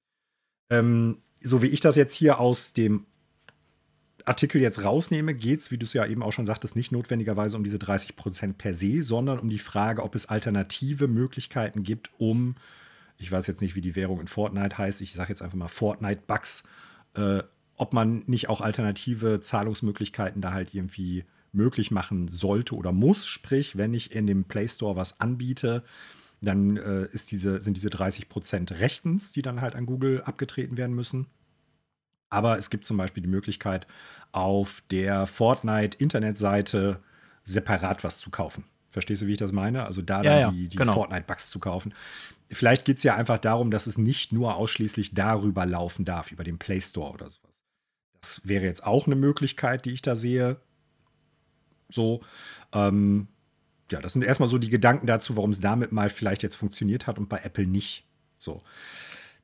Ähm, 0.70 1.22
so 1.46 1.62
wie 1.62 1.68
ich 1.68 1.80
das 1.80 1.96
jetzt 1.96 2.14
hier 2.14 2.40
aus 2.40 2.74
dem 2.74 3.06
Artikel 4.26 4.60
jetzt 4.60 4.84
rausnehme, 4.84 5.36
geht 5.36 5.60
es, 5.60 5.72
wie 5.72 5.78
du 5.78 5.86
es 5.86 5.94
ja 5.94 6.06
eben 6.06 6.24
auch 6.24 6.34
schon 6.34 6.48
sagtest, 6.48 6.76
nicht 6.76 6.92
notwendigerweise 6.92 7.56
um 7.56 7.64
diese 7.64 7.78
30 7.78 8.16
Prozent 8.16 8.58
per 8.58 8.74
se, 8.74 9.04
sondern 9.04 9.38
um 9.38 9.50
die 9.50 9.60
Frage, 9.60 10.02
ob 10.02 10.16
es 10.16 10.26
alternative 10.26 11.08
Möglichkeiten 11.08 11.84
gibt, 11.84 12.10
um, 12.18 12.56
ich 13.18 13.32
weiß 13.32 13.46
jetzt 13.48 13.62
nicht, 13.62 13.76
wie 13.76 13.82
die 13.82 13.96
Währung 13.96 14.20
in 14.20 14.28
Fortnite 14.28 14.78
heißt, 14.78 15.02
ich 15.02 15.14
sage 15.14 15.30
jetzt 15.30 15.44
einfach 15.44 15.58
mal 15.58 15.68
Fortnite-Bugs, 15.68 16.64
äh, 17.16 17.44
ob 17.78 17.94
man 17.94 18.24
nicht 18.26 18.50
auch 18.50 18.62
alternative 18.62 19.42
Zahlungsmöglichkeiten 19.42 20.42
da 20.42 20.52
halt 20.52 20.74
irgendwie 20.74 21.26
möglich 21.52 21.92
machen 21.92 22.28
sollte 22.28 22.76
oder 22.76 22.92
muss. 22.92 23.28
Sprich, 23.28 23.78
wenn 23.78 23.94
ich 23.94 24.14
in 24.14 24.28
dem 24.28 24.46
Play 24.46 24.68
Store 24.68 24.96
was 24.96 25.20
anbiete, 25.20 25.84
dann 26.42 26.78
äh, 26.78 27.06
ist 27.06 27.32
diese, 27.32 27.62
sind 27.62 27.78
diese 27.78 27.90
30 27.90 28.30
Prozent 28.30 28.72
rechtens, 28.74 29.32
die 29.32 29.42
dann 29.42 29.62
halt 29.62 29.76
an 29.76 29.86
Google 29.86 30.22
abgetreten 30.24 30.78
werden 30.78 30.96
müssen. 30.96 31.28
Aber 32.30 32.58
es 32.58 32.70
gibt 32.70 32.86
zum 32.86 32.98
Beispiel 32.98 33.24
die 33.24 33.30
Möglichkeit, 33.30 33.88
auf 34.32 34.84
der 34.92 35.28
Fortnite-Internetseite 35.28 37.00
separat 37.44 38.04
was 38.04 38.18
zu 38.18 38.30
kaufen. 38.30 38.66
Verstehst 38.90 39.22
du, 39.22 39.28
wie 39.28 39.34
ich 39.34 39.38
das 39.38 39.52
meine? 39.52 39.86
Also 39.86 40.02
da 40.02 40.22
dann 40.22 40.40
ja, 40.40 40.52
die, 40.52 40.68
die 40.68 40.78
genau. 40.78 40.94
Fortnite-Bugs 40.94 41.50
zu 41.50 41.60
kaufen. 41.60 41.94
Vielleicht 42.50 42.86
geht 42.86 42.98
es 42.98 43.04
ja 43.04 43.16
einfach 43.16 43.38
darum, 43.38 43.72
dass 43.72 43.88
es 43.88 43.98
nicht 43.98 44.32
nur 44.32 44.56
ausschließlich 44.56 45.14
darüber 45.14 45.66
laufen 45.66 46.06
darf, 46.06 46.32
über 46.32 46.44
den 46.44 46.58
Play 46.58 46.82
Store 46.82 47.12
oder 47.12 47.30
sowas. 47.30 47.64
Das 48.22 48.48
wäre 48.48 48.66
jetzt 48.66 48.86
auch 48.86 49.06
eine 49.06 49.16
Möglichkeit, 49.16 49.86
die 49.86 49.92
ich 49.92 50.02
da 50.02 50.16
sehe. 50.16 50.58
So. 51.90 52.22
Ähm, 52.74 53.28
ja, 53.92 54.02
das 54.02 54.14
sind 54.14 54.24
erstmal 54.24 54.50
so 54.50 54.58
die 54.58 54.70
Gedanken 54.70 55.08
dazu, 55.08 55.36
warum 55.38 55.52
es 55.52 55.60
damit 55.60 55.92
mal 55.92 56.10
vielleicht 56.10 56.44
jetzt 56.44 56.56
funktioniert 56.56 57.08
hat 57.08 57.20
und 57.20 57.30
bei 57.30 57.40
Apple 57.44 57.68
nicht. 57.68 58.06
So. 58.38 58.62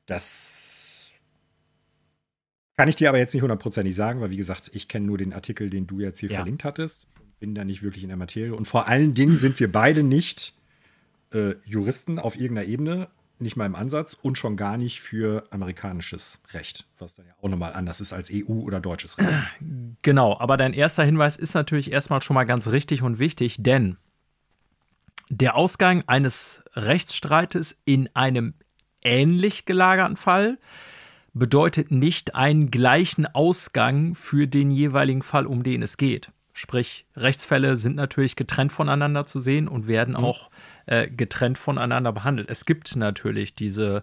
Das 0.06 1.12
kann 2.76 2.88
ich 2.88 2.96
dir 2.96 3.08
aber 3.08 3.18
jetzt 3.18 3.34
nicht 3.34 3.42
hundertprozentig 3.42 3.94
sagen, 3.94 4.20
weil 4.20 4.30
wie 4.30 4.36
gesagt, 4.36 4.70
ich 4.74 4.88
kenne 4.88 5.06
nur 5.06 5.18
den 5.18 5.32
Artikel, 5.32 5.70
den 5.70 5.86
du 5.86 6.00
jetzt 6.00 6.18
hier 6.20 6.30
ja. 6.30 6.36
verlinkt 6.36 6.64
hattest. 6.64 7.06
Bin 7.38 7.54
da 7.54 7.64
nicht 7.64 7.82
wirklich 7.82 8.02
in 8.02 8.08
der 8.08 8.16
Materie. 8.16 8.54
Und 8.54 8.66
vor 8.66 8.88
allen 8.88 9.14
Dingen 9.14 9.36
sind 9.36 9.60
wir 9.60 9.70
beide 9.70 10.02
nicht 10.02 10.54
äh, 11.32 11.54
Juristen 11.64 12.18
auf 12.18 12.36
irgendeiner 12.36 12.66
Ebene, 12.66 13.08
nicht 13.38 13.56
mal 13.56 13.66
im 13.66 13.74
Ansatz 13.74 14.14
und 14.14 14.38
schon 14.38 14.56
gar 14.56 14.76
nicht 14.76 15.00
für 15.00 15.44
amerikanisches 15.50 16.40
Recht, 16.52 16.86
was 16.98 17.16
dann 17.16 17.26
ja 17.26 17.32
auch 17.40 17.48
nochmal 17.48 17.72
anders 17.72 18.00
ist 18.00 18.12
als 18.12 18.30
EU 18.32 18.52
oder 18.52 18.80
deutsches 18.80 19.18
Recht. 19.18 19.32
Genau, 20.02 20.38
aber 20.38 20.56
dein 20.56 20.72
erster 20.72 21.04
Hinweis 21.04 21.36
ist 21.36 21.54
natürlich 21.54 21.90
erstmal 21.90 22.22
schon 22.22 22.34
mal 22.34 22.44
ganz 22.44 22.68
richtig 22.68 23.02
und 23.02 23.18
wichtig, 23.18 23.56
denn 23.58 23.96
der 25.28 25.56
Ausgang 25.56 26.04
eines 26.06 26.62
Rechtsstreites 26.74 27.78
in 27.84 28.08
einem 28.14 28.54
ähnlich 29.02 29.64
gelagerten 29.64 30.16
Fall 30.16 30.58
bedeutet 31.34 31.90
nicht 31.90 32.34
einen 32.34 32.70
gleichen 32.70 33.26
Ausgang 33.26 34.14
für 34.14 34.46
den 34.46 34.70
jeweiligen 34.70 35.22
Fall, 35.22 35.46
um 35.46 35.62
den 35.62 35.82
es 35.82 35.96
geht. 35.96 36.30
Sprich, 36.52 37.06
Rechtsfälle 37.16 37.76
sind 37.76 37.96
natürlich 37.96 38.36
getrennt 38.36 38.72
voneinander 38.72 39.24
zu 39.24 39.40
sehen 39.40 39.68
und 39.68 39.86
werden 39.86 40.14
mhm. 40.14 40.24
auch 40.24 40.50
äh, 40.84 41.08
getrennt 41.08 41.56
voneinander 41.56 42.12
behandelt. 42.12 42.50
Es 42.50 42.66
gibt 42.66 42.94
natürlich 42.96 43.54
diese, 43.54 44.02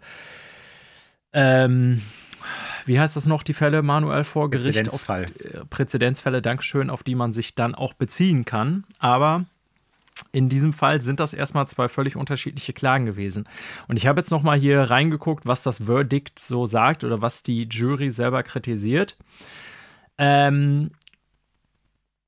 ähm, 1.31 2.01
wie 2.85 2.99
heißt 2.99 3.15
das 3.15 3.27
noch, 3.27 3.43
die 3.43 3.53
Fälle 3.53 3.83
manuell 3.83 4.23
vor 4.23 4.49
Gericht? 4.49 4.69
Präzedenzfall. 4.69 5.25
Auf, 5.25 5.41
äh, 5.41 5.65
Präzedenzfälle, 5.69 6.41
Dankeschön, 6.41 6.89
auf 6.89 7.03
die 7.03 7.13
man 7.13 7.33
sich 7.33 7.53
dann 7.53 7.75
auch 7.75 7.93
beziehen 7.93 8.45
kann. 8.45 8.85
Aber 8.97 9.45
in 10.31 10.49
diesem 10.49 10.73
Fall 10.73 11.01
sind 11.01 11.19
das 11.19 11.33
erstmal 11.33 11.67
zwei 11.67 11.87
völlig 11.87 12.15
unterschiedliche 12.15 12.73
Klagen 12.73 13.05
gewesen. 13.05 13.47
Und 13.87 13.97
ich 13.97 14.07
habe 14.07 14.19
jetzt 14.19 14.31
noch 14.31 14.43
mal 14.43 14.57
hier 14.57 14.81
reingeguckt, 14.81 15.45
was 15.45 15.63
das 15.63 15.83
Verdict 15.85 16.39
so 16.39 16.65
sagt 16.65 17.03
oder 17.03 17.21
was 17.21 17.43
die 17.43 17.67
Jury 17.69 18.11
selber 18.11 18.43
kritisiert. 18.43 19.17
Ähm, 20.17 20.91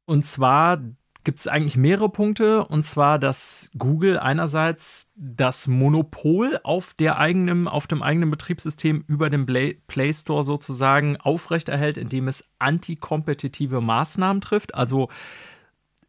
und 0.05 0.25
zwar 0.25 0.81
gibt 1.23 1.39
es 1.39 1.47
eigentlich 1.47 1.77
mehrere 1.77 2.09
Punkte. 2.09 2.65
Und 2.65 2.83
zwar, 2.83 3.19
dass 3.19 3.69
Google 3.77 4.17
einerseits 4.17 5.11
das 5.15 5.67
Monopol 5.67 6.59
auf, 6.63 6.93
der 6.93 7.17
eigenen, 7.17 7.67
auf 7.67 7.87
dem 7.87 8.01
eigenen 8.01 8.31
Betriebssystem 8.31 9.03
über 9.07 9.29
den 9.29 9.45
Play 9.45 10.13
Store 10.13 10.43
sozusagen 10.43 11.17
aufrechterhält, 11.17 11.97
indem 11.97 12.27
es 12.27 12.45
antikompetitive 12.59 13.81
Maßnahmen 13.81 14.41
trifft. 14.41 14.73
Also 14.73 15.09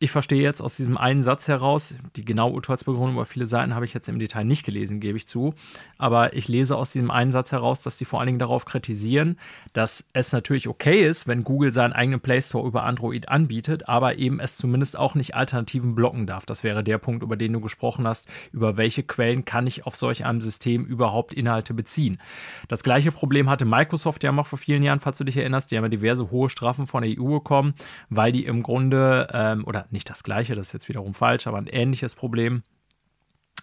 ich 0.03 0.11
verstehe 0.11 0.43
jetzt 0.43 0.61
aus 0.61 0.75
diesem 0.75 0.99
einen 0.99 1.23
Satz 1.23 1.47
heraus, 1.47 1.95
die 2.17 2.25
genaue 2.25 2.55
Urteilsbegründung 2.55 3.15
über 3.15 3.25
viele 3.25 3.47
Seiten 3.47 3.73
habe 3.73 3.85
ich 3.85 3.95
jetzt 3.95 4.09
im 4.09 4.19
Detail 4.19 4.43
nicht 4.43 4.67
gelesen, 4.67 4.99
gebe 4.99 5.17
ich 5.17 5.29
zu, 5.29 5.55
aber 5.97 6.35
ich 6.35 6.49
lese 6.49 6.77
aus 6.77 6.91
diesem 6.91 7.13
einen 7.13 7.31
Satz 7.31 7.53
heraus, 7.53 7.83
dass 7.83 7.99
sie 7.99 8.05
vor 8.05 8.19
allen 8.19 8.27
Dingen 8.27 8.39
darauf 8.41 8.65
kritisieren, 8.65 9.39
dass 9.75 10.05
es 10.13 10.33
natürlich 10.33 10.67
okay 10.67 11.07
ist, 11.09 11.29
wenn 11.29 11.45
Google 11.45 11.73
seinen 11.73 11.93
eigenen 11.93 12.19
Play 12.19 12.43
Store 12.43 12.67
über 12.67 12.83
Android 12.83 13.29
anbietet, 13.29 13.89
aber 13.89 14.17
eben 14.17 14.41
es 14.41 14.57
zumindest 14.57 14.99
auch 14.99 15.15
nicht 15.15 15.37
Alternativen 15.37 15.95
blocken 15.95 16.27
darf. 16.27 16.47
Das 16.47 16.65
wäre 16.65 16.83
der 16.83 16.99
Punkt, 16.99 17.23
über 17.23 17.37
den 17.37 17.53
du 17.53 17.61
gesprochen 17.61 18.05
hast, 18.05 18.27
über 18.51 18.77
welche 18.77 19.05
Quellen 19.05 19.45
kann 19.45 19.69
ich 19.69 19.87
auf 19.87 19.95
solch 19.95 20.25
einem 20.25 20.41
System 20.41 20.85
überhaupt 20.85 21.33
Inhalte 21.33 21.75
beziehen. 21.75 22.19
Das 22.67 22.83
gleiche 22.83 23.13
Problem 23.13 23.49
hatte 23.49 23.67
Microsoft 23.67 24.25
ja 24.25 24.37
auch 24.37 24.47
vor 24.49 24.59
vielen 24.59 24.83
Jahren, 24.83 24.99
falls 24.99 25.19
du 25.19 25.23
dich 25.23 25.37
erinnerst, 25.37 25.71
die 25.71 25.77
haben 25.77 25.85
ja 25.85 25.91
diverse 25.91 26.33
hohe 26.33 26.51
Strafen 26.51 26.89
von 26.89 27.05
der 27.05 27.21
EU 27.21 27.35
bekommen, 27.35 27.75
weil 28.11 28.33
die 28.33 28.47
im 28.47 28.65
Grunde, 28.65 29.29
ähm, 29.33 29.65
oder 29.65 29.87
nicht 29.93 30.09
das 30.11 30.23
gleiche, 30.23 30.55
das 30.55 30.69
ist 30.69 30.73
jetzt 30.73 30.89
wiederum 30.89 31.15
falsch, 31.15 31.47
aber 31.47 31.59
ein 31.59 31.67
ähnliches 31.67 32.15
Problem, 32.15 32.63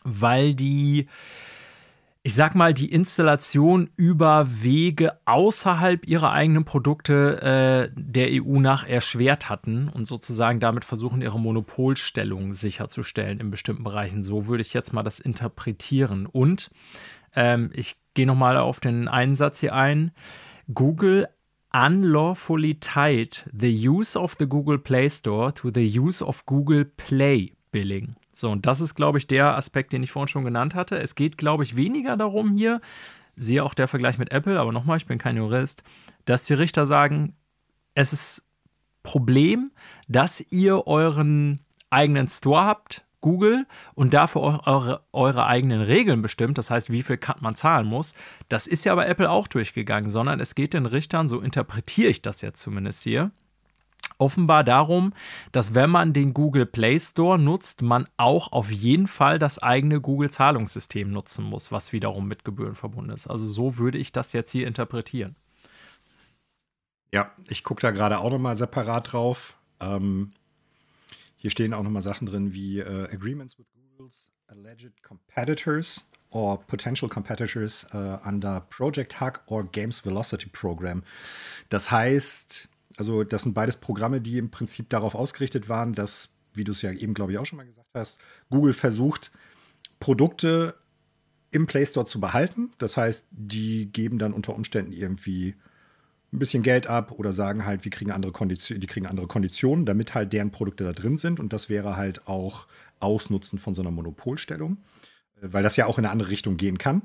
weil 0.04 0.54
die, 0.54 1.08
ich 2.24 2.36
sag 2.36 2.56
mal, 2.56 2.74
die 2.74 2.92
Installation 2.92 3.90
über 3.96 4.48
Wege 4.62 5.20
außerhalb 5.26 6.08
ihrer 6.08 6.32
eigenen 6.32 6.66
Produkte 6.66 7.42
äh, 7.42 7.92
der 7.96 8.30
EU 8.44 8.60
nach 8.60 8.88
erschwert 8.88 9.50
hatten 9.50 9.90
und 9.90 10.06
sozusagen 10.06 10.60
damit 10.60 10.86
versuchen, 10.86 11.22
ihre 11.22 11.40
Monopolstellung 11.40 12.54
sicherzustellen 12.54 13.40
in 13.40 13.52
bestimmten 13.52 13.84
Bereichen. 13.84 14.24
So 14.24 14.48
würde 14.48 14.62
ich 14.62 14.74
jetzt 14.74 14.94
mal 14.94 15.04
das 15.04 15.20
interpretieren. 15.20 16.26
Und 16.26 16.72
ähm, 17.36 17.72
ich 17.74 17.96
gehe 18.14 18.28
nochmal 18.28 18.58
auf 18.58 18.80
den 18.80 19.08
Einsatz 19.08 19.60
hier 19.60 19.74
ein. 19.74 20.12
Google 20.74 21.28
unlawfully 21.72 22.76
tied 22.76 23.44
the 23.52 23.88
use 23.88 24.18
of 24.18 24.36
the 24.40 24.48
Google 24.48 24.78
Play 24.78 25.10
Store 25.10 25.54
to 25.54 25.72
the 25.74 25.86
use 25.86 26.24
of 26.24 26.46
Google 26.46 26.86
Play 26.86 27.54
Billing. 27.72 28.16
So, 28.34 28.50
und 28.50 28.66
das 28.66 28.82
ist, 28.82 28.96
glaube 28.96 29.18
ich, 29.18 29.28
der 29.28 29.56
Aspekt, 29.58 29.94
den 29.94 30.04
ich 30.04 30.12
vorhin 30.12 30.30
schon 30.30 30.46
genannt 30.46 30.74
hatte. 30.74 30.98
Es 31.00 31.16
geht, 31.16 31.38
glaube 31.38 31.64
ich, 31.64 31.76
weniger 31.76 32.18
darum 32.18 32.56
hier, 32.56 32.82
siehe 33.36 33.64
auch 33.64 33.74
der 33.74 33.88
Vergleich 33.88 34.18
mit 34.18 34.32
Apple, 34.32 34.60
aber 34.60 34.72
nochmal, 34.72 34.98
ich 34.98 35.06
bin 35.06 35.18
kein 35.18 35.38
Jurist, 35.38 35.84
dass 36.26 36.46
die 36.46 36.54
Richter 36.54 36.86
sagen, 36.86 37.36
es 37.96 38.14
ist 38.14 38.44
Problem, 39.04 39.72
dass 40.08 40.44
ihr 40.52 40.88
euren 40.88 41.60
eigenen 41.90 42.28
Store 42.28 42.66
habt, 42.66 43.06
Google 43.22 43.66
und 43.96 44.14
dafür 44.14 44.62
eure, 44.66 45.02
eure 45.12 45.46
eigenen 45.46 45.82
Regeln 45.82 46.22
bestimmt, 46.22 46.58
das 46.58 46.72
heißt, 46.72 46.92
wie 46.92 47.04
viel 47.04 47.18
Cut 47.18 47.42
man 47.42 47.56
zahlen 47.56 47.88
muss. 47.88 48.14
Das 48.48 48.68
ist 48.68 48.86
ja 48.86 48.96
bei 48.96 49.06
Apple 49.06 49.30
auch 49.30 49.48
durchgegangen, 49.48 50.10
sondern 50.10 50.40
es 50.40 50.56
geht 50.56 50.74
den 50.74 50.86
Richtern, 50.86 51.28
so 51.28 51.40
interpretiere 51.40 52.10
ich 52.10 52.22
das 52.22 52.42
jetzt 52.42 52.62
zumindest 52.62 53.04
hier, 53.04 53.32
offenbar 54.18 54.64
darum, 54.64 55.14
dass 55.52 55.76
wenn 55.76 55.90
man 55.90 56.14
den 56.14 56.34
Google 56.34 56.66
Play 56.66 57.00
Store 57.00 57.40
nutzt, 57.40 57.82
man 57.82 58.08
auch 58.18 58.52
auf 58.52 58.72
jeden 58.72 59.08
Fall 59.08 59.40
das 59.40 59.60
eigene 59.60 60.02
Google 60.02 60.30
Zahlungssystem 60.30 61.12
nutzen 61.12 61.44
muss, 61.44 61.72
was 61.72 61.94
wiederum 61.94 62.28
mit 62.28 62.44
Gebühren 62.44 62.76
verbunden 62.76 63.12
ist. 63.12 63.28
Also 63.28 63.46
so 63.46 63.78
würde 63.78 63.98
ich 63.98 64.12
das 64.12 64.34
jetzt 64.34 64.52
hier 64.52 64.68
interpretieren. 64.68 65.36
Ja, 67.12 67.32
ich 67.48 67.64
gucke 67.64 67.82
da 67.82 67.92
gerade 67.92 68.20
auch 68.20 68.30
nochmal 68.30 68.56
separat 68.56 69.14
drauf. 69.14 69.58
Ähm, 69.80 70.32
hier 71.40 71.50
stehen 71.50 71.74
auch 71.74 71.84
nochmal 71.84 72.02
Sachen 72.02 72.28
drin 72.28 72.54
wie 72.54 72.82
uh, 72.82 73.06
Agreements 73.06 73.58
with 73.58 73.66
Google's 73.74 74.30
alleged 74.48 75.02
competitors 75.02 76.06
or 76.32 76.60
potential 76.68 77.10
competitors 77.10 77.88
uh, 77.94 78.18
under 78.26 78.60
Project 78.70 79.22
Hug 79.22 79.40
or 79.48 79.64
Games 79.64 80.06
Velocity 80.06 80.50
Program. 80.50 81.02
Das 81.70 81.92
heißt, 81.92 82.68
also 82.98 83.24
das 83.24 83.44
sind 83.44 83.54
beides 83.54 83.78
Programme, 83.78 84.20
die 84.20 84.38
im 84.38 84.52
Prinzip 84.52 84.90
darauf 84.90 85.16
ausgerichtet 85.16 85.70
waren, 85.70 85.94
dass, 85.94 86.36
wie 86.54 86.66
du 86.66 86.74
es 86.74 86.82
ja 86.82 86.92
eben, 86.92 87.14
glaube 87.14 87.32
ich, 87.32 87.38
auch 87.38 87.46
schon 87.46 87.58
mal 87.58 87.66
gesagt 87.66 87.88
hast, 87.94 88.20
Google 88.50 88.74
versucht, 88.74 89.32
Produkte 90.02 90.76
im 91.52 91.68
Play 91.68 91.86
Store 91.86 92.06
zu 92.06 92.20
behalten. 92.20 92.74
Das 92.80 92.98
heißt, 92.98 93.30
die 93.32 93.92
geben 93.92 94.20
dann 94.20 94.34
unter 94.34 94.54
Umständen 94.56 94.92
irgendwie 94.92 95.56
ein 96.32 96.40
bisschen 96.40 96.64
Geld 96.64 96.88
ab 96.88 97.12
oder 97.12 97.32
sagen 97.32 97.66
halt, 97.66 97.84
wir 97.84 97.92
kriegen 97.92 98.12
andere 98.12 98.32
Konditionen, 98.32 98.82
die 98.82 98.88
kriegen 98.88 99.08
andere 99.08 99.28
Konditionen, 99.28 99.86
damit 99.86 100.14
halt 100.14 100.34
deren 100.34 100.52
Produkte 100.52 100.84
da 100.84 100.94
drin 100.94 101.18
sind. 101.18 101.40
Und 101.40 101.54
das 101.54 101.70
wäre 101.70 101.96
halt 101.96 102.28
auch 102.28 102.68
Ausnutzen 103.00 103.60
von 103.60 103.74
so 103.74 103.82
einer 103.82 103.92
Monopolstellung, 103.92 104.78
äh, 105.42 105.48
weil 105.52 105.64
das 105.64 105.76
ja 105.76 105.86
auch 105.86 105.98
in 105.98 106.06
eine 106.06 106.12
andere 106.12 106.30
Richtung 106.30 106.58
gehen 106.58 106.78
kann. 106.78 107.04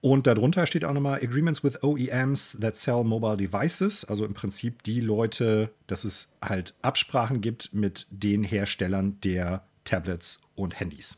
Und 0.00 0.26
darunter 0.26 0.66
steht 0.66 0.84
auch 0.84 0.92
nochmal 0.92 1.20
Agreements 1.22 1.64
with 1.64 1.82
OEMs 1.82 2.58
that 2.60 2.76
sell 2.76 3.02
mobile 3.02 3.36
devices, 3.36 4.04
also 4.04 4.24
im 4.24 4.34
Prinzip 4.34 4.82
die 4.82 5.00
Leute, 5.00 5.70
dass 5.86 6.04
es 6.04 6.28
halt 6.42 6.74
Absprachen 6.82 7.40
gibt 7.40 7.72
mit 7.72 8.06
den 8.10 8.44
Herstellern 8.44 9.18
der 9.22 9.64
Tablets 9.84 10.42
und 10.54 10.78
Handys. 10.78 11.16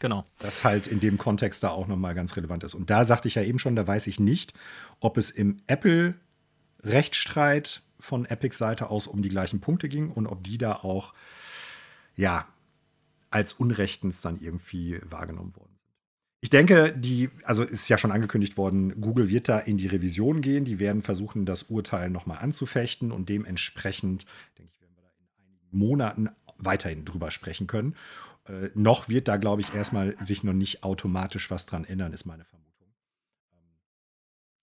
Genau. 0.00 0.24
Das 0.38 0.64
halt 0.64 0.86
in 0.86 1.00
dem 1.00 1.18
Kontext 1.18 1.64
da 1.64 1.70
auch 1.70 1.88
nochmal 1.88 2.14
ganz 2.14 2.36
relevant 2.36 2.62
ist. 2.64 2.74
Und 2.74 2.90
da 2.90 3.04
sagte 3.04 3.28
ich 3.28 3.34
ja 3.34 3.42
eben 3.42 3.58
schon, 3.58 3.76
da 3.76 3.86
weiß 3.86 4.06
ich 4.06 4.20
nicht, 4.20 4.52
ob 5.00 5.16
es 5.16 5.30
im 5.30 5.62
Apple-Rechtsstreit 5.66 7.80
von 7.98 8.26
Epics 8.26 8.58
Seite 8.58 8.90
aus 8.90 9.08
um 9.08 9.22
die 9.22 9.28
gleichen 9.28 9.60
Punkte 9.60 9.88
ging 9.88 10.10
und 10.10 10.26
ob 10.26 10.44
die 10.44 10.58
da 10.58 10.74
auch, 10.74 11.14
ja, 12.16 12.46
als 13.30 13.52
unrechtens 13.52 14.20
dann 14.20 14.40
irgendwie 14.40 15.00
wahrgenommen 15.04 15.54
worden 15.56 15.70
sind. 15.70 15.78
Ich 16.40 16.50
denke, 16.50 16.92
die, 16.96 17.30
also 17.42 17.64
ist 17.64 17.88
ja 17.88 17.98
schon 17.98 18.12
angekündigt 18.12 18.56
worden, 18.56 19.00
Google 19.00 19.28
wird 19.28 19.48
da 19.48 19.58
in 19.58 19.76
die 19.76 19.88
Revision 19.88 20.40
gehen. 20.40 20.64
Die 20.64 20.78
werden 20.78 21.02
versuchen, 21.02 21.46
das 21.46 21.64
Urteil 21.64 22.10
nochmal 22.10 22.38
anzufechten 22.38 23.10
und 23.10 23.28
dementsprechend, 23.28 24.24
denke 24.56 24.70
ich, 24.72 24.80
werden 24.80 24.94
wir 24.94 25.02
da 25.02 25.10
in 25.18 25.26
einigen 25.44 25.76
Monaten 25.76 26.28
weiterhin 26.58 27.04
drüber 27.04 27.32
sprechen 27.32 27.66
können. 27.66 27.96
Äh, 28.48 28.70
noch 28.74 29.08
wird 29.08 29.28
da, 29.28 29.36
glaube 29.36 29.62
ich, 29.62 29.74
erstmal 29.74 30.16
sich 30.24 30.42
noch 30.42 30.52
nicht 30.52 30.82
automatisch 30.82 31.50
was 31.50 31.66
dran 31.66 31.84
ändern, 31.84 32.12
ist 32.12 32.24
meine 32.24 32.44
Vermutung. 32.44 32.88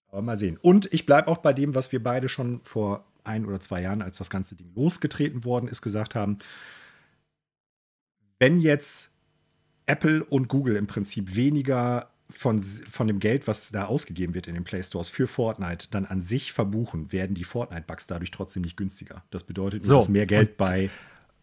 Aber 0.08 0.22
mal 0.22 0.38
sehen. 0.38 0.58
Und 0.62 0.92
ich 0.94 1.06
bleibe 1.06 1.28
auch 1.28 1.40
bei 1.40 1.54
dem, 1.54 1.76
was 1.76 1.92
wir 1.92 2.02
beide 2.02 2.30
schon 2.30 2.62
vor 2.64 3.06
ein 3.24 3.46
oder 3.46 3.60
zwei 3.60 3.82
Jahren, 3.82 4.02
als 4.02 4.18
das 4.18 4.30
ganze 4.30 4.56
Ding 4.56 4.72
losgetreten 4.76 5.44
worden 5.46 5.68
ist, 5.68 5.82
gesagt 5.82 6.16
haben. 6.16 6.38
Wenn 8.40 8.60
jetzt 8.60 9.12
Apple 9.86 10.24
und 10.24 10.48
Google 10.48 10.76
im 10.76 10.88
Prinzip 10.88 11.36
weniger 11.36 12.12
von, 12.30 12.60
von 12.60 13.08
dem 13.08 13.20
Geld, 13.20 13.48
was 13.48 13.72
da 13.72 13.86
ausgegeben 13.86 14.34
wird 14.34 14.48
in 14.48 14.56
den 14.56 14.64
Play 14.64 14.82
Stores 14.82 15.10
für 15.10 15.28
Fortnite, 15.28 15.88
dann 15.92 16.06
an 16.06 16.22
sich 16.22 16.52
verbuchen, 16.54 17.12
werden 17.12 17.36
die 17.36 17.44
Fortnite-Bugs 17.44 18.08
dadurch 18.08 18.32
trotzdem 18.32 18.64
nicht 18.64 18.78
günstiger. 18.78 19.24
Das 19.30 19.44
bedeutet 19.44 19.82
nur, 19.82 19.88
so, 19.88 19.98
dass 19.98 20.10
mehr 20.10 20.26
Geld 20.26 20.58
bei, 20.58 20.90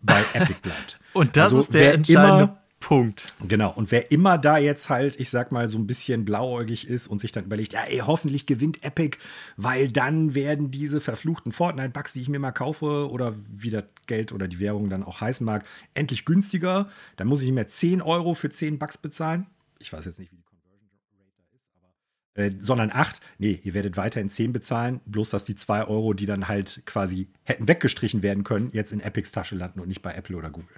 bei 0.02 0.24
Epic 0.34 0.60
bleibt. 0.62 0.98
Und 1.12 1.36
das 1.36 1.50
also, 1.50 1.60
ist 1.60 1.74
der 1.74 1.94
entscheidende 1.94 2.44
immer, 2.44 2.62
Punkt. 2.82 3.32
Genau. 3.46 3.70
Und 3.70 3.92
wer 3.92 4.10
immer 4.10 4.38
da 4.38 4.58
jetzt 4.58 4.90
halt, 4.90 5.18
ich 5.20 5.30
sag 5.30 5.52
mal, 5.52 5.68
so 5.68 5.78
ein 5.78 5.86
bisschen 5.86 6.24
blauäugig 6.24 6.88
ist 6.88 7.06
und 7.06 7.20
sich 7.20 7.30
dann 7.30 7.44
überlegt, 7.44 7.72
ja, 7.74 7.84
ey, 7.84 7.98
hoffentlich 7.98 8.44
gewinnt 8.44 8.84
Epic, 8.84 9.18
weil 9.56 9.88
dann 9.88 10.34
werden 10.34 10.70
diese 10.70 11.00
verfluchten 11.00 11.52
Fortnite-Bugs, 11.52 12.12
die 12.12 12.22
ich 12.22 12.28
mir 12.28 12.40
mal 12.40 12.52
kaufe 12.52 13.08
oder 13.08 13.34
wie 13.48 13.70
das 13.70 13.84
Geld 14.06 14.32
oder 14.32 14.48
die 14.48 14.58
Währung 14.58 14.90
dann 14.90 15.04
auch 15.04 15.20
heißen 15.20 15.44
mag, 15.44 15.64
endlich 15.94 16.24
günstiger. 16.24 16.90
Dann 17.16 17.28
muss 17.28 17.40
ich 17.40 17.46
nicht 17.46 17.54
mehr 17.54 17.68
10 17.68 18.02
Euro 18.02 18.34
für 18.34 18.50
10 18.50 18.78
Bugs 18.78 18.98
bezahlen. 18.98 19.46
Ich 19.78 19.92
weiß 19.92 20.04
jetzt 20.04 20.18
nicht, 20.18 20.32
wie 20.32 20.36
die 20.36 20.42
Conversion 20.42 20.90
Rate 21.16 21.32
da 21.36 21.44
ist, 21.54 21.70
aber. 21.76 21.92
Äh, 22.34 22.52
sondern 22.58 22.90
8. 22.90 23.20
Nee, 23.38 23.60
ihr 23.62 23.74
werdet 23.74 23.96
weiterhin 23.96 24.30
10 24.30 24.52
bezahlen, 24.52 25.00
bloß 25.04 25.30
dass 25.30 25.44
die 25.44 25.54
2 25.54 25.84
Euro, 25.84 26.14
die 26.14 26.26
dann 26.26 26.48
halt 26.48 26.82
quasi 26.86 27.28
hätten 27.44 27.68
weggestrichen 27.68 28.22
werden 28.22 28.42
können, 28.42 28.70
jetzt 28.72 28.92
in 28.92 29.00
Epics 29.00 29.32
Tasche 29.32 29.54
landen 29.54 29.80
und 29.80 29.88
nicht 29.88 30.02
bei 30.02 30.14
Apple 30.14 30.36
oder 30.36 30.50
Google. 30.50 30.76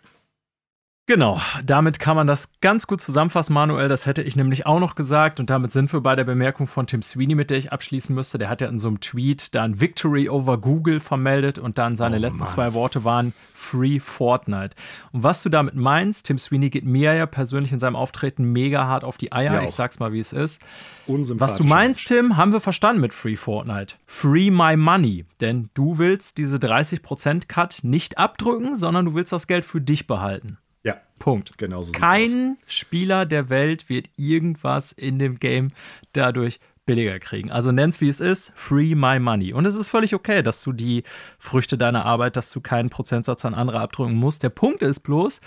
Genau, 1.06 1.38
damit 1.62 1.98
kann 1.98 2.16
man 2.16 2.26
das 2.26 2.48
ganz 2.62 2.86
gut 2.86 2.98
zusammenfassen, 3.02 3.52
Manuel. 3.52 3.90
Das 3.90 4.06
hätte 4.06 4.22
ich 4.22 4.36
nämlich 4.36 4.64
auch 4.64 4.80
noch 4.80 4.94
gesagt. 4.94 5.38
Und 5.38 5.50
damit 5.50 5.70
sind 5.70 5.92
wir 5.92 6.00
bei 6.00 6.16
der 6.16 6.24
Bemerkung 6.24 6.66
von 6.66 6.86
Tim 6.86 7.02
Sweeney, 7.02 7.34
mit 7.34 7.50
der 7.50 7.58
ich 7.58 7.72
abschließen 7.72 8.14
müsste. 8.14 8.38
Der 8.38 8.48
hat 8.48 8.62
ja 8.62 8.68
in 8.68 8.78
so 8.78 8.88
einem 8.88 9.00
Tweet 9.00 9.54
dann 9.54 9.82
Victory 9.82 10.30
over 10.30 10.56
Google 10.56 11.00
vermeldet 11.00 11.58
und 11.58 11.76
dann 11.76 11.96
seine 11.96 12.16
oh, 12.16 12.20
letzten 12.20 12.38
Mann. 12.38 12.48
zwei 12.48 12.72
Worte 12.72 13.04
waren 13.04 13.34
Free 13.52 14.00
Fortnite. 14.00 14.74
Und 15.12 15.22
was 15.22 15.42
du 15.42 15.50
damit 15.50 15.74
meinst, 15.74 16.24
Tim 16.24 16.38
Sweeney 16.38 16.70
geht 16.70 16.86
mir 16.86 17.12
ja 17.12 17.26
persönlich 17.26 17.70
in 17.70 17.78
seinem 17.78 17.96
Auftreten 17.96 18.44
mega 18.44 18.86
hart 18.86 19.04
auf 19.04 19.18
die 19.18 19.30
Eier. 19.30 19.52
Ja, 19.52 19.62
ich 19.62 19.72
sag's 19.72 19.98
mal, 19.98 20.14
wie 20.14 20.20
es 20.20 20.32
ist. 20.32 20.62
Was 21.06 21.58
du 21.58 21.64
meinst, 21.64 22.08
Tim, 22.08 22.38
haben 22.38 22.54
wir 22.54 22.60
verstanden 22.60 23.02
mit 23.02 23.12
Free 23.12 23.36
Fortnite. 23.36 23.96
Free 24.06 24.50
my 24.50 24.74
money. 24.78 25.26
Denn 25.42 25.68
du 25.74 25.98
willst 25.98 26.38
diese 26.38 26.56
30% 26.56 27.46
Cut 27.46 27.80
nicht 27.82 28.16
abdrücken, 28.16 28.74
sondern 28.74 29.04
du 29.04 29.14
willst 29.14 29.34
das 29.34 29.46
Geld 29.46 29.66
für 29.66 29.82
dich 29.82 30.06
behalten. 30.06 30.56
Ja. 30.84 31.00
Punkt. 31.18 31.56
Genauso 31.58 31.92
Kein 31.92 32.58
Spieler 32.66 33.26
der 33.26 33.48
Welt 33.48 33.88
wird 33.88 34.08
irgendwas 34.16 34.92
in 34.92 35.18
dem 35.18 35.40
Game 35.40 35.72
dadurch 36.12 36.60
billiger 36.86 37.18
kriegen. 37.18 37.50
Also 37.50 37.72
nenn's 37.72 38.00
wie 38.00 38.08
es 38.08 38.20
ist, 38.20 38.52
free 38.54 38.94
my 38.94 39.18
money. 39.18 39.54
Und 39.54 39.66
es 39.66 39.74
ist 39.74 39.88
völlig 39.88 40.14
okay, 40.14 40.42
dass 40.42 40.62
du 40.62 40.72
die 40.72 41.02
Früchte 41.38 41.78
deiner 41.78 42.04
Arbeit, 42.04 42.36
dass 42.36 42.50
du 42.50 42.60
keinen 42.60 42.90
Prozentsatz 42.90 43.44
an 43.44 43.54
andere 43.54 43.80
abdrücken 43.80 44.14
musst. 44.14 44.42
Der 44.42 44.50
Punkt 44.50 44.82
ist 44.82 45.00
bloß, 45.00 45.40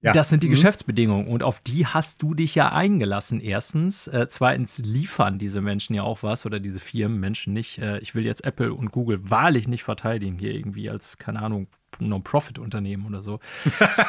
ja. 0.00 0.12
Das 0.12 0.28
sind 0.28 0.44
die 0.44 0.46
mhm. 0.46 0.52
Geschäftsbedingungen 0.52 1.26
und 1.26 1.42
auf 1.42 1.58
die 1.58 1.84
hast 1.84 2.22
du 2.22 2.32
dich 2.34 2.54
ja 2.54 2.70
eingelassen. 2.70 3.40
Erstens. 3.40 4.06
Äh, 4.06 4.28
zweitens 4.28 4.78
liefern 4.78 5.38
diese 5.38 5.60
Menschen 5.60 5.94
ja 5.94 6.04
auch 6.04 6.22
was 6.22 6.46
oder 6.46 6.60
diese 6.60 6.78
Firmen 6.78 7.18
Menschen 7.18 7.52
nicht. 7.52 7.78
Äh, 7.78 7.98
ich 7.98 8.14
will 8.14 8.24
jetzt 8.24 8.44
Apple 8.44 8.72
und 8.72 8.92
Google 8.92 9.28
wahrlich 9.28 9.66
nicht 9.66 9.82
verteidigen 9.82 10.38
hier 10.38 10.54
irgendwie 10.54 10.88
als, 10.88 11.18
keine 11.18 11.42
Ahnung, 11.42 11.66
Non-Profit-Unternehmen 12.00 13.06
oder 13.06 13.22
so. 13.22 13.40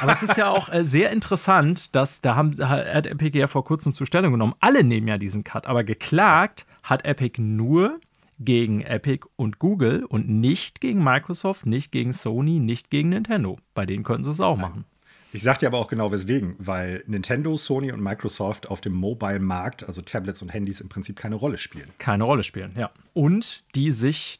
Aber 0.01 0.13
es 0.13 0.23
ist 0.23 0.37
ja 0.37 0.49
auch 0.49 0.71
äh, 0.71 0.83
sehr 0.83 1.11
interessant, 1.11 1.95
dass 1.95 2.21
da 2.21 2.35
haben, 2.35 2.57
hat 2.57 3.07
Epic 3.07 3.37
ja 3.37 3.47
vor 3.47 3.63
kurzem 3.63 3.93
zur 3.93 4.07
Stellung 4.07 4.31
genommen. 4.33 4.55
Alle 4.59 4.83
nehmen 4.83 5.07
ja 5.07 5.17
diesen 5.17 5.43
Cut, 5.43 5.67
aber 5.67 5.83
geklagt 5.83 6.65
hat 6.83 7.05
Epic 7.05 7.41
nur 7.41 7.99
gegen 8.39 8.81
Epic 8.81 9.27
und 9.35 9.59
Google 9.59 10.05
und 10.05 10.29
nicht 10.29 10.81
gegen 10.81 11.03
Microsoft, 11.03 11.65
nicht 11.65 11.91
gegen 11.91 12.13
Sony, 12.13 12.59
nicht 12.59 12.89
gegen 12.89 13.09
Nintendo. 13.09 13.57
Bei 13.73 13.85
denen 13.85 14.03
könnten 14.03 14.23
sie 14.23 14.31
es 14.31 14.39
auch 14.39 14.57
machen. 14.57 14.85
Ich 15.31 15.43
sag 15.43 15.59
dir 15.59 15.67
aber 15.67 15.77
auch 15.77 15.89
genau 15.89 16.11
weswegen, 16.11 16.55
weil 16.57 17.03
Nintendo, 17.05 17.55
Sony 17.55 17.91
und 17.91 18.01
Microsoft 18.01 18.67
auf 18.67 18.81
dem 18.81 18.93
Mobile-Markt, 18.93 19.83
also 19.83 20.01
Tablets 20.01 20.41
und 20.41 20.49
Handys, 20.49 20.81
im 20.81 20.89
Prinzip 20.89 21.17
keine 21.17 21.35
Rolle 21.35 21.59
spielen. 21.59 21.89
Keine 21.99 22.23
Rolle 22.23 22.43
spielen, 22.43 22.73
ja. 22.75 22.89
Und 23.13 23.63
die 23.75 23.91
sich, 23.91 24.39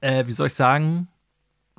äh, 0.00 0.26
wie 0.26 0.32
soll 0.32 0.48
ich 0.48 0.54
sagen, 0.54 1.06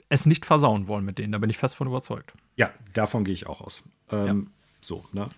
es 0.09 0.25
nicht 0.25 0.45
versauen 0.45 0.87
wollen 0.87 1.05
mit 1.05 1.17
denen. 1.17 1.31
Da 1.31 1.37
bin 1.37 1.49
ich 1.49 1.57
fest 1.57 1.75
von 1.75 1.87
überzeugt. 1.87 2.33
Ja, 2.55 2.71
davon 2.93 3.23
gehe 3.23 3.33
ich 3.33 3.47
auch 3.47 3.61
aus. 3.61 3.83
Ähm, 4.11 4.27
ja. 4.27 4.51
So, 4.81 5.05
ne? 5.11 5.29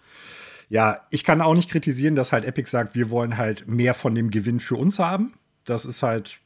Ja, 0.69 1.07
ich 1.09 1.23
kann 1.23 1.41
auch 1.41 1.55
nicht 1.55 1.69
kritisieren, 1.69 2.15
dass 2.15 2.31
halt 2.31 2.45
Epic 2.45 2.69
sagt, 2.69 2.93
wir 2.93 3.09
wollen 3.09 3.37
halt 3.37 3.67
mehr 3.67 3.95
von 3.95 4.13
dem 4.13 4.29
Gewinn 4.29 4.59
für 4.59 4.75
uns 4.75 4.99
haben. 4.99 5.33
Das 5.63 5.85
ist 5.85 6.03
halt 6.03 6.41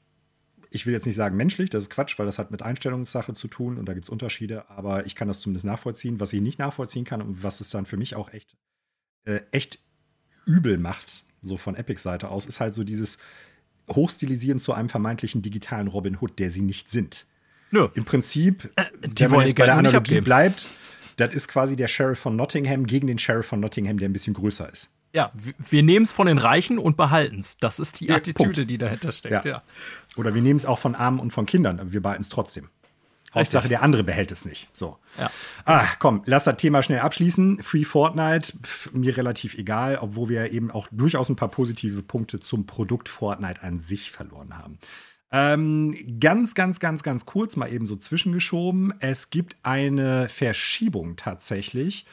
ich 0.74 0.88
will 0.88 0.94
jetzt 0.94 1.06
nicht 1.06 1.16
sagen 1.16 1.38
menschlich, 1.38 1.70
das 1.70 1.84
ist 1.84 1.90
Quatsch, 1.92 2.18
weil 2.18 2.26
das 2.26 2.40
hat 2.40 2.50
mit 2.50 2.64
Einstellungssache 2.64 3.34
zu 3.34 3.48
tun 3.48 3.78
und 3.78 3.86
da 3.86 3.94
gibt 3.94 4.06
es 4.06 4.10
Unterschiede, 4.10 4.70
aber 4.72 5.06
ich 5.06 5.14
kann 5.14 5.28
das 5.28 5.40
zumindest 5.40 5.66
nachvollziehen. 5.66 6.20
Was 6.20 6.34
ich 6.34 6.42
nicht 6.42 6.58
nachvollziehen 6.58 7.06
kann 7.06 7.22
und 7.22 7.44
was 7.44 7.62
es 7.62 7.70
dann 7.70 7.86
für 7.86 7.96
mich 7.96 8.16
auch 8.16 8.34
echt, 8.34 8.58
äh, 9.26 9.42
echt 9.52 9.80
übel 10.48 10.80
macht, 10.80 11.24
so 11.42 11.58
von 11.58 11.76
Epics 11.76 12.02
Seite 12.02 12.30
aus, 12.30 12.48
ist 12.48 12.60
halt 12.60 12.74
so 12.74 12.84
dieses 12.84 13.20
Hochstilisieren 13.92 14.60
zu 14.60 14.74
einem 14.74 14.90
vermeintlichen 14.90 15.44
digitalen 15.44 15.88
Robin 15.88 16.18
Hood, 16.20 16.40
der 16.40 16.50
sie 16.50 16.62
nicht 16.62 16.90
sind. 16.90 17.28
Nö. 17.74 17.90
Im 17.96 18.06
Prinzip, 18.06 18.72
äh, 18.76 18.86
wenn 19.02 19.32
man 19.32 19.48
jetzt 19.48 19.58
bei 19.58 19.66
der 19.66 19.78
Analogie 19.78 20.22
bleibt, 20.22 20.68
das 21.18 21.34
ist 21.34 21.48
quasi 21.48 21.76
der 21.76 21.88
Sheriff 21.88 22.20
von 22.20 22.36
Nottingham 22.36 22.86
gegen 22.86 23.08
den 23.08 23.18
Sheriff 23.18 23.48
von 23.48 23.60
Nottingham, 23.60 23.98
der 23.98 24.10
ein 24.10 24.14
bisschen 24.14 24.36
größer 24.36 24.72
ist. 24.72 24.92
Ja, 25.12 25.32
wir 25.58 25.82
nehmen 25.82 26.04
es 26.04 26.12
von 26.12 26.28
den 26.28 26.38
Reichen 26.38 26.78
und 26.78 26.98
behalten 26.98 27.40
es. 27.40 27.58
Das 27.58 27.80
ist 27.80 28.00
die 28.00 28.12
Attitüde, 28.12 28.62
ja, 28.62 28.68
die 28.68 28.78
dahinter 28.78 29.12
steckt. 29.12 29.46
Ja. 29.46 29.52
ja. 29.52 29.64
Oder 30.18 30.36
wir 30.36 30.44
nehmen 30.44 30.58
es 30.58 30.68
auch 30.68 30.78
von 30.78 30.94
Armen 30.94 31.20
und 31.20 31.32
von 31.32 31.48
Kindern, 31.48 31.80
aber 31.80 31.94
wir 31.94 32.02
behalten 32.02 32.22
es 32.22 32.30
trotzdem. 32.30 32.70
Hauptsache, 33.34 33.68
der 33.68 33.82
andere 33.82 34.04
behält 34.04 34.32
es 34.32 34.46
nicht. 34.46 34.70
So. 34.74 35.00
Ja. 35.20 35.32
Ah, 35.66 35.88
komm, 35.98 36.22
lass 36.28 36.44
das 36.44 36.58
Thema 36.58 36.84
schnell 36.84 37.00
abschließen. 37.00 37.64
Free 37.64 37.84
Fortnite, 37.84 38.54
pf, 38.62 38.92
mir 38.94 39.18
relativ 39.18 39.56
egal, 39.56 39.98
obwohl 40.00 40.30
wir 40.30 40.52
eben 40.52 40.70
auch 40.70 40.88
durchaus 40.92 41.30
ein 41.30 41.36
paar 41.36 41.50
positive 41.50 42.04
Punkte 42.04 42.40
zum 42.40 42.68
Produkt 42.68 43.10
Fortnite 43.10 43.64
an 43.64 43.80
sich 43.80 44.12
verloren 44.12 44.60
haben. 44.60 44.78
Ähm, 45.36 46.20
ganz, 46.20 46.54
ganz, 46.54 46.80
ganz, 46.80 47.02
ganz 47.02 47.26
kurz 47.26 47.56
mal 47.56 47.74
eben 47.74 47.88
so 47.88 47.96
zwischengeschoben. 47.96 48.94
Es 49.00 49.32
gibt 49.32 49.58
eine 49.64 50.30
Verschiebung 50.30 51.16
tatsächlich. 51.16 52.06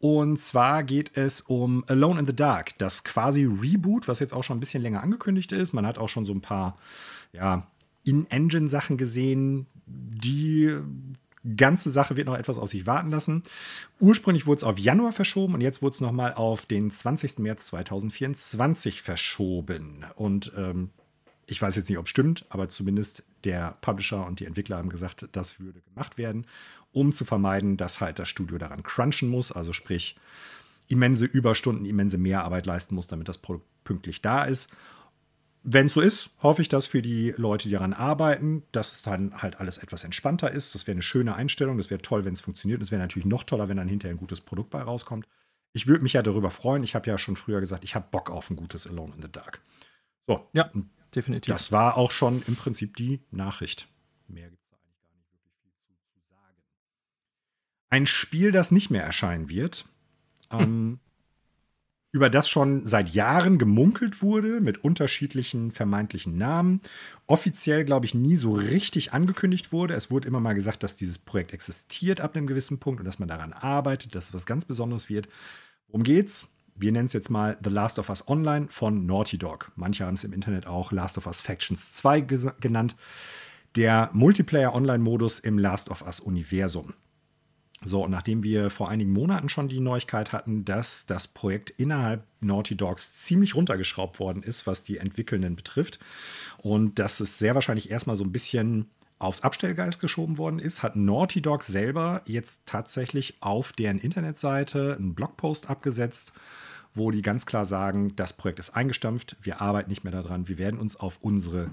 Und 0.00 0.38
zwar 0.38 0.84
geht 0.84 1.16
es 1.16 1.40
um 1.40 1.82
Alone 1.88 2.20
in 2.20 2.26
the 2.26 2.36
Dark, 2.36 2.76
das 2.76 3.04
quasi 3.04 3.44
Reboot, 3.44 4.06
was 4.06 4.20
jetzt 4.20 4.34
auch 4.34 4.44
schon 4.44 4.58
ein 4.58 4.60
bisschen 4.60 4.82
länger 4.82 5.02
angekündigt 5.02 5.50
ist. 5.50 5.72
Man 5.72 5.86
hat 5.86 5.96
auch 5.96 6.10
schon 6.10 6.26
so 6.26 6.34
ein 6.34 6.42
paar 6.42 6.76
ja, 7.32 7.66
In-Engine-Sachen 8.04 8.98
gesehen. 8.98 9.66
Die 9.86 10.76
ganze 11.56 11.88
Sache 11.88 12.16
wird 12.16 12.26
noch 12.26 12.36
etwas 12.36 12.58
auf 12.58 12.68
sich 12.68 12.86
warten 12.86 13.10
lassen. 13.10 13.42
Ursprünglich 13.98 14.46
wurde 14.46 14.58
es 14.58 14.64
auf 14.64 14.78
Januar 14.78 15.12
verschoben 15.12 15.54
und 15.54 15.62
jetzt 15.62 15.80
wurde 15.80 15.94
es 15.94 16.00
nochmal 16.02 16.34
auf 16.34 16.66
den 16.66 16.90
20. 16.90 17.38
März 17.38 17.68
2024 17.68 19.00
verschoben. 19.00 20.04
Und 20.16 20.52
ähm, 20.54 20.90
ich 21.48 21.60
weiß 21.60 21.76
jetzt 21.76 21.88
nicht, 21.88 21.98
ob 21.98 22.04
es 22.04 22.10
stimmt, 22.10 22.44
aber 22.50 22.68
zumindest 22.68 23.24
der 23.44 23.76
Publisher 23.80 24.26
und 24.26 24.38
die 24.38 24.44
Entwickler 24.44 24.76
haben 24.76 24.90
gesagt, 24.90 25.26
das 25.32 25.58
würde 25.58 25.80
gemacht 25.80 26.18
werden, 26.18 26.46
um 26.92 27.12
zu 27.12 27.24
vermeiden, 27.24 27.76
dass 27.76 28.00
halt 28.00 28.18
das 28.18 28.28
Studio 28.28 28.58
daran 28.58 28.82
crunchen 28.82 29.28
muss, 29.28 29.50
also 29.50 29.72
sprich 29.72 30.16
immense 30.88 31.24
Überstunden, 31.24 31.86
immense 31.86 32.18
Mehrarbeit 32.18 32.66
leisten 32.66 32.94
muss, 32.94 33.06
damit 33.06 33.28
das 33.28 33.38
Produkt 33.38 33.66
pünktlich 33.84 34.20
da 34.20 34.44
ist. 34.44 34.70
Wenn 35.62 35.86
es 35.86 35.94
so 35.94 36.00
ist, 36.00 36.30
hoffe 36.42 36.62
ich, 36.62 36.68
dass 36.68 36.86
für 36.86 37.02
die 37.02 37.34
Leute, 37.36 37.68
die 37.68 37.74
daran 37.74 37.92
arbeiten, 37.92 38.62
dass 38.72 38.92
es 38.92 39.02
dann 39.02 39.42
halt 39.42 39.58
alles 39.58 39.78
etwas 39.78 40.04
entspannter 40.04 40.50
ist. 40.50 40.74
Das 40.74 40.86
wäre 40.86 40.94
eine 40.94 41.02
schöne 41.02 41.34
Einstellung. 41.34 41.78
Das 41.78 41.90
wäre 41.90 42.00
toll, 42.00 42.24
wenn 42.24 42.32
es 42.32 42.40
funktioniert. 42.40 42.80
Es 42.80 42.90
wäre 42.90 43.02
natürlich 43.02 43.26
noch 43.26 43.42
toller, 43.42 43.68
wenn 43.68 43.76
dann 43.76 43.88
hinterher 43.88 44.14
ein 44.14 44.20
gutes 44.20 44.40
Produkt 44.40 44.70
bei 44.70 44.80
rauskommt. 44.80 45.26
Ich 45.72 45.86
würde 45.86 46.02
mich 46.02 46.14
ja 46.14 46.22
darüber 46.22 46.50
freuen. 46.50 46.84
Ich 46.84 46.94
habe 46.94 47.10
ja 47.10 47.18
schon 47.18 47.36
früher 47.36 47.60
gesagt, 47.60 47.84
ich 47.84 47.94
habe 47.94 48.06
Bock 48.10 48.30
auf 48.30 48.48
ein 48.50 48.56
gutes 48.56 48.86
Alone 48.86 49.14
in 49.16 49.22
the 49.22 49.30
Dark. 49.30 49.60
So. 50.26 50.48
Ja, 50.52 50.70
definitiv. 51.14 51.52
Das 51.52 51.72
war 51.72 51.96
auch 51.96 52.10
schon 52.10 52.42
im 52.46 52.56
Prinzip 52.56 52.96
die 52.96 53.20
Nachricht. 53.30 53.88
Mehr 54.28 54.50
gibt 54.50 54.62
es 54.64 54.70
da 54.70 54.76
eigentlich 54.76 55.00
gar 55.02 55.14
nicht 55.14 55.34
wirklich 55.34 55.82
viel 55.86 55.96
zu, 56.06 56.20
sagen. 56.28 56.56
Ein 57.90 58.06
Spiel, 58.06 58.52
das 58.52 58.70
nicht 58.70 58.90
mehr 58.90 59.04
erscheinen 59.04 59.48
wird. 59.48 59.86
Hm. 60.50 60.60
Ähm, 60.60 61.00
über 62.10 62.30
das 62.30 62.48
schon 62.48 62.86
seit 62.86 63.10
Jahren 63.10 63.58
gemunkelt 63.58 64.22
wurde 64.22 64.60
mit 64.60 64.82
unterschiedlichen 64.82 65.70
vermeintlichen 65.70 66.38
Namen. 66.38 66.80
Offiziell, 67.26 67.84
glaube 67.84 68.06
ich, 68.06 68.14
nie 68.14 68.36
so 68.36 68.52
richtig 68.52 69.12
angekündigt 69.12 69.72
wurde. 69.72 69.94
Es 69.94 70.10
wurde 70.10 70.26
immer 70.26 70.40
mal 70.40 70.54
gesagt, 70.54 70.82
dass 70.82 70.96
dieses 70.96 71.18
Projekt 71.18 71.52
existiert 71.52 72.20
ab 72.22 72.34
einem 72.34 72.46
gewissen 72.46 72.78
Punkt 72.78 73.00
und 73.00 73.04
dass 73.04 73.18
man 73.18 73.28
daran 73.28 73.52
arbeitet, 73.52 74.14
dass 74.14 74.26
es 74.26 74.34
was 74.34 74.46
ganz 74.46 74.64
Besonderes 74.64 75.10
wird. 75.10 75.28
Worum 75.88 76.02
geht's? 76.02 76.48
Wir 76.80 76.92
nennen 76.92 77.06
es 77.06 77.12
jetzt 77.12 77.28
mal 77.28 77.58
The 77.64 77.70
Last 77.70 77.98
of 77.98 78.08
Us 78.08 78.28
Online 78.28 78.68
von 78.70 79.04
Naughty 79.04 79.36
Dog. 79.36 79.72
Manche 79.74 80.06
haben 80.06 80.14
es 80.14 80.22
im 80.22 80.32
Internet 80.32 80.68
auch 80.68 80.92
Last 80.92 81.18
of 81.18 81.26
Us 81.26 81.40
Factions 81.40 81.92
2 81.94 82.20
genannt. 82.20 82.94
Der 83.74 84.10
Multiplayer-Online-Modus 84.12 85.40
im 85.40 85.58
Last 85.58 85.90
of 85.90 86.02
Us-Universum. 86.02 86.94
So, 87.82 88.04
und 88.04 88.12
nachdem 88.12 88.44
wir 88.44 88.70
vor 88.70 88.88
einigen 88.88 89.12
Monaten 89.12 89.48
schon 89.48 89.68
die 89.68 89.80
Neuigkeit 89.80 90.32
hatten, 90.32 90.64
dass 90.64 91.06
das 91.06 91.26
Projekt 91.26 91.70
innerhalb 91.70 92.24
Naughty 92.40 92.76
Dogs 92.76 93.24
ziemlich 93.24 93.56
runtergeschraubt 93.56 94.20
worden 94.20 94.44
ist, 94.44 94.68
was 94.68 94.84
die 94.84 94.98
Entwickelnden 94.98 95.56
betrifft, 95.56 95.98
und 96.58 97.00
dass 97.00 97.18
es 97.18 97.40
sehr 97.40 97.56
wahrscheinlich 97.56 97.90
erstmal 97.90 98.16
so 98.16 98.22
ein 98.22 98.32
bisschen 98.32 98.88
aufs 99.18 99.40
Abstellgeist 99.40 99.98
geschoben 99.98 100.38
worden 100.38 100.60
ist, 100.60 100.84
hat 100.84 100.94
Naughty 100.94 101.42
Dog 101.42 101.64
selber 101.64 102.22
jetzt 102.24 102.66
tatsächlich 102.66 103.36
auf 103.40 103.72
deren 103.72 103.98
Internetseite 103.98 104.96
einen 104.96 105.16
Blogpost 105.16 105.68
abgesetzt, 105.68 106.32
wo 106.94 107.10
die 107.10 107.22
ganz 107.22 107.46
klar 107.46 107.64
sagen, 107.64 108.16
das 108.16 108.32
Projekt 108.32 108.58
ist 108.58 108.70
eingestampft, 108.70 109.36
wir 109.40 109.60
arbeiten 109.60 109.90
nicht 109.90 110.04
mehr 110.04 110.12
daran, 110.12 110.48
wir 110.48 110.58
werden 110.58 110.80
uns 110.80 110.96
auf 110.96 111.18
unsere 111.20 111.70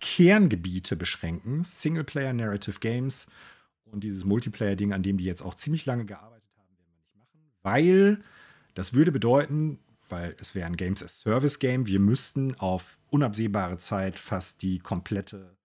Kerngebiete 0.00 0.96
beschränken, 0.96 1.64
Singleplayer 1.64 2.32
Narrative 2.32 2.78
Games 2.80 3.26
und 3.84 4.04
dieses 4.04 4.24
Multiplayer-Ding, 4.24 4.92
an 4.92 5.02
dem 5.02 5.18
die 5.18 5.24
jetzt 5.24 5.42
auch 5.42 5.54
ziemlich 5.54 5.86
lange 5.86 6.04
gearbeitet 6.04 6.50
haben, 6.58 6.68
werden 6.76 6.88
wir 6.88 6.96
nicht 6.96 7.16
machen, 7.16 7.40
weil 7.62 8.20
das 8.74 8.92
würde 8.92 9.12
bedeuten, 9.12 9.78
weil 10.08 10.36
es 10.38 10.54
wäre 10.54 10.66
ein 10.66 10.76
Games 10.76 11.02
as 11.02 11.20
Service 11.20 11.58
Game, 11.58 11.86
wir 11.86 12.00
müssten 12.00 12.54
auf 12.56 12.98
unabsehbare 13.10 13.78
Zeit 13.78 14.18
fast 14.18 14.62
die 14.62 14.78
komplette 14.78 15.56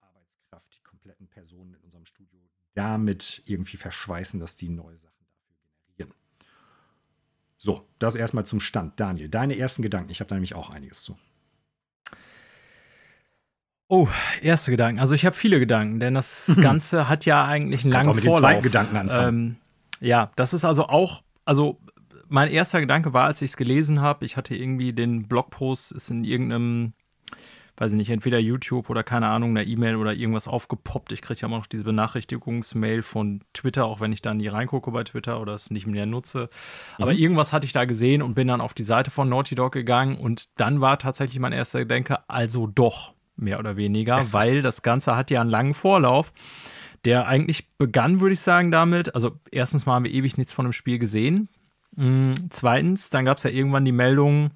Arbeitskraft, 0.00 0.74
die 0.76 0.82
kompletten 0.82 1.28
Personen 1.28 1.74
in 1.74 1.80
unserem 1.80 2.04
Studio 2.04 2.40
damit 2.74 3.42
irgendwie 3.46 3.76
verschweißen, 3.76 4.38
dass 4.40 4.56
die 4.56 4.68
dafür 4.68 4.84
generieren. 4.84 5.07
So, 7.58 7.86
das 7.98 8.14
erstmal 8.14 8.46
zum 8.46 8.60
Stand. 8.60 8.98
Daniel, 9.00 9.28
deine 9.28 9.58
ersten 9.58 9.82
Gedanken. 9.82 10.10
Ich 10.10 10.20
habe 10.20 10.28
da 10.28 10.36
nämlich 10.36 10.54
auch 10.54 10.70
einiges 10.70 11.02
zu. 11.02 11.16
Oh, 13.88 14.06
erste 14.42 14.70
Gedanken. 14.70 15.00
Also 15.00 15.14
ich 15.14 15.26
habe 15.26 15.34
viele 15.34 15.58
Gedanken, 15.58 15.98
denn 15.98 16.14
das 16.14 16.48
mhm. 16.56 16.60
Ganze 16.60 17.08
hat 17.08 17.24
ja 17.24 17.44
eigentlich 17.44 17.84
einen 17.84 17.92
langen 17.92 18.08
auch 18.08 18.14
mit 18.14 18.24
Vorlauf. 18.24 18.40
Den 18.40 18.44
zweiten 18.44 18.62
Gedanken 18.62 18.96
anfangen. 18.96 19.28
Ähm, 19.28 19.56
ja, 20.00 20.30
das 20.36 20.54
ist 20.54 20.64
also 20.64 20.86
auch, 20.86 21.22
also 21.44 21.80
mein 22.28 22.50
erster 22.50 22.80
Gedanke 22.80 23.12
war, 23.12 23.24
als 23.24 23.42
ich 23.42 23.50
es 23.50 23.56
gelesen 23.56 24.00
habe, 24.00 24.24
ich 24.24 24.36
hatte 24.36 24.54
irgendwie 24.54 24.92
den 24.92 25.26
Blogpost, 25.26 25.92
ist 25.92 26.10
in 26.10 26.24
irgendeinem, 26.24 26.92
weiß 27.78 27.92
ich 27.92 27.96
nicht, 27.96 28.10
entweder 28.10 28.38
YouTube 28.38 28.90
oder 28.90 29.02
keine 29.02 29.28
Ahnung, 29.28 29.50
eine 29.50 29.64
E-Mail 29.64 29.96
oder 29.96 30.12
irgendwas 30.12 30.48
aufgepoppt. 30.48 31.12
Ich 31.12 31.22
kriege 31.22 31.40
ja 31.40 31.46
immer 31.48 31.58
noch 31.58 31.66
diese 31.66 31.84
Benachrichtigungsmail 31.84 33.02
von 33.02 33.40
Twitter, 33.52 33.86
auch 33.86 34.00
wenn 34.00 34.12
ich 34.12 34.20
da 34.20 34.34
nie 34.34 34.48
reingucke 34.48 34.90
bei 34.90 35.04
Twitter 35.04 35.40
oder 35.40 35.54
es 35.54 35.70
nicht 35.70 35.86
mehr 35.86 36.06
nutze. 36.06 36.50
Aber 36.96 37.12
mhm. 37.12 37.18
irgendwas 37.18 37.52
hatte 37.52 37.66
ich 37.66 37.72
da 37.72 37.84
gesehen 37.84 38.22
und 38.22 38.34
bin 38.34 38.48
dann 38.48 38.60
auf 38.60 38.74
die 38.74 38.82
Seite 38.82 39.10
von 39.10 39.28
Naughty 39.28 39.54
Dog 39.54 39.72
gegangen 39.72 40.18
und 40.18 40.60
dann 40.60 40.80
war 40.80 40.98
tatsächlich 40.98 41.38
mein 41.38 41.52
erster 41.52 41.80
Gedanke, 41.80 42.18
also 42.28 42.66
doch 42.66 43.14
mehr 43.36 43.58
oder 43.58 43.76
weniger, 43.76 44.26
weil 44.32 44.60
das 44.60 44.82
Ganze 44.82 45.16
hat 45.16 45.30
ja 45.30 45.40
einen 45.40 45.50
langen 45.50 45.74
Vorlauf, 45.74 46.32
der 47.04 47.28
eigentlich 47.28 47.76
begann, 47.76 48.20
würde 48.20 48.32
ich 48.32 48.40
sagen, 48.40 48.70
damit. 48.70 49.14
Also, 49.14 49.38
erstens 49.52 49.86
mal 49.86 49.94
haben 49.94 50.04
wir 50.04 50.12
ewig 50.12 50.36
nichts 50.36 50.52
von 50.52 50.66
dem 50.66 50.72
Spiel 50.72 50.98
gesehen. 50.98 51.48
Mhm, 51.94 52.50
zweitens, 52.50 53.10
dann 53.10 53.24
gab 53.24 53.38
es 53.38 53.44
ja 53.44 53.50
irgendwann 53.50 53.84
die 53.84 53.92
Meldung, 53.92 54.50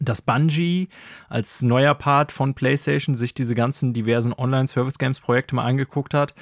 dass 0.00 0.22
Bungie 0.22 0.88
als 1.28 1.62
neuer 1.62 1.94
Part 1.94 2.32
von 2.32 2.54
PlayStation 2.54 3.14
sich 3.14 3.34
diese 3.34 3.54
ganzen 3.54 3.92
diversen 3.92 4.32
Online-Service-Games-Projekte 4.32 5.54
mal 5.54 5.64
angeguckt 5.64 6.14
hat. 6.14 6.34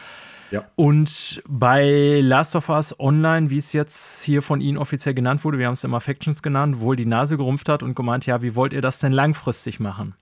Ja. 0.51 0.65
Und 0.77 1.43
bei 1.49 2.21
Last 2.23 2.55
of 2.57 2.69
Us 2.69 2.99
Online, 3.01 3.49
wie 3.49 3.57
es 3.57 3.73
jetzt 3.73 4.23
hier 4.23 4.43
von 4.43 4.61
Ihnen 4.61 4.77
offiziell 4.77 5.15
genannt 5.15 5.45
wurde, 5.45 5.59
wir 5.59 5.67
haben 5.67 5.73
es 5.73 5.83
immer 5.83 6.01
Factions 6.01 6.43
genannt, 6.43 6.81
wohl 6.81 6.95
die 6.95 7.07
Nase 7.07 7.39
gerumpft 7.39 7.71
hat 7.71 7.83
und 7.83 7.95
gemeint, 7.95 8.27
ja, 8.27 8.43
wie 8.43 8.55
wollt 8.55 8.75
ihr 8.75 8.83
das 8.83 8.99
denn 8.99 9.13
langfristig 9.13 9.81
machen? 9.81 10.15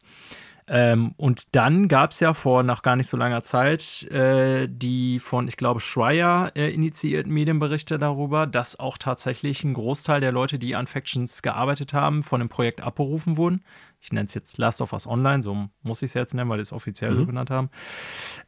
Ähm, 0.72 1.14
und 1.16 1.56
dann 1.56 1.88
gab 1.88 2.12
es 2.12 2.20
ja 2.20 2.32
vor 2.32 2.62
noch 2.62 2.82
gar 2.82 2.94
nicht 2.94 3.09
so 3.09 3.16
langer 3.16 3.42
Zeit 3.42 4.05
äh, 4.05 4.68
die 4.70 5.18
von, 5.18 5.48
ich 5.48 5.56
glaube, 5.56 5.80
Schreier 5.80 6.52
äh, 6.55 6.72
initiierten 6.72 7.32
Medienberichte 7.32 7.98
darüber, 7.98 8.47
dass 8.47 8.78
auch 8.78 8.97
tatsächlich 8.97 9.64
ein 9.64 9.74
Großteil 9.74 10.20
der 10.20 10.30
Leute, 10.30 10.60
die 10.60 10.76
an 10.76 10.86
Factions 10.86 11.42
gearbeitet 11.42 11.92
haben, 11.92 12.22
von 12.22 12.38
dem 12.38 12.48
Projekt 12.48 12.82
abberufen 12.82 13.36
wurden. 13.36 13.64
Ich 14.01 14.12
nenne 14.12 14.26
es 14.26 14.34
jetzt 14.34 14.59
Last 14.59 14.80
of 14.80 14.92
Us 14.92 15.09
Online, 15.09 15.42
so 15.42 15.68
muss 15.82 16.02
ich 16.02 16.10
es 16.10 16.14
jetzt 16.14 16.34
nennen, 16.34 16.48
weil 16.48 16.59
die 16.59 16.62
es 16.62 16.72
offiziell 16.72 17.10
mhm. 17.10 17.16
so 17.16 17.26
genannt 17.26 17.51
haben. 17.51 17.70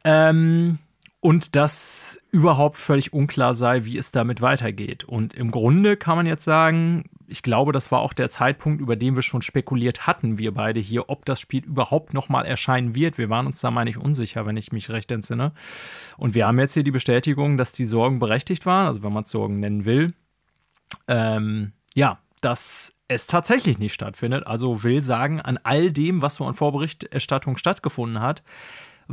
Ähm, 0.05 0.79
und 1.19 1.57
dass 1.57 2.21
überhaupt 2.31 2.77
völlig 2.77 3.11
unklar 3.11 3.53
sei, 3.53 3.83
wie 3.83 3.97
es 3.97 4.13
damit 4.13 4.41
weitergeht. 4.41 5.03
Und 5.03 5.33
im 5.33 5.51
Grunde 5.51 5.97
kann 5.97 6.15
man 6.15 6.25
jetzt 6.25 6.45
sagen, 6.45 7.09
ich 7.33 7.41
glaube, 7.41 7.71
das 7.71 7.91
war 7.91 8.01
auch 8.01 8.13
der 8.13 8.29
Zeitpunkt, 8.29 8.79
über 8.79 8.95
den 8.95 9.15
wir 9.15 9.23
schon 9.23 9.41
spekuliert 9.41 10.05
hatten, 10.05 10.37
wir 10.37 10.53
beide 10.53 10.79
hier, 10.79 11.09
ob 11.09 11.25
das 11.25 11.39
Spiel 11.39 11.65
überhaupt 11.65 12.13
nochmal 12.13 12.45
erscheinen 12.45 12.93
wird. 12.93 13.17
Wir 13.17 13.27
waren 13.27 13.47
uns 13.47 13.59
da, 13.59 13.71
meine 13.71 13.89
ich, 13.89 13.97
unsicher, 13.97 14.45
wenn 14.45 14.55
ich 14.55 14.71
mich 14.71 14.91
recht 14.91 15.11
entsinne. 15.11 15.51
Und 16.15 16.35
wir 16.35 16.45
haben 16.45 16.59
jetzt 16.59 16.75
hier 16.75 16.83
die 16.83 16.91
Bestätigung, 16.91 17.57
dass 17.57 17.71
die 17.71 17.85
Sorgen 17.85 18.19
berechtigt 18.19 18.67
waren, 18.67 18.85
also 18.85 19.01
wenn 19.01 19.11
man 19.11 19.23
es 19.23 19.31
Sorgen 19.31 19.59
nennen 19.59 19.83
will. 19.83 20.13
Ähm, 21.07 21.73
ja, 21.95 22.19
dass 22.41 22.93
es 23.07 23.25
tatsächlich 23.25 23.79
nicht 23.79 23.95
stattfindet. 23.95 24.45
Also 24.45 24.83
will 24.83 25.01
sagen, 25.01 25.41
an 25.41 25.57
all 25.63 25.91
dem, 25.91 26.21
was 26.21 26.35
so 26.35 26.45
an 26.45 26.53
Vorberichterstattung 26.53 27.57
stattgefunden 27.57 28.21
hat, 28.21 28.43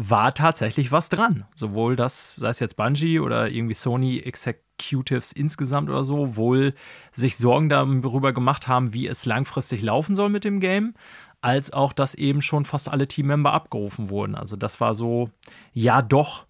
war 0.08 0.32
tatsächlich 0.32 0.92
was 0.92 1.10
dran. 1.10 1.44
Sowohl 1.54 1.94
das, 1.94 2.34
sei 2.36 2.48
es 2.48 2.60
jetzt 2.60 2.76
Bungie 2.76 3.20
oder 3.20 3.50
irgendwie 3.50 3.74
Sony 3.74 4.20
Executives 4.20 5.32
insgesamt 5.32 5.90
oder 5.90 6.04
so, 6.04 6.36
wohl 6.36 6.74
sich 7.12 7.36
Sorgen 7.36 7.68
darüber 7.68 8.32
gemacht 8.32 8.66
haben, 8.66 8.94
wie 8.94 9.06
es 9.06 9.26
langfristig 9.26 9.82
laufen 9.82 10.14
soll 10.14 10.30
mit 10.30 10.44
dem 10.44 10.58
Game, 10.58 10.94
als 11.42 11.72
auch, 11.72 11.92
dass 11.92 12.14
eben 12.14 12.40
schon 12.40 12.64
fast 12.64 12.88
alle 12.88 13.08
Teammember 13.08 13.52
abgerufen 13.52 14.08
wurden. 14.08 14.34
Also 14.34 14.56
das 14.56 14.80
war 14.80 14.94
so, 14.94 15.30
ja 15.74 16.00
doch, 16.00 16.46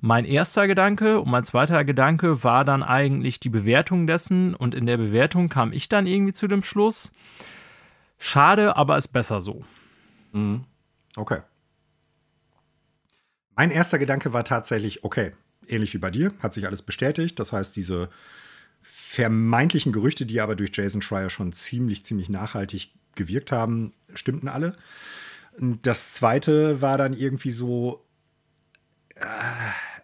mein 0.00 0.24
erster 0.24 0.66
Gedanke 0.66 1.20
und 1.20 1.30
mein 1.30 1.44
zweiter 1.44 1.84
Gedanke 1.84 2.42
war 2.42 2.64
dann 2.64 2.82
eigentlich 2.82 3.38
die 3.40 3.48
Bewertung 3.50 4.06
dessen 4.06 4.54
und 4.54 4.74
in 4.74 4.86
der 4.86 4.96
Bewertung 4.96 5.48
kam 5.48 5.72
ich 5.72 5.88
dann 5.88 6.06
irgendwie 6.06 6.32
zu 6.32 6.46
dem 6.46 6.62
Schluss, 6.62 7.12
schade, 8.18 8.76
aber 8.76 8.96
ist 8.96 9.08
besser 9.08 9.40
so. 9.40 9.64
Mhm. 10.32 10.64
Okay. 11.16 11.40
Mein 13.56 13.70
erster 13.70 13.98
Gedanke 13.98 14.32
war 14.32 14.44
tatsächlich, 14.44 15.04
okay, 15.04 15.32
ähnlich 15.68 15.94
wie 15.94 15.98
bei 15.98 16.10
dir, 16.10 16.32
hat 16.40 16.52
sich 16.52 16.66
alles 16.66 16.82
bestätigt. 16.82 17.38
Das 17.38 17.52
heißt, 17.52 17.74
diese 17.76 18.08
vermeintlichen 18.82 19.92
Gerüchte, 19.92 20.26
die 20.26 20.40
aber 20.40 20.56
durch 20.56 20.70
Jason 20.74 21.02
Schreier 21.02 21.30
schon 21.30 21.52
ziemlich, 21.52 22.04
ziemlich 22.04 22.28
nachhaltig 22.28 22.92
gewirkt 23.14 23.52
haben, 23.52 23.94
stimmten 24.14 24.48
alle. 24.48 24.76
Das 25.58 26.14
zweite 26.14 26.82
war 26.82 26.98
dann 26.98 27.14
irgendwie 27.14 27.52
so, 27.52 28.04
äh, 29.14 29.24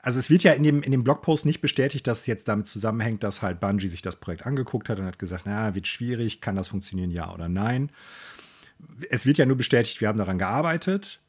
also 0.02 0.18
es 0.18 0.31
wird 0.31 0.44
ja 0.44 0.52
in 0.52 0.62
dem, 0.62 0.82
in 0.82 0.93
dem 0.93 1.05
Blogpost 1.05 1.44
nicht 1.44 1.60
bestätigt, 1.60 2.06
dass 2.06 2.20
es 2.20 2.27
jetzt 2.27 2.48
damit 2.48 2.68
zusammenhängt, 2.68 3.22
dass 3.22 3.43
halt 3.43 3.60
Bungie 3.60 3.89
sich 3.89 4.01
das 4.01 4.16
Projekt 4.16 4.47
angeguckt 4.47 4.89
hat 4.89 4.98
und 4.98 5.06
hat 5.06 5.18
gesagt, 5.18 5.44
na, 5.44 5.74
wird 5.74 5.86
schwierig, 5.86 6.40
kann 6.40 6.56
das 6.56 6.68
funktionieren, 6.68 7.10
ja 7.10 7.32
oder 7.35 7.48
nein. 7.48 7.90
Es 9.10 9.27
wird 9.27 9.36
ja 9.36 9.44
nur 9.44 9.56
bestätigt, 9.56 10.01
wir 10.01 10.09
haben 10.09 10.18
daran 10.18 10.39
gearbeitet 10.39 11.20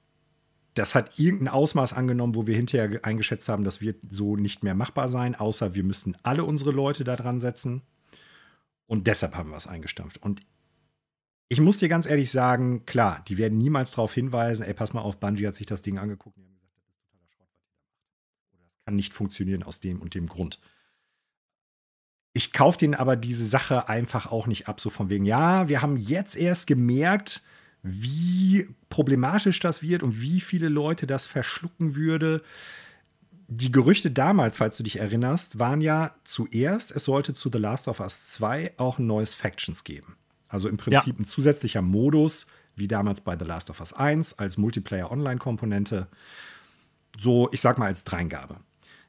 das 0.74 0.96
hat 0.96 1.20
irgendein 1.20 1.50
Ausmaß 1.50 1.94
angenommen, 1.94 2.36
wo 2.36 2.48
wir 2.48 2.56
hinterher 2.56 3.04
eingeschätzt 3.04 3.50
haben, 3.50 3.64
das 3.64 3.82
wird 3.82 3.98
so 4.10 4.36
nicht 4.38 4.64
mehr 4.64 4.76
machbar 4.76 5.10
sein, 5.10 5.36
außer 5.36 5.76
wir 5.76 5.84
müssten 5.84 6.16
alle 6.24 6.46
unsere 6.46 6.72
Leute 6.72 7.04
da 7.04 7.16
dran 7.16 7.40
setzen. 7.40 7.82
Und 8.88 9.08
deshalb 9.08 9.36
haben 9.36 9.50
wir 9.50 9.58
es 9.58 9.68
eingestampft. 9.68 10.18
Und 10.18 10.42
ich 11.50 11.60
muss 11.60 11.80
dir 11.80 11.90
ganz 11.90 12.06
ehrlich 12.06 12.32
sagen, 12.32 12.86
klar, 12.86 13.24
die 13.28 13.38
werden 13.38 13.58
niemals 13.58 13.92
darauf 13.92 14.14
hinweisen, 14.14 14.64
ey, 14.64 14.74
pass 14.74 14.94
mal 14.94 15.02
auf, 15.02 15.20
Bungie 15.20 15.48
hat 15.48 15.56
sich 15.56 15.68
das 15.68 15.82
Ding 15.82 15.98
angeguckt 15.98 16.38
und 16.38 16.46
haben 16.46 16.58
gesagt, 16.58 16.74
das 16.78 16.94
ist 16.94 16.96
totaler 16.96 17.28
Schrott, 17.30 17.50
was 17.52 17.68
da 17.68 17.78
macht. 17.84 18.54
Oder 18.54 18.64
das 18.64 18.86
kann 18.86 18.96
nicht 18.96 19.14
funktionieren 19.14 19.64
aus 19.64 19.82
dem 19.82 20.02
und 20.02 20.16
dem 20.16 20.28
Grund. 20.28 20.60
Ich 22.32 22.54
kaufe 22.54 22.78
denen 22.78 22.96
aber 22.96 23.18
diese 23.18 23.46
Sache 23.46 23.90
einfach 23.90 24.32
auch 24.32 24.48
nicht 24.48 24.70
ab, 24.70 24.80
so 24.80 24.90
von 24.90 25.10
wegen, 25.10 25.26
ja, 25.26 25.68
wir 25.68 25.82
haben 25.82 25.98
jetzt 25.98 26.38
erst 26.38 26.68
gemerkt, 26.68 27.44
wie 27.84 28.68
problematisch 28.90 29.60
das 29.60 29.82
wird 29.82 30.04
und 30.04 30.22
wie 30.22 30.40
viele 30.40 30.70
Leute 30.70 31.08
das 31.08 31.26
verschlucken 31.26 31.96
würde. 31.96 32.44
Die 33.48 33.72
Gerüchte 33.72 34.12
damals, 34.12 34.58
falls 34.58 34.78
du 34.78 34.84
dich 34.84 35.00
erinnerst, 35.00 35.60
waren 35.60 35.82
ja 35.82 36.16
zuerst, 36.24 36.92
es 36.92 37.06
sollte 37.06 37.34
zu 37.34 37.50
The 37.52 37.58
Last 37.58 37.88
of 37.88 38.00
Us 38.00 38.30
2 38.30 38.74
auch 38.78 39.00
ein 39.00 39.08
neues 39.08 39.34
Factions 39.34 39.84
geben. 39.84 40.16
Also 40.48 40.70
im 40.70 40.78
Prinzip 40.78 41.16
ja. 41.16 41.20
ein 41.20 41.26
zusätzlicher 41.26 41.82
Modus, 41.82 42.46
wie 42.76 42.88
damals 42.88 43.22
bei 43.22 43.38
The 43.38 43.46
Last 43.46 43.70
of 43.70 43.80
Us 43.80 43.94
1, 43.94 44.38
als 44.38 44.58
Multiplayer-Online-Komponente. 44.58 46.08
So, 47.20 47.50
ich 47.52 47.62
sag 47.62 47.78
mal, 47.78 47.88
als 47.88 48.04
Dreingabe. 48.04 48.58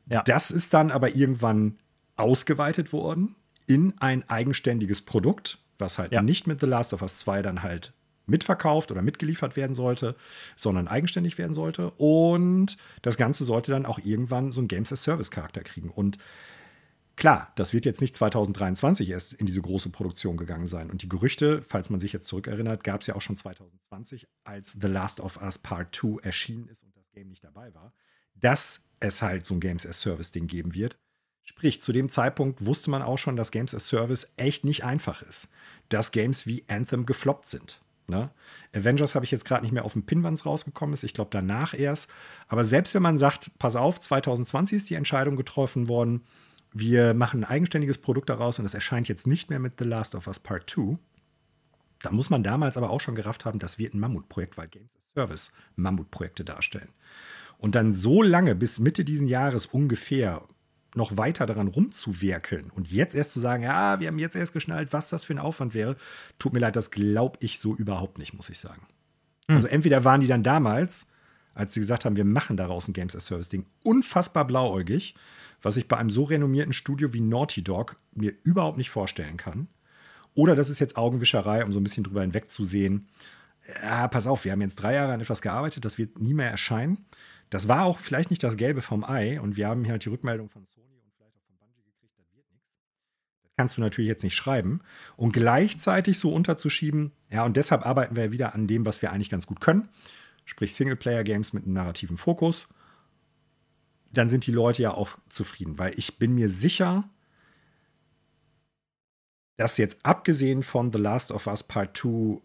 Ja. 0.06 0.22
Das 0.22 0.50
ist 0.50 0.74
dann 0.74 0.90
aber 0.90 1.14
irgendwann 1.14 1.78
ausgeweitet 2.16 2.92
worden 2.92 3.36
in 3.66 3.94
ein 3.98 4.28
eigenständiges 4.28 5.02
Produkt, 5.02 5.58
was 5.78 5.98
halt 5.98 6.12
ja. 6.12 6.22
nicht 6.22 6.46
mit 6.46 6.60
The 6.60 6.66
Last 6.66 6.92
of 6.92 7.02
Us 7.02 7.18
2 7.18 7.42
dann 7.42 7.62
halt 7.62 7.92
mitverkauft 8.26 8.90
oder 8.90 9.02
mitgeliefert 9.02 9.56
werden 9.56 9.74
sollte, 9.74 10.16
sondern 10.56 10.88
eigenständig 10.88 11.38
werden 11.38 11.54
sollte. 11.54 11.90
Und 11.92 12.76
das 13.02 13.16
Ganze 13.16 13.44
sollte 13.44 13.72
dann 13.72 13.86
auch 13.86 13.98
irgendwann 13.98 14.52
so 14.52 14.60
einen 14.60 14.68
Games 14.68 14.92
as 14.92 15.02
Service 15.02 15.30
Charakter 15.30 15.62
kriegen. 15.62 15.90
Und 15.90 16.18
klar, 17.16 17.52
das 17.56 17.72
wird 17.72 17.84
jetzt 17.84 18.00
nicht 18.00 18.14
2023 18.14 19.10
erst 19.10 19.34
in 19.34 19.46
diese 19.46 19.60
große 19.60 19.90
Produktion 19.90 20.36
gegangen 20.36 20.66
sein. 20.66 20.90
Und 20.90 21.02
die 21.02 21.08
Gerüchte, 21.08 21.62
falls 21.62 21.90
man 21.90 22.00
sich 22.00 22.12
jetzt 22.12 22.26
zurückerinnert, 22.26 22.84
gab 22.84 23.00
es 23.00 23.06
ja 23.06 23.14
auch 23.14 23.20
schon 23.20 23.36
2020, 23.36 24.28
als 24.44 24.72
The 24.72 24.88
Last 24.88 25.20
of 25.20 25.40
Us 25.42 25.58
Part 25.58 25.94
2 25.94 26.22
erschienen 26.22 26.68
ist 26.68 26.82
und 26.82 26.96
das 26.96 27.10
Game 27.12 27.28
nicht 27.28 27.44
dabei 27.44 27.74
war, 27.74 27.92
dass 28.34 28.88
es 29.00 29.22
halt 29.22 29.44
so 29.44 29.54
ein 29.54 29.60
Games 29.60 29.86
as 29.86 30.00
Service 30.00 30.30
Ding 30.30 30.46
geben 30.46 30.74
wird. 30.74 30.98
Sprich, 31.44 31.82
zu 31.82 31.92
dem 31.92 32.08
Zeitpunkt 32.08 32.64
wusste 32.64 32.90
man 32.90 33.02
auch 33.02 33.18
schon, 33.18 33.36
dass 33.36 33.50
Games 33.50 33.74
as 33.74 33.88
Service 33.88 34.32
echt 34.36 34.64
nicht 34.64 34.84
einfach 34.84 35.22
ist. 35.22 35.48
Dass 35.88 36.12
Games 36.12 36.46
wie 36.46 36.64
Anthem 36.68 37.04
gefloppt 37.04 37.46
sind. 37.46 37.82
Ne? 38.12 38.30
Avengers 38.74 39.14
habe 39.14 39.24
ich 39.24 39.30
jetzt 39.30 39.46
gerade 39.46 39.62
nicht 39.62 39.72
mehr 39.72 39.86
auf 39.86 39.94
dem 39.94 40.04
Pin, 40.04 40.22
wann 40.22 40.34
es 40.34 40.44
rausgekommen 40.44 40.92
ist. 40.92 41.02
Ich 41.02 41.14
glaube 41.14 41.30
danach 41.32 41.72
erst. 41.72 42.10
Aber 42.46 42.62
selbst 42.62 42.94
wenn 42.94 43.00
man 43.00 43.16
sagt, 43.16 43.50
pass 43.58 43.74
auf, 43.74 43.98
2020 43.98 44.76
ist 44.76 44.90
die 44.90 44.96
Entscheidung 44.96 45.36
getroffen 45.36 45.88
worden, 45.88 46.20
wir 46.74 47.14
machen 47.14 47.42
ein 47.42 47.50
eigenständiges 47.50 47.98
Produkt 47.98 48.28
daraus 48.28 48.58
und 48.58 48.66
es 48.66 48.74
erscheint 48.74 49.08
jetzt 49.08 49.26
nicht 49.26 49.48
mehr 49.48 49.58
mit 49.58 49.78
The 49.78 49.84
Last 49.84 50.14
of 50.14 50.26
Us 50.26 50.38
Part 50.38 50.68
2. 50.68 50.98
Da 52.02 52.10
muss 52.10 52.28
man 52.28 52.42
damals 52.42 52.76
aber 52.76 52.90
auch 52.90 53.00
schon 53.00 53.14
gerafft 53.14 53.46
haben, 53.46 53.58
das 53.58 53.78
wird 53.78 53.94
ein 53.94 54.00
Mammutprojekt, 54.00 54.58
weil 54.58 54.68
Games 54.68 54.94
as 54.96 55.14
Service 55.14 55.52
Mammutprojekte 55.76 56.44
darstellen. 56.44 56.90
Und 57.56 57.74
dann 57.74 57.94
so 57.94 58.22
lange 58.22 58.54
bis 58.54 58.78
Mitte 58.78 59.06
diesen 59.06 59.28
Jahres 59.28 59.64
ungefähr 59.64 60.42
noch 60.94 61.16
weiter 61.16 61.46
daran 61.46 61.68
rumzuwerkeln 61.68 62.70
und 62.70 62.90
jetzt 62.90 63.14
erst 63.14 63.32
zu 63.32 63.40
sagen, 63.40 63.62
ja, 63.62 64.00
wir 64.00 64.08
haben 64.08 64.18
jetzt 64.18 64.36
erst 64.36 64.52
geschnallt, 64.52 64.92
was 64.92 65.08
das 65.08 65.24
für 65.24 65.34
ein 65.34 65.38
Aufwand 65.38 65.74
wäre, 65.74 65.96
tut 66.38 66.52
mir 66.52 66.58
leid, 66.58 66.76
das 66.76 66.90
glaube 66.90 67.38
ich 67.40 67.58
so 67.58 67.74
überhaupt 67.74 68.18
nicht, 68.18 68.34
muss 68.34 68.50
ich 68.50 68.58
sagen. 68.58 68.82
Hm. 69.48 69.56
Also 69.56 69.68
entweder 69.68 70.04
waren 70.04 70.20
die 70.20 70.26
dann 70.26 70.42
damals, 70.42 71.06
als 71.54 71.74
sie 71.74 71.80
gesagt 71.80 72.04
haben, 72.04 72.16
wir 72.16 72.24
machen 72.24 72.56
daraus 72.56 72.88
ein 72.88 72.92
Games 72.92 73.16
as 73.16 73.26
Service 73.26 73.48
Ding, 73.48 73.66
unfassbar 73.84 74.46
blauäugig, 74.46 75.14
was 75.62 75.76
ich 75.76 75.88
bei 75.88 75.96
einem 75.96 76.10
so 76.10 76.24
renommierten 76.24 76.72
Studio 76.72 77.12
wie 77.12 77.20
Naughty 77.20 77.62
Dog 77.62 77.96
mir 78.14 78.32
überhaupt 78.42 78.78
nicht 78.78 78.90
vorstellen 78.90 79.36
kann. 79.36 79.68
Oder 80.34 80.56
das 80.56 80.70
ist 80.70 80.80
jetzt 80.80 80.96
Augenwischerei, 80.96 81.64
um 81.64 81.72
so 81.72 81.80
ein 81.80 81.84
bisschen 81.84 82.04
drüber 82.04 82.22
hinwegzusehen. 82.22 83.08
Ja, 83.82 84.08
pass 84.08 84.26
auf, 84.26 84.44
wir 84.44 84.52
haben 84.52 84.60
jetzt 84.60 84.76
drei 84.76 84.94
Jahre 84.94 85.12
an 85.12 85.20
etwas 85.20 85.42
gearbeitet, 85.42 85.84
das 85.84 85.98
wird 85.98 86.18
nie 86.18 86.34
mehr 86.34 86.50
erscheinen. 86.50 87.04
Das 87.50 87.68
war 87.68 87.84
auch 87.84 87.98
vielleicht 87.98 88.30
nicht 88.30 88.42
das 88.42 88.56
Gelbe 88.56 88.80
vom 88.80 89.04
Ei 89.04 89.40
und 89.40 89.56
wir 89.56 89.68
haben 89.68 89.84
hier 89.84 89.92
halt 89.92 90.04
die 90.04 90.08
Rückmeldung 90.08 90.48
von 90.48 90.64
Sony 90.64 90.81
kannst 93.56 93.76
du 93.76 93.80
natürlich 93.80 94.08
jetzt 94.08 94.24
nicht 94.24 94.36
schreiben. 94.36 94.80
Und 95.16 95.32
gleichzeitig 95.32 96.18
so 96.18 96.32
unterzuschieben, 96.32 97.12
ja, 97.30 97.44
und 97.44 97.56
deshalb 97.56 97.86
arbeiten 97.86 98.16
wir 98.16 98.32
wieder 98.32 98.54
an 98.54 98.66
dem, 98.66 98.84
was 98.84 99.02
wir 99.02 99.12
eigentlich 99.12 99.30
ganz 99.30 99.46
gut 99.46 99.60
können, 99.60 99.88
sprich 100.44 100.74
Singleplayer-Games 100.74 101.52
mit 101.52 101.64
einem 101.64 101.74
narrativen 101.74 102.16
Fokus. 102.16 102.72
Dann 104.12 104.28
sind 104.28 104.46
die 104.46 104.52
Leute 104.52 104.82
ja 104.82 104.92
auch 104.92 105.18
zufrieden, 105.28 105.78
weil 105.78 105.98
ich 105.98 106.18
bin 106.18 106.34
mir 106.34 106.48
sicher, 106.48 107.08
dass 109.56 109.76
jetzt 109.76 110.04
abgesehen 110.04 110.62
von 110.62 110.92
The 110.92 110.98
Last 110.98 111.30
of 111.30 111.46
Us 111.46 111.62
Part 111.62 111.96
2 111.96 112.08
äh, 112.08 112.40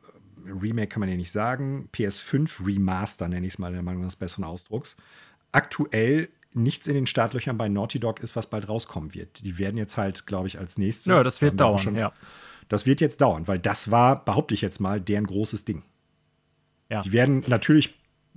Remake 0.49 0.87
kann 0.87 0.99
man 1.01 1.09
ja 1.09 1.15
nicht 1.15 1.31
sagen, 1.31 1.89
PS5 1.93 2.65
Remaster 2.65 3.27
nenne 3.27 3.47
ich 3.47 3.53
es 3.53 3.59
mal 3.59 3.67
in 3.67 3.73
der 3.73 3.83
Meinung 3.83 4.03
des 4.03 4.15
besseren 4.15 4.45
Ausdrucks, 4.45 4.95
aktuell 5.51 6.29
nichts 6.57 6.87
in 6.87 6.93
den 6.93 7.07
Startlöchern 7.07 7.57
bei 7.57 7.69
Naughty 7.69 7.99
Dog 7.99 8.19
ist, 8.19 8.35
was 8.35 8.49
bald 8.49 8.67
rauskommen 8.67 9.13
wird. 9.13 9.43
Die 9.43 9.57
werden 9.57 9.77
jetzt 9.77 9.97
halt, 9.97 10.27
glaube 10.27 10.47
ich, 10.47 10.59
als 10.59 10.77
nächstes. 10.77 11.07
Ja, 11.07 11.23
das 11.23 11.41
wird 11.41 11.59
dauern, 11.59 11.79
schon, 11.79 11.95
ja. 11.95 12.11
Das 12.69 12.85
wird 12.85 12.99
jetzt 13.01 13.21
dauern, 13.21 13.47
weil 13.47 13.59
das 13.59 13.91
war, 13.91 14.23
behaupte 14.25 14.53
ich 14.53 14.61
jetzt 14.61 14.79
mal, 14.79 14.99
deren 14.99 15.25
großes 15.25 15.65
Ding. 15.65 15.83
Ja. 16.89 17.01
Die 17.01 17.11
werden 17.11 17.43
natürlich 17.47 17.95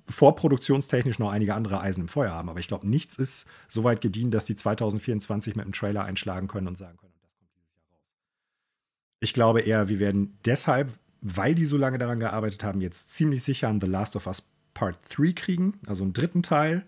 vorproduktionstechnisch 0.09 1.19
noch 1.19 1.31
einige 1.31 1.55
andere 1.55 1.81
Eisen 1.81 2.03
im 2.03 2.09
Feuer 2.09 2.33
haben, 2.33 2.49
aber 2.49 2.59
ich 2.59 2.69
glaube, 2.69 2.89
nichts 2.89 3.17
ist 3.17 3.47
so 3.69 3.85
weit 3.85 4.01
gedient, 4.01 4.35
dass 4.35 4.45
die 4.45 4.57
2024 4.57 5.57
mit 5.57 5.65
einem 5.65 5.73
Trailer 5.73 6.05
einschlagen 6.05 6.49
können 6.49 6.67
und 6.67 6.77
sagen 6.77 6.97
können, 6.99 7.13
das 7.23 7.37
kommt 7.37 7.51
dieses 7.51 7.81
Jahr 7.91 8.01
raus. 8.01 8.09
Ich 9.21 9.35
glaube 9.35 9.61
eher, 9.61 9.89
wir 9.89 9.99
werden 9.99 10.37
deshalb, 10.45 10.99
weil 11.21 11.55
die 11.55 11.65
so 11.65 11.77
lange 11.77 11.99
daran 11.99 12.19
gearbeitet 12.19 12.65
haben, 12.65 12.81
jetzt 12.81 13.13
ziemlich 13.15 13.43
sicher 13.43 13.69
an 13.69 13.81
The 13.81 13.87
Last 13.87 14.17
of 14.17 14.27
Us 14.27 14.43
Part 14.75 14.99
3 15.17 15.33
kriegen, 15.33 15.79
also 15.87 16.05
einen 16.05 16.13
dritten 16.13 16.43
Teil. 16.43 16.85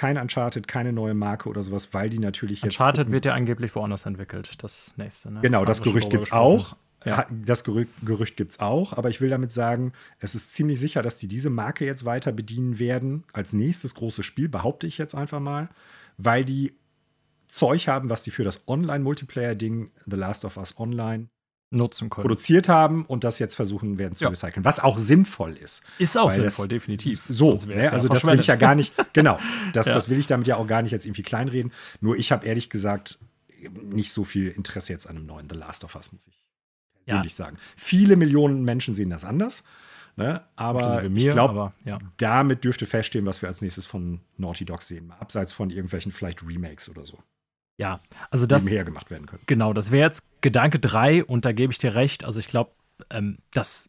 Kein 0.00 0.16
Uncharted, 0.16 0.66
keine 0.66 0.94
neue 0.94 1.12
Marke 1.12 1.46
oder 1.50 1.62
sowas, 1.62 1.92
weil 1.92 2.08
die 2.08 2.18
natürlich 2.18 2.62
jetzt. 2.62 2.80
Uncharted 2.80 3.10
wird 3.10 3.26
ja 3.26 3.34
angeblich 3.34 3.74
woanders 3.74 4.06
entwickelt, 4.06 4.54
das 4.62 4.94
nächste. 4.96 5.30
Ne? 5.30 5.40
Genau, 5.42 5.66
das 5.66 5.82
Gerücht 5.82 6.08
gibt 6.08 6.24
es 6.24 6.32
auch. 6.32 6.74
Ja. 7.04 7.26
Das 7.30 7.64
Gerücht, 7.64 7.90
Gerücht 8.02 8.38
gibt 8.38 8.52
es 8.52 8.60
auch, 8.60 8.94
aber 8.94 9.10
ich 9.10 9.20
will 9.20 9.28
damit 9.28 9.52
sagen, 9.52 9.92
es 10.18 10.34
ist 10.34 10.54
ziemlich 10.54 10.80
sicher, 10.80 11.02
dass 11.02 11.18
die 11.18 11.28
diese 11.28 11.50
Marke 11.50 11.84
jetzt 11.84 12.06
weiter 12.06 12.32
bedienen 12.32 12.78
werden. 12.78 13.24
Als 13.34 13.52
nächstes 13.52 13.94
großes 13.94 14.24
Spiel, 14.24 14.48
behaupte 14.48 14.86
ich 14.86 14.96
jetzt 14.96 15.14
einfach 15.14 15.38
mal, 15.38 15.68
weil 16.16 16.46
die 16.46 16.72
Zeug 17.46 17.86
haben, 17.86 18.08
was 18.08 18.22
die 18.22 18.30
für 18.30 18.44
das 18.44 18.66
Online-Multiplayer-Ding 18.68 19.90
The 20.06 20.16
Last 20.16 20.46
of 20.46 20.56
Us 20.56 20.80
Online 20.80 21.28
nutzen 21.70 22.10
können. 22.10 22.22
Produziert 22.22 22.68
haben 22.68 23.04
und 23.06 23.24
das 23.24 23.38
jetzt 23.38 23.54
versuchen 23.54 23.98
werden 23.98 24.14
zu 24.14 24.24
ja. 24.24 24.30
recyceln. 24.30 24.64
Was 24.64 24.80
auch 24.80 24.98
sinnvoll 24.98 25.56
ist. 25.56 25.82
Ist 25.98 26.18
auch 26.18 26.30
sinnvoll, 26.30 26.68
definitiv. 26.68 27.22
So, 27.28 27.54
ne? 27.66 27.90
also 27.92 28.08
das 28.08 28.24
will 28.26 28.40
ich 28.40 28.46
ja 28.46 28.56
gar 28.56 28.74
nicht, 28.74 28.92
genau, 29.12 29.38
das, 29.72 29.86
ja. 29.86 29.94
das 29.94 30.08
will 30.08 30.18
ich 30.18 30.26
damit 30.26 30.46
ja 30.46 30.56
auch 30.56 30.66
gar 30.66 30.82
nicht 30.82 30.92
jetzt 30.92 31.06
irgendwie 31.06 31.22
kleinreden. 31.22 31.72
Nur 32.00 32.16
ich 32.16 32.32
habe 32.32 32.44
ehrlich 32.46 32.70
gesagt 32.70 33.18
nicht 33.82 34.12
so 34.12 34.24
viel 34.24 34.48
Interesse 34.48 34.92
jetzt 34.92 35.06
an 35.06 35.16
einem 35.16 35.26
neuen 35.26 35.48
The 35.48 35.56
Last 35.56 35.84
of 35.84 35.94
Us, 35.94 36.12
muss 36.12 36.26
ich 36.26 36.40
persönlich 37.10 37.38
ja. 37.38 37.44
sagen. 37.44 37.56
Viele 37.76 38.16
Millionen 38.16 38.64
Menschen 38.64 38.94
sehen 38.94 39.10
das 39.10 39.24
anders. 39.24 39.64
Ne? 40.16 40.42
Aber 40.56 41.02
mir, 41.08 41.28
ich 41.28 41.32
glaube, 41.32 41.72
ja. 41.84 41.98
damit 42.16 42.64
dürfte 42.64 42.86
feststehen, 42.86 43.26
was 43.26 43.42
wir 43.42 43.48
als 43.48 43.62
nächstes 43.62 43.86
von 43.86 44.20
Naughty 44.36 44.64
Dog 44.64 44.82
sehen. 44.82 45.12
Abseits 45.18 45.52
von 45.52 45.70
irgendwelchen 45.70 46.12
vielleicht 46.12 46.42
Remakes 46.46 46.88
oder 46.88 47.04
so. 47.04 47.18
Ja, 47.80 47.98
also 48.30 48.44
das. 48.44 48.64
Mehr 48.64 48.84
gemacht 48.84 49.10
werden 49.10 49.24
können. 49.24 49.42
Genau, 49.46 49.72
das 49.72 49.90
wäre 49.90 50.06
jetzt 50.06 50.28
Gedanke 50.42 50.78
3 50.78 51.24
und 51.24 51.46
da 51.46 51.52
gebe 51.52 51.72
ich 51.72 51.78
dir 51.78 51.94
recht. 51.94 52.26
Also 52.26 52.38
ich 52.38 52.46
glaube, 52.46 52.72
ähm, 53.08 53.38
das 53.54 53.88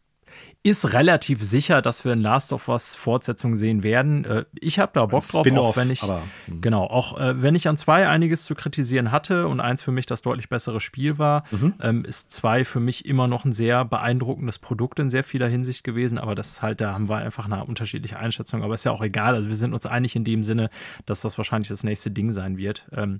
ist 0.62 0.94
relativ 0.94 1.42
sicher, 1.42 1.82
dass 1.82 2.02
wir 2.06 2.14
in 2.14 2.20
Last 2.20 2.54
of 2.54 2.68
Us 2.68 2.94
Fortsetzung 2.94 3.54
sehen 3.54 3.82
werden. 3.82 4.24
Äh, 4.24 4.44
ich 4.58 4.78
habe 4.78 4.92
da 4.94 5.04
Bock 5.04 5.26
drauf, 5.28 5.46
auch 5.58 5.76
wenn 5.76 5.90
ich 5.90 6.02
aber, 6.04 6.22
hm. 6.46 6.62
genau 6.62 6.84
auch 6.84 7.20
äh, 7.20 7.42
wenn 7.42 7.54
ich 7.54 7.68
an 7.68 7.76
zwei 7.76 8.08
einiges 8.08 8.44
zu 8.44 8.54
kritisieren 8.54 9.12
hatte 9.12 9.46
und 9.46 9.60
eins 9.60 9.82
für 9.82 9.92
mich 9.92 10.06
das 10.06 10.22
deutlich 10.22 10.48
bessere 10.48 10.80
Spiel 10.80 11.18
war, 11.18 11.44
mhm. 11.50 11.74
ähm, 11.82 12.04
ist 12.06 12.32
zwei 12.32 12.64
für 12.64 12.80
mich 12.80 13.04
immer 13.04 13.26
noch 13.26 13.44
ein 13.44 13.52
sehr 13.52 13.84
beeindruckendes 13.84 14.58
Produkt 14.58 15.00
in 15.00 15.10
sehr 15.10 15.24
vieler 15.24 15.48
Hinsicht 15.48 15.84
gewesen. 15.84 16.16
Aber 16.16 16.34
das 16.34 16.52
ist 16.52 16.62
halt, 16.62 16.80
da 16.80 16.94
haben 16.94 17.10
wir 17.10 17.16
einfach 17.16 17.44
eine 17.44 17.62
unterschiedliche 17.64 18.18
Einschätzung. 18.18 18.62
Aber 18.62 18.72
ist 18.72 18.84
ja 18.84 18.92
auch 18.92 19.02
egal. 19.02 19.34
Also 19.34 19.48
wir 19.48 19.56
sind 19.56 19.74
uns 19.74 19.84
einig 19.84 20.16
in 20.16 20.24
dem 20.24 20.42
Sinne, 20.42 20.70
dass 21.04 21.20
das 21.20 21.36
wahrscheinlich 21.36 21.68
das 21.68 21.84
nächste 21.84 22.10
Ding 22.10 22.32
sein 22.32 22.56
wird. 22.56 22.86
Ähm, 22.92 23.18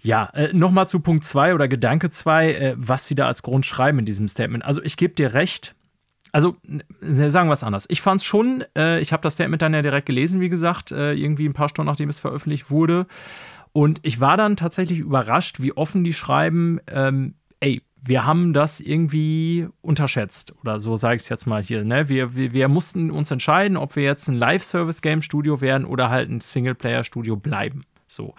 ja, 0.00 0.26
äh, 0.34 0.52
nochmal 0.52 0.86
zu 0.88 1.00
Punkt 1.00 1.24
2 1.24 1.54
oder 1.54 1.68
Gedanke 1.68 2.10
2, 2.10 2.52
äh, 2.52 2.74
was 2.76 3.06
Sie 3.06 3.14
da 3.14 3.26
als 3.26 3.42
Grund 3.42 3.66
schreiben 3.66 3.98
in 3.98 4.04
diesem 4.04 4.28
Statement. 4.28 4.64
Also 4.64 4.82
ich 4.82 4.96
gebe 4.96 5.14
dir 5.14 5.34
recht, 5.34 5.74
also 6.32 6.56
sagen 7.00 7.48
wir 7.48 7.54
es 7.54 7.64
anders. 7.64 7.86
Ich 7.88 8.02
fand 8.02 8.20
es 8.20 8.24
schon, 8.26 8.64
äh, 8.76 9.00
ich 9.00 9.12
habe 9.12 9.22
das 9.22 9.34
Statement 9.34 9.62
dann 9.62 9.74
ja 9.74 9.82
direkt 9.82 10.06
gelesen, 10.06 10.40
wie 10.40 10.48
gesagt, 10.48 10.92
äh, 10.92 11.12
irgendwie 11.12 11.48
ein 11.48 11.54
paar 11.54 11.68
Stunden 11.68 11.88
nachdem 11.88 12.08
es 12.08 12.20
veröffentlicht 12.20 12.70
wurde. 12.70 13.06
Und 13.72 14.00
ich 14.02 14.20
war 14.20 14.36
dann 14.36 14.56
tatsächlich 14.56 14.98
überrascht, 14.98 15.60
wie 15.60 15.76
offen 15.76 16.04
die 16.04 16.14
schreiben, 16.14 16.80
ähm, 16.86 17.34
ey, 17.60 17.82
wir 18.02 18.24
haben 18.24 18.52
das 18.52 18.80
irgendwie 18.80 19.68
unterschätzt. 19.80 20.54
Oder 20.60 20.78
so 20.78 20.96
sage 20.96 21.16
ich 21.16 21.22
es 21.22 21.28
jetzt 21.28 21.46
mal 21.46 21.62
hier. 21.62 21.84
Ne? 21.84 22.08
Wir, 22.08 22.34
wir, 22.34 22.52
wir, 22.52 22.68
mussten 22.68 23.10
uns 23.10 23.30
entscheiden, 23.30 23.76
ob 23.76 23.96
wir 23.96 24.04
jetzt 24.04 24.28
ein 24.28 24.36
Live-Service-Game-Studio 24.36 25.60
werden 25.60 25.84
oder 25.84 26.10
halt 26.10 26.30
ein 26.30 26.40
Singleplayer-Studio 26.40 27.36
bleiben. 27.36 27.84
So. 28.06 28.34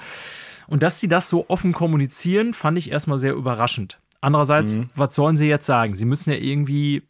Und 0.68 0.84
dass 0.84 1.00
sie 1.00 1.08
das 1.08 1.30
so 1.30 1.46
offen 1.50 1.74
kommunizieren, 1.74 2.54
fand 2.54 2.78
ich 2.78 2.92
erstmal 2.92 3.18
sehr 3.18 3.34
überraschend. 3.34 4.00
Andererseits, 4.22 4.76
mhm. 4.76 4.90
was 4.96 5.16
sollen 5.16 5.38
sie 5.38 5.48
jetzt 5.48 5.66
sagen? 5.66 5.96
Sie 5.96 6.06
müssen 6.06 6.32
ja 6.32 6.38
irgendwie 6.38 7.04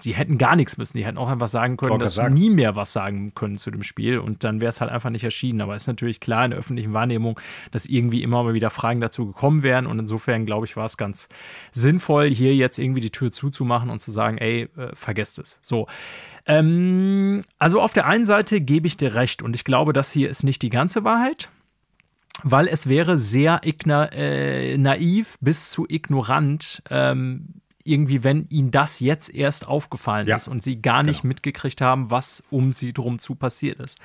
sie 0.00 0.14
hätten 0.14 0.38
gar 0.38 0.56
nichts 0.56 0.76
müssen. 0.76 0.96
Die 0.96 1.04
hätten 1.04 1.18
auch 1.18 1.28
einfach 1.28 1.48
sagen 1.48 1.76
können, 1.76 1.98
dass 1.98 2.14
sie 2.14 2.30
nie 2.30 2.50
mehr 2.50 2.74
was 2.74 2.92
sagen 2.92 3.32
können 3.34 3.58
zu 3.58 3.70
dem 3.70 3.82
Spiel 3.82 4.18
und 4.18 4.42
dann 4.44 4.60
wäre 4.60 4.70
es 4.70 4.80
halt 4.80 4.90
einfach 4.90 5.10
nicht 5.10 5.24
erschienen. 5.24 5.60
Aber 5.60 5.74
es 5.74 5.82
ist 5.82 5.88
natürlich 5.88 6.20
klar 6.20 6.44
in 6.44 6.50
der 6.50 6.58
öffentlichen 6.58 6.92
Wahrnehmung, 6.92 7.38
dass 7.70 7.86
irgendwie 7.86 8.22
immer 8.22 8.42
mal 8.42 8.54
wieder 8.54 8.70
Fragen 8.70 9.00
dazu 9.00 9.26
gekommen 9.26 9.62
wären 9.62 9.86
und 9.86 9.98
insofern, 9.98 10.46
glaube 10.46 10.66
ich, 10.66 10.76
war 10.76 10.86
es 10.86 10.96
ganz 10.96 11.28
sinnvoll, 11.70 12.30
hier 12.30 12.54
jetzt 12.54 12.78
irgendwie 12.78 13.00
die 13.00 13.10
Tür 13.10 13.30
zuzumachen 13.30 13.90
und 13.90 14.00
zu 14.00 14.10
sagen, 14.10 14.38
ey, 14.38 14.68
äh, 14.76 14.94
vergesst 14.94 15.38
es. 15.38 15.60
So. 15.62 15.86
Ähm, 16.46 17.42
also 17.58 17.80
auf 17.80 17.92
der 17.92 18.06
einen 18.06 18.24
Seite 18.24 18.60
gebe 18.60 18.86
ich 18.86 18.96
dir 18.96 19.14
recht 19.14 19.42
und 19.42 19.54
ich 19.54 19.64
glaube, 19.64 19.92
das 19.92 20.10
hier 20.10 20.28
ist 20.28 20.42
nicht 20.42 20.62
die 20.62 20.70
ganze 20.70 21.04
Wahrheit 21.04 21.50
weil 22.42 22.68
es 22.68 22.88
wäre 22.88 23.18
sehr 23.18 23.60
äh, 23.64 24.76
naiv 24.78 25.38
bis 25.40 25.70
zu 25.70 25.86
ignorant, 25.88 26.82
ähm, 26.90 27.60
irgendwie, 27.84 28.24
wenn 28.24 28.46
ihnen 28.48 28.70
das 28.70 29.00
jetzt 29.00 29.32
erst 29.32 29.68
aufgefallen 29.68 30.26
ja. 30.26 30.36
ist 30.36 30.48
und 30.48 30.62
sie 30.62 30.82
gar 30.82 31.02
nicht 31.02 31.22
genau. 31.22 31.28
mitgekriegt 31.28 31.80
haben, 31.80 32.10
was 32.10 32.42
um 32.50 32.72
sie 32.72 32.92
drum 32.92 33.18
zu 33.18 33.36
passiert 33.36 33.80
ist. 33.80 33.98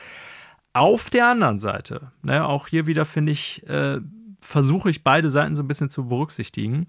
Auf 0.73 1.09
der 1.09 1.27
anderen 1.27 1.59
Seite, 1.59 2.11
ne, 2.21 2.45
auch 2.45 2.67
hier 2.67 2.85
wieder 2.85 3.05
finde 3.05 3.31
ich, 3.31 3.67
äh, 3.67 3.99
versuche 4.39 4.89
ich 4.89 5.03
beide 5.03 5.29
Seiten 5.29 5.55
so 5.55 5.63
ein 5.63 5.67
bisschen 5.67 5.89
zu 5.89 6.07
berücksichtigen. 6.07 6.87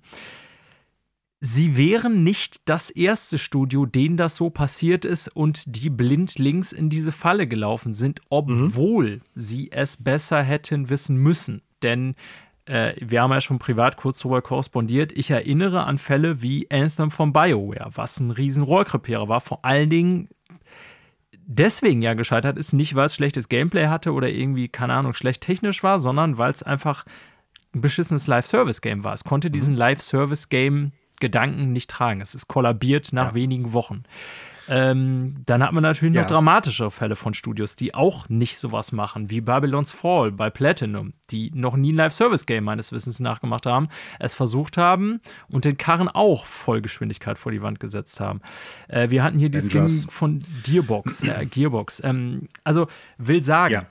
Sie 1.44 1.76
wären 1.76 2.22
nicht 2.22 2.60
das 2.66 2.88
erste 2.88 3.36
Studio, 3.36 3.84
denen 3.84 4.16
das 4.16 4.36
so 4.36 4.48
passiert 4.48 5.04
ist 5.04 5.26
und 5.26 5.74
die 5.74 5.90
blindlings 5.90 6.72
in 6.72 6.88
diese 6.88 7.10
Falle 7.10 7.48
gelaufen 7.48 7.94
sind, 7.94 8.20
obwohl 8.28 9.16
mhm. 9.16 9.20
sie 9.34 9.72
es 9.72 9.96
besser 9.96 10.40
hätten 10.40 10.88
wissen 10.88 11.16
müssen. 11.16 11.62
Denn 11.82 12.14
äh, 12.66 12.94
wir 13.00 13.22
haben 13.22 13.32
ja 13.32 13.40
schon 13.40 13.58
privat 13.58 13.96
kurz 13.96 14.20
darüber 14.20 14.40
korrespondiert. 14.40 15.10
Ich 15.10 15.32
erinnere 15.32 15.82
an 15.82 15.98
Fälle 15.98 16.42
wie 16.42 16.70
Anthem 16.70 17.10
von 17.10 17.32
BioWare, 17.32 17.90
was 17.92 18.20
ein 18.20 18.30
riesen 18.30 18.62
Rohrkrepierer 18.62 19.26
war. 19.26 19.40
Vor 19.40 19.64
allen 19.64 19.90
Dingen 19.90 20.28
deswegen 21.44 22.02
ja 22.02 22.14
gescheitert 22.14 22.56
ist, 22.56 22.72
nicht 22.72 22.94
weil 22.94 23.06
es 23.06 23.16
schlechtes 23.16 23.48
Gameplay 23.48 23.88
hatte 23.88 24.12
oder 24.12 24.28
irgendwie, 24.28 24.68
keine 24.68 24.94
Ahnung, 24.94 25.12
schlecht 25.12 25.40
technisch 25.40 25.82
war, 25.82 25.98
sondern 25.98 26.38
weil 26.38 26.52
es 26.52 26.62
einfach 26.62 27.04
ein 27.74 27.80
beschissenes 27.80 28.28
Live-Service-Game 28.28 29.02
war. 29.02 29.14
Es 29.14 29.24
konnte 29.24 29.48
mhm. 29.48 29.54
diesen 29.54 29.74
Live-Service-Game-Gedanken 31.22 31.72
nicht 31.72 31.90
tragen. 31.90 32.20
Es 32.20 32.34
ist 32.34 32.48
kollabiert 32.48 33.12
nach 33.12 33.28
ja. 33.28 33.34
wenigen 33.34 33.72
Wochen. 33.72 34.02
Ähm, 34.68 35.42
dann 35.44 35.62
hat 35.62 35.72
man 35.72 35.82
natürlich 35.82 36.14
ja. 36.14 36.20
noch 36.22 36.28
dramatischere 36.28 36.92
Fälle 36.92 37.16
von 37.16 37.34
Studios, 37.34 37.74
die 37.74 37.94
auch 37.94 38.28
nicht 38.28 38.58
sowas 38.58 38.92
machen, 38.92 39.28
wie 39.28 39.40
Babylon's 39.40 39.90
Fall 39.90 40.30
bei 40.30 40.50
Platinum, 40.50 41.14
die 41.30 41.50
noch 41.52 41.76
nie 41.76 41.92
ein 41.92 41.96
Live-Service-Game 41.96 42.62
meines 42.62 42.92
Wissens 42.92 43.18
nachgemacht 43.18 43.66
haben, 43.66 43.88
es 44.20 44.36
versucht 44.36 44.78
haben 44.78 45.20
und 45.48 45.64
den 45.64 45.78
Karren 45.78 46.08
auch 46.08 46.46
Vollgeschwindigkeit 46.46 47.38
vor 47.38 47.50
die 47.50 47.60
Wand 47.60 47.80
gesetzt 47.80 48.20
haben. 48.20 48.40
Äh, 48.86 49.10
wir 49.10 49.24
hatten 49.24 49.38
hier 49.38 49.48
dieses 49.48 49.68
Ding 49.68 49.88
von 50.10 50.44
Gearbox. 50.62 51.24
Äh, 51.24 51.46
Gearbox. 51.50 52.00
Ähm, 52.04 52.48
also 52.62 52.86
will 53.18 53.42
sagen, 53.42 53.74
ja. 53.74 53.86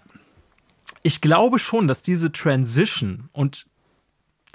ich 1.03 1.19
glaube 1.19 1.59
schon, 1.59 1.89
dass 1.89 2.01
diese 2.01 2.31
Transition 2.31 3.29
und 3.33 3.65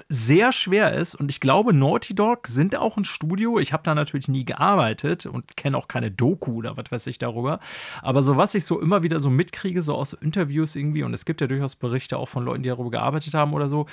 sehr 0.09 0.51
schwer 0.51 0.93
ist. 0.93 1.15
Und 1.15 1.29
ich 1.31 1.39
glaube, 1.39 1.73
Naughty 1.73 2.15
Dog 2.15 2.47
sind 2.47 2.75
auch 2.75 2.97
ein 2.97 3.03
Studio. 3.03 3.59
Ich 3.59 3.73
habe 3.73 3.83
da 3.83 3.93
natürlich 3.93 4.27
nie 4.27 4.45
gearbeitet 4.45 5.25
und 5.25 5.57
kenne 5.57 5.77
auch 5.77 5.87
keine 5.87 6.11
Doku 6.11 6.55
oder 6.55 6.77
was 6.77 6.91
weiß 6.91 7.07
ich 7.07 7.17
darüber. 7.17 7.59
Aber 8.01 8.23
so 8.23 8.37
was 8.37 8.55
ich 8.55 8.65
so 8.65 8.79
immer 8.79 9.03
wieder 9.03 9.19
so 9.19 9.29
mitkriege, 9.29 9.81
so 9.81 9.95
aus 9.95 10.13
Interviews 10.13 10.75
irgendwie, 10.75 11.03
und 11.03 11.13
es 11.13 11.25
gibt 11.25 11.41
ja 11.41 11.47
durchaus 11.47 11.75
Berichte 11.75 12.17
auch 12.17 12.29
von 12.29 12.45
Leuten, 12.45 12.63
die 12.63 12.69
darüber 12.69 12.91
gearbeitet 12.91 13.33
haben 13.33 13.53
oder 13.53 13.67
so. 13.67 13.87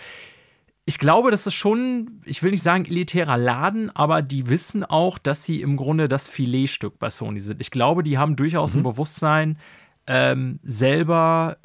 Ich 0.86 0.98
glaube, 0.98 1.30
das 1.30 1.46
ist 1.46 1.54
schon, 1.54 2.20
ich 2.26 2.42
will 2.42 2.50
nicht 2.50 2.62
sagen 2.62 2.84
elitärer 2.84 3.38
Laden, 3.38 3.90
aber 3.90 4.20
die 4.20 4.48
wissen 4.48 4.84
auch, 4.84 5.18
dass 5.18 5.42
sie 5.42 5.62
im 5.62 5.76
Grunde 5.76 6.08
das 6.08 6.28
Filetstück 6.28 6.98
bei 6.98 7.08
Sony 7.08 7.40
sind. 7.40 7.60
Ich 7.60 7.70
glaube, 7.70 8.02
die 8.02 8.18
haben 8.18 8.36
durchaus 8.36 8.74
mhm. 8.74 8.80
ein 8.80 8.84
Bewusstsein, 8.84 9.58
ähm, 10.06 10.60
selber 10.62 11.56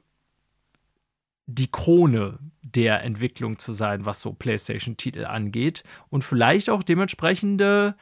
die 1.48 1.70
Krone 1.70 2.40
der 2.76 3.04
Entwicklung 3.04 3.58
zu 3.60 3.74
sein, 3.74 4.06
was 4.06 4.22
so 4.22 4.34
PlayStation-Titel 4.34 5.26
angeht. 5.26 5.84
Und 6.10 6.24
vielleicht 6.24 6.70
auch 6.70 6.84
dementsprechende 6.84 7.96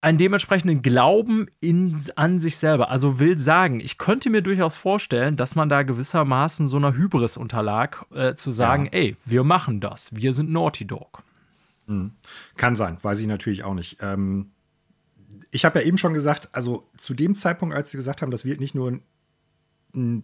einen 0.00 0.18
dementsprechenden 0.18 0.82
Glauben 0.82 1.48
in, 1.60 1.98
an 2.14 2.38
sich 2.38 2.56
selber. 2.56 2.90
Also 2.90 3.18
will 3.18 3.36
sagen, 3.36 3.80
ich 3.80 3.98
könnte 3.98 4.30
mir 4.30 4.42
durchaus 4.42 4.76
vorstellen, 4.76 5.36
dass 5.36 5.56
man 5.56 5.68
da 5.68 5.82
gewissermaßen 5.82 6.68
so 6.68 6.76
einer 6.76 6.94
Hybris 6.94 7.36
unterlag, 7.36 8.06
äh, 8.14 8.34
zu 8.34 8.52
sagen, 8.52 8.84
ja. 8.86 8.92
ey, 8.92 9.16
wir 9.24 9.42
machen 9.42 9.80
das, 9.80 10.14
wir 10.14 10.32
sind 10.32 10.50
Naughty 10.50 10.86
Dog. 10.86 11.24
Mhm. 11.86 12.12
Kann 12.56 12.76
sein, 12.76 12.96
weiß 13.02 13.18
ich 13.18 13.26
natürlich 13.26 13.64
auch 13.64 13.74
nicht. 13.74 13.98
Ähm, 14.00 14.52
ich 15.50 15.64
habe 15.64 15.80
ja 15.80 15.86
eben 15.86 15.98
schon 15.98 16.14
gesagt, 16.14 16.48
also 16.52 16.88
zu 16.96 17.14
dem 17.14 17.34
Zeitpunkt, 17.34 17.74
als 17.74 17.90
sie 17.90 17.96
gesagt 17.96 18.22
haben, 18.22 18.30
das 18.30 18.44
wird 18.44 18.60
nicht 18.60 18.74
nur 18.74 18.92
ein 18.92 19.02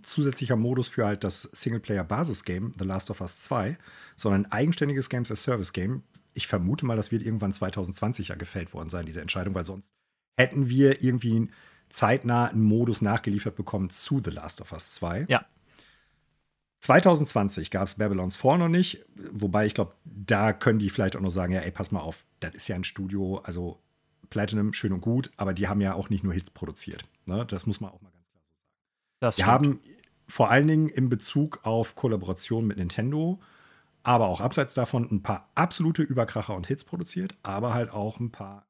zusätzlicher 0.02 0.56
Modus 0.56 0.88
für 0.88 1.06
halt 1.06 1.24
das 1.24 1.42
Singleplayer-Basis-Game, 1.42 2.74
The 2.78 2.84
Last 2.84 3.10
of 3.10 3.20
Us 3.20 3.40
2, 3.40 3.78
sondern 4.16 4.44
ein 4.44 4.52
eigenständiges 4.52 5.08
Games 5.08 5.30
as 5.30 5.42
Service-Game, 5.42 6.02
ich 6.34 6.46
vermute 6.46 6.84
mal, 6.84 6.96
das 6.96 7.12
wird 7.12 7.22
irgendwann 7.22 7.52
2020 7.52 8.28
ja 8.28 8.34
gefällt 8.34 8.74
worden 8.74 8.88
sein, 8.88 9.06
diese 9.06 9.20
Entscheidung, 9.20 9.54
weil 9.54 9.64
sonst 9.64 9.92
hätten 10.36 10.68
wir 10.68 11.02
irgendwie 11.02 11.48
zeitnah 11.88 12.48
einen 12.48 12.62
Modus 12.62 13.02
nachgeliefert 13.02 13.54
bekommen 13.54 13.90
zu 13.90 14.20
The 14.22 14.30
Last 14.30 14.60
of 14.60 14.72
Us 14.72 14.94
2. 14.94 15.26
Ja. 15.28 15.46
2020 16.80 17.70
gab 17.70 17.84
es 17.84 17.94
Babylon's 17.94 18.36
Fall 18.36 18.58
noch 18.58 18.68
nicht, 18.68 19.04
wobei 19.32 19.64
ich 19.64 19.74
glaube, 19.74 19.94
da 20.04 20.52
können 20.52 20.78
die 20.78 20.90
vielleicht 20.90 21.16
auch 21.16 21.20
noch 21.20 21.30
sagen, 21.30 21.54
ja, 21.54 21.60
ey, 21.60 21.70
pass 21.70 21.92
mal 21.92 22.00
auf, 22.00 22.24
das 22.40 22.54
ist 22.54 22.68
ja 22.68 22.76
ein 22.76 22.84
Studio, 22.84 23.38
also 23.38 23.80
Platinum, 24.28 24.72
schön 24.74 24.92
und 24.92 25.00
gut, 25.00 25.30
aber 25.36 25.54
die 25.54 25.68
haben 25.68 25.80
ja 25.80 25.94
auch 25.94 26.10
nicht 26.10 26.24
nur 26.24 26.34
Hits 26.34 26.50
produziert. 26.50 27.04
Ne? 27.24 27.46
Das 27.46 27.66
muss 27.66 27.80
man 27.80 27.90
auch 27.90 28.02
mal 28.02 28.10
ganz 28.10 28.28
klar 28.28 28.42
so 28.42 28.50
sagen. 28.50 29.13
Das 29.24 29.36
die 29.36 29.44
haben 29.44 29.80
vor 30.28 30.50
allen 30.50 30.68
Dingen 30.68 30.88
in 30.88 31.08
Bezug 31.08 31.60
auf 31.64 31.96
Kollaboration 31.96 32.66
mit 32.66 32.76
Nintendo, 32.76 33.40
aber 34.02 34.26
auch 34.26 34.40
abseits 34.40 34.74
davon 34.74 35.08
ein 35.10 35.22
paar 35.22 35.50
absolute 35.54 36.02
Überkracher 36.02 36.54
und 36.54 36.66
Hits 36.66 36.84
produziert, 36.84 37.34
aber 37.42 37.74
halt 37.74 37.90
auch 37.90 38.20
ein 38.20 38.30
paar 38.30 38.66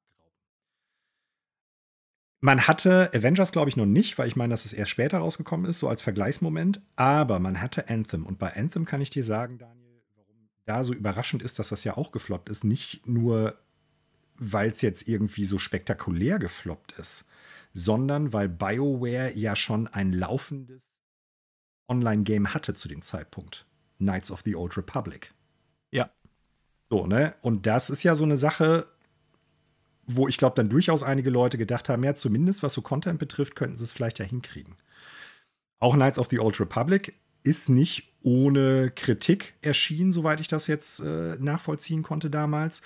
man 2.44 2.66
hatte 2.66 3.10
Avengers, 3.14 3.52
glaube 3.52 3.70
ich, 3.70 3.76
noch 3.76 3.86
nicht, 3.86 4.18
weil 4.18 4.28
ich 4.28 4.36
meine, 4.36 4.52
dass 4.52 4.66
es 4.66 4.74
erst 4.74 4.90
später 4.90 5.16
rausgekommen 5.16 5.64
ist, 5.64 5.78
so 5.78 5.88
als 5.88 6.02
Vergleichsmoment. 6.02 6.82
Aber 6.94 7.38
man 7.38 7.58
hatte 7.62 7.88
Anthem. 7.88 8.26
Und 8.26 8.38
bei 8.38 8.54
Anthem 8.54 8.84
kann 8.84 9.00
ich 9.00 9.08
dir 9.08 9.24
sagen, 9.24 9.56
Daniel, 9.56 10.02
warum 10.14 10.50
da 10.66 10.84
so 10.84 10.92
überraschend 10.92 11.42
ist, 11.42 11.58
dass 11.58 11.70
das 11.70 11.84
ja 11.84 11.96
auch 11.96 12.12
gefloppt 12.12 12.50
ist. 12.50 12.62
Nicht 12.62 13.06
nur, 13.06 13.58
weil 14.36 14.68
es 14.68 14.82
jetzt 14.82 15.08
irgendwie 15.08 15.46
so 15.46 15.58
spektakulär 15.58 16.38
gefloppt 16.38 16.92
ist, 16.98 17.24
sondern 17.74 18.32
weil 18.32 18.48
BioWare 18.48 19.36
ja 19.36 19.54
schon 19.54 19.88
ein 19.88 20.12
laufendes 20.12 20.96
Online-Game 21.88 22.54
hatte 22.54 22.72
zu 22.72 22.88
dem 22.88 23.02
Zeitpunkt. 23.02 23.66
Knights 23.98 24.30
of 24.30 24.42
the 24.44 24.56
Old 24.56 24.76
Republic. 24.76 25.34
Ja. 25.90 26.10
So, 26.88 27.06
ne? 27.06 27.34
Und 27.42 27.66
das 27.66 27.90
ist 27.90 28.02
ja 28.02 28.14
so 28.14 28.24
eine 28.24 28.36
Sache, 28.36 28.86
wo 30.06 30.28
ich 30.28 30.36
glaube, 30.36 30.56
dann 30.56 30.68
durchaus 30.68 31.02
einige 31.02 31.30
Leute 31.30 31.58
gedacht 31.58 31.88
haben, 31.88 32.04
ja, 32.04 32.14
zumindest 32.14 32.62
was 32.62 32.74
so 32.74 32.82
Content 32.82 33.18
betrifft, 33.18 33.56
könnten 33.56 33.76
sie 33.76 33.84
es 33.84 33.92
vielleicht 33.92 34.18
ja 34.18 34.24
hinkriegen. 34.24 34.76
Auch 35.80 35.94
Knights 35.94 36.18
of 36.18 36.28
the 36.30 36.38
Old 36.38 36.60
Republic 36.60 37.14
ist 37.42 37.68
nicht 37.68 38.14
ohne 38.22 38.90
Kritik 38.90 39.54
erschienen, 39.60 40.12
soweit 40.12 40.40
ich 40.40 40.48
das 40.48 40.66
jetzt 40.66 41.00
äh, 41.00 41.36
nachvollziehen 41.38 42.02
konnte 42.02 42.30
damals. 42.30 42.80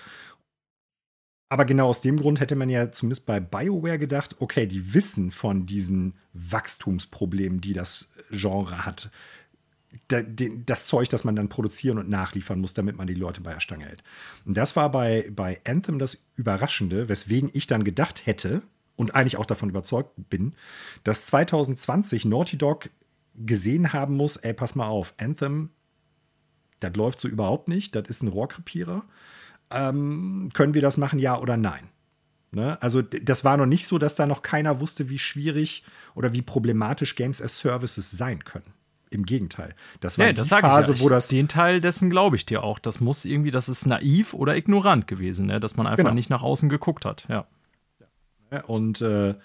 Aber 1.49 1.65
genau 1.65 1.89
aus 1.89 2.01
dem 2.01 2.17
Grund 2.17 2.39
hätte 2.39 2.55
man 2.55 2.69
ja 2.69 2.91
zumindest 2.91 3.25
bei 3.25 3.39
BioWare 3.39 3.97
gedacht, 3.97 4.35
okay, 4.39 4.67
die 4.67 4.93
wissen 4.93 5.31
von 5.31 5.65
diesen 5.65 6.13
Wachstumsproblemen, 6.33 7.59
die 7.59 7.73
das 7.73 8.07
Genre 8.31 8.85
hat 8.85 9.09
das 10.07 10.85
Zeug, 10.85 11.09
das 11.09 11.23
man 11.23 11.35
dann 11.35 11.49
produzieren 11.49 11.97
und 11.97 12.09
nachliefern 12.09 12.59
muss, 12.59 12.73
damit 12.73 12.97
man 12.97 13.07
die 13.07 13.15
Leute 13.15 13.41
bei 13.41 13.53
der 13.53 13.59
Stange 13.59 13.85
hält. 13.85 14.03
Und 14.45 14.55
das 14.55 14.75
war 14.75 14.91
bei, 14.91 15.29
bei 15.31 15.59
Anthem 15.65 15.97
das 15.99 16.17
Überraschende, 16.35 17.09
weswegen 17.09 17.49
ich 17.53 17.65
dann 17.65 17.83
gedacht 17.83 18.25
hätte 18.25 18.61
und 18.95 19.15
eigentlich 19.15 19.37
auch 19.37 19.45
davon 19.45 19.69
überzeugt 19.69 20.11
bin, 20.29 20.53
dass 21.03 21.25
2020 21.27 22.25
Naughty 22.25 22.57
Dog 22.57 22.89
gesehen 23.35 23.93
haben 23.93 24.15
muss, 24.15 24.37
ey, 24.37 24.53
pass 24.53 24.75
mal 24.75 24.87
auf, 24.87 25.13
Anthem, 25.17 25.71
das 26.79 26.95
läuft 26.95 27.19
so 27.19 27.27
überhaupt 27.27 27.67
nicht, 27.67 27.95
das 27.95 28.07
ist 28.07 28.21
ein 28.21 28.27
Rohrkrepierer. 28.27 29.03
Ähm, 29.71 30.49
können 30.53 30.73
wir 30.73 30.81
das 30.81 30.97
machen, 30.97 31.19
ja 31.19 31.37
oder 31.37 31.57
nein? 31.57 31.89
Ne? 32.51 32.81
Also 32.81 33.01
das 33.01 33.43
war 33.43 33.57
noch 33.57 33.67
nicht 33.67 33.85
so, 33.85 33.99
dass 33.99 34.15
da 34.15 34.25
noch 34.25 34.41
keiner 34.41 34.79
wusste, 34.79 35.09
wie 35.09 35.19
schwierig 35.19 35.83
oder 36.15 36.33
wie 36.33 36.41
problematisch 36.41 37.15
Games 37.15 37.41
as 37.41 37.59
Services 37.59 38.09
sein 38.11 38.43
können. 38.43 38.73
Im 39.11 39.25
Gegenteil. 39.25 39.75
Das 40.01 40.19
war 40.19 40.27
ja, 40.27 40.33
die 40.33 40.45
Phase, 40.45 40.93
ja. 40.93 40.99
wo 40.99 41.09
das. 41.09 41.29
Den 41.29 41.47
Teil 41.47 41.81
dessen 41.81 42.11
glaube 42.11 42.35
ich 42.35 42.45
dir 42.45 42.63
auch. 42.63 42.77
Das 42.77 42.99
muss 42.99 43.25
irgendwie, 43.25 43.49
das 43.49 43.67
ist 43.67 43.87
naiv 43.87 44.35
oder 44.35 44.55
ignorant 44.55 45.07
gewesen, 45.07 45.47
ne? 45.47 45.59
dass 45.59 45.75
man 45.77 45.87
einfach 45.87 45.97
genau. 45.97 46.13
nicht 46.13 46.29
nach 46.29 46.43
außen 46.43 46.69
geguckt 46.69 47.05
hat. 47.05 47.25
Ja. 47.27 47.45
Und 48.65 49.01
äh, 49.01 49.35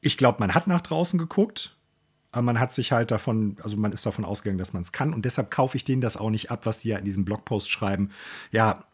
ich 0.00 0.16
glaube, 0.16 0.38
man 0.40 0.54
hat 0.54 0.66
nach 0.66 0.80
draußen 0.80 1.18
geguckt, 1.18 1.76
aber 2.30 2.42
man 2.42 2.60
hat 2.60 2.72
sich 2.72 2.92
halt 2.92 3.10
davon, 3.10 3.56
also 3.62 3.76
man 3.76 3.92
ist 3.92 4.06
davon 4.06 4.24
ausgegangen, 4.24 4.58
dass 4.58 4.72
man 4.72 4.82
es 4.82 4.92
kann. 4.92 5.12
Und 5.12 5.24
deshalb 5.24 5.50
kaufe 5.50 5.76
ich 5.76 5.84
denen 5.84 6.00
das 6.00 6.16
auch 6.16 6.30
nicht 6.30 6.50
ab, 6.50 6.66
was 6.66 6.80
die 6.80 6.88
ja 6.88 6.98
in 6.98 7.04
diesem 7.04 7.24
Blogpost 7.24 7.70
schreiben. 7.70 8.10
Ja, 8.52 8.84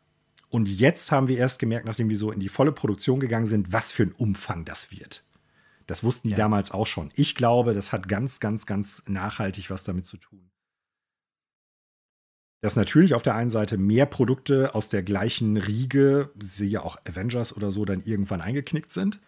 und 0.54 0.68
jetzt 0.68 1.10
haben 1.10 1.26
wir 1.26 1.36
erst 1.36 1.58
gemerkt, 1.58 1.84
nachdem 1.84 2.08
wir 2.08 2.16
so 2.16 2.30
in 2.30 2.38
die 2.38 2.48
volle 2.48 2.70
Produktion 2.70 3.18
gegangen 3.18 3.48
sind, 3.48 3.72
was 3.72 3.90
für 3.90 4.04
ein 4.04 4.12
Umfang 4.12 4.64
das 4.64 4.92
wird. 4.92 5.24
Das 5.88 6.04
wussten 6.04 6.28
die 6.28 6.32
ja. 6.32 6.36
damals 6.36 6.70
auch 6.70 6.86
schon. 6.86 7.10
Ich 7.16 7.34
glaube, 7.34 7.74
das 7.74 7.92
hat 7.92 8.06
ganz, 8.06 8.38
ganz, 8.38 8.64
ganz 8.64 9.02
nachhaltig 9.08 9.68
was 9.68 9.82
damit 9.82 10.06
zu 10.06 10.16
tun. 10.16 10.52
Dass 12.60 12.76
natürlich 12.76 13.14
auf 13.14 13.22
der 13.22 13.34
einen 13.34 13.50
Seite 13.50 13.76
mehr 13.78 14.06
Produkte 14.06 14.76
aus 14.76 14.88
der 14.88 15.02
gleichen 15.02 15.56
Riege, 15.56 16.30
siehe 16.38 16.84
auch 16.84 16.98
Avengers 17.04 17.56
oder 17.56 17.72
so, 17.72 17.84
dann 17.84 18.04
irgendwann 18.04 18.40
eingeknickt 18.40 18.92
sind, 18.92 19.18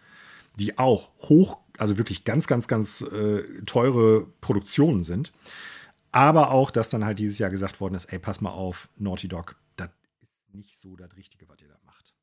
die 0.57 0.77
auch 0.77 1.11
hoch, 1.23 1.59
also 1.77 1.97
wirklich 1.97 2.23
ganz, 2.23 2.47
ganz, 2.47 2.69
ganz 2.69 3.01
äh, 3.01 3.43
teure 3.65 4.27
Produktionen 4.39 5.03
sind. 5.03 5.33
Aber 6.13 6.51
auch, 6.51 6.71
dass 6.71 6.89
dann 6.89 7.03
halt 7.03 7.19
dieses 7.19 7.37
Jahr 7.37 7.49
gesagt 7.49 7.81
worden 7.81 7.95
ist: 7.95 8.05
ey, 8.05 8.17
pass 8.17 8.39
mal 8.39 8.51
auf, 8.51 8.87
Naughty 8.95 9.27
Dog, 9.27 9.57
nicht 10.57 10.75
so 10.77 10.95
das 10.95 11.15
Richtige, 11.15 11.47
was 11.47 11.61
ihr 11.61 11.69
da 11.69 11.77
macht. 11.85 12.13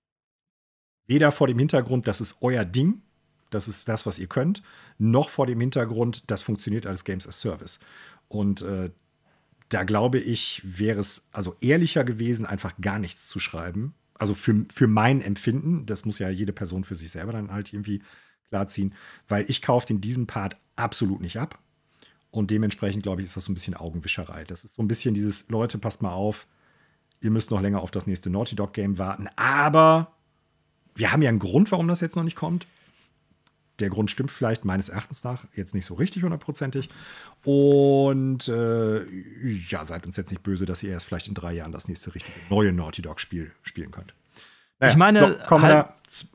Weder 1.07 1.33
vor 1.33 1.47
dem 1.47 1.59
Hintergrund, 1.59 2.07
das 2.07 2.21
ist 2.21 2.39
euer 2.41 2.65
Ding, 2.65 3.03
das 3.51 3.69
ist 3.69 3.89
das, 3.89 4.05
was 4.05 4.19
ihr 4.19 4.27
könnt, 4.27 4.63
noch 4.99 5.29
vor 5.29 5.47
dem 5.47 5.61
Hintergrund, 5.61 6.25
das 6.31 6.43
funktioniert 6.43 6.87
als 6.87 7.05
Games 7.05 7.27
as 7.29 7.41
Service. 7.41 7.79
Und 8.29 8.63
äh, 8.63 8.91
da 9.69 9.85
glaube 9.85 10.19
ich, 10.19 10.61
wäre 10.65 11.01
es 11.01 11.29
also 11.33 11.57
ehrlicher 11.61 12.05
gewesen, 12.05 12.47
einfach 12.47 12.75
gar 12.81 12.99
nichts 12.99 13.29
zu 13.29 13.39
schreiben. 13.39 13.95
Also 14.15 14.35
für, 14.35 14.67
für 14.73 14.87
mein 14.87 15.21
Empfinden, 15.21 15.87
das 15.87 16.05
muss 16.05 16.19
ja 16.19 16.29
jede 16.29 16.53
Person 16.53 16.85
für 16.85 16.97
sich 16.97 17.11
selber 17.11 17.33
dann 17.33 17.51
halt 17.51 17.73
irgendwie 17.73 18.03
klarziehen, 18.49 18.95
weil 19.29 19.49
ich 19.49 19.63
kaufe 19.63 19.93
in 19.93 20.01
diesem 20.01 20.27
Part 20.27 20.57
absolut 20.77 21.21
nicht 21.21 21.39
ab. 21.39 21.59
Und 22.31 22.51
dementsprechend, 22.51 23.03
glaube 23.03 23.21
ich, 23.21 23.27
ist 23.27 23.37
das 23.37 23.45
so 23.45 23.53
ein 23.53 23.55
bisschen 23.55 23.75
Augenwischerei. 23.75 24.45
Das 24.45 24.65
ist 24.65 24.75
so 24.75 24.83
ein 24.83 24.89
bisschen 24.89 25.15
dieses, 25.15 25.49
Leute, 25.49 25.79
passt 25.79 26.03
mal 26.03 26.13
auf, 26.13 26.49
ihr 27.25 27.31
müsst 27.31 27.51
noch 27.51 27.61
länger 27.61 27.81
auf 27.81 27.91
das 27.91 28.07
nächste 28.07 28.31
Naughty 28.31 28.57
Dog 28.57 28.73
Game 28.73 28.99
warten. 28.99 29.29
Aber 29.37 30.13
wir 30.95 31.13
haben 31.13 31.23
ja 31.23 31.29
einen 31.29 31.39
Grund, 31.39 31.73
warum 31.73 31.89
das 31.89 32.01
jetzt 32.01 32.17
noch 32.17 32.25
nicht 32.25 32.37
kommt 32.37 32.67
der 33.81 33.91
Grund 33.91 34.11
stimmt 34.11 34.31
vielleicht 34.31 34.65
meines 34.65 34.89
Erachtens 34.89 35.25
nach 35.25 35.45
jetzt 35.55 35.75
nicht 35.75 35.87
so 35.87 35.95
richtig 35.95 36.23
hundertprozentig. 36.23 36.89
Und 37.45 38.49
äh, 38.49 39.05
ja, 39.69 39.85
seid 39.85 40.07
uns 40.07 40.17
jetzt 40.17 40.31
nicht 40.31 40.43
böse, 40.43 40.67
dass 40.67 40.83
ihr 40.83 40.91
erst 40.91 41.07
vielleicht 41.07 41.29
in 41.29 41.35
drei 41.35 41.53
Jahren 41.53 41.73
das 41.73 41.89
nächste 41.89 42.15
richtige 42.15 42.39
neue 42.51 42.73
Naughty 42.73 43.03
Dog-Spiel 43.03 43.51
spielen 43.63 43.91
könnt. 43.91 44.15
Naja, 44.81 44.93
ich 44.93 44.97
meine, 44.97 45.19
so, 45.19 45.61
halt, 45.63 45.87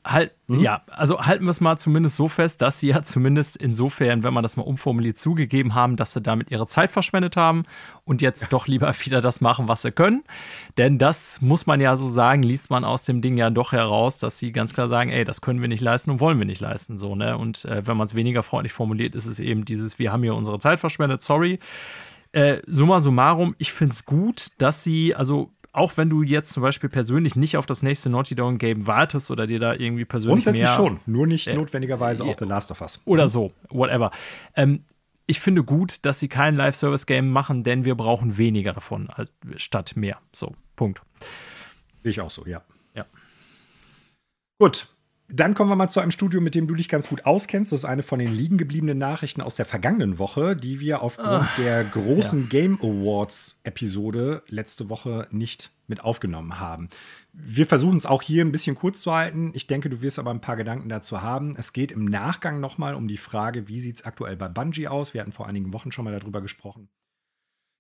halt 0.04 0.32
mhm. 0.48 0.60
ja, 0.60 0.82
also 0.90 1.22
halten 1.22 1.46
wir 1.46 1.52
es 1.52 1.62
mal 1.62 1.78
zumindest 1.78 2.16
so 2.16 2.28
fest, 2.28 2.62
dass 2.62 2.80
sie 2.80 2.88
ja 2.88 3.02
zumindest 3.02 3.58
insofern, 3.58 4.24
wenn 4.24 4.34
man 4.34 4.44
das 4.44 4.58
mal 4.58 4.64
umformuliert, 4.64 5.18
zugegeben 5.18 5.76
haben, 5.76 5.96
dass 5.96 6.14
sie 6.14 6.22
damit 6.22 6.52
ihre 6.52 6.66
Zeit 6.66 6.92
verschwendet 6.92 7.38
haben 7.38 7.64
und 8.06 8.22
jetzt 8.22 8.44
ja. 8.44 8.48
doch 8.50 8.68
lieber 8.68 8.94
wieder 9.06 9.22
das 9.22 9.42
machen, 9.42 9.68
was 9.68 9.82
sie 9.82 9.92
können. 9.92 10.24
Denn 10.78 10.98
das 10.98 11.42
muss 11.42 11.66
man 11.66 11.82
ja 11.82 11.96
so 11.96 12.10
sagen, 12.10 12.44
liest 12.44 12.70
man 12.70 12.84
aus 12.84 13.04
dem 13.04 13.22
Ding 13.22 13.38
ja 13.38 13.50
doch 13.50 13.72
heraus, 13.72 14.18
dass 14.18 14.40
sie 14.40 14.52
ganz 14.52 14.74
klar 14.74 14.90
sagen, 14.90 15.12
ey, 15.12 15.24
das 15.24 15.42
können 15.42 15.62
wir 15.62 15.68
nicht 15.68 15.82
leisten 15.82 16.12
und 16.12 16.20
wollen 16.20 16.40
wir 16.40 16.46
nicht 16.46 16.62
leisten. 16.62 16.98
So, 16.98 17.16
ne? 17.16 17.38
Und 17.38 17.66
äh, 17.66 17.86
wenn 17.86 17.98
man 17.98 18.06
es 18.06 18.16
weniger 18.16 18.44
freundlich 18.44 18.74
formuliert, 18.74 19.16
ist 19.16 19.26
es 19.26 19.40
eben 19.40 19.66
dieses, 19.66 20.00
wir 20.00 20.12
haben 20.12 20.24
hier 20.24 20.36
unsere 20.36 20.60
Zeit 20.60 20.80
verschwendet, 20.80 21.22
sorry. 21.22 21.60
Äh, 22.32 22.62
summa 22.68 23.00
summarum, 23.00 23.56
ich 23.58 23.74
finde 23.74 23.94
es 23.94 24.06
gut, 24.06 24.50
dass 24.60 24.84
sie, 24.84 25.16
also 25.16 25.52
auch 25.72 25.98
wenn 25.98 26.10
du 26.10 26.24
jetzt 26.24 26.52
zum 26.52 26.64
Beispiel 26.64 26.90
persönlich 26.90 27.36
nicht 27.36 27.58
auf 27.58 27.66
das 27.66 27.84
nächste 27.84 28.10
Naughty 28.10 28.36
Dog 28.36 28.60
Game 28.60 28.88
wartest 28.88 29.32
oder 29.32 29.48
dir 29.48 29.60
da 29.60 29.74
irgendwie 29.74 30.06
persönlich 30.06 30.34
Grundsätzlich 30.34 30.64
mehr, 30.64 30.76
schon, 30.76 31.00
nur 31.06 31.28
nicht 31.28 31.48
äh, 31.48 31.56
notwendigerweise 31.56 32.24
äh, 32.24 32.30
auf 32.30 32.38
The 32.40 32.46
Last 32.46 32.72
of 32.72 32.82
Us. 32.82 33.02
Oder 33.06 33.28
so, 33.28 33.52
whatever. 33.70 34.12
Ähm, 34.56 34.84
ich 35.28 35.40
finde 35.40 35.64
gut, 35.64 36.06
dass 36.06 36.20
sie 36.20 36.28
kein 36.28 36.56
Live-Service-Game 36.56 37.30
machen, 37.30 37.64
denn 37.64 37.86
wir 37.86 37.96
brauchen 37.96 38.38
weniger 38.38 38.74
davon 38.74 39.10
als, 39.12 39.32
statt 39.58 39.94
mehr. 39.96 40.18
So, 40.34 40.56
Punkt. 40.76 41.02
Ich 42.02 42.20
auch 42.20 42.32
so, 42.32 42.46
ja. 42.48 42.64
Ja. 42.96 43.06
Gut, 44.58 44.88
dann 45.32 45.54
kommen 45.54 45.70
wir 45.70 45.76
mal 45.76 45.90
zu 45.90 46.00
einem 46.00 46.12
Studio, 46.12 46.42
mit 46.42 46.56
dem 46.56 46.68
du 46.68 46.76
dich 46.76 46.90
ganz 46.90 47.08
gut 47.08 47.26
auskennst. 47.26 47.72
Das 47.72 47.82
ist 47.82 47.86
eine 47.86 48.04
von 48.04 48.20
den 48.20 48.32
liegen 48.32 48.58
gebliebenen 48.58 48.98
Nachrichten 48.98 49.42
aus 49.42 49.56
der 49.56 49.66
vergangenen 49.66 50.18
Woche, 50.18 50.56
die 50.56 50.80
wir 50.80 51.02
aufgrund 51.02 51.28
ah, 51.28 51.50
der 51.58 51.84
großen 51.84 52.42
ja. 52.44 52.48
Game 52.48 52.80
Awards 52.82 53.60
Episode 53.64 54.44
letzte 54.48 54.90
Woche 54.90 55.28
nicht 55.32 55.72
mit 55.88 56.04
aufgenommen 56.04 56.60
haben. 56.60 56.90
Wir 57.34 57.68
versuchen 57.68 57.98
es 57.98 58.06
auch 58.06 58.22
hier 58.22 58.44
ein 58.44 58.52
bisschen 58.52 58.76
kurz 58.76 59.02
zu 59.02 59.14
halten. 59.14 59.52
Ich 59.54 59.68
denke, 59.68 59.90
du 59.90 60.02
wirst 60.02 60.20
aber 60.20 60.32
ein 60.32 60.42
paar 60.42 60.56
Gedanken 60.56 60.90
dazu 60.90 61.22
haben. 61.22 61.54
Es 61.58 61.74
geht 61.74 61.92
im 61.92 62.06
Nachgang 62.06 62.60
nochmal 62.60 62.96
um 62.96 63.08
die 63.08 63.18
Frage, 63.18 63.68
wie 63.68 63.80
sieht 63.80 63.98
es 63.98 64.06
aktuell 64.06 64.36
bei 64.36 64.48
Bungie 64.48 64.88
aus? 64.88 65.14
Wir 65.14 65.22
hatten 65.22 65.32
vor 65.32 65.48
einigen 65.48 65.74
Wochen 65.74 65.92
schon 65.92 66.06
mal 66.06 66.18
darüber 66.18 66.42
gesprochen 66.42 66.90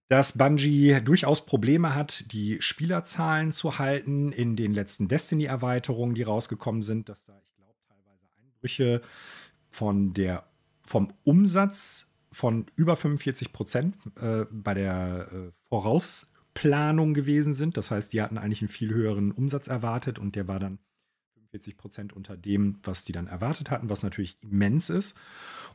dass 0.09 0.37
Bungie 0.37 0.99
durchaus 1.01 1.45
Probleme 1.45 1.95
hat, 1.95 2.31
die 2.31 2.61
Spielerzahlen 2.61 3.51
zu 3.51 3.79
halten 3.79 4.31
in 4.31 4.55
den 4.55 4.73
letzten 4.73 5.07
Destiny-Erweiterungen, 5.07 6.15
die 6.15 6.23
rausgekommen 6.23 6.81
sind, 6.81 7.09
dass 7.09 7.25
da, 7.25 7.39
ich 7.41 7.55
glaube, 7.55 7.75
teilweise 7.87 8.27
Einbrüche 8.37 9.01
von 9.69 10.13
der, 10.13 10.43
vom 10.83 11.13
Umsatz 11.23 12.07
von 12.31 12.65
über 12.75 12.95
45 12.95 13.53
Prozent 13.53 13.95
äh, 14.19 14.45
bei 14.51 14.73
der 14.73 15.29
äh, 15.31 15.51
Voraus 15.67 16.29
Vorplanung 16.59 17.13
gewesen 17.13 17.53
sind. 17.53 17.77
Das 17.77 17.91
heißt, 17.91 18.13
die 18.13 18.21
hatten 18.21 18.37
eigentlich 18.37 18.61
einen 18.61 18.69
viel 18.69 18.93
höheren 18.93 19.31
Umsatz 19.31 19.67
erwartet 19.67 20.19
und 20.19 20.35
der 20.35 20.47
war 20.47 20.59
dann 20.59 20.79
45 21.35 21.77
Prozent 21.77 22.13
unter 22.13 22.35
dem, 22.35 22.79
was 22.83 23.05
die 23.05 23.11
dann 23.11 23.27
erwartet 23.27 23.71
hatten, 23.71 23.89
was 23.89 24.03
natürlich 24.03 24.37
immens 24.43 24.89
ist. 24.89 25.17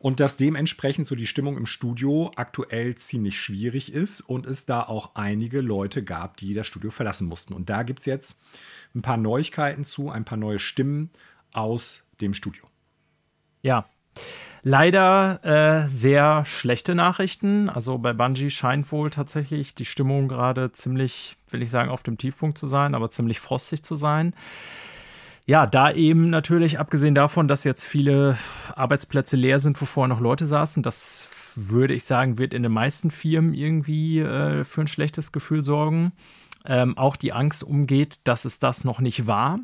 Und 0.05 0.21
dass 0.21 0.37
dementsprechend 0.37 1.07
so 1.07 1.15
die 1.15 1.27
Stimmung 1.27 1.57
im 1.57 1.65
Studio 1.65 2.31
aktuell 2.37 2.95
ziemlich 2.95 3.41
schwierig 3.41 3.91
ist 3.91 4.21
und 4.21 4.45
es 4.45 4.67
da 4.67 4.83
auch 4.83 5.15
einige 5.15 5.63
Leute 5.63 6.05
gab, 6.05 6.37
die 6.37 6.53
das 6.53 6.67
Studio 6.67 6.91
verlassen 6.91 7.27
mussten. 7.27 7.55
Und 7.55 7.71
da 7.71 7.85
gibt 7.85 8.01
es 8.01 8.05
jetzt 8.05 8.39
ein 8.95 9.01
paar 9.01 9.17
Neuigkeiten 9.17 9.83
zu, 9.83 10.11
ein 10.11 10.27
paar 10.27 10.37
neue 10.37 10.59
Stimmen 10.59 11.09
aus 11.55 12.07
dem 12.21 12.35
Studio. 12.35 12.67
Ja. 13.63 13.89
Leider 14.63 15.43
äh, 15.43 15.89
sehr 15.89 16.45
schlechte 16.45 16.95
Nachrichten. 16.95 17.71
Also 17.71 17.97
bei 17.97 18.13
Bungie 18.13 18.51
scheint 18.51 18.93
wohl 18.93 19.09
tatsächlich 19.09 19.75
die 19.75 19.87
Stimmung 19.87 20.29
gerade 20.29 20.71
ziemlich, 20.73 21.39
will 21.49 21.63
ich 21.63 21.71
sagen, 21.71 21.89
auf 21.89 22.03
dem 22.03 22.19
Tiefpunkt 22.19 22.59
zu 22.59 22.67
sein, 22.67 22.95
aber 22.95 23.09
ziemlich 23.09 23.41
frostig 23.41 23.83
zu 23.83 23.97
sein. 23.97 24.35
Ja, 25.47 25.67
da 25.67 25.93
eben 25.93 26.31
natürlich, 26.31 26.79
abgesehen 26.79 27.15
davon, 27.15 27.49
dass 27.49 27.65
jetzt 27.65 27.85
viele 27.85 28.39
Arbeitsplätze 28.75 29.37
leer 29.37 29.59
sind, 29.59 29.81
wo 29.81 29.85
vorher 29.85 30.09
noch 30.09 30.21
Leute 30.21 30.47
saßen, 30.47 30.83
das 30.83 31.29
würde 31.57 31.95
ich 31.95 32.05
sagen, 32.05 32.39
wird 32.39 32.55
in 32.55 32.63
den 32.63 32.73
meisten 32.73 33.11
Firmen 33.11 33.53
irgendwie 33.53 34.21
äh, 34.21 34.65
für 34.65 34.81
ein 34.81 34.87
schlechtes 34.87 35.33
Gefühl 35.33 35.63
sorgen. 35.63 36.13
Ähm, 36.67 36.97
auch 36.97 37.17
die 37.17 37.35
Angst 37.35 37.63
umgeht, 37.63 38.27
dass 38.27 38.47
es 38.47 38.59
das 38.59 38.85
noch 38.85 39.01
nicht 39.01 39.27
war. 39.27 39.61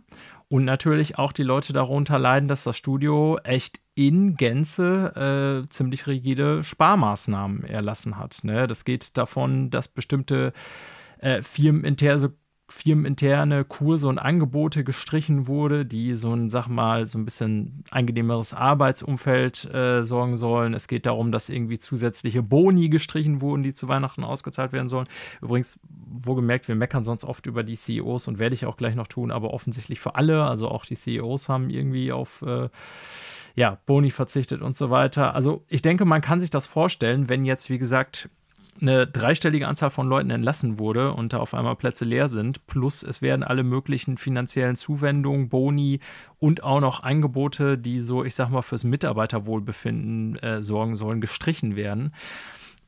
Und 0.48 0.66
natürlich 0.66 1.16
auch 1.16 1.32
die 1.32 1.44
Leute 1.44 1.72
darunter 1.72 2.18
leiden, 2.18 2.48
dass 2.48 2.64
das 2.64 2.76
Studio 2.76 3.38
echt 3.42 3.80
in 3.94 4.36
Gänze 4.36 5.64
äh, 5.64 5.68
ziemlich 5.70 6.06
rigide 6.06 6.62
Sparmaßnahmen 6.62 7.64
erlassen 7.64 8.18
hat. 8.18 8.40
Ne? 8.42 8.66
Das 8.66 8.84
geht 8.84 9.16
davon, 9.16 9.70
dass 9.70 9.88
bestimmte 9.88 10.52
äh, 11.20 11.40
firmeninterne, 11.40 12.32
firmeninterne 12.72 13.64
Kurse 13.64 14.08
und 14.08 14.18
Angebote 14.18 14.84
gestrichen 14.84 15.46
wurde, 15.46 15.84
die 15.84 16.16
so 16.16 16.32
ein, 16.34 16.48
sag 16.50 16.68
mal, 16.68 17.06
so 17.06 17.18
ein 17.18 17.24
bisschen 17.24 17.84
angenehmeres 17.90 18.54
Arbeitsumfeld 18.54 19.72
äh, 19.72 20.04
sorgen 20.04 20.36
sollen. 20.36 20.74
Es 20.74 20.88
geht 20.88 21.06
darum, 21.06 21.32
dass 21.32 21.48
irgendwie 21.48 21.78
zusätzliche 21.78 22.42
Boni 22.42 22.88
gestrichen 22.88 23.40
wurden, 23.40 23.62
die 23.62 23.72
zu 23.72 23.88
Weihnachten 23.88 24.24
ausgezahlt 24.24 24.72
werden 24.72 24.88
sollen. 24.88 25.08
Übrigens, 25.42 25.78
wohlgemerkt, 26.10 26.68
wir 26.68 26.74
meckern 26.74 27.04
sonst 27.04 27.24
oft 27.24 27.46
über 27.46 27.62
die 27.62 27.76
CEOs 27.76 28.28
und 28.28 28.38
werde 28.38 28.54
ich 28.54 28.66
auch 28.66 28.76
gleich 28.76 28.94
noch 28.94 29.06
tun, 29.06 29.30
aber 29.30 29.52
offensichtlich 29.52 30.00
für 30.00 30.14
alle, 30.14 30.44
also 30.44 30.68
auch 30.68 30.84
die 30.84 30.96
CEOs 30.96 31.48
haben 31.48 31.70
irgendwie 31.70 32.12
auf 32.12 32.42
äh, 32.42 32.68
ja, 33.54 33.78
Boni 33.86 34.10
verzichtet 34.10 34.62
und 34.62 34.76
so 34.76 34.90
weiter. 34.90 35.34
Also 35.34 35.64
ich 35.68 35.82
denke, 35.82 36.04
man 36.04 36.20
kann 36.20 36.40
sich 36.40 36.50
das 36.50 36.66
vorstellen, 36.66 37.28
wenn 37.28 37.44
jetzt, 37.44 37.70
wie 37.70 37.78
gesagt, 37.78 38.28
eine 38.80 39.06
dreistellige 39.06 39.66
Anzahl 39.66 39.90
von 39.90 40.08
Leuten 40.08 40.30
entlassen 40.30 40.78
wurde 40.78 41.12
und 41.12 41.32
da 41.32 41.38
auf 41.38 41.54
einmal 41.54 41.76
Plätze 41.76 42.04
leer 42.04 42.28
sind, 42.28 42.66
plus 42.66 43.02
es 43.02 43.22
werden 43.22 43.42
alle 43.42 43.62
möglichen 43.62 44.16
finanziellen 44.16 44.76
Zuwendungen, 44.76 45.48
Boni 45.48 46.00
und 46.38 46.62
auch 46.62 46.80
noch 46.80 47.02
Angebote, 47.02 47.78
die 47.78 48.00
so, 48.00 48.24
ich 48.24 48.34
sag 48.34 48.50
mal, 48.50 48.62
fürs 48.62 48.84
Mitarbeiterwohlbefinden 48.84 50.36
äh, 50.38 50.62
sorgen 50.62 50.96
sollen, 50.96 51.20
gestrichen 51.20 51.76
werden, 51.76 52.14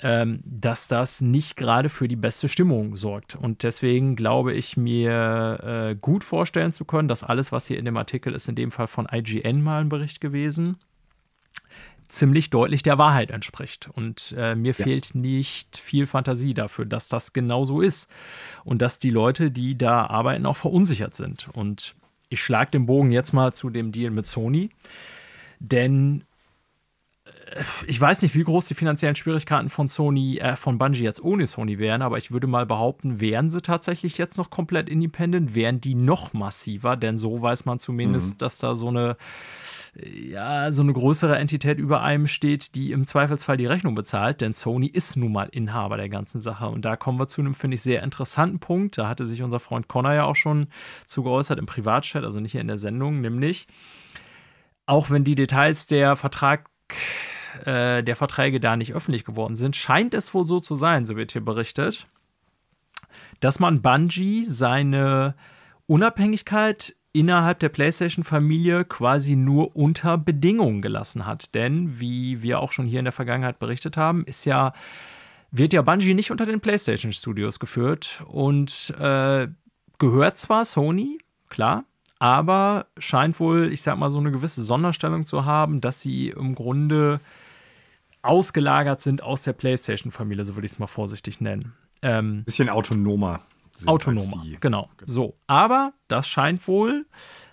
ähm, 0.01 0.41
dass 0.45 0.89
das 0.89 1.21
nicht 1.21 1.57
gerade 1.57 1.89
für 1.89 2.09
die 2.09 2.17
beste 2.17 2.49
Stimmung 2.49 2.97
sorgt. 2.97 3.37
Und 3.37 3.63
deswegen 3.63 4.17
glaube 4.17 4.53
ich 4.53 4.77
mir 4.77 5.91
äh, 5.91 5.95
gut 5.95 6.25
vorstellen 6.25 6.73
zu 6.73 6.85
können, 6.85 7.09
dass 7.09 7.25
alles, 7.25 7.53
was 7.53 7.67
hier 7.67 7.79
in 7.79 7.85
dem 7.85 7.97
Artikel 7.97 8.35
ist, 8.35 8.49
in 8.49 8.55
dem 8.55 8.71
Fall 8.71 8.89
von 8.89 9.09
IGN 9.11 9.63
mal 9.63 9.81
ein 9.81 9.89
Bericht 9.89 10.21
gewesen 10.21 10.79
ziemlich 12.13 12.51
deutlich 12.51 12.83
der 12.83 12.99
Wahrheit 12.99 13.31
entspricht. 13.31 13.89
Und 13.93 14.35
äh, 14.37 14.55
mir 14.55 14.75
ja. 14.77 14.85
fehlt 14.85 15.15
nicht 15.15 15.77
viel 15.77 16.07
Fantasie 16.07 16.55
dafür, 16.55 16.85
dass 16.85 17.09
das 17.09 17.33
genau 17.33 17.65
so 17.65 17.81
ist. 17.81 18.09
Und 18.65 18.83
dass 18.83 18.99
die 18.99 19.11
Leute, 19.11 19.51
die 19.51 19.77
da 19.77 20.07
arbeiten, 20.07 20.47
auch 20.47 20.57
verunsichert 20.57 21.15
sind. 21.15 21.49
Und 21.53 21.95
ich 22.29 22.43
schlage 22.43 22.71
den 22.73 22.87
Bogen 22.87 23.13
jetzt 23.13 23.33
mal 23.33 23.53
zu 23.53 23.71
dem 23.71 23.93
Deal 23.93 24.11
mit 24.11 24.27
Sony. 24.27 24.71
Denn 25.59 26.25
äh, 27.25 27.63
ich 27.87 28.01
weiß 28.01 28.23
nicht, 28.23 28.35
wie 28.35 28.45
groß 28.45 28.67
die 28.67 28.75
finanziellen 28.75 29.15
Schwierigkeiten 29.15 29.69
von 29.69 29.89
Sony, 29.89 30.39
äh, 30.39 30.57
von 30.57 30.79
Bungie 30.79 31.05
jetzt 31.05 31.23
ohne 31.23 31.47
Sony 31.47 31.79
wären, 31.79 32.03
aber 32.03 32.19
ich 32.19 32.33
würde 32.33 32.47
mal 32.47 32.67
behaupten, 32.67 33.21
wären 33.21 33.51
sie 33.51 33.61
tatsächlich 33.61 34.19
jetzt 34.19 34.39
noch 34.39 34.51
komplett 34.51 34.89
independent, 34.89 35.55
wären 35.55 35.81
die 35.81 35.95
noch 35.95 36.33
massiver, 36.33 36.97
denn 36.97 37.19
so 37.19 37.41
weiß 37.41 37.65
man 37.65 37.79
zumindest, 37.79 38.35
mhm. 38.35 38.39
dass 38.39 38.59
da 38.59 38.75
so 38.75 38.89
eine 38.89 39.17
ja, 39.95 40.73
so 40.73 40.83
eine 40.83 40.95
größere 40.95 41.37
Entität 41.37 41.79
über 41.79 42.01
einem 42.01 42.27
steht, 42.27 42.75
die 42.75 42.93
im 42.93 43.05
Zweifelsfall 43.05 43.59
die 43.59 43.67
Rechnung 43.67 43.95
bezahlt, 43.95 44.41
denn 44.41 44.55
Sony 44.55 44.87
ist 44.87 45.17
nun 45.17 45.33
mal 45.33 45.49
Inhaber 45.53 45.99
der 45.99 46.09
ganzen 46.09 46.41
Sache. 46.41 46.69
Und 46.69 46.85
da 46.85 46.97
kommen 46.97 47.19
wir 47.19 47.29
zu 47.29 47.43
einem, 47.43 47.55
finde 47.55 47.75
ich, 47.75 47.83
sehr 47.83 48.03
interessanten 48.03 48.59
Punkt. 48.59 48.97
Da 48.97 49.07
hatte 49.07 49.27
sich 49.27 49.43
unser 49.43 49.61
Freund 49.61 49.89
Connor 49.89 50.15
ja 50.15 50.25
auch 50.25 50.37
schon 50.37 50.69
zu 51.07 51.23
geäußert 51.23 51.59
im 51.59 51.67
Privatchat, 51.67 52.25
also 52.25 52.41
nicht 52.41 52.53
hier 52.53 52.63
in 52.63 52.69
der 52.69 52.79
Sendung, 52.79 53.21
nämlich, 53.21 53.67
auch 54.87 55.11
wenn 55.11 55.25
die 55.25 55.35
Details 55.35 55.87
der 55.87 56.17
Vertrag 56.17 56.71
äh, 57.67 58.03
der 58.03 58.17
Verträge 58.17 58.61
da 58.61 58.77
nicht 58.77 58.95
öffentlich 58.95 59.27
geworden 59.27 59.57
sind, 59.57 59.77
scheint 59.77 60.15
es 60.15 60.33
wohl 60.33 60.47
so 60.47 60.59
zu 60.59 60.75
sein, 60.75 61.05
so 61.05 61.17
wird 61.17 61.33
hier 61.33 61.45
berichtet, 61.45 62.07
dass 63.41 63.59
man 63.59 63.83
Bungie 63.83 64.43
seine 64.43 65.35
Unabhängigkeit 65.87 66.97
innerhalb 67.13 67.59
der 67.61 67.69
PlayStation-Familie 67.69 68.85
quasi 68.85 69.37
nur 69.37 69.77
unter 69.77 70.17
Bedingungen 70.19 70.81
gelassen 70.83 71.27
hat. 71.27 71.55
Denn, 71.55 72.01
wie 72.01 72.43
wir 72.43 72.61
auch 72.61 72.73
schon 72.73 72.87
hier 72.87 72.99
in 72.99 73.05
der 73.05 73.13
Vergangenheit 73.13 73.59
berichtet 73.59 73.97
haben, 73.97 74.25
ist 74.25 74.45
ja, 74.45 74.73
wird 75.51 75.73
ja 75.73 75.83
Bungie 75.83 76.15
nicht 76.15 76.31
unter 76.31 76.47
den 76.47 76.61
PlayStation 76.61 77.13
Studios 77.13 77.59
geführt 77.59 78.23
und 78.29 78.95
äh, 78.99 79.49
gehört 79.99 80.39
zwar 80.39 80.65
Sony, 80.65 81.19
klar, 81.51 81.85
aber 82.19 82.87
scheint 82.99 83.39
wohl, 83.41 83.73
ich 83.73 83.83
sag 83.83 83.99
mal, 83.99 84.11
so 84.11 84.19
eine 84.19 84.33
gewisse 84.33 84.63
Sonderstellung 84.63 85.27
zu 85.27 85.45
haben, 85.45 85.81
dass 85.81 86.01
sie 86.01 86.29
im 86.29 86.55
Grunde 86.55 87.21
ausgelagert 88.23 89.01
sind 89.01 89.23
aus 89.23 89.43
der 89.43 89.53
PlayStation-Familie, 89.53 90.45
so 90.45 90.55
würde 90.55 90.67
ich 90.67 90.73
es 90.73 90.79
mal 90.79 90.87
vorsichtig 90.87 91.41
nennen. 91.41 91.75
Ähm, 92.01 92.45
Bisschen 92.45 92.69
autonomer 92.69 93.43
Autonomer, 93.87 94.45
genau. 94.61 94.89
So, 95.05 95.37
aber 95.47 95.93
das 96.09 96.29
scheint 96.29 96.67
wohl 96.69 97.07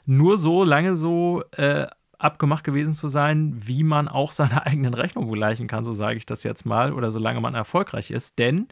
nur 0.05 0.37
so 0.37 0.63
lange 0.63 0.95
so 0.95 1.43
äh, 1.51 1.87
abgemacht 2.17 2.63
gewesen 2.63 2.93
zu 2.95 3.07
sein, 3.07 3.53
wie 3.55 3.83
man 3.83 4.07
auch 4.07 4.31
seine 4.31 4.65
eigenen 4.65 4.93
Rechnungen 4.93 5.29
begleichen 5.29 5.67
kann, 5.67 5.83
so 5.83 5.93
sage 5.93 6.17
ich 6.17 6.25
das 6.25 6.43
jetzt 6.43 6.65
mal, 6.65 6.93
oder 6.93 7.11
solange 7.11 7.41
man 7.41 7.55
erfolgreich 7.55 8.11
ist. 8.11 8.37
Denn 8.39 8.67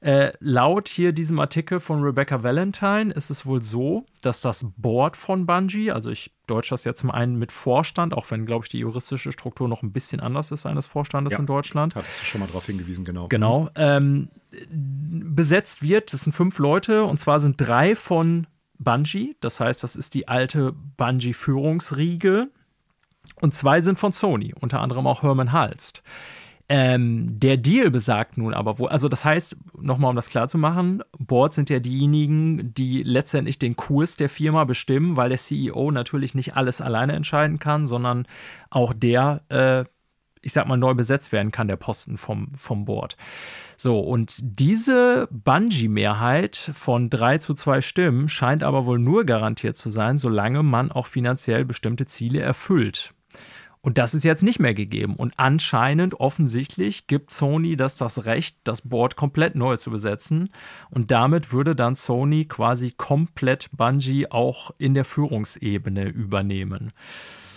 äh, 0.00 0.32
laut 0.40 0.88
hier 0.88 1.12
diesem 1.12 1.38
Artikel 1.38 1.78
von 1.78 2.02
Rebecca 2.02 2.42
Valentine 2.42 3.12
ist 3.12 3.28
es 3.28 3.44
wohl 3.44 3.62
so, 3.62 4.06
dass 4.22 4.40
das 4.40 4.66
Board 4.76 5.14
von 5.14 5.44
Bungie, 5.44 5.92
also 5.92 6.10
ich 6.10 6.32
deutsche 6.46 6.70
das 6.70 6.84
jetzt 6.84 7.04
mal 7.04 7.12
ein 7.12 7.36
mit 7.36 7.52
Vorstand, 7.52 8.14
auch 8.14 8.30
wenn, 8.30 8.46
glaube 8.46 8.64
ich, 8.64 8.70
die 8.70 8.78
juristische 8.78 9.30
Struktur 9.30 9.68
noch 9.68 9.82
ein 9.82 9.92
bisschen 9.92 10.20
anders 10.20 10.52
ist 10.52 10.64
eines 10.64 10.86
Vorstandes 10.86 11.34
ja, 11.34 11.40
in 11.40 11.46
Deutschland. 11.46 11.94
Hattest 11.94 12.22
du 12.22 12.24
schon 12.24 12.40
mal 12.40 12.46
darauf 12.46 12.64
hingewiesen, 12.64 13.04
genau. 13.04 13.28
Genau. 13.28 13.68
Ähm, 13.74 14.30
besetzt 14.70 15.82
wird, 15.82 16.14
das 16.14 16.22
sind 16.22 16.32
fünf 16.32 16.58
Leute, 16.58 17.04
und 17.04 17.18
zwar 17.18 17.38
sind 17.38 17.60
drei 17.60 17.94
von 17.94 18.46
Bungie, 18.78 19.36
das 19.40 19.60
heißt, 19.60 19.82
das 19.82 19.96
ist 19.96 20.14
die 20.14 20.28
alte 20.28 20.72
Bungie-Führungsriege, 20.96 22.48
und 23.42 23.54
zwei 23.54 23.80
sind 23.82 23.98
von 23.98 24.12
Sony, 24.12 24.54
unter 24.58 24.80
anderem 24.80 25.06
auch 25.06 25.22
Herman 25.22 25.52
Halst. 25.52 26.02
Ähm, 26.72 27.26
der 27.40 27.56
Deal 27.56 27.90
besagt 27.90 28.38
nun 28.38 28.54
aber 28.54 28.78
wohl, 28.78 28.90
also 28.90 29.08
das 29.08 29.24
heißt, 29.24 29.56
nochmal 29.80 30.10
um 30.10 30.14
das 30.14 30.30
klar 30.30 30.46
zu 30.46 30.56
machen, 30.56 31.02
Boards 31.18 31.56
sind 31.56 31.68
ja 31.68 31.80
diejenigen, 31.80 32.72
die 32.72 33.02
letztendlich 33.02 33.58
den 33.58 33.74
Kurs 33.74 34.16
der 34.16 34.28
Firma 34.28 34.62
bestimmen, 34.62 35.16
weil 35.16 35.30
der 35.30 35.38
CEO 35.38 35.90
natürlich 35.90 36.36
nicht 36.36 36.54
alles 36.54 36.80
alleine 36.80 37.14
entscheiden 37.14 37.58
kann, 37.58 37.86
sondern 37.86 38.24
auch 38.70 38.94
der, 38.94 39.42
äh, 39.48 39.84
ich 40.42 40.52
sag 40.52 40.68
mal, 40.68 40.76
neu 40.76 40.94
besetzt 40.94 41.32
werden 41.32 41.50
kann, 41.50 41.66
der 41.66 41.74
Posten 41.74 42.16
vom, 42.16 42.52
vom 42.54 42.84
Board. 42.84 43.16
So, 43.76 43.98
und 43.98 44.38
diese 44.40 45.26
Bungee-Mehrheit 45.32 46.54
von 46.56 47.10
drei 47.10 47.38
zu 47.38 47.52
zwei 47.54 47.80
Stimmen 47.80 48.28
scheint 48.28 48.62
aber 48.62 48.86
wohl 48.86 49.00
nur 49.00 49.24
garantiert 49.24 49.74
zu 49.74 49.90
sein, 49.90 50.18
solange 50.18 50.62
man 50.62 50.92
auch 50.92 51.08
finanziell 51.08 51.64
bestimmte 51.64 52.06
Ziele 52.06 52.38
erfüllt. 52.38 53.12
Und 53.82 53.96
das 53.96 54.14
ist 54.14 54.24
jetzt 54.24 54.42
nicht 54.42 54.60
mehr 54.60 54.74
gegeben. 54.74 55.16
Und 55.16 55.32
anscheinend, 55.38 56.20
offensichtlich, 56.20 57.06
gibt 57.06 57.30
Sony 57.30 57.76
das 57.76 57.96
das 57.96 58.26
Recht, 58.26 58.58
das 58.64 58.82
Board 58.82 59.16
komplett 59.16 59.54
neu 59.54 59.76
zu 59.76 59.90
besetzen. 59.90 60.50
Und 60.90 61.10
damit 61.10 61.52
würde 61.52 61.74
dann 61.74 61.94
Sony 61.94 62.44
quasi 62.44 62.90
komplett 62.90 63.70
Bungie 63.72 64.30
auch 64.30 64.70
in 64.76 64.92
der 64.92 65.06
Führungsebene 65.06 66.08
übernehmen. 66.08 66.92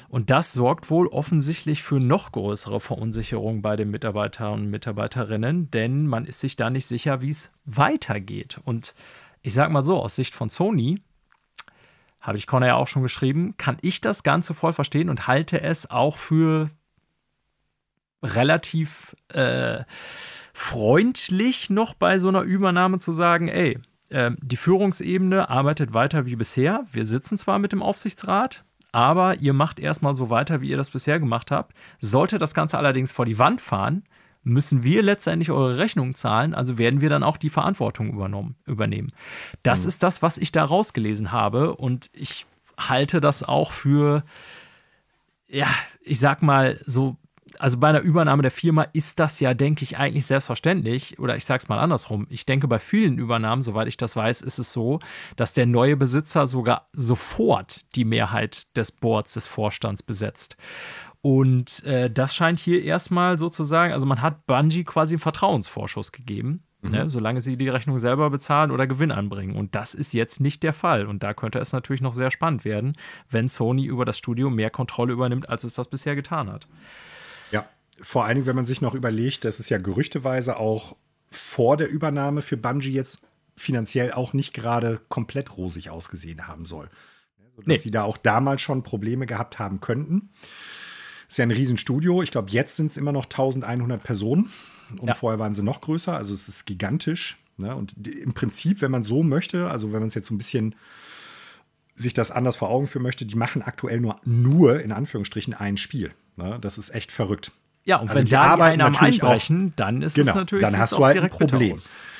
Und 0.07 0.29
das 0.29 0.53
sorgt 0.53 0.91
wohl 0.91 1.07
offensichtlich 1.07 1.81
für 1.81 1.99
noch 1.99 2.31
größere 2.31 2.79
Verunsicherung 2.79 3.63
bei 3.63 3.75
den 3.75 3.89
Mitarbeitern 3.89 4.53
und 4.53 4.69
Mitarbeiterinnen, 4.69 5.71
denn 5.71 6.05
man 6.05 6.25
ist 6.25 6.39
sich 6.39 6.55
da 6.55 6.69
nicht 6.69 6.85
sicher, 6.85 7.21
wie 7.21 7.31
es 7.31 7.51
weitergeht. 7.65 8.61
Und 8.63 8.93
ich 9.41 9.55
sag 9.55 9.71
mal 9.71 9.81
so, 9.81 9.97
aus 9.97 10.15
Sicht 10.15 10.35
von 10.35 10.49
Sony 10.49 11.01
habe 12.23 12.37
ich 12.37 12.47
Connor 12.47 12.69
ja 12.69 12.75
auch 12.75 12.87
schon 12.87 13.03
geschrieben, 13.03 13.55
kann 13.57 13.77
ich 13.81 14.01
das 14.01 14.23
Ganze 14.23 14.53
voll 14.53 14.73
verstehen 14.73 15.09
und 15.09 15.27
halte 15.27 15.61
es 15.61 15.91
auch 15.91 16.17
für 16.17 16.71
relativ 18.23 19.15
äh, 19.27 19.83
freundlich 20.53 21.69
noch 21.69 21.93
bei 21.93 22.17
so 22.17 22.29
einer 22.29 22.41
Übernahme 22.41 22.97
zu 22.97 23.11
sagen, 23.11 23.49
ey, 23.49 23.77
äh, 24.09 24.31
die 24.41 24.55
Führungsebene 24.55 25.49
arbeitet 25.49 25.93
weiter 25.93 26.25
wie 26.25 26.37
bisher. 26.37 26.85
Wir 26.89 27.05
sitzen 27.05 27.37
zwar 27.37 27.59
mit 27.59 27.73
dem 27.73 27.83
Aufsichtsrat, 27.83 28.63
aber 28.93 29.35
ihr 29.35 29.51
macht 29.51 29.81
erstmal 29.81 30.15
so 30.15 30.29
weiter, 30.29 30.61
wie 30.61 30.69
ihr 30.69 30.77
das 30.77 30.91
bisher 30.91 31.19
gemacht 31.19 31.51
habt. 31.51 31.75
Sollte 31.99 32.37
das 32.37 32.53
Ganze 32.53 32.77
allerdings 32.77 33.11
vor 33.11 33.25
die 33.25 33.37
Wand 33.37 33.59
fahren, 33.59 34.03
müssen 34.43 34.83
wir 34.83 35.03
letztendlich 35.03 35.51
eure 35.51 35.77
Rechnung 35.77 36.15
zahlen, 36.15 36.53
also 36.53 36.77
werden 36.77 37.01
wir 37.01 37.09
dann 37.09 37.23
auch 37.23 37.37
die 37.37 37.49
Verantwortung 37.49 38.09
übernommen, 38.09 38.55
übernehmen. 38.65 39.11
Das 39.63 39.83
mhm. 39.83 39.87
ist 39.89 40.03
das, 40.03 40.21
was 40.21 40.37
ich 40.37 40.51
da 40.51 40.63
rausgelesen 40.63 41.31
habe 41.31 41.75
und 41.75 42.09
ich 42.13 42.45
halte 42.77 43.21
das 43.21 43.43
auch 43.43 43.71
für, 43.71 44.23
ja, 45.47 45.67
ich 46.03 46.19
sag 46.19 46.41
mal, 46.41 46.81
so 46.85 47.17
also 47.59 47.77
bei 47.77 47.89
einer 47.89 48.01
Übernahme 48.01 48.41
der 48.41 48.51
Firma 48.51 48.83
ist 48.93 49.19
das 49.19 49.39
ja, 49.39 49.53
denke 49.53 49.83
ich, 49.83 49.97
eigentlich 49.97 50.25
selbstverständlich. 50.25 51.19
Oder 51.19 51.35
ich 51.35 51.45
sage 51.45 51.59
es 51.61 51.69
mal 51.69 51.79
andersrum. 51.79 52.27
Ich 52.29 52.45
denke, 52.45 52.67
bei 52.67 52.79
vielen 52.79 53.17
Übernahmen, 53.17 53.61
soweit 53.61 53.87
ich 53.87 53.97
das 53.97 54.15
weiß, 54.15 54.41
ist 54.41 54.59
es 54.59 54.73
so, 54.73 54.99
dass 55.35 55.53
der 55.53 55.65
neue 55.65 55.95
Besitzer 55.95 56.47
sogar 56.47 56.87
sofort 56.93 57.85
die 57.95 58.05
Mehrheit 58.05 58.75
des 58.75 58.91
Boards, 58.91 59.33
des 59.33 59.47
Vorstands 59.47 60.03
besetzt. 60.03 60.57
Und 61.23 61.85
äh, 61.85 62.11
das 62.11 62.35
scheint 62.35 62.59
hier 62.59 62.83
erstmal 62.83 63.37
sozusagen, 63.37 63.93
also 63.93 64.05
man 64.05 64.21
hat 64.21 64.45
Bungie 64.45 64.83
quasi 64.83 65.13
einen 65.13 65.21
Vertrauensvorschuss 65.21 66.11
gegeben, 66.11 66.63
mhm. 66.81 66.89
ne, 66.89 67.09
solange 67.09 67.39
sie 67.39 67.55
die 67.55 67.69
Rechnung 67.69 67.97
selber 67.97 68.29
bezahlen 68.29 68.71
oder 68.71 68.87
Gewinn 68.87 69.09
anbringen. 69.09 69.55
Und 69.55 69.73
das 69.73 69.93
ist 69.93 70.13
jetzt 70.13 70.41
nicht 70.41 70.63
der 70.63 70.73
Fall. 70.73 71.07
Und 71.07 71.23
da 71.23 71.33
könnte 71.33 71.59
es 71.59 71.71
natürlich 71.71 72.01
noch 72.01 72.13
sehr 72.13 72.29
spannend 72.29 72.65
werden, 72.65 72.97
wenn 73.29 73.47
Sony 73.47 73.85
über 73.85 74.03
das 74.03 74.17
Studio 74.17 74.49
mehr 74.49 74.69
Kontrolle 74.69 75.13
übernimmt, 75.13 75.47
als 75.47 75.63
es 75.63 75.73
das 75.75 75.87
bisher 75.87 76.15
getan 76.15 76.51
hat. 76.51 76.67
Ja, 77.51 77.65
vor 78.01 78.25
allen 78.25 78.35
Dingen, 78.35 78.47
wenn 78.47 78.57
man 78.57 78.65
sich 78.65 78.81
noch 78.81 78.93
überlegt, 78.93 79.45
dass 79.45 79.59
es 79.59 79.69
ja 79.69 79.77
gerüchteweise 79.77 80.57
auch 80.57 80.97
vor 81.31 81.77
der 81.77 81.89
Übernahme 81.89 82.41
für 82.41 82.57
Bungie 82.57 82.91
jetzt 82.91 83.25
finanziell 83.55 84.11
auch 84.11 84.33
nicht 84.33 84.53
gerade 84.53 84.99
komplett 85.07 85.55
rosig 85.55 85.89
ausgesehen 85.89 86.49
haben 86.49 86.65
soll. 86.65 86.89
Dass 87.55 87.65
nee. 87.65 87.77
sie 87.77 87.91
da 87.91 88.03
auch 88.03 88.17
damals 88.17 88.61
schon 88.61 88.83
Probleme 88.83 89.25
gehabt 89.25 89.57
haben 89.57 89.79
könnten. 89.79 90.31
Ist 91.33 91.37
ja 91.37 91.45
ein 91.45 91.51
Riesenstudio. 91.51 92.21
Ich 92.21 92.29
glaube, 92.29 92.51
jetzt 92.51 92.75
sind 92.75 92.91
es 92.91 92.97
immer 92.97 93.11
noch 93.11 93.25
1100 93.25 94.03
Personen. 94.03 94.51
Und 94.99 95.07
ja. 95.07 95.15
vorher 95.15 95.39
waren 95.39 95.55
sie 95.55 95.63
noch 95.63 95.81
größer. 95.81 96.15
Also 96.15 96.31
es 96.31 96.47
ist 96.47 96.65
gigantisch. 96.65 97.39
Ne? 97.57 97.75
Und 97.75 98.07
im 98.07 98.33
Prinzip, 98.33 98.81
wenn 98.81 98.91
man 98.91 99.01
so 99.01 99.23
möchte, 99.23 99.67
also 99.71 99.91
wenn 99.91 100.01
man 100.01 100.09
es 100.09 100.13
jetzt 100.13 100.27
so 100.27 100.35
ein 100.35 100.37
bisschen 100.37 100.75
sich 101.95 102.13
das 102.13 102.29
anders 102.29 102.55
vor 102.57 102.69
Augen 102.69 102.85
führen 102.85 103.01
möchte, 103.01 103.25
die 103.25 103.33
machen 103.33 103.63
aktuell 103.63 103.99
nur, 103.99 104.21
nur 104.23 104.79
in 104.83 104.91
Anführungsstrichen 104.91 105.55
ein 105.55 105.77
Spiel. 105.77 106.11
Ne? 106.35 106.59
Das 106.61 106.77
ist 106.77 106.93
echt 106.93 107.11
verrückt. 107.11 107.51
Ja, 107.83 107.95
und 107.95 108.09
also 108.09 108.19
wenn 108.19 108.25
die 108.25 108.31
da 108.31 108.55
die 108.55 108.61
Einnahmen 108.61 108.95
einbrechen, 108.95 109.69
auch, 109.71 109.75
dann 109.77 110.03
ist 110.03 110.13
genau, 110.13 110.29
es 110.29 110.35
natürlich 110.35 110.65
dann 110.69 110.77
hast 110.77 110.93
du 110.93 111.03
halt 111.03 111.17
ein 111.17 111.31
Problem. 111.31 111.75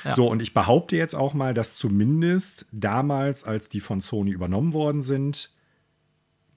Ja. 0.05 0.13
So, 0.13 0.27
und 0.27 0.41
ich 0.41 0.55
behaupte 0.55 0.95
jetzt 0.95 1.13
auch 1.13 1.35
mal, 1.35 1.53
dass 1.53 1.75
zumindest 1.75 2.65
damals, 2.71 3.43
als 3.43 3.69
die 3.69 3.79
von 3.79 4.01
Sony 4.01 4.31
übernommen 4.31 4.73
worden 4.73 5.03
sind, 5.03 5.51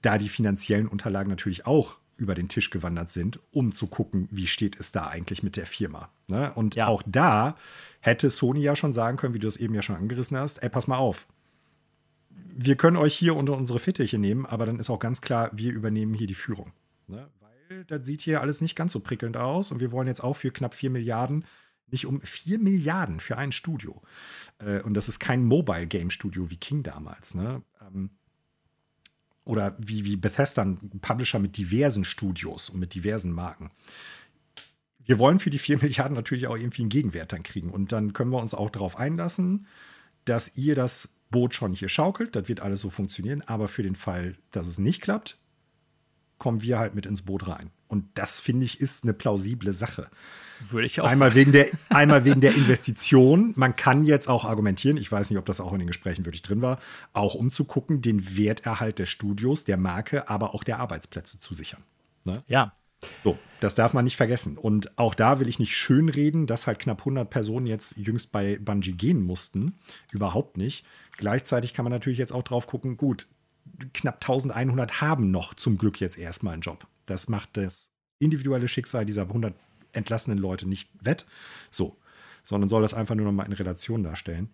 da 0.01 0.17
die 0.17 0.27
finanziellen 0.27 0.87
Unterlagen 0.87 1.29
natürlich 1.29 1.67
auch 1.67 1.99
über 2.17 2.35
den 2.35 2.49
Tisch 2.49 2.69
gewandert 2.69 3.09
sind, 3.09 3.39
um 3.51 3.71
zu 3.71 3.87
gucken, 3.87 4.27
wie 4.31 4.47
steht 4.47 4.79
es 4.79 4.91
da 4.91 5.07
eigentlich 5.07 5.43
mit 5.43 5.55
der 5.55 5.65
Firma. 5.65 6.09
Ne? 6.27 6.51
Und 6.53 6.75
ja. 6.75 6.87
auch 6.87 7.03
da 7.05 7.55
hätte 8.01 8.29
Sony 8.29 8.61
ja 8.61 8.75
schon 8.75 8.93
sagen 8.93 9.17
können, 9.17 9.33
wie 9.33 9.39
du 9.39 9.47
es 9.47 9.57
eben 9.57 9.73
ja 9.73 9.81
schon 9.81 9.95
angerissen 9.95 10.37
hast, 10.37 10.61
ey, 10.63 10.69
pass 10.69 10.87
mal 10.87 10.97
auf. 10.97 11.27
Wir 12.29 12.75
können 12.75 12.97
euch 12.97 13.13
hier 13.13 13.35
unter 13.35 13.55
unsere 13.55 13.79
Fittiche 13.79 14.17
nehmen, 14.17 14.45
aber 14.45 14.65
dann 14.65 14.79
ist 14.79 14.89
auch 14.89 14.99
ganz 14.99 15.21
klar, 15.21 15.51
wir 15.53 15.71
übernehmen 15.71 16.13
hier 16.13 16.27
die 16.27 16.33
Führung. 16.33 16.73
Ne? 17.07 17.27
Weil 17.39 17.85
das 17.85 18.05
sieht 18.05 18.21
hier 18.21 18.41
alles 18.41 18.61
nicht 18.61 18.75
ganz 18.75 18.93
so 18.93 18.99
prickelnd 18.99 19.37
aus 19.37 19.71
und 19.71 19.79
wir 19.79 19.91
wollen 19.91 20.07
jetzt 20.07 20.23
auch 20.23 20.35
für 20.35 20.51
knapp 20.51 20.73
4 20.73 20.89
Milliarden, 20.89 21.45
nicht 21.89 22.05
um 22.05 22.19
4 22.19 22.59
Milliarden 22.59 23.19
für 23.19 23.37
ein 23.37 23.51
Studio. 23.51 24.01
Äh, 24.59 24.81
und 24.81 24.95
das 24.95 25.07
ist 25.07 25.19
kein 25.19 25.45
Mobile 25.45 25.87
Game 25.87 26.09
Studio 26.09 26.49
wie 26.49 26.57
King 26.57 26.83
damals. 26.83 27.35
Ne? 27.35 27.61
Oder 29.47 29.75
wie, 29.79 30.05
wie 30.05 30.17
Bethesda, 30.17 30.63
ein 30.63 30.99
Publisher 31.01 31.39
mit 31.39 31.57
diversen 31.57 32.03
Studios 32.03 32.69
und 32.69 32.79
mit 32.79 32.93
diversen 32.93 33.31
Marken. 33.31 33.71
Wir 35.05 35.19
wollen 35.19 35.39
für 35.39 35.49
die 35.49 35.57
4 35.57 35.77
Milliarden 35.81 36.15
natürlich 36.15 36.47
auch 36.47 36.57
irgendwie 36.57 36.81
einen 36.81 36.89
Gegenwert 36.89 37.31
dann 37.31 37.43
kriegen. 37.43 37.69
Und 37.71 37.91
dann 37.91 38.13
können 38.13 38.31
wir 38.31 38.41
uns 38.41 38.53
auch 38.53 38.69
darauf 38.69 38.97
einlassen, 38.97 39.67
dass 40.25 40.57
ihr 40.57 40.75
das 40.75 41.09
Boot 41.31 41.55
schon 41.55 41.73
hier 41.73 41.89
schaukelt. 41.89 42.35
Das 42.35 42.47
wird 42.47 42.59
alles 42.59 42.81
so 42.81 42.89
funktionieren. 42.89 43.41
Aber 43.41 43.67
für 43.67 43.83
den 43.83 43.95
Fall, 43.95 44.35
dass 44.51 44.67
es 44.67 44.79
nicht 44.79 45.01
klappt, 45.01 45.37
kommen 46.37 46.61
wir 46.61 46.77
halt 46.77 46.93
mit 46.93 47.05
ins 47.05 47.21
Boot 47.21 47.47
rein. 47.47 47.71
Und 47.87 48.05
das, 48.15 48.39
finde 48.39 48.65
ich, 48.65 48.79
ist 48.79 49.03
eine 49.03 49.13
plausible 49.13 49.73
Sache. 49.73 50.09
Würde 50.59 50.85
ich 50.85 50.99
auch 50.99 51.05
einmal 51.05 51.29
sagen. 51.29 51.39
Wegen 51.39 51.51
der, 51.51 51.67
einmal 51.89 52.25
wegen 52.25 52.41
der 52.41 52.55
Investition. 52.55 53.53
Man 53.55 53.75
kann 53.75 54.05
jetzt 54.05 54.27
auch 54.27 54.45
argumentieren, 54.45 54.97
ich 54.97 55.11
weiß 55.11 55.29
nicht, 55.29 55.39
ob 55.39 55.45
das 55.45 55.61
auch 55.61 55.73
in 55.73 55.79
den 55.79 55.87
Gesprächen 55.87 56.25
wirklich 56.25 56.41
drin 56.41 56.61
war, 56.61 56.79
auch 57.13 57.35
um 57.35 57.51
zu 57.51 57.65
gucken, 57.65 58.01
den 58.01 58.37
Werterhalt 58.37 58.99
des 58.99 59.09
Studios, 59.09 59.63
der 59.63 59.77
Marke, 59.77 60.29
aber 60.29 60.53
auch 60.53 60.63
der 60.63 60.79
Arbeitsplätze 60.79 61.39
zu 61.39 61.53
sichern. 61.53 61.83
Ne? 62.23 62.43
Ja. 62.47 62.73
So, 63.23 63.37
das 63.59 63.75
darf 63.75 63.93
man 63.93 64.05
nicht 64.05 64.17
vergessen. 64.17 64.57
Und 64.57 64.97
auch 64.97 65.13
da 65.13 65.39
will 65.39 65.47
ich 65.47 65.59
nicht 65.59 65.75
schönreden, 65.75 66.47
dass 66.47 66.65
halt 66.65 66.79
knapp 66.79 66.99
100 66.99 67.29
Personen 67.29 67.67
jetzt 67.67 67.95
jüngst 67.95 68.31
bei 68.31 68.57
Bungie 68.57 68.93
gehen 68.93 69.21
mussten. 69.21 69.75
Überhaupt 70.11 70.57
nicht. 70.57 70.83
Gleichzeitig 71.15 71.73
kann 71.73 71.85
man 71.85 71.91
natürlich 71.91 72.17
jetzt 72.17 72.33
auch 72.33 72.43
drauf 72.43 72.65
gucken, 72.65 72.97
gut, 72.97 73.27
knapp 73.93 74.15
1100 74.15 75.01
haben 75.01 75.29
noch 75.29 75.53
zum 75.53 75.77
Glück 75.77 75.99
jetzt 75.99 76.17
erstmal 76.17 76.53
einen 76.53 76.63
Job. 76.63 76.87
Das 77.07 77.27
macht 77.27 77.57
das 77.57 77.91
individuelle 78.19 78.67
Schicksal 78.67 79.05
dieser 79.05 79.23
100 79.23 79.55
entlassenen 79.93 80.37
Leute 80.37 80.67
nicht 80.67 80.89
wett. 81.01 81.25
So, 81.71 81.97
sondern 82.43 82.69
soll 82.69 82.83
das 82.83 82.93
einfach 82.93 83.15
nur 83.15 83.25
noch 83.25 83.31
mal 83.31 83.45
in 83.45 83.53
Relation 83.53 84.03
darstellen. 84.03 84.49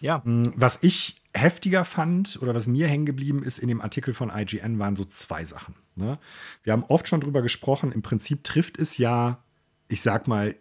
Ja. 0.00 0.22
Mm, 0.24 0.52
was 0.54 0.78
ich 0.82 1.20
heftiger 1.32 1.84
fand 1.84 2.38
oder 2.40 2.54
was 2.54 2.66
mir 2.66 2.86
hängen 2.86 3.06
geblieben 3.06 3.42
ist 3.42 3.58
in 3.58 3.68
dem 3.68 3.80
Artikel 3.80 4.14
von 4.14 4.30
IGN 4.30 4.78
waren 4.78 4.96
so 4.96 5.04
zwei 5.04 5.44
Sachen. 5.44 5.74
Ne? 5.96 6.18
Wir 6.62 6.72
haben 6.72 6.84
oft 6.84 7.08
schon 7.08 7.20
drüber 7.20 7.42
gesprochen. 7.42 7.90
Im 7.90 8.02
Prinzip 8.02 8.44
trifft 8.44 8.78
es 8.78 8.98
ja, 8.98 9.42
ich 9.88 10.02
sag 10.02 10.28
mal, 10.28 10.54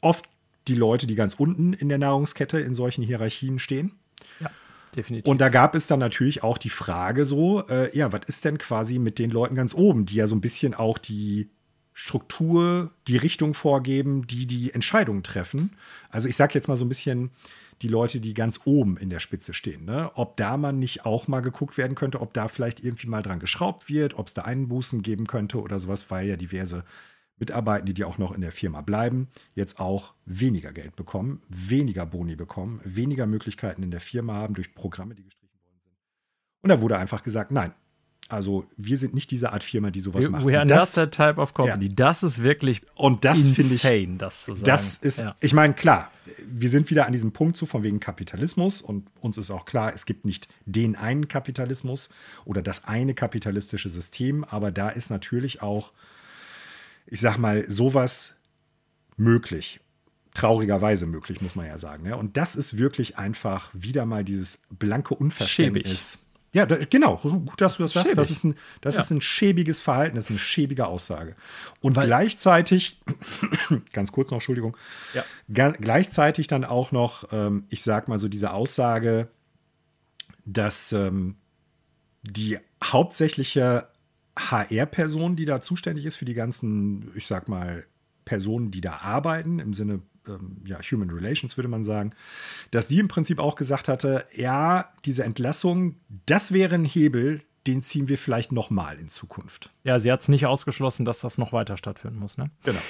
oft 0.00 0.28
die 0.68 0.74
Leute, 0.74 1.06
die 1.06 1.14
ganz 1.14 1.34
unten 1.34 1.72
in 1.72 1.88
der 1.88 1.98
Nahrungskette 1.98 2.60
in 2.60 2.74
solchen 2.74 3.02
Hierarchien 3.02 3.58
stehen. 3.58 3.92
Ja 4.40 4.50
definitiv. 4.96 5.30
Und 5.30 5.40
da 5.40 5.48
gab 5.48 5.74
es 5.74 5.86
dann 5.86 5.98
natürlich 5.98 6.42
auch 6.42 6.58
die 6.58 6.70
Frage 6.70 7.24
so, 7.24 7.66
äh, 7.68 7.96
ja, 7.96 8.12
was 8.12 8.22
ist 8.26 8.44
denn 8.44 8.58
quasi 8.58 8.98
mit 8.98 9.18
den 9.18 9.30
Leuten 9.30 9.54
ganz 9.54 9.74
oben, 9.74 10.06
die 10.06 10.16
ja 10.16 10.26
so 10.26 10.34
ein 10.34 10.40
bisschen 10.40 10.74
auch 10.74 10.98
die 10.98 11.48
Struktur, 11.94 12.90
die 13.06 13.16
Richtung 13.16 13.54
vorgeben, 13.54 14.26
die 14.26 14.46
die 14.46 14.72
Entscheidungen 14.72 15.22
treffen. 15.22 15.72
Also 16.08 16.28
ich 16.28 16.36
sage 16.36 16.54
jetzt 16.54 16.68
mal 16.68 16.76
so 16.76 16.84
ein 16.84 16.88
bisschen 16.88 17.30
die 17.82 17.88
Leute, 17.88 18.20
die 18.20 18.32
ganz 18.32 18.60
oben 18.64 18.96
in 18.96 19.10
der 19.10 19.18
Spitze 19.18 19.52
stehen. 19.52 19.84
Ne? 19.84 20.10
Ob 20.14 20.36
da 20.36 20.56
man 20.56 20.78
nicht 20.78 21.04
auch 21.04 21.28
mal 21.28 21.40
geguckt 21.40 21.76
werden 21.76 21.94
könnte, 21.94 22.20
ob 22.20 22.32
da 22.32 22.48
vielleicht 22.48 22.84
irgendwie 22.84 23.08
mal 23.08 23.22
dran 23.22 23.40
geschraubt 23.40 23.88
wird, 23.88 24.18
ob 24.18 24.28
es 24.28 24.34
da 24.34 24.42
Einbußen 24.42 25.02
geben 25.02 25.26
könnte 25.26 25.60
oder 25.60 25.78
sowas, 25.78 26.10
weil 26.10 26.28
ja 26.28 26.36
diverse 26.36 26.84
Mitarbeitende, 27.38 27.94
die 27.94 28.04
auch 28.04 28.18
noch 28.18 28.32
in 28.32 28.40
der 28.40 28.52
Firma 28.52 28.82
bleiben, 28.82 29.28
jetzt 29.54 29.80
auch 29.80 30.14
weniger 30.26 30.72
Geld 30.72 30.96
bekommen, 30.96 31.42
weniger 31.48 32.06
Boni 32.06 32.36
bekommen, 32.36 32.80
weniger 32.84 33.26
Möglichkeiten 33.26 33.82
in 33.82 33.90
der 33.90 34.00
Firma 34.00 34.34
haben 34.34 34.54
durch 34.54 34.74
Programme, 34.74 35.14
die 35.14 35.24
gestrichen 35.24 35.58
worden 35.64 35.80
sind. 35.82 35.96
Und 36.62 36.68
da 36.68 36.80
wurde 36.80 36.98
einfach 36.98 37.22
gesagt, 37.22 37.50
nein, 37.50 37.74
also 38.32 38.64
wir 38.76 38.96
sind 38.96 39.14
nicht 39.14 39.30
diese 39.30 39.52
Art 39.52 39.62
Firma, 39.62 39.90
die 39.90 40.00
sowas 40.00 40.28
macht. 40.28 40.46
We 40.46 40.56
are 40.56 40.66
das, 40.66 40.96
not 40.96 41.12
that 41.12 41.14
type 41.14 41.40
of 41.40 41.52
company. 41.52 41.86
Ja. 41.86 41.92
Das 41.94 42.22
ist 42.22 42.42
wirklich 42.42 42.82
und 42.94 43.24
das 43.24 43.46
finde 43.48 43.74
ich 43.74 44.18
das 44.18 44.44
zu 44.44 44.54
sagen. 44.54 44.66
Das 44.66 44.96
ist, 44.96 45.18
ja. 45.18 45.36
ich 45.40 45.52
meine, 45.52 45.74
klar, 45.74 46.10
wir 46.46 46.68
sind 46.68 46.88
wieder 46.90 47.06
an 47.06 47.12
diesem 47.12 47.32
Punkt 47.32 47.56
so 47.56 47.66
von 47.66 47.82
wegen 47.82 48.00
Kapitalismus 48.00 48.80
und 48.80 49.08
uns 49.20 49.36
ist 49.36 49.50
auch 49.50 49.64
klar, 49.64 49.92
es 49.94 50.06
gibt 50.06 50.24
nicht 50.24 50.48
den 50.64 50.96
einen 50.96 51.28
Kapitalismus 51.28 52.08
oder 52.44 52.62
das 52.62 52.84
eine 52.84 53.14
kapitalistische 53.14 53.90
System, 53.90 54.44
aber 54.44 54.70
da 54.70 54.88
ist 54.88 55.10
natürlich 55.10 55.60
auch 55.60 55.92
ich 57.12 57.20
sag 57.20 57.36
mal, 57.36 57.68
sowas 57.70 58.36
möglich. 59.18 59.80
Traurigerweise 60.32 61.04
möglich, 61.04 61.42
muss 61.42 61.54
man 61.54 61.66
ja 61.66 61.76
sagen. 61.76 62.06
Ja? 62.06 62.14
Und 62.14 62.38
das 62.38 62.56
ist 62.56 62.78
wirklich 62.78 63.18
einfach 63.18 63.70
wieder 63.74 64.06
mal 64.06 64.24
dieses 64.24 64.62
blanke 64.70 65.14
Unverständnis. 65.14 66.12
Schäbig. 66.12 66.26
Ja, 66.54 66.64
da, 66.64 66.76
genau, 66.76 67.16
gut, 67.16 67.60
dass 67.60 67.76
du 67.76 67.82
das 67.82 67.92
sagst. 67.92 68.16
Das, 68.16 68.30
ist 68.30 68.44
ein, 68.44 68.56
das 68.80 68.94
ja. 68.94 69.02
ist 69.02 69.10
ein 69.10 69.20
schäbiges 69.20 69.82
Verhalten, 69.82 70.16
das 70.16 70.24
ist 70.24 70.30
eine 70.30 70.38
schäbige 70.38 70.86
Aussage. 70.86 71.36
Und 71.82 71.96
Weil, 71.96 72.06
gleichzeitig, 72.06 72.98
ganz 73.92 74.10
kurz 74.10 74.30
noch, 74.30 74.36
Entschuldigung, 74.36 74.74
ja. 75.12 75.22
gleichzeitig 75.48 76.46
dann 76.46 76.64
auch 76.64 76.92
noch, 76.92 77.28
ähm, 77.30 77.66
ich 77.68 77.82
sag 77.82 78.08
mal 78.08 78.18
so, 78.18 78.28
diese 78.28 78.52
Aussage, 78.52 79.28
dass 80.46 80.92
ähm, 80.92 81.36
die 82.22 82.58
hauptsächliche 82.82 83.91
HR-Person, 84.36 85.36
die 85.36 85.44
da 85.44 85.60
zuständig 85.60 86.06
ist 86.06 86.16
für 86.16 86.24
die 86.24 86.34
ganzen, 86.34 87.10
ich 87.14 87.26
sag 87.26 87.48
mal, 87.48 87.84
Personen, 88.24 88.70
die 88.70 88.80
da 88.80 88.98
arbeiten, 88.98 89.58
im 89.58 89.72
Sinne 89.72 90.00
ähm, 90.28 90.58
ja, 90.64 90.78
Human 90.80 91.10
Relations 91.10 91.56
würde 91.56 91.68
man 91.68 91.84
sagen, 91.84 92.12
dass 92.70 92.88
die 92.88 92.98
im 92.98 93.08
Prinzip 93.08 93.38
auch 93.38 93.56
gesagt 93.56 93.88
hatte, 93.88 94.24
ja, 94.34 94.92
diese 95.04 95.24
Entlassung, 95.24 95.96
das 96.26 96.52
wäre 96.52 96.74
ein 96.76 96.84
Hebel, 96.84 97.42
den 97.66 97.82
ziehen 97.82 98.08
wir 98.08 98.18
vielleicht 98.18 98.52
nochmal 98.52 98.98
in 98.98 99.08
Zukunft. 99.08 99.70
Ja, 99.84 99.98
sie 99.98 100.10
hat 100.10 100.20
es 100.20 100.28
nicht 100.28 100.46
ausgeschlossen, 100.46 101.04
dass 101.04 101.20
das 101.20 101.38
noch 101.38 101.52
weiter 101.52 101.76
stattfinden 101.76 102.18
muss. 102.18 102.36
Ne? 102.38 102.50
Genau. 102.64 102.80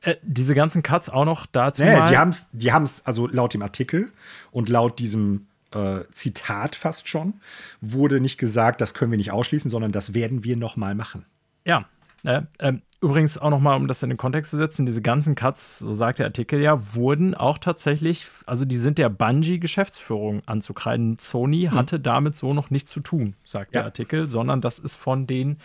Äh, 0.00 0.16
diese 0.22 0.54
ganzen 0.54 0.82
Cuts 0.82 1.08
auch 1.08 1.24
noch 1.24 1.46
dazu. 1.46 1.82
Mal. 1.82 2.08
die 2.08 2.16
haben 2.16 2.30
es, 2.30 2.46
die 2.52 2.72
haben's, 2.72 3.04
also 3.04 3.26
laut 3.26 3.54
dem 3.54 3.62
Artikel 3.62 4.12
und 4.50 4.68
laut 4.68 4.98
diesem 4.98 5.46
äh, 5.74 6.00
Zitat 6.12 6.76
fast 6.76 7.08
schon, 7.08 7.34
wurde 7.80 8.20
nicht 8.20 8.38
gesagt, 8.38 8.80
das 8.80 8.94
können 8.94 9.10
wir 9.10 9.18
nicht 9.18 9.32
ausschließen, 9.32 9.70
sondern 9.70 9.92
das 9.92 10.14
werden 10.14 10.44
wir 10.44 10.56
noch 10.56 10.76
mal 10.76 10.94
machen. 10.94 11.24
Ja, 11.64 11.86
äh, 12.24 12.42
äh, 12.58 12.72
übrigens 13.00 13.38
auch 13.38 13.50
nochmal, 13.50 13.76
um 13.76 13.86
das 13.86 14.02
in 14.02 14.08
den 14.08 14.16
Kontext 14.16 14.50
zu 14.50 14.56
setzen, 14.56 14.86
diese 14.86 15.02
ganzen 15.02 15.34
Cuts, 15.34 15.78
so 15.78 15.92
sagt 15.92 16.18
der 16.18 16.26
Artikel 16.26 16.60
ja, 16.60 16.94
wurden 16.94 17.34
auch 17.34 17.58
tatsächlich, 17.58 18.26
also 18.46 18.64
die 18.64 18.76
sind 18.76 18.98
der 18.98 19.08
Bungie-Geschäftsführung 19.10 20.42
anzukreiden. 20.46 21.18
Sony 21.18 21.68
hm. 21.70 21.72
hatte 21.72 22.00
damit 22.00 22.34
so 22.34 22.52
noch 22.52 22.70
nichts 22.70 22.90
zu 22.90 23.00
tun, 23.00 23.34
sagt 23.44 23.74
ja. 23.74 23.80
der 23.80 23.84
Artikel, 23.86 24.26
sondern 24.26 24.60
das 24.60 24.78
ist 24.78 24.96
von 24.96 25.26
den 25.26 25.58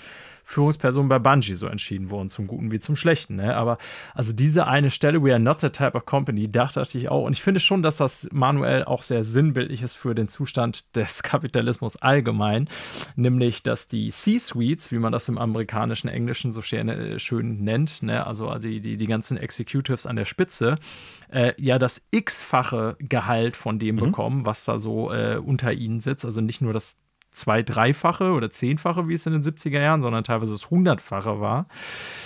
Führungspersonen 0.52 1.10
bei 1.10 1.20
Bungie 1.20 1.54
so 1.54 1.68
entschieden 1.68 2.10
wurden, 2.10 2.30
zum 2.30 2.48
Guten 2.48 2.72
wie 2.72 2.80
zum 2.80 2.96
Schlechten. 2.96 3.38
Ne? 3.38 3.56
Aber 3.56 3.78
also 4.14 4.34
diese 4.34 4.68
eine 4.68 4.90
Stelle, 4.90 5.24
we 5.24 5.32
are 5.32 5.40
not 5.40 5.62
the 5.62 5.70
type 5.70 5.94
of 5.94 6.06
company, 6.06 6.52
dachte 6.52 6.82
ich 6.94 7.10
auch. 7.10 7.24
Und 7.26 7.34
ich 7.34 7.42
finde 7.42 7.60
schon, 7.60 7.82
dass 7.82 7.98
das 7.98 8.28
manuell 8.32 8.84
auch 8.84 9.04
sehr 9.04 9.24
sinnbildlich 9.24 9.84
ist 9.84 9.96
für 9.96 10.14
den 10.14 10.28
Zustand 10.28 10.96
des 10.96 11.24
Kapitalismus 11.24 11.96
allgemein. 11.98 12.68
Nämlich, 13.16 13.64
dass 13.64 13.88
die 13.88 14.10
C-Suites, 14.10 14.92
wie 14.92 15.00
man 15.00 15.12
das 15.12 15.30
im 15.30 15.38
amerikanischen 15.38 16.10
Englischen 16.10 16.52
so 16.52 16.62
schön, 16.62 16.90
äh, 16.90 17.20
schön 17.20 17.64
nennt, 17.64 18.04
ne? 18.04 18.26
also 18.28 18.54
die, 18.56 18.82
die, 18.82 18.98
die 18.98 19.08
ganzen 19.08 19.38
Executives 19.38 20.06
an 20.06 20.16
der 20.16 20.26
Spitze, 20.26 20.78
äh, 21.30 21.54
ja 21.58 21.80
das 21.80 22.02
x-fache 22.12 22.98
Gehalt 23.00 23.56
von 23.56 23.80
dem 23.80 23.96
mhm. 23.96 24.00
bekommen, 24.00 24.46
was 24.46 24.66
da 24.66 24.78
so 24.78 25.12
äh, 25.12 25.38
unter 25.38 25.72
ihnen 25.72 26.00
sitzt. 26.00 26.26
Also 26.26 26.42
nicht 26.42 26.62
nur 26.62 26.74
das 26.74 26.98
zwei, 27.32 27.64
dreifache 27.64 28.32
oder 28.32 28.50
zehnfache, 28.50 29.08
wie 29.08 29.14
es 29.14 29.26
in 29.26 29.34
den 29.34 29.42
70er 29.42 29.80
Jahren, 29.80 30.02
sondern 30.02 30.24
teilweise 30.24 30.52
das 30.52 30.70
hundertfache 30.70 31.40
war. 31.40 31.68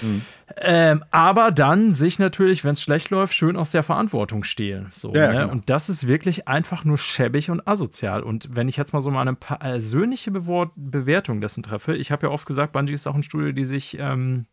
Mhm. 0.02 0.22
Ähm, 0.58 1.04
aber 1.12 1.52
dann 1.52 1.92
sich 1.92 2.20
natürlich, 2.20 2.64
wenn 2.64 2.74
es 2.74 2.82
schlecht 2.82 3.10
läuft, 3.10 3.34
schön 3.34 3.56
aus 3.56 3.70
der 3.70 3.84
Verantwortung 3.84 4.44
stehlen. 4.44 4.90
So, 4.94 5.14
ja, 5.14 5.28
ne? 5.28 5.40
genau. 5.40 5.52
Und 5.52 5.70
das 5.70 5.90
ist 5.90 6.08
wirklich 6.08 6.48
einfach 6.48 6.84
nur 6.84 6.98
schäbig 6.98 7.50
und 7.50 7.68
asozial. 7.68 8.22
Und 8.22 8.56
wenn 8.56 8.68
ich 8.68 8.78
jetzt 8.78 8.94
mal 8.94 9.02
so 9.02 9.12
mal 9.12 9.22
eine 9.22 9.36
persönliche 9.36 10.32
Bewertung 10.32 11.42
dessen 11.42 11.64
treffe, 11.64 11.96
ich 11.96 12.12
habe 12.12 12.28
ja 12.28 12.34
oft 12.34 12.46
gesagt, 12.46 12.74
Bungie 12.74 12.94
ist 12.94 13.08
auch 13.08 13.16
ein 13.16 13.24
Studio, 13.24 13.52
die 13.52 13.66
sich 13.66 13.98
ähm, 14.00 14.46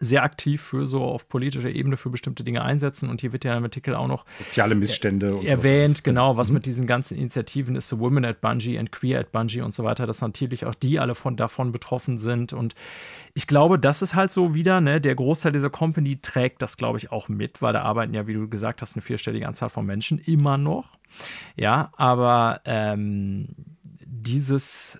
sehr 0.00 0.22
aktiv 0.24 0.60
für 0.60 0.86
so 0.86 1.02
auf 1.02 1.28
politischer 1.28 1.70
Ebene 1.70 1.96
für 1.96 2.10
bestimmte 2.10 2.42
Dinge 2.42 2.62
einsetzen. 2.62 3.08
Und 3.08 3.20
hier 3.20 3.32
wird 3.32 3.44
ja 3.44 3.56
im 3.56 3.64
Artikel 3.64 3.94
auch 3.94 4.08
noch 4.08 4.24
soziale 4.38 4.74
Missstände 4.74 5.36
und 5.36 5.46
erwähnt, 5.46 6.02
genau, 6.02 6.36
was 6.36 6.48
mhm. 6.48 6.54
mit 6.54 6.66
diesen 6.66 6.86
ganzen 6.86 7.16
Initiativen 7.16 7.76
ist, 7.76 7.88
so 7.88 8.00
Women 8.00 8.24
at 8.24 8.40
Bungie 8.40 8.78
and 8.78 8.90
Queer 8.90 9.20
at 9.20 9.32
Bungie 9.32 9.60
und 9.60 9.72
so 9.72 9.84
weiter, 9.84 10.06
dass 10.06 10.20
natürlich 10.20 10.66
auch 10.66 10.74
die 10.74 10.98
alle 10.98 11.14
von 11.14 11.36
davon 11.36 11.70
betroffen 11.70 12.18
sind. 12.18 12.52
Und 12.52 12.74
ich 13.34 13.46
glaube, 13.46 13.78
das 13.78 14.02
ist 14.02 14.14
halt 14.14 14.30
so 14.30 14.54
wieder, 14.54 14.80
ne, 14.80 15.00
der 15.00 15.14
Großteil 15.14 15.52
dieser 15.52 15.70
Company 15.70 16.18
trägt 16.20 16.62
das, 16.62 16.76
glaube 16.76 16.98
ich, 16.98 17.12
auch 17.12 17.28
mit, 17.28 17.62
weil 17.62 17.72
da 17.72 17.82
arbeiten 17.82 18.14
ja, 18.14 18.26
wie 18.26 18.34
du 18.34 18.48
gesagt 18.48 18.82
hast, 18.82 18.96
eine 18.96 19.02
vierstellige 19.02 19.46
Anzahl 19.46 19.70
von 19.70 19.86
Menschen 19.86 20.18
immer 20.18 20.58
noch. 20.58 20.98
Ja, 21.56 21.92
aber 21.96 22.60
ähm, 22.64 23.48
dieses, 24.04 24.98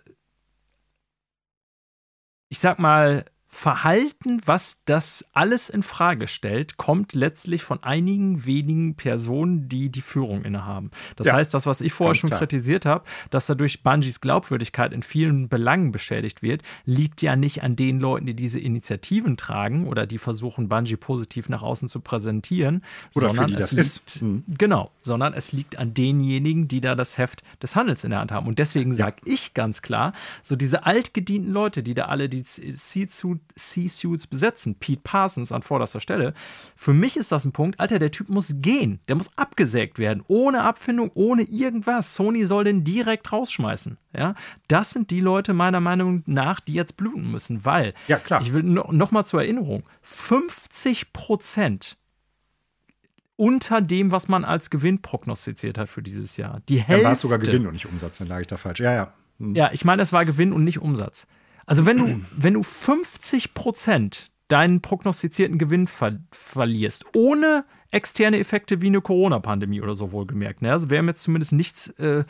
ich 2.48 2.60
sag 2.60 2.78
mal, 2.78 3.24
Verhalten, 3.55 4.42
was 4.44 4.81
das 4.84 5.24
alles 5.33 5.70
in 5.70 5.84
Frage 5.84 6.26
stellt, 6.26 6.76
kommt 6.76 7.12
letztlich 7.15 7.62
von 7.62 7.81
einigen 7.84 8.44
wenigen 8.47 8.97
Personen, 8.97 9.68
die 9.68 9.91
die 9.91 10.00
Führung 10.00 10.44
innehaben. 10.44 10.91
Das 11.15 11.28
ja, 11.28 11.34
heißt, 11.34 11.55
das, 11.55 11.65
was 11.65 11.81
ich 11.81 11.92
vorher 11.92 12.16
schon 12.16 12.31
klar. 12.31 12.41
kritisiert 12.41 12.84
habe, 12.84 13.05
dass 13.31 13.47
dadurch 13.47 13.84
Bungies 13.84 14.20
Glaubwürdigkeit 14.20 14.92
in 14.92 15.05
vielen 15.05 15.49
Belangen 15.49 15.92
beschädigt 15.92 16.42
wird, 16.42 16.62
liegt 16.84 17.23
ja 17.23 17.36
nicht 17.36 17.62
an 17.62 17.76
den 17.76 18.00
Leuten, 18.00 18.26
die 18.26 18.34
diese 18.34 18.58
Initiativen 18.58 19.36
tragen 19.36 19.86
oder 19.86 20.08
die 20.08 20.18
versuchen, 20.18 20.68
Bungie 20.68 20.97
positiv 20.97 21.49
nach 21.49 21.62
außen 21.62 21.86
zu 21.89 22.00
präsentieren, 22.00 22.83
oder 23.15 23.28
sondern 23.28 23.44
für 23.44 23.50
die 23.52 23.60
das 23.60 23.70
liegt, 23.70 23.81
ist. 23.83 24.23
Mhm. 24.23 24.42
Genau, 24.58 24.91
sondern 25.00 25.33
es 25.33 25.52
liegt 25.52 25.78
an 25.78 25.94
denjenigen, 25.94 26.66
die 26.66 26.81
da 26.81 26.97
das 26.97 27.18
Heft 27.18 27.44
des 27.62 27.76
Handels 27.76 28.02
in 28.02 28.10
der 28.10 28.18
Hand 28.18 28.33
haben. 28.33 28.49
Und 28.49 28.58
deswegen 28.58 28.91
ja. 28.91 28.97
sage 28.97 29.18
ich 29.24 29.55
ganz 29.55 29.81
klar, 29.81 30.12
so 30.42 30.57
diese 30.57 30.86
altgedienten 30.86 31.52
Leute, 31.52 31.84
die 31.84 31.94
da 31.94 32.07
alle 32.07 32.28
die 32.28 32.42
C-Suit 32.42 33.43
C-Suits 33.56 34.26
besetzen. 34.26 34.76
Pete 34.76 35.00
Parsons 35.02 35.52
an 35.52 35.62
vorderster 35.62 36.00
Stelle. 36.00 36.34
Für 36.76 36.92
mich 36.92 37.16
ist 37.16 37.32
das 37.32 37.44
ein 37.44 37.52
Punkt, 37.52 37.81
Alter, 37.81 37.98
der 37.98 38.10
Typ 38.10 38.28
muss 38.28 38.55
gehen. 38.58 39.00
Der 39.08 39.16
muss 39.16 39.31
abgesägt 39.36 39.98
werden. 39.98 40.23
Ohne 40.28 40.62
Abfindung, 40.62 41.10
ohne 41.14 41.42
irgendwas. 41.42 42.14
Sony 42.14 42.47
soll 42.47 42.64
den 42.64 42.84
direkt 42.84 43.32
rausschmeißen. 43.32 43.98
Ja, 44.16 44.34
das 44.68 44.90
sind 44.90 45.10
die 45.10 45.20
Leute 45.20 45.55
meiner 45.55 45.81
Meinung 45.81 46.23
nach, 46.26 46.60
die 46.60 46.74
jetzt 46.74 46.97
bluten 46.97 47.31
müssen, 47.31 47.64
weil, 47.64 47.94
ja, 48.06 48.18
klar. 48.18 48.40
ich 48.42 48.52
will 48.52 48.62
no, 48.62 48.92
noch 48.92 49.10
mal 49.10 49.24
zur 49.24 49.42
Erinnerung, 49.42 49.82
50 50.02 51.12
Prozent 51.12 51.97
unter 53.36 53.81
dem, 53.81 54.12
was 54.12 54.28
man 54.28 54.44
als 54.44 54.70
Gewinn 54.70 55.02
prognostiziert 55.02 55.78
hat 55.78 55.89
für 55.89 56.02
dieses 56.02 56.36
Jahr. 56.36 56.60
Die 56.68 56.78
Hälfte. 56.78 56.92
Dann 56.92 57.05
war 57.05 57.12
es 57.12 57.20
sogar 57.20 57.39
Gewinn 57.39 57.66
und 57.66 57.73
nicht 57.73 57.86
Umsatz, 57.86 58.18
dann 58.18 58.28
lag 58.28 58.40
ich 58.40 58.47
da 58.47 58.56
falsch. 58.56 58.81
Ja, 58.81 58.94
ja. 58.94 59.12
Hm. 59.39 59.55
Ja, 59.55 59.70
ich 59.73 59.84
meine, 59.84 60.02
es 60.02 60.12
war 60.12 60.24
Gewinn 60.24 60.52
und 60.52 60.64
nicht 60.64 60.81
Umsatz. 60.81 61.26
Also 61.67 61.86
wenn 61.86 61.99
du, 61.99 62.20
wenn 62.36 62.55
du 62.55 62.62
50 62.62 63.55
Prozent 63.55 64.31
deinen 64.49 64.81
prognostizierten 64.81 65.59
Gewinn 65.59 65.86
ver 65.86 66.18
verlierst, 66.31 67.05
ohne 67.15 67.65
externe 67.91 68.39
Effekte 68.39 68.83
wie 68.83 68.89
eine 68.89 69.01
Corona-Pandemie 69.01 69.81
oder 69.81 69.97
so 69.97 70.12
wohlgemerkt, 70.12 70.62
ne? 70.62 70.73
also 70.73 70.91
wäre 70.91 71.02
mir 71.02 71.12
jetzt 71.12 71.23
zumindest 71.23 71.52
nichts 71.52 71.89
äh, 71.91 72.25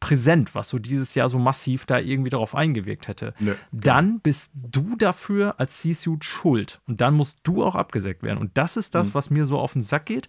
präsent, 0.00 0.54
was 0.54 0.68
so 0.68 0.78
dieses 0.78 1.14
Jahr 1.14 1.30
so 1.30 1.38
massiv 1.38 1.86
da 1.86 1.98
irgendwie 1.98 2.30
darauf 2.30 2.54
eingewirkt 2.54 3.08
hätte, 3.08 3.32
nee, 3.38 3.54
dann 3.72 4.20
bist 4.20 4.50
du 4.54 4.96
dafür 4.96 5.54
als 5.58 5.78
C-Suit 5.78 6.24
schuld 6.24 6.82
und 6.86 7.00
dann 7.00 7.14
musst 7.14 7.40
du 7.44 7.64
auch 7.64 7.74
abgesägt 7.74 8.22
werden. 8.22 8.38
Und 8.38 8.58
das 8.58 8.76
ist 8.76 8.94
das, 8.94 9.08
mhm. 9.08 9.14
was 9.14 9.30
mir 9.30 9.46
so 9.46 9.58
auf 9.58 9.72
den 9.72 9.82
Sack 9.82 10.06
geht. 10.06 10.28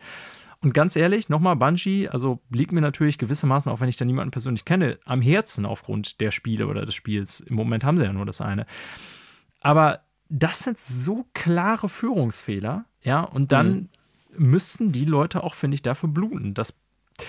Und 0.65 0.73
ganz 0.73 0.95
ehrlich, 0.95 1.29
nochmal, 1.29 1.55
Bungie, 1.55 2.09
also 2.09 2.39
liegt 2.49 2.71
mir 2.71 2.81
natürlich 2.81 3.19
gewissermaßen, 3.19 3.71
auch 3.71 3.81
wenn 3.81 3.87
ich 3.87 3.97
da 3.97 4.03
niemanden 4.03 4.31
persönlich 4.31 4.65
kenne, 4.65 4.97
am 5.05 5.21
Herzen 5.21 5.63
aufgrund 5.63 6.19
der 6.21 6.31
Spiele 6.31 6.65
oder 6.65 6.85
des 6.85 6.95
Spiels. 6.95 7.39
Im 7.39 7.55
Moment 7.55 7.83
haben 7.83 7.99
sie 7.99 8.03
ja 8.03 8.11
nur 8.11 8.25
das 8.25 8.41
eine. 8.41 8.65
Aber 9.61 9.99
das 10.27 10.61
sind 10.61 10.79
so 10.79 11.27
klare 11.35 11.87
Führungsfehler, 11.87 12.85
ja, 13.03 13.21
und 13.21 13.51
dann 13.51 13.91
mhm. 14.33 14.49
müssten 14.49 14.91
die 14.91 15.05
Leute 15.05 15.43
auch, 15.43 15.53
finde 15.53 15.75
ich, 15.75 15.83
dafür 15.83 16.09
bluten. 16.09 16.55
Dass, 16.55 16.73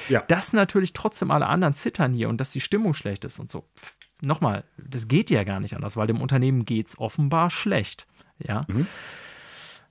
ja. 0.08 0.22
dass 0.28 0.54
natürlich 0.54 0.94
trotzdem 0.94 1.30
alle 1.30 1.44
anderen 1.44 1.74
zittern 1.74 2.14
hier 2.14 2.30
und 2.30 2.40
dass 2.40 2.52
die 2.52 2.62
Stimmung 2.62 2.94
schlecht 2.94 3.26
ist 3.26 3.38
und 3.38 3.50
so. 3.50 3.68
Nochmal, 4.22 4.64
das 4.78 5.08
geht 5.08 5.28
ja 5.28 5.44
gar 5.44 5.60
nicht 5.60 5.76
anders, 5.76 5.98
weil 5.98 6.06
dem 6.06 6.22
Unternehmen 6.22 6.64
geht 6.64 6.88
es 6.88 6.98
offenbar 6.98 7.50
schlecht. 7.50 8.06
Ja. 8.38 8.64
Mhm. 8.68 8.86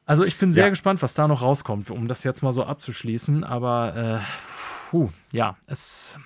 Also 0.06 0.24
ich 0.24 0.38
bin 0.38 0.52
sehr 0.52 0.66
ja. 0.66 0.70
gespannt, 0.70 1.02
was 1.02 1.14
da 1.14 1.28
noch 1.28 1.42
rauskommt, 1.42 1.90
um 1.90 2.08
das 2.08 2.24
jetzt 2.24 2.44
mal 2.44 2.54
so 2.54 2.64
abzuschließen. 2.64 3.44
Aber 3.44 3.96
äh, 3.96 4.90
puh, 4.90 5.10
ja, 5.32 5.58
es. 5.68 6.20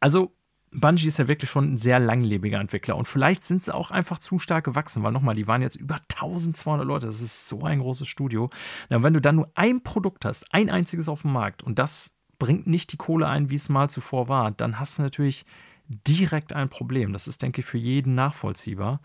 Also 0.00 0.32
Bungie 0.74 1.06
ist 1.06 1.18
ja 1.18 1.28
wirklich 1.28 1.48
schon 1.48 1.74
ein 1.74 1.78
sehr 1.78 2.00
langlebiger 2.00 2.58
Entwickler 2.58 2.96
und 2.96 3.06
vielleicht 3.06 3.44
sind 3.44 3.62
sie 3.62 3.72
auch 3.72 3.90
einfach 3.90 4.18
zu 4.18 4.38
stark 4.38 4.64
gewachsen, 4.64 5.02
weil 5.02 5.12
nochmal, 5.12 5.36
die 5.36 5.46
waren 5.46 5.62
jetzt 5.62 5.76
über 5.76 6.00
1200 6.12 6.86
Leute, 6.86 7.06
das 7.06 7.20
ist 7.20 7.48
so 7.48 7.62
ein 7.62 7.78
großes 7.78 8.08
Studio. 8.08 8.50
Ja, 8.90 9.02
wenn 9.02 9.14
du 9.14 9.20
dann 9.20 9.36
nur 9.36 9.50
ein 9.54 9.82
Produkt 9.82 10.24
hast, 10.24 10.52
ein 10.52 10.68
einziges 10.68 11.08
auf 11.08 11.22
dem 11.22 11.32
Markt 11.32 11.62
und 11.62 11.78
das 11.78 12.12
bringt 12.38 12.66
nicht 12.66 12.92
die 12.92 12.96
Kohle 12.96 13.28
ein, 13.28 13.50
wie 13.50 13.54
es 13.54 13.68
mal 13.68 13.88
zuvor 13.88 14.28
war, 14.28 14.50
dann 14.50 14.80
hast 14.80 14.98
du 14.98 15.02
natürlich 15.02 15.46
direkt 15.86 16.52
ein 16.52 16.68
Problem. 16.68 17.12
Das 17.12 17.28
ist, 17.28 17.42
denke 17.42 17.60
ich, 17.60 17.66
für 17.66 17.78
jeden 17.78 18.14
nachvollziehbar. 18.14 19.00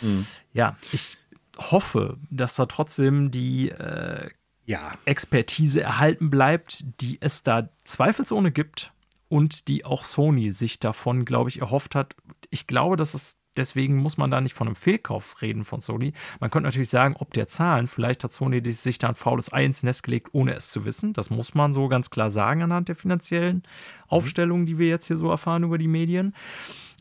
Mhm. 0.00 0.26
Ja, 0.52 0.76
ich 0.92 1.18
hoffe, 1.60 2.18
dass 2.30 2.56
da 2.56 2.66
trotzdem 2.66 3.30
die 3.30 3.70
äh, 3.70 4.30
ja. 4.66 4.92
Expertise 5.04 5.82
erhalten 5.82 6.30
bleibt, 6.30 6.84
die 7.00 7.18
es 7.20 7.42
da 7.42 7.68
zweifelsohne 7.84 8.50
gibt 8.50 8.92
und 9.28 9.68
die 9.68 9.84
auch 9.84 10.04
Sony 10.04 10.50
sich 10.50 10.80
davon, 10.80 11.24
glaube 11.24 11.50
ich, 11.50 11.60
erhofft 11.60 11.94
hat. 11.94 12.16
Ich 12.50 12.66
glaube, 12.66 12.96
dass 12.96 13.14
es 13.14 13.40
deswegen 13.56 13.96
muss 13.96 14.16
man 14.16 14.30
da 14.30 14.40
nicht 14.40 14.54
von 14.54 14.68
einem 14.68 14.76
Fehlkauf 14.76 15.42
reden 15.42 15.64
von 15.64 15.80
Sony. 15.80 16.12
Man 16.38 16.50
könnte 16.50 16.66
natürlich 16.66 16.88
sagen, 16.88 17.16
ob 17.18 17.34
der 17.34 17.46
Zahlen, 17.46 17.86
vielleicht 17.86 18.24
hat 18.24 18.32
Sony 18.32 18.62
sich 18.70 18.98
da 18.98 19.08
ein 19.08 19.14
faules 19.14 19.52
Ei 19.52 19.64
ins 19.64 19.82
Nest 19.82 20.02
gelegt, 20.02 20.28
ohne 20.32 20.54
es 20.54 20.70
zu 20.70 20.84
wissen. 20.84 21.12
Das 21.12 21.30
muss 21.30 21.54
man 21.54 21.72
so 21.72 21.88
ganz 21.88 22.10
klar 22.10 22.30
sagen 22.30 22.62
anhand 22.62 22.88
der 22.88 22.96
finanziellen 22.96 23.56
mhm. 23.56 23.62
Aufstellungen, 24.08 24.66
die 24.66 24.78
wir 24.78 24.88
jetzt 24.88 25.06
hier 25.06 25.16
so 25.16 25.30
erfahren 25.30 25.64
über 25.64 25.78
die 25.78 25.88
Medien. 25.88 26.34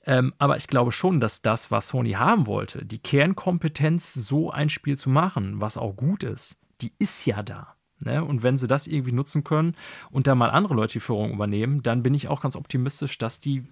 Ähm, 0.09 0.33
aber 0.39 0.57
ich 0.57 0.65
glaube 0.65 0.91
schon, 0.91 1.19
dass 1.19 1.43
das, 1.43 1.69
was 1.69 1.89
Sony 1.89 2.13
haben 2.13 2.47
wollte, 2.47 2.83
die 2.83 2.97
Kernkompetenz, 2.97 4.15
so 4.15 4.49
ein 4.49 4.71
Spiel 4.71 4.97
zu 4.97 5.07
machen, 5.07 5.61
was 5.61 5.77
auch 5.77 5.95
gut 5.95 6.23
ist, 6.23 6.57
die 6.81 6.93
ist 6.97 7.27
ja 7.27 7.43
da. 7.43 7.75
Ne? 7.99 8.25
Und 8.25 8.41
wenn 8.41 8.57
sie 8.57 8.65
das 8.65 8.87
irgendwie 8.87 9.11
nutzen 9.11 9.43
können 9.43 9.75
und 10.09 10.25
da 10.25 10.33
mal 10.33 10.49
andere 10.49 10.73
Leute 10.73 10.93
die 10.93 10.99
Führung 10.99 11.31
übernehmen, 11.31 11.83
dann 11.83 12.01
bin 12.01 12.15
ich 12.15 12.27
auch 12.27 12.41
ganz 12.41 12.55
optimistisch, 12.55 13.19
dass 13.19 13.39
die 13.39 13.67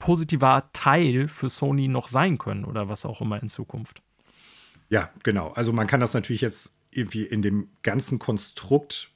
positiver 0.00 0.68
Teil 0.72 1.28
für 1.28 1.48
Sony 1.48 1.86
noch 1.86 2.08
sein 2.08 2.36
können 2.36 2.64
oder 2.64 2.88
was 2.88 3.06
auch 3.06 3.20
immer 3.20 3.40
in 3.40 3.48
Zukunft. 3.48 4.02
Ja, 4.88 5.10
genau. 5.22 5.52
Also 5.52 5.72
man 5.72 5.86
kann 5.86 6.00
das 6.00 6.12
natürlich 6.12 6.40
jetzt 6.40 6.74
irgendwie 6.90 7.22
in 7.22 7.42
dem 7.42 7.68
ganzen 7.84 8.18
Konstrukt 8.18 9.12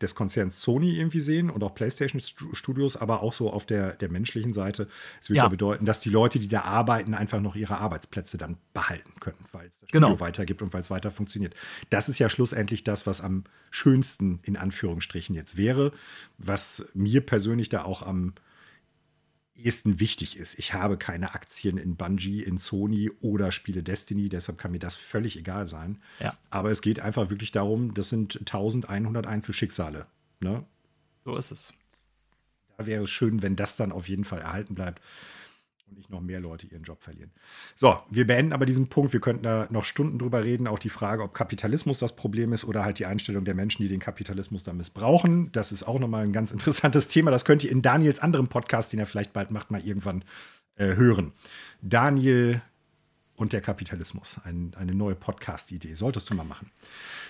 des 0.00 0.14
Konzerns 0.14 0.60
Sony 0.60 0.96
irgendwie 0.96 1.20
sehen 1.20 1.48
und 1.50 1.62
auch 1.62 1.74
PlayStation 1.74 2.20
Studios, 2.52 2.96
aber 2.96 3.22
auch 3.22 3.32
so 3.32 3.50
auf 3.50 3.64
der, 3.64 3.94
der 3.94 4.10
menschlichen 4.10 4.52
Seite. 4.52 4.88
Es 5.20 5.30
wird 5.30 5.38
ja. 5.38 5.44
ja 5.44 5.48
bedeuten, 5.48 5.86
dass 5.86 6.00
die 6.00 6.10
Leute, 6.10 6.38
die 6.38 6.48
da 6.48 6.62
arbeiten, 6.62 7.14
einfach 7.14 7.40
noch 7.40 7.56
ihre 7.56 7.78
Arbeitsplätze 7.78 8.36
dann 8.36 8.58
behalten 8.74 9.12
können, 9.20 9.38
weil 9.52 9.66
es 9.66 9.80
das 9.80 9.88
Studio 9.88 10.08
genau. 10.08 10.20
weitergibt 10.20 10.62
und 10.62 10.74
weil 10.74 10.82
es 10.82 10.90
weiter 10.90 11.10
funktioniert. 11.10 11.54
Das 11.90 12.08
ist 12.08 12.18
ja 12.18 12.28
schlussendlich 12.28 12.84
das, 12.84 13.06
was 13.06 13.20
am 13.20 13.44
schönsten 13.70 14.40
in 14.42 14.56
Anführungsstrichen 14.56 15.34
jetzt 15.34 15.56
wäre, 15.56 15.92
was 16.38 16.90
mir 16.94 17.24
persönlich 17.24 17.68
da 17.68 17.84
auch 17.84 18.02
am 18.02 18.34
ehesten 19.56 20.00
wichtig 20.00 20.36
ist. 20.36 20.58
Ich 20.58 20.74
habe 20.74 20.96
keine 20.96 21.34
Aktien 21.34 21.78
in 21.78 21.96
Bungie, 21.96 22.42
in 22.42 22.58
Sony 22.58 23.10
oder 23.20 23.52
spiele 23.52 23.82
Destiny, 23.82 24.28
deshalb 24.28 24.58
kann 24.58 24.72
mir 24.72 24.78
das 24.78 24.96
völlig 24.96 25.36
egal 25.36 25.66
sein. 25.66 26.00
Ja. 26.20 26.36
Aber 26.50 26.70
es 26.70 26.82
geht 26.82 27.00
einfach 27.00 27.30
wirklich 27.30 27.52
darum, 27.52 27.94
das 27.94 28.08
sind 28.08 28.38
1100 28.40 29.26
Einzelschicksale. 29.26 30.06
Ne? 30.40 30.64
So 31.24 31.36
ist 31.36 31.50
es. 31.50 31.72
Da 32.76 32.86
wäre 32.86 33.04
es 33.04 33.10
schön, 33.10 33.42
wenn 33.42 33.56
das 33.56 33.76
dann 33.76 33.92
auf 33.92 34.08
jeden 34.08 34.24
Fall 34.24 34.40
erhalten 34.40 34.74
bleibt 34.74 35.00
und 35.88 35.96
nicht 35.96 36.10
noch 36.10 36.20
mehr 36.20 36.40
Leute 36.40 36.66
ihren 36.66 36.82
Job 36.82 37.02
verlieren. 37.02 37.30
So, 37.74 37.98
wir 38.10 38.26
beenden 38.26 38.52
aber 38.52 38.66
diesen 38.66 38.88
Punkt. 38.88 39.12
Wir 39.12 39.20
könnten 39.20 39.44
da 39.44 39.68
noch 39.70 39.84
Stunden 39.84 40.18
drüber 40.18 40.42
reden. 40.42 40.66
Auch 40.66 40.78
die 40.78 40.88
Frage, 40.88 41.22
ob 41.22 41.34
Kapitalismus 41.34 41.98
das 41.98 42.16
Problem 42.16 42.52
ist 42.52 42.64
oder 42.64 42.84
halt 42.84 42.98
die 42.98 43.06
Einstellung 43.06 43.44
der 43.44 43.54
Menschen, 43.54 43.82
die 43.82 43.88
den 43.88 44.00
Kapitalismus 44.00 44.64
dann 44.64 44.76
missbrauchen. 44.76 45.52
Das 45.52 45.72
ist 45.72 45.84
auch 45.84 45.98
nochmal 45.98 46.24
ein 46.24 46.32
ganz 46.32 46.50
interessantes 46.52 47.08
Thema. 47.08 47.30
Das 47.30 47.44
könnt 47.44 47.62
ihr 47.64 47.70
in 47.70 47.82
Daniels 47.82 48.18
anderem 48.18 48.48
Podcast, 48.48 48.92
den 48.92 49.00
er 49.00 49.06
vielleicht 49.06 49.32
bald 49.32 49.50
macht, 49.50 49.70
mal 49.70 49.80
irgendwann 49.80 50.24
äh, 50.76 50.96
hören. 50.96 51.32
Daniel 51.82 52.62
und 53.36 53.52
der 53.52 53.60
Kapitalismus. 53.60 54.40
Ein, 54.44 54.72
eine 54.76 54.94
neue 54.94 55.14
Podcast-Idee. 55.14 55.94
Solltest 55.94 56.30
du 56.30 56.34
mal 56.34 56.44
machen. 56.44 56.70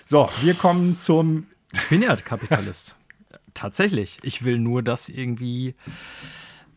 So, 0.05 0.29
wir 0.41 0.55
kommen 0.55 0.97
zum. 0.97 1.47
Ich 1.73 1.89
bin 1.89 2.01
ja 2.01 2.15
Kapitalist. 2.15 2.95
Tatsächlich. 3.53 4.19
Ich 4.23 4.43
will 4.43 4.57
nur, 4.57 4.83
dass 4.83 5.09
irgendwie 5.09 5.75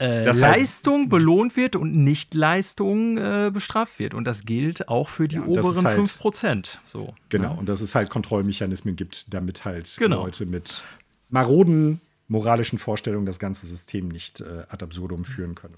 äh, 0.00 0.24
Leistung 0.24 1.02
heißt, 1.02 1.10
belohnt 1.10 1.56
wird 1.56 1.76
und 1.76 1.94
Nicht-Leistung 1.94 3.18
äh, 3.18 3.50
bestraft 3.52 3.98
wird. 3.98 4.14
Und 4.14 4.24
das 4.24 4.44
gilt 4.46 4.88
auch 4.88 5.08
für 5.08 5.28
die 5.28 5.36
ja, 5.36 5.44
oberen 5.44 5.84
halt, 5.86 5.98
5%. 5.98 6.78
So, 6.84 7.14
genau, 7.28 7.52
ja. 7.52 7.58
und 7.58 7.68
dass 7.68 7.82
es 7.82 7.94
halt 7.94 8.08
Kontrollmechanismen 8.08 8.96
gibt, 8.96 9.32
damit 9.32 9.64
halt 9.64 9.94
genau. 9.98 10.24
Leute 10.24 10.46
mit 10.46 10.82
maroden 11.28 12.00
moralischen 12.28 12.78
Vorstellungen 12.78 13.26
das 13.26 13.38
ganze 13.38 13.66
System 13.66 14.08
nicht 14.08 14.40
äh, 14.40 14.64
ad 14.68 14.82
absurdum 14.82 15.24
führen 15.24 15.54
können. 15.54 15.74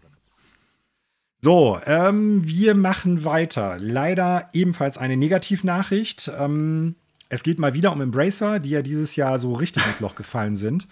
So, 1.41 1.81
ähm, 1.87 2.47
wir 2.47 2.77
machen 2.77 3.25
weiter. 3.25 3.77
Leider 3.81 4.49
ebenfalls 4.53 4.99
eine 4.99 5.17
Negativnachricht. 5.17 6.31
Ähm, 6.39 6.95
es 7.31 7.43
geht 7.43 7.59
mal 7.59 7.75
wieder 7.75 7.91
um 7.93 8.01
Embracer, 8.01 8.61
die 8.61 8.71
ja 8.71 8.83
dieses 8.83 9.17
Jahr 9.17 9.41
so 9.41 9.55
richtig 9.55 9.85
ins 9.87 9.99
Loch 9.99 10.15
gefallen 10.15 10.55
sind. 10.55 10.87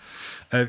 Äh, 0.50 0.67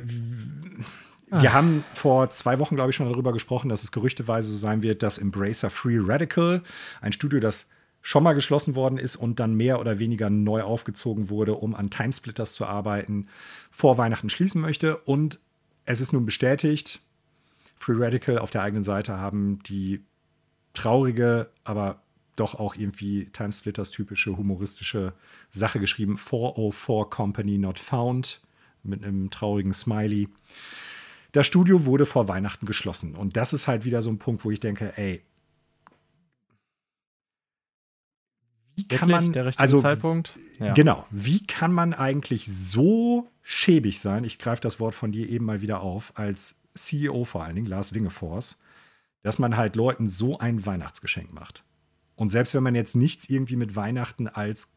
wir 1.32 1.52
ah. 1.52 1.54
haben 1.54 1.86
vor 1.94 2.30
zwei 2.30 2.60
Wochen, 2.60 2.76
glaube 2.76 2.90
ich, 2.90 2.96
schon 2.96 3.10
darüber 3.10 3.32
gesprochen, 3.32 3.70
dass 3.70 3.84
es 3.84 3.92
gerüchteweise 3.92 4.52
so 4.52 4.58
sein 4.58 4.84
wird, 4.84 5.02
dass 5.02 5.18
Embracer 5.18 5.70
Free 5.70 5.98
Radical, 6.00 6.62
ein 7.00 7.14
Studio, 7.14 7.40
das 7.40 7.70
schon 8.02 8.24
mal 8.24 8.34
geschlossen 8.34 8.76
worden 8.76 8.98
ist 8.98 9.16
und 9.16 9.40
dann 9.40 9.56
mehr 9.56 9.80
oder 9.80 10.00
weniger 10.00 10.30
neu 10.30 10.64
aufgezogen 10.64 11.30
wurde, 11.30 11.56
um 11.56 11.74
an 11.74 11.90
Timesplitters 11.90 12.54
zu 12.54 12.66
arbeiten, 12.66 13.28
vor 13.70 13.98
Weihnachten 13.98 14.30
schließen 14.30 14.60
möchte. 14.60 14.98
Und 14.98 15.40
es 15.86 16.02
ist 16.02 16.12
nun 16.12 16.26
bestätigt, 16.26 17.00
Free 17.78 17.96
Radical 17.98 18.38
auf 18.38 18.52
der 18.52 18.64
eigenen 18.64 18.84
Seite 18.84 19.18
haben 19.18 19.60
die 19.64 20.04
traurige, 20.74 21.50
aber 21.64 22.02
doch 22.36 22.56
auch 22.56 22.76
irgendwie 22.76 23.26
Timesplitters 23.26 23.92
typische 23.92 24.36
humoristische 24.36 25.14
Sache 25.50 25.80
geschrieben. 25.80 26.18
404 26.18 27.06
Company 27.10 27.58
Not 27.58 27.80
Found 27.80 28.42
mit 28.84 29.04
einem 29.04 29.30
traurigen 29.30 29.74
Smiley. 29.74 30.28
Das 31.32 31.48
Studio 31.48 31.86
wurde 31.86 32.06
vor 32.06 32.28
Weihnachten 32.28 32.66
geschlossen. 32.66 33.16
Und 33.16 33.38
das 33.38 33.54
ist 33.54 33.68
halt 33.68 33.86
wieder 33.86 34.02
so 34.02 34.10
ein 34.10 34.18
Punkt, 34.18 34.44
wo 34.44 34.52
ich 34.52 34.60
denke, 34.60 34.98
ey, 34.98 35.24
wie 38.76 38.88
kann 38.88 39.10
Wirklich? 39.10 39.28
man. 39.28 39.34
Der 39.34 39.46
richtige 39.46 39.62
also, 39.62 39.82
Zeitpunkt? 39.82 40.34
Ja. 40.60 40.74
Genau. 40.74 41.06
Wie 41.10 41.46
kann 41.46 41.74
man 41.74 41.94
eigentlich 41.94 42.46
so 42.48 43.30
schäbig 43.42 44.00
sein? 44.00 44.24
Ich 44.24 44.40
greife 44.40 44.62
das 44.62 44.80
Wort 44.80 44.96
von 44.96 45.12
dir 45.12 45.30
eben 45.30 45.46
mal 45.46 45.62
wieder 45.62 45.82
auf, 45.82 46.14
als 46.16 46.62
CEO 46.74 47.26
vor 47.26 47.44
allen 47.44 47.56
Dingen, 47.56 47.68
Lars 47.68 47.94
Wingefors, 47.94 48.60
dass 49.24 49.40
man 49.40 49.58
halt 49.58 49.76
Leuten 49.76 50.08
so 50.08 50.40
ein 50.40 50.66
Weihnachtsgeschenk 50.66 51.34
macht. 51.34 51.64
Und 52.16 52.30
selbst 52.30 52.54
wenn 52.54 52.64
man 52.64 52.76
jetzt 52.76 52.96
nichts 52.96 53.30
irgendwie 53.30 53.56
mit 53.56 53.76
Weihnachten 53.76 54.28
als 54.28 54.70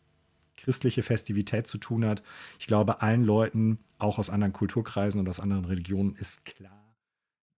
christliche 0.57 1.02
Festivität 1.02 1.66
zu 1.66 1.78
tun 1.78 2.05
hat. 2.05 2.23
Ich 2.58 2.66
glaube, 2.66 3.02
allen 3.02 3.24
Leuten, 3.24 3.78
auch 4.05 4.18
aus 4.18 4.31
anderen 4.31 4.52
Kulturkreisen 4.52 5.20
und 5.20 5.28
aus 5.28 5.41
anderen 5.41 5.65
Religionen, 5.65 6.15
ist 6.15 6.44
klar, 6.44 6.94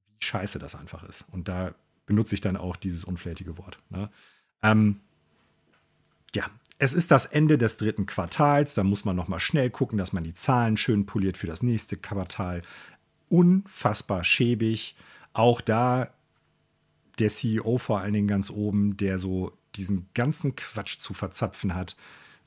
wie 0.06 0.24
scheiße 0.24 0.58
das 0.58 0.74
einfach 0.74 1.04
ist. 1.04 1.24
Und 1.32 1.48
da 1.48 1.74
benutze 2.06 2.34
ich 2.34 2.40
dann 2.40 2.56
auch 2.56 2.76
dieses 2.76 3.04
unflätige 3.04 3.58
Wort. 3.58 3.78
Ne? 3.90 4.10
Ähm, 4.62 5.00
ja, 6.34 6.44
es 6.78 6.94
ist 6.94 7.10
das 7.10 7.26
Ende 7.26 7.58
des 7.58 7.76
dritten 7.76 8.06
Quartals. 8.06 8.74
Da 8.74 8.84
muss 8.84 9.04
man 9.04 9.16
noch 9.16 9.28
mal 9.28 9.40
schnell 9.40 9.70
gucken, 9.70 9.98
dass 9.98 10.12
man 10.12 10.24
die 10.24 10.34
Zahlen 10.34 10.76
schön 10.76 11.04
poliert 11.04 11.36
für 11.36 11.46
das 11.46 11.62
nächste 11.62 11.96
Quartal. 11.96 12.62
Unfassbar 13.28 14.24
schäbig. 14.24 14.96
Auch 15.32 15.60
da 15.60 16.10
der 17.18 17.28
CEO 17.28 17.78
vor 17.78 18.00
allen 18.00 18.12
Dingen 18.12 18.28
ganz 18.28 18.50
oben, 18.50 18.96
der 18.96 19.18
so 19.18 19.56
diesen 19.74 20.08
ganzen 20.14 20.54
Quatsch 20.54 20.98
zu 20.98 21.12
verzapfen 21.12 21.74
hat 21.74 21.96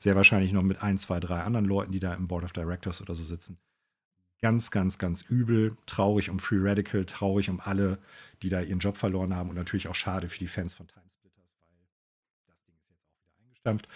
sehr 0.00 0.16
wahrscheinlich 0.16 0.52
noch 0.52 0.62
mit 0.62 0.82
ein, 0.82 0.98
zwei, 0.98 1.20
drei 1.20 1.42
anderen 1.42 1.66
Leuten, 1.66 1.92
die 1.92 2.00
da 2.00 2.14
im 2.14 2.26
Board 2.26 2.44
of 2.44 2.52
Directors 2.52 3.02
oder 3.02 3.14
so 3.14 3.22
sitzen. 3.22 3.58
Ganz, 4.42 4.70
ganz, 4.70 4.98
ganz 4.98 5.22
übel, 5.22 5.76
traurig 5.86 6.30
um 6.30 6.38
Free 6.38 6.58
Radical, 6.58 7.04
traurig 7.04 7.50
um 7.50 7.60
alle, 7.60 7.98
die 8.42 8.48
da 8.48 8.62
ihren 8.62 8.78
Job 8.78 8.96
verloren 8.96 9.34
haben 9.34 9.50
und 9.50 9.56
natürlich 9.56 9.88
auch 9.88 9.94
schade 9.94 10.28
für 10.28 10.38
die 10.38 10.48
Fans 10.48 10.74
von 10.74 10.86
Timesplitters, 10.88 11.42
weil 11.52 11.60
das 11.60 11.74
Ding 11.74 12.80
ist 12.80 12.88
jetzt 12.96 13.12
auch 13.12 13.28
wieder 13.28 13.44
eingestampft. 13.44 13.88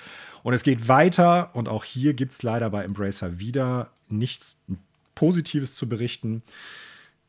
Und 0.42 0.52
es 0.52 0.62
geht 0.62 0.88
weiter 0.88 1.54
und 1.56 1.68
auch 1.68 1.84
hier 1.84 2.12
gibt 2.12 2.32
es 2.32 2.42
leider 2.42 2.68
bei 2.68 2.84
Embracer 2.84 3.38
wieder 3.38 3.90
nichts 4.08 4.62
Positives 5.14 5.74
zu 5.74 5.88
berichten. 5.88 6.42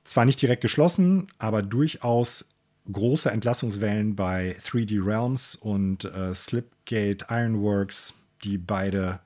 Zwar 0.03 0.26
nicht 0.26 0.42
direkt 0.42 0.61
geschlossen, 0.61 1.27
aber 1.38 1.61
durchaus 1.64 2.50
große 2.92 3.32
Entlassungswellen 3.32 4.16
bei 4.16 4.58
3D 4.60 5.03
Realms 5.03 5.56
und 5.56 6.06
äh, 6.06 6.35
Slipgate 6.35 7.26
Ironworks 7.30 8.14
die 8.44 8.58
beide 8.58 9.19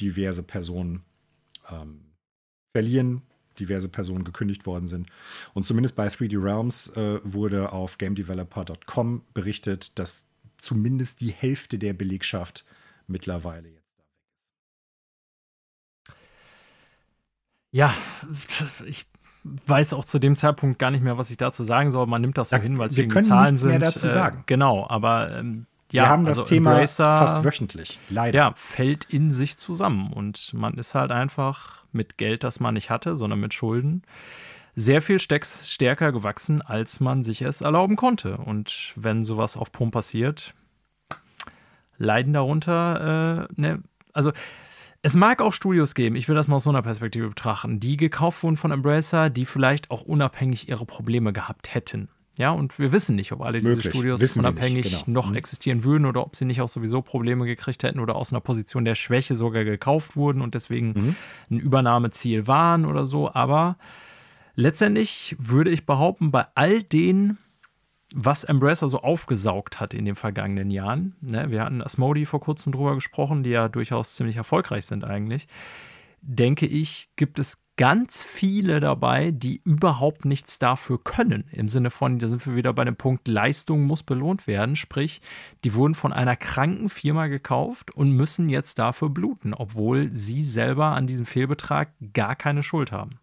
diverse 0.00 0.42
Personen 0.42 1.02
ähm, 1.70 2.00
verlieren, 2.74 3.22
diverse 3.60 3.88
Personen 3.88 4.24
gekündigt 4.24 4.66
worden 4.66 4.88
sind. 4.88 5.08
Und 5.54 5.62
zumindest 5.62 5.94
bei 5.94 6.08
3D 6.08 6.42
Realms 6.42 6.88
äh, 6.96 7.20
wurde 7.22 7.72
auf 7.72 7.98
GameDeveloper.com 7.98 9.22
berichtet, 9.32 9.96
dass 9.98 10.26
zumindest 10.58 11.20
die 11.20 11.30
Hälfte 11.30 11.78
der 11.78 11.92
Belegschaft 11.92 12.64
mittlerweile 13.06 13.68
jetzt 13.68 13.96
da 13.96 14.02
weg 14.02 14.16
ist. 16.08 16.14
Ja, 17.70 17.94
ich 18.86 19.06
weiß 19.44 19.92
auch 19.92 20.04
zu 20.04 20.18
dem 20.18 20.34
Zeitpunkt 20.34 20.80
gar 20.80 20.90
nicht 20.90 21.04
mehr, 21.04 21.16
was 21.16 21.30
ich 21.30 21.36
dazu 21.36 21.62
sagen 21.62 21.92
soll. 21.92 22.06
Man 22.08 22.22
nimmt 22.22 22.38
das 22.38 22.48
so 22.48 22.56
ja, 22.56 22.62
hin, 22.62 22.78
weil 22.78 22.88
es 22.88 22.98
irgendwie 22.98 23.22
Zahlen 23.22 23.56
sind. 23.56 23.70
Wir 23.70 23.78
können 23.78 23.84
dazu 23.84 24.08
sagen. 24.08 24.40
Äh, 24.40 24.44
genau, 24.46 24.88
aber 24.88 25.30
ähm, 25.36 25.66
ja, 25.94 26.04
wir 26.04 26.08
haben 26.08 26.24
das 26.24 26.38
also 26.38 26.48
Thema 26.48 26.72
Embracer, 26.72 27.18
fast 27.18 27.44
wöchentlich, 27.44 27.98
leider. 28.08 28.36
Ja, 28.36 28.52
fällt 28.56 29.04
in 29.04 29.30
sich 29.30 29.56
zusammen 29.56 30.12
und 30.12 30.52
man 30.52 30.74
ist 30.74 30.94
halt 30.94 31.12
einfach 31.12 31.84
mit 31.92 32.18
Geld, 32.18 32.42
das 32.42 32.60
man 32.60 32.74
nicht 32.74 32.90
hatte, 32.90 33.16
sondern 33.16 33.40
mit 33.40 33.54
Schulden, 33.54 34.02
sehr 34.74 35.00
viel 35.00 35.20
stärker 35.20 36.10
gewachsen, 36.10 36.62
als 36.62 36.98
man 36.98 37.22
sich 37.22 37.42
es 37.42 37.60
erlauben 37.60 37.94
konnte. 37.94 38.38
Und 38.38 38.92
wenn 38.96 39.22
sowas 39.22 39.56
auf 39.56 39.70
Pump 39.70 39.92
passiert, 39.92 40.54
leiden 41.96 42.32
darunter, 42.32 43.48
äh, 43.48 43.60
ne, 43.60 43.82
also 44.12 44.32
es 45.02 45.14
mag 45.14 45.40
auch 45.40 45.52
Studios 45.52 45.94
geben, 45.94 46.16
ich 46.16 46.28
will 46.28 46.34
das 46.34 46.48
mal 46.48 46.56
aus 46.56 46.64
so 46.64 46.70
einer 46.70 46.82
Perspektive 46.82 47.28
betrachten, 47.28 47.78
die 47.78 47.96
gekauft 47.96 48.42
wurden 48.42 48.56
von 48.56 48.72
Embracer, 48.72 49.30
die 49.30 49.44
vielleicht 49.44 49.90
auch 49.90 50.02
unabhängig 50.02 50.68
ihre 50.68 50.86
Probleme 50.86 51.32
gehabt 51.32 51.72
hätten. 51.74 52.08
Ja, 52.36 52.50
und 52.50 52.78
wir 52.78 52.90
wissen 52.90 53.14
nicht, 53.14 53.32
ob 53.32 53.42
alle 53.42 53.58
Möglich. 53.58 53.76
diese 53.76 53.90
Studios 53.90 54.20
wissen 54.20 54.40
unabhängig 54.40 54.90
genau. 54.90 55.02
noch 55.06 55.30
mhm. 55.30 55.36
existieren 55.36 55.84
würden 55.84 56.04
oder 56.04 56.22
ob 56.22 56.34
sie 56.34 56.44
nicht 56.44 56.60
auch 56.60 56.68
sowieso 56.68 57.00
Probleme 57.00 57.46
gekriegt 57.46 57.82
hätten 57.82 58.00
oder 58.00 58.16
aus 58.16 58.32
einer 58.32 58.40
Position 58.40 58.84
der 58.84 58.96
Schwäche 58.96 59.36
sogar 59.36 59.64
gekauft 59.64 60.16
wurden 60.16 60.42
und 60.42 60.54
deswegen 60.54 60.92
mhm. 60.94 61.16
ein 61.50 61.58
Übernahmeziel 61.60 62.46
waren 62.46 62.86
oder 62.86 63.04
so. 63.04 63.32
Aber 63.32 63.76
letztendlich 64.56 65.36
würde 65.38 65.70
ich 65.70 65.86
behaupten, 65.86 66.32
bei 66.32 66.46
all 66.56 66.82
den, 66.82 67.38
was 68.14 68.42
Embracer 68.42 68.88
so 68.88 69.00
aufgesaugt 69.00 69.78
hat 69.78 69.94
in 69.94 70.04
den 70.04 70.16
vergangenen 70.16 70.70
Jahren, 70.70 71.14
ne, 71.20 71.50
wir 71.50 71.62
hatten 71.62 71.82
Asmodi 71.82 72.26
vor 72.26 72.40
kurzem 72.40 72.72
drüber 72.72 72.96
gesprochen, 72.96 73.44
die 73.44 73.50
ja 73.50 73.68
durchaus 73.68 74.14
ziemlich 74.14 74.36
erfolgreich 74.36 74.86
sind 74.86 75.04
eigentlich 75.04 75.46
denke 76.26 76.66
ich, 76.66 77.10
gibt 77.16 77.38
es 77.38 77.64
ganz 77.76 78.22
viele 78.22 78.78
dabei, 78.80 79.30
die 79.32 79.60
überhaupt 79.64 80.24
nichts 80.24 80.58
dafür 80.58 81.02
können. 81.02 81.44
Im 81.50 81.68
Sinne 81.68 81.90
von, 81.90 82.18
da 82.18 82.28
sind 82.28 82.46
wir 82.46 82.54
wieder 82.54 82.72
bei 82.72 82.84
dem 82.84 82.96
Punkt, 82.96 83.26
Leistung 83.26 83.84
muss 83.84 84.02
belohnt 84.02 84.46
werden. 84.46 84.76
Sprich, 84.76 85.20
die 85.64 85.74
wurden 85.74 85.94
von 85.94 86.12
einer 86.12 86.36
kranken 86.36 86.88
Firma 86.88 87.26
gekauft 87.26 87.94
und 87.94 88.12
müssen 88.12 88.48
jetzt 88.48 88.78
dafür 88.78 89.10
bluten, 89.10 89.54
obwohl 89.54 90.12
sie 90.12 90.44
selber 90.44 90.86
an 90.86 91.06
diesem 91.06 91.26
Fehlbetrag 91.26 91.90
gar 92.12 92.36
keine 92.36 92.62
Schuld 92.62 92.92
haben. 92.92 93.18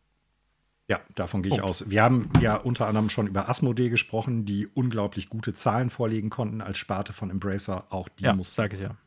Ja, 0.90 1.00
davon 1.16 1.42
gehe 1.42 1.54
ich 1.54 1.62
aus. 1.62 1.90
Wir 1.90 2.04
haben 2.04 2.30
ja 2.42 2.58
unter 2.58 2.88
anderem 2.88 3.10
schon 3.10 3.28
über 3.28 3.48
Asmodee 3.48 3.88
gesprochen, 3.88 4.44
die 4.44 4.68
unglaublich 4.68 5.30
gute 5.30 5.54
Zahlen 5.54 5.90
vorlegen 5.90 6.30
konnten 6.30 6.60
als 6.60 6.78
Sparte 6.78 7.14
von 7.14 7.30
Embracer. 7.30 7.86
Auch 7.92 8.10
die 8.10 8.26
ja, 8.26 8.34
muss. 8.34 8.54
sage 8.54 8.76
ich 8.76 8.82
ja. 8.82 8.98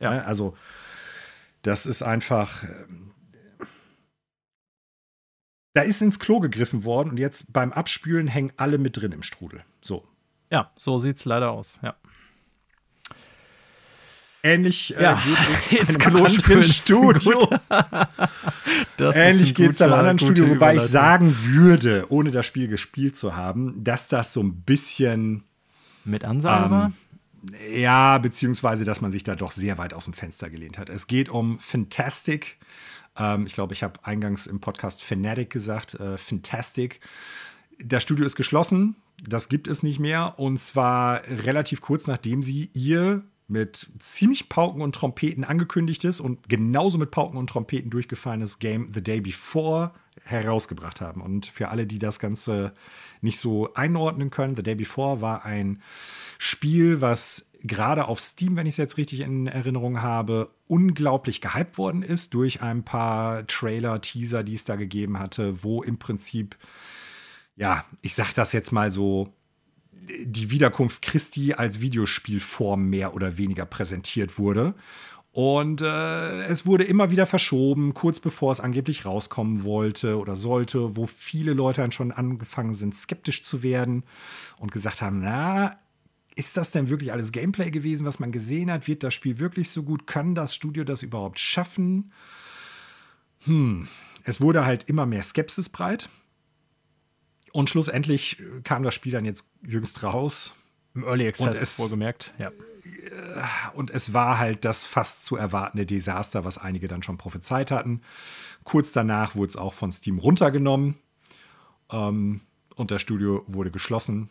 ja. 0.00 0.14
Ne, 0.14 0.24
also, 0.24 0.56
das 1.60 1.84
ist 1.84 2.02
einfach. 2.02 2.64
Ähm, 5.70 5.80
da 5.80 5.82
ist 5.82 6.02
ins 6.02 6.18
Klo 6.18 6.40
gegriffen 6.40 6.84
worden 6.84 7.10
und 7.10 7.16
jetzt 7.18 7.52
beim 7.52 7.72
Abspülen 7.72 8.26
hängen 8.26 8.52
alle 8.56 8.78
mit 8.78 8.96
drin 8.96 9.12
im 9.12 9.22
Strudel. 9.22 9.64
So. 9.80 10.06
Ja, 10.50 10.70
so 10.76 10.98
sieht 10.98 11.16
es 11.16 11.24
leider 11.24 11.50
aus, 11.50 11.78
ja. 11.82 11.94
Ähnlich 14.42 14.96
äh, 14.96 15.02
ja, 15.02 15.22
geht 15.22 15.38
es 15.52 15.66
ins 15.72 15.98
Klo 15.98 16.24
anderen 16.24 16.62
Studio. 16.64 17.38
Ähnlich 18.98 19.54
geht 19.54 19.72
es 19.72 19.82
einem 19.82 19.92
anderen 19.92 20.18
Studio, 20.18 20.48
wobei 20.48 20.76
ich 20.76 20.82
sagen 20.82 21.36
würde, 21.42 22.06
ohne 22.08 22.30
das 22.30 22.46
Spiel 22.46 22.66
gespielt 22.66 23.16
zu 23.16 23.36
haben, 23.36 23.84
dass 23.84 24.08
das 24.08 24.32
so 24.32 24.42
ein 24.42 24.62
bisschen 24.62 25.44
mit 26.04 26.24
Ansage 26.24 26.64
ähm, 26.64 26.70
war. 26.70 26.92
Ja, 27.74 28.18
beziehungsweise, 28.18 28.84
dass 28.84 29.00
man 29.00 29.10
sich 29.10 29.24
da 29.24 29.36
doch 29.36 29.52
sehr 29.52 29.78
weit 29.78 29.94
aus 29.94 30.04
dem 30.04 30.14
Fenster 30.14 30.50
gelehnt 30.50 30.78
hat. 30.78 30.88
Es 30.88 31.06
geht 31.06 31.28
um 31.28 31.58
Fantastic. 31.58 32.58
Ähm, 33.18 33.46
ich 33.46 33.52
glaube, 33.52 33.74
ich 33.74 33.82
habe 33.82 34.04
eingangs 34.04 34.46
im 34.46 34.60
Podcast 34.60 35.02
Fanatic 35.02 35.50
gesagt. 35.50 35.94
Äh, 35.94 36.18
Fantastic. 36.18 37.00
Das 37.78 38.02
Studio 38.02 38.24
ist 38.24 38.36
geschlossen. 38.36 38.96
Das 39.22 39.48
gibt 39.48 39.68
es 39.68 39.82
nicht 39.82 40.00
mehr. 40.00 40.38
Und 40.38 40.58
zwar 40.58 41.22
relativ 41.26 41.80
kurz 41.80 42.06
nachdem 42.06 42.42
sie 42.42 42.70
ihr 42.74 43.22
mit 43.50 43.90
ziemlich 43.98 44.48
Pauken 44.48 44.80
und 44.80 44.94
Trompeten 44.94 45.42
angekündigtes 45.42 46.20
und 46.20 46.48
genauso 46.48 46.98
mit 46.98 47.10
Pauken 47.10 47.36
und 47.36 47.48
Trompeten 47.48 47.90
durchgefallenes 47.90 48.60
Game 48.60 48.86
The 48.94 49.02
Day 49.02 49.20
Before 49.20 49.90
herausgebracht 50.22 51.00
haben. 51.00 51.20
Und 51.20 51.46
für 51.46 51.68
alle, 51.68 51.86
die 51.86 51.98
das 51.98 52.20
Ganze 52.20 52.72
nicht 53.20 53.38
so 53.38 53.74
einordnen 53.74 54.30
können, 54.30 54.54
The 54.54 54.62
Day 54.62 54.76
Before 54.76 55.20
war 55.20 55.44
ein 55.44 55.82
Spiel, 56.38 57.00
was 57.00 57.49
gerade 57.62 58.08
auf 58.08 58.20
Steam, 58.20 58.56
wenn 58.56 58.66
ich 58.66 58.74
es 58.74 58.78
jetzt 58.78 58.96
richtig 58.96 59.20
in 59.20 59.46
Erinnerung 59.46 60.02
habe, 60.02 60.50
unglaublich 60.66 61.40
gehypt 61.40 61.78
worden 61.78 62.02
ist 62.02 62.34
durch 62.34 62.62
ein 62.62 62.84
paar 62.84 63.46
Trailer, 63.46 64.00
Teaser, 64.00 64.42
die 64.42 64.54
es 64.54 64.64
da 64.64 64.76
gegeben 64.76 65.18
hatte, 65.18 65.62
wo 65.62 65.82
im 65.82 65.98
Prinzip, 65.98 66.56
ja, 67.56 67.84
ich 68.02 68.14
sag 68.14 68.32
das 68.32 68.52
jetzt 68.52 68.72
mal 68.72 68.90
so, 68.90 69.34
die 70.24 70.50
Wiederkunft 70.50 71.02
Christi 71.02 71.54
als 71.54 71.80
Videospielform 71.80 72.88
mehr 72.88 73.14
oder 73.14 73.36
weniger 73.36 73.66
präsentiert 73.66 74.38
wurde. 74.38 74.74
Und 75.32 75.80
äh, 75.80 76.42
es 76.46 76.66
wurde 76.66 76.82
immer 76.82 77.12
wieder 77.12 77.24
verschoben, 77.24 77.94
kurz 77.94 78.18
bevor 78.18 78.50
es 78.50 78.58
angeblich 78.58 79.04
rauskommen 79.04 79.62
wollte 79.62 80.18
oder 80.18 80.34
sollte, 80.34 80.96
wo 80.96 81.06
viele 81.06 81.52
Leute 81.52 81.82
dann 81.82 81.92
schon 81.92 82.10
angefangen 82.10 82.74
sind, 82.74 82.96
skeptisch 82.96 83.44
zu 83.44 83.62
werden 83.62 84.02
und 84.58 84.72
gesagt 84.72 85.02
haben, 85.02 85.20
na, 85.20 85.78
ist 86.40 86.56
das 86.56 86.70
denn 86.70 86.88
wirklich 86.88 87.12
alles 87.12 87.32
Gameplay 87.32 87.70
gewesen, 87.70 88.06
was 88.06 88.18
man 88.18 88.32
gesehen 88.32 88.70
hat? 88.70 88.88
Wird 88.88 89.02
das 89.02 89.12
Spiel 89.12 89.38
wirklich 89.38 89.70
so 89.70 89.82
gut? 89.82 90.06
Kann 90.06 90.34
das 90.34 90.54
Studio 90.54 90.84
das 90.84 91.02
überhaupt 91.02 91.38
schaffen? 91.38 92.12
Hm, 93.44 93.86
es 94.24 94.40
wurde 94.40 94.64
halt 94.64 94.84
immer 94.84 95.04
mehr 95.04 95.22
Skepsis 95.22 95.68
breit. 95.68 96.08
Und 97.52 97.68
schlussendlich 97.68 98.42
kam 98.64 98.82
das 98.82 98.94
Spiel 98.94 99.12
dann 99.12 99.26
jetzt 99.26 99.50
jüngst 99.62 100.02
raus. 100.02 100.54
Im 100.94 101.04
Early 101.04 101.28
Access, 101.28 101.60
es, 101.60 101.78
wohlgemerkt, 101.78 102.32
ja. 102.38 102.50
Und 103.74 103.90
es 103.90 104.14
war 104.14 104.38
halt 104.38 104.64
das 104.64 104.86
fast 104.86 105.26
zu 105.26 105.36
erwartende 105.36 105.84
Desaster, 105.84 106.44
was 106.46 106.56
einige 106.56 106.88
dann 106.88 107.02
schon 107.02 107.18
prophezeit 107.18 107.70
hatten. 107.70 108.00
Kurz 108.64 108.92
danach 108.92 109.34
wurde 109.34 109.50
es 109.50 109.56
auch 109.56 109.74
von 109.74 109.92
Steam 109.92 110.18
runtergenommen. 110.18 110.96
Ähm, 111.92 112.40
und 112.76 112.90
das 112.90 113.02
Studio 113.02 113.44
wurde 113.46 113.70
geschlossen 113.70 114.30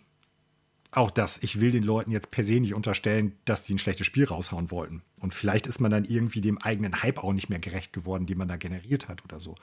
auch 0.91 1.11
das, 1.11 1.41
ich 1.43 1.59
will 1.59 1.71
den 1.71 1.83
Leuten 1.83 2.11
jetzt 2.11 2.31
per 2.31 2.43
se 2.43 2.59
nicht 2.59 2.73
unterstellen, 2.73 3.37
dass 3.45 3.63
die 3.63 3.75
ein 3.75 3.77
schlechtes 3.77 4.07
Spiel 4.07 4.25
raushauen 4.25 4.71
wollten. 4.71 5.03
Und 5.19 5.35
vielleicht 5.35 5.67
ist 5.67 5.79
man 5.79 5.91
dann 5.91 6.03
irgendwie 6.03 6.41
dem 6.41 6.57
eigenen 6.57 7.03
Hype 7.03 7.23
auch 7.23 7.33
nicht 7.33 7.49
mehr 7.49 7.59
gerecht 7.59 7.93
geworden, 7.93 8.25
den 8.25 8.39
man 8.39 8.47
da 8.47 8.57
generiert 8.57 9.07
hat 9.07 9.23
oder 9.23 9.39
so. 9.39 9.55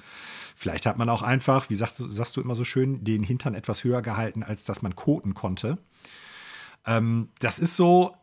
Vielleicht 0.54 0.86
hat 0.86 0.98
man 0.98 1.08
auch 1.08 1.22
einfach, 1.22 1.68
wie 1.68 1.74
sagst 1.74 1.98
du, 1.98 2.08
sagst 2.08 2.36
du 2.36 2.40
immer 2.40 2.54
so 2.54 2.64
schön, 2.64 3.02
den 3.02 3.24
Hintern 3.24 3.54
etwas 3.54 3.82
höher 3.82 4.02
gehalten, 4.02 4.44
als 4.44 4.64
dass 4.64 4.82
man 4.82 4.94
koten 4.94 5.34
konnte. 5.34 5.78
Ähm, 6.86 7.30
das 7.40 7.58
ist 7.58 7.74
so, 7.74 8.14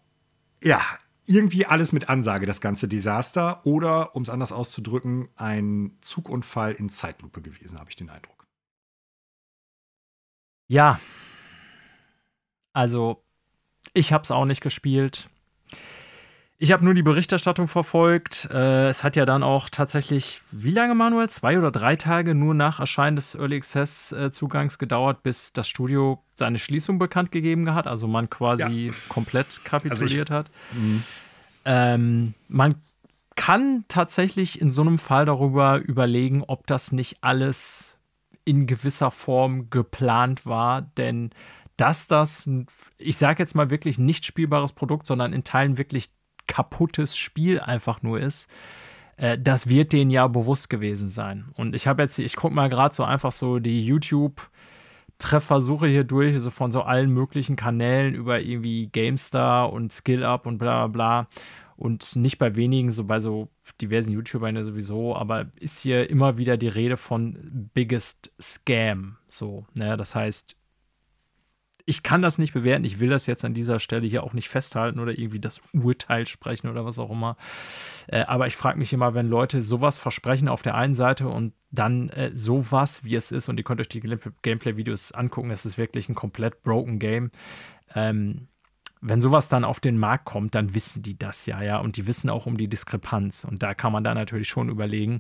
ja, 0.64 0.82
irgendwie 1.26 1.66
alles 1.66 1.92
mit 1.92 2.08
Ansage, 2.08 2.46
das 2.46 2.62
ganze 2.62 2.88
Desaster. 2.88 3.66
Oder, 3.66 4.16
um 4.16 4.24
es 4.24 4.30
anders 4.30 4.54
auszudrücken, 4.54 5.28
ein 5.36 5.98
Zugunfall 6.00 6.72
in 6.72 6.88
Zeitlupe 6.88 7.42
gewesen, 7.42 7.80
habe 7.80 7.90
ich 7.90 7.98
den 7.98 8.10
Eindruck. 8.10 8.46
Ja, 10.70 11.02
also, 12.74 13.24
ich 13.94 14.12
habe 14.12 14.24
es 14.24 14.32
auch 14.32 14.46
nicht 14.46 14.62
gespielt. 14.62 15.30
Ich 16.64 16.72
habe 16.72 16.86
nur 16.86 16.94
die 16.94 17.04
Berichterstattung 17.04 17.68
verfolgt. 17.68 18.48
Äh, 18.50 18.88
es 18.88 19.04
hat 19.04 19.16
ja 19.18 19.26
dann 19.26 19.44
auch 19.44 19.70
tatsächlich, 19.70 20.42
wie 20.52 20.72
lange, 20.72 20.96
Manuel? 20.96 21.28
Zwei 21.28 21.58
oder 21.58 21.72
drei 21.72 21.98
Tage 21.98 22.36
nur 22.36 22.54
nach 22.54 22.80
Erscheinen 22.80 23.18
des 23.18 23.36
Early 23.36 23.58
Access-Zugangs 23.58 24.76
äh, 24.76 24.78
gedauert, 24.78 25.24
bis 25.24 25.52
das 25.52 25.68
Studio 25.68 26.24
seine 26.36 26.60
Schließung 26.60 27.00
bekannt 27.00 27.32
gegeben 27.32 27.74
hat. 27.74 27.86
Also 27.86 28.08
man 28.08 28.30
quasi 28.30 28.88
ja. 28.88 28.94
komplett 29.10 29.66
kapituliert 29.66 30.32
also 30.32 30.46
ich, 30.46 30.46
hat. 30.46 30.52
Mhm. 30.72 31.04
Ähm, 31.66 32.34
man 32.48 32.76
kann 33.36 33.84
tatsächlich 33.90 34.62
in 34.62 34.72
so 34.72 34.84
einem 34.84 35.00
Fall 35.00 35.26
darüber 35.26 35.80
überlegen, 35.80 36.44
ob 36.48 36.66
das 36.68 36.92
nicht 36.92 37.18
alles 37.22 37.98
in 38.46 38.68
gewisser 38.68 39.12
Form 39.12 39.70
geplant 39.70 40.46
war, 40.46 40.82
denn 40.82 41.32
dass 41.78 42.08
das, 42.08 42.50
ich 42.98 43.18
sage 43.18 43.42
jetzt 43.42 43.56
mal 43.56 43.70
wirklich 43.70 43.98
nicht 43.98 44.26
spielbares 44.26 44.74
Produkt, 44.74 45.08
sondern 45.08 45.34
in 45.34 45.44
Teilen 45.44 45.78
wirklich 45.78 46.12
kaputtes 46.48 47.18
Spiel 47.18 47.60
einfach 47.60 48.02
nur 48.02 48.20
ist, 48.20 48.50
äh, 49.18 49.38
das 49.40 49.68
wird 49.68 49.94
denen 49.94 50.12
ja 50.12 50.28
bewusst 50.28 50.70
gewesen 50.70 51.10
sein. 51.10 51.46
Und 51.54 51.76
ich 51.76 51.88
habe 51.88 52.02
jetzt, 52.04 52.20
ich 52.20 52.36
gucke 52.36 52.54
mal 52.54 52.70
gerade 52.70 52.94
so 52.94 53.04
einfach 53.04 53.32
so 53.32 53.60
die 53.60 53.86
YouTube- 53.86 54.50
Treffersuche 55.20 55.88
hier 55.88 56.04
durch, 56.04 56.34
also 56.34 56.50
von 56.50 56.72
so 56.72 56.82
allen 56.82 57.10
möglichen 57.12 57.56
Kanälen 57.56 58.16
über 58.16 58.42
irgendwie 58.42 58.88
GameStar 58.88 59.72
und 59.72 59.94
SkillUp 59.94 60.46
und 60.46 60.58
bla 60.58 60.88
bla 60.88 60.88
bla. 60.88 61.28
Und 61.76 62.16
nicht 62.16 62.38
bei 62.38 62.56
wenigen, 62.56 62.92
so 62.92 63.06
bei 63.06 63.20
so 63.20 63.50
diversen 63.82 64.12
YouTubern 64.12 64.56
ja 64.56 64.64
sowieso, 64.64 65.16
aber 65.16 65.48
ist 65.60 65.80
hier 65.80 66.10
immer 66.10 66.38
wieder 66.38 66.58
die 66.58 66.68
Rede 66.68 66.98
von 66.98 67.70
Biggest 67.74 68.34
Scam. 68.42 69.18
So, 69.28 69.66
ne? 69.76 69.98
Das 69.98 70.16
heißt, 70.16 70.58
ich 71.86 72.04
kann 72.04 72.22
das 72.22 72.38
nicht 72.38 72.54
bewerten. 72.54 72.86
Ich 72.86 73.00
will 73.00 73.10
das 73.10 73.26
jetzt 73.28 73.44
an 73.44 73.54
dieser 73.54 73.80
Stelle 73.80 74.08
hier 74.08 74.24
auch 74.24 74.34
nicht 74.34 74.50
festhalten 74.50 75.00
oder 75.00 75.12
irgendwie 75.12 75.40
das 75.40 75.62
Urteil 75.74 76.28
sprechen 76.28 76.70
oder 76.70 76.86
was 76.86 77.00
auch 77.00 77.12
immer. 77.12 77.36
Äh, 78.08 78.22
aber 78.22 78.48
ich 78.48 78.56
frage 78.56 78.80
mich 78.80 78.94
immer, 78.94 79.14
wenn 79.14 79.28
Leute 79.28 79.62
sowas 79.62 80.00
versprechen 80.00 80.48
auf 80.48 80.62
der 80.62 80.76
einen 80.76 80.94
Seite 80.94 81.28
und 81.28 81.54
dann 81.72 82.10
äh, 82.10 82.32
sowas, 82.34 83.04
wie 83.04 83.16
es 83.16 83.32
ist, 83.32 83.50
und 83.50 83.58
ihr 83.58 83.64
könnt 83.64 83.82
euch 83.82 83.90
die 83.90 84.02
Gameplay-Videos 84.02 85.12
angucken, 85.12 85.52
es 85.52 85.66
ist 85.66 85.78
wirklich 85.78 86.08
ein 86.08 86.16
komplett 86.16 86.64
broken 86.64 87.00
Game. 87.00 87.32
Ähm, 87.96 88.48
wenn 89.06 89.20
sowas 89.20 89.50
dann 89.50 89.66
auf 89.66 89.82
den 89.82 89.98
Markt 89.98 90.26
kommt, 90.26 90.56
dann 90.56 90.74
wissen 90.74 91.04
die 91.04 91.18
das 91.18 91.46
ja, 91.46 91.62
ja. 91.62 91.78
Und 91.80 91.98
die 91.98 92.08
wissen 92.08 92.30
auch 92.30 92.46
um 92.46 92.58
die 92.58 92.70
Diskrepanz. 92.70 93.44
Und 93.44 93.62
da 93.62 93.74
kann 93.74 93.92
man 93.92 94.04
dann 94.04 94.16
natürlich 94.16 94.48
schon 94.48 94.70
überlegen. 94.70 95.20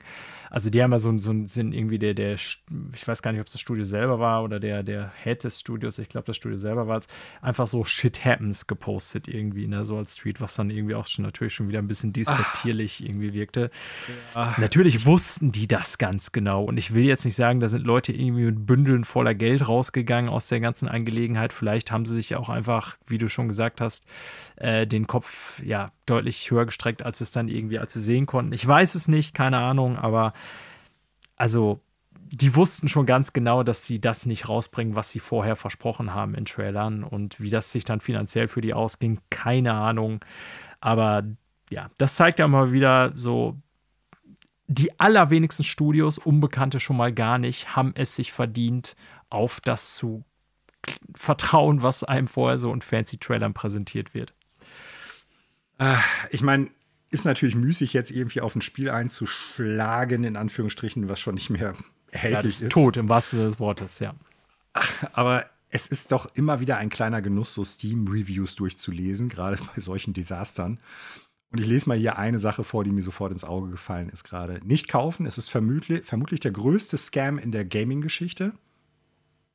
Also, 0.50 0.70
die 0.70 0.82
haben 0.82 0.92
ja 0.92 1.00
so, 1.00 1.18
so 1.18 1.34
sind 1.48 1.74
irgendwie 1.74 2.00
der, 2.00 2.14
der, 2.14 2.36
ich 2.36 2.62
weiß 3.06 3.22
gar 3.22 3.32
nicht, 3.32 3.42
ob 3.42 3.48
es 3.48 3.54
das 3.54 3.62
Studio 3.62 3.84
selber 3.84 4.20
war 4.20 4.44
oder 4.44 4.60
der, 4.60 4.84
der 4.84 5.12
Head 5.24 5.44
des 5.44 5.60
Studios, 5.60 6.00
ich 6.00 6.10
glaube, 6.10 6.28
das 6.28 6.36
Studio 6.36 6.58
selber 6.60 6.88
war 6.88 7.00
es, 7.00 7.08
einfach 7.42 7.68
so 7.68 7.84
Shit 7.84 8.24
Happens 8.24 8.68
gepostet 8.68 9.28
irgendwie, 9.28 9.68
ne, 9.68 9.84
so 9.84 9.98
als 9.98 10.16
Tweet, 10.16 10.40
was 10.40 10.56
dann 10.56 10.70
irgendwie 10.70 10.96
auch 10.96 11.08
schon 11.08 11.26
natürlich 11.26 11.54
schon 11.54 11.68
wieder 11.68 11.80
ein 11.80 11.88
bisschen 11.88 12.14
despektierlich 12.14 13.00
Ach. 13.02 13.10
irgendwie 13.10 13.34
wirkte. 13.34 13.70
Ja. 14.36 14.56
Natürlich 14.60 15.06
wussten 15.06 15.52
die 15.52 15.68
das 15.68 15.98
ganz 15.98 16.32
genau. 16.32 16.64
Und 16.64 16.78
ich 16.78 16.94
will 16.94 17.04
jetzt 17.04 17.26
nicht 17.26 17.36
sagen, 17.36 17.60
da 17.60 17.68
sind 17.68 17.84
Leute 17.84 18.14
irgendwie 18.14 18.46
mit 18.46 18.66
Bündeln 18.66 19.04
voller 19.04 19.34
Geld 19.34 19.68
rausgegangen 19.68 20.30
aus 20.30 20.48
der 20.48 20.60
ganzen 20.60 20.88
Angelegenheit. 20.88 21.52
Vielleicht 21.52 21.92
haben 21.92 22.06
sie 22.06 22.16
sich 22.16 22.36
auch 22.36 22.50
einfach, 22.50 22.98
wie 23.08 23.18
du 23.18 23.28
schon 23.28 23.48
gesagt 23.48 23.73
gesagt 23.74 23.82
hast, 23.82 24.06
äh, 24.56 24.88
den 24.88 25.08
Kopf 25.08 25.62
ja 25.64 25.92
deutlich 26.06 26.50
höher 26.52 26.66
gestreckt, 26.66 27.04
als 27.04 27.22
es 27.22 27.32
dann 27.32 27.48
irgendwie, 27.48 27.80
als 27.80 27.94
sie 27.94 28.02
sehen 28.02 28.26
konnten. 28.26 28.54
Ich 28.54 28.68
weiß 28.68 28.96
es 28.96 29.08
nicht, 29.08 29.34
keine 29.34 29.60
Ahnung, 29.60 29.98
aber 29.98 30.34
also 31.36 31.82
die 32.26 32.56
wussten 32.56 32.88
schon 32.88 33.06
ganz 33.06 33.34
genau, 33.34 33.64
dass 33.64 33.86
sie 33.86 34.00
das 34.00 34.26
nicht 34.26 34.50
rausbringen, 34.50 34.96
was 34.96 35.12
sie 35.12 35.20
vorher 35.20 35.56
versprochen 35.56 36.14
haben 36.14 36.34
in 36.36 36.46
Trailern 36.46 37.04
und 37.04 37.40
wie 37.40 37.50
das 37.50 37.72
sich 37.72 37.84
dann 37.84 38.00
finanziell 38.00 38.48
für 38.48 38.62
die 38.62 38.74
ausging, 38.74 39.20
keine 39.30 39.74
Ahnung. 39.74 40.24
Aber 40.80 41.24
ja, 41.70 41.90
das 41.98 42.16
zeigt 42.16 42.40
ja 42.40 42.48
mal 42.48 42.72
wieder 42.72 43.12
so, 43.14 43.58
die 44.68 45.00
allerwenigsten 45.00 45.64
Studios, 45.64 46.18
Unbekannte 46.18 46.80
schon 46.80 46.98
mal 46.98 47.14
gar 47.14 47.38
nicht, 47.38 47.76
haben 47.76 47.92
es 47.96 48.16
sich 48.16 48.32
verdient, 48.32 48.96
auf 49.30 49.62
das 49.62 49.94
zu 49.94 50.24
vertrauen, 51.16 51.82
was 51.82 52.04
einem 52.04 52.28
vorher 52.28 52.58
so 52.58 52.74
in 52.74 52.82
fancy 52.82 53.18
Trailern 53.18 53.54
präsentiert 53.54 54.14
wird. 54.14 54.34
Äh, 55.80 55.96
ich 56.30 56.42
meine, 56.42 56.70
ist 57.10 57.26
natürlich 57.26 57.56
müßig, 57.56 57.94
jetzt 57.94 58.12
irgendwie 58.12 58.42
auf 58.42 58.56
ein 58.56 58.62
Spiel 58.62 58.90
einzuschlagen, 58.90 60.24
in 60.24 60.36
Anführungsstrichen, 60.36 61.10
was 61.10 61.20
schon 61.20 61.36
nicht 61.36 61.50
mehr 61.50 61.74
erhältlich 62.12 62.60
ja, 62.60 62.68
ist. 62.68 62.74
Tot 62.74 62.98
im 62.98 63.10
wahrsten 63.10 63.38
Sinne 63.38 63.50
des 63.50 63.60
Wortes, 63.60 64.00
ja. 64.00 64.16
Aber 65.14 65.46
es 65.70 65.88
ist 65.88 66.12
doch 66.12 66.28
immer 66.36 66.60
wieder 66.60 66.78
ein 66.78 66.90
kleiner 66.90 67.22
Genuss, 67.22 67.54
so 67.54 67.64
Steam-Reviews 67.64 68.56
durchzulesen, 68.56 69.30
gerade 69.30 69.58
bei 69.76 69.82
solchen 69.82 70.14
Desastern. 70.14 70.80
Und 71.52 71.60
ich 71.60 71.68
lese 71.68 71.88
mal 71.88 71.98
hier 71.98 72.18
eine 72.18 72.40
Sache 72.40 72.64
vor, 72.64 72.84
die 72.84 72.92
mir 72.92 73.04
sofort 73.04 73.32
ins 73.32 73.44
Auge 73.44 73.70
gefallen 73.70 74.10
ist 74.10 74.24
gerade. 74.24 74.60
Nicht 74.66 74.88
kaufen, 74.88 75.28
es 75.28 75.38
ist 75.38 75.50
vermutlich, 75.50 76.04
vermutlich 76.04 76.40
der 76.40 76.52
größte 76.52 76.98
Scam 76.98 77.38
in 77.38 77.52
der 77.52 77.64
Gaming-Geschichte. 77.64 78.54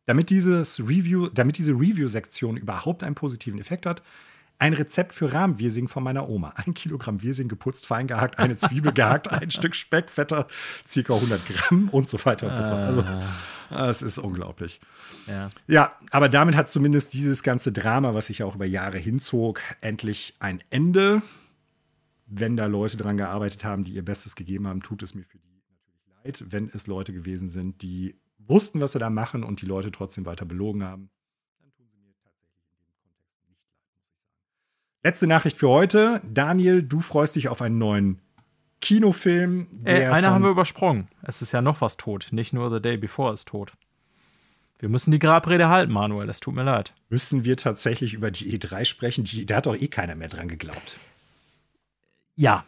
Damit, 0.09 0.31
Review, 0.31 1.29
damit 1.29 1.59
diese 1.59 1.73
Review-Sektion 1.73 2.57
überhaupt 2.57 3.03
einen 3.05 3.15
positiven 3.15 3.61
Effekt 3.61 3.85
hat, 3.85 4.03
ein 4.59 4.73
Rezept 4.73 5.13
für 5.13 5.35
Rahmwirsing 5.35 5.87
von 5.87 6.03
meiner 6.03 6.31
Oma. 6.31 6.55
Ein 6.57 6.73
Kilogramm 6.73 7.23
Wirsing 7.23 7.49
geputzt, 7.49 7.87
fein 7.87 8.07
gehackt, 8.07 8.39
eine 8.39 8.57
Zwiebel 8.57 8.95
gehackt, 8.95 9.29
ein 9.31 9.51
Stück 9.51 9.77
Speck, 9.77 10.09
fetter, 10.09 10.47
circa 10.87 11.15
100 11.15 11.47
Gramm 11.47 11.91
und 11.91 12.09
so 12.09 12.25
weiter 12.25 12.47
und 12.47 12.55
so 12.55 12.63
fort. 12.63 12.73
Also, 12.73 13.03
ah. 13.03 13.91
es 13.91 14.01
ist 14.01 14.17
unglaublich. 14.17 14.81
Ja. 15.27 15.51
ja, 15.67 15.93
aber 16.11 16.31
damit 16.31 16.57
hat 16.57 16.71
zumindest 16.71 17.13
dieses 17.13 17.43
ganze 17.43 17.71
Drama, 17.71 18.15
was 18.15 18.29
sich 18.29 18.39
ja 18.39 18.47
auch 18.47 18.55
über 18.55 18.65
Jahre 18.65 18.97
hinzog, 18.97 19.61
endlich 19.83 20.37
ein 20.41 20.65
Ende. 20.71 21.21
Wenn 22.25 22.57
da 22.57 22.65
Leute 22.65 22.97
dran 22.97 23.19
gearbeitet 23.19 23.63
haben, 23.63 23.85
die 23.85 23.93
ihr 23.93 24.07
Bestes 24.07 24.37
gegeben 24.37 24.67
haben, 24.69 24.81
tut 24.81 25.03
es 25.03 25.15
mir 25.15 25.25
für 25.25 25.37
die 25.37 25.51
natürlich 25.53 26.41
leid. 26.41 26.45
Wenn 26.51 26.71
es 26.73 26.87
Leute 26.87 27.13
gewesen 27.13 27.49
sind, 27.49 27.83
die 27.83 28.17
wussten, 28.49 28.81
was 28.81 28.93
sie 28.93 28.99
da 28.99 29.11
machen 29.11 29.45
und 29.45 29.63
die 29.63 29.67
Leute 29.67 29.93
trotzdem 29.93 30.27
weiter 30.27 30.45
belogen 30.45 30.85
haben, 30.85 31.11
Letzte 35.05 35.29
Nachricht 35.29 35.57
für 35.57 35.69
heute. 35.69 36.21
Daniel, 36.29 36.83
du 36.83 37.01
freust 37.01 37.37
dich 37.37 37.49
auf 37.49 37.63
einen 37.63 37.79
neuen 37.79 38.19
Kinofilm. 38.81 39.69
Äh, 39.85 40.07
eine 40.07 40.31
haben 40.31 40.43
wir 40.43 40.51
übersprungen. 40.51 41.09
Es 41.23 41.41
ist 41.41 41.53
ja 41.53 41.63
noch 41.63 41.81
was 41.81 41.97
tot. 41.97 42.29
Nicht 42.33 42.53
nur 42.53 42.71
The 42.71 42.83
Day 42.83 42.97
Before 42.97 43.33
ist 43.33 43.49
tot. 43.49 43.73
Wir 44.81 44.89
müssen 44.89 45.11
die 45.11 45.19
Grabrede 45.19 45.69
halten, 45.69 45.93
Manuel. 45.93 46.29
Es 46.29 46.41
tut 46.41 46.55
mir 46.55 46.63
leid. 46.63 46.95
Müssen 47.09 47.45
wir 47.45 47.57
tatsächlich 47.57 48.15
über 48.15 48.31
die 48.31 48.59
E3 48.59 48.85
sprechen? 48.85 49.25
Die, 49.25 49.47
da 49.47 49.57
hat 49.57 49.67
doch 49.67 49.77
eh 49.77 49.89
keiner 49.89 50.15
mehr 50.15 50.29
dran 50.29 50.49
geglaubt. 50.49 50.99
Ja, 52.37 52.65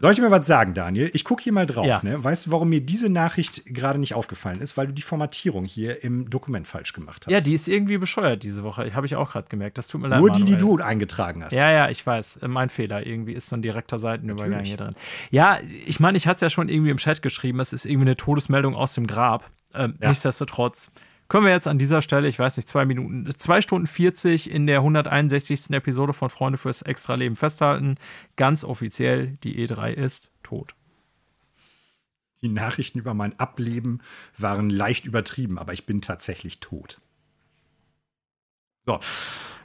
Soll 0.00 0.12
ich 0.12 0.20
mir 0.20 0.30
was 0.30 0.46
sagen, 0.46 0.74
Daniel? 0.74 1.10
Ich 1.14 1.24
gucke 1.24 1.42
hier 1.42 1.52
mal 1.52 1.66
drauf. 1.66 1.86
Ja. 1.86 2.00
Ne? 2.02 2.22
Weißt 2.22 2.46
du, 2.46 2.50
warum 2.50 2.70
mir 2.70 2.80
diese 2.80 3.08
Nachricht 3.08 3.66
gerade 3.66 3.98
nicht 3.98 4.14
aufgefallen 4.14 4.60
ist? 4.60 4.76
Weil 4.76 4.88
du 4.88 4.92
die 4.92 5.02
Formatierung 5.02 5.64
hier 5.64 6.02
im 6.04 6.28
Dokument 6.28 6.66
falsch 6.66 6.92
gemacht 6.92 7.26
hast. 7.26 7.32
Ja, 7.32 7.40
die 7.40 7.54
ist 7.54 7.68
irgendwie 7.68 7.98
bescheuert 7.98 8.42
diese 8.42 8.64
Woche. 8.64 8.94
Habe 8.94 9.06
ich 9.06 9.16
auch 9.16 9.30
gerade 9.30 9.48
gemerkt. 9.48 9.78
Das 9.78 9.88
tut 9.88 10.00
mir 10.00 10.08
leid. 10.08 10.20
Nur 10.20 10.30
die, 10.30 10.44
die 10.44 10.56
du 10.56 10.78
eingetragen 10.78 11.44
hast. 11.44 11.52
Ja, 11.52 11.70
ja, 11.70 11.90
ich 11.90 12.04
weiß. 12.06 12.40
Mein 12.46 12.68
Fehler. 12.68 13.06
Irgendwie 13.06 13.32
ist 13.32 13.48
so 13.48 13.56
ein 13.56 13.62
direkter 13.62 13.98
Seitenübergang 13.98 14.50
Natürlich. 14.50 14.68
hier 14.70 14.78
drin. 14.78 14.94
Ja, 15.30 15.58
ich 15.86 16.00
meine, 16.00 16.16
ich 16.16 16.26
hatte 16.26 16.36
es 16.36 16.40
ja 16.40 16.50
schon 16.50 16.68
irgendwie 16.68 16.90
im 16.90 16.96
Chat 16.98 17.22
geschrieben. 17.22 17.60
Es 17.60 17.72
ist 17.72 17.84
irgendwie 17.84 18.08
eine 18.08 18.16
Todesmeldung 18.16 18.74
aus 18.74 18.94
dem 18.94 19.06
Grab. 19.06 19.50
Ähm, 19.74 19.94
ja. 20.00 20.08
Nichtsdestotrotz 20.08 20.90
können 21.32 21.46
wir 21.46 21.52
jetzt 21.52 21.66
an 21.66 21.78
dieser 21.78 22.02
Stelle, 22.02 22.28
ich 22.28 22.38
weiß 22.38 22.58
nicht, 22.58 22.68
zwei 22.68 22.84
Minuten, 22.84 23.26
zwei 23.38 23.62
Stunden 23.62 23.86
40 23.86 24.50
in 24.50 24.66
der 24.66 24.80
161. 24.80 25.70
Episode 25.70 26.12
von 26.12 26.28
Freunde 26.28 26.58
fürs 26.58 26.82
Extra-Leben 26.82 27.36
festhalten. 27.36 27.94
Ganz 28.36 28.64
offiziell, 28.64 29.38
die 29.42 29.66
E3 29.66 29.92
ist 29.92 30.30
tot. 30.42 30.74
Die 32.42 32.50
Nachrichten 32.50 32.98
über 32.98 33.14
mein 33.14 33.38
Ableben 33.40 34.02
waren 34.36 34.68
leicht 34.68 35.06
übertrieben, 35.06 35.58
aber 35.58 35.72
ich 35.72 35.86
bin 35.86 36.02
tatsächlich 36.02 36.60
tot. 36.60 37.00
So. 38.86 38.98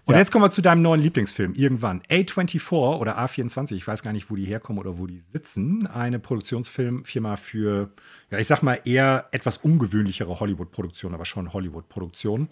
Und 0.07 0.13
ja. 0.13 0.19
jetzt 0.19 0.31
kommen 0.31 0.45
wir 0.45 0.49
zu 0.49 0.61
deinem 0.61 0.81
neuen 0.81 1.01
Lieblingsfilm. 1.01 1.53
Irgendwann. 1.53 2.01
A24 2.03 2.97
oder 2.97 3.19
A24, 3.19 3.73
ich 3.73 3.85
weiß 3.85 4.03
gar 4.03 4.13
nicht, 4.13 4.31
wo 4.31 4.37
die 4.37 4.45
herkommen 4.45 4.79
oder 4.79 4.97
wo 4.97 5.05
die 5.05 5.19
sitzen. 5.19 5.85
Eine 5.85 6.17
Produktionsfilmfirma 6.17 7.35
für, 7.35 7.91
ja, 8.31 8.39
ich 8.39 8.47
sag 8.47 8.63
mal 8.63 8.79
eher 8.85 9.27
etwas 9.31 9.57
ungewöhnlichere 9.57 10.39
Hollywood-Produktion, 10.39 11.13
aber 11.13 11.25
schon 11.25 11.51
Hollywood-Produktion. 11.51 12.47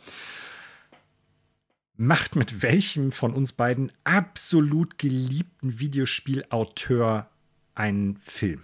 Macht 1.96 2.36
mit 2.36 2.62
welchem 2.62 3.14
von 3.14 3.34
uns 3.34 3.54
beiden 3.54 3.90
absolut 4.04 4.98
geliebten 4.98 5.80
Videospielauteur 5.80 7.30
einen 7.74 8.18
Film? 8.18 8.64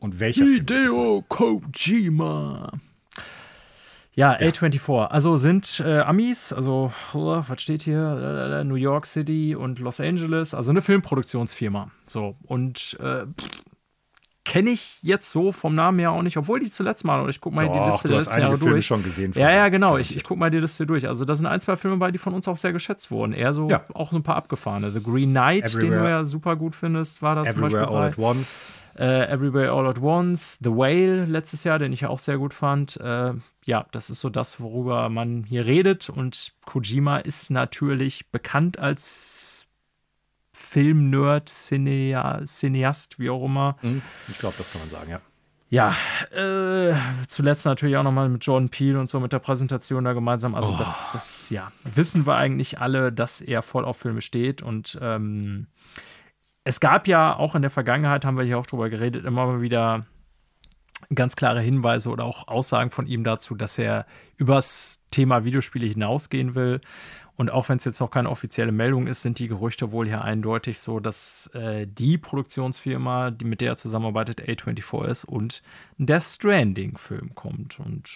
Und 0.00 0.18
welcher 0.18 0.44
Hideo 0.44 1.24
Film 1.30 1.62
Kojima. 1.62 2.72
Ja, 4.18 4.36
ja. 4.40 4.48
A24. 4.48 5.06
Also 5.06 5.36
sind 5.36 5.80
äh, 5.86 6.00
Amis, 6.00 6.52
also 6.52 6.92
oh, 7.14 7.40
was 7.46 7.62
steht 7.62 7.82
hier? 7.82 8.64
New 8.64 8.74
York 8.74 9.06
City 9.06 9.54
und 9.54 9.78
Los 9.78 10.00
Angeles, 10.00 10.54
also 10.54 10.72
eine 10.72 10.82
Filmproduktionsfirma. 10.82 11.92
So 12.04 12.34
und 12.42 12.98
äh, 13.00 13.26
kenne 14.48 14.70
ich 14.70 14.96
jetzt 15.02 15.30
so 15.30 15.52
vom 15.52 15.74
Namen 15.74 15.98
her 15.98 16.10
auch 16.10 16.22
nicht, 16.22 16.38
obwohl 16.38 16.58
die 16.58 16.70
zuletzt 16.70 17.04
mal, 17.04 17.20
und 17.20 17.28
ich 17.28 17.38
gucke 17.38 17.54
mal 17.54 17.66
Doch, 17.66 17.74
die 17.74 17.90
Liste 17.90 18.08
der 18.08 18.16
letzten 18.16 18.40
Jahre 18.40 18.56
Filme 18.56 18.72
durch. 18.72 18.86
schon 18.86 19.02
gesehen. 19.02 19.32
Ja, 19.36 19.50
ja, 19.50 19.68
genau. 19.68 19.98
Ich, 19.98 20.16
ich 20.16 20.24
gucke 20.24 20.40
mal 20.40 20.50
die 20.50 20.58
Liste 20.58 20.86
durch. 20.86 21.06
Also 21.06 21.26
da 21.26 21.34
sind 21.34 21.44
ein, 21.44 21.60
zwei 21.60 21.76
Filme 21.76 21.98
bei, 21.98 22.10
die 22.10 22.16
von 22.16 22.32
uns 22.32 22.48
auch 22.48 22.56
sehr 22.56 22.72
geschätzt 22.72 23.10
wurden. 23.10 23.34
Eher 23.34 23.52
so 23.52 23.68
ja. 23.68 23.84
auch 23.92 24.10
so 24.10 24.16
ein 24.16 24.22
paar 24.22 24.36
abgefahrene. 24.36 24.90
The 24.90 25.02
Green 25.02 25.30
Knight, 25.30 25.66
Everywhere. 25.66 25.90
den 25.90 26.02
du 26.02 26.08
ja 26.08 26.24
super 26.24 26.56
gut 26.56 26.74
findest, 26.74 27.20
war 27.20 27.34
da 27.34 27.42
Everywhere 27.42 27.54
zum 27.54 27.78
Beispiel 27.78 27.94
All 27.94 28.04
at 28.04 28.18
Once. 28.18 28.72
Äh, 28.96 29.30
Everywhere 29.30 29.70
All 29.70 29.86
at 29.86 30.00
Once, 30.00 30.56
The 30.62 30.70
Whale 30.70 31.26
letztes 31.26 31.64
Jahr, 31.64 31.78
den 31.78 31.92
ich 31.92 32.00
ja 32.00 32.08
auch 32.08 32.18
sehr 32.18 32.38
gut 32.38 32.54
fand. 32.54 32.96
Äh, 32.96 33.34
ja, 33.66 33.84
das 33.90 34.08
ist 34.08 34.20
so 34.20 34.30
das, 34.30 34.62
worüber 34.62 35.10
man 35.10 35.44
hier 35.44 35.66
redet. 35.66 36.08
Und 36.08 36.54
Kojima 36.64 37.18
ist 37.18 37.50
natürlich 37.50 38.30
bekannt 38.30 38.78
als 38.78 39.66
Film-Nerd, 40.58 41.48
Cineast, 41.48 43.18
wie 43.18 43.30
auch 43.30 43.44
immer. 43.44 43.76
Mhm. 43.82 44.02
Ich 44.28 44.38
glaube, 44.38 44.56
das 44.58 44.72
kann 44.72 44.80
man 44.80 44.90
sagen, 44.90 45.10
ja. 45.10 45.20
Ja, 45.70 45.94
äh, 46.32 46.94
zuletzt 47.26 47.66
natürlich 47.66 47.96
auch 47.98 48.02
nochmal 48.02 48.28
mit 48.30 48.44
Jordan 48.44 48.70
Peele 48.70 48.98
und 48.98 49.08
so 49.08 49.20
mit 49.20 49.34
der 49.34 49.38
Präsentation 49.38 50.02
da 50.04 50.14
gemeinsam. 50.14 50.54
Also, 50.54 50.72
oh. 50.72 50.76
das, 50.78 51.06
das, 51.12 51.50
ja, 51.50 51.70
wissen 51.84 52.26
wir 52.26 52.36
eigentlich 52.36 52.80
alle, 52.80 53.12
dass 53.12 53.42
er 53.42 53.60
voll 53.62 53.84
auf 53.84 53.98
Filme 53.98 54.22
steht. 54.22 54.62
Und 54.62 54.98
ähm, 55.02 55.66
es 56.64 56.80
gab 56.80 57.06
ja 57.06 57.36
auch 57.36 57.54
in 57.54 57.62
der 57.62 57.70
Vergangenheit, 57.70 58.24
haben 58.24 58.38
wir 58.38 58.44
hier 58.44 58.58
auch 58.58 58.66
drüber 58.66 58.88
geredet, 58.88 59.26
immer 59.26 59.46
mal 59.46 59.60
wieder 59.60 60.06
ganz 61.14 61.36
klare 61.36 61.60
Hinweise 61.60 62.10
oder 62.10 62.24
auch 62.24 62.48
Aussagen 62.48 62.90
von 62.90 63.06
ihm 63.06 63.22
dazu, 63.22 63.54
dass 63.54 63.78
er 63.78 64.06
übers 64.38 65.00
Thema 65.10 65.44
Videospiele 65.44 65.86
hinausgehen 65.86 66.54
will. 66.54 66.80
Und 67.38 67.52
auch 67.52 67.68
wenn 67.68 67.76
es 67.76 67.84
jetzt 67.84 68.00
noch 68.00 68.10
keine 68.10 68.30
offizielle 68.30 68.72
Meldung 68.72 69.06
ist, 69.06 69.22
sind 69.22 69.38
die 69.38 69.46
Gerüchte 69.46 69.92
wohl 69.92 70.08
hier 70.08 70.22
eindeutig 70.22 70.80
so, 70.80 70.98
dass 70.98 71.46
äh, 71.54 71.86
die 71.86 72.18
Produktionsfirma, 72.18 73.30
die 73.30 73.44
mit 73.44 73.60
der 73.60 73.70
er 73.70 73.76
zusammenarbeitet, 73.76 74.42
A24 74.42 75.06
ist 75.06 75.24
und 75.24 75.62
ein 76.00 76.06
Death 76.06 76.24
Stranding-Film 76.24 77.36
kommt. 77.36 77.78
Und 77.78 78.10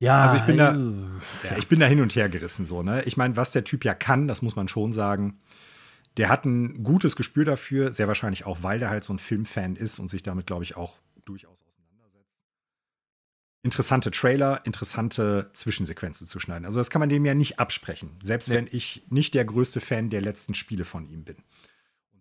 ja, 0.00 0.20
also 0.20 0.36
ich 0.36 0.42
bin 0.42 0.58
da, 0.58 0.74
äh, 0.74 1.48
ja, 1.48 1.56
ich 1.56 1.66
bin 1.66 1.80
da 1.80 1.86
hin 1.86 2.02
und 2.02 2.14
her 2.14 2.28
gerissen 2.28 2.66
so. 2.66 2.82
Ne, 2.82 3.02
ich 3.04 3.16
meine, 3.16 3.38
was 3.38 3.52
der 3.52 3.64
Typ 3.64 3.86
ja 3.86 3.94
kann, 3.94 4.28
das 4.28 4.42
muss 4.42 4.54
man 4.54 4.68
schon 4.68 4.92
sagen. 4.92 5.40
Der 6.18 6.28
hat 6.28 6.44
ein 6.44 6.84
gutes 6.84 7.16
Gespür 7.16 7.46
dafür, 7.46 7.90
sehr 7.90 8.06
wahrscheinlich 8.06 8.44
auch, 8.44 8.58
weil 8.62 8.80
der 8.80 8.90
halt 8.90 9.04
so 9.04 9.14
ein 9.14 9.18
Filmfan 9.18 9.76
ist 9.76 9.98
und 9.98 10.08
sich 10.08 10.22
damit, 10.22 10.46
glaube 10.46 10.64
ich, 10.64 10.76
auch 10.76 10.98
durchaus 11.24 11.67
interessante 13.68 14.10
Trailer, 14.10 14.64
interessante 14.64 15.50
Zwischensequenzen 15.52 16.26
zu 16.26 16.40
schneiden. 16.40 16.64
Also 16.64 16.78
das 16.78 16.88
kann 16.88 17.00
man 17.00 17.10
dem 17.10 17.26
ja 17.26 17.34
nicht 17.34 17.60
absprechen. 17.60 18.16
Selbst 18.18 18.48
nee. 18.48 18.54
wenn 18.54 18.66
ich 18.72 19.02
nicht 19.10 19.34
der 19.34 19.44
größte 19.44 19.82
Fan 19.82 20.08
der 20.08 20.22
letzten 20.22 20.54
Spiele 20.54 20.86
von 20.86 21.06
ihm 21.06 21.24
bin. 21.24 21.36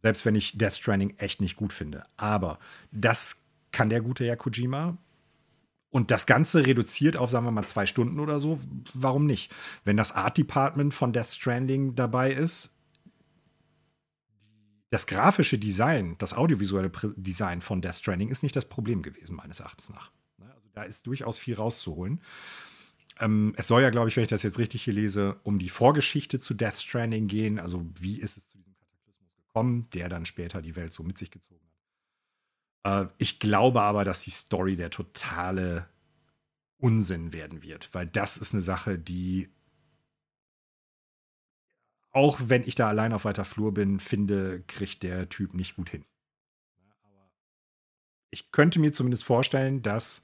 Selbst 0.02 0.26
wenn 0.26 0.36
ich 0.36 0.58
Death 0.58 0.74
Stranding 0.74 1.14
echt 1.20 1.40
nicht 1.40 1.56
gut 1.56 1.72
finde. 1.72 2.04
Aber 2.18 2.60
das 2.92 3.46
kann 3.72 3.90
der 3.90 4.02
gute 4.02 4.26
Herr 4.26 4.36
Kojima. 4.36 4.98
Und 5.90 6.12
das 6.12 6.26
Ganze 6.26 6.66
reduziert 6.66 7.16
auf, 7.16 7.30
sagen 7.30 7.46
wir 7.46 7.52
mal, 7.52 7.66
zwei 7.66 7.86
Stunden 7.86 8.20
oder 8.20 8.42
so. 8.42 8.60
Warum 8.94 9.26
nicht? 9.26 9.50
Wenn 9.86 9.96
das 9.96 10.12
Art 10.12 10.38
Department 10.38 10.94
von 10.94 11.14
Death 11.14 11.30
Stranding 11.30 11.96
dabei 11.96 12.34
ist, 12.34 12.72
das 14.90 15.08
grafische 15.08 15.58
Design, 15.58 16.18
das 16.18 16.34
audiovisuelle 16.34 16.92
Design 17.16 17.62
von 17.62 17.82
Death 17.82 17.96
Stranding 17.96 18.28
ist 18.28 18.44
nicht 18.44 18.58
das 18.58 18.66
Problem 18.66 19.02
gewesen, 19.02 19.38
meines 19.38 19.62
Erachtens 19.62 19.90
nach. 19.90 20.12
Da 20.78 20.84
ist 20.84 21.08
durchaus 21.08 21.40
viel 21.40 21.56
rauszuholen. 21.56 22.22
Ähm, 23.20 23.56
es 23.58 23.66
soll 23.66 23.82
ja, 23.82 23.90
glaube 23.90 24.10
ich, 24.10 24.16
wenn 24.16 24.22
ich 24.24 24.30
das 24.30 24.44
jetzt 24.44 24.60
richtig 24.60 24.84
hier 24.84 24.94
lese, 24.94 25.40
um 25.42 25.58
die 25.58 25.70
Vorgeschichte 25.70 26.38
zu 26.38 26.54
Death 26.54 26.80
Stranding 26.80 27.28
gehen. 27.28 27.58
Also, 27.58 27.84
wie 28.00 28.20
ist 28.20 28.38
es 28.38 28.52
zu 28.52 28.60
diesem 28.60 28.76
Kataklysmus 28.76 29.36
gekommen, 29.36 29.88
der 29.96 30.08
dann 30.08 30.26
später 30.26 30.62
die 30.62 30.76
Welt 30.76 30.94
so 30.94 31.02
mit 31.02 31.18
sich 31.18 31.32
gezogen 31.32 31.66
hat. 32.84 33.08
Äh, 33.08 33.12
ich 33.18 33.40
glaube 33.40 33.82
aber, 33.82 34.06
dass 34.06 34.22
die 34.22 34.30
Story 34.30 34.76
der 34.76 34.92
totale 34.92 35.90
Unsinn 36.78 37.34
werden 37.34 37.64
wird, 37.64 37.90
weil 37.94 38.06
das 38.06 38.38
ist 38.38 38.54
eine 38.54 38.62
Sache, 38.62 39.00
die 39.00 39.50
auch 42.12 42.40
wenn 42.44 42.68
ich 42.68 42.76
da 42.76 42.88
allein 42.88 43.14
auf 43.14 43.26
weiter 43.26 43.46
Flur 43.46 43.74
bin, 43.74 44.00
finde, 44.00 44.64
kriegt 44.68 45.02
der 45.02 45.28
Typ 45.30 45.56
nicht 45.56 45.76
gut 45.76 45.90
hin. 45.90 46.06
ich 48.32 48.52
könnte 48.52 48.80
mir 48.80 48.92
zumindest 48.92 49.24
vorstellen, 49.24 49.82
dass 49.82 50.24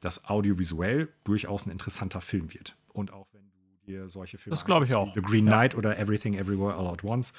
das 0.00 0.24
audiovisuell 0.26 1.08
durchaus 1.24 1.66
ein 1.66 1.70
interessanter 1.70 2.20
Film 2.20 2.52
wird. 2.52 2.76
Und 2.92 3.12
auch 3.12 3.28
wenn 3.32 3.50
du 3.50 3.86
dir 3.86 4.08
solche 4.08 4.38
Filme 4.38 4.54
das 4.54 4.64
glaube 4.64 4.84
ich 4.84 4.94
auch. 4.94 5.14
The 5.14 5.22
Green 5.22 5.46
Knight 5.46 5.72
ja. 5.72 5.78
oder 5.78 5.98
Everything 5.98 6.34
Everywhere 6.34 6.74
All 6.74 6.88
at 6.88 7.04
Once, 7.04 7.32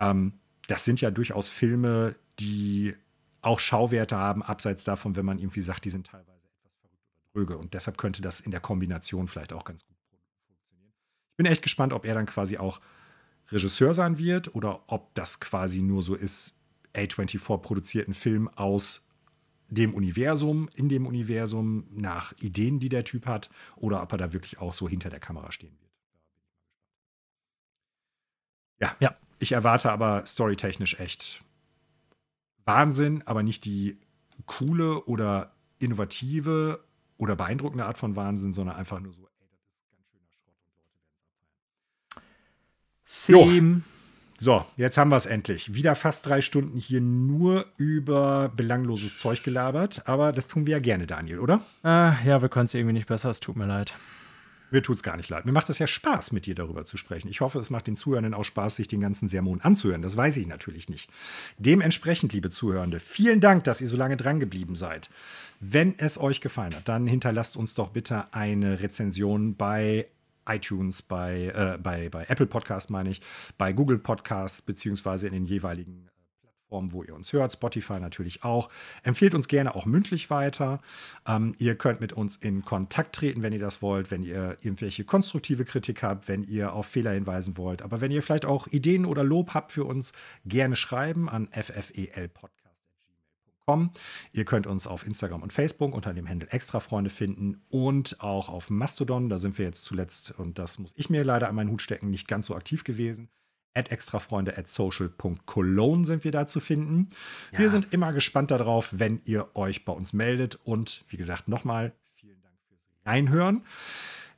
ähm, 0.00 0.34
das 0.68 0.84
sind 0.84 1.00
ja 1.00 1.10
durchaus 1.10 1.48
Filme, 1.48 2.14
die 2.38 2.94
auch 3.40 3.58
Schauwerte 3.58 4.16
haben, 4.16 4.42
abseits 4.42 4.84
davon, 4.84 5.16
wenn 5.16 5.26
man 5.26 5.38
irgendwie 5.38 5.60
sagt, 5.60 5.84
die 5.84 5.90
sind 5.90 6.06
teilweise 6.06 6.46
etwas 6.46 6.72
verrückt 6.80 7.04
oder 7.08 7.32
dröge. 7.32 7.58
Und 7.58 7.74
deshalb 7.74 7.98
könnte 7.98 8.22
das 8.22 8.40
in 8.40 8.52
der 8.52 8.60
Kombination 8.60 9.26
vielleicht 9.26 9.52
auch 9.52 9.64
ganz 9.64 9.84
gut 9.84 9.96
funktionieren. 10.08 10.92
Ich 11.32 11.36
bin 11.36 11.46
echt 11.46 11.62
gespannt, 11.62 11.92
ob 11.92 12.04
er 12.04 12.14
dann 12.14 12.26
quasi 12.26 12.58
auch 12.58 12.80
Regisseur 13.50 13.94
sein 13.94 14.18
wird 14.18 14.54
oder 14.54 14.84
ob 14.86 15.14
das 15.14 15.40
quasi 15.40 15.82
nur 15.82 16.02
so 16.02 16.14
ist, 16.14 16.56
A24 16.94 17.58
produziert 17.58 18.06
einen 18.06 18.14
Film 18.14 18.48
aus 18.48 19.08
dem 19.74 19.94
Universum, 19.94 20.68
in 20.74 20.88
dem 20.88 21.06
Universum, 21.06 21.86
nach 21.90 22.34
Ideen, 22.38 22.78
die 22.78 22.90
der 22.90 23.04
Typ 23.04 23.26
hat, 23.26 23.50
oder 23.76 24.02
ob 24.02 24.12
er 24.12 24.18
da 24.18 24.32
wirklich 24.32 24.58
auch 24.58 24.74
so 24.74 24.88
hinter 24.88 25.08
der 25.08 25.20
Kamera 25.20 25.50
stehen 25.50 25.78
wird. 25.80 25.90
Ja, 28.80 28.96
ja. 29.00 29.16
ich 29.38 29.52
erwarte 29.52 29.90
aber 29.90 30.26
storytechnisch 30.26 31.00
echt 31.00 31.42
Wahnsinn, 32.64 33.22
aber 33.26 33.42
nicht 33.42 33.64
die 33.64 33.98
coole 34.44 35.04
oder 35.04 35.54
innovative 35.78 36.84
oder 37.16 37.36
beeindruckende 37.36 37.86
Art 37.86 37.96
von 37.96 38.14
Wahnsinn, 38.16 38.52
sondern 38.52 38.76
einfach 38.76 39.00
nur 39.00 39.12
so, 39.12 39.22
ey, 39.22 39.48
das 39.54 39.62
ist 39.62 39.78
ganz 40.10 40.28
schöner 40.28 40.42
Schrott 40.42 40.60
und 40.64 40.80
Leute 40.82 41.06
werden 41.06 41.44
es 42.02 42.12
abfeiern. 42.12 42.32
Same. 43.04 43.82
So, 44.42 44.64
jetzt 44.76 44.98
haben 44.98 45.10
wir 45.10 45.16
es 45.16 45.26
endlich. 45.26 45.72
Wieder 45.72 45.94
fast 45.94 46.26
drei 46.26 46.40
Stunden 46.40 46.76
hier 46.76 47.00
nur 47.00 47.66
über 47.76 48.50
belangloses 48.56 49.20
Zeug 49.20 49.44
gelabert, 49.44 50.02
aber 50.08 50.32
das 50.32 50.48
tun 50.48 50.66
wir 50.66 50.72
ja 50.72 50.78
gerne, 50.80 51.06
Daniel, 51.06 51.38
oder? 51.38 51.60
Äh, 51.84 52.26
ja, 52.26 52.42
wir 52.42 52.48
können 52.48 52.64
es 52.64 52.74
irgendwie 52.74 52.94
nicht 52.94 53.06
besser, 53.06 53.30
es 53.30 53.38
tut 53.38 53.54
mir 53.54 53.66
leid. 53.66 53.94
Mir 54.72 54.82
tut 54.82 54.96
es 54.96 55.04
gar 55.04 55.16
nicht 55.16 55.28
leid. 55.28 55.46
Mir 55.46 55.52
macht 55.52 55.70
es 55.70 55.78
ja 55.78 55.86
Spaß, 55.86 56.32
mit 56.32 56.46
dir 56.46 56.56
darüber 56.56 56.84
zu 56.84 56.96
sprechen. 56.96 57.28
Ich 57.28 57.40
hoffe, 57.40 57.60
es 57.60 57.70
macht 57.70 57.86
den 57.86 57.94
Zuhörenden 57.94 58.34
auch 58.34 58.42
Spaß, 58.42 58.74
sich 58.74 58.88
den 58.88 58.98
ganzen 58.98 59.28
Sermon 59.28 59.60
anzuhören. 59.60 60.02
Das 60.02 60.16
weiß 60.16 60.36
ich 60.38 60.48
natürlich 60.48 60.88
nicht. 60.88 61.08
Dementsprechend, 61.58 62.32
liebe 62.32 62.50
Zuhörende, 62.50 62.98
vielen 62.98 63.38
Dank, 63.38 63.62
dass 63.62 63.80
ihr 63.80 63.86
so 63.86 63.96
lange 63.96 64.16
dran 64.16 64.40
geblieben 64.40 64.74
seid. 64.74 65.08
Wenn 65.60 65.96
es 66.00 66.18
euch 66.18 66.40
gefallen 66.40 66.74
hat, 66.74 66.88
dann 66.88 67.06
hinterlasst 67.06 67.56
uns 67.56 67.74
doch 67.74 67.90
bitte 67.90 68.34
eine 68.34 68.80
Rezension 68.80 69.54
bei 69.54 70.08
iTunes, 70.48 71.02
bei, 71.02 71.52
äh, 71.54 71.78
bei, 71.78 72.08
bei 72.08 72.24
Apple 72.28 72.46
Podcast 72.46 72.90
meine 72.90 73.10
ich, 73.10 73.20
bei 73.58 73.72
Google 73.72 73.98
Podcasts, 73.98 74.62
beziehungsweise 74.62 75.26
in 75.26 75.32
den 75.32 75.44
jeweiligen 75.44 76.06
äh, 76.06 76.46
Plattformen, 76.72 76.92
wo 76.92 77.02
ihr 77.02 77.14
uns 77.14 77.32
hört, 77.32 77.52
Spotify 77.52 78.00
natürlich 78.00 78.44
auch. 78.44 78.70
Empfehlt 79.02 79.34
uns 79.34 79.48
gerne 79.48 79.74
auch 79.74 79.86
mündlich 79.86 80.30
weiter. 80.30 80.80
Ähm, 81.26 81.54
ihr 81.58 81.76
könnt 81.76 82.00
mit 82.00 82.12
uns 82.12 82.36
in 82.36 82.64
Kontakt 82.64 83.14
treten, 83.14 83.42
wenn 83.42 83.52
ihr 83.52 83.58
das 83.58 83.82
wollt, 83.82 84.10
wenn 84.10 84.22
ihr 84.22 84.56
irgendwelche 84.62 85.04
konstruktive 85.04 85.64
Kritik 85.64 86.02
habt, 86.02 86.28
wenn 86.28 86.42
ihr 86.44 86.72
auf 86.72 86.86
Fehler 86.86 87.12
hinweisen 87.12 87.56
wollt. 87.56 87.82
Aber 87.82 88.00
wenn 88.00 88.10
ihr 88.10 88.22
vielleicht 88.22 88.46
auch 88.46 88.66
Ideen 88.68 89.04
oder 89.04 89.22
Lob 89.22 89.54
habt 89.54 89.72
für 89.72 89.84
uns, 89.84 90.12
gerne 90.44 90.76
schreiben 90.76 91.28
an 91.28 91.48
FFEL 91.52 92.28
Podcast 92.28 92.61
www.extrafreunde.com. 93.66 93.90
Ihr 94.32 94.44
könnt 94.44 94.66
uns 94.66 94.86
auf 94.86 95.06
Instagram 95.06 95.42
und 95.42 95.52
Facebook 95.52 95.94
unter 95.94 96.14
dem 96.14 96.28
Handel 96.28 96.48
Extrafreunde 96.50 97.10
finden 97.10 97.62
und 97.68 98.20
auch 98.20 98.48
auf 98.48 98.70
Mastodon. 98.70 99.28
Da 99.28 99.38
sind 99.38 99.58
wir 99.58 99.66
jetzt 99.66 99.84
zuletzt, 99.84 100.32
und 100.38 100.58
das 100.58 100.78
muss 100.78 100.92
ich 100.96 101.10
mir 101.10 101.24
leider 101.24 101.48
an 101.48 101.54
meinen 101.54 101.70
Hut 101.70 101.82
stecken, 101.82 102.10
nicht 102.10 102.28
ganz 102.28 102.46
so 102.46 102.56
aktiv 102.56 102.84
gewesen. 102.84 103.28
At 103.74 103.90
extrafreunde 103.90 104.58
at 104.58 104.68
social.cologne 104.68 106.04
sind 106.04 106.24
wir 106.24 106.30
da 106.30 106.46
zu 106.46 106.60
finden. 106.60 107.08
Ja. 107.52 107.60
Wir 107.60 107.70
sind 107.70 107.92
immer 107.92 108.12
gespannt 108.12 108.50
darauf, 108.50 108.90
wenn 108.98 109.22
ihr 109.24 109.56
euch 109.56 109.86
bei 109.86 109.92
uns 109.92 110.12
meldet. 110.12 110.56
Und 110.64 111.04
wie 111.08 111.16
gesagt, 111.16 111.48
nochmal 111.48 111.94
vielen 112.14 112.42
Dank 112.42 112.54
fürs 112.68 112.80
Reinhören. 113.06 113.64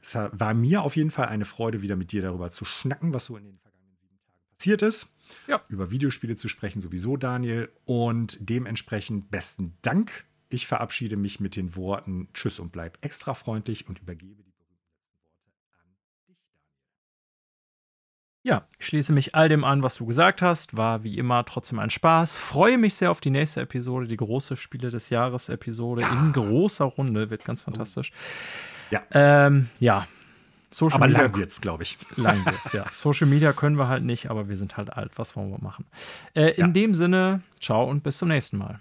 Es 0.01 0.15
war 0.15 0.55
mir 0.55 0.83
auf 0.83 0.95
jeden 0.97 1.11
Fall 1.11 1.27
eine 1.27 1.47
Freude, 1.47 1.83
wieder 1.83 1.97
mit 1.97 2.13
dir 2.13 2.23
darüber 2.23 2.51
zu 2.51 2.65
schnacken, 2.65 3.13
was 3.13 3.25
so 3.25 3.37
in 3.37 3.45
den 3.45 3.59
passiert 4.57 4.83
ist 4.83 5.15
ja. 5.47 5.63
über 5.69 5.91
Videospiele 5.91 6.37
zu 6.37 6.49
sprechen, 6.49 6.81
sowieso, 6.81 7.17
Daniel. 7.17 7.71
Und 7.85 8.39
dementsprechend 8.41 9.31
besten 9.31 9.77
Dank. 9.83 10.25
Ich 10.51 10.67
verabschiede 10.67 11.17
mich 11.17 11.41
mit 11.41 11.57
den 11.57 11.75
Worten 11.75 12.29
Tschüss 12.33 12.59
und 12.59 12.71
bleib 12.71 12.99
extra 13.05 13.35
freundlich 13.35 13.89
und 13.89 13.99
übergebe 13.99 14.43
die 14.43 14.53
berühmten 14.53 14.93
letzten 15.03 15.57
Worte 15.59 15.81
an 15.81 15.95
dich, 15.97 16.07
Daniel. 16.23 16.37
Ja, 18.43 18.69
ich 18.79 18.87
schließe 18.87 19.13
mich 19.13 19.35
all 19.35 19.49
dem 19.49 19.65
an, 19.65 19.83
was 19.83 19.97
du 19.97 20.07
gesagt 20.07 20.43
hast. 20.43 20.77
War 20.77 21.03
wie 21.03 21.19
immer 21.19 21.45
trotzdem 21.45 21.79
ein 21.79 21.91
Spaß. 21.91 22.37
Freue 22.37 22.79
mich 22.79 22.95
sehr 22.95 23.11
auf 23.11 23.21
die 23.21 23.31
nächste 23.31 23.63
Episode, 23.63 24.07
die 24.07 24.17
große 24.17 24.57
Spiele 24.57 24.91
des 24.91 25.11
Jahres 25.11 25.49
Episode 25.49 26.03
ja. 26.03 26.13
in 26.13 26.33
großer 26.33 26.85
Runde. 26.85 27.31
Wird 27.31 27.45
ganz 27.45 27.63
fantastisch. 27.63 28.13
Ja. 28.91 29.03
Ähm, 29.11 29.71
ja, 29.81 30.07
Social 30.75 30.97
aber 30.97 31.07
Media, 31.07 31.23
lang 31.23 31.37
wird's, 31.37 31.61
glaube 31.61 31.85
ich. 31.85 31.97
Lang 32.17 32.45
wird's, 32.45 32.73
ja. 32.73 32.85
Social 32.93 33.29
Media 33.29 33.53
können 33.53 33.79
wir 33.79 33.87
halt 33.87 34.03
nicht, 34.03 34.29
aber 34.29 34.49
wir 34.49 34.57
sind 34.57 34.77
halt 34.77 34.93
alt. 34.93 35.13
Was 35.17 35.37
wollen 35.37 35.51
wir 35.51 35.61
machen? 35.61 35.85
Äh, 36.35 36.51
in 36.51 36.61
ja. 36.61 36.67
dem 36.69 36.95
Sinne, 36.95 37.43
ciao 37.61 37.85
und 37.85 38.03
bis 38.03 38.19
zum 38.19 38.29
nächsten 38.29 38.59
Mal. 38.59 38.81